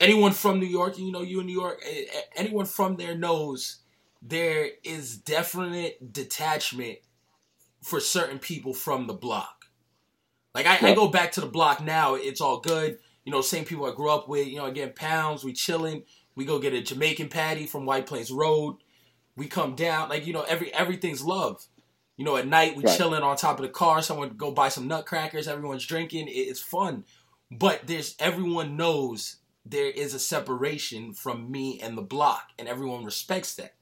anyone 0.00 0.32
from 0.32 0.60
New 0.60 0.66
York, 0.66 0.98
you 0.98 1.10
know, 1.10 1.22
you 1.22 1.40
in 1.40 1.46
New 1.46 1.58
York, 1.58 1.82
anyone 2.36 2.66
from 2.66 2.96
there 2.96 3.16
knows 3.16 3.78
there 4.26 4.68
is 4.82 5.16
definite 5.18 6.12
detachment 6.12 6.98
for 7.82 8.00
certain 8.00 8.38
people 8.38 8.72
from 8.72 9.06
the 9.06 9.12
block. 9.12 9.66
Like 10.54 10.66
I, 10.66 10.90
I 10.90 10.94
go 10.94 11.08
back 11.08 11.32
to 11.32 11.40
the 11.40 11.46
block 11.46 11.82
now, 11.84 12.14
it's 12.14 12.40
all 12.40 12.60
good. 12.60 12.98
You 13.24 13.32
know, 13.32 13.40
same 13.42 13.64
people 13.64 13.86
I 13.86 13.94
grew 13.94 14.10
up 14.10 14.28
with. 14.28 14.46
You 14.48 14.56
know, 14.58 14.66
again, 14.66 14.92
pounds. 14.94 15.44
We 15.44 15.52
chilling. 15.52 16.04
We 16.36 16.44
go 16.44 16.58
get 16.58 16.72
a 16.74 16.82
Jamaican 16.82 17.28
patty 17.28 17.66
from 17.66 17.86
White 17.86 18.06
Plains 18.06 18.30
Road. 18.30 18.76
We 19.36 19.46
come 19.46 19.74
down, 19.74 20.08
like 20.08 20.26
you 20.26 20.32
know, 20.32 20.42
every 20.42 20.72
everything's 20.72 21.22
love. 21.22 21.66
You 22.16 22.24
know, 22.24 22.36
at 22.36 22.46
night 22.46 22.76
we 22.76 22.84
Right. 22.84 22.96
chilling 22.96 23.22
on 23.22 23.36
top 23.36 23.58
of 23.58 23.62
the 23.66 23.72
car. 23.72 24.00
Someone 24.02 24.30
go 24.36 24.52
buy 24.52 24.68
some 24.68 24.86
nutcrackers. 24.86 25.48
Everyone's 25.48 25.84
drinking. 25.86 26.28
It- 26.28 26.32
It's 26.32 26.60
fun, 26.60 27.04
but 27.50 27.86
there's 27.86 28.14
everyone 28.18 28.76
knows 28.76 29.36
there 29.66 29.88
is 29.90 30.14
a 30.14 30.18
separation 30.18 31.12
from 31.14 31.50
me 31.50 31.80
and 31.80 31.96
the 31.98 32.02
block, 32.02 32.50
and 32.58 32.68
everyone 32.68 33.04
respects 33.04 33.54
that. 33.56 33.74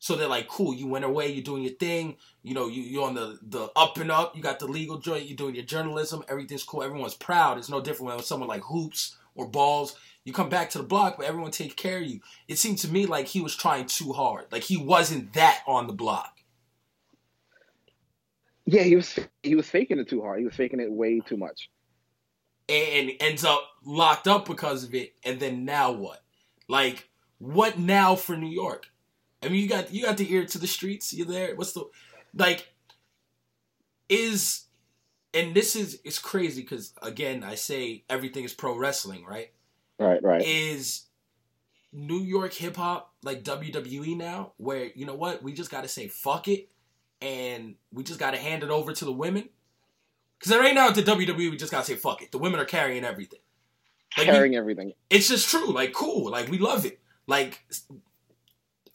So 0.00 0.14
they're 0.14 0.28
like, 0.28 0.48
cool, 0.48 0.74
you 0.74 0.86
went 0.86 1.04
away, 1.04 1.28
you're 1.32 1.42
doing 1.42 1.62
your 1.62 1.72
thing, 1.74 2.16
you 2.42 2.54
know, 2.54 2.68
you, 2.68 2.82
you're 2.82 3.06
on 3.06 3.14
the, 3.14 3.38
the 3.42 3.68
up 3.74 3.96
and 3.98 4.10
up, 4.12 4.36
you 4.36 4.42
got 4.42 4.60
the 4.60 4.66
legal 4.66 4.98
joint, 4.98 5.26
you're 5.26 5.36
doing 5.36 5.56
your 5.56 5.64
journalism, 5.64 6.22
everything's 6.28 6.62
cool, 6.62 6.82
everyone's 6.82 7.14
proud. 7.14 7.58
It's 7.58 7.68
no 7.68 7.80
different 7.80 8.14
when 8.14 8.22
someone 8.22 8.48
like 8.48 8.62
Hoops 8.62 9.16
or 9.34 9.48
Balls, 9.48 9.96
you 10.24 10.32
come 10.32 10.48
back 10.48 10.70
to 10.70 10.78
the 10.78 10.84
block, 10.84 11.16
but 11.18 11.26
everyone 11.26 11.50
takes 11.50 11.74
care 11.74 11.98
of 11.98 12.04
you. 12.06 12.20
It 12.48 12.58
seemed 12.58 12.78
to 12.78 12.88
me 12.88 13.06
like 13.06 13.26
he 13.26 13.40
was 13.40 13.56
trying 13.56 13.86
too 13.86 14.12
hard. 14.12 14.46
Like 14.52 14.62
he 14.64 14.76
wasn't 14.76 15.32
that 15.34 15.62
on 15.66 15.86
the 15.88 15.92
block. 15.92 16.32
Yeah, 18.66 18.82
he 18.82 18.96
was 18.96 19.18
he 19.42 19.54
was 19.54 19.68
faking 19.68 19.98
it 19.98 20.08
too 20.08 20.20
hard. 20.22 20.38
He 20.40 20.44
was 20.44 20.54
faking 20.54 20.80
it 20.80 20.90
way 20.92 21.20
too 21.20 21.36
much. 21.38 21.70
and 22.68 23.12
ends 23.20 23.44
up 23.44 23.62
locked 23.84 24.28
up 24.28 24.46
because 24.46 24.84
of 24.84 24.94
it. 24.94 25.14
And 25.24 25.40
then 25.40 25.64
now 25.64 25.92
what? 25.92 26.22
Like 26.68 27.08
what 27.38 27.78
now 27.78 28.16
for 28.16 28.36
New 28.36 28.50
York? 28.50 28.86
I 29.42 29.48
mean, 29.48 29.62
you 29.62 29.68
got 29.68 29.92
you 29.92 30.02
got 30.04 30.16
the 30.16 30.32
ear 30.32 30.44
to 30.46 30.58
the 30.58 30.66
streets. 30.66 31.12
You 31.12 31.24
there? 31.24 31.54
What's 31.54 31.72
the 31.72 31.84
like? 32.34 32.68
Is 34.08 34.64
and 35.34 35.54
this 35.54 35.76
is 35.76 36.00
it's 36.04 36.18
crazy 36.18 36.62
because 36.62 36.94
again 37.02 37.44
I 37.44 37.54
say 37.56 38.04
everything 38.08 38.44
is 38.44 38.54
pro 38.54 38.76
wrestling, 38.76 39.24
right? 39.24 39.50
Right, 39.98 40.22
right. 40.22 40.42
Is 40.42 41.04
New 41.92 42.20
York 42.20 42.54
hip 42.54 42.76
hop 42.76 43.12
like 43.22 43.44
WWE 43.44 44.16
now, 44.16 44.52
where 44.56 44.86
you 44.94 45.04
know 45.04 45.14
what 45.14 45.42
we 45.42 45.52
just 45.52 45.70
got 45.70 45.82
to 45.82 45.88
say 45.88 46.08
fuck 46.08 46.48
it, 46.48 46.70
and 47.20 47.74
we 47.92 48.02
just 48.02 48.18
got 48.18 48.30
to 48.30 48.38
hand 48.38 48.62
it 48.62 48.70
over 48.70 48.92
to 48.94 49.04
the 49.04 49.12
women. 49.12 49.48
Because 50.38 50.56
right 50.56 50.74
now 50.74 50.88
at 50.88 50.94
the 50.94 51.02
WWE, 51.02 51.36
we 51.50 51.56
just 51.56 51.72
gotta 51.72 51.84
say 51.84 51.96
fuck 51.96 52.22
it. 52.22 52.30
The 52.30 52.38
women 52.38 52.60
are 52.60 52.64
carrying 52.64 53.04
everything. 53.04 53.40
Like, 54.16 54.28
we- 54.28 54.32
Carrying 54.32 54.54
everything. 54.54 54.92
it's 55.10 55.28
just 55.28 55.48
true. 55.50 55.72
Like, 55.72 55.92
cool. 55.92 56.30
Like, 56.30 56.48
we 56.48 56.58
love 56.58 56.86
it. 56.86 57.00
Like, 57.26 57.64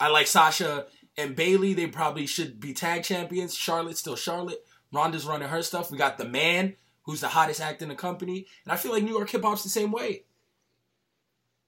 I 0.00 0.08
like 0.08 0.26
Sasha 0.26 0.86
and 1.16 1.36
Bayley. 1.36 1.74
They 1.74 1.86
probably 1.86 2.26
should 2.26 2.60
be 2.60 2.72
tag 2.72 3.04
champions. 3.04 3.54
Charlotte's 3.54 4.00
still 4.00 4.16
Charlotte. 4.16 4.64
Ronda's 4.92 5.26
running 5.26 5.48
her 5.48 5.62
stuff. 5.62 5.90
We 5.90 5.98
got 5.98 6.18
the 6.18 6.24
man, 6.24 6.76
who's 7.02 7.20
the 7.20 7.28
hottest 7.28 7.60
act 7.60 7.82
in 7.82 7.88
the 7.88 7.94
company. 7.94 8.46
And 8.64 8.72
I 8.72 8.76
feel 8.76 8.92
like 8.92 9.02
New 9.02 9.12
York 9.12 9.30
hip 9.30 9.42
hop's 9.42 9.62
the 9.62 9.68
same 9.68 9.90
way. 9.90 10.24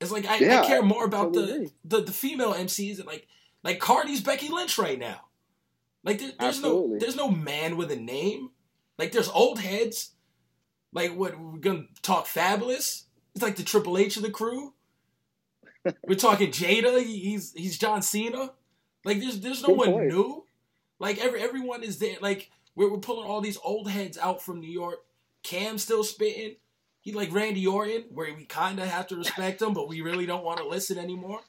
It's 0.01 0.11
like 0.11 0.27
I, 0.27 0.39
Yeah, 0.39 0.61
I 0.61 0.67
care 0.67 0.83
more 0.83 1.05
about 1.05 1.33
totally 1.33 1.73
the, 1.85 1.99
the 1.99 2.05
the 2.05 2.13
female 2.13 2.53
MCs 2.53 2.99
and 2.99 3.07
like 3.07 3.27
like 3.65 3.79
Cardi's 3.79 4.21
Becky 4.21 4.49
Lynch 4.49 4.79
right 4.79 4.99
now. 4.99 5.23
Like 6.05 6.19
there, 6.21 6.33
there's 6.39 6.63
no 6.63 6.97
there's 6.99 7.17
no 7.17 7.31
man 7.31 7.77
with 7.77 7.91
a 7.91 7.97
name. 7.97 8.51
Like 8.99 9.13
there's 9.13 9.29
old 9.29 9.59
heads. 9.59 10.13
Like 10.93 11.17
what 11.17 11.39
we're 11.39 11.59
gonna 11.59 11.87
talk 12.03 12.27
Fabolous. 12.27 13.05
It's 13.35 13.43
like 13.43 13.57
the 13.57 13.63
Triple 13.63 13.99
H 13.99 14.17
of 14.17 14.23
the 14.23 14.31
crew. 14.31 14.75
We're 16.07 16.15
talking 16.17 16.51
Jada. 16.51 17.03
He's 17.03 17.53
he's 17.53 17.79
John 17.79 18.03
Cena. 18.03 18.53
Like 19.05 19.21
there's 19.21 19.41
there's 19.41 19.63
no 19.63 19.69
Good 19.69 19.77
one 19.79 19.93
point. 19.93 20.09
new. 20.09 20.45
Like 20.99 21.19
every 21.19 21.41
everyone 21.41 21.83
is 21.83 21.99
there. 21.99 22.17
Like 22.21 22.51
we're 22.75 22.91
we're 22.91 22.99
pulling 22.99 23.29
all 23.29 23.41
these 23.41 23.59
old 23.65 23.91
heads 23.91 24.19
out 24.19 24.43
from 24.43 24.61
New 24.61 24.71
York. 24.71 24.99
Cam 25.43 25.79
still 25.79 26.03
spitting. 26.05 26.57
He 27.01 27.13
like 27.13 27.33
Randy 27.33 27.67
Orton, 27.67 28.05
where 28.11 28.35
we 28.35 28.45
kind 28.47 28.81
of 28.81 28.89
have 28.89 29.07
to 29.09 29.17
respect 29.17 29.63
him, 29.63 29.75
but 29.75 29.89
we 29.89 30.01
really 30.01 30.27
don't 30.27 30.45
want 30.45 30.59
to 30.59 30.67
listen 30.69 30.99
anymore. 30.99 31.41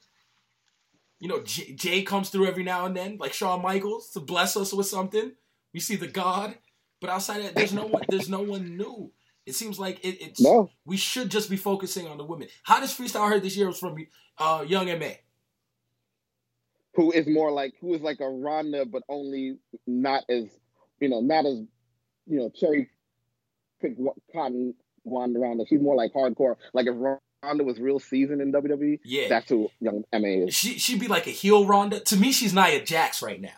You 1.18 1.26
know, 1.28 1.42
J- 1.42 1.72
Jay 1.74 2.02
comes 2.02 2.30
through 2.30 2.46
every 2.46 2.62
now 2.62 2.86
and 2.86 2.96
then, 2.96 3.16
like 3.18 3.32
Shawn 3.32 3.60
Michaels, 3.60 4.10
to 4.10 4.20
bless 4.20 4.56
us 4.56 4.72
with 4.72 4.86
something. 4.86 5.32
We 5.74 5.80
see 5.80 5.96
the 5.96 6.06
God, 6.06 6.54
but 7.00 7.10
outside 7.10 7.38
of 7.38 7.42
that, 7.44 7.54
there's 7.56 7.72
no 7.72 7.86
one. 7.86 8.04
There's 8.08 8.28
no 8.28 8.40
one 8.40 8.76
new. 8.76 9.10
It 9.48 9.54
seems 9.54 9.78
like 9.78 9.98
it, 10.04 10.20
it's. 10.20 10.40
No. 10.40 10.70
We 10.84 10.96
should 10.96 11.30
just 11.30 11.48
be 11.50 11.56
focusing 11.56 12.06
on 12.06 12.18
the 12.18 12.24
women. 12.24 12.48
Hottest 12.64 12.98
freestyle 12.98 13.22
I 13.22 13.28
heard 13.30 13.42
this 13.42 13.56
year 13.56 13.66
was 13.66 13.78
from 13.78 13.96
uh, 14.38 14.64
Young 14.66 14.88
M.A. 14.88 15.20
Who 16.94 17.12
is 17.12 17.26
more 17.28 17.52
like 17.52 17.74
who 17.80 17.94
is 17.94 18.00
like 18.02 18.20
a 18.20 18.28
Ronda, 18.28 18.84
but 18.84 19.02
only 19.08 19.58
not 19.86 20.24
as 20.28 20.44
you 21.00 21.08
know, 21.08 21.20
not 21.20 21.46
as 21.46 21.58
you 22.26 22.38
know, 22.38 22.50
cherry 22.50 22.90
pick 23.80 23.96
cotton 24.32 24.74
Ronda 25.04 25.38
Ronda. 25.38 25.64
She's 25.68 25.80
more 25.80 25.94
like 25.96 26.12
hardcore. 26.12 26.56
Like 26.72 26.86
if 26.86 26.94
Ronda 27.42 27.62
was 27.64 27.78
real 27.78 28.00
seasoned 28.00 28.40
in 28.40 28.52
WWE, 28.52 28.98
Yeah. 29.04 29.28
that's 29.28 29.48
who 29.48 29.70
young 29.80 30.02
M.A 30.12 30.46
is. 30.46 30.54
She 30.54 30.78
she'd 30.78 30.98
be 31.00 31.06
like 31.08 31.26
a 31.28 31.30
heel 31.30 31.66
Ronda. 31.66 32.00
To 32.00 32.16
me, 32.16 32.32
she's 32.32 32.52
Nia 32.52 32.84
Jax 32.84 33.22
right 33.22 33.40
now. 33.40 33.50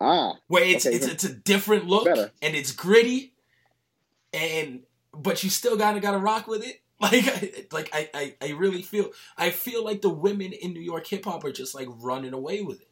Ah, 0.00 0.34
where 0.46 0.62
it's 0.64 0.86
okay, 0.86 0.94
it's 0.94 1.06
it's 1.06 1.24
a 1.24 1.32
different 1.34 1.86
look 1.86 2.04
better. 2.04 2.30
and 2.42 2.54
it's 2.54 2.70
gritty, 2.70 3.32
and 4.32 4.80
but 5.18 5.42
you 5.44 5.50
still 5.50 5.76
gotta 5.76 6.00
gotta 6.00 6.18
rock 6.18 6.46
with 6.46 6.64
it. 6.66 6.80
Like 7.00 7.28
I, 7.28 7.52
like 7.70 7.90
I, 7.92 8.10
I 8.12 8.34
I 8.42 8.50
really 8.54 8.82
feel 8.82 9.10
I 9.36 9.50
feel 9.50 9.84
like 9.84 10.02
the 10.02 10.08
women 10.08 10.52
in 10.52 10.72
New 10.72 10.80
York 10.80 11.06
hip 11.06 11.26
hop 11.26 11.44
are 11.44 11.52
just 11.52 11.72
like 11.72 11.86
running 11.88 12.32
away 12.32 12.60
with 12.62 12.80
it. 12.80 12.88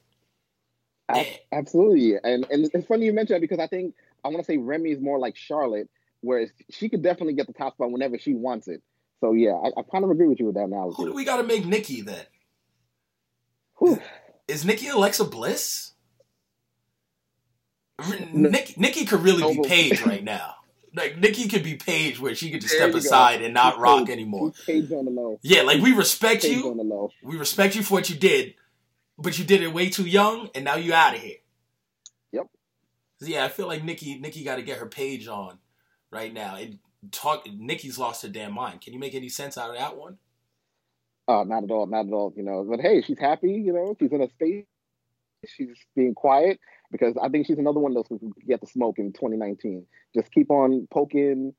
A- 1.12 1.40
Absolutely, 1.52 2.14
and 2.22 2.46
and 2.48 2.70
it's 2.72 2.86
funny 2.86 3.06
you 3.06 3.12
mention 3.12 3.34
that 3.34 3.40
because 3.40 3.58
I 3.58 3.66
think 3.66 3.96
I 4.24 4.28
want 4.28 4.38
to 4.38 4.44
say 4.44 4.58
Remy 4.58 4.92
is 4.92 5.00
more 5.00 5.18
like 5.18 5.34
Charlotte, 5.36 5.90
whereas 6.20 6.50
she 6.70 6.88
could 6.88 7.02
definitely 7.02 7.32
get 7.34 7.48
the 7.48 7.52
top 7.52 7.74
spot 7.74 7.90
whenever 7.90 8.16
she 8.16 8.34
wants 8.34 8.68
it. 8.68 8.80
So 9.20 9.32
yeah, 9.32 9.54
I, 9.54 9.80
I 9.80 9.82
kind 9.90 10.04
of 10.04 10.10
agree 10.12 10.28
with 10.28 10.38
you 10.38 10.46
with 10.46 10.54
that 10.54 10.66
analogy. 10.66 10.94
Who 10.98 11.06
do 11.06 11.12
we 11.12 11.24
got 11.24 11.38
to 11.38 11.42
make 11.42 11.66
Nikki 11.66 12.02
then? 12.02 12.26
Whew. 13.78 14.00
Is 14.46 14.64
Nikki 14.64 14.86
Alexa 14.86 15.24
Bliss? 15.24 15.94
Nikki, 18.32 18.74
Nikki 18.76 19.04
could 19.04 19.22
really 19.22 19.42
be 19.42 19.60
No. 19.60 19.68
Paige 19.68 20.02
right 20.06 20.22
now. 20.22 20.54
Like 20.96 21.18
Nikki 21.18 21.46
could 21.48 21.62
be 21.62 21.74
Paige 21.76 22.18
where 22.18 22.34
she 22.34 22.50
could 22.50 22.62
just 22.62 22.72
There 22.72 22.80
step 22.80 22.88
you 22.94 23.02
go. 23.02 23.06
aside 23.06 23.42
and 23.42 23.52
not 23.52 23.74
She's 23.74 23.80
rock 23.82 23.98
Paige- 24.06 24.10
anymore. 24.10 24.52
she's 24.56 24.64
Paige 24.64 24.92
on 24.92 25.04
the 25.04 25.10
low. 25.10 25.38
Yeah, 25.42 25.62
like 25.62 25.82
we 25.82 25.92
respect 25.92 26.42
Paige 26.42 26.56
you. 26.56 26.70
on 26.70 26.78
the 26.78 26.84
low. 26.84 27.10
We 27.22 27.36
respect 27.36 27.76
you 27.76 27.82
for 27.82 27.94
what 27.94 28.08
you 28.08 28.16
did, 28.16 28.54
but 29.18 29.38
you 29.38 29.44
did 29.44 29.62
it 29.62 29.72
way 29.74 29.90
too 29.90 30.06
young, 30.06 30.48
and 30.54 30.64
now 30.64 30.76
you 30.76 30.94
out 30.94 31.14
of 31.14 31.20
here. 31.20 31.36
Yep. 32.32 32.46
Yeah, 33.20 33.44
I 33.44 33.48
feel 33.48 33.66
like 33.66 33.84
Nikki 33.84 34.18
Nikki 34.18 34.42
got 34.42 34.56
to 34.56 34.62
get 34.62 34.78
her 34.78 34.86
page 34.86 35.28
on 35.28 35.58
right 36.10 36.32
now. 36.32 36.56
And 36.56 36.78
talk. 37.12 37.46
Nikki's 37.46 37.98
lost 37.98 38.22
her 38.22 38.28
damn 38.28 38.54
mind. 38.54 38.80
Can 38.80 38.94
you 38.94 38.98
make 38.98 39.14
any 39.14 39.28
sense 39.28 39.58
out 39.58 39.70
of 39.70 39.76
that 39.76 39.96
one? 39.98 40.16
Oh, 41.28 41.42
not 41.42 41.64
at 41.64 41.70
all, 41.70 41.86
not 41.86 42.06
at 42.06 42.12
all. 42.12 42.32
You 42.36 42.42
know, 42.42 42.64
but 42.64 42.80
hey, 42.80 43.02
she's 43.02 43.18
happy. 43.18 43.52
You 43.52 43.72
know, 43.74 43.94
she's 43.98 44.12
in 44.12 44.22
a 44.22 44.30
space. 44.30 44.64
She's 45.46 45.68
being 45.94 46.14
quiet 46.14 46.58
because 46.90 47.14
I 47.22 47.28
think 47.28 47.46
she's 47.46 47.58
another 47.58 47.80
one 47.80 47.96
of 47.96 48.06
those 48.08 48.20
who 48.20 48.32
get 48.46 48.60
the 48.60 48.66
smoke 48.66 48.98
in 48.98 49.12
2019. 49.12 49.86
Just 50.14 50.32
keep 50.32 50.50
on 50.50 50.86
poking. 50.92 51.54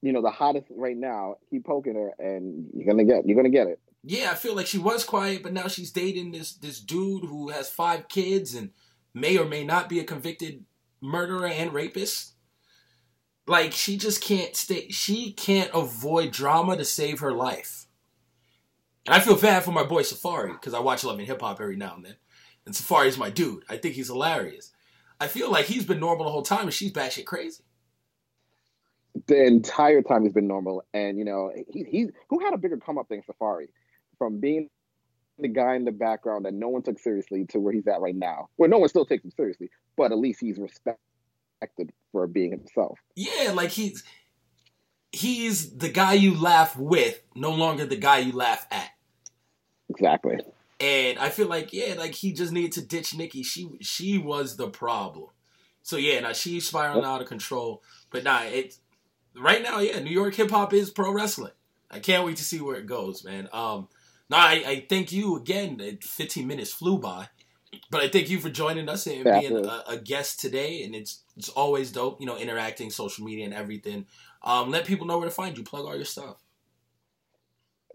You 0.00 0.12
know, 0.12 0.22
the 0.22 0.30
hottest 0.30 0.66
right 0.70 0.96
now. 0.96 1.36
Keep 1.50 1.66
poking 1.66 1.94
her, 1.94 2.12
and 2.18 2.68
you're 2.74 2.86
gonna 2.86 3.04
get. 3.04 3.26
You're 3.26 3.36
gonna 3.36 3.50
get 3.50 3.66
it. 3.66 3.80
Yeah, 4.04 4.30
I 4.30 4.34
feel 4.34 4.54
like 4.54 4.66
she 4.66 4.78
was 4.78 5.04
quiet, 5.04 5.42
but 5.42 5.52
now 5.52 5.68
she's 5.68 5.90
dating 5.90 6.32
this 6.32 6.54
this 6.54 6.80
dude 6.80 7.24
who 7.24 7.48
has 7.48 7.68
five 7.68 8.08
kids 8.08 8.54
and 8.54 8.70
may 9.12 9.36
or 9.38 9.44
may 9.44 9.64
not 9.64 9.88
be 9.88 9.98
a 9.98 10.04
convicted 10.04 10.64
murderer 11.00 11.46
and 11.46 11.72
rapist. 11.72 12.34
Like 13.46 13.72
she 13.72 13.96
just 13.96 14.22
can't 14.22 14.54
stay. 14.54 14.88
She 14.90 15.32
can't 15.32 15.70
avoid 15.74 16.32
drama 16.32 16.76
to 16.76 16.84
save 16.84 17.20
her 17.20 17.32
life. 17.32 17.86
And 19.06 19.14
I 19.14 19.20
feel 19.20 19.36
bad 19.36 19.64
for 19.64 19.72
my 19.72 19.84
boy 19.84 20.02
Safari 20.02 20.52
because 20.52 20.74
I 20.74 20.80
watch 20.80 21.02
Love 21.02 21.18
and 21.18 21.26
Hip 21.26 21.40
Hop 21.40 21.60
every 21.60 21.76
now 21.76 21.94
and 21.96 22.04
then, 22.04 22.16
and 22.68 22.76
Safari's 22.76 23.16
my 23.16 23.30
dude. 23.30 23.64
I 23.70 23.78
think 23.78 23.94
he's 23.94 24.08
hilarious. 24.08 24.72
I 25.18 25.26
feel 25.26 25.50
like 25.50 25.64
he's 25.64 25.86
been 25.86 25.98
normal 25.98 26.26
the 26.26 26.30
whole 26.30 26.42
time, 26.42 26.64
and 26.64 26.74
she's 26.74 26.92
batshit 26.92 27.24
crazy. 27.24 27.64
The 29.26 29.42
entire 29.42 30.02
time 30.02 30.22
he's 30.22 30.34
been 30.34 30.46
normal, 30.46 30.84
and 30.92 31.18
you 31.18 31.24
know, 31.24 31.50
he 31.72 31.84
he 31.84 32.06
who 32.28 32.38
had 32.44 32.52
a 32.52 32.58
bigger 32.58 32.76
come 32.76 32.98
up 32.98 33.08
than 33.08 33.22
Safari, 33.24 33.70
from 34.18 34.38
being 34.38 34.68
the 35.38 35.48
guy 35.48 35.76
in 35.76 35.86
the 35.86 35.92
background 35.92 36.44
that 36.44 36.52
no 36.52 36.68
one 36.68 36.82
took 36.82 36.98
seriously 36.98 37.46
to 37.46 37.58
where 37.58 37.72
he's 37.72 37.86
at 37.86 38.02
right 38.02 38.14
now, 38.14 38.48
where 38.56 38.68
no 38.68 38.78
one 38.78 38.90
still 38.90 39.06
takes 39.06 39.24
him 39.24 39.30
seriously, 39.30 39.70
but 39.96 40.12
at 40.12 40.18
least 40.18 40.40
he's 40.40 40.58
respected 40.58 41.90
for 42.12 42.26
being 42.26 42.50
himself. 42.50 42.98
Yeah, 43.16 43.52
like 43.54 43.70
he's 43.70 44.04
he's 45.10 45.74
the 45.74 45.88
guy 45.88 46.12
you 46.12 46.38
laugh 46.38 46.76
with, 46.76 47.22
no 47.34 47.52
longer 47.52 47.86
the 47.86 47.96
guy 47.96 48.18
you 48.18 48.32
laugh 48.32 48.66
at. 48.70 48.90
Exactly. 49.88 50.36
And 50.80 51.18
I 51.18 51.28
feel 51.28 51.48
like 51.48 51.72
yeah, 51.72 51.94
like 51.98 52.14
he 52.14 52.32
just 52.32 52.52
needed 52.52 52.72
to 52.72 52.82
ditch 52.82 53.14
Nikki. 53.14 53.42
She 53.42 53.68
she 53.80 54.18
was 54.18 54.56
the 54.56 54.68
problem. 54.68 55.30
So 55.82 55.96
yeah, 55.96 56.20
now 56.20 56.32
she's 56.32 56.68
spiraling 56.68 57.04
out 57.04 57.20
of 57.20 57.28
control. 57.28 57.82
But 58.10 58.24
nah, 58.24 58.42
it 58.42 58.76
right 59.34 59.62
now. 59.62 59.80
Yeah, 59.80 59.98
New 59.98 60.10
York 60.10 60.34
hip 60.34 60.50
hop 60.50 60.72
is 60.72 60.90
pro 60.90 61.12
wrestling. 61.12 61.52
I 61.90 61.98
can't 61.98 62.24
wait 62.24 62.36
to 62.36 62.44
see 62.44 62.60
where 62.60 62.76
it 62.76 62.86
goes, 62.86 63.24
man. 63.24 63.48
Um, 63.52 63.88
no, 64.30 64.36
I, 64.36 64.62
I 64.66 64.86
thank 64.88 65.10
you 65.10 65.36
again. 65.36 65.98
15 66.02 66.46
minutes 66.46 66.72
flew 66.72 66.98
by, 66.98 67.28
but 67.90 68.02
I 68.02 68.08
thank 68.08 68.28
you 68.28 68.38
for 68.38 68.50
joining 68.50 68.88
us 68.88 69.06
and 69.06 69.24
being 69.24 69.64
a, 69.64 69.84
a 69.88 69.96
guest 69.96 70.38
today. 70.38 70.84
And 70.84 70.94
it's 70.94 71.22
it's 71.36 71.48
always 71.48 71.90
dope, 71.90 72.20
you 72.20 72.26
know, 72.26 72.36
interacting, 72.36 72.90
social 72.90 73.24
media, 73.24 73.46
and 73.46 73.54
everything. 73.54 74.06
Um, 74.42 74.70
let 74.70 74.84
people 74.84 75.06
know 75.06 75.18
where 75.18 75.28
to 75.28 75.34
find 75.34 75.56
you. 75.56 75.64
Plug 75.64 75.86
all 75.86 75.96
your 75.96 76.04
stuff. 76.04 76.36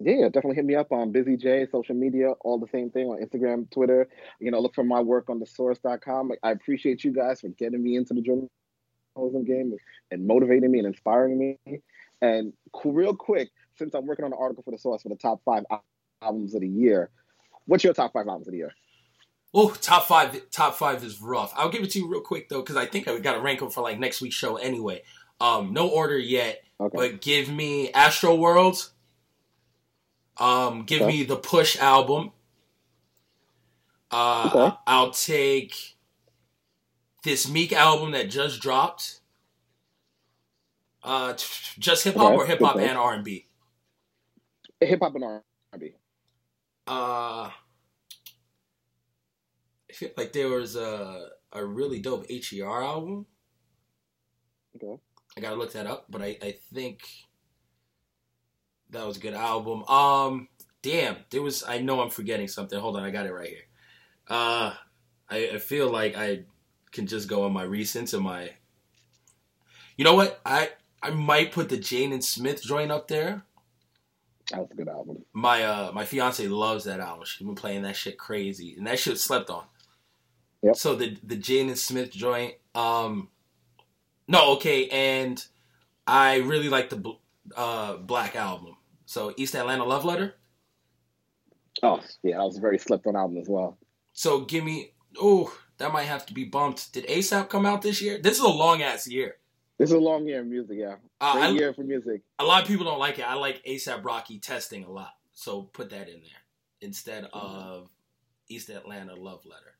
Yeah, 0.05 0.25
definitely 0.25 0.55
hit 0.55 0.65
me 0.65 0.75
up 0.75 0.91
on 0.91 1.11
Busy 1.11 1.37
J, 1.37 1.67
social 1.71 1.95
media, 1.95 2.31
all 2.41 2.57
the 2.59 2.67
same 2.71 2.89
thing 2.89 3.07
on 3.07 3.21
Instagram, 3.23 3.69
Twitter. 3.71 4.07
You 4.39 4.51
know, 4.51 4.59
look 4.59 4.75
for 4.75 4.83
my 4.83 4.99
work 4.99 5.29
on 5.29 5.39
thesource.com. 5.39 6.31
I 6.43 6.51
appreciate 6.51 7.03
you 7.03 7.11
guys 7.13 7.41
for 7.41 7.49
getting 7.49 7.81
me 7.83 7.95
into 7.95 8.13
the 8.13 8.21
journalism 8.21 9.43
game 9.45 9.75
and 10.11 10.27
motivating 10.27 10.71
me 10.71 10.79
and 10.79 10.87
inspiring 10.87 11.37
me. 11.37 11.81
And 12.21 12.53
real 12.83 13.15
quick, 13.15 13.49
since 13.77 13.93
I'm 13.93 14.05
working 14.05 14.25
on 14.25 14.31
an 14.33 14.37
article 14.39 14.63
for 14.63 14.71
the 14.71 14.77
source 14.77 15.03
for 15.03 15.09
the 15.09 15.15
top 15.15 15.41
five 15.43 15.63
albums 16.21 16.53
of 16.55 16.61
the 16.61 16.67
year, 16.69 17.09
what's 17.65 17.83
your 17.83 17.93
top 17.93 18.13
five 18.13 18.27
albums 18.27 18.47
of 18.47 18.51
the 18.51 18.57
year? 18.57 18.71
Oh, 19.53 19.69
top 19.81 20.07
five. 20.07 20.49
Top 20.49 20.75
five 20.75 21.03
is 21.03 21.21
rough. 21.21 21.53
I'll 21.55 21.69
give 21.69 21.83
it 21.83 21.91
to 21.91 21.99
you 21.99 22.07
real 22.07 22.21
quick 22.21 22.49
though, 22.49 22.61
because 22.61 22.75
I 22.75 22.85
think 22.85 23.07
I 23.07 23.17
got 23.19 23.33
to 23.33 23.39
rank 23.41 23.59
them 23.59 23.69
for 23.69 23.81
like 23.81 23.99
next 23.99 24.21
week's 24.21 24.35
show 24.35 24.55
anyway. 24.57 25.03
Um, 25.39 25.73
no 25.73 25.89
order 25.89 26.17
yet, 26.17 26.63
Okay. 26.79 26.95
but 26.95 27.21
give 27.21 27.49
me 27.49 27.91
Astro 27.91 28.35
World. 28.35 28.89
Um, 30.37 30.83
give 30.83 31.01
Okay. 31.01 31.07
me 31.07 31.23
the 31.23 31.35
Push 31.37 31.77
album. 31.79 32.31
Uh, 34.11 34.47
Okay. 34.47 34.77
I'll 34.87 35.11
take 35.11 35.95
this 37.23 37.49
Meek 37.49 37.73
album 37.73 38.11
that 38.11 38.29
just 38.29 38.61
dropped. 38.61 39.19
Uh, 41.03 41.33
just 41.79 42.03
hip 42.03 42.15
hop 42.15 42.31
Okay, 42.31 42.35
or 42.35 42.45
hip 42.45 42.59
hop 42.61 42.77
and 42.77 42.97
R 42.97 43.13
and 43.13 43.23
B. 43.23 43.47
Hip 44.79 44.99
hop 45.01 45.15
and 45.15 45.23
R&B. 45.23 45.93
Uh, 46.87 47.49
I 49.89 49.93
feel 49.93 50.09
like 50.17 50.33
there 50.33 50.49
was 50.49 50.75
a 50.75 51.29
a 51.51 51.63
really 51.65 51.99
dope 51.99 52.25
HER 52.29 52.83
album. 52.83 53.25
Okay. 54.75 54.99
I 55.37 55.41
gotta 55.41 55.55
look 55.55 55.73
that 55.73 55.87
up, 55.87 56.05
but 56.09 56.21
I, 56.21 56.37
I 56.41 56.51
think 56.73 57.01
that 58.93 59.05
was 59.05 59.17
a 59.17 59.19
good 59.19 59.33
album. 59.33 59.83
Um, 59.85 60.47
damn, 60.81 61.17
there 61.29 61.41
was. 61.41 61.63
I 61.63 61.79
know 61.79 62.01
I'm 62.01 62.09
forgetting 62.09 62.47
something. 62.47 62.79
Hold 62.79 62.95
on, 62.95 63.03
I 63.03 63.11
got 63.11 63.25
it 63.25 63.33
right 63.33 63.49
here. 63.49 63.67
Uh, 64.27 64.73
I, 65.29 65.49
I 65.53 65.57
feel 65.57 65.89
like 65.89 66.17
I 66.17 66.43
can 66.91 67.07
just 67.07 67.27
go 67.27 67.43
on 67.43 67.53
my 67.53 67.65
recents 67.65 68.13
and 68.13 68.23
my. 68.23 68.51
You 69.97 70.05
know 70.05 70.15
what? 70.15 70.39
I 70.45 70.69
I 71.01 71.09
might 71.09 71.51
put 71.51 71.69
the 71.69 71.77
Jane 71.77 72.13
and 72.13 72.23
Smith 72.23 72.63
joint 72.63 72.91
up 72.91 73.07
there. 73.07 73.43
That 74.51 74.59
was 74.59 74.71
a 74.71 74.75
good 74.75 74.89
album. 74.89 75.23
My 75.33 75.63
uh 75.63 75.91
my 75.93 76.05
fiance 76.05 76.47
loves 76.47 76.85
that 76.85 76.99
album. 76.99 77.25
She's 77.25 77.45
been 77.45 77.55
playing 77.55 77.83
that 77.83 77.95
shit 77.95 78.17
crazy, 78.17 78.75
and 78.77 78.87
that 78.87 78.99
shit 78.99 79.19
slept 79.19 79.49
on. 79.49 79.65
Yep. 80.61 80.75
So 80.75 80.95
the 80.95 81.17
the 81.23 81.35
Jane 81.35 81.69
and 81.69 81.77
Smith 81.77 82.11
joint, 82.11 82.55
um, 82.73 83.29
no, 84.27 84.53
okay, 84.53 84.87
and 84.89 85.43
I 86.07 86.37
really 86.37 86.69
like 86.69 86.89
the 86.89 87.13
uh 87.55 87.97
Black 87.97 88.35
album. 88.35 88.77
So 89.13 89.31
East 89.37 89.53
Atlanta 89.55 89.83
Love 89.83 90.05
Letter. 90.05 90.33
Oh, 91.83 91.99
yeah, 92.23 92.37
that 92.37 92.43
was 92.45 92.57
a 92.57 92.61
very 92.61 92.79
slept 92.79 93.05
on 93.05 93.15
album 93.15 93.37
as 93.37 93.47
well. 93.47 93.77
So 94.11 94.41
give 94.41 94.63
me, 94.63 94.93
oh, 95.21 95.55
that 95.77 95.93
might 95.93 96.05
have 96.05 96.25
to 96.25 96.33
be 96.33 96.45
bumped. 96.45 96.91
Did 96.93 97.05
ASAP 97.05 97.47
come 97.47 97.63
out 97.63 97.83
this 97.83 98.01
year? 98.01 98.17
This 98.19 98.37
is 98.37 98.43
a 98.43 98.49
long 98.49 98.81
ass 98.81 99.07
year. 99.07 99.35
This 99.77 99.91
is 99.91 99.95
a 99.95 99.99
long 99.99 100.25
year 100.25 100.41
in 100.41 100.49
music, 100.49 100.77
yeah. 100.79 100.95
Uh, 101.21 101.33
Great 101.33 101.43
I- 101.43 101.49
year 101.49 101.73
for 101.75 101.83
music. 101.83 102.21
A 102.39 102.43
lot 102.43 102.63
of 102.63 102.67
people 102.67 102.85
don't 102.85 102.97
like 102.97 103.19
it. 103.19 103.27
I 103.29 103.35
like 103.35 103.63
ASAP 103.65 104.03
Rocky 104.03 104.39
testing 104.39 104.83
a 104.83 104.89
lot, 104.89 105.13
so 105.31 105.61
put 105.61 105.91
that 105.91 106.09
in 106.09 106.21
there 106.21 106.41
instead 106.81 107.27
of 107.33 107.89
East 108.49 108.69
Atlanta 108.69 109.13
Love 109.13 109.45
Letter. 109.45 109.75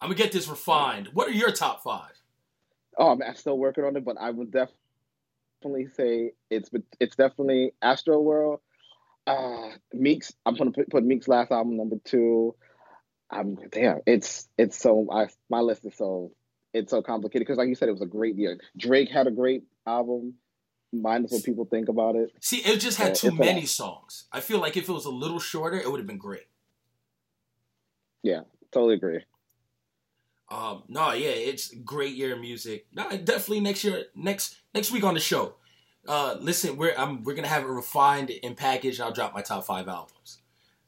I'm 0.00 0.10
gonna 0.10 0.18
get 0.18 0.30
this 0.30 0.46
refined. 0.46 1.08
What 1.14 1.26
are 1.26 1.32
your 1.32 1.50
top 1.50 1.82
five? 1.82 2.12
Oh, 2.96 3.10
I'm 3.10 3.34
still 3.34 3.58
working 3.58 3.82
on 3.82 3.96
it, 3.96 4.04
but 4.04 4.16
I 4.20 4.30
would 4.30 4.52
definitely 4.52 4.78
say 5.94 6.32
it's 6.50 6.70
it's 7.00 7.16
definitely 7.16 7.72
Astro 7.82 8.20
World. 8.20 8.60
Uh, 9.26 9.70
Meek's. 9.92 10.32
I'm 10.44 10.54
gonna 10.54 10.70
put, 10.70 10.90
put 10.90 11.04
Meek's 11.04 11.28
last 11.28 11.50
album 11.50 11.76
number 11.76 11.96
two. 12.04 12.54
I'm 13.30 13.56
damn. 13.70 14.00
It's 14.06 14.48
it's 14.56 14.78
so 14.78 15.08
I 15.10 15.28
my 15.50 15.60
list 15.60 15.84
is 15.84 15.96
so 15.96 16.32
it's 16.72 16.90
so 16.90 17.02
complicated 17.02 17.46
because 17.46 17.58
like 17.58 17.68
you 17.68 17.74
said, 17.74 17.88
it 17.88 17.92
was 17.92 18.02
a 18.02 18.06
great 18.06 18.36
year. 18.36 18.58
Drake 18.76 19.10
had 19.10 19.26
a 19.26 19.32
great 19.32 19.64
album. 19.86 20.34
Minus 20.92 21.32
what 21.32 21.44
people 21.44 21.64
think 21.64 21.88
about 21.88 22.14
it. 22.14 22.30
See, 22.40 22.58
it 22.58 22.78
just 22.78 22.96
had 22.96 23.16
too 23.16 23.28
it's 23.28 23.36
a 23.36 23.38
many 23.38 23.66
songs. 23.66 24.26
I 24.32 24.40
feel 24.40 24.60
like 24.60 24.76
if 24.76 24.88
it 24.88 24.92
was 24.92 25.04
a 25.04 25.10
little 25.10 25.40
shorter, 25.40 25.76
it 25.76 25.90
would 25.90 25.98
have 25.98 26.06
been 26.06 26.16
great. 26.16 26.46
Yeah, 28.22 28.42
totally 28.72 28.94
agree. 28.94 29.24
Um, 30.48 30.84
no, 30.88 31.12
yeah, 31.12 31.30
it's 31.30 31.74
great 31.74 32.14
year 32.14 32.34
of 32.34 32.40
music. 32.40 32.86
No, 32.94 33.08
definitely 33.10 33.60
next 33.60 33.82
year, 33.84 34.04
next 34.14 34.56
next 34.74 34.92
week 34.92 35.04
on 35.04 35.14
the 35.14 35.20
show. 35.20 35.54
Uh, 36.06 36.36
listen, 36.40 36.76
we're 36.76 36.94
I'm, 36.96 37.24
we're 37.24 37.34
gonna 37.34 37.48
have 37.48 37.64
it 37.64 37.68
refined 37.68 38.30
and 38.42 38.56
packaged. 38.56 39.00
And 39.00 39.06
I'll 39.06 39.12
drop 39.12 39.34
my 39.34 39.42
top 39.42 39.64
five 39.64 39.88
albums, 39.88 40.38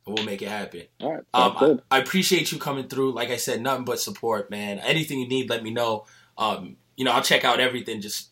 and 0.07 0.15
we'll 0.15 0.25
make 0.25 0.43
it 0.43 0.49
happen. 0.49 0.83
All 1.01 1.13
right, 1.15 1.25
Um, 1.35 1.57
good. 1.59 1.83
I, 1.91 1.97
I 1.97 2.01
appreciate 2.01 2.53
you 2.53 2.59
coming 2.59 2.87
through. 2.87 3.13
Like 3.13 3.31
I 3.31 3.37
said, 3.37 3.61
nothing 3.61 3.85
but 3.85 3.99
support, 3.99 4.49
man. 4.51 4.79
Anything 4.79 5.19
you 5.19 5.29
need, 5.29 5.51
let 5.51 5.65
me 5.65 5.71
know. 5.71 6.07
Um, 6.37 6.77
you 6.97 7.05
know, 7.05 7.11
I'll 7.11 7.23
check 7.23 7.45
out 7.45 7.59
everything. 7.59 8.01
Just 8.01 8.31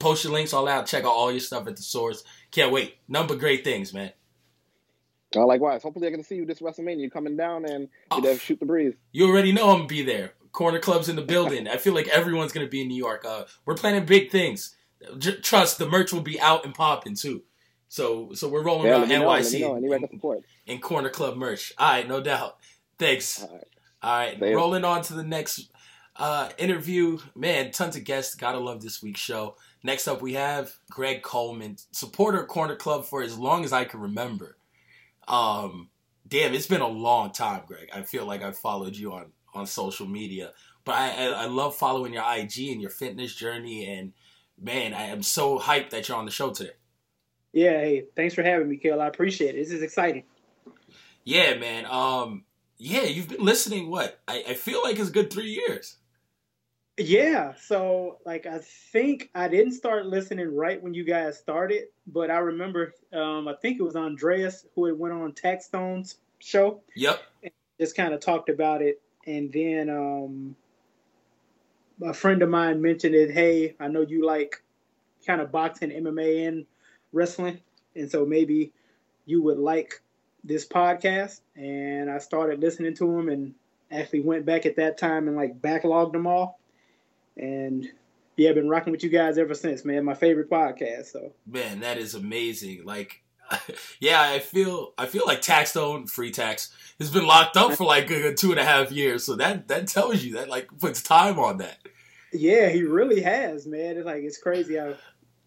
post 0.00 0.24
your 0.24 0.32
links 0.32 0.52
all 0.52 0.66
out. 0.66 0.86
Check 0.86 1.04
out 1.04 1.12
all 1.12 1.30
your 1.30 1.40
stuff 1.40 1.68
at 1.68 1.76
the 1.76 1.82
source. 1.82 2.24
Can't 2.50 2.72
wait. 2.72 2.96
Nothing 3.06 3.28
but 3.28 3.38
great 3.38 3.62
things, 3.62 3.94
man. 3.94 4.12
Uh, 5.36 5.44
likewise, 5.46 5.82
hopefully 5.82 6.06
I 6.06 6.10
get 6.10 6.16
to 6.16 6.24
see 6.24 6.36
you 6.36 6.46
this 6.46 6.60
WrestleMania. 6.60 7.00
You 7.00 7.10
coming 7.10 7.36
down 7.36 7.64
and 7.66 7.88
you 8.14 8.22
there 8.22 8.38
shoot 8.38 8.58
the 8.60 8.66
breeze. 8.66 8.94
You 9.12 9.28
already 9.28 9.52
know 9.52 9.68
I'm 9.70 9.78
gonna 9.78 9.86
be 9.86 10.02
there. 10.02 10.32
Corner 10.58 10.80
clubs 10.80 11.08
in 11.08 11.14
the 11.14 11.22
building. 11.22 11.68
I 11.68 11.76
feel 11.76 11.94
like 11.94 12.08
everyone's 12.08 12.50
gonna 12.50 12.66
be 12.66 12.82
in 12.82 12.88
New 12.88 12.96
York. 12.96 13.24
Uh, 13.24 13.44
we're 13.64 13.76
planning 13.76 14.04
big 14.04 14.32
things. 14.32 14.74
J- 15.16 15.36
trust 15.40 15.78
the 15.78 15.88
merch 15.88 16.12
will 16.12 16.20
be 16.20 16.40
out 16.40 16.64
and 16.64 16.74
popping 16.74 17.14
too. 17.14 17.44
So 17.86 18.32
so 18.34 18.48
we're 18.48 18.64
rolling 18.64 18.86
Yeah, 18.88 18.94
around 18.94 19.00
let 19.02 19.08
me 19.08 19.18
know, 19.20 19.28
let 19.30 19.44
me 19.44 19.48
NYC 19.48 19.60
know. 19.60 19.76
In, 19.76 19.88
record 19.88 20.80
Corner 20.82 21.10
Club 21.10 21.36
merch. 21.36 21.72
All 21.78 21.88
right, 21.88 22.08
no 22.08 22.20
doubt. 22.20 22.56
Thanks. 22.98 23.40
All 23.40 23.48
right. 23.54 23.64
All 24.02 24.18
right, 24.18 24.40
rolling 24.56 24.84
on 24.84 25.02
to 25.02 25.14
the 25.14 25.22
next 25.22 25.70
uh, 26.16 26.48
interview. 26.58 27.18
Man, 27.36 27.70
tons 27.70 27.94
of 27.94 28.02
guests. 28.02 28.34
Gotta 28.34 28.58
love 28.58 28.82
this 28.82 29.00
week's 29.00 29.20
show. 29.20 29.54
Next 29.84 30.08
up, 30.08 30.20
we 30.20 30.34
have 30.34 30.72
Greg 30.90 31.22
Coleman, 31.22 31.76
supporter 31.92 32.42
of 32.42 32.48
Corner 32.48 32.74
Club 32.74 33.04
for 33.04 33.22
as 33.22 33.38
long 33.38 33.64
as 33.64 33.72
I 33.72 33.84
can 33.84 34.00
remember. 34.00 34.58
Um, 35.28 35.90
damn, 36.26 36.52
it's 36.52 36.66
been 36.66 36.80
a 36.80 36.88
long 36.88 37.30
time, 37.30 37.62
Greg. 37.64 37.90
I 37.94 38.02
feel 38.02 38.26
like 38.26 38.42
I've 38.42 38.58
followed 38.58 38.96
you 38.96 39.12
on 39.12 39.32
on 39.58 39.66
social 39.66 40.06
media, 40.06 40.52
but 40.84 40.94
I 40.94 41.26
I, 41.26 41.42
I 41.42 41.46
love 41.46 41.76
following 41.76 42.12
your 42.12 42.24
IG 42.24 42.70
and 42.70 42.80
your 42.80 42.90
fitness 42.90 43.34
journey. 43.34 43.86
And 43.86 44.12
man, 44.60 44.94
I 44.94 45.04
am 45.04 45.22
so 45.22 45.58
hyped 45.58 45.90
that 45.90 46.08
you're 46.08 46.18
on 46.18 46.24
the 46.24 46.30
show 46.30 46.50
today. 46.50 46.72
Yeah, 47.52 47.72
hey, 47.80 48.04
thanks 48.14 48.34
for 48.34 48.42
having 48.42 48.68
me, 48.68 48.76
Kel. 48.76 49.00
I 49.00 49.06
appreciate 49.06 49.54
it. 49.54 49.58
This 49.58 49.72
is 49.72 49.82
exciting. 49.82 50.24
Yeah, 51.24 51.56
man. 51.56 51.86
Um, 51.86 52.44
yeah, 52.78 53.02
you've 53.02 53.28
been 53.28 53.44
listening. 53.44 53.90
What 53.90 54.20
I, 54.28 54.44
I 54.48 54.54
feel 54.54 54.82
like 54.82 54.98
it's 54.98 55.10
a 55.10 55.12
good 55.12 55.32
three 55.32 55.50
years. 55.50 55.96
Yeah, 56.98 57.52
so 57.62 58.18
like 58.26 58.46
I 58.46 58.58
think 58.92 59.30
I 59.34 59.46
didn't 59.46 59.72
start 59.72 60.06
listening 60.06 60.54
right 60.54 60.82
when 60.82 60.94
you 60.94 61.04
guys 61.04 61.38
started, 61.38 61.84
but 62.08 62.30
I 62.30 62.38
remember 62.38 62.92
um, 63.12 63.46
I 63.46 63.54
think 63.62 63.78
it 63.78 63.84
was 63.84 63.94
Andreas 63.94 64.66
who 64.74 64.86
had 64.86 64.98
went 64.98 65.14
on 65.14 65.32
Taxstone's 65.32 66.16
show. 66.40 66.80
Yep. 66.96 67.20
Just 67.80 67.96
kind 67.96 68.14
of 68.14 68.20
talked 68.20 68.48
about 68.48 68.82
it, 68.82 69.00
and 69.26 69.52
then 69.52 69.90
um, 69.90 70.56
a 72.02 72.14
friend 72.14 72.42
of 72.42 72.48
mine 72.48 72.80
mentioned 72.80 73.14
it. 73.14 73.30
Hey, 73.30 73.74
I 73.80 73.88
know 73.88 74.02
you 74.02 74.24
like 74.24 74.62
kind 75.26 75.40
of 75.40 75.52
boxing, 75.52 75.90
MMA, 75.90 76.48
and 76.48 76.66
wrestling, 77.12 77.60
and 77.94 78.10
so 78.10 78.24
maybe 78.24 78.72
you 79.26 79.42
would 79.42 79.58
like 79.58 80.00
this 80.44 80.66
podcast. 80.66 81.40
And 81.56 82.10
I 82.10 82.18
started 82.18 82.60
listening 82.60 82.94
to 82.96 83.06
them, 83.06 83.28
and 83.28 83.54
actually 83.90 84.20
went 84.20 84.44
back 84.44 84.66
at 84.66 84.76
that 84.76 84.98
time 84.98 85.28
and 85.28 85.36
like 85.36 85.60
backlogged 85.60 86.12
them 86.12 86.26
all. 86.26 86.58
And 87.36 87.88
yeah, 88.36 88.50
I've 88.50 88.54
been 88.54 88.68
rocking 88.68 88.92
with 88.92 89.02
you 89.02 89.10
guys 89.10 89.38
ever 89.38 89.54
since, 89.54 89.84
man. 89.84 90.04
My 90.04 90.14
favorite 90.14 90.50
podcast. 90.50 91.06
So 91.06 91.32
Man, 91.46 91.80
that 91.80 91.98
is 91.98 92.14
amazing. 92.14 92.84
Like, 92.84 93.22
yeah, 94.00 94.20
I 94.20 94.38
feel 94.38 94.92
I 94.98 95.06
feel 95.06 95.24
like 95.26 95.40
Taxstone 95.40 96.08
Free 96.08 96.30
Tax 96.30 96.72
has 96.98 97.10
been 97.10 97.26
locked 97.26 97.56
up 97.56 97.72
for 97.74 97.84
like 97.84 98.10
a, 98.10 98.34
two 98.34 98.50
and 98.50 98.60
a 98.60 98.64
half 98.64 98.90
years. 98.90 99.24
So 99.24 99.36
that 99.36 99.68
that 99.68 99.86
tells 99.86 100.22
you 100.22 100.34
that 100.34 100.48
like 100.48 100.68
puts 100.78 101.02
time 101.02 101.38
on 101.38 101.58
that. 101.58 101.78
yeah, 102.32 102.68
he 102.68 102.82
really 102.82 103.20
has, 103.22 103.66
man. 103.66 103.96
It's 103.96 104.06
like 104.06 104.22
it's 104.22 104.38
crazy 104.38 104.76
how 104.76 104.94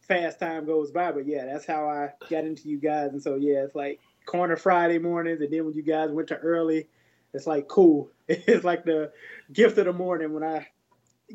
fast 0.01 0.39
time 0.39 0.65
goes 0.65 0.91
by. 0.91 1.11
But 1.11 1.27
yeah, 1.27 1.45
that's 1.45 1.65
how 1.65 1.87
I 1.87 2.09
got 2.29 2.43
into 2.45 2.69
you 2.69 2.79
guys. 2.79 3.11
And 3.11 3.21
so 3.21 3.35
yeah, 3.35 3.63
it's 3.63 3.75
like 3.75 3.99
corner 4.25 4.55
Friday 4.55 4.99
mornings, 4.99 5.41
and 5.41 5.51
then 5.51 5.65
when 5.65 5.73
you 5.73 5.83
guys 5.83 6.09
went 6.11 6.29
to 6.29 6.37
early, 6.37 6.87
it's 7.33 7.47
like 7.47 7.67
cool. 7.67 8.09
It's 8.27 8.63
like 8.63 8.85
the 8.85 9.11
gift 9.51 9.77
of 9.77 9.85
the 9.85 9.93
morning 9.93 10.33
when 10.33 10.43
I 10.43 10.67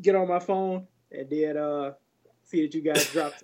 get 0.01 0.15
on 0.15 0.27
my 0.27 0.39
phone 0.39 0.87
and 1.11 1.29
then 1.29 1.57
uh 1.57 1.93
see 2.43 2.63
that 2.63 2.73
you 2.73 2.81
guys 2.81 3.05
dropped. 3.11 3.43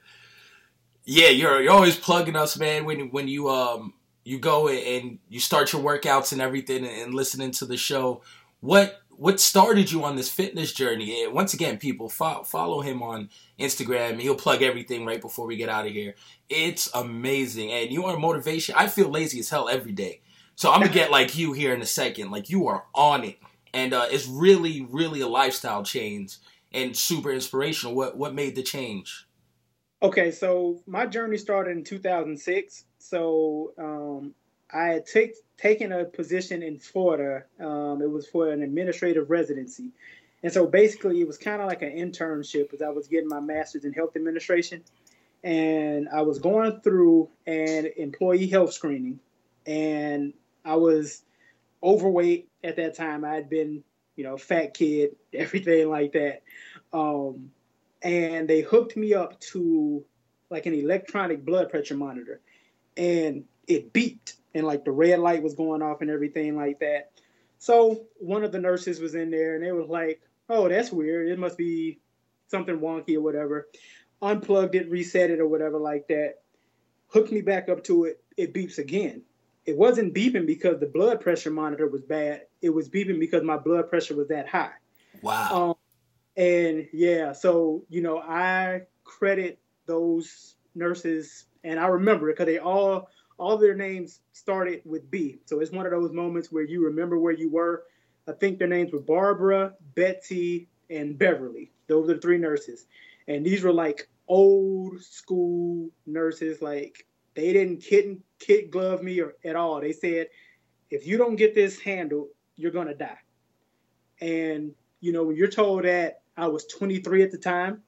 Yeah, 1.05 1.29
you're 1.29 1.61
you're 1.61 1.73
always 1.73 1.97
plugging 1.97 2.35
us, 2.35 2.57
man. 2.57 2.85
When 2.85 3.09
when 3.09 3.27
you 3.27 3.49
um 3.49 3.93
you 4.23 4.39
go 4.39 4.69
and 4.69 5.19
you 5.29 5.39
start 5.39 5.73
your 5.73 5.81
workouts 5.81 6.31
and 6.31 6.41
everything 6.41 6.85
and 6.85 7.13
listening 7.13 7.51
to 7.51 7.65
the 7.65 7.75
show, 7.77 8.21
what 8.61 9.01
what 9.09 9.39
started 9.39 9.91
you 9.91 10.03
on 10.05 10.15
this 10.15 10.29
fitness 10.29 10.71
journey? 10.73 11.23
And 11.23 11.33
once 11.33 11.53
again, 11.53 11.77
people 11.77 12.09
follow, 12.09 12.43
follow 12.43 12.81
him 12.81 13.03
on 13.03 13.29
Instagram. 13.59 14.19
He'll 14.19 14.35
plug 14.35 14.61
everything 14.61 15.05
right 15.05 15.21
before 15.21 15.45
we 15.45 15.57
get 15.57 15.69
out 15.69 15.85
of 15.85 15.91
here. 15.91 16.15
It's 16.49 16.89
amazing, 16.93 17.71
and 17.71 17.91
you 17.91 18.05
are 18.05 18.17
motivation. 18.17 18.75
I 18.77 18.87
feel 18.87 19.09
lazy 19.09 19.39
as 19.39 19.49
hell 19.49 19.67
every 19.67 19.91
day, 19.91 20.21
so 20.55 20.71
I'm 20.71 20.79
gonna 20.79 20.93
get 20.93 21.11
like 21.11 21.37
you 21.37 21.51
here 21.51 21.73
in 21.73 21.81
a 21.81 21.85
second. 21.85 22.31
Like 22.31 22.49
you 22.49 22.67
are 22.67 22.85
on 22.95 23.25
it, 23.25 23.39
and 23.73 23.93
uh, 23.93 24.05
it's 24.09 24.27
really 24.27 24.87
really 24.89 25.19
a 25.19 25.27
lifestyle 25.27 25.83
change 25.83 26.37
and 26.71 26.95
super 26.95 27.31
inspirational. 27.31 27.93
What 27.93 28.17
what 28.17 28.33
made 28.33 28.55
the 28.55 28.63
change? 28.63 29.27
Okay, 30.03 30.31
so 30.31 30.81
my 30.85 31.05
journey 31.05 31.37
started 31.37 31.77
in 31.77 31.85
2006. 31.85 32.83
So 32.99 33.71
um, 33.77 34.35
I 34.69 34.87
had 34.87 35.05
take, 35.05 35.35
taken 35.57 35.93
a 35.93 36.03
position 36.03 36.61
in 36.61 36.77
Florida. 36.77 37.45
Um, 37.57 38.01
it 38.01 38.11
was 38.11 38.27
for 38.27 38.49
an 38.51 38.63
administrative 38.63 39.29
residency. 39.29 39.91
And 40.43 40.51
so 40.51 40.67
basically, 40.67 41.21
it 41.21 41.27
was 41.27 41.37
kind 41.37 41.61
of 41.61 41.69
like 41.69 41.83
an 41.83 41.93
internship 41.93 42.73
as 42.73 42.81
I 42.81 42.89
was 42.89 43.07
getting 43.07 43.29
my 43.29 43.39
master's 43.39 43.85
in 43.85 43.93
health 43.93 44.17
administration. 44.17 44.83
And 45.41 46.09
I 46.09 46.23
was 46.23 46.37
going 46.37 46.81
through 46.81 47.29
an 47.47 47.87
employee 47.95 48.47
health 48.47 48.73
screening. 48.73 49.21
And 49.65 50.33
I 50.65 50.75
was 50.75 51.21
overweight 51.81 52.49
at 52.61 52.75
that 52.75 52.97
time. 52.97 53.23
I 53.23 53.35
had 53.35 53.49
been, 53.49 53.85
you 54.17 54.25
know, 54.25 54.35
fat 54.35 54.73
kid, 54.73 55.15
everything 55.33 55.89
like 55.89 56.11
that. 56.11 56.41
Um, 56.91 57.51
and 58.03 58.47
they 58.47 58.61
hooked 58.61 58.97
me 58.97 59.13
up 59.13 59.39
to 59.39 60.03
like 60.49 60.65
an 60.65 60.73
electronic 60.73 61.43
blood 61.45 61.69
pressure 61.69 61.95
monitor. 61.95 62.41
And 62.97 63.45
it 63.67 63.93
beeped 63.93 64.35
and 64.53 64.67
like 64.67 64.85
the 64.85 64.91
red 64.91 65.19
light 65.19 65.41
was 65.41 65.55
going 65.55 65.81
off 65.81 66.01
and 66.01 66.11
everything 66.11 66.55
like 66.55 66.79
that. 66.79 67.11
So 67.57 68.05
one 68.19 68.43
of 68.43 68.51
the 68.51 68.59
nurses 68.59 68.99
was 68.99 69.15
in 69.15 69.31
there 69.31 69.55
and 69.55 69.63
they 69.63 69.71
was 69.71 69.87
like 69.87 70.21
oh 70.49 70.67
that's 70.67 70.91
weird. 70.91 71.29
It 71.29 71.39
must 71.39 71.57
be 71.57 71.99
something 72.47 72.79
wonky 72.79 73.15
or 73.15 73.21
whatever. 73.21 73.69
Unplugged 74.21 74.75
it 74.75 74.89
reset 74.89 75.31
it 75.31 75.39
or 75.39 75.47
whatever 75.47 75.77
like 75.77 76.07
that. 76.09 76.41
Hooked 77.07 77.31
me 77.31 77.41
back 77.41 77.69
up 77.69 77.83
to 77.85 78.05
it. 78.05 78.23
It 78.35 78.53
beeps 78.53 78.77
again. 78.77 79.21
It 79.65 79.77
wasn't 79.77 80.13
beeping 80.13 80.45
because 80.45 80.79
the 80.79 80.87
blood 80.87 81.21
pressure 81.21 81.51
monitor 81.51 81.87
was 81.87 82.01
bad. 82.01 82.41
It 82.61 82.71
was 82.71 82.89
beeping 82.89 83.19
because 83.19 83.43
my 83.43 83.57
blood 83.57 83.89
pressure 83.89 84.15
was 84.15 84.27
that 84.27 84.47
high. 84.47 84.73
Wow. 85.21 85.69
um, 85.69 85.75
and 86.35 86.87
yeah, 86.93 87.31
so 87.33 87.83
you 87.89 88.01
know, 88.01 88.19
I 88.19 88.81
credit 89.03 89.59
those 89.85 90.55
nurses, 90.75 91.45
and 91.63 91.79
I 91.79 91.87
remember 91.87 92.29
it 92.29 92.33
because 92.33 92.47
they 92.47 92.59
all 92.59 93.09
all 93.37 93.57
their 93.57 93.75
names 93.75 94.21
started 94.31 94.81
with 94.85 95.09
B. 95.09 95.39
So 95.45 95.59
it's 95.59 95.71
one 95.71 95.85
of 95.85 95.91
those 95.91 96.11
moments 96.11 96.51
where 96.51 96.63
you 96.63 96.83
remember 96.85 97.17
where 97.19 97.33
you 97.33 97.51
were. 97.51 97.83
I 98.27 98.31
think 98.33 98.57
their 98.57 98.67
names 98.67 98.93
were 98.93 98.99
Barbara, 98.99 99.73
Betsy, 99.95 100.69
and 100.89 101.17
Beverly. 101.17 101.71
Those 101.87 102.09
are 102.09 102.15
the 102.15 102.21
three 102.21 102.37
nurses, 102.37 102.87
and 103.27 103.45
these 103.45 103.63
were 103.63 103.73
like 103.73 104.09
old 104.27 105.01
school 105.01 105.89
nurses. 106.05 106.61
Like 106.61 107.05
they 107.35 107.53
didn't 107.53 107.81
kid 107.81 108.21
kid 108.39 108.71
glove 108.71 109.03
me 109.03 109.19
or 109.19 109.35
at 109.45 109.55
all. 109.55 109.81
They 109.81 109.93
said, 109.93 110.27
if 110.89 111.05
you 111.05 111.17
don't 111.17 111.35
get 111.35 111.53
this 111.53 111.79
handled, 111.79 112.29
you're 112.55 112.71
gonna 112.71 112.95
die. 112.95 113.19
And 114.21 114.73
you 115.01 115.11
know, 115.11 115.25
when 115.25 115.35
you're 115.35 115.49
told 115.49 115.83
that 115.85 116.22
I 116.35 116.47
was 116.47 116.65
23 116.65 117.23
at 117.23 117.31
the 117.31 117.37
time, 117.37 117.83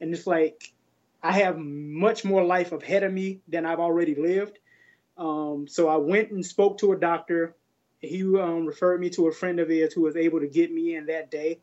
and 0.00 0.14
it's 0.14 0.26
like 0.26 0.72
I 1.22 1.32
have 1.32 1.58
much 1.58 2.24
more 2.24 2.44
life 2.44 2.72
ahead 2.72 3.02
of 3.02 3.12
me 3.12 3.40
than 3.48 3.64
I've 3.64 3.80
already 3.80 4.14
lived. 4.14 4.58
Um, 5.16 5.66
so 5.68 5.88
I 5.88 5.96
went 5.96 6.30
and 6.30 6.44
spoke 6.44 6.78
to 6.78 6.92
a 6.92 6.96
doctor. 6.96 7.54
He 8.00 8.22
um, 8.22 8.66
referred 8.66 9.00
me 9.00 9.10
to 9.10 9.28
a 9.28 9.32
friend 9.32 9.60
of 9.60 9.68
his 9.68 9.92
who 9.94 10.02
was 10.02 10.16
able 10.16 10.40
to 10.40 10.46
get 10.46 10.72
me 10.72 10.96
in 10.96 11.06
that 11.06 11.30
day, 11.30 11.60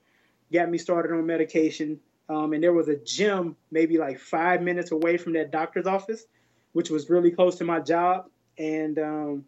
got 0.51 0.69
me 0.69 0.77
started 0.77 1.11
on 1.11 1.25
medication. 1.25 2.00
Um, 2.30 2.53
and 2.53 2.64
there 2.64 2.74
was 2.74 2.88
a 2.88 2.95
gym 2.95 3.56
maybe 3.72 3.98
like 3.98 4.19
five 4.19 4.61
minutes 4.61 4.91
away 4.91 5.17
from 5.17 5.33
that 5.33 5.51
doctor's 5.51 5.85
office, 5.85 6.25
which 6.72 6.90
was 6.90 7.09
really 7.09 7.32
close 7.32 7.58
to 7.58 7.64
my 7.64 7.80
job. 7.80 8.30
And 8.58 8.98
um, 8.98 9.45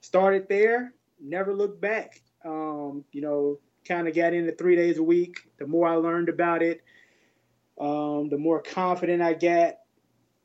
started 0.00 0.48
there, 0.48 0.92
never 1.20 1.54
looked 1.54 1.80
back. 1.80 2.20
Um, 2.44 3.04
you 3.10 3.22
know, 3.22 3.58
kind 3.86 4.08
of 4.08 4.14
got 4.14 4.32
into 4.32 4.52
three 4.52 4.76
days 4.76 4.98
a 4.98 5.02
week. 5.02 5.48
The 5.58 5.66
more 5.66 5.86
I 5.86 5.96
learned 5.96 6.28
about 6.28 6.62
it, 6.62 6.82
um, 7.78 8.28
the 8.28 8.38
more 8.38 8.62
confident 8.62 9.22
I 9.22 9.34
got, 9.34 9.74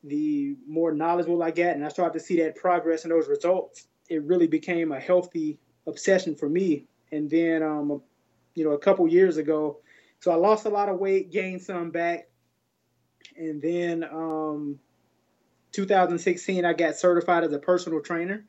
the 0.04 0.56
more 0.68 0.94
knowledgeable 0.94 1.44
I 1.44 1.52
got, 1.52 1.76
and 1.76 1.86
I 1.86 1.90
started 1.90 2.18
to 2.18 2.26
see 2.26 2.42
that 2.42 2.56
progress 2.56 3.04
and 3.04 3.12
those 3.12 3.28
results. 3.28 3.88
It 4.10 4.24
really 4.24 4.48
became 4.48 4.92
a 4.92 5.00
healthy 5.00 5.60
obsession 5.88 6.36
for 6.36 6.50
me. 6.50 6.86
And 7.12 7.30
then, 7.30 7.64
um, 7.64 8.02
you 8.56 8.64
know, 8.64 8.72
a 8.72 8.80
couple 8.80 9.08
years 9.08 9.38
ago, 9.38 9.80
so 10.20 10.32
I 10.32 10.36
lost 10.36 10.66
a 10.66 10.70
lot 10.70 10.90
of 10.90 11.00
weight, 11.00 11.32
gained 11.32 11.62
some 11.62 11.92
back, 11.92 12.30
and 13.38 13.62
then 13.62 14.04
um, 14.04 14.80
2016 15.72 16.66
I 16.66 16.74
got 16.74 16.96
certified 16.96 17.44
as 17.44 17.54
a 17.54 17.60
personal 17.60 18.02
trainer 18.02 18.46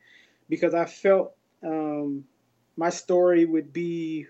because 0.49 0.73
I 0.73 0.85
felt 0.85 1.33
um, 1.63 2.25
my 2.75 2.89
story 2.89 3.45
would 3.45 3.71
be 3.71 4.25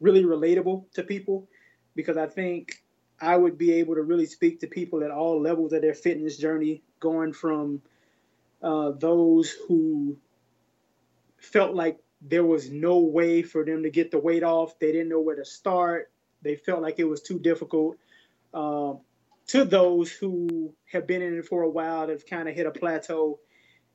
really 0.00 0.24
relatable 0.24 0.90
to 0.92 1.02
people 1.02 1.48
because 1.94 2.16
I 2.16 2.26
think 2.26 2.82
I 3.20 3.36
would 3.36 3.58
be 3.58 3.72
able 3.74 3.96
to 3.96 4.02
really 4.02 4.26
speak 4.26 4.60
to 4.60 4.66
people 4.66 5.02
at 5.02 5.10
all 5.10 5.40
levels 5.40 5.72
of 5.72 5.82
their 5.82 5.94
fitness 5.94 6.36
journey, 6.36 6.82
going 7.00 7.32
from 7.32 7.82
uh, 8.62 8.92
those 8.92 9.50
who 9.50 10.16
felt 11.38 11.74
like 11.74 11.98
there 12.20 12.44
was 12.44 12.70
no 12.70 12.98
way 12.98 13.42
for 13.42 13.64
them 13.64 13.82
to 13.82 13.90
get 13.90 14.10
the 14.10 14.18
weight 14.18 14.42
off, 14.42 14.78
they 14.78 14.92
didn't 14.92 15.08
know 15.08 15.20
where 15.20 15.36
to 15.36 15.44
start, 15.44 16.10
they 16.42 16.56
felt 16.56 16.82
like 16.82 16.98
it 16.98 17.04
was 17.04 17.22
too 17.22 17.38
difficult, 17.38 17.96
um, 18.54 19.00
to 19.46 19.64
those 19.64 20.10
who 20.10 20.74
have 20.92 21.06
been 21.06 21.22
in 21.22 21.38
it 21.38 21.46
for 21.46 21.62
a 21.62 21.68
while, 21.68 22.08
have 22.08 22.26
kind 22.26 22.48
of 22.48 22.54
hit 22.54 22.66
a 22.66 22.70
plateau, 22.70 23.38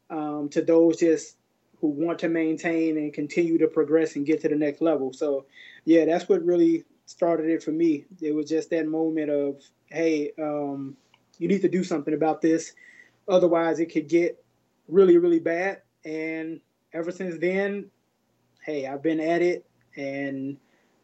um, 0.09 0.49
to 0.49 0.61
those 0.61 0.97
just 0.97 1.37
who 1.83 1.89
want 1.89 2.17
to 2.17 2.29
maintain 2.29 2.97
and 2.97 3.11
continue 3.11 3.57
to 3.57 3.67
progress 3.67 4.15
and 4.15 4.25
get 4.25 4.39
to 4.39 4.47
the 4.47 4.55
next 4.55 4.79
level. 4.79 5.11
So, 5.11 5.45
yeah, 5.83 6.05
that's 6.05 6.29
what 6.29 6.41
really 6.45 6.85
started 7.07 7.49
it 7.49 7.61
for 7.61 7.71
me. 7.71 8.05
It 8.21 8.33
was 8.33 8.47
just 8.47 8.69
that 8.69 8.87
moment 8.87 9.29
of, 9.29 9.61
hey, 9.87 10.31
um, 10.41 10.95
you 11.39 11.49
need 11.49 11.61
to 11.61 11.67
do 11.67 11.83
something 11.83 12.13
about 12.13 12.41
this, 12.41 12.71
otherwise 13.27 13.81
it 13.81 13.87
could 13.87 14.07
get 14.07 14.41
really, 14.87 15.17
really 15.17 15.41
bad. 15.41 15.81
And 16.05 16.61
ever 16.93 17.11
since 17.11 17.37
then, 17.37 17.91
hey, 18.65 18.87
I've 18.87 19.03
been 19.03 19.19
at 19.19 19.41
it, 19.41 19.65
and 19.97 20.55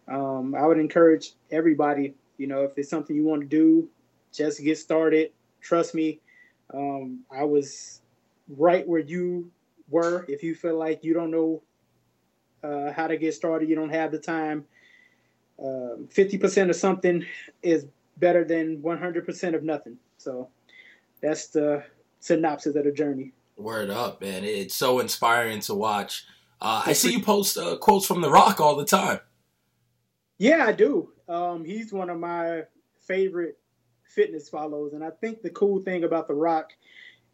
um, 0.07 0.55
I 0.55 0.65
would 0.65 0.79
encourage 0.79 1.33
everybody, 1.51 2.13
you 2.37 2.47
know, 2.47 2.63
if 2.63 2.77
it's 2.77 2.89
something 2.89 3.17
you 3.17 3.25
want 3.25 3.41
to 3.41 3.47
do, 3.47 3.89
just 4.31 4.63
get 4.63 4.77
started. 4.77 5.33
Trust 5.59 5.93
me, 5.93 6.21
um, 6.73 7.25
I 7.29 7.43
was 7.43 7.99
right 8.47 8.87
where 8.87 9.01
you 9.01 9.51
were. 9.89 10.25
If 10.27 10.43
you 10.43 10.55
feel 10.55 10.77
like 10.77 11.03
you 11.03 11.13
don't 11.13 11.31
know 11.31 11.61
uh, 12.63 12.91
how 12.91 13.07
to 13.07 13.17
get 13.17 13.33
started, 13.33 13.69
you 13.69 13.75
don't 13.75 13.89
have 13.89 14.11
the 14.11 14.19
time. 14.19 14.65
Um, 15.63 16.07
fifty 16.09 16.37
percent 16.37 16.69
of 16.69 16.75
something 16.75 17.25
is 17.61 17.85
better 18.17 18.43
than 18.43 18.81
one 18.81 18.97
hundred 18.97 19.25
percent 19.25 19.55
of 19.55 19.63
nothing. 19.63 19.97
So 20.17 20.49
that's 21.21 21.47
the 21.47 21.83
synopsis 22.19 22.75
of 22.75 22.85
the 22.85 22.91
journey. 22.91 23.33
Word 23.57 23.89
up, 23.89 24.21
man! 24.21 24.43
It's 24.43 24.75
so 24.75 24.99
inspiring 24.99 25.59
to 25.61 25.75
watch. 25.75 26.25
Uh, 26.61 26.83
I 26.85 26.93
see 26.93 27.13
you 27.13 27.21
post 27.21 27.57
uh, 27.57 27.77
quotes 27.77 28.05
from 28.05 28.21
The 28.21 28.29
Rock 28.29 28.59
all 28.59 28.75
the 28.75 28.85
time. 28.85 29.19
Yeah, 30.37 30.65
I 30.65 30.71
do. 30.71 31.11
Um, 31.27 31.65
he's 31.65 31.91
one 31.91 32.09
of 32.09 32.19
my 32.19 32.63
favorite 33.01 33.57
fitness 34.03 34.49
follows, 34.49 34.93
and 34.93 35.03
I 35.03 35.09
think 35.09 35.41
the 35.41 35.49
cool 35.49 35.81
thing 35.81 36.03
about 36.03 36.27
The 36.27 36.33
Rock 36.33 36.71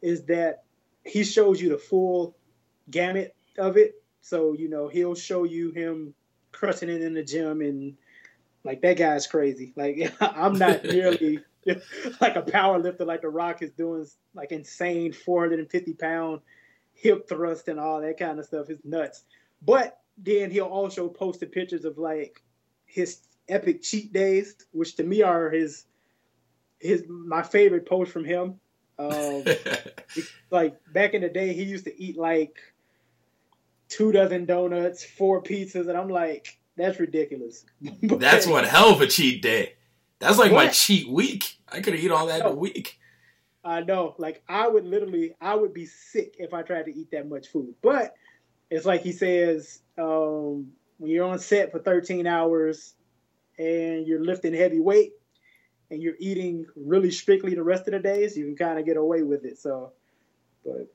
is 0.02 0.24
that 0.26 0.64
he 1.04 1.24
shows 1.24 1.62
you 1.62 1.70
the 1.70 1.78
full 1.78 2.36
gamut 2.90 3.36
of 3.58 3.78
it. 3.78 4.02
So 4.22 4.54
you 4.54 4.70
know 4.70 4.88
he'll 4.88 5.16
show 5.16 5.44
you 5.44 5.72
him 5.72 6.14
crushing 6.52 6.90
it 6.90 7.02
in 7.02 7.14
the 7.14 7.24
gym, 7.24 7.62
and 7.62 7.96
like 8.64 8.82
that 8.82 8.98
guy's 8.98 9.28
crazy. 9.28 9.74
Like 9.76 10.14
I'm 10.22 10.58
not 10.58 10.84
nearly 10.84 11.40
like 12.22 12.36
a 12.36 12.42
power 12.42 12.80
lifter 12.80 13.06
like 13.06 13.22
The 13.22 13.30
Rock 13.30 13.62
is 13.62 13.72
doing, 13.72 14.06
like 14.34 14.52
insane 14.52 15.14
450 15.14 15.94
pound 15.94 16.42
hip 16.94 17.28
thrust 17.28 17.68
and 17.68 17.80
all 17.80 18.02
that 18.02 18.18
kind 18.18 18.40
of 18.40 18.46
stuff 18.46 18.70
is 18.70 18.80
nuts. 18.84 19.24
But 19.62 20.00
then 20.18 20.52
he'll 20.52 20.66
also 20.66 21.10
post 21.10 21.40
the 21.40 21.46
pictures 21.46 21.86
of 21.86 21.98
like 21.98 22.42
his 22.86 23.20
epic 23.50 23.82
cheat 23.82 24.14
days, 24.14 24.56
which 24.72 24.96
to 24.96 25.04
me 25.04 25.22
are 25.22 25.50
his 25.50 25.86
his 26.80 27.04
my 27.08 27.44
favorite 27.44 27.88
post 27.88 28.12
from 28.12 28.26
him. 28.26 28.60
Um, 28.98 29.44
like 30.52 30.78
back 30.94 31.14
in 31.14 31.22
the 31.22 31.30
day, 31.30 31.54
he 31.54 31.64
used 31.64 31.86
to 31.86 32.02
eat 32.02 32.18
like 32.18 32.58
two 33.90 34.12
dozen 34.12 34.46
donuts, 34.46 35.04
four 35.04 35.42
pizzas, 35.42 35.88
and 35.88 35.98
I'm 35.98 36.10
like, 36.10 36.58
that's 36.78 37.00
ridiculous. 37.00 37.66
that's 38.02 38.48
one 38.48 38.64
hell 38.64 38.90
of 38.90 39.02
a 39.02 39.08
cheat 39.08 39.42
day. 39.42 39.74
That's 40.20 40.38
like 40.38 40.52
what? 40.52 40.66
my 40.66 40.72
cheat 40.72 41.08
week. 41.10 41.58
I 41.72 41.82
could 41.82 41.96
eat 41.96 42.12
all 42.12 42.28
that 42.28 42.42
in 42.42 42.48
a 42.48 42.56
week. 42.56 43.00
I 43.64 43.82
know. 43.82 44.16
Like 44.18 44.44
I 44.48 44.68
would 44.68 44.86
literally, 44.86 45.36
I 45.42 45.56
would 45.56 45.74
be 45.74 45.86
sick 45.86 46.36
if 46.38 46.54
I 46.54 46.62
tried 46.62 46.84
to 46.84 46.96
eat 46.96 47.12
that 47.12 47.28
much 47.28 47.48
food. 47.48 47.74
But 47.82 48.16
it's 48.70 48.86
like 48.86 49.02
he 49.02 49.12
says, 49.12 49.82
um, 49.98 50.72
when 50.98 51.12
you're 51.12 51.28
on 51.28 51.40
set 51.40 51.72
for 51.72 51.80
13 51.80 52.28
hours 52.28 52.94
and 53.58 54.06
you're 54.08 54.24
lifting 54.24 54.54
heavy 54.54 54.80
weight 54.80 55.14
and 55.90 56.02
you're 56.02 56.16
eating 56.20 56.66
really 56.76 57.12
strictly 57.12 57.56
the 57.56 57.64
rest 57.64 57.88
of 57.88 57.94
the 57.94 58.00
days, 58.00 58.38
you 58.38 58.46
can 58.46 58.56
kind 58.56 58.80
of 58.80 58.86
get 58.86 58.98
away 58.98 59.24
with 59.24 59.46
it. 59.46 59.58
So, 59.58 59.94
but 60.64 60.88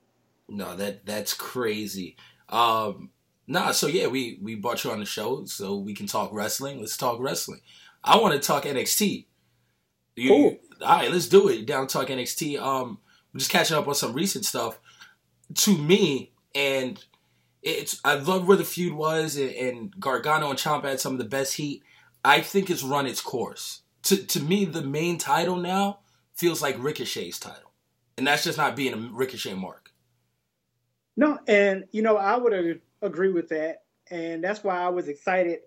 no, 0.47 0.75
that 0.75 1.05
that's 1.05 1.33
crazy. 1.33 2.17
Um, 2.51 3.09
nah, 3.47 3.71
so 3.71 3.87
yeah, 3.87 4.07
we 4.07 4.39
we 4.41 4.55
brought 4.55 4.83
you 4.83 4.91
on 4.91 4.99
the 4.99 5.05
show 5.05 5.45
so 5.45 5.77
we 5.77 5.93
can 5.93 6.07
talk 6.07 6.31
wrestling. 6.33 6.79
Let's 6.79 6.97
talk 6.97 7.19
wrestling. 7.19 7.61
I 8.03 8.17
want 8.17 8.33
to 8.33 8.39
talk 8.39 8.63
NXT. 8.63 9.25
You, 10.15 10.29
cool. 10.29 10.57
All 10.81 10.97
right, 10.97 11.11
let's 11.11 11.27
do 11.27 11.47
it. 11.47 11.65
Down 11.65 11.87
talk 11.87 12.07
NXT. 12.07 12.59
Um, 12.59 12.99
I'm 13.33 13.39
just 13.39 13.51
catching 13.51 13.77
up 13.77 13.87
on 13.87 13.95
some 13.95 14.13
recent 14.13 14.45
stuff. 14.45 14.79
To 15.55 15.77
me, 15.77 16.31
and 16.55 17.03
it's 17.61 17.99
I 18.03 18.15
love 18.15 18.47
where 18.47 18.57
the 18.57 18.63
feud 18.63 18.93
was, 18.93 19.37
and, 19.37 19.51
and 19.51 19.99
Gargano 19.99 20.49
and 20.49 20.59
Ciampa 20.59 20.85
had 20.85 20.99
some 20.99 21.13
of 21.13 21.19
the 21.19 21.25
best 21.25 21.55
heat. 21.55 21.83
I 22.23 22.41
think 22.41 22.69
it's 22.69 22.83
run 22.83 23.07
its 23.07 23.21
course. 23.21 23.81
To 24.03 24.17
to 24.17 24.39
me, 24.39 24.65
the 24.65 24.81
main 24.81 25.17
title 25.17 25.57
now 25.57 25.99
feels 26.33 26.61
like 26.61 26.81
Ricochet's 26.81 27.39
title, 27.39 27.71
and 28.17 28.25
that's 28.25 28.43
just 28.43 28.57
not 28.57 28.75
being 28.75 28.93
a 28.93 28.97
Ricochet 28.97 29.53
mark. 29.53 29.90
No, 31.17 31.39
and 31.47 31.85
you 31.91 32.01
know 32.01 32.17
I 32.17 32.37
would 32.37 32.81
agree 33.01 33.31
with 33.31 33.49
that, 33.49 33.83
and 34.09 34.43
that's 34.43 34.63
why 34.63 34.81
I 34.81 34.89
was 34.89 35.07
excited 35.07 35.59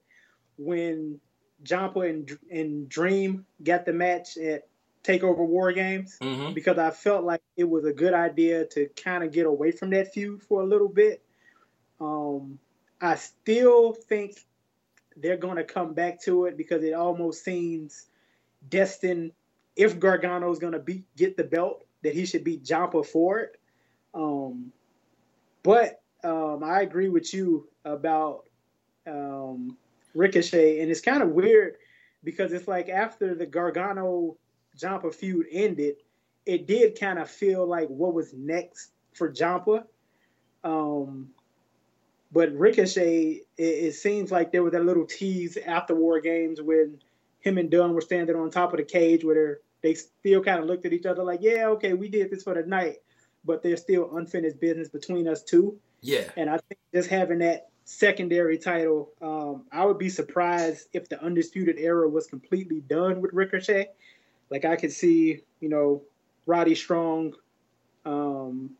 when 0.56 1.20
Ciampa 1.64 2.08
and 2.08 2.38
and 2.50 2.88
Dream 2.88 3.46
got 3.62 3.84
the 3.84 3.92
match 3.92 4.36
at 4.36 4.68
Takeover 5.04 5.46
War 5.46 5.72
Games 5.72 6.16
mm-hmm. 6.20 6.54
because 6.54 6.78
I 6.78 6.90
felt 6.90 7.24
like 7.24 7.42
it 7.56 7.68
was 7.68 7.84
a 7.84 7.92
good 7.92 8.14
idea 8.14 8.64
to 8.66 8.88
kind 8.96 9.22
of 9.22 9.32
get 9.32 9.46
away 9.46 9.70
from 9.70 9.90
that 9.90 10.12
feud 10.12 10.42
for 10.42 10.62
a 10.62 10.66
little 10.66 10.88
bit. 10.88 11.22
Um, 12.00 12.58
I 13.00 13.16
still 13.16 13.92
think 13.92 14.38
they're 15.16 15.36
going 15.36 15.56
to 15.56 15.64
come 15.64 15.92
back 15.92 16.22
to 16.22 16.46
it 16.46 16.56
because 16.56 16.82
it 16.82 16.94
almost 16.94 17.44
seems 17.44 18.06
destined. 18.68 19.32
If 19.76 20.00
Gargano 20.00 20.50
is 20.50 20.58
going 20.58 20.72
to 20.72 20.78
beat 20.78 21.04
get 21.16 21.36
the 21.36 21.44
belt, 21.44 21.84
that 22.02 22.14
he 22.14 22.26
should 22.26 22.44
beat 22.44 22.64
Ciampa 22.64 23.04
for 23.04 23.40
it. 23.40 23.58
Um, 24.14 24.72
but 25.64 26.00
um, 26.22 26.62
I 26.62 26.82
agree 26.82 27.08
with 27.08 27.34
you 27.34 27.68
about 27.84 28.44
um, 29.06 29.76
Ricochet, 30.14 30.80
and 30.80 30.90
it's 30.90 31.00
kind 31.00 31.22
of 31.22 31.30
weird 31.30 31.76
because 32.22 32.52
it's 32.52 32.68
like 32.68 32.88
after 32.88 33.34
the 33.34 33.46
Gargano 33.46 34.36
Ciampa 34.78 35.12
feud 35.12 35.46
ended, 35.50 35.96
it 36.46 36.66
did 36.66 36.98
kind 36.98 37.18
of 37.18 37.28
feel 37.28 37.66
like 37.66 37.88
what 37.88 38.14
was 38.14 38.32
next 38.34 38.92
for 39.12 39.30
Ciampa. 39.30 39.84
Um, 40.62 41.30
but 42.32 42.52
Ricochet, 42.52 43.42
it, 43.56 43.62
it, 43.62 43.94
seems 43.94 44.30
like 44.30 44.50
there 44.50 44.62
was 44.62 44.72
that 44.72 44.84
little 44.84 45.06
tease 45.06 45.56
after 45.66 45.94
War 45.94 46.20
Games 46.20 46.60
when 46.60 46.98
him 47.40 47.58
and 47.58 47.70
Dunne 47.70 47.92
were 47.92 48.00
standing 48.00 48.36
on 48.36 48.50
top 48.50 48.72
of 48.72 48.78
the 48.78 48.84
cage 48.84 49.24
where 49.24 49.60
they 49.82 49.94
still 49.94 50.42
kind 50.42 50.60
of 50.60 50.66
looked 50.66 50.86
at 50.86 50.92
each 50.92 51.06
other 51.06 51.22
like, 51.22 51.40
yeah, 51.42 51.66
okay, 51.68 51.92
we 51.92 52.08
did 52.08 52.30
this 52.30 52.42
for 52.42 52.54
the 52.54 52.66
night, 52.66 52.96
but 53.44 53.62
there's 53.62 53.80
still 53.80 54.16
unfinished 54.16 54.60
business 54.60 54.88
between 54.88 55.28
us 55.28 55.42
two. 55.42 55.78
Yeah. 56.00 56.24
And 56.36 56.50
I 56.50 56.58
think 56.58 56.78
just 56.92 57.08
having 57.08 57.38
that 57.38 57.68
secondary 57.84 58.58
title, 58.58 59.10
um, 59.20 59.64
I 59.72 59.84
would 59.84 59.98
be 59.98 60.08
surprised 60.08 60.88
if 60.92 61.08
the 61.08 61.22
Undisputed 61.22 61.78
Era 61.78 62.08
was 62.08 62.26
completely 62.26 62.80
done 62.80 63.20
with 63.20 63.32
Ricochet. 63.32 63.88
Like 64.50 64.64
I 64.64 64.76
could 64.76 64.92
see, 64.92 65.42
you 65.60 65.68
know, 65.68 66.02
Roddy 66.46 66.74
Strong 66.74 67.34
um, 68.04 68.70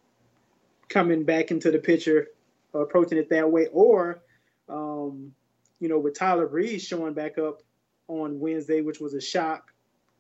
coming 0.89 1.25
back 1.25 1.51
into 1.51 1.71
the 1.71 1.79
picture, 1.79 2.29
uh, 2.75 2.81
approaching 2.81 3.19
it 3.19 3.31
that 3.31 3.51
way, 3.51 3.69
or 3.73 4.23
um, 4.69 5.33
you 5.81 5.89
know, 5.89 5.99
with 5.99 6.19
Tyler 6.19 6.47
Breeze 6.47 6.83
showing 6.85 7.15
back 7.15 7.39
up 7.39 7.63
on 8.09 8.39
Wednesday, 8.39 8.81
which 8.81 9.01
was 9.01 9.15
a 9.15 9.21
shock, 9.21 9.73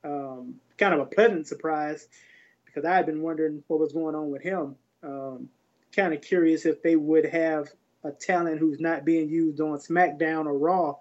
um, 0.04 0.54
kind 0.78 0.94
of 0.94 1.00
a 1.00 1.06
pleasant 1.06 1.46
surprise, 1.46 2.08
because 2.74 2.88
I 2.88 2.96
had 2.96 3.06
been 3.06 3.22
wondering 3.22 3.62
what 3.68 3.80
was 3.80 3.92
going 3.92 4.14
on 4.14 4.30
with 4.30 4.42
him. 4.42 4.76
Um, 5.02 5.48
kind 5.94 6.12
of 6.12 6.22
curious 6.22 6.66
if 6.66 6.82
they 6.82 6.96
would 6.96 7.26
have 7.26 7.68
a 8.02 8.10
talent 8.10 8.58
who's 8.58 8.80
not 8.80 9.04
being 9.04 9.28
used 9.28 9.60
on 9.60 9.78
SmackDown 9.78 10.46
or 10.46 10.58
Raw 10.58 10.96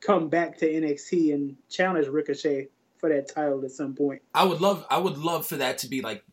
come 0.00 0.28
back 0.28 0.58
to 0.58 0.68
NXT 0.68 1.34
and 1.34 1.56
challenge 1.68 2.06
Ricochet 2.06 2.68
for 2.98 3.08
that 3.08 3.28
title 3.28 3.64
at 3.64 3.70
some 3.72 3.94
point. 3.94 4.22
I 4.34 4.44
would 4.44 4.60
love 4.60 4.86
I 4.90 4.98
would 4.98 5.18
love 5.18 5.46
for 5.46 5.56
that 5.56 5.78
to 5.78 5.88
be 5.88 6.02
like 6.02 6.24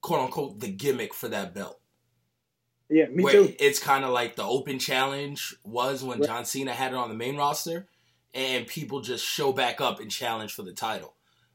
quote 0.00 0.20
unquote 0.20 0.60
the 0.60 0.68
gimmick 0.68 1.14
for 1.14 1.28
that 1.28 1.54
belt. 1.54 1.80
Yeah, 2.90 3.06
me 3.06 3.24
Where 3.24 3.32
too. 3.32 3.54
It's 3.58 3.78
kind 3.78 4.04
of 4.04 4.10
like 4.10 4.36
the 4.36 4.44
open 4.44 4.78
challenge 4.78 5.56
was 5.64 6.04
when 6.04 6.20
right. 6.20 6.28
John 6.28 6.44
Cena 6.44 6.72
had 6.72 6.92
it 6.92 6.96
on 6.96 7.08
the 7.08 7.14
main 7.14 7.38
roster, 7.38 7.88
and 8.34 8.66
people 8.66 9.00
just 9.00 9.24
show 9.24 9.52
back 9.52 9.80
up 9.80 9.98
and 9.98 10.10
challenge 10.10 10.52
for 10.52 10.62
the 10.62 10.72
title. 10.72 11.14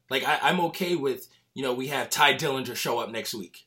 Like 0.09 0.23
I, 0.23 0.49
am 0.49 0.59
okay 0.61 0.95
with 0.95 1.27
you 1.57 1.63
know 1.63 1.73
we 1.73 1.87
have 1.87 2.11
Tye 2.11 2.35
Dillinger 2.35 2.75
show 2.75 2.99
up 2.99 3.09
next 3.09 3.33
week. 3.33 3.65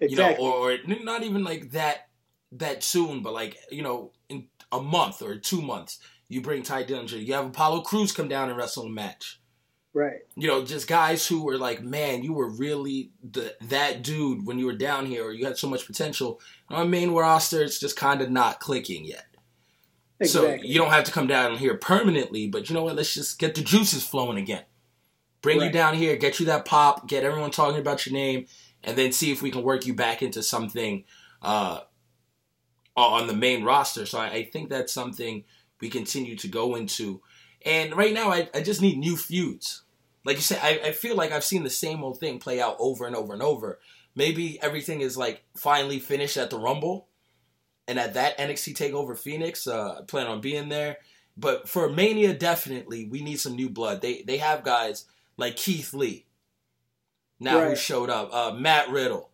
Exactly. 0.00 0.42
You 0.42 0.50
know, 0.50 0.54
or, 0.54 0.72
or 0.72 0.78
not 1.04 1.22
even 1.22 1.44
like 1.44 1.72
that 1.72 2.08
that 2.52 2.82
soon, 2.82 3.22
but 3.22 3.34
like 3.34 3.58
you 3.70 3.82
know 3.82 4.12
in 4.30 4.46
a 4.72 4.80
month 4.80 5.20
or 5.20 5.36
two 5.36 5.60
months 5.60 6.00
you 6.28 6.40
bring 6.40 6.62
Tye 6.62 6.82
Dillinger. 6.82 7.22
You 7.22 7.34
have 7.34 7.44
Apollo 7.44 7.82
Crews 7.82 8.12
come 8.12 8.26
down 8.26 8.48
and 8.48 8.56
wrestle 8.56 8.86
a 8.86 8.88
match. 8.88 9.38
Right. 9.92 10.20
You 10.34 10.48
know, 10.48 10.64
just 10.64 10.88
guys 10.88 11.26
who 11.26 11.44
were 11.44 11.58
like, 11.58 11.82
man, 11.82 12.22
you 12.22 12.32
were 12.32 12.48
really 12.48 13.10
the 13.22 13.54
that 13.68 14.02
dude 14.02 14.46
when 14.46 14.58
you 14.58 14.64
were 14.64 14.72
down 14.72 15.04
here, 15.04 15.26
or 15.26 15.32
you 15.34 15.44
had 15.44 15.58
so 15.58 15.68
much 15.68 15.86
potential. 15.86 16.40
On 16.70 16.88
main 16.88 17.10
roster, 17.10 17.62
it's 17.62 17.78
just 17.78 17.98
kind 17.98 18.22
of 18.22 18.30
not 18.30 18.60
clicking 18.60 19.04
yet. 19.04 19.26
Exactly. 20.18 20.58
So 20.58 20.64
you 20.64 20.78
don't 20.78 20.92
have 20.92 21.04
to 21.04 21.12
come 21.12 21.26
down 21.26 21.58
here 21.58 21.76
permanently, 21.76 22.46
but 22.46 22.70
you 22.70 22.74
know 22.74 22.84
what? 22.84 22.96
Let's 22.96 23.12
just 23.12 23.38
get 23.38 23.54
the 23.54 23.62
juices 23.62 24.06
flowing 24.06 24.38
again. 24.38 24.62
Bring 25.42 25.60
you 25.60 25.70
down 25.70 25.94
here, 25.94 26.16
get 26.16 26.40
you 26.40 26.46
that 26.46 26.64
pop, 26.64 27.08
get 27.08 27.24
everyone 27.24 27.50
talking 27.50 27.80
about 27.80 28.06
your 28.06 28.12
name, 28.12 28.46
and 28.82 28.96
then 28.96 29.12
see 29.12 29.32
if 29.32 29.42
we 29.42 29.50
can 29.50 29.62
work 29.62 29.86
you 29.86 29.94
back 29.94 30.22
into 30.22 30.42
something 30.42 31.04
uh, 31.42 31.80
on 32.96 33.26
the 33.26 33.34
main 33.34 33.64
roster. 33.64 34.06
So 34.06 34.18
I, 34.18 34.28
I 34.28 34.44
think 34.44 34.70
that's 34.70 34.92
something 34.92 35.44
we 35.80 35.88
continue 35.88 36.36
to 36.36 36.48
go 36.48 36.74
into. 36.74 37.20
And 37.64 37.94
right 37.96 38.14
now, 38.14 38.30
I, 38.30 38.48
I 38.54 38.62
just 38.62 38.82
need 38.82 38.98
new 38.98 39.16
feuds. 39.16 39.82
Like 40.24 40.36
you 40.36 40.42
said, 40.42 40.60
I, 40.62 40.88
I 40.88 40.92
feel 40.92 41.16
like 41.16 41.32
I've 41.32 41.44
seen 41.44 41.62
the 41.62 41.70
same 41.70 42.02
old 42.02 42.18
thing 42.18 42.38
play 42.38 42.60
out 42.60 42.76
over 42.78 43.06
and 43.06 43.16
over 43.16 43.32
and 43.32 43.42
over. 43.42 43.78
Maybe 44.14 44.60
everything 44.60 45.00
is 45.00 45.16
like 45.16 45.44
finally 45.56 45.98
finished 45.98 46.36
at 46.36 46.50
the 46.50 46.58
Rumble, 46.58 47.08
and 47.88 47.98
at 47.98 48.14
that 48.14 48.38
NXT 48.38 48.74
Takeover 48.74 49.16
Phoenix, 49.16 49.66
uh, 49.66 49.98
I 49.98 50.02
plan 50.02 50.26
on 50.26 50.40
being 50.40 50.68
there. 50.68 50.98
But 51.36 51.68
for 51.68 51.88
Mania, 51.88 52.34
definitely 52.34 53.06
we 53.06 53.22
need 53.22 53.40
some 53.40 53.56
new 53.56 53.70
blood. 53.70 54.02
They 54.02 54.22
they 54.22 54.38
have 54.38 54.62
guys 54.62 55.06
like 55.40 55.56
Keith 55.56 55.92
Lee, 55.94 56.26
now 57.40 57.68
who 57.68 57.74
showed 57.74 58.10
up. 58.10 58.32
Uh, 58.32 58.52
Matt 58.52 58.90
Riddle. 58.90 59.30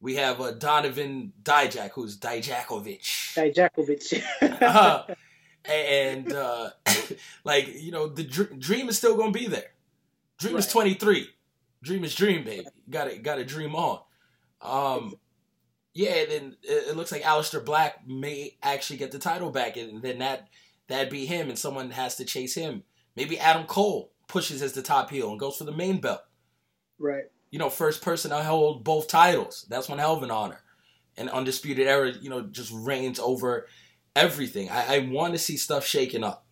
We 0.00 0.16
have 0.16 0.40
uh, 0.40 0.50
Donovan 0.50 1.32
Dijak, 1.42 1.92
who's 1.92 2.18
Dijakovic. 2.18 3.00
Dijakovic. 3.34 4.22
uh, 4.62 5.04
and 5.64 6.30
uh, 6.32 6.70
like 7.44 7.80
you 7.80 7.92
know, 7.92 8.08
the 8.08 8.24
dr- 8.24 8.58
dream 8.58 8.88
is 8.88 8.98
still 8.98 9.16
gonna 9.16 9.30
be 9.30 9.46
there. 9.46 9.70
Dream 10.38 10.56
is 10.56 10.66
twenty 10.66 10.94
three. 10.94 11.30
Dream 11.82 12.04
is 12.04 12.14
dream, 12.14 12.44
baby. 12.44 12.66
Got 12.90 13.10
to 13.10 13.18
got 13.18 13.36
to 13.36 13.44
dream 13.44 13.74
on. 13.74 14.00
Um, 14.60 15.14
yeah. 15.94 16.24
Then 16.26 16.56
it, 16.62 16.88
it 16.88 16.96
looks 16.96 17.12
like 17.12 17.22
Aleister 17.22 17.64
Black 17.64 18.06
may 18.06 18.56
actually 18.62 18.96
get 18.96 19.12
the 19.12 19.18
title 19.18 19.50
back, 19.50 19.76
and 19.76 20.02
then 20.02 20.18
that 20.18 20.48
that'd 20.88 21.10
be 21.10 21.24
him, 21.24 21.48
and 21.48 21.58
someone 21.58 21.92
has 21.92 22.16
to 22.16 22.24
chase 22.24 22.54
him. 22.54 22.82
Maybe 23.16 23.38
Adam 23.38 23.64
Cole 23.64 24.10
pushes 24.28 24.62
as 24.62 24.72
the 24.72 24.82
top 24.82 25.10
heel 25.10 25.30
and 25.30 25.40
goes 25.40 25.56
for 25.56 25.64
the 25.64 25.72
main 25.72 26.00
belt. 26.00 26.20
right. 26.98 27.24
You 27.50 27.58
know, 27.60 27.70
first 27.70 28.02
person 28.02 28.32
to 28.32 28.42
hold 28.42 28.82
both 28.82 29.06
titles. 29.06 29.64
That's 29.68 29.88
one 29.88 29.98
hell 29.98 30.16
of 30.16 30.24
an 30.24 30.30
honor. 30.32 30.60
And 31.16 31.30
Undisputed 31.30 31.86
Era, 31.86 32.10
you 32.20 32.28
know, 32.28 32.42
just 32.42 32.72
reigns 32.74 33.20
over 33.20 33.68
everything. 34.16 34.68
I, 34.70 34.96
I 34.96 34.98
want 35.10 35.34
to 35.34 35.38
see 35.38 35.56
stuff 35.56 35.86
shaken 35.86 36.24
up. 36.24 36.46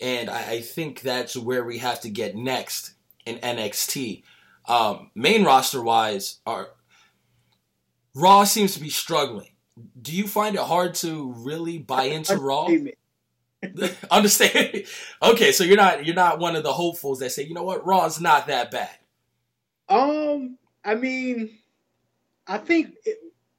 And 0.00 0.30
I, 0.30 0.52
I 0.52 0.60
think 0.62 1.02
that's 1.02 1.36
where 1.36 1.64
we 1.64 1.78
have 1.78 2.00
to 2.00 2.08
get 2.08 2.34
next 2.34 2.94
in 3.26 3.36
NXT. 3.36 4.22
Um, 4.66 5.10
main 5.14 5.44
roster 5.44 5.82
wise, 5.82 6.38
our 6.46 6.68
Raw 8.14 8.44
seems 8.44 8.74
to 8.74 8.80
be 8.80 8.90
struggling. 8.90 9.50
Do 10.00 10.14
you 10.14 10.26
find 10.26 10.56
it 10.56 10.62
hard 10.62 10.94
to 10.96 11.32
really 11.36 11.78
buy 11.78 12.04
into 12.04 12.36
Raw? 12.36 12.68
Understand? 14.10 14.84
okay, 15.22 15.52
so 15.52 15.64
you're 15.64 15.76
not 15.76 16.06
you're 16.06 16.14
not 16.14 16.38
one 16.38 16.56
of 16.56 16.62
the 16.62 16.72
hopefuls 16.72 17.18
that 17.20 17.32
say, 17.32 17.44
you 17.44 17.54
know 17.54 17.64
what, 17.64 17.86
Raw's 17.86 18.20
not 18.20 18.46
that 18.46 18.70
bad. 18.70 18.90
Um, 19.88 20.58
I 20.84 20.94
mean, 20.94 21.58
I 22.46 22.58
think 22.58 22.94
it, 23.04 23.18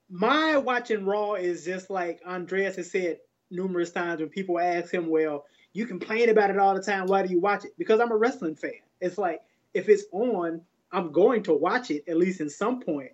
my 0.10 0.58
watching 0.58 1.06
Raw 1.06 1.34
is 1.34 1.66
just 1.66 1.90
like 1.90 2.22
Andreas 2.26 2.76
has 2.78 2.92
said 2.92 3.20
numerous 3.52 3.92
times 3.92 4.20
when 4.20 4.30
people 4.30 4.60
ask 4.60 4.94
him, 4.94 5.08
"Well, 5.08 5.46
you 5.74 5.86
complain 5.86 6.30
about 6.30 6.50
it 6.50 6.58
all 6.60 6.76
the 6.76 6.82
time. 6.82 7.08
Why 7.08 7.26
do 7.26 7.34
you 7.34 7.40
watch 7.40 7.66
it?" 7.66 7.74
Because 7.78 8.00
I'm 8.00 8.12
a 8.12 8.18
wrestling 8.18 8.56
fan. 8.56 8.72
It's 9.02 9.18
like 9.18 9.42
if 9.74 9.90
it's 9.90 10.06
on, 10.12 10.62
I'm 10.92 11.12
going 11.12 11.44
to 11.44 11.54
watch 11.54 11.92
it 11.92 12.04
at 12.08 12.18
least 12.18 12.42
in 12.42 12.50
some 12.50 12.80
point. 12.82 13.12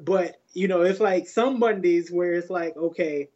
But 0.00 0.40
you 0.52 0.68
know, 0.68 0.82
it's 0.82 1.00
like 1.00 1.28
some 1.28 1.58
Mondays 1.58 2.10
where 2.10 2.32
it's 2.32 2.50
like, 2.50 2.76
okay, 2.76 3.28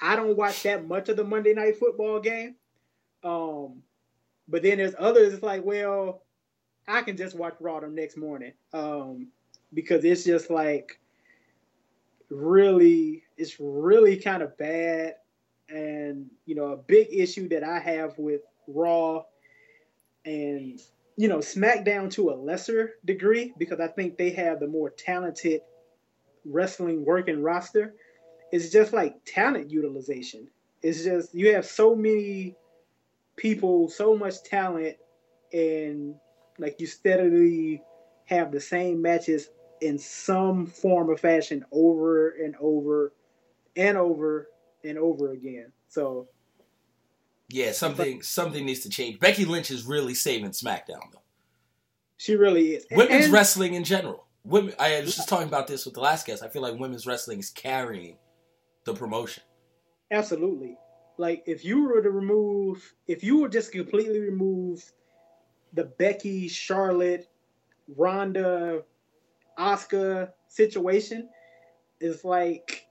I 0.00 0.16
don't 0.16 0.36
watch 0.36 0.62
that 0.62 0.86
much 0.86 1.08
of 1.08 1.16
the 1.16 1.24
Monday 1.24 1.54
night 1.54 1.78
football 1.78 2.20
game. 2.20 2.56
Um, 3.24 3.82
but 4.48 4.62
then 4.62 4.78
there's 4.78 4.94
others. 4.98 5.34
It's 5.34 5.42
like, 5.42 5.64
well, 5.64 6.22
I 6.86 7.02
can 7.02 7.16
just 7.16 7.36
watch 7.36 7.56
Raw 7.60 7.80
the 7.80 7.88
next 7.88 8.16
morning 8.16 8.52
um, 8.72 9.28
because 9.74 10.04
it's 10.04 10.24
just 10.24 10.50
like 10.50 11.00
really, 12.30 13.24
it's 13.36 13.56
really 13.58 14.16
kind 14.16 14.42
of 14.42 14.56
bad. 14.56 15.14
And, 15.68 16.30
you 16.44 16.54
know, 16.54 16.66
a 16.66 16.76
big 16.76 17.08
issue 17.10 17.48
that 17.48 17.64
I 17.64 17.80
have 17.80 18.16
with 18.18 18.42
Raw 18.68 19.24
and, 20.24 20.80
you 21.16 21.28
know, 21.28 21.38
SmackDown 21.38 22.10
to 22.12 22.30
a 22.30 22.36
lesser 22.36 22.94
degree 23.04 23.52
because 23.58 23.80
I 23.80 23.88
think 23.88 24.16
they 24.16 24.30
have 24.30 24.60
the 24.60 24.68
more 24.68 24.90
talented 24.90 25.62
wrestling 26.44 27.04
working 27.04 27.42
roster. 27.42 27.94
It's 28.52 28.70
just 28.70 28.92
like 28.92 29.16
talent 29.24 29.70
utilization. 29.70 30.48
It's 30.82 31.02
just, 31.04 31.34
you 31.34 31.52
have 31.54 31.66
so 31.66 31.94
many 31.96 32.54
people, 33.36 33.88
so 33.88 34.16
much 34.16 34.42
talent, 34.44 34.96
and 35.52 36.14
like 36.58 36.80
you 36.80 36.86
steadily 36.86 37.82
have 38.26 38.52
the 38.52 38.60
same 38.60 39.02
matches 39.02 39.48
in 39.80 39.98
some 39.98 40.66
form 40.66 41.10
or 41.10 41.16
fashion 41.16 41.64
over 41.70 42.30
and 42.30 42.54
over 42.60 43.12
and 43.76 43.96
over 43.98 44.48
and 44.84 44.96
over 44.98 45.32
again. 45.32 45.70
So 45.88 46.28
Yeah, 47.48 47.72
something 47.72 48.22
something 48.22 48.64
needs 48.64 48.80
to 48.80 48.88
change. 48.88 49.18
Becky 49.20 49.44
Lynch 49.44 49.70
is 49.70 49.84
really 49.84 50.14
saving 50.14 50.50
SmackDown 50.50 51.12
though. 51.12 51.22
she 52.16 52.34
really 52.36 52.76
is. 52.76 52.86
Women's 52.90 53.24
And- 53.26 53.32
wrestling 53.34 53.74
in 53.74 53.84
general. 53.84 54.26
Women 54.44 54.74
I 54.78 55.00
was 55.00 55.14
just 55.14 55.28
talking 55.28 55.48
about 55.48 55.66
this 55.66 55.84
with 55.84 55.94
the 55.94 56.00
last 56.00 56.26
guest. 56.26 56.42
I 56.42 56.48
feel 56.48 56.62
like 56.62 56.78
women's 56.78 57.06
wrestling 57.06 57.38
is 57.38 57.50
carrying 57.50 58.16
the 58.86 58.94
promotion. 58.94 59.42
Absolutely. 60.10 60.78
Like 61.18 61.42
if 61.46 61.64
you 61.64 61.82
were 61.84 62.00
to 62.02 62.10
remove, 62.10 62.94
if 63.06 63.22
you 63.22 63.40
were 63.40 63.48
just 63.48 63.72
completely 63.72 64.20
remove 64.20 64.82
the 65.74 65.84
Becky, 65.84 66.48
Charlotte, 66.48 67.28
Ronda, 67.94 68.82
Asuka 69.58 70.32
situation, 70.48 71.28
it's 72.00 72.24
like 72.24 72.86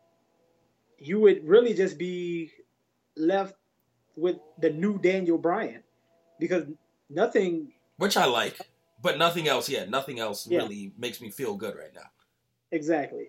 you 0.99 1.19
would 1.19 1.47
really 1.47 1.73
just 1.73 1.97
be 1.97 2.51
left 3.17 3.55
with 4.15 4.37
the 4.59 4.69
new 4.69 4.99
Daniel 4.99 5.37
Bryan 5.37 5.83
because 6.39 6.65
nothing. 7.09 7.71
Which 7.97 8.17
I 8.17 8.25
like. 8.25 8.59
But 9.01 9.17
nothing 9.17 9.47
else, 9.47 9.69
yeah, 9.69 9.85
nothing 9.85 10.19
else 10.19 10.47
Yeah. 10.47 10.59
really 10.59 10.93
makes 10.97 11.21
me 11.21 11.29
feel 11.29 11.55
good 11.55 11.75
right 11.75 11.93
now. 11.93 12.09
Exactly. 12.71 13.27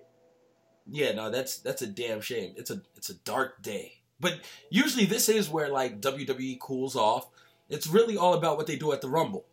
Yeah, 0.88 1.12
no, 1.12 1.30
that's 1.30 1.58
that's 1.58 1.82
a 1.82 1.86
damn 1.86 2.20
shame. 2.20 2.54
It's 2.56 2.70
a 2.70 2.80
it's 2.94 3.10
a 3.10 3.14
dark 3.14 3.62
day. 3.62 3.94
But 4.20 4.40
usually 4.70 5.04
this 5.04 5.28
is 5.28 5.48
where 5.48 5.68
like 5.68 6.00
WWE 6.00 6.58
cools 6.58 6.96
off. 6.96 7.28
It's 7.68 7.86
really 7.86 8.16
all 8.16 8.34
about 8.34 8.56
what 8.56 8.66
they 8.66 8.76
do 8.76 8.92
at 8.92 9.00
the 9.00 9.08
Rumble. 9.08 9.44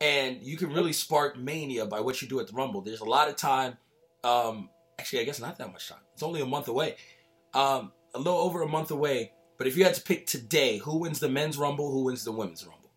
And 0.00 0.42
you 0.42 0.56
can 0.56 0.72
really 0.72 0.92
spark 0.92 1.38
mania 1.38 1.86
by 1.86 2.00
what 2.00 2.20
you 2.20 2.28
do 2.28 2.40
at 2.40 2.48
the 2.48 2.52
Rumble. 2.54 2.80
There's 2.80 3.00
a 3.00 3.04
lot 3.04 3.28
of 3.28 3.36
time. 3.36 3.78
Um 4.24 4.68
actually 4.98 5.20
I 5.20 5.24
guess 5.24 5.40
not 5.40 5.58
that 5.58 5.72
much 5.72 5.88
time. 5.88 6.00
It's 6.14 6.22
only 6.22 6.40
a 6.40 6.46
month 6.46 6.68
away. 6.68 6.96
Um 7.54 7.92
a 8.14 8.18
little 8.18 8.40
over 8.40 8.62
a 8.62 8.68
month 8.68 8.90
away. 8.90 9.32
But 9.56 9.66
if 9.66 9.76
you 9.76 9.84
had 9.84 9.94
to 9.94 10.02
pick 10.02 10.26
today, 10.26 10.78
who 10.78 10.98
wins 10.98 11.20
the 11.20 11.28
men's 11.28 11.56
rumble, 11.56 11.90
who 11.90 12.04
wins 12.04 12.24
the 12.24 12.32
women's 12.32 12.66
rumble? 12.66 12.90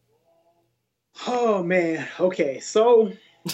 Oh 1.28 1.62
man. 1.64 2.08
Okay. 2.20 2.60
So 2.60 3.12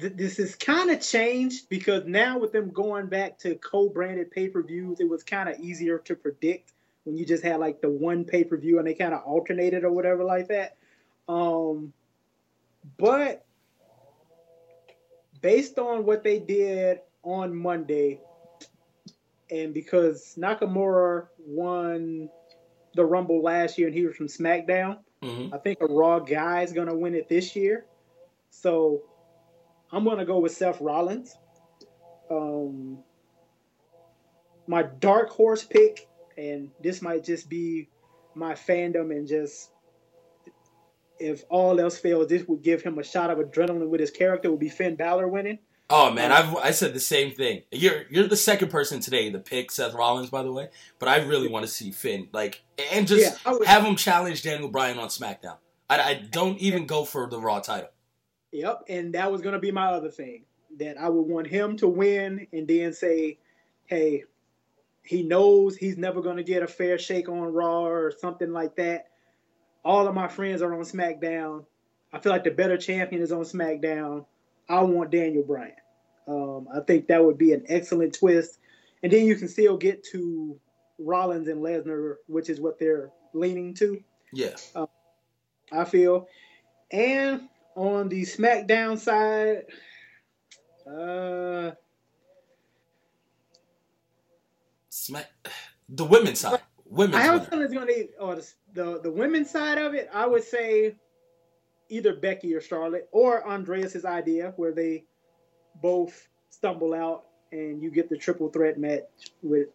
th- 0.00 0.14
this 0.14 0.38
is 0.38 0.54
kind 0.54 0.90
of 0.90 1.00
changed 1.00 1.68
because 1.68 2.04
now 2.06 2.38
with 2.38 2.52
them 2.52 2.70
going 2.70 3.06
back 3.06 3.38
to 3.40 3.54
co-branded 3.56 4.30
pay-per-views, 4.30 5.00
it 5.00 5.08
was 5.08 5.22
kind 5.22 5.48
of 5.48 5.58
easier 5.60 5.98
to 5.98 6.14
predict 6.14 6.72
when 7.04 7.16
you 7.16 7.24
just 7.24 7.44
had 7.44 7.60
like 7.60 7.80
the 7.80 7.90
one 7.90 8.24
pay-per-view 8.24 8.78
and 8.78 8.86
they 8.86 8.94
kind 8.94 9.14
of 9.14 9.22
alternated 9.22 9.84
or 9.84 9.92
whatever 9.92 10.24
like 10.24 10.48
that. 10.48 10.76
Um, 11.28 11.92
but 12.98 13.44
based 15.40 15.78
on 15.78 16.04
what 16.04 16.24
they 16.24 16.38
did 16.38 17.00
on 17.22 17.54
Monday, 17.54 18.20
and 19.50 19.72
because 19.72 20.36
Nakamura 20.36 21.28
won 21.38 22.28
the 22.94 23.04
Rumble 23.04 23.42
last 23.42 23.78
year 23.78 23.86
and 23.86 23.96
he 23.96 24.04
was 24.04 24.16
from 24.16 24.26
SmackDown, 24.26 24.98
Mhm. 25.22 25.52
I 25.52 25.58
think 25.58 25.80
a 25.80 25.86
Raw 25.86 26.18
guy 26.18 26.62
is 26.62 26.72
going 26.72 26.88
to 26.88 26.94
win 26.94 27.14
it 27.14 27.28
this 27.28 27.54
year. 27.56 27.86
So 28.50 29.02
I'm 29.92 30.04
going 30.04 30.18
to 30.18 30.24
go 30.24 30.38
with 30.38 30.52
Seth 30.52 30.80
Rollins. 30.80 31.36
Um, 32.30 32.98
my 34.66 34.82
dark 34.82 35.30
horse 35.30 35.64
pick, 35.64 36.08
and 36.36 36.70
this 36.82 37.00
might 37.02 37.24
just 37.24 37.48
be 37.48 37.88
my 38.34 38.54
fandom 38.54 39.10
and 39.10 39.26
just 39.26 39.70
if 41.18 41.44
all 41.48 41.80
else 41.80 41.98
fails, 41.98 42.28
this 42.28 42.46
would 42.46 42.62
give 42.62 42.82
him 42.82 42.98
a 42.98 43.02
shot 43.02 43.30
of 43.30 43.38
adrenaline 43.38 43.88
with 43.88 44.00
his 44.00 44.10
character. 44.10 44.50
Would 44.50 44.60
be 44.60 44.68
Finn 44.68 44.96
Balor 44.96 45.28
winning. 45.28 45.58
Oh 45.88 46.10
man, 46.10 46.32
I've 46.32 46.54
I 46.56 46.72
said 46.72 46.92
the 46.94 47.00
same 47.00 47.30
thing. 47.30 47.62
You're 47.70 48.02
you're 48.10 48.26
the 48.26 48.36
second 48.36 48.70
person 48.70 49.00
today 49.00 49.30
to 49.30 49.38
pick 49.38 49.70
Seth 49.70 49.94
Rollins, 49.94 50.30
by 50.30 50.42
the 50.42 50.52
way. 50.52 50.68
But 50.98 51.08
I 51.08 51.18
really 51.18 51.48
want 51.48 51.64
to 51.64 51.70
see 51.70 51.92
Finn 51.92 52.28
like 52.32 52.62
and 52.92 53.06
just 53.06 53.38
Yeah, 53.44 53.52
would- 53.52 53.66
have 53.66 53.84
him 53.84 53.96
challenge 53.96 54.42
Daniel 54.42 54.68
Bryan 54.68 54.98
on 54.98 55.08
SmackDown. 55.08 55.56
I, 55.88 56.02
I 56.02 56.14
don't 56.14 56.58
even 56.58 56.86
go 56.86 57.04
for 57.04 57.28
the 57.30 57.40
Raw 57.40 57.60
title. 57.60 57.88
Yep, 58.56 58.84
and 58.88 59.12
that 59.14 59.30
was 59.30 59.42
going 59.42 59.52
to 59.52 59.58
be 59.58 59.70
my 59.70 59.88
other 59.88 60.10
thing 60.10 60.44
that 60.78 60.98
I 60.98 61.10
would 61.10 61.26
want 61.26 61.46
him 61.46 61.76
to 61.76 61.88
win 61.88 62.46
and 62.54 62.66
then 62.66 62.94
say, 62.94 63.38
"Hey, 63.84 64.24
he 65.02 65.22
knows 65.22 65.76
he's 65.76 65.98
never 65.98 66.22
going 66.22 66.38
to 66.38 66.42
get 66.42 66.62
a 66.62 66.66
fair 66.66 66.98
shake 66.98 67.28
on 67.28 67.52
Raw 67.52 67.84
or 67.84 68.10
something 68.10 68.52
like 68.52 68.74
that. 68.76 69.08
All 69.84 70.08
of 70.08 70.14
my 70.14 70.26
friends 70.26 70.62
are 70.62 70.72
on 70.72 70.80
SmackDown. 70.80 71.66
I 72.14 72.18
feel 72.18 72.32
like 72.32 72.44
the 72.44 72.50
better 72.50 72.78
champion 72.78 73.20
is 73.20 73.30
on 73.30 73.42
SmackDown. 73.42 74.24
I 74.70 74.80
want 74.80 75.10
Daniel 75.10 75.44
Bryan. 75.44 75.72
Um, 76.26 76.66
I 76.74 76.80
think 76.80 77.08
that 77.08 77.22
would 77.22 77.36
be 77.36 77.52
an 77.52 77.64
excellent 77.68 78.14
twist, 78.14 78.58
and 79.02 79.12
then 79.12 79.26
you 79.26 79.36
can 79.36 79.48
still 79.48 79.76
get 79.76 80.02
to 80.12 80.58
Rollins 80.98 81.48
and 81.48 81.62
Lesnar, 81.62 82.14
which 82.26 82.48
is 82.48 82.58
what 82.58 82.78
they're 82.78 83.10
leaning 83.34 83.74
to. 83.74 84.02
Yeah. 84.32 84.56
Um, 84.74 84.88
I 85.70 85.84
feel, 85.84 86.26
and 86.90 87.48
on 87.76 88.08
the 88.08 88.22
SmackDown 88.22 88.98
side, 88.98 89.64
uh, 90.90 91.72
Smack 94.88 95.30
the 95.88 96.04
women's 96.04 96.40
side. 96.40 96.60
Women's. 96.86 97.16
I 97.16 97.20
have 97.20 97.42
a 97.42 97.44
feeling 97.44 97.64
it's 97.64 97.74
going 97.74 97.86
to 97.86 98.08
or 98.18 98.34
the, 98.36 98.52
the 98.72 99.00
the 99.02 99.10
women's 99.10 99.50
side 99.50 99.78
of 99.78 99.94
it. 99.94 100.08
I 100.12 100.26
would 100.26 100.42
say 100.42 100.96
either 101.88 102.16
Becky 102.16 102.54
or 102.54 102.60
Charlotte 102.60 103.08
or 103.12 103.46
Andreas's 103.46 104.04
idea, 104.04 104.52
where 104.56 104.72
they 104.72 105.04
both 105.82 106.28
stumble 106.50 106.94
out 106.94 107.26
and 107.52 107.82
you 107.82 107.90
get 107.90 108.08
the 108.08 108.16
triple 108.16 108.48
threat 108.48 108.78
match 108.78 109.04
with 109.42 109.68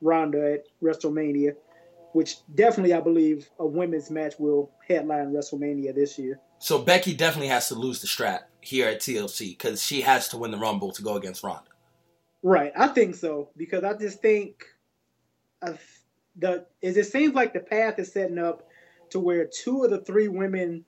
Ronda 0.00 0.54
at 0.54 0.64
WrestleMania, 0.82 1.54
which 2.12 2.36
definitely 2.54 2.94
I 2.94 3.00
believe 3.00 3.48
a 3.58 3.66
women's 3.66 4.10
match 4.10 4.34
will 4.38 4.70
headline 4.86 5.32
WrestleMania 5.32 5.94
this 5.94 6.18
year. 6.18 6.40
So 6.64 6.78
Becky 6.78 7.12
definitely 7.12 7.48
has 7.48 7.68
to 7.68 7.74
lose 7.74 8.00
the 8.00 8.06
strap 8.06 8.48
here 8.62 8.88
at 8.88 9.00
TLC 9.00 9.50
because 9.50 9.82
she 9.82 10.00
has 10.00 10.28
to 10.28 10.38
win 10.38 10.50
the 10.50 10.56
Rumble 10.56 10.92
to 10.92 11.02
go 11.02 11.16
against 11.16 11.42
Ronda. 11.42 11.68
Right, 12.42 12.72
I 12.74 12.88
think 12.88 13.16
so 13.16 13.50
because 13.54 13.84
I 13.84 13.92
just 13.92 14.22
think 14.22 14.64
of 15.60 15.78
the 16.36 16.64
is 16.80 16.96
it 16.96 17.04
seems 17.04 17.34
like 17.34 17.52
the 17.52 17.60
path 17.60 17.98
is 17.98 18.10
setting 18.10 18.38
up 18.38 18.66
to 19.10 19.20
where 19.20 19.46
two 19.46 19.84
of 19.84 19.90
the 19.90 19.98
three 19.98 20.28
women 20.28 20.86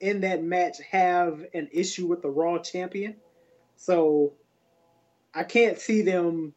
in 0.00 0.22
that 0.22 0.42
match 0.42 0.78
have 0.90 1.40
an 1.54 1.68
issue 1.70 2.08
with 2.08 2.22
the 2.22 2.30
Raw 2.30 2.58
champion. 2.58 3.14
So 3.76 4.32
I 5.32 5.44
can't 5.44 5.78
see 5.78 6.02
them 6.02 6.52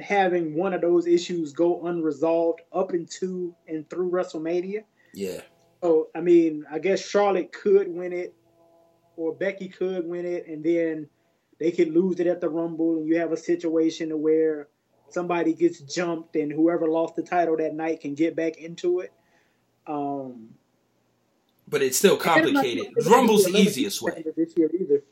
having 0.00 0.56
one 0.56 0.74
of 0.74 0.80
those 0.80 1.06
issues 1.06 1.52
go 1.52 1.86
unresolved 1.86 2.62
up 2.72 2.92
into 2.92 3.54
and 3.68 3.88
through 3.88 4.10
WrestleMania. 4.10 4.82
Yeah. 5.14 5.42
So 5.86 6.08
I 6.16 6.20
mean, 6.20 6.64
I 6.68 6.80
guess 6.80 7.00
Charlotte 7.00 7.52
could 7.52 7.86
win 7.86 8.12
it, 8.12 8.34
or 9.16 9.32
Becky 9.32 9.68
could 9.68 10.04
win 10.04 10.26
it, 10.26 10.48
and 10.48 10.64
then 10.64 11.08
they 11.60 11.70
could 11.70 11.94
lose 11.94 12.18
it 12.18 12.26
at 12.26 12.40
the 12.40 12.48
Rumble, 12.48 12.96
and 12.96 13.06
you 13.06 13.18
have 13.20 13.30
a 13.30 13.36
situation 13.36 14.10
where 14.20 14.66
somebody 15.10 15.54
gets 15.54 15.78
jumped, 15.78 16.34
and 16.34 16.50
whoever 16.50 16.88
lost 16.88 17.14
the 17.14 17.22
title 17.22 17.56
that 17.58 17.72
night 17.72 18.00
can 18.00 18.14
get 18.16 18.34
back 18.34 18.56
into 18.56 18.98
it. 18.98 19.12
Um, 19.86 20.56
But 21.68 21.82
it's 21.82 21.98
still 21.98 22.18
and 22.20 22.22
I'm 22.22 22.52
not 22.52 22.64
complicated. 22.64 22.92
it's 22.96 23.06
Rumble's 23.06 23.44
the 23.44 23.56
easiest 23.56 24.02
way. 24.02 24.24
This 24.36 24.54
year 24.56 24.68
either. 24.74 25.02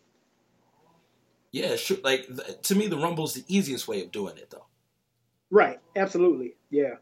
Yeah, 1.53 1.77
sure. 1.77 1.99
Like 2.03 2.27
to 2.62 2.75
me, 2.75 2.89
the 2.89 2.99
Rumble's 2.99 3.35
the 3.35 3.44
easiest 3.47 3.86
way 3.86 4.03
of 4.03 4.11
doing 4.11 4.39
it, 4.39 4.51
though. 4.51 4.67
Right, 5.51 5.78
absolutely, 5.94 6.57
yeah. 6.69 6.94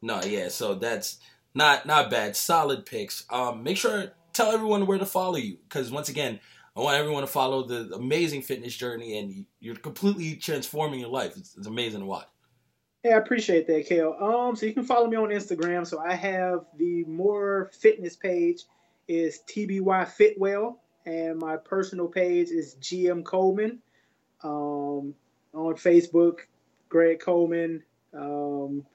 No, 0.00 0.22
yeah. 0.22 0.50
So 0.50 0.76
that's 0.76 1.18
not 1.54 1.86
not 1.86 2.10
bad. 2.10 2.36
Solid 2.36 2.86
picks. 2.86 3.24
Um, 3.30 3.62
make 3.62 3.76
sure 3.76 4.12
tell 4.32 4.52
everyone 4.52 4.86
where 4.86 4.98
to 4.98 5.06
follow 5.06 5.36
you 5.36 5.58
because 5.68 5.90
once 5.90 6.08
again, 6.08 6.40
I 6.76 6.80
want 6.80 6.96
everyone 6.96 7.22
to 7.22 7.26
follow 7.26 7.66
the 7.66 7.94
amazing 7.94 8.42
fitness 8.42 8.74
journey, 8.76 9.18
and 9.18 9.46
you're 9.58 9.76
completely 9.76 10.36
transforming 10.36 11.00
your 11.00 11.08
life. 11.08 11.36
It's, 11.36 11.56
it's 11.56 11.66
amazing 11.66 12.00
to 12.00 12.06
watch. 12.06 12.28
Yeah, 13.04 13.14
I 13.14 13.18
appreciate 13.18 13.66
that, 13.66 13.88
Kel. 13.88 14.14
Um, 14.20 14.56
so 14.56 14.66
you 14.66 14.74
can 14.74 14.84
follow 14.84 15.06
me 15.06 15.16
on 15.16 15.30
Instagram. 15.30 15.86
So 15.86 15.98
I 15.98 16.14
have 16.14 16.66
the 16.76 17.04
more 17.04 17.70
fitness 17.80 18.14
page 18.14 18.64
is 19.08 19.40
TBY 19.48 20.08
Fitwell, 20.08 20.80
and 21.06 21.38
my 21.38 21.56
personal 21.56 22.08
page 22.08 22.50
is 22.50 22.76
GM 22.80 23.24
Coleman. 23.24 23.80
Um, 24.42 25.14
on 25.52 25.74
Facebook, 25.74 26.40
Greg 26.88 27.20
Coleman. 27.20 27.82
Um, 28.14 28.86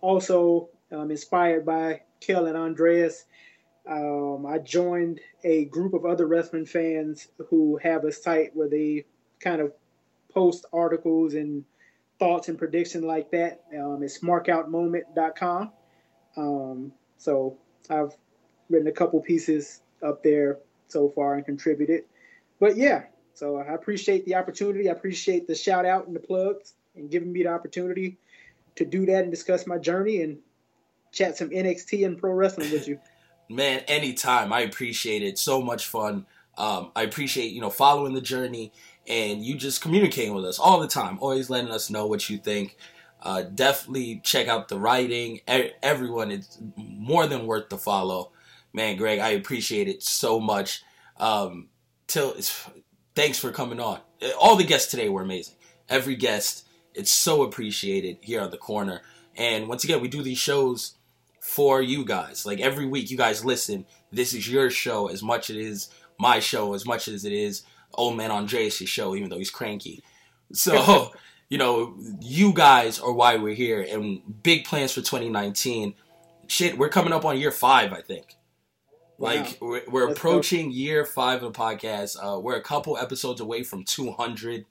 also 0.00 0.68
um, 0.94 1.10
inspired 1.10 1.66
by 1.66 2.02
Kel 2.20 2.46
and 2.46 2.56
Andreas. 2.56 3.24
Um, 3.86 4.46
I 4.46 4.58
joined 4.58 5.20
a 5.42 5.66
group 5.66 5.92
of 5.92 6.06
other 6.06 6.26
wrestling 6.26 6.66
fans 6.66 7.28
who 7.50 7.78
have 7.82 8.04
a 8.04 8.12
site 8.12 8.54
where 8.54 8.68
they 8.68 9.04
kind 9.40 9.60
of 9.60 9.72
post 10.32 10.64
articles 10.72 11.34
and 11.34 11.64
thoughts 12.18 12.48
and 12.48 12.58
prediction 12.58 13.02
like 13.02 13.30
that. 13.32 13.62
Um, 13.76 14.02
it's 14.02 14.20
markoutmoment.com. 14.20 15.72
Um, 16.36 16.92
so 17.18 17.58
I've 17.90 18.16
written 18.70 18.88
a 18.88 18.92
couple 18.92 19.20
pieces 19.20 19.82
up 20.02 20.22
there 20.22 20.58
so 20.88 21.10
far 21.10 21.34
and 21.34 21.44
contributed. 21.44 22.04
But 22.58 22.76
yeah, 22.76 23.04
so 23.34 23.58
I 23.58 23.74
appreciate 23.74 24.24
the 24.24 24.36
opportunity. 24.36 24.88
I 24.88 24.92
appreciate 24.92 25.46
the 25.46 25.54
shout 25.54 25.84
out 25.84 26.06
and 26.06 26.16
the 26.16 26.20
plugs 26.20 26.74
and 26.96 27.10
giving 27.10 27.32
me 27.32 27.42
the 27.42 27.50
opportunity 27.50 28.16
to 28.76 28.84
do 28.84 29.04
that 29.06 29.22
and 29.22 29.30
discuss 29.30 29.66
my 29.66 29.78
journey 29.78 30.22
and 30.22 30.38
chat 31.14 31.36
some 31.36 31.50
NXT 31.50 32.06
and 32.06 32.18
pro 32.18 32.32
wrestling 32.32 32.70
with 32.70 32.88
you. 32.88 32.98
Man, 33.48 33.80
anytime. 33.88 34.52
I 34.52 34.60
appreciate 34.60 35.22
it. 35.22 35.38
So 35.38 35.60
much 35.62 35.86
fun. 35.86 36.26
Um, 36.56 36.92
I 36.94 37.02
appreciate 37.02 37.52
you 37.52 37.60
know 37.60 37.70
following 37.70 38.14
the 38.14 38.20
journey 38.20 38.72
and 39.06 39.44
you 39.44 39.56
just 39.56 39.82
communicating 39.82 40.34
with 40.34 40.44
us 40.44 40.58
all 40.58 40.80
the 40.80 40.88
time, 40.88 41.18
always 41.20 41.50
letting 41.50 41.70
us 41.70 41.90
know 41.90 42.06
what 42.06 42.28
you 42.30 42.38
think. 42.38 42.76
Uh, 43.20 43.42
definitely 43.42 44.20
check 44.22 44.48
out 44.48 44.68
the 44.68 44.78
writing. 44.78 45.40
E- 45.50 45.70
everyone, 45.82 46.30
it's 46.30 46.58
more 46.76 47.26
than 47.26 47.46
worth 47.46 47.68
the 47.68 47.78
follow. 47.78 48.32
Man, 48.72 48.96
Greg, 48.96 49.18
I 49.18 49.30
appreciate 49.30 49.88
it 49.88 50.02
so 50.02 50.40
much. 50.40 50.82
Um, 51.18 51.68
till 52.06 52.34
thanks 53.14 53.38
for 53.38 53.50
coming 53.50 53.80
on. 53.80 54.00
All 54.38 54.56
the 54.56 54.64
guests 54.64 54.90
today 54.90 55.08
were 55.08 55.22
amazing. 55.22 55.54
Every 55.88 56.16
guest, 56.16 56.66
it's 56.94 57.10
so 57.10 57.42
appreciated 57.42 58.18
here 58.20 58.40
on 58.40 58.50
the 58.50 58.58
corner. 58.58 59.00
And 59.36 59.68
once 59.68 59.84
again, 59.84 60.00
we 60.00 60.08
do 60.08 60.22
these 60.22 60.38
shows 60.38 60.94
for 61.44 61.82
you 61.82 62.06
guys. 62.06 62.46
Like 62.46 62.58
every 62.58 62.86
week, 62.86 63.10
you 63.10 63.18
guys 63.18 63.44
listen. 63.44 63.84
This 64.10 64.32
is 64.32 64.50
your 64.50 64.70
show 64.70 65.08
as 65.08 65.22
much 65.22 65.50
as 65.50 65.56
it 65.56 65.62
is 65.62 65.90
my 66.18 66.40
show, 66.40 66.72
as 66.72 66.86
much 66.86 67.06
as 67.06 67.26
it 67.26 67.34
is 67.34 67.64
Old 67.92 68.16
Man 68.16 68.30
Andreas' 68.30 68.88
show, 68.88 69.14
even 69.14 69.28
though 69.28 69.36
he's 69.36 69.50
cranky. 69.50 70.02
So, 70.54 71.12
you 71.50 71.58
know, 71.58 71.96
you 72.22 72.54
guys 72.54 72.98
are 72.98 73.12
why 73.12 73.36
we're 73.36 73.54
here, 73.54 73.82
and 73.86 74.22
big 74.42 74.64
plans 74.64 74.92
for 74.92 75.00
2019. 75.02 75.94
Shit, 76.46 76.78
we're 76.78 76.88
coming 76.88 77.12
up 77.12 77.26
on 77.26 77.38
year 77.38 77.50
five, 77.52 77.92
I 77.92 78.00
think. 78.00 78.36
Like 79.18 79.58
Wow. 79.60 79.68
we're, 79.68 79.82
we're 79.88 80.08
approaching 80.08 80.72
year 80.72 81.04
five 81.04 81.42
of 81.42 81.52
the 81.52 81.58
podcast. 81.58 82.16
Uh, 82.20 82.40
we're 82.40 82.56
a 82.56 82.62
couple 82.62 82.96
episodes 82.96 83.42
away 83.42 83.64
from 83.64 83.84
200. 83.84 84.64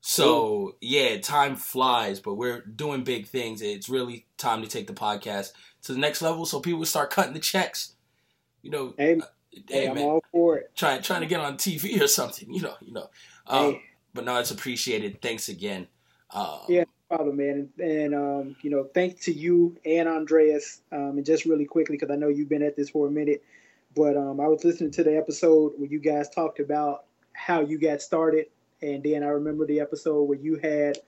So 0.00 0.76
yeah, 0.80 1.18
time 1.20 1.56
flies, 1.56 2.20
but 2.20 2.34
we're 2.34 2.60
doing 2.62 3.04
big 3.04 3.26
things. 3.26 3.60
It's 3.60 3.88
really 3.88 4.26
time 4.38 4.62
to 4.62 4.68
take 4.68 4.86
the 4.86 4.94
podcast 4.94 5.52
to 5.82 5.92
the 5.92 5.98
next 5.98 6.22
level, 6.22 6.46
so 6.46 6.60
people 6.60 6.84
start 6.86 7.10
cutting 7.10 7.34
the 7.34 7.38
checks. 7.40 7.94
You 8.62 8.70
know, 8.70 8.94
Hey, 8.96 9.18
uh, 9.18 9.24
hey, 9.68 9.88
I'm 9.88 9.94
man, 9.94 10.04
all 10.04 10.24
for 10.32 10.58
it. 10.58 10.70
trying 10.74 11.02
trying 11.02 11.20
to 11.20 11.26
get 11.26 11.40
on 11.40 11.56
TV 11.56 12.00
or 12.02 12.06
something. 12.08 12.52
You 12.52 12.62
know, 12.62 12.74
you 12.80 12.92
know. 12.92 13.10
Um, 13.46 13.72
Hey. 13.72 13.82
But 14.12 14.24
no, 14.24 14.38
it's 14.38 14.50
appreciated. 14.50 15.22
Thanks 15.22 15.48
again. 15.48 15.86
Um, 16.32 16.60
Yeah, 16.68 16.80
no 17.10 17.16
problem, 17.16 17.36
man. 17.36 17.68
And, 17.78 17.90
and 17.90 18.14
um, 18.14 18.56
you 18.60 18.68
know, 18.70 18.88
thanks 18.92 19.24
to 19.26 19.32
you 19.32 19.76
and 19.84 20.08
Andreas. 20.08 20.80
Um, 20.90 21.16
and 21.16 21.24
just 21.24 21.44
really 21.44 21.64
quickly, 21.64 21.96
because 21.96 22.12
I 22.12 22.16
know 22.16 22.26
you've 22.28 22.48
been 22.48 22.62
at 22.64 22.74
this 22.74 22.90
for 22.90 23.06
a 23.06 23.10
minute, 23.10 23.44
but 23.94 24.16
um, 24.16 24.40
I 24.40 24.48
was 24.48 24.64
listening 24.64 24.90
to 24.92 25.04
the 25.04 25.16
episode 25.16 25.74
where 25.76 25.88
you 25.88 26.00
guys 26.00 26.28
talked 26.28 26.58
about 26.58 27.04
how 27.32 27.60
you 27.60 27.78
got 27.78 28.02
started, 28.02 28.46
and 28.82 29.02
then 29.02 29.22
I 29.22 29.28
remember 29.28 29.66
the 29.66 29.80
episode 29.80 30.22
where 30.22 30.38
you 30.38 30.56
had 30.56 30.98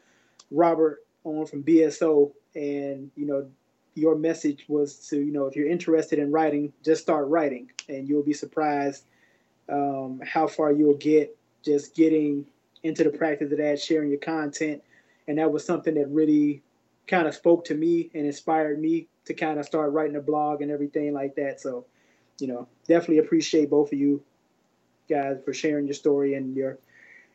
Robert 0.51 1.05
on 1.25 1.47
from 1.47 1.62
BSO, 1.62 2.33
and 2.55 3.10
you 3.17 3.26
know, 3.26 3.49
your 3.94 4.17
message 4.17 4.65
was 4.68 5.09
to 5.09 5.17
you 5.17 5.33
know, 5.33 5.47
if 5.47 5.57
you're 5.57 5.68
interested 5.68 6.18
in 6.18 6.31
writing, 6.31 6.73
just 6.84 7.02
start 7.02 7.28
writing, 7.28 7.70
and 7.89 8.09
you'll 8.09 8.23
be 8.23 8.34
surprised 8.34 9.05
um, 9.68 10.20
how 10.25 10.47
far 10.47 10.73
you'll 10.73 10.97
get 10.97 11.36
just 11.62 11.94
getting 11.94 12.44
into 12.83 13.05
the 13.05 13.10
practice 13.10 13.52
of 13.52 13.59
that, 13.59 13.81
sharing 13.81 14.10
your 14.10 14.18
content. 14.18 14.83
And 15.28 15.39
that 15.39 15.52
was 15.52 15.65
something 15.65 15.94
that 15.94 16.09
really 16.09 16.62
kind 17.07 17.26
of 17.26 17.34
spoke 17.34 17.65
to 17.67 17.75
me 17.75 18.10
and 18.15 18.26
inspired 18.26 18.81
me 18.81 19.07
to 19.25 19.34
kind 19.34 19.59
of 19.59 19.67
start 19.67 19.92
writing 19.92 20.17
a 20.17 20.20
blog 20.20 20.62
and 20.62 20.70
everything 20.70 21.12
like 21.12 21.36
that. 21.36 21.60
So, 21.60 21.86
you 22.41 22.49
know, 22.49 22.67
definitely 22.89 23.18
appreciate 23.18 23.70
both 23.70 23.92
of 23.92 23.99
you 23.99 24.23
guys 25.09 25.39
for 25.44 25.52
sharing 25.52 25.86
your 25.86 25.94
story 25.94 26.34
and 26.34 26.57
your 26.57 26.78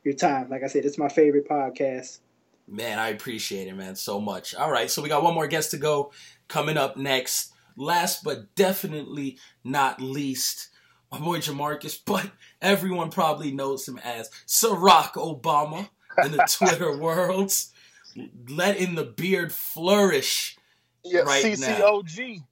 your 0.08 0.16
time. 0.16 0.50
Like 0.50 0.64
I 0.64 0.68
said, 0.68 0.86
it's 0.86 0.98
my 0.98 1.10
favorite 1.10 1.48
podcast. 1.48 2.20
Man, 2.68 3.00
I 3.00 3.10
appreciate 3.10 3.68
it, 3.68 3.76
man, 3.76 3.96
so 3.96 4.20
much. 4.20 4.56
All 4.56 4.72
right, 4.72 4.90
so 4.90 5.02
we 5.02 5.10
got 5.10 5.24
one 5.24 5.34
more 5.34 5.48
guest 5.48 5.72
to 5.72 5.78
go 5.78 6.12
coming 6.48 6.78
up 6.78 6.98
next. 6.98 7.54
Last 7.76 8.24
but 8.24 8.56
definitely 8.56 9.38
not 9.64 10.02
least, 10.02 10.70
my 11.12 11.20
boy 11.20 11.38
Jamarcus, 11.40 12.00
but 12.06 12.32
everyone 12.62 13.10
probably 13.10 13.52
knows 13.52 13.88
him 13.88 14.00
as 14.04 14.30
Barack 14.48 15.14
Obama 15.14 15.90
in 16.24 16.32
the 16.32 16.48
Twitter 16.50 16.98
worlds. 17.02 17.72
Letting 18.50 18.96
the 18.96 19.04
beard 19.04 19.54
flourish 19.54 20.58
Yeah, 21.04 21.20
right 21.22 21.44
now. 21.60 21.80
CCOG. 21.80 22.44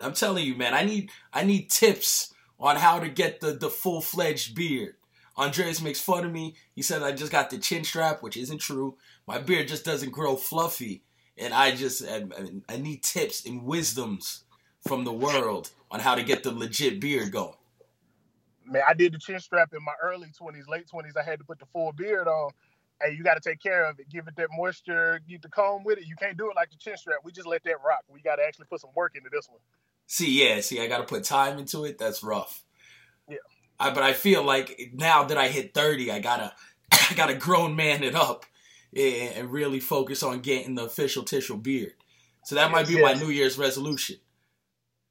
I'm 0.00 0.12
telling 0.12 0.44
you, 0.44 0.56
man, 0.56 0.74
I 0.74 0.84
need 0.84 1.10
I 1.32 1.44
need 1.44 1.70
tips 1.70 2.34
on 2.58 2.76
how 2.76 2.98
to 2.98 3.08
get 3.08 3.40
the, 3.40 3.52
the 3.52 3.70
full 3.70 4.00
fledged 4.00 4.54
beard. 4.54 4.96
Andreas 5.36 5.82
makes 5.82 6.00
fun 6.00 6.24
of 6.24 6.32
me. 6.32 6.54
He 6.74 6.82
said 6.82 7.02
I 7.02 7.12
just 7.12 7.32
got 7.32 7.50
the 7.50 7.58
chin 7.58 7.84
strap, 7.84 8.22
which 8.22 8.36
isn't 8.36 8.58
true. 8.58 8.96
My 9.26 9.38
beard 9.38 9.68
just 9.68 9.84
doesn't 9.84 10.12
grow 10.12 10.36
fluffy. 10.36 11.02
And 11.36 11.52
I 11.52 11.74
just, 11.74 12.04
I, 12.08 12.24
I 12.68 12.76
need 12.76 13.02
tips 13.02 13.44
and 13.44 13.64
wisdoms 13.64 14.44
from 14.86 15.04
the 15.04 15.12
world 15.12 15.70
on 15.90 15.98
how 16.00 16.14
to 16.14 16.22
get 16.22 16.42
the 16.44 16.52
legit 16.52 17.00
beard 17.00 17.32
going. 17.32 17.54
Man, 18.66 18.82
I 18.88 18.94
did 18.94 19.12
the 19.12 19.18
chin 19.18 19.40
strap 19.40 19.74
in 19.74 19.84
my 19.84 19.92
early 20.02 20.28
20s, 20.40 20.68
late 20.68 20.86
20s. 20.86 21.16
I 21.16 21.22
had 21.22 21.38
to 21.40 21.44
put 21.44 21.58
the 21.58 21.66
full 21.66 21.92
beard 21.92 22.28
on. 22.28 22.50
Hey, 23.02 23.14
you 23.14 23.24
got 23.24 23.34
to 23.34 23.40
take 23.40 23.60
care 23.60 23.84
of 23.84 23.98
it. 23.98 24.08
Give 24.08 24.26
it 24.28 24.36
that 24.36 24.48
moisture. 24.56 25.20
Get 25.28 25.42
the 25.42 25.48
comb 25.48 25.82
with 25.84 25.98
it. 25.98 26.06
You 26.06 26.14
can't 26.16 26.38
do 26.38 26.48
it 26.48 26.56
like 26.56 26.70
the 26.70 26.76
chin 26.76 26.96
strap. 26.96 27.18
We 27.24 27.32
just 27.32 27.48
let 27.48 27.64
that 27.64 27.76
rock. 27.84 28.04
We 28.08 28.22
got 28.22 28.36
to 28.36 28.42
actually 28.44 28.66
put 28.66 28.80
some 28.80 28.90
work 28.94 29.16
into 29.16 29.28
this 29.32 29.48
one. 29.48 29.58
See, 30.06 30.46
yeah, 30.46 30.60
see, 30.60 30.80
I 30.80 30.86
got 30.86 30.98
to 30.98 31.04
put 31.04 31.24
time 31.24 31.58
into 31.58 31.84
it. 31.84 31.98
That's 31.98 32.22
rough. 32.22 32.62
I, 33.78 33.90
but 33.90 34.02
I 34.02 34.12
feel 34.12 34.42
like 34.42 34.90
now 34.94 35.24
that 35.24 35.38
I 35.38 35.48
hit 35.48 35.74
30, 35.74 36.10
I 36.10 36.18
gotta, 36.20 36.52
I 36.92 37.14
gotta 37.14 37.34
grown 37.34 37.76
man 37.76 38.02
it 38.02 38.14
up 38.14 38.46
and, 38.96 39.50
really 39.50 39.80
focus 39.80 40.22
on 40.22 40.40
getting 40.40 40.74
the 40.74 40.84
official 40.84 41.22
tissue 41.24 41.56
beard. 41.56 41.94
So 42.44 42.54
that 42.54 42.70
might 42.70 42.86
be 42.86 42.94
Yes. 42.94 43.02
my 43.02 43.14
New 43.14 43.30
Year's 43.30 43.58
resolution. 43.58 44.16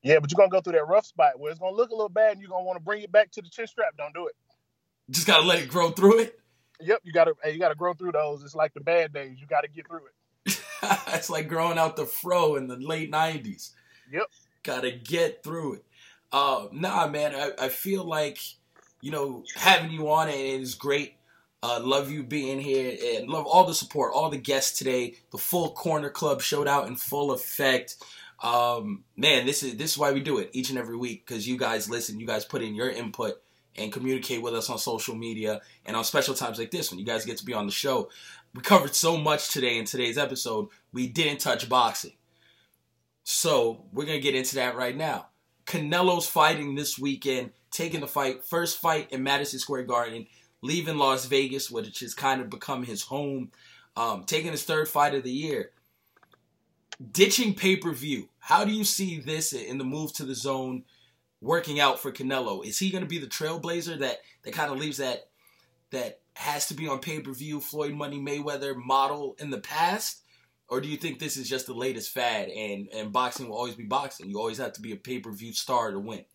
Yeah, 0.03 0.19
but 0.19 0.32
you're 0.32 0.38
going 0.38 0.50
to 0.50 0.53
go 0.53 0.61
through 0.61 0.74
that 0.74 0.88
rough 0.88 1.06
spot 1.06 1.40
where 1.40 1.50
it's 1.50 1.59
going 1.59 1.74
to 1.74 1.77
look 1.77 1.90
a 1.90 1.95
little 1.95 2.09
bad 2.09 2.33
and 2.33 2.42
you're 2.42 2.50
going 2.50 2.64
to 2.64 2.67
want 2.67 2.77
to 2.77 2.83
bring 2.83 3.01
it 3.01 3.11
back 3.11 3.32
to 3.32 3.42
the 3.42 3.50
chin 3.50 3.67
strap. 3.67 3.95
Don't 3.98 4.14
do 4.14 4.27
it. 4.27 4.35
Just 5.09 5.27
gotta 5.27 5.45
let 5.45 5.59
it 5.59 5.69
grow 5.69 5.92
through 5.92 6.19
it. 6.19 6.40
Yep, 6.80 7.01
you 7.03 7.11
got 7.14 7.25
to 7.25 7.35
hey, 7.43 7.51
you 7.51 7.59
got 7.59 7.69
to 7.69 7.75
grow 7.75 7.93
through 7.93 8.14
those. 8.14 8.43
It's 8.43 8.56
like 8.56 8.74
the 8.74 8.82
bad 8.82 9.14
days. 9.14 9.38
You 9.40 9.48
got 9.48 9.61
to 9.61 9.67
get 9.69 9.88
through 9.88 10.01
it. 10.45 10.59
it's 11.08 11.30
like 11.30 11.48
growing 11.48 11.77
out 11.77 11.95
the 11.95 12.06
fro 12.06 12.56
in 12.56 12.67
the 12.67 12.77
late 12.77 13.11
90s. 13.11 13.72
Yep. 14.11 14.27
Gotta 14.64 14.92
get 14.92 15.43
through 15.43 15.75
it. 15.75 15.85
Uh, 16.33 16.65
nah, 16.71 17.07
man, 17.07 17.35
I, 17.35 17.51
I 17.65 17.69
feel 17.69 18.03
like, 18.03 18.39
you 19.01 19.11
know, 19.11 19.43
having 19.55 19.91
you 19.91 20.09
on 20.09 20.27
it 20.29 20.39
is 20.39 20.73
great. 20.73 21.13
Uh, 21.61 21.79
love 21.81 22.11
you 22.11 22.23
being 22.23 22.59
here 22.59 22.97
and 23.15 23.29
love 23.29 23.45
all 23.45 23.65
the 23.65 23.73
support, 23.73 24.11
all 24.13 24.29
the 24.29 24.37
guests 24.37 24.77
today. 24.77 25.15
The 25.31 25.37
full 25.37 25.71
Corner 25.71 26.09
Club 26.09 26.41
showed 26.41 26.67
out 26.67 26.87
in 26.87 26.95
full 26.95 27.31
effect. 27.31 27.95
Um, 28.41 29.05
man, 29.15 29.45
this 29.45 29.63
is 29.63 29.77
this 29.77 29.91
is 29.91 29.97
why 29.97 30.11
we 30.11 30.19
do 30.19 30.39
it 30.39 30.49
each 30.51 30.71
and 30.71 30.77
every 30.77 30.97
week 30.97 31.25
because 31.25 31.47
you 31.47 31.57
guys 31.57 31.89
listen, 31.89 32.19
you 32.19 32.27
guys 32.27 32.43
put 32.43 32.61
in 32.61 32.75
your 32.75 32.89
input 32.89 33.41
and 33.77 33.93
communicate 33.93 34.41
with 34.41 34.53
us 34.53 34.69
on 34.69 34.77
social 34.77 35.15
media 35.15 35.61
and 35.85 35.95
on 35.95 36.03
special 36.03 36.33
times 36.33 36.59
like 36.59 36.71
this 36.71 36.91
when 36.91 36.99
you 36.99 37.05
guys 37.05 37.25
get 37.25 37.37
to 37.37 37.45
be 37.45 37.53
on 37.53 37.65
the 37.65 37.71
show. 37.71 38.09
We 38.53 38.61
covered 38.61 38.93
so 38.93 39.15
much 39.15 39.49
today 39.49 39.77
in 39.77 39.85
today's 39.85 40.17
episode. 40.17 40.67
We 40.91 41.07
didn't 41.07 41.39
touch 41.39 41.69
boxing. 41.69 42.13
So 43.23 43.85
we're 43.93 44.05
gonna 44.05 44.19
get 44.19 44.35
into 44.35 44.55
that 44.55 44.75
right 44.75 44.97
now. 44.97 45.27
Canelo's 45.66 46.27
fighting 46.27 46.75
this 46.75 47.00
weekend, 47.00 47.51
taking 47.72 48.01
the 48.01 48.08
fight, 48.08 48.43
first 48.43 48.80
fight 48.80 49.11
in 49.11 49.24
Madison 49.24 49.59
Square 49.59 49.83
Garden, 49.83 50.27
leaving 50.61 50.98
Las 50.98 51.25
Vegas, 51.25 51.69
which 51.69 52.00
has 52.00 52.14
kind 52.14 52.42
of 52.42 52.50
become 52.50 52.83
his 52.83 53.03
home, 53.03 53.51
um, 53.95 54.24
taking 54.24 54.51
his 54.51 54.64
third 54.64 54.88
fight 54.88 55.16
of 55.16 55.24
the 55.24 55.32
year. 55.32 55.72
Ditching 57.11 57.56
pay 57.56 57.75
per 57.75 57.92
view. 57.92 58.30
How 58.40 58.66
do 58.66 58.72
you 58.72 58.83
see 58.83 59.19
this 59.19 59.53
in 59.53 59.77
the 59.77 59.83
move 59.83 60.14
to 60.14 60.24
DAZN 60.24 60.83
working 61.42 61.80
out 61.80 62.00
for 62.00 62.11
Canelo? 62.11 62.66
Is 62.66 62.80
he 62.80 62.92
going 62.92 63.03
to 63.03 63.09
be 63.09 63.17
the 63.17 63.27
trailblazer 63.27 64.00
that 64.00 64.19
that 64.43 64.53
kind 64.53 64.72
of 64.72 64.77
leaves 64.77 64.98
that 64.98 65.30
that 65.90 66.19
has 66.35 66.67
to 66.67 66.74
be 66.74 66.88
on 66.88 67.00
pay 67.00 67.19
per 67.19 67.33
view 67.33 67.59
Floyd 67.59 67.93
Money 67.93 68.19
Mayweather 68.19 68.75
model 68.75 69.35
in 69.40 69.50
the 69.50 69.59
past? 69.59 70.22
Or 70.73 70.81
do 70.81 70.87
you 70.87 70.97
think 70.97 71.19
this 71.19 71.37
is 71.37 71.47
just 71.47 71.67
the 71.67 71.73
latest 71.75 72.09
fad 72.09 72.49
and, 72.49 72.87
and 72.91 73.13
boxing 73.13 73.47
will 73.47 73.57
always 73.57 73.75
be 73.75 73.83
boxing? 73.83 74.27
You 74.27 74.39
always 74.39 74.57
have 74.57 74.73
to 74.73 74.81
be 74.81 74.91
a 74.91 74.95
pay 74.95 75.19
per 75.19 75.31
view 75.31 75.53
star 75.53 75.91
to 75.91 75.99
win. 75.99 76.25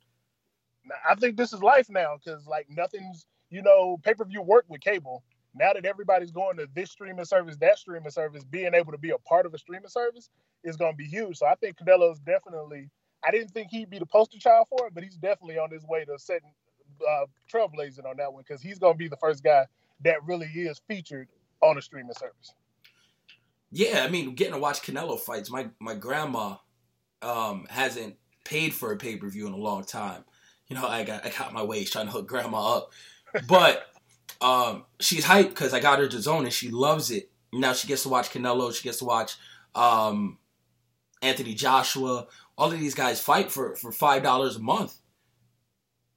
I 1.11 1.17
think 1.17 1.37
this 1.37 1.53
is 1.53 1.61
life 1.61 1.91
now 1.91 2.19
because 2.25 2.47
like 2.47 2.69
nothing's 2.71 3.27
you 3.51 3.63
know 3.63 3.99
pay 4.05 4.15
per 4.15 4.25
view 4.25 4.41
work 4.41 4.65
with 4.69 4.81
cable. 4.81 5.25
Now 5.57 5.73
that 5.73 5.85
everybody's 5.85 6.31
going 6.31 6.57
to 6.59 6.69
this 6.73 6.93
streaming 6.93 7.25
service, 7.25 7.57
that 7.57 7.81
streaming 7.81 8.13
service, 8.13 8.45
being 8.45 8.75
able 8.75 8.93
to 8.93 8.99
be 8.99 9.11
a 9.11 9.19
part 9.19 9.45
of 9.45 9.55
a 9.55 9.59
streaming 9.59 9.89
service 9.89 10.31
is 10.63 10.77
going 10.77 10.93
to 10.93 10.97
be 10.97 11.07
huge. 11.07 11.39
So 11.39 11.47
I 11.47 11.57
think 11.57 11.77
Canelo's 11.77 12.21
definitely. 12.21 12.91
I 13.27 13.33
didn't 13.33 13.49
think 13.49 13.71
he'd 13.73 13.91
be 13.91 13.99
the 13.99 14.07
poster 14.07 14.39
child 14.39 14.69
for 14.69 14.87
it, 14.87 14.95
but 14.95 15.03
he's 15.03 15.17
definitely 15.17 15.59
on 15.59 15.73
his 15.73 15.85
way 15.85 16.05
to 16.05 16.17
setting 16.17 16.53
uh, 17.11 17.27
trailblazing 17.53 18.07
on 18.09 18.19
that 18.19 18.33
one 18.33 18.45
because 18.47 18.63
he's 18.63 18.79
going 18.79 18.95
to 18.95 18.99
be 18.99 19.09
the 19.09 19.17
first 19.17 19.43
guy 19.43 19.67
that 20.05 20.25
really 20.25 20.47
is 20.47 20.81
featured 20.87 21.27
on 21.61 21.77
a 21.77 21.83
streaming 21.83 22.15
service. 22.15 22.55
Yeah, 23.71 24.03
I 24.05 24.09
mean, 24.09 24.35
getting 24.35 24.55
to 24.55 24.59
watch 24.59 24.83
Canelo 24.83 25.19
fights. 25.19 25.51
My 25.51 25.69
my 25.79 25.95
grandma 25.95 26.57
um, 27.23 27.67
hasn't 27.69 28.17
paid 28.45 28.73
for 28.73 28.93
a 28.93 28.97
pay 28.97 29.17
per 29.17 29.29
view 29.29 29.47
in 29.47 29.53
a 29.53 29.59
long 29.59 29.85
time. 29.85 30.25
You 30.69 30.77
know, 30.77 30.87
I 30.87 31.05
got 31.05 31.25
I 31.27 31.31
got 31.31 31.53
my 31.53 31.63
ways 31.63 31.91
trying 31.91 32.07
to 32.07 32.13
hook 32.13 32.27
grandma 32.27 32.77
up, 32.77 32.93
but 33.47 33.87
um, 34.41 34.85
she's 35.01 35.25
hyped 35.25 35.51
because 35.51 35.75
I 35.75 35.81
got 35.81 35.99
her 35.99 36.09
to 36.09 36.21
zone 36.21 36.45
and 36.45 36.53
she 36.53 36.71
loves 36.71 37.11
it. 37.11 37.31
Now 37.53 37.73
she 37.73 37.89
gets 37.89 38.03
to 38.05 38.09
watch 38.09 38.31
Canelo. 38.31 38.75
She 38.75 38.85
gets 38.85 38.99
to 38.99 39.05
watch 39.05 39.37
um, 39.75 40.39
Anthony 41.23 41.55
Joshua. 41.55 42.27
All 42.57 42.73
of 42.73 42.81
these 42.81 42.95
guys 42.95 43.21
fight 43.21 43.53
for 43.53 43.77
for 43.77 43.93
five 43.93 44.23
dollars 44.23 44.57
a 44.57 44.61
month. 44.61 44.97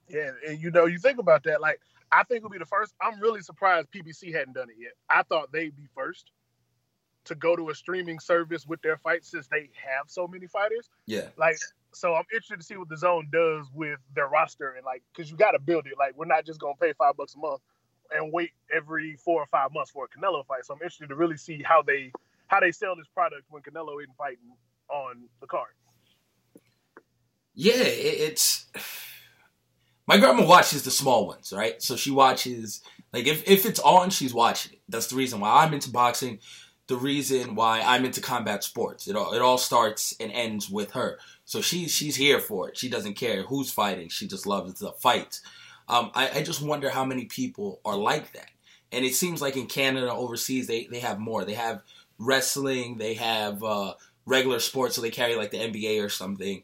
Yeah, 0.07 0.31
and 0.47 0.61
you 0.61 0.71
know, 0.71 0.85
you 0.85 0.99
think 0.99 1.19
about 1.19 1.43
that. 1.43 1.61
Like, 1.61 1.79
I 2.11 2.23
think 2.23 2.37
it'll 2.37 2.49
be 2.49 2.57
the 2.57 2.65
first. 2.65 2.93
I'm 3.01 3.19
really 3.19 3.41
surprised 3.41 3.89
PBC 3.91 4.33
hadn't 4.33 4.53
done 4.53 4.69
it 4.69 4.75
yet. 4.77 4.93
I 5.09 5.23
thought 5.23 5.51
they'd 5.51 5.75
be 5.75 5.87
first 5.95 6.31
to 7.25 7.35
go 7.35 7.55
to 7.55 7.69
a 7.69 7.75
streaming 7.75 8.19
service 8.19 8.65
with 8.65 8.81
their 8.81 8.97
fights 8.97 9.29
since 9.29 9.47
they 9.47 9.69
have 9.75 10.05
so 10.07 10.27
many 10.27 10.47
fighters. 10.47 10.89
Yeah. 11.05 11.27
Like, 11.37 11.57
so 11.93 12.15
I'm 12.15 12.25
interested 12.33 12.57
to 12.57 12.63
see 12.63 12.77
what 12.77 12.89
DAZN 12.89 13.31
does 13.31 13.67
with 13.73 13.99
their 14.15 14.27
roster 14.27 14.71
and 14.71 14.85
like, 14.85 15.03
because 15.13 15.29
you 15.29 15.37
got 15.37 15.51
to 15.51 15.59
build 15.59 15.85
it. 15.87 15.93
Like, 15.99 16.17
we're 16.17 16.25
not 16.25 16.45
just 16.45 16.59
gonna 16.59 16.75
pay 16.79 16.93
five 16.93 17.17
bucks 17.17 17.35
a 17.35 17.37
month 17.37 17.61
and 18.13 18.31
wait 18.33 18.51
every 18.73 19.15
four 19.15 19.41
or 19.41 19.45
five 19.47 19.73
months 19.73 19.91
for 19.91 20.05
a 20.05 20.07
Canelo 20.07 20.45
fight. 20.45 20.65
So 20.65 20.73
I'm 20.73 20.79
interested 20.79 21.09
to 21.09 21.15
really 21.15 21.37
see 21.37 21.61
how 21.63 21.81
they 21.81 22.11
how 22.47 22.59
they 22.59 22.71
sell 22.71 22.95
this 22.95 23.07
product 23.07 23.43
when 23.49 23.61
Canelo 23.61 24.01
isn't 24.01 24.15
fighting 24.17 24.51
on 24.89 25.23
the 25.39 25.47
card. 25.47 25.71
Yeah, 27.53 27.73
it's 27.75 28.65
my 30.07 30.17
grandma 30.17 30.45
watches 30.45 30.83
the 30.83 30.91
small 30.91 31.27
ones, 31.27 31.53
right? 31.55 31.81
So 31.81 31.95
she 31.95 32.11
watches 32.11 32.81
like 33.13 33.27
if 33.27 33.47
if 33.47 33.65
it's 33.65 33.79
on, 33.79 34.09
she's 34.09 34.33
watching 34.33 34.73
it. 34.73 34.81
That's 34.89 35.07
the 35.07 35.15
reason 35.15 35.39
why 35.39 35.63
I'm 35.63 35.73
into 35.73 35.89
boxing. 35.89 36.39
The 36.91 36.97
reason 36.97 37.55
why 37.55 37.79
I'm 37.79 38.03
into 38.03 38.19
combat 38.19 38.65
sports. 38.65 39.07
It 39.07 39.15
all 39.15 39.31
it 39.31 39.41
all 39.41 39.57
starts 39.57 40.13
and 40.19 40.29
ends 40.29 40.69
with 40.69 40.91
her. 40.91 41.19
So 41.45 41.61
she's 41.61 41.89
she's 41.89 42.17
here 42.17 42.37
for 42.37 42.67
it. 42.67 42.77
She 42.77 42.89
doesn't 42.89 43.13
care 43.13 43.43
who's 43.43 43.71
fighting. 43.71 44.09
She 44.09 44.27
just 44.27 44.45
loves 44.45 44.77
the 44.77 44.91
fight. 44.91 45.39
Um, 45.87 46.11
I, 46.13 46.39
I 46.39 46.43
just 46.43 46.61
wonder 46.61 46.89
how 46.89 47.05
many 47.05 47.27
people 47.27 47.79
are 47.85 47.95
like 47.95 48.33
that. 48.33 48.49
And 48.91 49.05
it 49.05 49.15
seems 49.15 49.41
like 49.41 49.55
in 49.55 49.67
Canada, 49.67 50.11
overseas, 50.11 50.67
they, 50.67 50.83
they 50.83 50.99
have 50.99 51.17
more. 51.17 51.45
They 51.45 51.53
have 51.53 51.81
wrestling, 52.19 52.97
they 52.97 53.13
have 53.13 53.63
uh, 53.63 53.93
regular 54.25 54.59
sports, 54.59 54.97
so 54.97 55.01
they 55.01 55.11
carry 55.11 55.35
like 55.35 55.51
the 55.51 55.59
NBA 55.59 56.03
or 56.03 56.09
something 56.09 56.61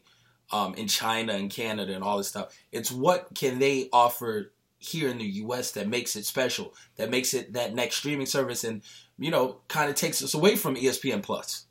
um, 0.52 0.74
in 0.74 0.88
China 0.88 1.32
and 1.32 1.50
Canada 1.50 1.94
and 1.94 2.04
all 2.04 2.18
this 2.18 2.28
stuff. 2.28 2.54
It's 2.70 2.92
what 2.92 3.34
can 3.34 3.60
they 3.60 3.88
offer 3.94 4.52
here 4.78 5.08
in 5.08 5.16
the 5.16 5.24
U.S. 5.24 5.70
that 5.70 5.88
makes 5.88 6.16
it 6.16 6.26
special, 6.26 6.74
that 6.96 7.08
makes 7.08 7.32
it 7.32 7.54
that 7.54 7.74
next 7.74 7.96
streaming 7.96 8.26
service, 8.26 8.62
and 8.62 8.82
you 9.18 9.30
know, 9.30 9.60
kind 9.68 9.90
of 9.90 9.96
takes 9.96 10.22
us 10.22 10.34
away 10.34 10.56
from 10.56 10.76
ESPN 10.76 11.22
Plus. 11.22 11.66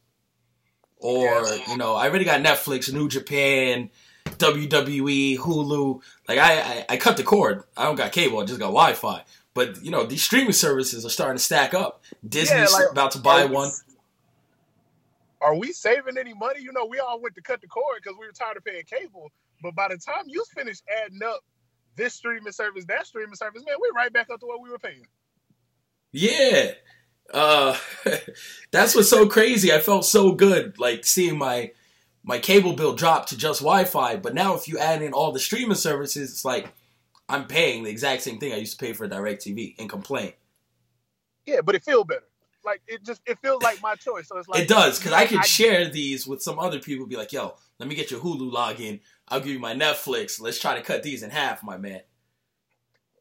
Or 0.99 1.45
you 1.67 1.77
know, 1.77 1.95
I 1.95 2.09
already 2.09 2.25
got 2.25 2.41
Netflix, 2.41 2.91
New 2.91 3.07
Japan, 3.07 3.91
WWE, 4.25 5.37
Hulu. 5.37 6.01
Like 6.27 6.39
I, 6.39 6.59
I, 6.59 6.85
I 6.89 6.97
cut 6.97 7.17
the 7.17 7.23
cord. 7.23 7.63
I 7.75 7.83
don't 7.83 7.95
got 7.95 8.11
cable. 8.11 8.39
I 8.39 8.45
just 8.45 8.59
got 8.59 8.67
Wi-Fi. 8.67 9.23
But 9.53 9.83
you 9.83 9.91
know, 9.91 10.05
these 10.05 10.23
streaming 10.23 10.53
services 10.53 11.05
are 11.05 11.09
starting 11.09 11.37
to 11.37 11.43
stack 11.43 11.73
up. 11.73 12.03
Disney's 12.27 12.73
like, 12.73 12.91
about 12.91 13.11
to 13.11 13.19
buy 13.19 13.45
one. 13.45 13.71
Are 15.39 15.55
we 15.55 15.71
saving 15.71 16.17
any 16.17 16.33
money? 16.33 16.61
You 16.61 16.71
know, 16.73 16.85
we 16.85 16.99
all 16.99 17.21
went 17.21 17.35
to 17.35 17.41
cut 17.41 17.61
the 17.61 17.67
cord 17.67 17.99
because 18.01 18.17
we 18.19 18.25
were 18.25 18.33
tired 18.33 18.57
of 18.57 18.65
paying 18.65 18.83
cable. 18.83 19.31
But 19.61 19.75
by 19.75 19.87
the 19.89 19.97
time 19.97 20.23
you 20.27 20.43
finish 20.55 20.77
adding 21.03 21.21
up 21.23 21.41
this 21.95 22.13
streaming 22.15 22.53
service, 22.53 22.85
that 22.85 23.05
streaming 23.05 23.35
service, 23.35 23.63
man, 23.65 23.75
we're 23.79 23.95
right 23.95 24.11
back 24.11 24.29
up 24.31 24.39
to 24.39 24.45
what 24.45 24.61
we 24.61 24.69
were 24.69 24.79
paying. 24.79 25.05
Yeah. 26.11 26.71
Uh 27.33 27.77
that's 28.71 28.95
what's 28.95 29.09
so 29.09 29.27
crazy. 29.27 29.71
I 29.73 29.79
felt 29.79 30.05
so 30.05 30.31
good 30.31 30.79
like 30.79 31.05
seeing 31.05 31.37
my 31.37 31.71
my 32.23 32.39
cable 32.39 32.73
bill 32.73 32.93
drop 32.93 33.27
to 33.27 33.37
just 33.37 33.61
Wi-Fi, 33.61 34.17
but 34.17 34.33
now 34.33 34.55
if 34.55 34.67
you 34.67 34.77
add 34.77 35.01
in 35.01 35.13
all 35.13 35.31
the 35.31 35.39
streaming 35.39 35.75
services, 35.75 36.31
it's 36.31 36.45
like 36.45 36.73
I'm 37.29 37.45
paying 37.45 37.83
the 37.83 37.89
exact 37.89 38.21
same 38.21 38.37
thing 38.39 38.53
I 38.53 38.57
used 38.57 38.77
to 38.79 38.85
pay 38.85 38.93
for 38.93 39.07
DirecTV 39.07 39.75
and 39.79 39.89
complain. 39.89 40.33
Yeah, 41.45 41.61
but 41.61 41.75
it 41.75 41.83
feels 41.83 42.05
better. 42.05 42.23
Like 42.63 42.81
it 42.87 43.03
just 43.03 43.21
it 43.25 43.37
feels 43.41 43.61
like 43.63 43.81
my 43.81 43.95
choice. 43.95 44.27
So 44.27 44.37
it's 44.37 44.47
like 44.47 44.61
it 44.61 44.67
does 44.67 44.99
cuz 44.99 45.11
I 45.13 45.25
can 45.25 45.39
I- 45.39 45.43
share 45.43 45.89
these 45.89 46.27
with 46.27 46.41
some 46.41 46.59
other 46.59 46.79
people 46.79 47.05
be 47.05 47.15
like, 47.15 47.31
"Yo, 47.31 47.55
let 47.79 47.87
me 47.87 47.95
get 47.95 48.11
your 48.11 48.19
Hulu 48.19 48.51
login. 48.51 48.99
I'll 49.29 49.39
give 49.39 49.49
you 49.53 49.59
my 49.59 49.73
Netflix. 49.73 50.39
Let's 50.41 50.59
try 50.59 50.75
to 50.75 50.81
cut 50.81 51.03
these 51.03 51.23
in 51.23 51.29
half, 51.29 51.63
my 51.63 51.77
man." 51.77 52.01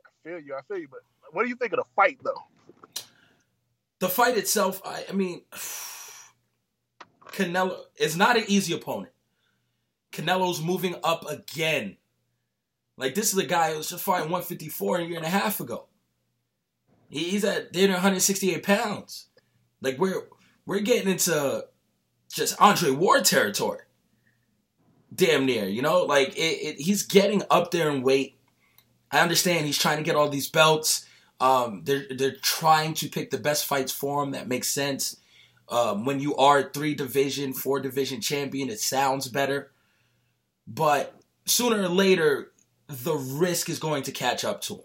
I 0.04 0.28
feel 0.28 0.40
you. 0.40 0.54
I 0.54 0.62
feel 0.62 0.78
you. 0.78 0.88
But 0.90 1.00
what 1.32 1.44
do 1.44 1.48
you 1.48 1.54
think 1.54 1.72
of 1.72 1.78
the 1.78 1.84
fight 1.94 2.18
though? 2.24 2.42
The 4.00 4.08
fight 4.08 4.36
itself, 4.38 4.80
I, 4.84 5.04
I 5.08 5.12
mean, 5.12 5.42
Canelo 7.26 7.76
is 7.98 8.16
not 8.16 8.36
an 8.36 8.44
easy 8.48 8.74
opponent. 8.74 9.12
Canelo's 10.12 10.62
moving 10.62 10.96
up 11.04 11.28
again 11.30 11.96
Like 12.96 13.14
this 13.14 13.32
is 13.32 13.38
a 13.38 13.46
guy 13.46 13.72
who 13.72 13.78
was 13.78 13.90
just 13.90 14.04
fighting 14.04 14.30
154 14.30 14.98
a 14.98 15.04
year 15.04 15.16
and 15.18 15.26
a 15.26 15.30
half 15.30 15.60
ago. 15.60 15.86
He's 17.08 17.44
at 17.44 17.74
168 17.74 18.62
pounds. 18.62 19.26
Like 19.80 19.98
we're 19.98 20.28
we're 20.66 20.80
getting 20.80 21.10
into 21.12 21.66
just 22.32 22.60
Andre 22.60 22.90
Ward 22.90 23.24
territory. 23.24 23.80
Damn 25.14 25.46
near, 25.46 25.66
you 25.66 25.82
know, 25.82 26.02
like 26.04 26.36
it, 26.36 26.40
it, 26.40 26.80
he's 26.80 27.02
getting 27.04 27.42
up 27.50 27.70
there 27.70 27.90
in 27.90 28.02
weight. 28.02 28.38
I 29.10 29.20
understand 29.20 29.66
he's 29.66 29.78
trying 29.78 29.98
to 29.98 30.02
get 30.02 30.16
all 30.16 30.28
these 30.28 30.48
belts. 30.50 31.05
Um, 31.40 31.82
they're 31.84 32.06
they're 32.10 32.36
trying 32.36 32.94
to 32.94 33.08
pick 33.08 33.30
the 33.30 33.38
best 33.38 33.66
fights 33.66 33.92
for 33.92 34.22
him 34.22 34.30
that 34.30 34.48
makes 34.48 34.68
sense. 34.68 35.16
Um, 35.68 36.04
when 36.04 36.20
you 36.20 36.36
are 36.36 36.70
three 36.70 36.94
division, 36.94 37.52
four 37.52 37.80
division 37.80 38.20
champion, 38.20 38.70
it 38.70 38.80
sounds 38.80 39.28
better. 39.28 39.72
But 40.66 41.14
sooner 41.44 41.82
or 41.82 41.88
later, 41.88 42.52
the 42.88 43.14
risk 43.14 43.68
is 43.68 43.78
going 43.78 44.04
to 44.04 44.12
catch 44.12 44.44
up 44.44 44.60
to 44.62 44.74
him. 44.74 44.82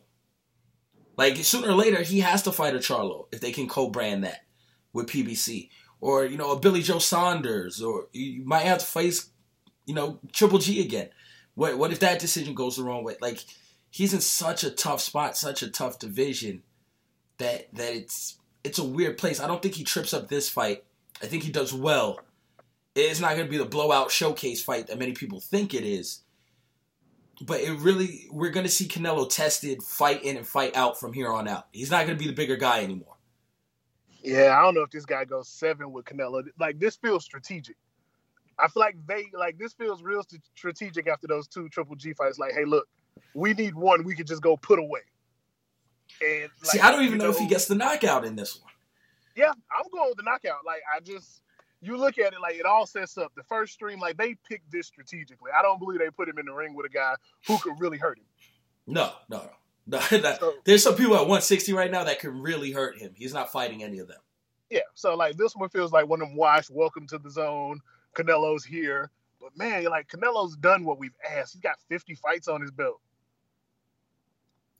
Like 1.18 1.38
sooner 1.38 1.70
or 1.70 1.76
later, 1.76 2.02
he 2.02 2.22
has 2.22 2.42
to 2.44 2.52
fight 2.52 2.76
a 2.76 2.80
Charlo 2.80 3.28
if 3.32 3.42
they 3.42 3.52
can 3.52 3.68
co-brand 3.68 4.24
that 4.24 4.44
with 4.92 5.08
PBC, 5.08 5.70
or 6.00 6.26
you 6.26 6.38
know 6.38 6.52
a 6.52 6.60
Billy 6.60 6.82
Joe 6.82 7.00
Saunders, 7.00 7.82
or 7.82 8.08
you 8.12 8.44
might 8.44 8.66
have 8.66 8.80
to 8.80 8.86
face 8.86 9.30
you 9.86 9.94
know 9.94 10.20
Triple 10.34 10.60
G 10.60 10.82
again. 10.82 11.10
What 11.54 11.78
what 11.78 11.92
if 11.92 12.00
that 12.00 12.20
decision 12.20 12.56
goes 12.56 12.78
the 12.78 12.84
wrong 12.84 13.04
way? 13.04 13.18
Like 13.22 13.44
he's 13.92 14.14
in 14.14 14.22
such 14.22 14.64
a 14.64 14.72
tough 14.72 15.02
spot, 15.02 15.38
such 15.38 15.62
a 15.62 15.70
tough 15.70 16.00
division 16.00 16.64
that 17.38 17.68
that 17.76 17.94
it's 17.94 18.40
it's 18.64 18.80
a 18.80 18.84
weird 18.84 19.18
place. 19.18 19.40
I 19.40 19.48
don't 19.48 19.62
think 19.62 19.76
he 19.76 19.84
trips 19.84 20.14
up 20.14 20.30
this 20.30 20.50
fight. 20.50 20.84
I 21.22 21.28
think 21.28 21.44
he 21.44 21.52
does 21.52 21.74
well. 21.74 22.20
It's 22.96 23.20
not 23.20 23.36
going 23.36 23.46
to 23.46 23.52
be 23.52 23.58
the 23.58 23.66
blowout 23.66 24.12
showcase 24.12 24.64
fight 24.64 24.88
that 24.88 25.00
many 25.00 25.14
people 25.14 25.40
think 25.40 25.74
it 25.74 25.84
is. 25.84 26.24
But 27.42 27.62
it 27.62 27.72
really, 27.80 28.28
we're 28.32 28.50
going 28.50 28.66
to 28.66 28.72
see 28.72 28.88
Canelo 28.88 29.28
tested, 29.28 29.82
fight 29.82 30.24
in 30.24 30.38
and 30.38 30.46
fight 30.46 30.76
out 30.76 31.00
from 31.00 31.14
here 31.14 31.32
on 31.32 31.48
out. 31.48 31.68
He's 31.72 31.90
not 31.90 32.06
going 32.06 32.18
to 32.18 32.24
be 32.24 32.30
the 32.30 32.36
bigger 32.36 32.58
guy 32.58 32.84
anymore. 32.84 33.16
Yeah, 34.22 34.56
I 34.56 34.62
don't 34.62 34.76
know 34.76 34.84
if 34.84 34.92
this 34.92 35.06
guy 35.06 35.26
goes 35.26 35.48
seven 35.48 35.92
with 35.92 36.06
Canelo. 36.06 36.44
Like 36.60 36.80
this 36.80 36.96
feels 36.96 37.24
strategic. 37.24 37.78
I 38.60 38.68
feel 38.68 38.82
like 38.82 38.96
they 39.08 39.26
like 39.34 39.58
this 39.58 39.74
feels 39.74 40.04
real 40.04 40.24
strategic 40.56 41.08
after 41.08 41.26
those 41.28 41.48
two 41.48 41.70
Triple 41.70 41.96
G 41.96 42.14
fights. 42.14 42.38
Like, 42.38 42.54
hey, 42.54 42.66
look, 42.66 42.88
we 43.34 43.54
need 43.54 43.76
one 43.76 44.04
we 44.04 44.16
could 44.16 44.28
just 44.28 44.42
go 44.42 44.58
put 44.58 44.80
away. 44.80 45.02
And 46.22 46.50
like, 46.64 46.72
see, 46.72 46.80
I 46.80 46.92
don't 46.92 47.04
even 47.04 47.18
know, 47.18 47.26
know 47.26 47.32
if 47.32 47.38
he 47.38 47.48
gets 47.48 47.66
the 47.66 47.76
knockout 47.76 48.26
in 48.26 48.36
this 48.36 48.60
one. 48.62 48.72
Yeah, 49.36 49.52
I'm 49.52 49.90
going 49.92 50.10
with 50.10 50.18
the 50.18 50.24
knockout. 50.24 50.66
Like, 50.66 50.82
I 50.94 51.00
just 51.00 51.42
you 51.82 51.98
look 51.98 52.20
at 52.20 52.34
it 52.34 52.42
like 52.42 52.56
it 52.56 52.66
all 52.66 52.86
sets 52.86 53.18
up 53.18 53.34
the 53.36 53.44
first 53.44 53.74
stream. 53.74 54.00
Like 54.00 54.18
they 54.18 54.36
picked 54.48 54.72
this 54.72 54.88
strategically. 54.88 55.52
I 55.58 55.62
don't 55.62 55.80
believe 55.80 56.00
they 56.00 56.10
put 56.10 56.30
him 56.30 56.38
in 56.38 56.46
the 56.46 56.54
ring 56.54 56.76
with 56.76 56.86
a 56.86 56.90
guy 56.90 57.16
who 57.48 57.58
could 57.58 57.80
really 57.80 57.98
hurt 57.98 58.20
him. 58.20 58.26
No, 58.88 59.12
no, 59.30 59.50
no. 59.88 60.00
no 60.12 60.38
so, 60.40 60.54
there's 60.64 60.84
some 60.84 60.96
people 60.96 61.16
at 61.16 61.22
160 61.22 61.74
right 61.74 61.92
now 61.92 62.04
that 62.04 62.20
could 62.20 62.34
really 62.34 62.72
hurt 62.72 62.98
him. 62.98 63.14
He's 63.16 63.34
not 63.34 63.52
fighting 63.52 63.84
any 63.84 64.00
of 64.00 64.08
them. 64.08 64.20
Yeah, 64.70 64.82
so 64.94 65.16
like 65.16 65.38
this 65.38 65.56
one 65.56 65.70
feels 65.70 65.92
like 65.92 66.08
one 66.08 66.22
of 66.22 66.30
them 66.30 66.38
washed. 66.38 66.70
Welcome 66.70 67.08
to 67.08 67.20
DAZN. 67.20 67.78
Canelo's 68.16 68.64
here, 68.66 69.10
but 69.42 69.58
man, 69.58 69.84
like 69.86 70.08
Canelo's 70.08 70.56
done 70.56 70.86
what 70.86 71.00
we've 71.00 71.16
asked. 71.38 71.54
He's 71.54 71.62
got 71.62 71.78
50 71.90 72.16
fights 72.16 72.48
on 72.48 72.62
his 72.62 72.72
belt. 72.72 73.02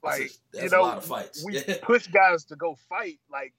Like 0.02 0.20
that's 0.20 0.34
a, 0.34 0.38
that's 0.52 0.64
you 0.64 0.70
know, 0.70 0.80
a 0.80 0.86
lot 0.86 0.98
of 0.98 1.04
fights. 1.04 1.44
we 1.44 1.60
push 1.82 2.06
guys 2.06 2.44
to 2.46 2.56
go 2.56 2.76
fight. 2.88 3.18
Like 3.30 3.54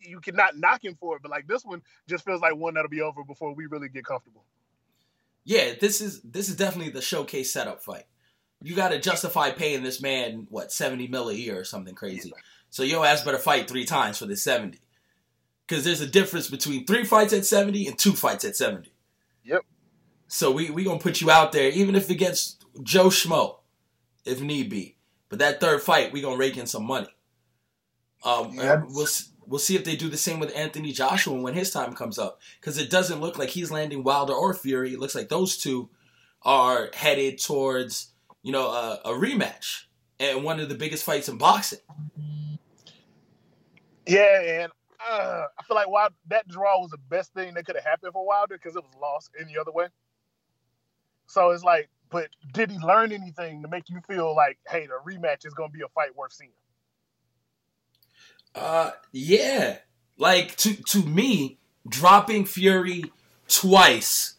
you 0.00 0.20
cannot 0.20 0.56
knock 0.56 0.84
him 0.84 0.96
for 0.98 1.16
it, 1.16 1.22
but 1.22 1.30
like 1.30 1.46
this 1.46 1.64
one 1.64 1.82
just 2.08 2.24
feels 2.24 2.40
like 2.40 2.56
one 2.56 2.74
that'll 2.74 2.90
be 2.90 3.00
over 3.00 3.24
before 3.24 3.54
we 3.54 3.66
really 3.66 3.88
get 3.88 4.04
comfortable. 4.04 4.44
Yeah, 5.44 5.72
this 5.78 6.00
is 6.00 6.22
this 6.22 6.48
is 6.48 6.56
definitely 6.56 6.92
the 6.92 7.02
showcase 7.02 7.52
setup 7.52 7.82
fight. 7.82 8.04
You 8.62 8.74
got 8.74 8.90
to 8.90 8.98
justify 8.98 9.50
paying 9.50 9.82
this 9.82 10.00
man 10.00 10.46
what 10.48 10.72
seventy 10.72 11.06
mil 11.06 11.28
a 11.28 11.34
year 11.34 11.58
or 11.58 11.64
something 11.64 11.94
crazy. 11.94 12.32
So 12.70 12.82
your 12.82 13.04
ass 13.04 13.22
better 13.22 13.38
fight 13.38 13.68
three 13.68 13.84
times 13.84 14.18
for 14.18 14.26
the 14.26 14.36
seventy, 14.36 14.80
because 15.66 15.84
there's 15.84 16.00
a 16.00 16.06
difference 16.06 16.48
between 16.48 16.86
three 16.86 17.04
fights 17.04 17.34
at 17.34 17.44
seventy 17.44 17.86
and 17.86 17.98
two 17.98 18.12
fights 18.12 18.44
at 18.44 18.56
seventy. 18.56 18.93
So 20.28 20.50
we 20.50 20.70
we 20.70 20.84
gonna 20.84 20.98
put 20.98 21.20
you 21.20 21.30
out 21.30 21.52
there, 21.52 21.70
even 21.70 21.94
if 21.94 22.10
it 22.10 22.16
gets 22.16 22.56
Joe 22.82 23.06
Schmo, 23.06 23.56
if 24.24 24.40
need 24.40 24.70
be. 24.70 24.96
But 25.28 25.38
that 25.38 25.60
third 25.60 25.82
fight, 25.82 26.12
we 26.12 26.20
gonna 26.20 26.36
rake 26.36 26.56
in 26.56 26.66
some 26.66 26.84
money. 26.84 27.08
Um, 28.24 28.54
yeah. 28.54 28.82
we'll 28.88 29.06
we'll 29.46 29.58
see 29.58 29.76
if 29.76 29.84
they 29.84 29.96
do 29.96 30.08
the 30.08 30.16
same 30.16 30.40
with 30.40 30.56
Anthony 30.56 30.92
Joshua 30.92 31.40
when 31.40 31.54
his 31.54 31.70
time 31.70 31.94
comes 31.94 32.18
up, 32.18 32.40
because 32.60 32.78
it 32.78 32.90
doesn't 32.90 33.20
look 33.20 33.38
like 33.38 33.50
he's 33.50 33.70
landing 33.70 34.02
Wilder 34.02 34.32
or 34.32 34.54
Fury. 34.54 34.94
It 34.94 35.00
looks 35.00 35.14
like 35.14 35.28
those 35.28 35.56
two 35.56 35.90
are 36.42 36.90
headed 36.94 37.40
towards 37.40 38.12
you 38.42 38.52
know 38.52 38.68
a, 38.70 39.00
a 39.04 39.10
rematch 39.10 39.84
and 40.18 40.44
one 40.44 40.60
of 40.60 40.68
the 40.68 40.74
biggest 40.74 41.04
fights 41.04 41.28
in 41.28 41.38
boxing. 41.38 41.80
Yeah, 44.06 44.62
and 44.62 44.72
uh, 45.10 45.46
I 45.58 45.62
feel 45.64 45.76
like 45.76 45.88
Wilder, 45.88 46.14
that 46.28 46.48
draw 46.48 46.80
was 46.80 46.90
the 46.90 46.98
best 47.08 47.32
thing 47.34 47.54
that 47.54 47.66
could 47.66 47.76
have 47.76 47.84
happened 47.84 48.12
for 48.12 48.26
Wilder 48.26 48.56
because 48.56 48.76
it 48.76 48.82
was 48.82 48.92
lost 49.00 49.30
any 49.40 49.56
other 49.58 49.72
way. 49.72 49.86
So 51.26 51.50
it's 51.50 51.64
like, 51.64 51.88
but 52.10 52.28
did 52.52 52.70
he 52.70 52.78
learn 52.78 53.12
anything 53.12 53.62
to 53.62 53.68
make 53.68 53.88
you 53.88 54.00
feel 54.06 54.34
like, 54.34 54.58
hey, 54.68 54.86
the 54.86 55.10
rematch 55.10 55.46
is 55.46 55.54
going 55.54 55.70
to 55.70 55.76
be 55.76 55.82
a 55.82 55.88
fight 55.88 56.14
worth 56.16 56.32
seeing? 56.32 56.50
Uh, 58.54 58.92
yeah. 59.12 59.78
Like 60.16 60.54
to 60.58 60.74
to 60.74 61.02
me, 61.02 61.58
dropping 61.88 62.44
Fury 62.44 63.10
twice 63.48 64.34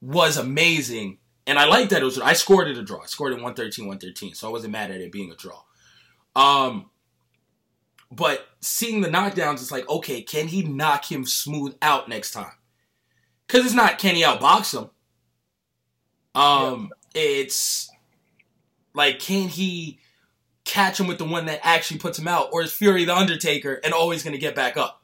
was 0.00 0.36
amazing, 0.36 1.18
and 1.46 1.58
I 1.58 1.64
like 1.64 1.88
that 1.88 2.02
it 2.02 2.04
was. 2.04 2.20
I 2.20 2.34
scored 2.34 2.68
it 2.68 2.78
a 2.78 2.82
draw. 2.84 3.02
I 3.02 3.06
scored 3.06 3.32
it 3.32 3.42
113, 3.42 3.86
113, 3.86 4.34
so 4.34 4.48
I 4.48 4.52
wasn't 4.52 4.72
mad 4.72 4.92
at 4.92 5.00
it 5.00 5.10
being 5.10 5.32
a 5.32 5.34
draw. 5.34 5.62
Um, 6.36 6.90
but 8.12 8.46
seeing 8.60 9.00
the 9.00 9.08
knockdowns, 9.08 9.54
it's 9.54 9.72
like, 9.72 9.88
okay, 9.88 10.22
can 10.22 10.48
he 10.48 10.62
knock 10.62 11.10
him 11.10 11.26
smooth 11.26 11.76
out 11.82 12.08
next 12.08 12.30
time? 12.30 12.52
Because 13.46 13.66
it's 13.66 13.74
not 13.74 13.98
can 13.98 14.14
he 14.14 14.22
outbox 14.22 14.78
him. 14.78 14.90
Um, 16.34 16.90
yeah. 17.14 17.22
it's 17.22 17.90
like 18.94 19.18
can 19.18 19.48
he 19.48 19.98
catch 20.64 21.00
him 21.00 21.06
with 21.06 21.18
the 21.18 21.24
one 21.24 21.46
that 21.46 21.60
actually 21.62 21.98
puts 21.98 22.18
him 22.18 22.28
out, 22.28 22.50
or 22.52 22.62
is 22.62 22.72
Fury 22.72 23.04
the 23.04 23.16
Undertaker 23.16 23.80
and 23.82 23.94
always 23.94 24.22
going 24.22 24.34
to 24.34 24.40
get 24.40 24.54
back 24.54 24.76
up? 24.76 25.02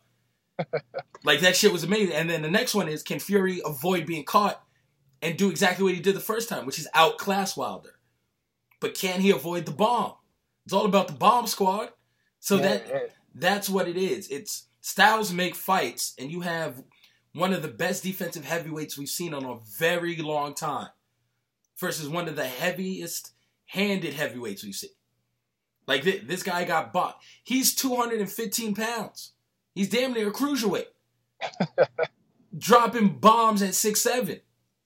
like 1.25 1.41
that 1.41 1.57
shit 1.57 1.73
was 1.73 1.85
amazing. 1.85 2.15
And 2.15 2.29
then 2.29 2.43
the 2.43 2.51
next 2.51 2.75
one 2.75 2.89
is 2.89 3.03
can 3.03 3.19
Fury 3.19 3.61
avoid 3.65 4.07
being 4.07 4.25
caught 4.25 4.63
and 5.23 5.37
do 5.37 5.51
exactly 5.51 5.85
what 5.85 5.95
he 5.95 6.01
did 6.01 6.15
the 6.15 6.21
first 6.21 6.49
time, 6.49 6.67
which 6.67 6.79
is 6.79 6.89
outclass 6.95 7.57
Wilder? 7.57 7.99
But 8.81 8.95
can 8.95 9.21
he 9.21 9.31
avoid 9.31 9.65
the 9.65 9.73
bomb? 9.73 10.15
It's 10.65 10.75
all 10.75 10.85
about 10.87 11.09
the 11.09 11.15
bomb 11.15 11.47
squad. 11.47 11.91
So 12.41 12.57
yeah, 12.57 12.63
that 12.63 12.87
yeah. 12.89 12.99
that's 13.35 13.69
what 13.69 13.89
it 13.89 13.97
is. 13.97 14.29
It's 14.29 14.67
styles 14.83 15.33
make 15.33 15.55
fights, 15.55 16.15
and 16.19 16.31
you 16.31 16.43
have 16.43 16.83
one 17.33 17.53
of 17.53 17.63
the 17.63 17.69
best 17.69 18.03
defensive 18.03 18.45
heavyweights 18.45 18.99
we've 18.99 19.09
seen 19.09 19.35
in 19.35 19.45
a 19.45 19.59
very 19.79 20.17
long 20.17 20.55
time 20.55 20.89
versus 21.79 22.09
one 22.09 22.29
of 22.29 22.37
the 22.37 22.47
heaviest 22.47 23.33
handed 23.67 24.15
heavyweights 24.15 24.65
we've 24.65 24.75
seen. 24.75 24.91
Like 25.87 26.03
th- 26.03 26.27
this 26.27 26.43
guy 26.43 26.65
got 26.65 26.93
bought. 26.93 27.21
He's 27.43 27.75
215 27.75 28.75
pounds. 28.75 29.33
He's 29.75 29.89
damn 29.89 30.13
near 30.13 30.29
a 30.29 30.33
cruiserweight. 30.33 30.87
Dropping 32.57 33.19
bombs 33.19 33.63
at 33.63 33.75
six 33.75 34.01
seven. 34.01 34.41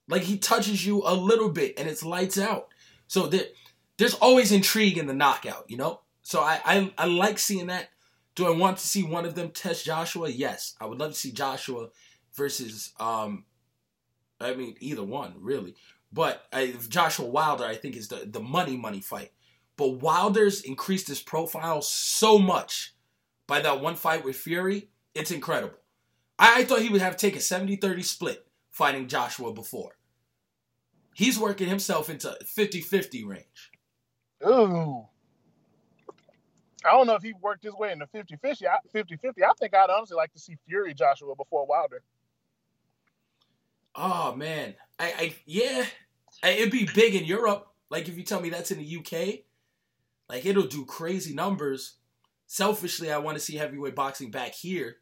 Like 0.08 0.22
he 0.22 0.38
touches 0.38 0.84
you 0.86 1.02
a 1.04 1.14
little 1.14 1.50
bit 1.50 1.78
and 1.78 1.88
it's 1.88 2.02
lights 2.04 2.38
out. 2.38 2.68
So 3.06 3.26
there, 3.26 3.44
there's 3.98 4.14
always 4.14 4.52
intrigue 4.52 4.96
in 4.96 5.06
the 5.06 5.14
knockout, 5.14 5.66
you 5.68 5.76
know? 5.76 6.00
So 6.22 6.40
I, 6.40 6.60
I 6.64 6.92
I 6.96 7.06
like 7.06 7.38
seeing 7.38 7.66
that. 7.66 7.90
Do 8.34 8.46
I 8.46 8.56
want 8.56 8.78
to 8.78 8.86
see 8.86 9.02
one 9.02 9.26
of 9.26 9.34
them 9.34 9.50
test 9.50 9.84
Joshua? 9.84 10.30
Yes. 10.30 10.74
I 10.80 10.86
would 10.86 10.98
love 10.98 11.12
to 11.12 11.18
see 11.18 11.32
Joshua 11.32 11.88
versus 12.34 12.92
um 12.98 13.44
I 14.40 14.54
mean 14.54 14.76
either 14.80 15.04
one, 15.04 15.34
really. 15.38 15.74
But 16.12 16.46
I, 16.52 16.74
Joshua 16.88 17.26
Wilder, 17.26 17.64
I 17.64 17.74
think, 17.74 17.96
is 17.96 18.08
the, 18.08 18.26
the 18.26 18.40
money 18.40 18.76
money 18.76 19.00
fight. 19.00 19.32
But 19.76 20.00
Wilder's 20.00 20.62
increased 20.62 21.08
his 21.08 21.20
profile 21.20 21.82
so 21.82 22.38
much 22.38 22.94
by 23.46 23.60
that 23.60 23.80
one 23.80 23.94
fight 23.94 24.24
with 24.24 24.36
Fury. 24.36 24.90
It's 25.14 25.30
incredible. 25.30 25.78
I, 26.38 26.60
I 26.60 26.64
thought 26.64 26.82
he 26.82 26.88
would 26.88 27.02
have 27.02 27.16
to 27.16 27.26
take 27.26 27.36
a 27.36 27.40
70 27.40 27.76
30 27.76 28.02
split 28.02 28.46
fighting 28.70 29.08
Joshua 29.08 29.52
before. 29.52 29.92
He's 31.14 31.38
working 31.38 31.68
himself 31.68 32.08
into 32.08 32.36
50 32.44 32.80
50 32.80 33.24
range. 33.24 33.72
Ooh. 34.46 35.06
I 36.84 36.92
don't 36.92 37.06
know 37.08 37.16
if 37.16 37.22
he 37.22 37.34
worked 37.40 37.64
his 37.64 37.74
way 37.74 37.92
into 37.92 38.06
50 38.06 38.36
50. 38.36 38.66
50 38.92 39.16
50. 39.16 39.44
I 39.44 39.50
think 39.58 39.74
I'd 39.74 39.90
honestly 39.90 40.16
like 40.16 40.32
to 40.32 40.38
see 40.38 40.56
Fury 40.66 40.94
Joshua 40.94 41.34
before 41.34 41.66
Wilder. 41.66 42.02
Oh, 44.00 44.34
man. 44.34 44.74
I, 44.98 45.06
I 45.06 45.34
yeah. 45.44 45.84
It'd 46.44 46.70
be 46.70 46.88
big 46.94 47.14
in 47.14 47.24
Europe. 47.24 47.68
Like 47.90 48.08
if 48.08 48.16
you 48.16 48.22
tell 48.22 48.40
me 48.40 48.50
that's 48.50 48.70
in 48.70 48.78
the 48.78 48.96
UK, 48.98 49.40
like 50.28 50.46
it'll 50.46 50.64
do 50.64 50.84
crazy 50.84 51.34
numbers. 51.34 51.94
Selfishly, 52.46 53.10
I 53.10 53.18
want 53.18 53.36
to 53.36 53.42
see 53.42 53.56
heavyweight 53.56 53.94
boxing 53.94 54.30
back 54.30 54.54
here 54.54 54.96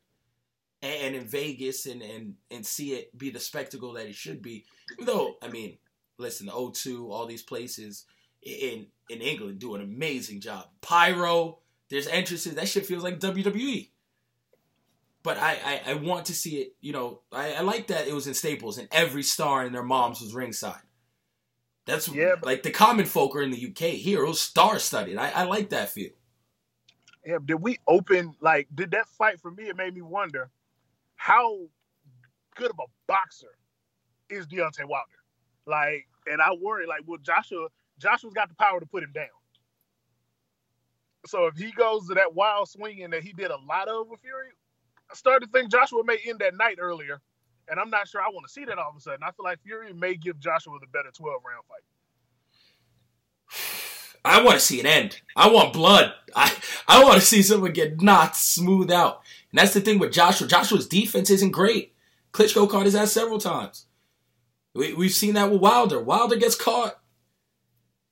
and, 0.83 1.15
in 1.15 1.27
Vegas 1.27 1.87
and, 1.87 2.03
and 2.03 2.35
and 2.51 2.65
see 2.65 2.95
it 2.95 3.17
be 3.17 3.31
the 3.31 3.41
spectacle 3.41 3.93
that 3.95 4.07
it 4.07 4.15
should 4.15 4.43
be. 4.43 4.65
Though, 5.01 5.37
I 5.43 5.49
mean, 5.49 5.79
listen, 6.19 6.49
O2, 6.49 7.11
all 7.11 7.27
these 7.27 7.43
places, 7.43 8.05
in 8.43 8.87
in 9.09 9.21
England 9.21 9.59
do 9.59 9.75
an 9.75 9.83
amazing 9.83 10.41
job. 10.41 10.67
Pyro, 10.81 11.59
there's 11.91 12.09
entrances. 12.09 12.55
That 12.55 12.69
shit 12.69 12.87
feels 12.87 13.05
like 13.05 13.21
WWE. 13.21 13.91
But 15.27 15.39
I, 15.39 15.59
I, 15.65 15.91
I 15.91 15.95
want 15.95 16.27
to 16.27 16.35
see 16.35 16.59
it. 16.59 16.77
You 16.81 16.93
know, 16.93 17.21
I, 17.33 17.55
I 17.55 17.61
like 17.63 17.89
that 17.89 18.07
it 18.07 18.15
was 18.15 18.29
in 18.29 18.35
Staples 18.35 18.79
and 18.79 18.87
every 18.93 19.25
star 19.25 19.65
and 19.65 19.75
their 19.75 19.83
moms 19.83 20.21
was 20.21 20.33
ringside. 20.33 20.79
That's 21.85 22.07
Yeah, 22.07 22.37
but- 22.37 22.47
like 22.47 22.63
the 22.63 22.71
common 22.71 23.07
folk 23.07 23.35
are 23.35 23.43
in 23.43 23.51
the 23.51 23.67
UK. 23.67 23.95
Here 23.95 24.23
it 24.23 24.29
was 24.29 24.41
star 24.41 24.79
studded. 24.79 25.17
I, 25.17 25.31
I 25.31 25.43
like 25.43 25.71
that 25.71 25.89
feel. 25.91 26.11
Yeah, 27.25 27.39
did 27.45 27.57
we 27.57 27.79
open 27.89 28.37
like 28.41 28.69
did 28.73 28.93
that 28.93 29.09
fight 29.09 29.41
for 29.41 29.51
me? 29.51 29.65
It 29.65 29.77
made 29.77 29.97
me 29.97 30.01
wonder 30.01 30.49
how 31.17 31.59
good 32.55 32.71
of 32.71 32.79
a 32.79 32.87
boxer 33.09 33.59
is 34.31 34.47
Deontay 34.47 34.85
Wilder. 34.85 35.11
Like, 35.67 36.07
and 36.31 36.41
I 36.41 36.53
worry 36.53 36.87
like, 36.87 37.01
well, 37.05 37.19
Joshua 37.21 37.67
Joshua's 37.99 38.33
got 38.33 38.49
the 38.49 38.55
power 38.55 38.79
to 38.79 38.87
put 38.87 39.03
him 39.03 39.11
down. 39.13 39.27
So 41.27 41.47
if 41.47 41.57
he 41.57 41.73
goes 41.73 42.07
to 42.07 42.15
that 42.15 42.33
wild 42.33 42.69
swinging 42.69 43.11
that 43.11 43.25
he 43.25 43.33
did 43.33 43.51
a 43.51 43.59
lot 43.69 43.89
of 43.89 44.07
with 44.07 44.21
Fury, 44.21 44.51
I 45.11 45.15
started 45.15 45.47
to 45.47 45.53
think 45.53 45.71
Joshua 45.71 46.03
may 46.05 46.19
end 46.27 46.41
that 46.41 46.57
night 46.57 46.79
earlier, 46.81 47.21
and 47.69 47.79
I'm 47.79 47.91
not 47.91 48.09
sure 48.09 48.21
I 48.21 48.29
want 48.29 48.47
to 48.47 48.53
see 48.53 48.65
that 48.65 48.79
all 48.79 48.91
of 48.91 48.97
a 48.97 49.01
sudden. 49.01 49.23
I 49.23 49.31
feel 49.33 49.45
like 49.45 49.63
Fury 49.63 49.93
may 49.93 50.15
give 50.15 50.41
Joshua 50.41 50.79
the 50.81 50.87
better 50.87 51.11
12 51.13 51.43
round 51.45 51.65
fight. 51.69 51.83
I 54.25 54.43
want 54.43 54.59
to 54.59 54.65
see 54.65 54.81
an 54.81 54.87
end. 54.87 55.21
I 55.37 55.49
want 55.49 55.73
blood. 55.73 56.13
I 56.35 56.53
I 56.89 57.05
want 57.05 57.21
to 57.21 57.27
see 57.27 57.43
someone 57.43 57.73
get 57.73 58.01
knocked 58.03 58.37
smooth 58.37 58.91
out. 58.91 59.23
And 59.53 59.59
that's 59.59 59.75
the 59.75 59.81
thing 59.81 59.99
with 59.99 60.13
Joshua. 60.13 60.49
Joshua's 60.49 60.89
defense 60.89 61.31
isn't 61.31 61.53
great. 61.53 61.95
Klitschko 62.33 62.69
caught 62.69 62.85
his 62.85 62.95
ass 62.95 63.13
several 63.13 63.39
times. 63.39 63.87
We, 64.75 64.93
we've 64.93 65.13
seen 65.13 65.35
that 65.35 65.51
with 65.51 65.61
Wilder. 65.61 66.01
Wilder 66.01 66.37
gets 66.37 66.55
caught. 66.55 67.01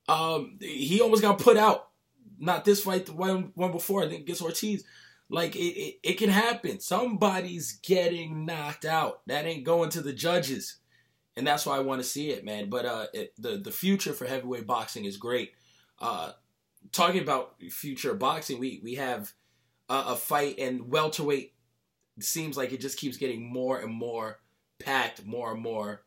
Um, 0.08 0.58
he 0.60 1.00
almost 1.00 1.22
got 1.22 1.38
put 1.38 1.56
out. 1.56 1.88
Not 2.38 2.64
this 2.64 2.82
fight, 2.82 3.06
the 3.06 3.12
one, 3.12 3.52
one 3.54 3.72
before. 3.72 4.02
I 4.02 4.08
think 4.08 4.22
against 4.22 4.42
Ortiz. 4.42 4.84
Like 5.30 5.56
it, 5.56 5.60
it, 5.60 5.98
it 6.02 6.12
can 6.14 6.30
happen. 6.30 6.80
Somebody's 6.80 7.72
getting 7.82 8.44
knocked 8.44 8.84
out. 8.84 9.22
That 9.26 9.46
ain't 9.46 9.64
going 9.64 9.90
to 9.90 10.02
the 10.02 10.12
judges, 10.12 10.76
and 11.36 11.46
that's 11.46 11.64
why 11.64 11.76
I 11.76 11.80
want 11.80 12.02
to 12.02 12.08
see 12.08 12.30
it, 12.30 12.44
man. 12.44 12.68
But 12.68 12.84
uh, 12.84 13.06
it, 13.14 13.32
the 13.38 13.56
the 13.56 13.72
future 13.72 14.12
for 14.12 14.26
heavyweight 14.26 14.66
boxing 14.66 15.04
is 15.04 15.16
great. 15.16 15.52
Uh, 15.98 16.32
talking 16.92 17.22
about 17.22 17.54
future 17.70 18.14
boxing, 18.14 18.58
we 18.58 18.80
we 18.82 18.94
have 18.96 19.32
a, 19.88 20.04
a 20.08 20.16
fight 20.16 20.58
and 20.58 20.90
welterweight 20.90 21.54
seems 22.20 22.56
like 22.56 22.72
it 22.72 22.80
just 22.80 22.98
keeps 22.98 23.16
getting 23.16 23.50
more 23.50 23.80
and 23.80 23.92
more 23.92 24.40
packed, 24.78 25.24
more 25.24 25.52
and 25.52 25.62
more. 25.62 26.02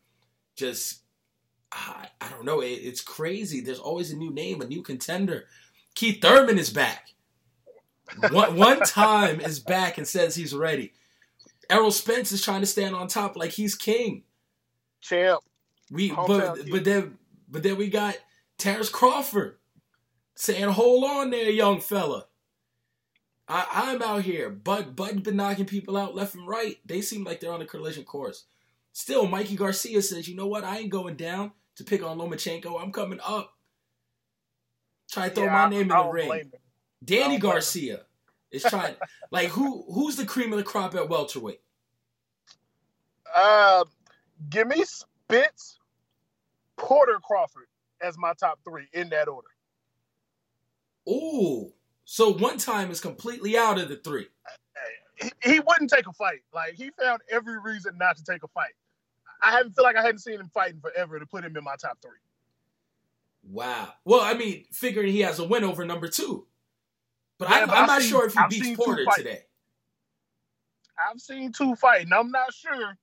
Just 0.56 1.02
I, 1.72 2.08
I 2.22 2.30
don't 2.30 2.46
know. 2.46 2.62
It, 2.62 2.68
it's 2.68 3.02
crazy. 3.02 3.62
There's 3.62 3.80
always 3.80 4.12
a 4.12 4.18
new 4.18 4.32
name, 4.32 4.62
a 4.62 4.68
new 4.68 4.82
contender. 4.82 5.46
Keith 5.96 6.22
Thurman 6.22 6.60
is 6.60 6.70
back. 6.70 7.14
One, 8.32 8.56
one 8.56 8.80
time 8.82 9.40
is 9.40 9.60
back 9.60 9.98
and 9.98 10.08
says 10.08 10.36
he's 10.36 10.54
ready. 10.54 10.94
Errol 11.70 11.92
Spence 11.92 12.32
is 12.32 12.42
trying 12.42 12.62
to 12.62 12.68
stand 12.68 12.96
on 12.96 13.08
top 13.08 13.36
like 13.36 13.52
he's 13.52 13.76
king. 13.76 14.24
Champ. 15.02 15.42
We 15.92 16.10
Hometown 16.10 16.28
but 16.58 16.70
but 16.70 16.84
then 16.84 17.18
but 17.50 17.64
then 17.64 17.78
we 17.78 17.90
got 17.90 18.18
Terrence 18.58 18.90
Crawford 18.90 19.58
saying, 20.36 20.70
"Hold 20.70 21.04
on 21.06 21.30
there, 21.30 21.50
young 21.50 21.80
fella." 21.82 22.26
I, 23.50 23.66
I'm 23.72 24.02
out 24.02 24.24
here. 24.24 24.50
Bud 24.50 24.96
Bud's 24.96 25.22
been 25.22 25.38
knocking 25.38 25.66
people 25.66 25.96
out 25.96 26.16
left 26.16 26.36
and 26.36 26.48
right. 26.48 26.78
They 26.86 27.02
seem 27.02 27.24
like 27.24 27.40
they're 27.40 27.54
on 27.54 27.62
a 27.62 27.66
collision 27.66 28.04
course. 28.04 28.46
Still, 28.92 29.28
Mikey 29.28 29.56
Garcia 29.56 30.02
says, 30.02 30.28
"You 30.28 30.36
know 30.36 30.48
what? 30.48 30.64
I 30.66 30.80
ain't 30.80 30.90
going 30.90 31.16
down 31.16 31.52
to 31.76 31.84
pick 31.84 32.04
on 32.04 32.18
Lomachenko. 32.18 32.82
I'm 32.82 32.92
coming 32.92 33.20
up. 33.26 33.54
Try 35.10 35.30
to 35.30 35.36
throw 35.36 35.44
Yeah, 35.46 35.52
my 35.54 35.64
I- 35.64 35.70
name 35.70 35.82
in 35.84 35.92
I 35.92 36.04
the 36.04 36.10
ring." 36.10 36.52
Danny 37.04 37.22
I 37.22 37.22
don't 37.22 37.28
blame 37.28 37.34
him. 37.34 37.40
Garcia 37.40 38.00
is 38.52 38.64
trying. 38.64 38.96
like 39.32 39.50
who? 39.50 39.86
Who's 39.92 40.16
the 40.16 40.26
cream 40.26 40.52
of 40.54 40.58
the 40.58 40.64
crop 40.64 40.96
at 40.96 41.10
welterweight? 41.10 41.62
Uh, 43.36 43.84
give 44.50 44.68
me 44.68 44.84
Spence, 44.84 45.80
Porter, 46.78 47.20
Crawford 47.22 47.68
as 48.02 48.18
my 48.18 48.34
top 48.34 48.60
three 48.64 48.88
in 48.94 49.10
that 49.10 49.28
order. 49.28 49.48
Ooh. 51.10 51.74
So 52.06 52.34
one 52.34 52.58
time 52.58 52.90
is 52.90 53.02
completely 53.02 53.58
out 53.58 53.80
of 53.80 53.90
the 53.90 53.98
three. 53.98 54.28
He, 55.16 55.32
he 55.44 55.60
wouldn't 55.60 55.90
take 55.90 56.08
a 56.08 56.14
fight. 56.14 56.40
Like 56.54 56.76
he 56.76 56.92
found 56.92 57.22
every 57.30 57.60
reason 57.60 57.98
not 57.98 58.18
to 58.18 58.24
take 58.24 58.44
a 58.44 58.48
fight. 58.48 58.74
I 59.42 59.52
haven't 59.52 59.76
feel 59.76 59.84
like 59.84 59.96
I 59.96 60.02
hadn't 60.02 60.20
seen 60.20 60.40
him 60.40 60.50
fighting 60.54 60.80
forever 60.80 61.20
to 61.20 61.26
put 61.26 61.44
him 61.44 61.56
in 61.58 61.64
my 61.64 61.76
top 61.76 61.98
three. 62.02 62.20
Wow. 63.50 63.94
Well, 64.04 64.22
I 64.22 64.34
mean, 64.34 64.66
figuring 64.72 65.12
he 65.12 65.22
has 65.22 65.40
a 65.40 65.44
win 65.44 65.64
over 65.64 65.86
number 65.86 66.08
two. 66.08 66.48
But 67.40 67.50
Yeah, 67.50 67.56
I'm, 67.58 67.70
I'm 67.70 67.78
I've 67.84 67.88
not 67.88 68.02
seen- 68.02 68.10
sure 68.10 68.26
if 68.26 68.34
he 68.34 68.40
I've 68.40 68.50
beats 68.50 68.76
Porter 68.76 69.06
today. 69.16 69.42
I've 71.12 71.22
seen 71.22 71.52
two 71.52 71.76
fight, 71.76 72.02
and 72.06 72.14
I'm 72.14 72.32
not 72.32 72.52
sure 72.54 72.98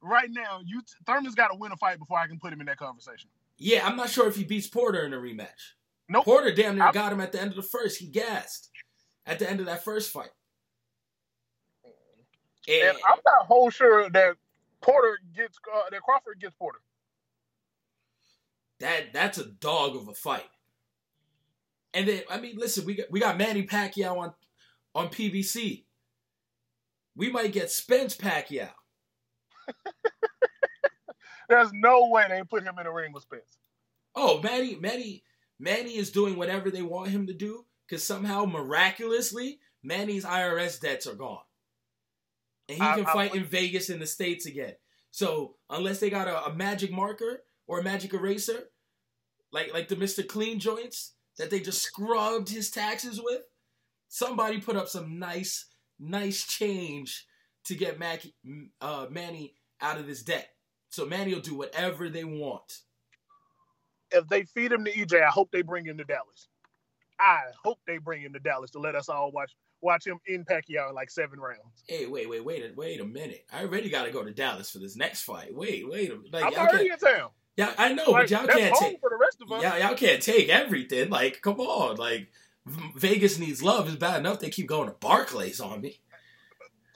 right 0.00 0.30
now. 0.30 0.60
You 0.64 0.82
Thurman's 1.06 1.34
got 1.34 1.48
to 1.48 1.56
win 1.58 1.72
a 1.72 1.76
fight 1.76 1.98
before 1.98 2.18
I 2.18 2.26
can 2.28 2.38
put 2.38 2.52
him 2.52 2.60
in 2.60 2.66
that 2.66 2.76
conversation. 2.76 3.28
Yeah, 3.58 3.86
I'm 3.86 3.96
not 3.96 4.08
sure 4.10 4.28
if 4.28 4.36
he 4.36 4.44
beats 4.44 4.68
Porter 4.68 5.04
in 5.04 5.12
a 5.12 5.16
rematch. 5.16 5.48
Nope. 6.08 6.24
Porter 6.24 6.52
damn 6.54 6.76
near 6.76 6.84
I'm- 6.84 6.94
got 6.94 7.12
him 7.12 7.20
at 7.20 7.32
the 7.32 7.40
end 7.40 7.50
of 7.50 7.56
the 7.56 7.62
first. 7.62 7.98
He 7.98 8.06
gassed 8.06 8.70
at 9.26 9.38
the 9.40 9.50
end 9.50 9.58
of 9.60 9.66
that 9.66 9.82
first 9.84 10.12
fight. 10.12 10.30
And 12.68 12.96
I'm 13.06 13.18
not 13.26 13.46
whole 13.46 13.70
sure 13.70 14.08
that 14.10 14.36
Porter 14.80 15.18
gets 15.34 15.58
uh, 15.74 15.90
that 15.90 16.00
Crawford 16.02 16.40
gets 16.40 16.54
Porter. 16.54 16.78
That 18.80 19.12
that's 19.12 19.38
a 19.38 19.46
dog 19.46 19.96
of 19.96 20.08
a 20.08 20.14
fight. 20.14 20.48
And 21.94 22.08
then 22.08 22.22
I 22.30 22.40
mean, 22.40 22.56
listen, 22.56 22.84
we 22.84 22.94
got 22.94 23.06
we 23.10 23.20
got 23.20 23.38
Manny 23.38 23.66
Pacquiao 23.66 24.18
on 24.18 24.34
on 24.94 25.08
PBC. 25.08 25.84
We 27.16 27.30
might 27.30 27.52
get 27.52 27.70
Spence 27.70 28.16
Pacquiao. 28.16 28.70
There's 31.48 31.70
no 31.72 32.08
way 32.08 32.24
they 32.28 32.42
put 32.42 32.62
him 32.64 32.74
in 32.80 32.86
a 32.86 32.92
ring 32.92 33.12
with 33.12 33.22
Spence. 33.24 33.58
Oh, 34.16 34.40
Manny, 34.42 34.76
Manny, 34.76 35.22
Manny 35.58 35.96
is 35.96 36.10
doing 36.10 36.36
whatever 36.36 36.70
they 36.70 36.82
want 36.82 37.10
him 37.10 37.26
to 37.26 37.34
do 37.34 37.64
because 37.86 38.02
somehow 38.04 38.44
miraculously 38.44 39.58
Manny's 39.82 40.24
IRS 40.24 40.80
debts 40.80 41.06
are 41.06 41.14
gone, 41.14 41.42
and 42.68 42.78
he 42.78 42.84
I- 42.84 42.94
can 42.96 43.06
I- 43.06 43.12
fight 43.12 43.34
in 43.34 43.44
Vegas 43.44 43.90
in 43.90 44.00
the 44.00 44.06
states 44.06 44.46
again. 44.46 44.74
So 45.10 45.56
unless 45.70 46.00
they 46.00 46.10
got 46.10 46.26
a, 46.28 46.46
a 46.46 46.54
magic 46.54 46.90
marker 46.90 47.44
or 47.68 47.78
a 47.78 47.82
magic 47.84 48.14
eraser, 48.14 48.64
like 49.52 49.72
like 49.72 49.88
the 49.88 49.96
Mister 49.96 50.22
Clean 50.22 50.58
joints 50.58 51.12
that 51.38 51.50
they 51.50 51.60
just 51.60 51.82
scrubbed 51.82 52.48
his 52.48 52.70
taxes 52.70 53.20
with, 53.22 53.42
somebody 54.08 54.60
put 54.60 54.76
up 54.76 54.88
some 54.88 55.18
nice 55.18 55.66
nice 55.98 56.44
change 56.44 57.26
to 57.64 57.74
get 57.74 57.98
Mac, 57.98 58.24
uh, 58.80 59.06
Manny 59.10 59.54
out 59.80 59.98
of 59.98 60.06
this 60.06 60.22
debt. 60.22 60.48
So 60.90 61.06
Manny 61.06 61.32
will 61.34 61.40
do 61.40 61.54
whatever 61.54 62.08
they 62.08 62.24
want. 62.24 62.80
If 64.10 64.28
they 64.28 64.42
feed 64.44 64.72
him 64.72 64.84
to 64.84 64.92
EJ, 64.92 65.22
I 65.22 65.30
hope 65.30 65.50
they 65.50 65.62
bring 65.62 65.86
him 65.86 65.96
to 65.98 66.04
Dallas. 66.04 66.48
I 67.18 67.42
hope 67.62 67.78
they 67.86 67.98
bring 67.98 68.22
him 68.22 68.32
to 68.34 68.38
Dallas 68.40 68.70
to 68.72 68.78
let 68.80 68.94
us 68.94 69.08
all 69.08 69.30
watch 69.32 69.52
watch 69.80 70.06
him 70.06 70.18
in 70.26 70.44
Pacquiao 70.44 70.88
in 70.88 70.94
like 70.94 71.10
seven 71.10 71.38
rounds. 71.38 71.84
Hey, 71.86 72.06
wait, 72.06 72.28
wait, 72.28 72.44
wait, 72.44 72.62
a- 72.62 72.74
wait 72.74 73.00
a 73.00 73.04
minute. 73.04 73.44
I 73.52 73.62
already 73.62 73.88
got 73.90 74.04
to 74.04 74.10
go 74.10 74.24
to 74.24 74.32
Dallas 74.32 74.70
for 74.70 74.78
this 74.78 74.96
next 74.96 75.22
fight. 75.22 75.54
Wait, 75.54 75.88
wait. 75.88 76.10
a- 76.10 76.20
Like, 76.32 76.44
I'm 76.44 76.54
already 76.54 76.90
in 76.90 76.98
town. 76.98 77.30
Yeah, 77.56 77.72
I 77.78 77.92
know, 77.92 78.10
Like, 78.10 78.24
but 78.24 78.30
y'all 78.30 78.46
that's 78.46 78.58
can't 78.58 78.74
home 78.74 78.90
take. 78.90 79.00
for 79.00 79.10
the 79.10 79.16
rest 79.16 79.38
of 79.40 79.52
us. 79.52 79.62
Y'all, 79.62 79.78
y'all 79.78 79.96
can't 79.96 80.20
take 80.22 80.48
everything. 80.48 81.08
Like, 81.10 81.40
come 81.40 81.60
on. 81.60 81.96
Like, 81.96 82.28
Vegas 82.66 83.38
needs 83.38 83.62
love. 83.62 83.86
It's 83.86 83.96
bad 83.96 84.20
enough 84.20 84.40
they 84.40 84.50
keep 84.50 84.66
going 84.66 84.88
to 84.88 84.94
Barclays 84.94 85.60
on 85.60 85.80
me. 85.80 86.00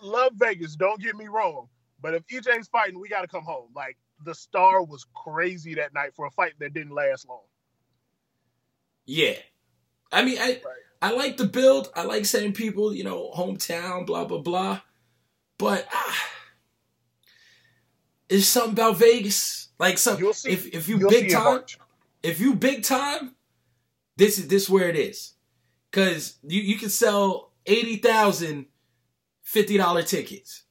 Love 0.02 0.32
Vegas, 0.34 0.76
don't 0.76 1.00
get 1.00 1.16
me 1.16 1.26
wrong. 1.28 1.68
But 2.00 2.14
if 2.14 2.26
EJ's 2.26 2.68
fighting, 2.68 3.00
we 3.00 3.08
got 3.08 3.22
to 3.22 3.28
come 3.28 3.42
home. 3.44 3.70
Like 3.74 3.96
the 4.24 4.34
star 4.34 4.82
was 4.84 5.04
crazy 5.14 5.74
that 5.74 5.92
night 5.92 6.14
for 6.14 6.26
a 6.26 6.30
fight 6.30 6.54
that 6.60 6.72
didn't 6.72 6.94
last 6.94 7.28
long. 7.28 7.42
Yeah, 9.06 9.34
I 10.12 10.24
mean, 10.24 10.38
I 10.38 10.60
I 11.02 11.12
like 11.12 11.36
the 11.36 11.46
build. 11.46 11.90
I 11.96 12.04
like 12.04 12.26
saying 12.26 12.52
people, 12.52 12.94
you 12.94 13.04
know, 13.04 13.32
hometown, 13.34 14.06
blah 14.06 14.24
blah 14.24 14.38
blah. 14.38 14.80
But 15.58 15.88
ah, 15.92 16.24
it's 18.28 18.46
something 18.46 18.72
about 18.72 18.98
Vegas. 18.98 19.68
Like 19.78 19.98
some, 19.98 20.22
if 20.22 20.66
if 20.74 20.88
you 20.88 20.98
you'll 20.98 21.10
big 21.10 21.30
time, 21.30 21.60
if 22.22 22.40
you 22.40 22.54
big 22.54 22.82
time, 22.82 23.36
this 24.16 24.38
is 24.38 24.48
this 24.48 24.68
where 24.68 24.88
it 24.88 24.96
is. 24.96 25.34
Cause 25.92 26.38
you, 26.42 26.60
you 26.60 26.76
can 26.76 26.88
sell 26.90 27.52
eighty 27.64 27.96
thousand 27.96 28.66
fifty 29.42 29.76
dollar 29.76 30.02
tickets. 30.02 30.64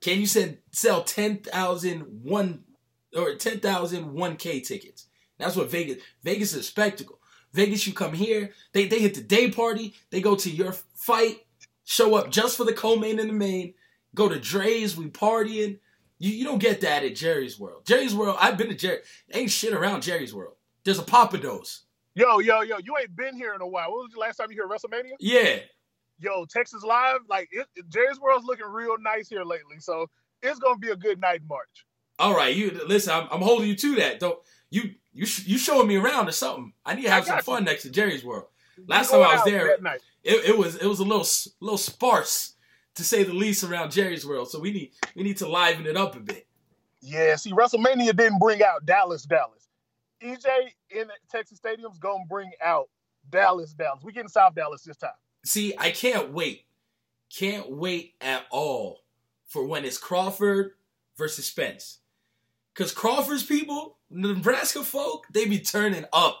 Can 0.00 0.20
you 0.20 0.26
send 0.26 0.58
sell 0.72 1.02
ten 1.02 1.38
thousand 1.38 2.00
one 2.22 2.64
or 3.16 3.34
ten 3.36 3.60
thousand 3.60 4.12
one 4.12 4.36
K 4.36 4.60
tickets? 4.60 5.06
That's 5.38 5.56
what 5.56 5.70
Vegas 5.70 6.02
Vegas 6.22 6.52
is 6.52 6.60
a 6.60 6.62
spectacle. 6.62 7.18
Vegas, 7.54 7.86
you 7.86 7.92
come 7.92 8.12
here, 8.12 8.50
they 8.72 8.86
they 8.86 9.00
hit 9.00 9.14
the 9.14 9.22
day 9.22 9.50
party, 9.50 9.94
they 10.10 10.20
go 10.20 10.36
to 10.36 10.50
your 10.50 10.74
fight, 10.94 11.38
show 11.84 12.14
up 12.16 12.30
just 12.30 12.56
for 12.56 12.64
the 12.64 12.72
co-main 12.72 13.18
and 13.18 13.30
the 13.30 13.34
main, 13.34 13.74
go 14.14 14.28
to 14.28 14.36
Drai's, 14.36 14.96
we 14.96 15.06
partying. 15.06 15.78
You, 16.18 16.30
you 16.30 16.44
don't 16.44 16.58
get 16.58 16.80
that 16.82 17.04
at 17.04 17.16
Jerry's 17.16 17.58
World. 17.58 17.84
Jerry's 17.86 18.14
World, 18.14 18.36
I've 18.40 18.56
been 18.56 18.68
to 18.68 18.74
Jerry. 18.74 19.00
Ain't 19.32 19.50
shit 19.50 19.72
around 19.72 20.02
Jerry's 20.02 20.34
World. 20.34 20.54
There's 20.84 20.98
a 20.98 21.02
Pappadeaux. 21.02 21.80
Yo, 22.14 22.38
yo, 22.38 22.60
yo, 22.62 22.78
you 22.78 22.96
ain't 22.98 23.14
been 23.16 23.36
here 23.36 23.54
in 23.54 23.60
a 23.60 23.66
while. 23.66 23.90
When 23.90 24.04
was 24.04 24.12
the 24.12 24.20
last 24.20 24.36
time 24.36 24.50
you 24.52 24.62
heard 24.62 24.70
WrestleMania? 24.70 25.14
Yeah. 25.18 25.58
Yo, 26.20 26.44
Texas 26.44 26.84
Live, 26.84 27.20
like 27.28 27.48
it, 27.50 27.66
Jerry's 27.88 28.20
World's 28.20 28.46
looking 28.46 28.66
real 28.66 28.96
nice 29.00 29.28
here 29.28 29.42
lately, 29.42 29.80
so 29.80 30.08
it's 30.42 30.60
gonna 30.60 30.78
be 30.78 30.90
a 30.90 30.96
good 30.96 31.20
night 31.20 31.40
in 31.40 31.48
March. 31.48 31.86
All 32.20 32.36
right, 32.36 32.54
you 32.54 32.70
listen. 32.86 33.12
I'm, 33.12 33.26
I'm 33.32 33.42
holding 33.42 33.68
you 33.68 33.74
to 33.74 33.96
that. 33.96 34.20
Don't 34.20 34.38
you 34.70 34.94
you 35.12 35.26
you 35.44 35.58
showing 35.58 35.88
me 35.88 35.96
around 35.96 36.28
or 36.28 36.32
something? 36.32 36.72
I 36.86 36.94
need 36.94 37.02
to 37.02 37.10
have 37.10 37.26
some 37.26 37.40
fun 37.40 37.64
next 37.64 37.82
to 37.82 37.90
Jerry's 37.90 38.24
World. 38.24 38.46
Last 38.86 39.10
time 39.10 39.22
I 39.22 39.34
was 39.34 39.44
there, 39.44 39.70
it, 40.22 40.50
it 40.50 40.56
was 40.56 40.76
it 40.76 40.86
was 40.86 41.00
a 41.00 41.04
little 41.04 41.26
little 41.60 41.78
sparse 41.78 42.53
to 42.94 43.04
say 43.04 43.24
the 43.24 43.32
least 43.32 43.64
around 43.64 43.90
Jerry's 43.90 44.26
World. 44.26 44.50
So 44.50 44.60
we 44.60 44.72
need 44.72 44.92
we 45.14 45.22
need 45.22 45.36
to 45.38 45.48
liven 45.48 45.86
it 45.86 45.96
up 45.96 46.16
a 46.16 46.20
bit. 46.20 46.46
Yeah, 47.00 47.36
see, 47.36 47.52
WrestleMania 47.52 48.16
didn't 48.16 48.38
bring 48.38 48.62
out 48.62 48.86
Dallas, 48.86 49.24
Dallas. 49.24 49.68
EJ 50.22 50.46
in 50.90 51.08
Texas 51.30 51.58
Stadium's 51.58 51.98
gonna 51.98 52.24
bring 52.28 52.50
out 52.62 52.88
Dallas, 53.28 53.72
Dallas. 53.72 54.02
We 54.02 54.12
getting 54.12 54.28
South 54.28 54.54
Dallas 54.54 54.82
this 54.82 54.96
time. 54.96 55.10
See, 55.44 55.74
I 55.78 55.90
can't 55.90 56.32
wait. 56.32 56.64
Can't 57.34 57.70
wait 57.70 58.14
at 58.20 58.44
all 58.50 59.00
for 59.46 59.66
when 59.66 59.84
it's 59.84 59.98
Crawford 59.98 60.72
versus 61.16 61.46
Spence. 61.46 61.98
Cause 62.74 62.92
Crawford's 62.92 63.44
people, 63.44 63.98
Nebraska 64.10 64.82
folk, 64.82 65.26
they 65.30 65.46
be 65.46 65.60
turning 65.60 66.06
up. 66.12 66.40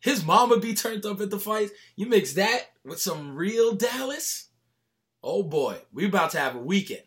His 0.00 0.24
mama 0.24 0.58
be 0.58 0.74
turned 0.74 1.06
up 1.06 1.20
at 1.20 1.30
the 1.30 1.38
fights. 1.38 1.72
You 1.96 2.06
mix 2.06 2.34
that 2.34 2.72
with 2.84 3.00
some 3.00 3.34
real 3.34 3.74
Dallas. 3.74 4.48
Oh 5.26 5.42
boy, 5.42 5.78
we 5.90 6.04
about 6.04 6.30
to 6.32 6.38
have 6.38 6.54
a 6.54 6.58
weekend. 6.58 7.02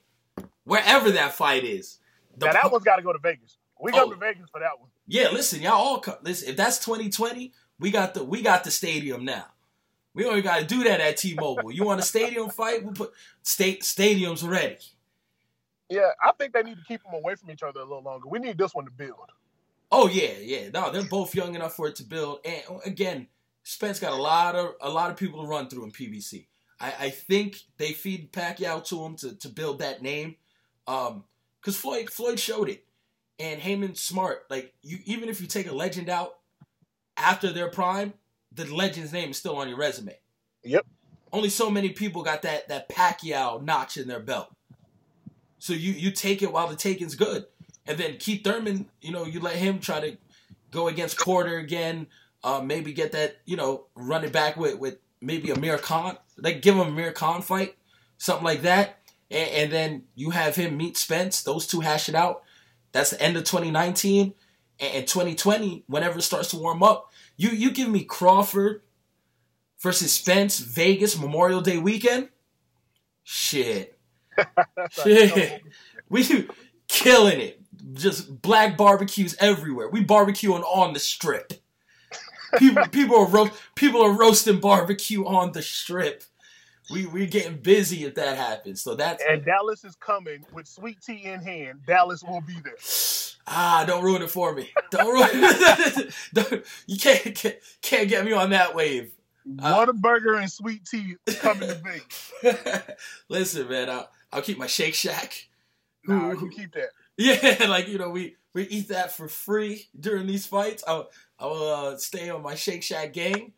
Wherever 0.63 1.11
that 1.11 1.33
fight 1.33 1.63
is. 1.63 1.99
now 2.37 2.51
that 2.51 2.71
one's 2.71 2.83
got 2.83 2.95
to 2.95 3.03
go 3.03 3.13
to 3.13 3.19
Vegas. 3.19 3.57
We 3.79 3.91
go 3.91 4.05
oh. 4.05 4.09
to 4.09 4.15
Vegas 4.15 4.49
for 4.51 4.59
that 4.59 4.79
one. 4.79 4.89
Yeah, 5.05 5.29
listen, 5.29 5.61
y'all 5.61 5.73
all 5.73 5.99
come. 5.99 6.15
Listen, 6.23 6.49
if 6.49 6.57
that's 6.57 6.83
2020, 6.83 7.53
we 7.79 7.91
got 7.91 8.15
the 8.15 8.23
we 8.23 8.41
got 8.41 8.63
the 8.63 8.71
stadium 8.71 9.23
now. 9.23 9.45
We 10.15 10.25
only 10.25 10.41
got 10.41 10.59
to 10.59 10.65
do 10.65 10.83
that 10.85 10.99
at 10.99 11.17
T-Mobile. 11.17 11.71
you 11.71 11.83
want 11.83 11.99
a 11.99 12.03
stadium 12.03 12.49
fight? 12.49 12.83
We 12.83 12.91
put 12.91 13.13
state 13.43 13.83
stadiums 13.83 14.45
ready. 14.45 14.79
Yeah, 15.89 16.09
I 16.21 16.31
think 16.31 16.53
they 16.53 16.63
need 16.63 16.77
to 16.77 16.83
keep 16.87 17.03
them 17.03 17.13
away 17.13 17.35
from 17.35 17.51
each 17.51 17.61
other 17.61 17.81
a 17.81 17.83
little 17.83 18.01
longer. 18.01 18.27
We 18.27 18.39
need 18.39 18.57
this 18.57 18.73
one 18.73 18.85
to 18.85 18.91
build. 18.91 19.31
Oh 19.91 20.09
yeah, 20.09 20.33
yeah. 20.41 20.69
No, 20.73 20.91
they're 20.91 21.03
both 21.03 21.35
young 21.35 21.53
enough 21.53 21.75
for 21.75 21.87
it 21.87 21.95
to 21.97 22.03
build. 22.03 22.39
And 22.43 22.63
again, 22.83 23.27
Spence 23.61 23.99
got 23.99 24.11
a 24.11 24.21
lot 24.21 24.55
of 24.55 24.73
a 24.81 24.89
lot 24.89 25.11
of 25.11 25.17
people 25.17 25.43
to 25.43 25.47
run 25.47 25.69
through 25.69 25.83
in 25.83 25.91
PBC. 25.91 26.47
I, 26.79 26.93
I 26.99 27.09
think 27.09 27.61
they 27.77 27.91
feed 27.91 28.31
Pacquiao 28.31 28.85
to 28.87 29.03
him 29.03 29.15
to, 29.17 29.35
to 29.35 29.49
build 29.49 29.79
that 29.79 30.01
name. 30.01 30.35
Um, 30.87 31.23
because 31.59 31.77
Floyd 31.77 32.09
Floyd 32.09 32.39
showed 32.39 32.69
it 32.69 32.85
and 33.39 33.59
Haymon 33.59 33.95
smart. 33.95 34.45
Like 34.49 34.73
you, 34.81 34.99
even 35.05 35.29
if 35.29 35.41
you 35.41 35.47
take 35.47 35.67
a 35.67 35.73
legend 35.73 36.09
out 36.09 36.37
after 37.17 37.51
their 37.51 37.69
prime, 37.69 38.13
the 38.53 38.65
legend's 38.73 39.11
name 39.11 39.31
is 39.31 39.37
still 39.37 39.57
on 39.57 39.67
your 39.67 39.77
resume. 39.77 40.17
Yep. 40.63 40.85
Only 41.33 41.49
so 41.49 41.69
many 41.69 41.89
people 41.89 42.23
got 42.23 42.43
that 42.43 42.69
that 42.69 42.89
Pacquiao 42.89 43.61
notch 43.61 43.97
in 43.97 44.07
their 44.07 44.19
belt. 44.19 44.49
So 45.59 45.73
you 45.73 45.91
you 45.91 46.11
take 46.11 46.41
it 46.41 46.51
while 46.51 46.67
the 46.67 46.75
taking's 46.75 47.15
good, 47.15 47.45
and 47.85 47.97
then 47.97 48.17
Keith 48.17 48.43
Thurman, 48.43 48.87
you 49.01 49.11
know, 49.11 49.25
you 49.25 49.39
let 49.39 49.55
him 49.55 49.79
try 49.79 49.99
to 49.99 50.17
go 50.71 50.87
against 50.87 51.19
Porter 51.19 51.57
again. 51.57 52.07
Uh, 52.43 52.61
maybe 52.63 52.93
get 52.93 53.11
that 53.11 53.37
you 53.45 53.57
know 53.57 53.87
running 53.95 54.31
back 54.31 54.55
with 54.55 54.79
with 54.79 54.99
maybe 55.21 55.49
a 55.49 55.55
Amir 55.55 55.77
Khan. 55.77 56.17
Like 56.37 56.61
give 56.61 56.75
him 56.75 56.81
a 56.81 56.89
Amir 56.89 57.11
Khan 57.11 57.41
fight, 57.41 57.75
something 58.17 58.45
like 58.45 58.61
that, 58.61 58.99
and, 59.31 59.49
and 59.49 59.71
then 59.71 60.03
you 60.15 60.31
have 60.31 60.55
him 60.55 60.77
meet 60.77 60.97
Spence. 60.97 61.41
Those 61.41 61.67
two 61.67 61.79
hash 61.81 62.09
it 62.09 62.15
out 62.15 62.43
that's 62.91 63.11
the 63.11 63.21
end 63.21 63.37
of 63.37 63.43
2019 63.43 64.33
and 64.79 65.07
2020. 65.07 65.83
Whenever 65.87 66.19
it 66.19 66.23
starts 66.23 66.49
to 66.49 66.57
warm 66.57 66.83
up, 66.83 67.11
you 67.35 67.49
you 67.49 67.71
give 67.71 67.89
me 67.89 68.03
Crawford 68.03 68.81
versus 69.79 70.11
Spence 70.11 70.59
Vegas 70.59 71.19
Memorial 71.19 71.61
Day 71.61 71.77
weekend. 71.77 72.29
Shit, 73.23 73.99
shit, 74.91 75.61
we 76.09 76.47
killing 76.87 77.39
it. 77.39 77.61
Just 77.93 78.41
black 78.41 78.77
barbecues 78.77 79.35
everywhere. 79.39 79.89
We 79.89 80.03
barbecuing 80.03 80.63
on 80.63 80.93
the 80.93 80.99
strip. 80.99 81.53
People 82.59 82.87
people 82.87 83.17
are 83.17 83.27
ro- 83.27 83.51
people 83.75 84.01
are 84.01 84.11
roasting 84.11 84.59
barbecue 84.59 85.25
on 85.25 85.51
the 85.51 85.61
strip 85.61 86.23
we 86.89 87.05
we 87.05 87.25
getting 87.27 87.57
busy 87.57 88.05
if 88.05 88.15
that 88.15 88.37
happens. 88.37 88.81
So 88.81 88.95
that's 88.95 89.23
and 89.27 89.43
Dallas 89.43 89.83
is 89.83 89.95
coming 89.95 90.45
with 90.53 90.67
sweet 90.67 91.01
tea 91.01 91.25
in 91.25 91.41
hand. 91.41 91.81
Dallas 91.85 92.23
will 92.23 92.41
be 92.41 92.55
there. 92.63 92.75
Ah, 93.47 93.85
don't 93.87 94.03
ruin 94.03 94.21
it 94.21 94.29
for 94.29 94.53
me. 94.53 94.69
Don't 94.91 95.07
ruin 95.07 95.29
it. 95.31 96.13
don't, 96.33 96.65
you 96.85 96.97
can't, 96.97 97.35
can't 97.35 97.55
can't 97.81 98.09
get 98.09 98.25
me 98.25 98.33
on 98.33 98.51
that 98.51 98.75
wave. 98.75 99.11
What 99.43 99.65
Uh, 99.65 99.85
Whataburger 99.85 100.39
and 100.39 100.51
sweet 100.51 100.85
tea 100.85 101.15
coming 101.39 101.69
to 101.69 101.75
Vegas. 102.43 102.91
Listen, 103.29 103.69
man, 103.69 103.89
I'll, 103.89 104.09
I'll 104.31 104.41
keep 104.41 104.57
my 104.57 104.67
Shake 104.67 104.95
Shack. 104.95 105.47
Nah, 106.05 106.31
you 106.31 106.49
keep 106.49 106.73
that. 106.73 106.89
Yeah, 107.19 107.65
like 107.67 107.87
you 107.87 107.97
know, 107.97 108.11
we 108.11 108.35
we 108.53 108.67
eat 108.67 108.89
that 108.89 109.11
for 109.11 109.27
free 109.27 109.87
during 109.99 110.27
these 110.27 110.45
fights. 110.45 110.83
I'll 110.87 111.09
I'll 111.39 111.53
uh, 111.53 111.97
stay 111.97 112.29
on 112.29 112.41
my 112.41 112.55
Shake 112.55 112.83
Shack 112.83 113.13
gang 113.13 113.53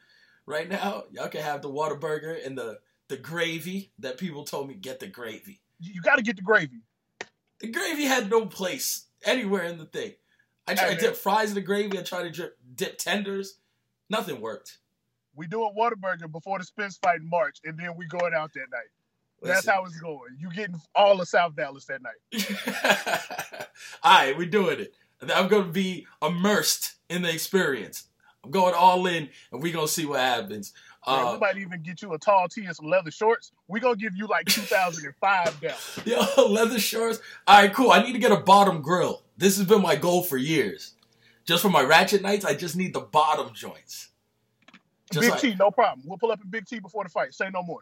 right 0.45 0.67
now. 0.67 1.03
Y'all 1.11 1.29
can 1.29 1.41
have 1.41 1.61
the 1.61 1.69
Whataburger 1.69 2.45
and 2.45 2.57
the 2.57 2.79
the 3.07 3.17
gravy 3.17 3.91
that 3.99 4.17
people 4.17 4.43
told 4.43 4.67
me 4.67 4.75
get 4.75 4.99
the 4.99 5.07
gravy. 5.07 5.61
You 5.79 6.01
got 6.01 6.17
to 6.17 6.21
get 6.21 6.35
the 6.35 6.41
gravy. 6.41 6.81
The 7.59 7.67
gravy 7.67 8.03
had 8.03 8.29
no 8.29 8.45
place 8.45 9.05
anywhere 9.23 9.63
in 9.63 9.77
the 9.77 9.85
thing. 9.85 10.13
I 10.67 10.75
tried 10.75 10.95
to 10.95 10.99
dip 10.99 11.15
fries 11.15 11.49
in 11.49 11.55
the 11.55 11.61
gravy. 11.61 11.97
I 11.97 12.03
tried 12.03 12.23
to 12.23 12.29
dip, 12.29 12.57
dip 12.75 12.97
tenders. 12.99 13.55
Nothing 14.09 14.39
worked. 14.39 14.77
We 15.35 15.47
do 15.47 15.63
a 15.63 15.73
Whataburger 15.73 16.31
before 16.31 16.59
the 16.59 16.65
Spence 16.65 16.97
fight 16.97 17.21
in 17.21 17.29
March, 17.29 17.59
and 17.63 17.77
then 17.77 17.95
we 17.95 18.05
going 18.05 18.33
out 18.33 18.53
that 18.53 18.67
night. 18.71 18.89
Listen. 19.41 19.55
That's 19.55 19.67
how 19.67 19.85
it's 19.85 19.99
going. 19.99 20.35
You 20.37 20.51
getting 20.51 20.79
all 20.95 21.19
of 21.19 21.27
South 21.27 21.55
Dallas 21.55 21.85
that 21.85 22.01
night. 22.01 23.67
all 24.03 24.25
right, 24.25 24.37
we're 24.37 24.49
doing 24.49 24.79
it. 24.79 24.93
I'm 25.33 25.47
going 25.47 25.65
to 25.65 25.71
be 25.71 26.05
immersed 26.21 26.95
in 27.09 27.21
the 27.21 27.31
experience. 27.31 28.05
I'm 28.43 28.51
going 28.51 28.73
all 28.73 29.05
in, 29.07 29.29
and 29.51 29.61
we're 29.61 29.73
going 29.73 29.87
to 29.87 29.91
see 29.91 30.05
what 30.05 30.19
happens. 30.19 30.73
Uh, 31.05 31.31
we 31.33 31.39
might 31.39 31.57
even 31.57 31.81
get 31.81 32.01
you 32.01 32.13
a 32.13 32.19
tall 32.19 32.47
tee 32.47 32.65
and 32.65 32.75
some 32.75 32.87
leather 32.87 33.09
shorts. 33.09 33.51
We're 33.67 33.79
gonna 33.79 33.95
give 33.95 34.15
you 34.15 34.27
like 34.27 34.45
2005 34.47 35.61
down. 35.61 35.73
Yo, 36.05 36.47
leather 36.47 36.77
shorts. 36.77 37.19
All 37.47 37.61
right, 37.61 37.73
cool. 37.73 37.91
I 37.91 38.03
need 38.03 38.13
to 38.13 38.19
get 38.19 38.31
a 38.31 38.37
bottom 38.37 38.81
grill. 38.81 39.23
This 39.37 39.57
has 39.57 39.65
been 39.65 39.81
my 39.81 39.95
goal 39.95 40.23
for 40.23 40.37
years. 40.37 40.95
Just 41.45 41.61
for 41.61 41.69
my 41.69 41.81
ratchet 41.81 42.21
nights, 42.21 42.45
I 42.45 42.53
just 42.53 42.75
need 42.75 42.93
the 42.93 42.99
bottom 42.99 43.53
joints. 43.53 44.09
Just 45.11 45.21
Big 45.21 45.31
like, 45.31 45.39
T, 45.39 45.55
no 45.55 45.71
problem. 45.71 46.05
We'll 46.07 46.17
pull 46.17 46.31
up 46.31 46.43
a 46.43 46.47
Big 46.47 46.67
T 46.67 46.79
before 46.79 47.03
the 47.05 47.09
fight. 47.09 47.33
Say 47.33 47.49
no 47.49 47.63
more. 47.63 47.79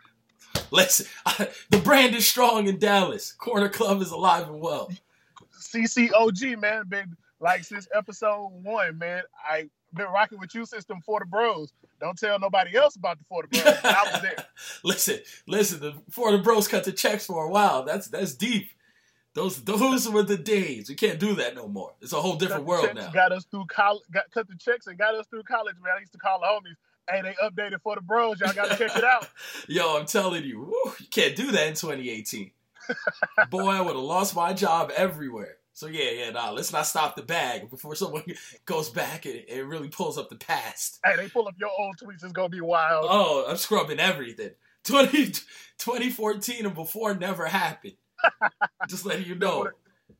Listen, 0.71 1.07
I, 1.25 1.49
the 1.69 1.79
brand 1.79 2.15
is 2.15 2.25
strong 2.25 2.67
in 2.67 2.77
Dallas. 2.79 3.31
Corner 3.33 3.67
Club 3.67 4.01
is 4.01 4.11
alive 4.11 4.47
and 4.47 4.61
well. 4.61 4.91
CCOG, 5.59 6.59
man, 6.61 6.83
been 6.87 7.17
like 7.39 7.63
since 7.63 7.87
episode 7.93 8.49
one, 8.63 8.97
man. 8.97 9.23
I 9.47 9.69
been 9.93 10.07
rocking 10.07 10.39
with 10.39 10.53
you 10.53 10.65
since 10.65 10.85
them 10.85 11.01
for 11.01 11.19
the 11.19 11.25
bros. 11.25 11.73
Don't 11.99 12.17
tell 12.17 12.39
nobody 12.39 12.75
else 12.75 12.95
about 12.95 13.17
the 13.17 13.25
for 13.25 13.43
the 13.43 13.47
bros. 13.47 13.77
I 13.83 14.11
was 14.11 14.21
there. 14.21 14.45
listen, 14.83 15.19
listen, 15.47 15.79
the 15.79 15.93
for 16.09 16.31
the 16.31 16.39
bros 16.39 16.67
cut 16.67 16.83
the 16.83 16.91
checks 16.91 17.25
for 17.25 17.45
a 17.45 17.49
while. 17.49 17.83
That's 17.83 18.07
that's 18.07 18.33
deep. 18.33 18.71
Those 19.33 19.63
those 19.63 20.09
were 20.09 20.23
the 20.23 20.37
days. 20.37 20.89
We 20.89 20.95
can't 20.95 21.19
do 21.19 21.35
that 21.35 21.55
no 21.55 21.67
more. 21.67 21.93
It's 22.01 22.13
a 22.13 22.21
whole 22.21 22.37
different 22.37 22.65
world 22.65 22.89
now. 22.95 23.11
Got 23.11 23.31
us 23.31 23.45
through 23.45 23.65
college. 23.67 24.03
Got 24.11 24.31
cut 24.31 24.47
the 24.47 24.55
checks 24.55 24.87
and 24.87 24.97
got 24.97 25.15
us 25.15 25.27
through 25.27 25.43
college. 25.43 25.75
Man, 25.81 25.93
I 25.95 25.99
used 25.99 26.13
to 26.13 26.17
call 26.17 26.39
the 26.39 26.47
homies. 26.47 26.75
Hey, 27.09 27.21
they 27.21 27.35
updated 27.41 27.81
for 27.83 27.95
the 27.95 28.01
bros. 28.01 28.39
Y'all 28.39 28.51
got 28.51 28.71
to 28.71 28.77
check 28.77 28.97
it 28.97 29.03
out. 29.03 29.29
Yo, 29.67 29.97
I'm 29.97 30.05
telling 30.05 30.43
you, 30.43 30.61
woo, 30.61 30.93
you 30.99 31.07
can't 31.09 31.35
do 31.35 31.51
that 31.51 31.67
in 31.67 31.73
2018. 31.73 32.51
Boy, 33.49 33.69
I 33.69 33.79
would 33.79 33.95
have 33.95 34.03
lost 34.03 34.35
my 34.35 34.53
job 34.53 34.91
everywhere. 34.95 35.56
So 35.77 35.85
yeah, 35.85 36.09
yeah, 36.09 36.31
nah. 36.31 36.49
Let's 36.49 36.73
not 36.73 36.87
stop 36.87 37.15
the 37.15 37.21
bag 37.21 37.69
before 37.69 37.93
someone 37.93 38.23
goes 38.65 38.89
back 38.89 39.27
and, 39.27 39.43
and 39.47 39.69
really 39.69 39.89
pulls 39.89 40.17
up 40.17 40.27
the 40.27 40.35
past. 40.35 40.99
Hey, 41.05 41.15
they 41.17 41.29
pull 41.29 41.47
up 41.47 41.53
your 41.59 41.69
old 41.77 41.97
tweets. 42.01 42.23
It's 42.23 42.33
gonna 42.33 42.49
be 42.49 42.61
wild. 42.61 43.05
Oh, 43.07 43.45
I'm 43.47 43.57
scrubbing 43.57 43.99
everything. 43.99 44.49
20, 44.85 45.25
2014 45.77 46.65
and 46.65 46.73
before 46.73 47.13
never 47.13 47.45
happened. 47.45 47.93
Just 48.89 49.05
letting 49.05 49.27
you 49.27 49.35
know. 49.35 49.69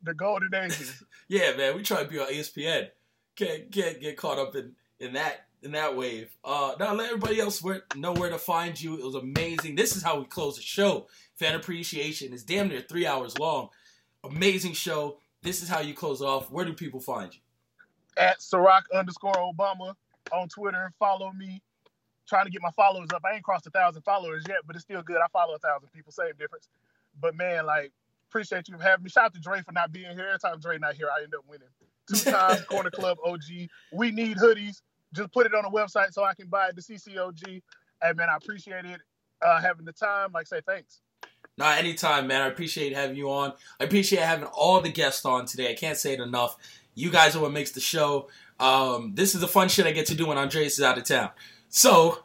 The 0.03 0.13
golden 0.13 0.53
ages. 0.53 1.03
yeah, 1.27 1.57
man. 1.57 1.75
We 1.75 1.81
try 1.81 2.03
to 2.03 2.07
be 2.07 2.19
on 2.19 2.27
ESPN. 2.27 2.89
Can't 3.35 3.71
can't 3.71 3.99
get 3.99 4.15
caught 4.15 4.37
up 4.37 4.55
in 4.55 4.73
in 4.99 5.13
that 5.13 5.47
in 5.63 5.71
that 5.71 5.97
wave. 5.97 6.29
Uh, 6.43 6.73
now 6.79 6.93
let 6.93 7.07
everybody 7.07 7.39
else 7.39 7.63
where, 7.63 7.81
know 7.95 8.13
where 8.13 8.29
to 8.29 8.37
find 8.37 8.79
you. 8.79 8.93
It 8.93 9.03
was 9.03 9.15
amazing. 9.15 9.73
This 9.73 9.95
is 9.95 10.03
how 10.03 10.19
we 10.19 10.25
close 10.25 10.57
the 10.57 10.61
show. 10.61 11.07
Fan 11.33 11.55
appreciation 11.55 12.31
is 12.31 12.43
damn 12.43 12.67
near 12.67 12.81
three 12.81 13.07
hours 13.07 13.39
long. 13.39 13.69
Amazing 14.23 14.73
show. 14.73 15.17
This 15.47 15.63
is 15.63 15.69
how 15.69 15.79
you 15.79 15.93
close 15.93 16.21
off. 16.21 16.51
Where 16.51 16.65
do 16.65 16.73
people 16.73 16.99
find 16.99 17.33
you? 17.33 17.39
At 18.17 18.39
Ciroc 18.39 18.81
underscore 18.93 19.31
Obama 19.31 19.93
on 20.33 20.49
Twitter. 20.49 20.91
Follow 20.99 21.31
me. 21.31 21.61
Trying 22.27 22.43
to 22.43 22.51
get 22.51 22.61
my 22.61 22.71
followers 22.71 23.07
up. 23.15 23.21
I 23.23 23.35
ain't 23.35 23.45
crossed 23.45 23.65
a 23.65 23.69
thousand 23.69 24.01
followers 24.01 24.43
yet, 24.45 24.57
but 24.67 24.75
it's 24.75 24.83
still 24.83 25.01
good. 25.01 25.19
I 25.23 25.27
follow 25.31 25.55
a 25.55 25.59
thousand 25.59 25.87
people. 25.93 26.11
Same 26.11 26.33
difference. 26.37 26.67
But 27.21 27.33
man, 27.33 27.65
like, 27.65 27.93
appreciate 28.29 28.67
you 28.67 28.77
having 28.77 29.05
me. 29.05 29.09
Shout 29.09 29.23
out 29.23 29.33
to 29.35 29.39
Dre 29.39 29.61
for 29.61 29.71
not 29.71 29.93
being 29.93 30.11
here. 30.11 30.27
Every 30.27 30.39
time 30.39 30.59
Dre 30.59 30.79
not 30.79 30.95
here, 30.95 31.07
I 31.17 31.23
end 31.23 31.33
up 31.33 31.45
winning. 31.47 31.69
Two 32.13 32.29
times 32.31 32.65
Corner 32.65 32.91
Club 32.91 33.17
OG. 33.23 33.69
We 33.93 34.11
need 34.11 34.35
hoodies. 34.35 34.81
just 35.15 35.31
put 35.31 35.45
it 35.45 35.53
on 35.55 35.63
the 35.63 35.69
website 35.69 36.11
so 36.11 36.25
I 36.25 36.33
can 36.33 36.47
buy 36.47 36.67
it. 36.67 36.75
The 36.75 36.81
CCOG. 36.81 37.61
Hey 38.03 38.13
man, 38.17 38.27
I 38.29 38.35
appreciate 38.35 38.83
it. 38.83 38.99
Uh, 39.41 39.61
having 39.61 39.85
the 39.85 39.93
time. 39.93 40.33
Like 40.33 40.45
say 40.45 40.59
thanks. 40.67 40.99
Nah, 41.57 41.71
anytime, 41.71 42.27
man. 42.27 42.41
I 42.41 42.47
appreciate 42.47 42.93
having 42.93 43.15
you 43.15 43.31
on. 43.31 43.53
I 43.79 43.85
appreciate 43.85 44.21
having 44.21 44.45
all 44.45 44.79
the 44.81 44.91
guests 44.91 45.25
on 45.25 45.45
today. 45.45 45.71
I 45.71 45.75
can't 45.75 45.97
say 45.97 46.13
it 46.13 46.19
enough. 46.19 46.57
You 46.93 47.09
guys 47.09 47.35
are 47.35 47.41
what 47.41 47.51
makes 47.51 47.71
the 47.71 47.79
show. 47.79 48.29
Um, 48.59 49.13
this 49.15 49.35
is 49.35 49.41
the 49.41 49.47
fun 49.47 49.69
shit 49.69 49.85
I 49.85 49.91
get 49.91 50.05
to 50.07 50.15
do 50.15 50.27
when 50.27 50.37
Andreas 50.37 50.73
is 50.73 50.83
out 50.83 50.97
of 50.97 51.03
town. 51.03 51.29
So 51.69 52.23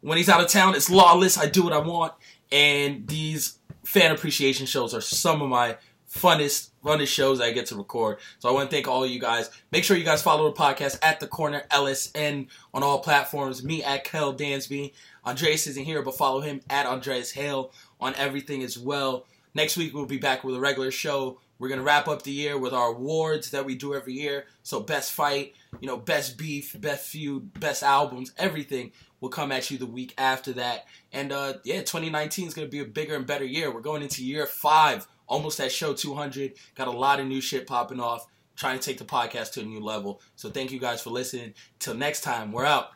when 0.00 0.18
he's 0.18 0.28
out 0.28 0.40
of 0.40 0.48
town, 0.48 0.74
it's 0.74 0.90
lawless. 0.90 1.38
I 1.38 1.46
do 1.46 1.62
what 1.62 1.72
I 1.72 1.78
want, 1.78 2.12
and 2.50 3.06
these 3.06 3.58
fan 3.84 4.12
appreciation 4.12 4.66
shows 4.66 4.94
are 4.94 5.00
some 5.00 5.42
of 5.42 5.48
my 5.48 5.76
funnest, 6.12 6.70
funnest 6.84 7.08
shows 7.08 7.40
I 7.40 7.52
get 7.52 7.66
to 7.66 7.76
record. 7.76 8.18
So 8.38 8.48
I 8.48 8.52
want 8.52 8.70
to 8.70 8.76
thank 8.76 8.86
all 8.86 9.04
of 9.04 9.10
you 9.10 9.18
guys. 9.18 9.50
Make 9.70 9.84
sure 9.84 9.96
you 9.96 10.04
guys 10.04 10.22
follow 10.22 10.50
the 10.50 10.56
podcast 10.56 10.98
at 11.02 11.20
the 11.20 11.26
corner 11.26 11.62
LSN 11.70 12.48
on 12.74 12.82
all 12.82 13.00
platforms. 13.00 13.64
Me 13.64 13.82
at 13.82 14.04
Kel 14.04 14.34
Dansby. 14.34 14.92
Andreas 15.24 15.66
isn't 15.66 15.84
here, 15.84 16.02
but 16.02 16.16
follow 16.16 16.40
him 16.40 16.60
at 16.68 16.86
Andreas 16.86 17.32
Hale 17.32 17.72
on 18.02 18.14
everything 18.16 18.62
as 18.62 18.78
well. 18.78 19.26
Next 19.54 19.76
week 19.76 19.94
we'll 19.94 20.06
be 20.06 20.18
back 20.18 20.44
with 20.44 20.56
a 20.56 20.60
regular 20.60 20.90
show. 20.90 21.38
We're 21.58 21.68
gonna 21.68 21.82
wrap 21.82 22.08
up 22.08 22.22
the 22.22 22.32
year 22.32 22.58
with 22.58 22.72
our 22.72 22.88
awards 22.88 23.50
that 23.52 23.64
we 23.64 23.76
do 23.76 23.94
every 23.94 24.14
year. 24.14 24.46
So 24.62 24.80
best 24.80 25.12
fight, 25.12 25.54
you 25.80 25.86
know, 25.86 25.96
best 25.96 26.36
beef, 26.36 26.74
best 26.80 27.08
feud, 27.08 27.58
best 27.60 27.82
albums, 27.82 28.32
everything 28.36 28.92
will 29.20 29.28
come 29.28 29.52
at 29.52 29.70
you 29.70 29.78
the 29.78 29.86
week 29.86 30.14
after 30.18 30.52
that. 30.54 30.86
And 31.12 31.30
uh, 31.30 31.54
yeah, 31.64 31.78
2019 31.78 32.48
is 32.48 32.54
gonna 32.54 32.66
be 32.66 32.80
a 32.80 32.84
bigger 32.84 33.14
and 33.14 33.26
better 33.26 33.44
year. 33.44 33.72
We're 33.72 33.80
going 33.80 34.02
into 34.02 34.24
year 34.24 34.46
five, 34.46 35.06
almost 35.28 35.60
at 35.60 35.70
show 35.70 35.94
200. 35.94 36.54
Got 36.74 36.88
a 36.88 36.90
lot 36.90 37.20
of 37.20 37.26
new 37.26 37.40
shit 37.40 37.66
popping 37.66 38.00
off. 38.00 38.26
Trying 38.54 38.78
to 38.78 38.84
take 38.84 38.98
the 38.98 39.04
podcast 39.04 39.52
to 39.52 39.60
a 39.60 39.64
new 39.64 39.80
level. 39.80 40.20
So 40.36 40.50
thank 40.50 40.72
you 40.72 40.78
guys 40.78 41.00
for 41.00 41.08
listening. 41.08 41.54
Till 41.78 41.94
next 41.94 42.20
time, 42.20 42.52
we're 42.52 42.66
out. 42.66 42.90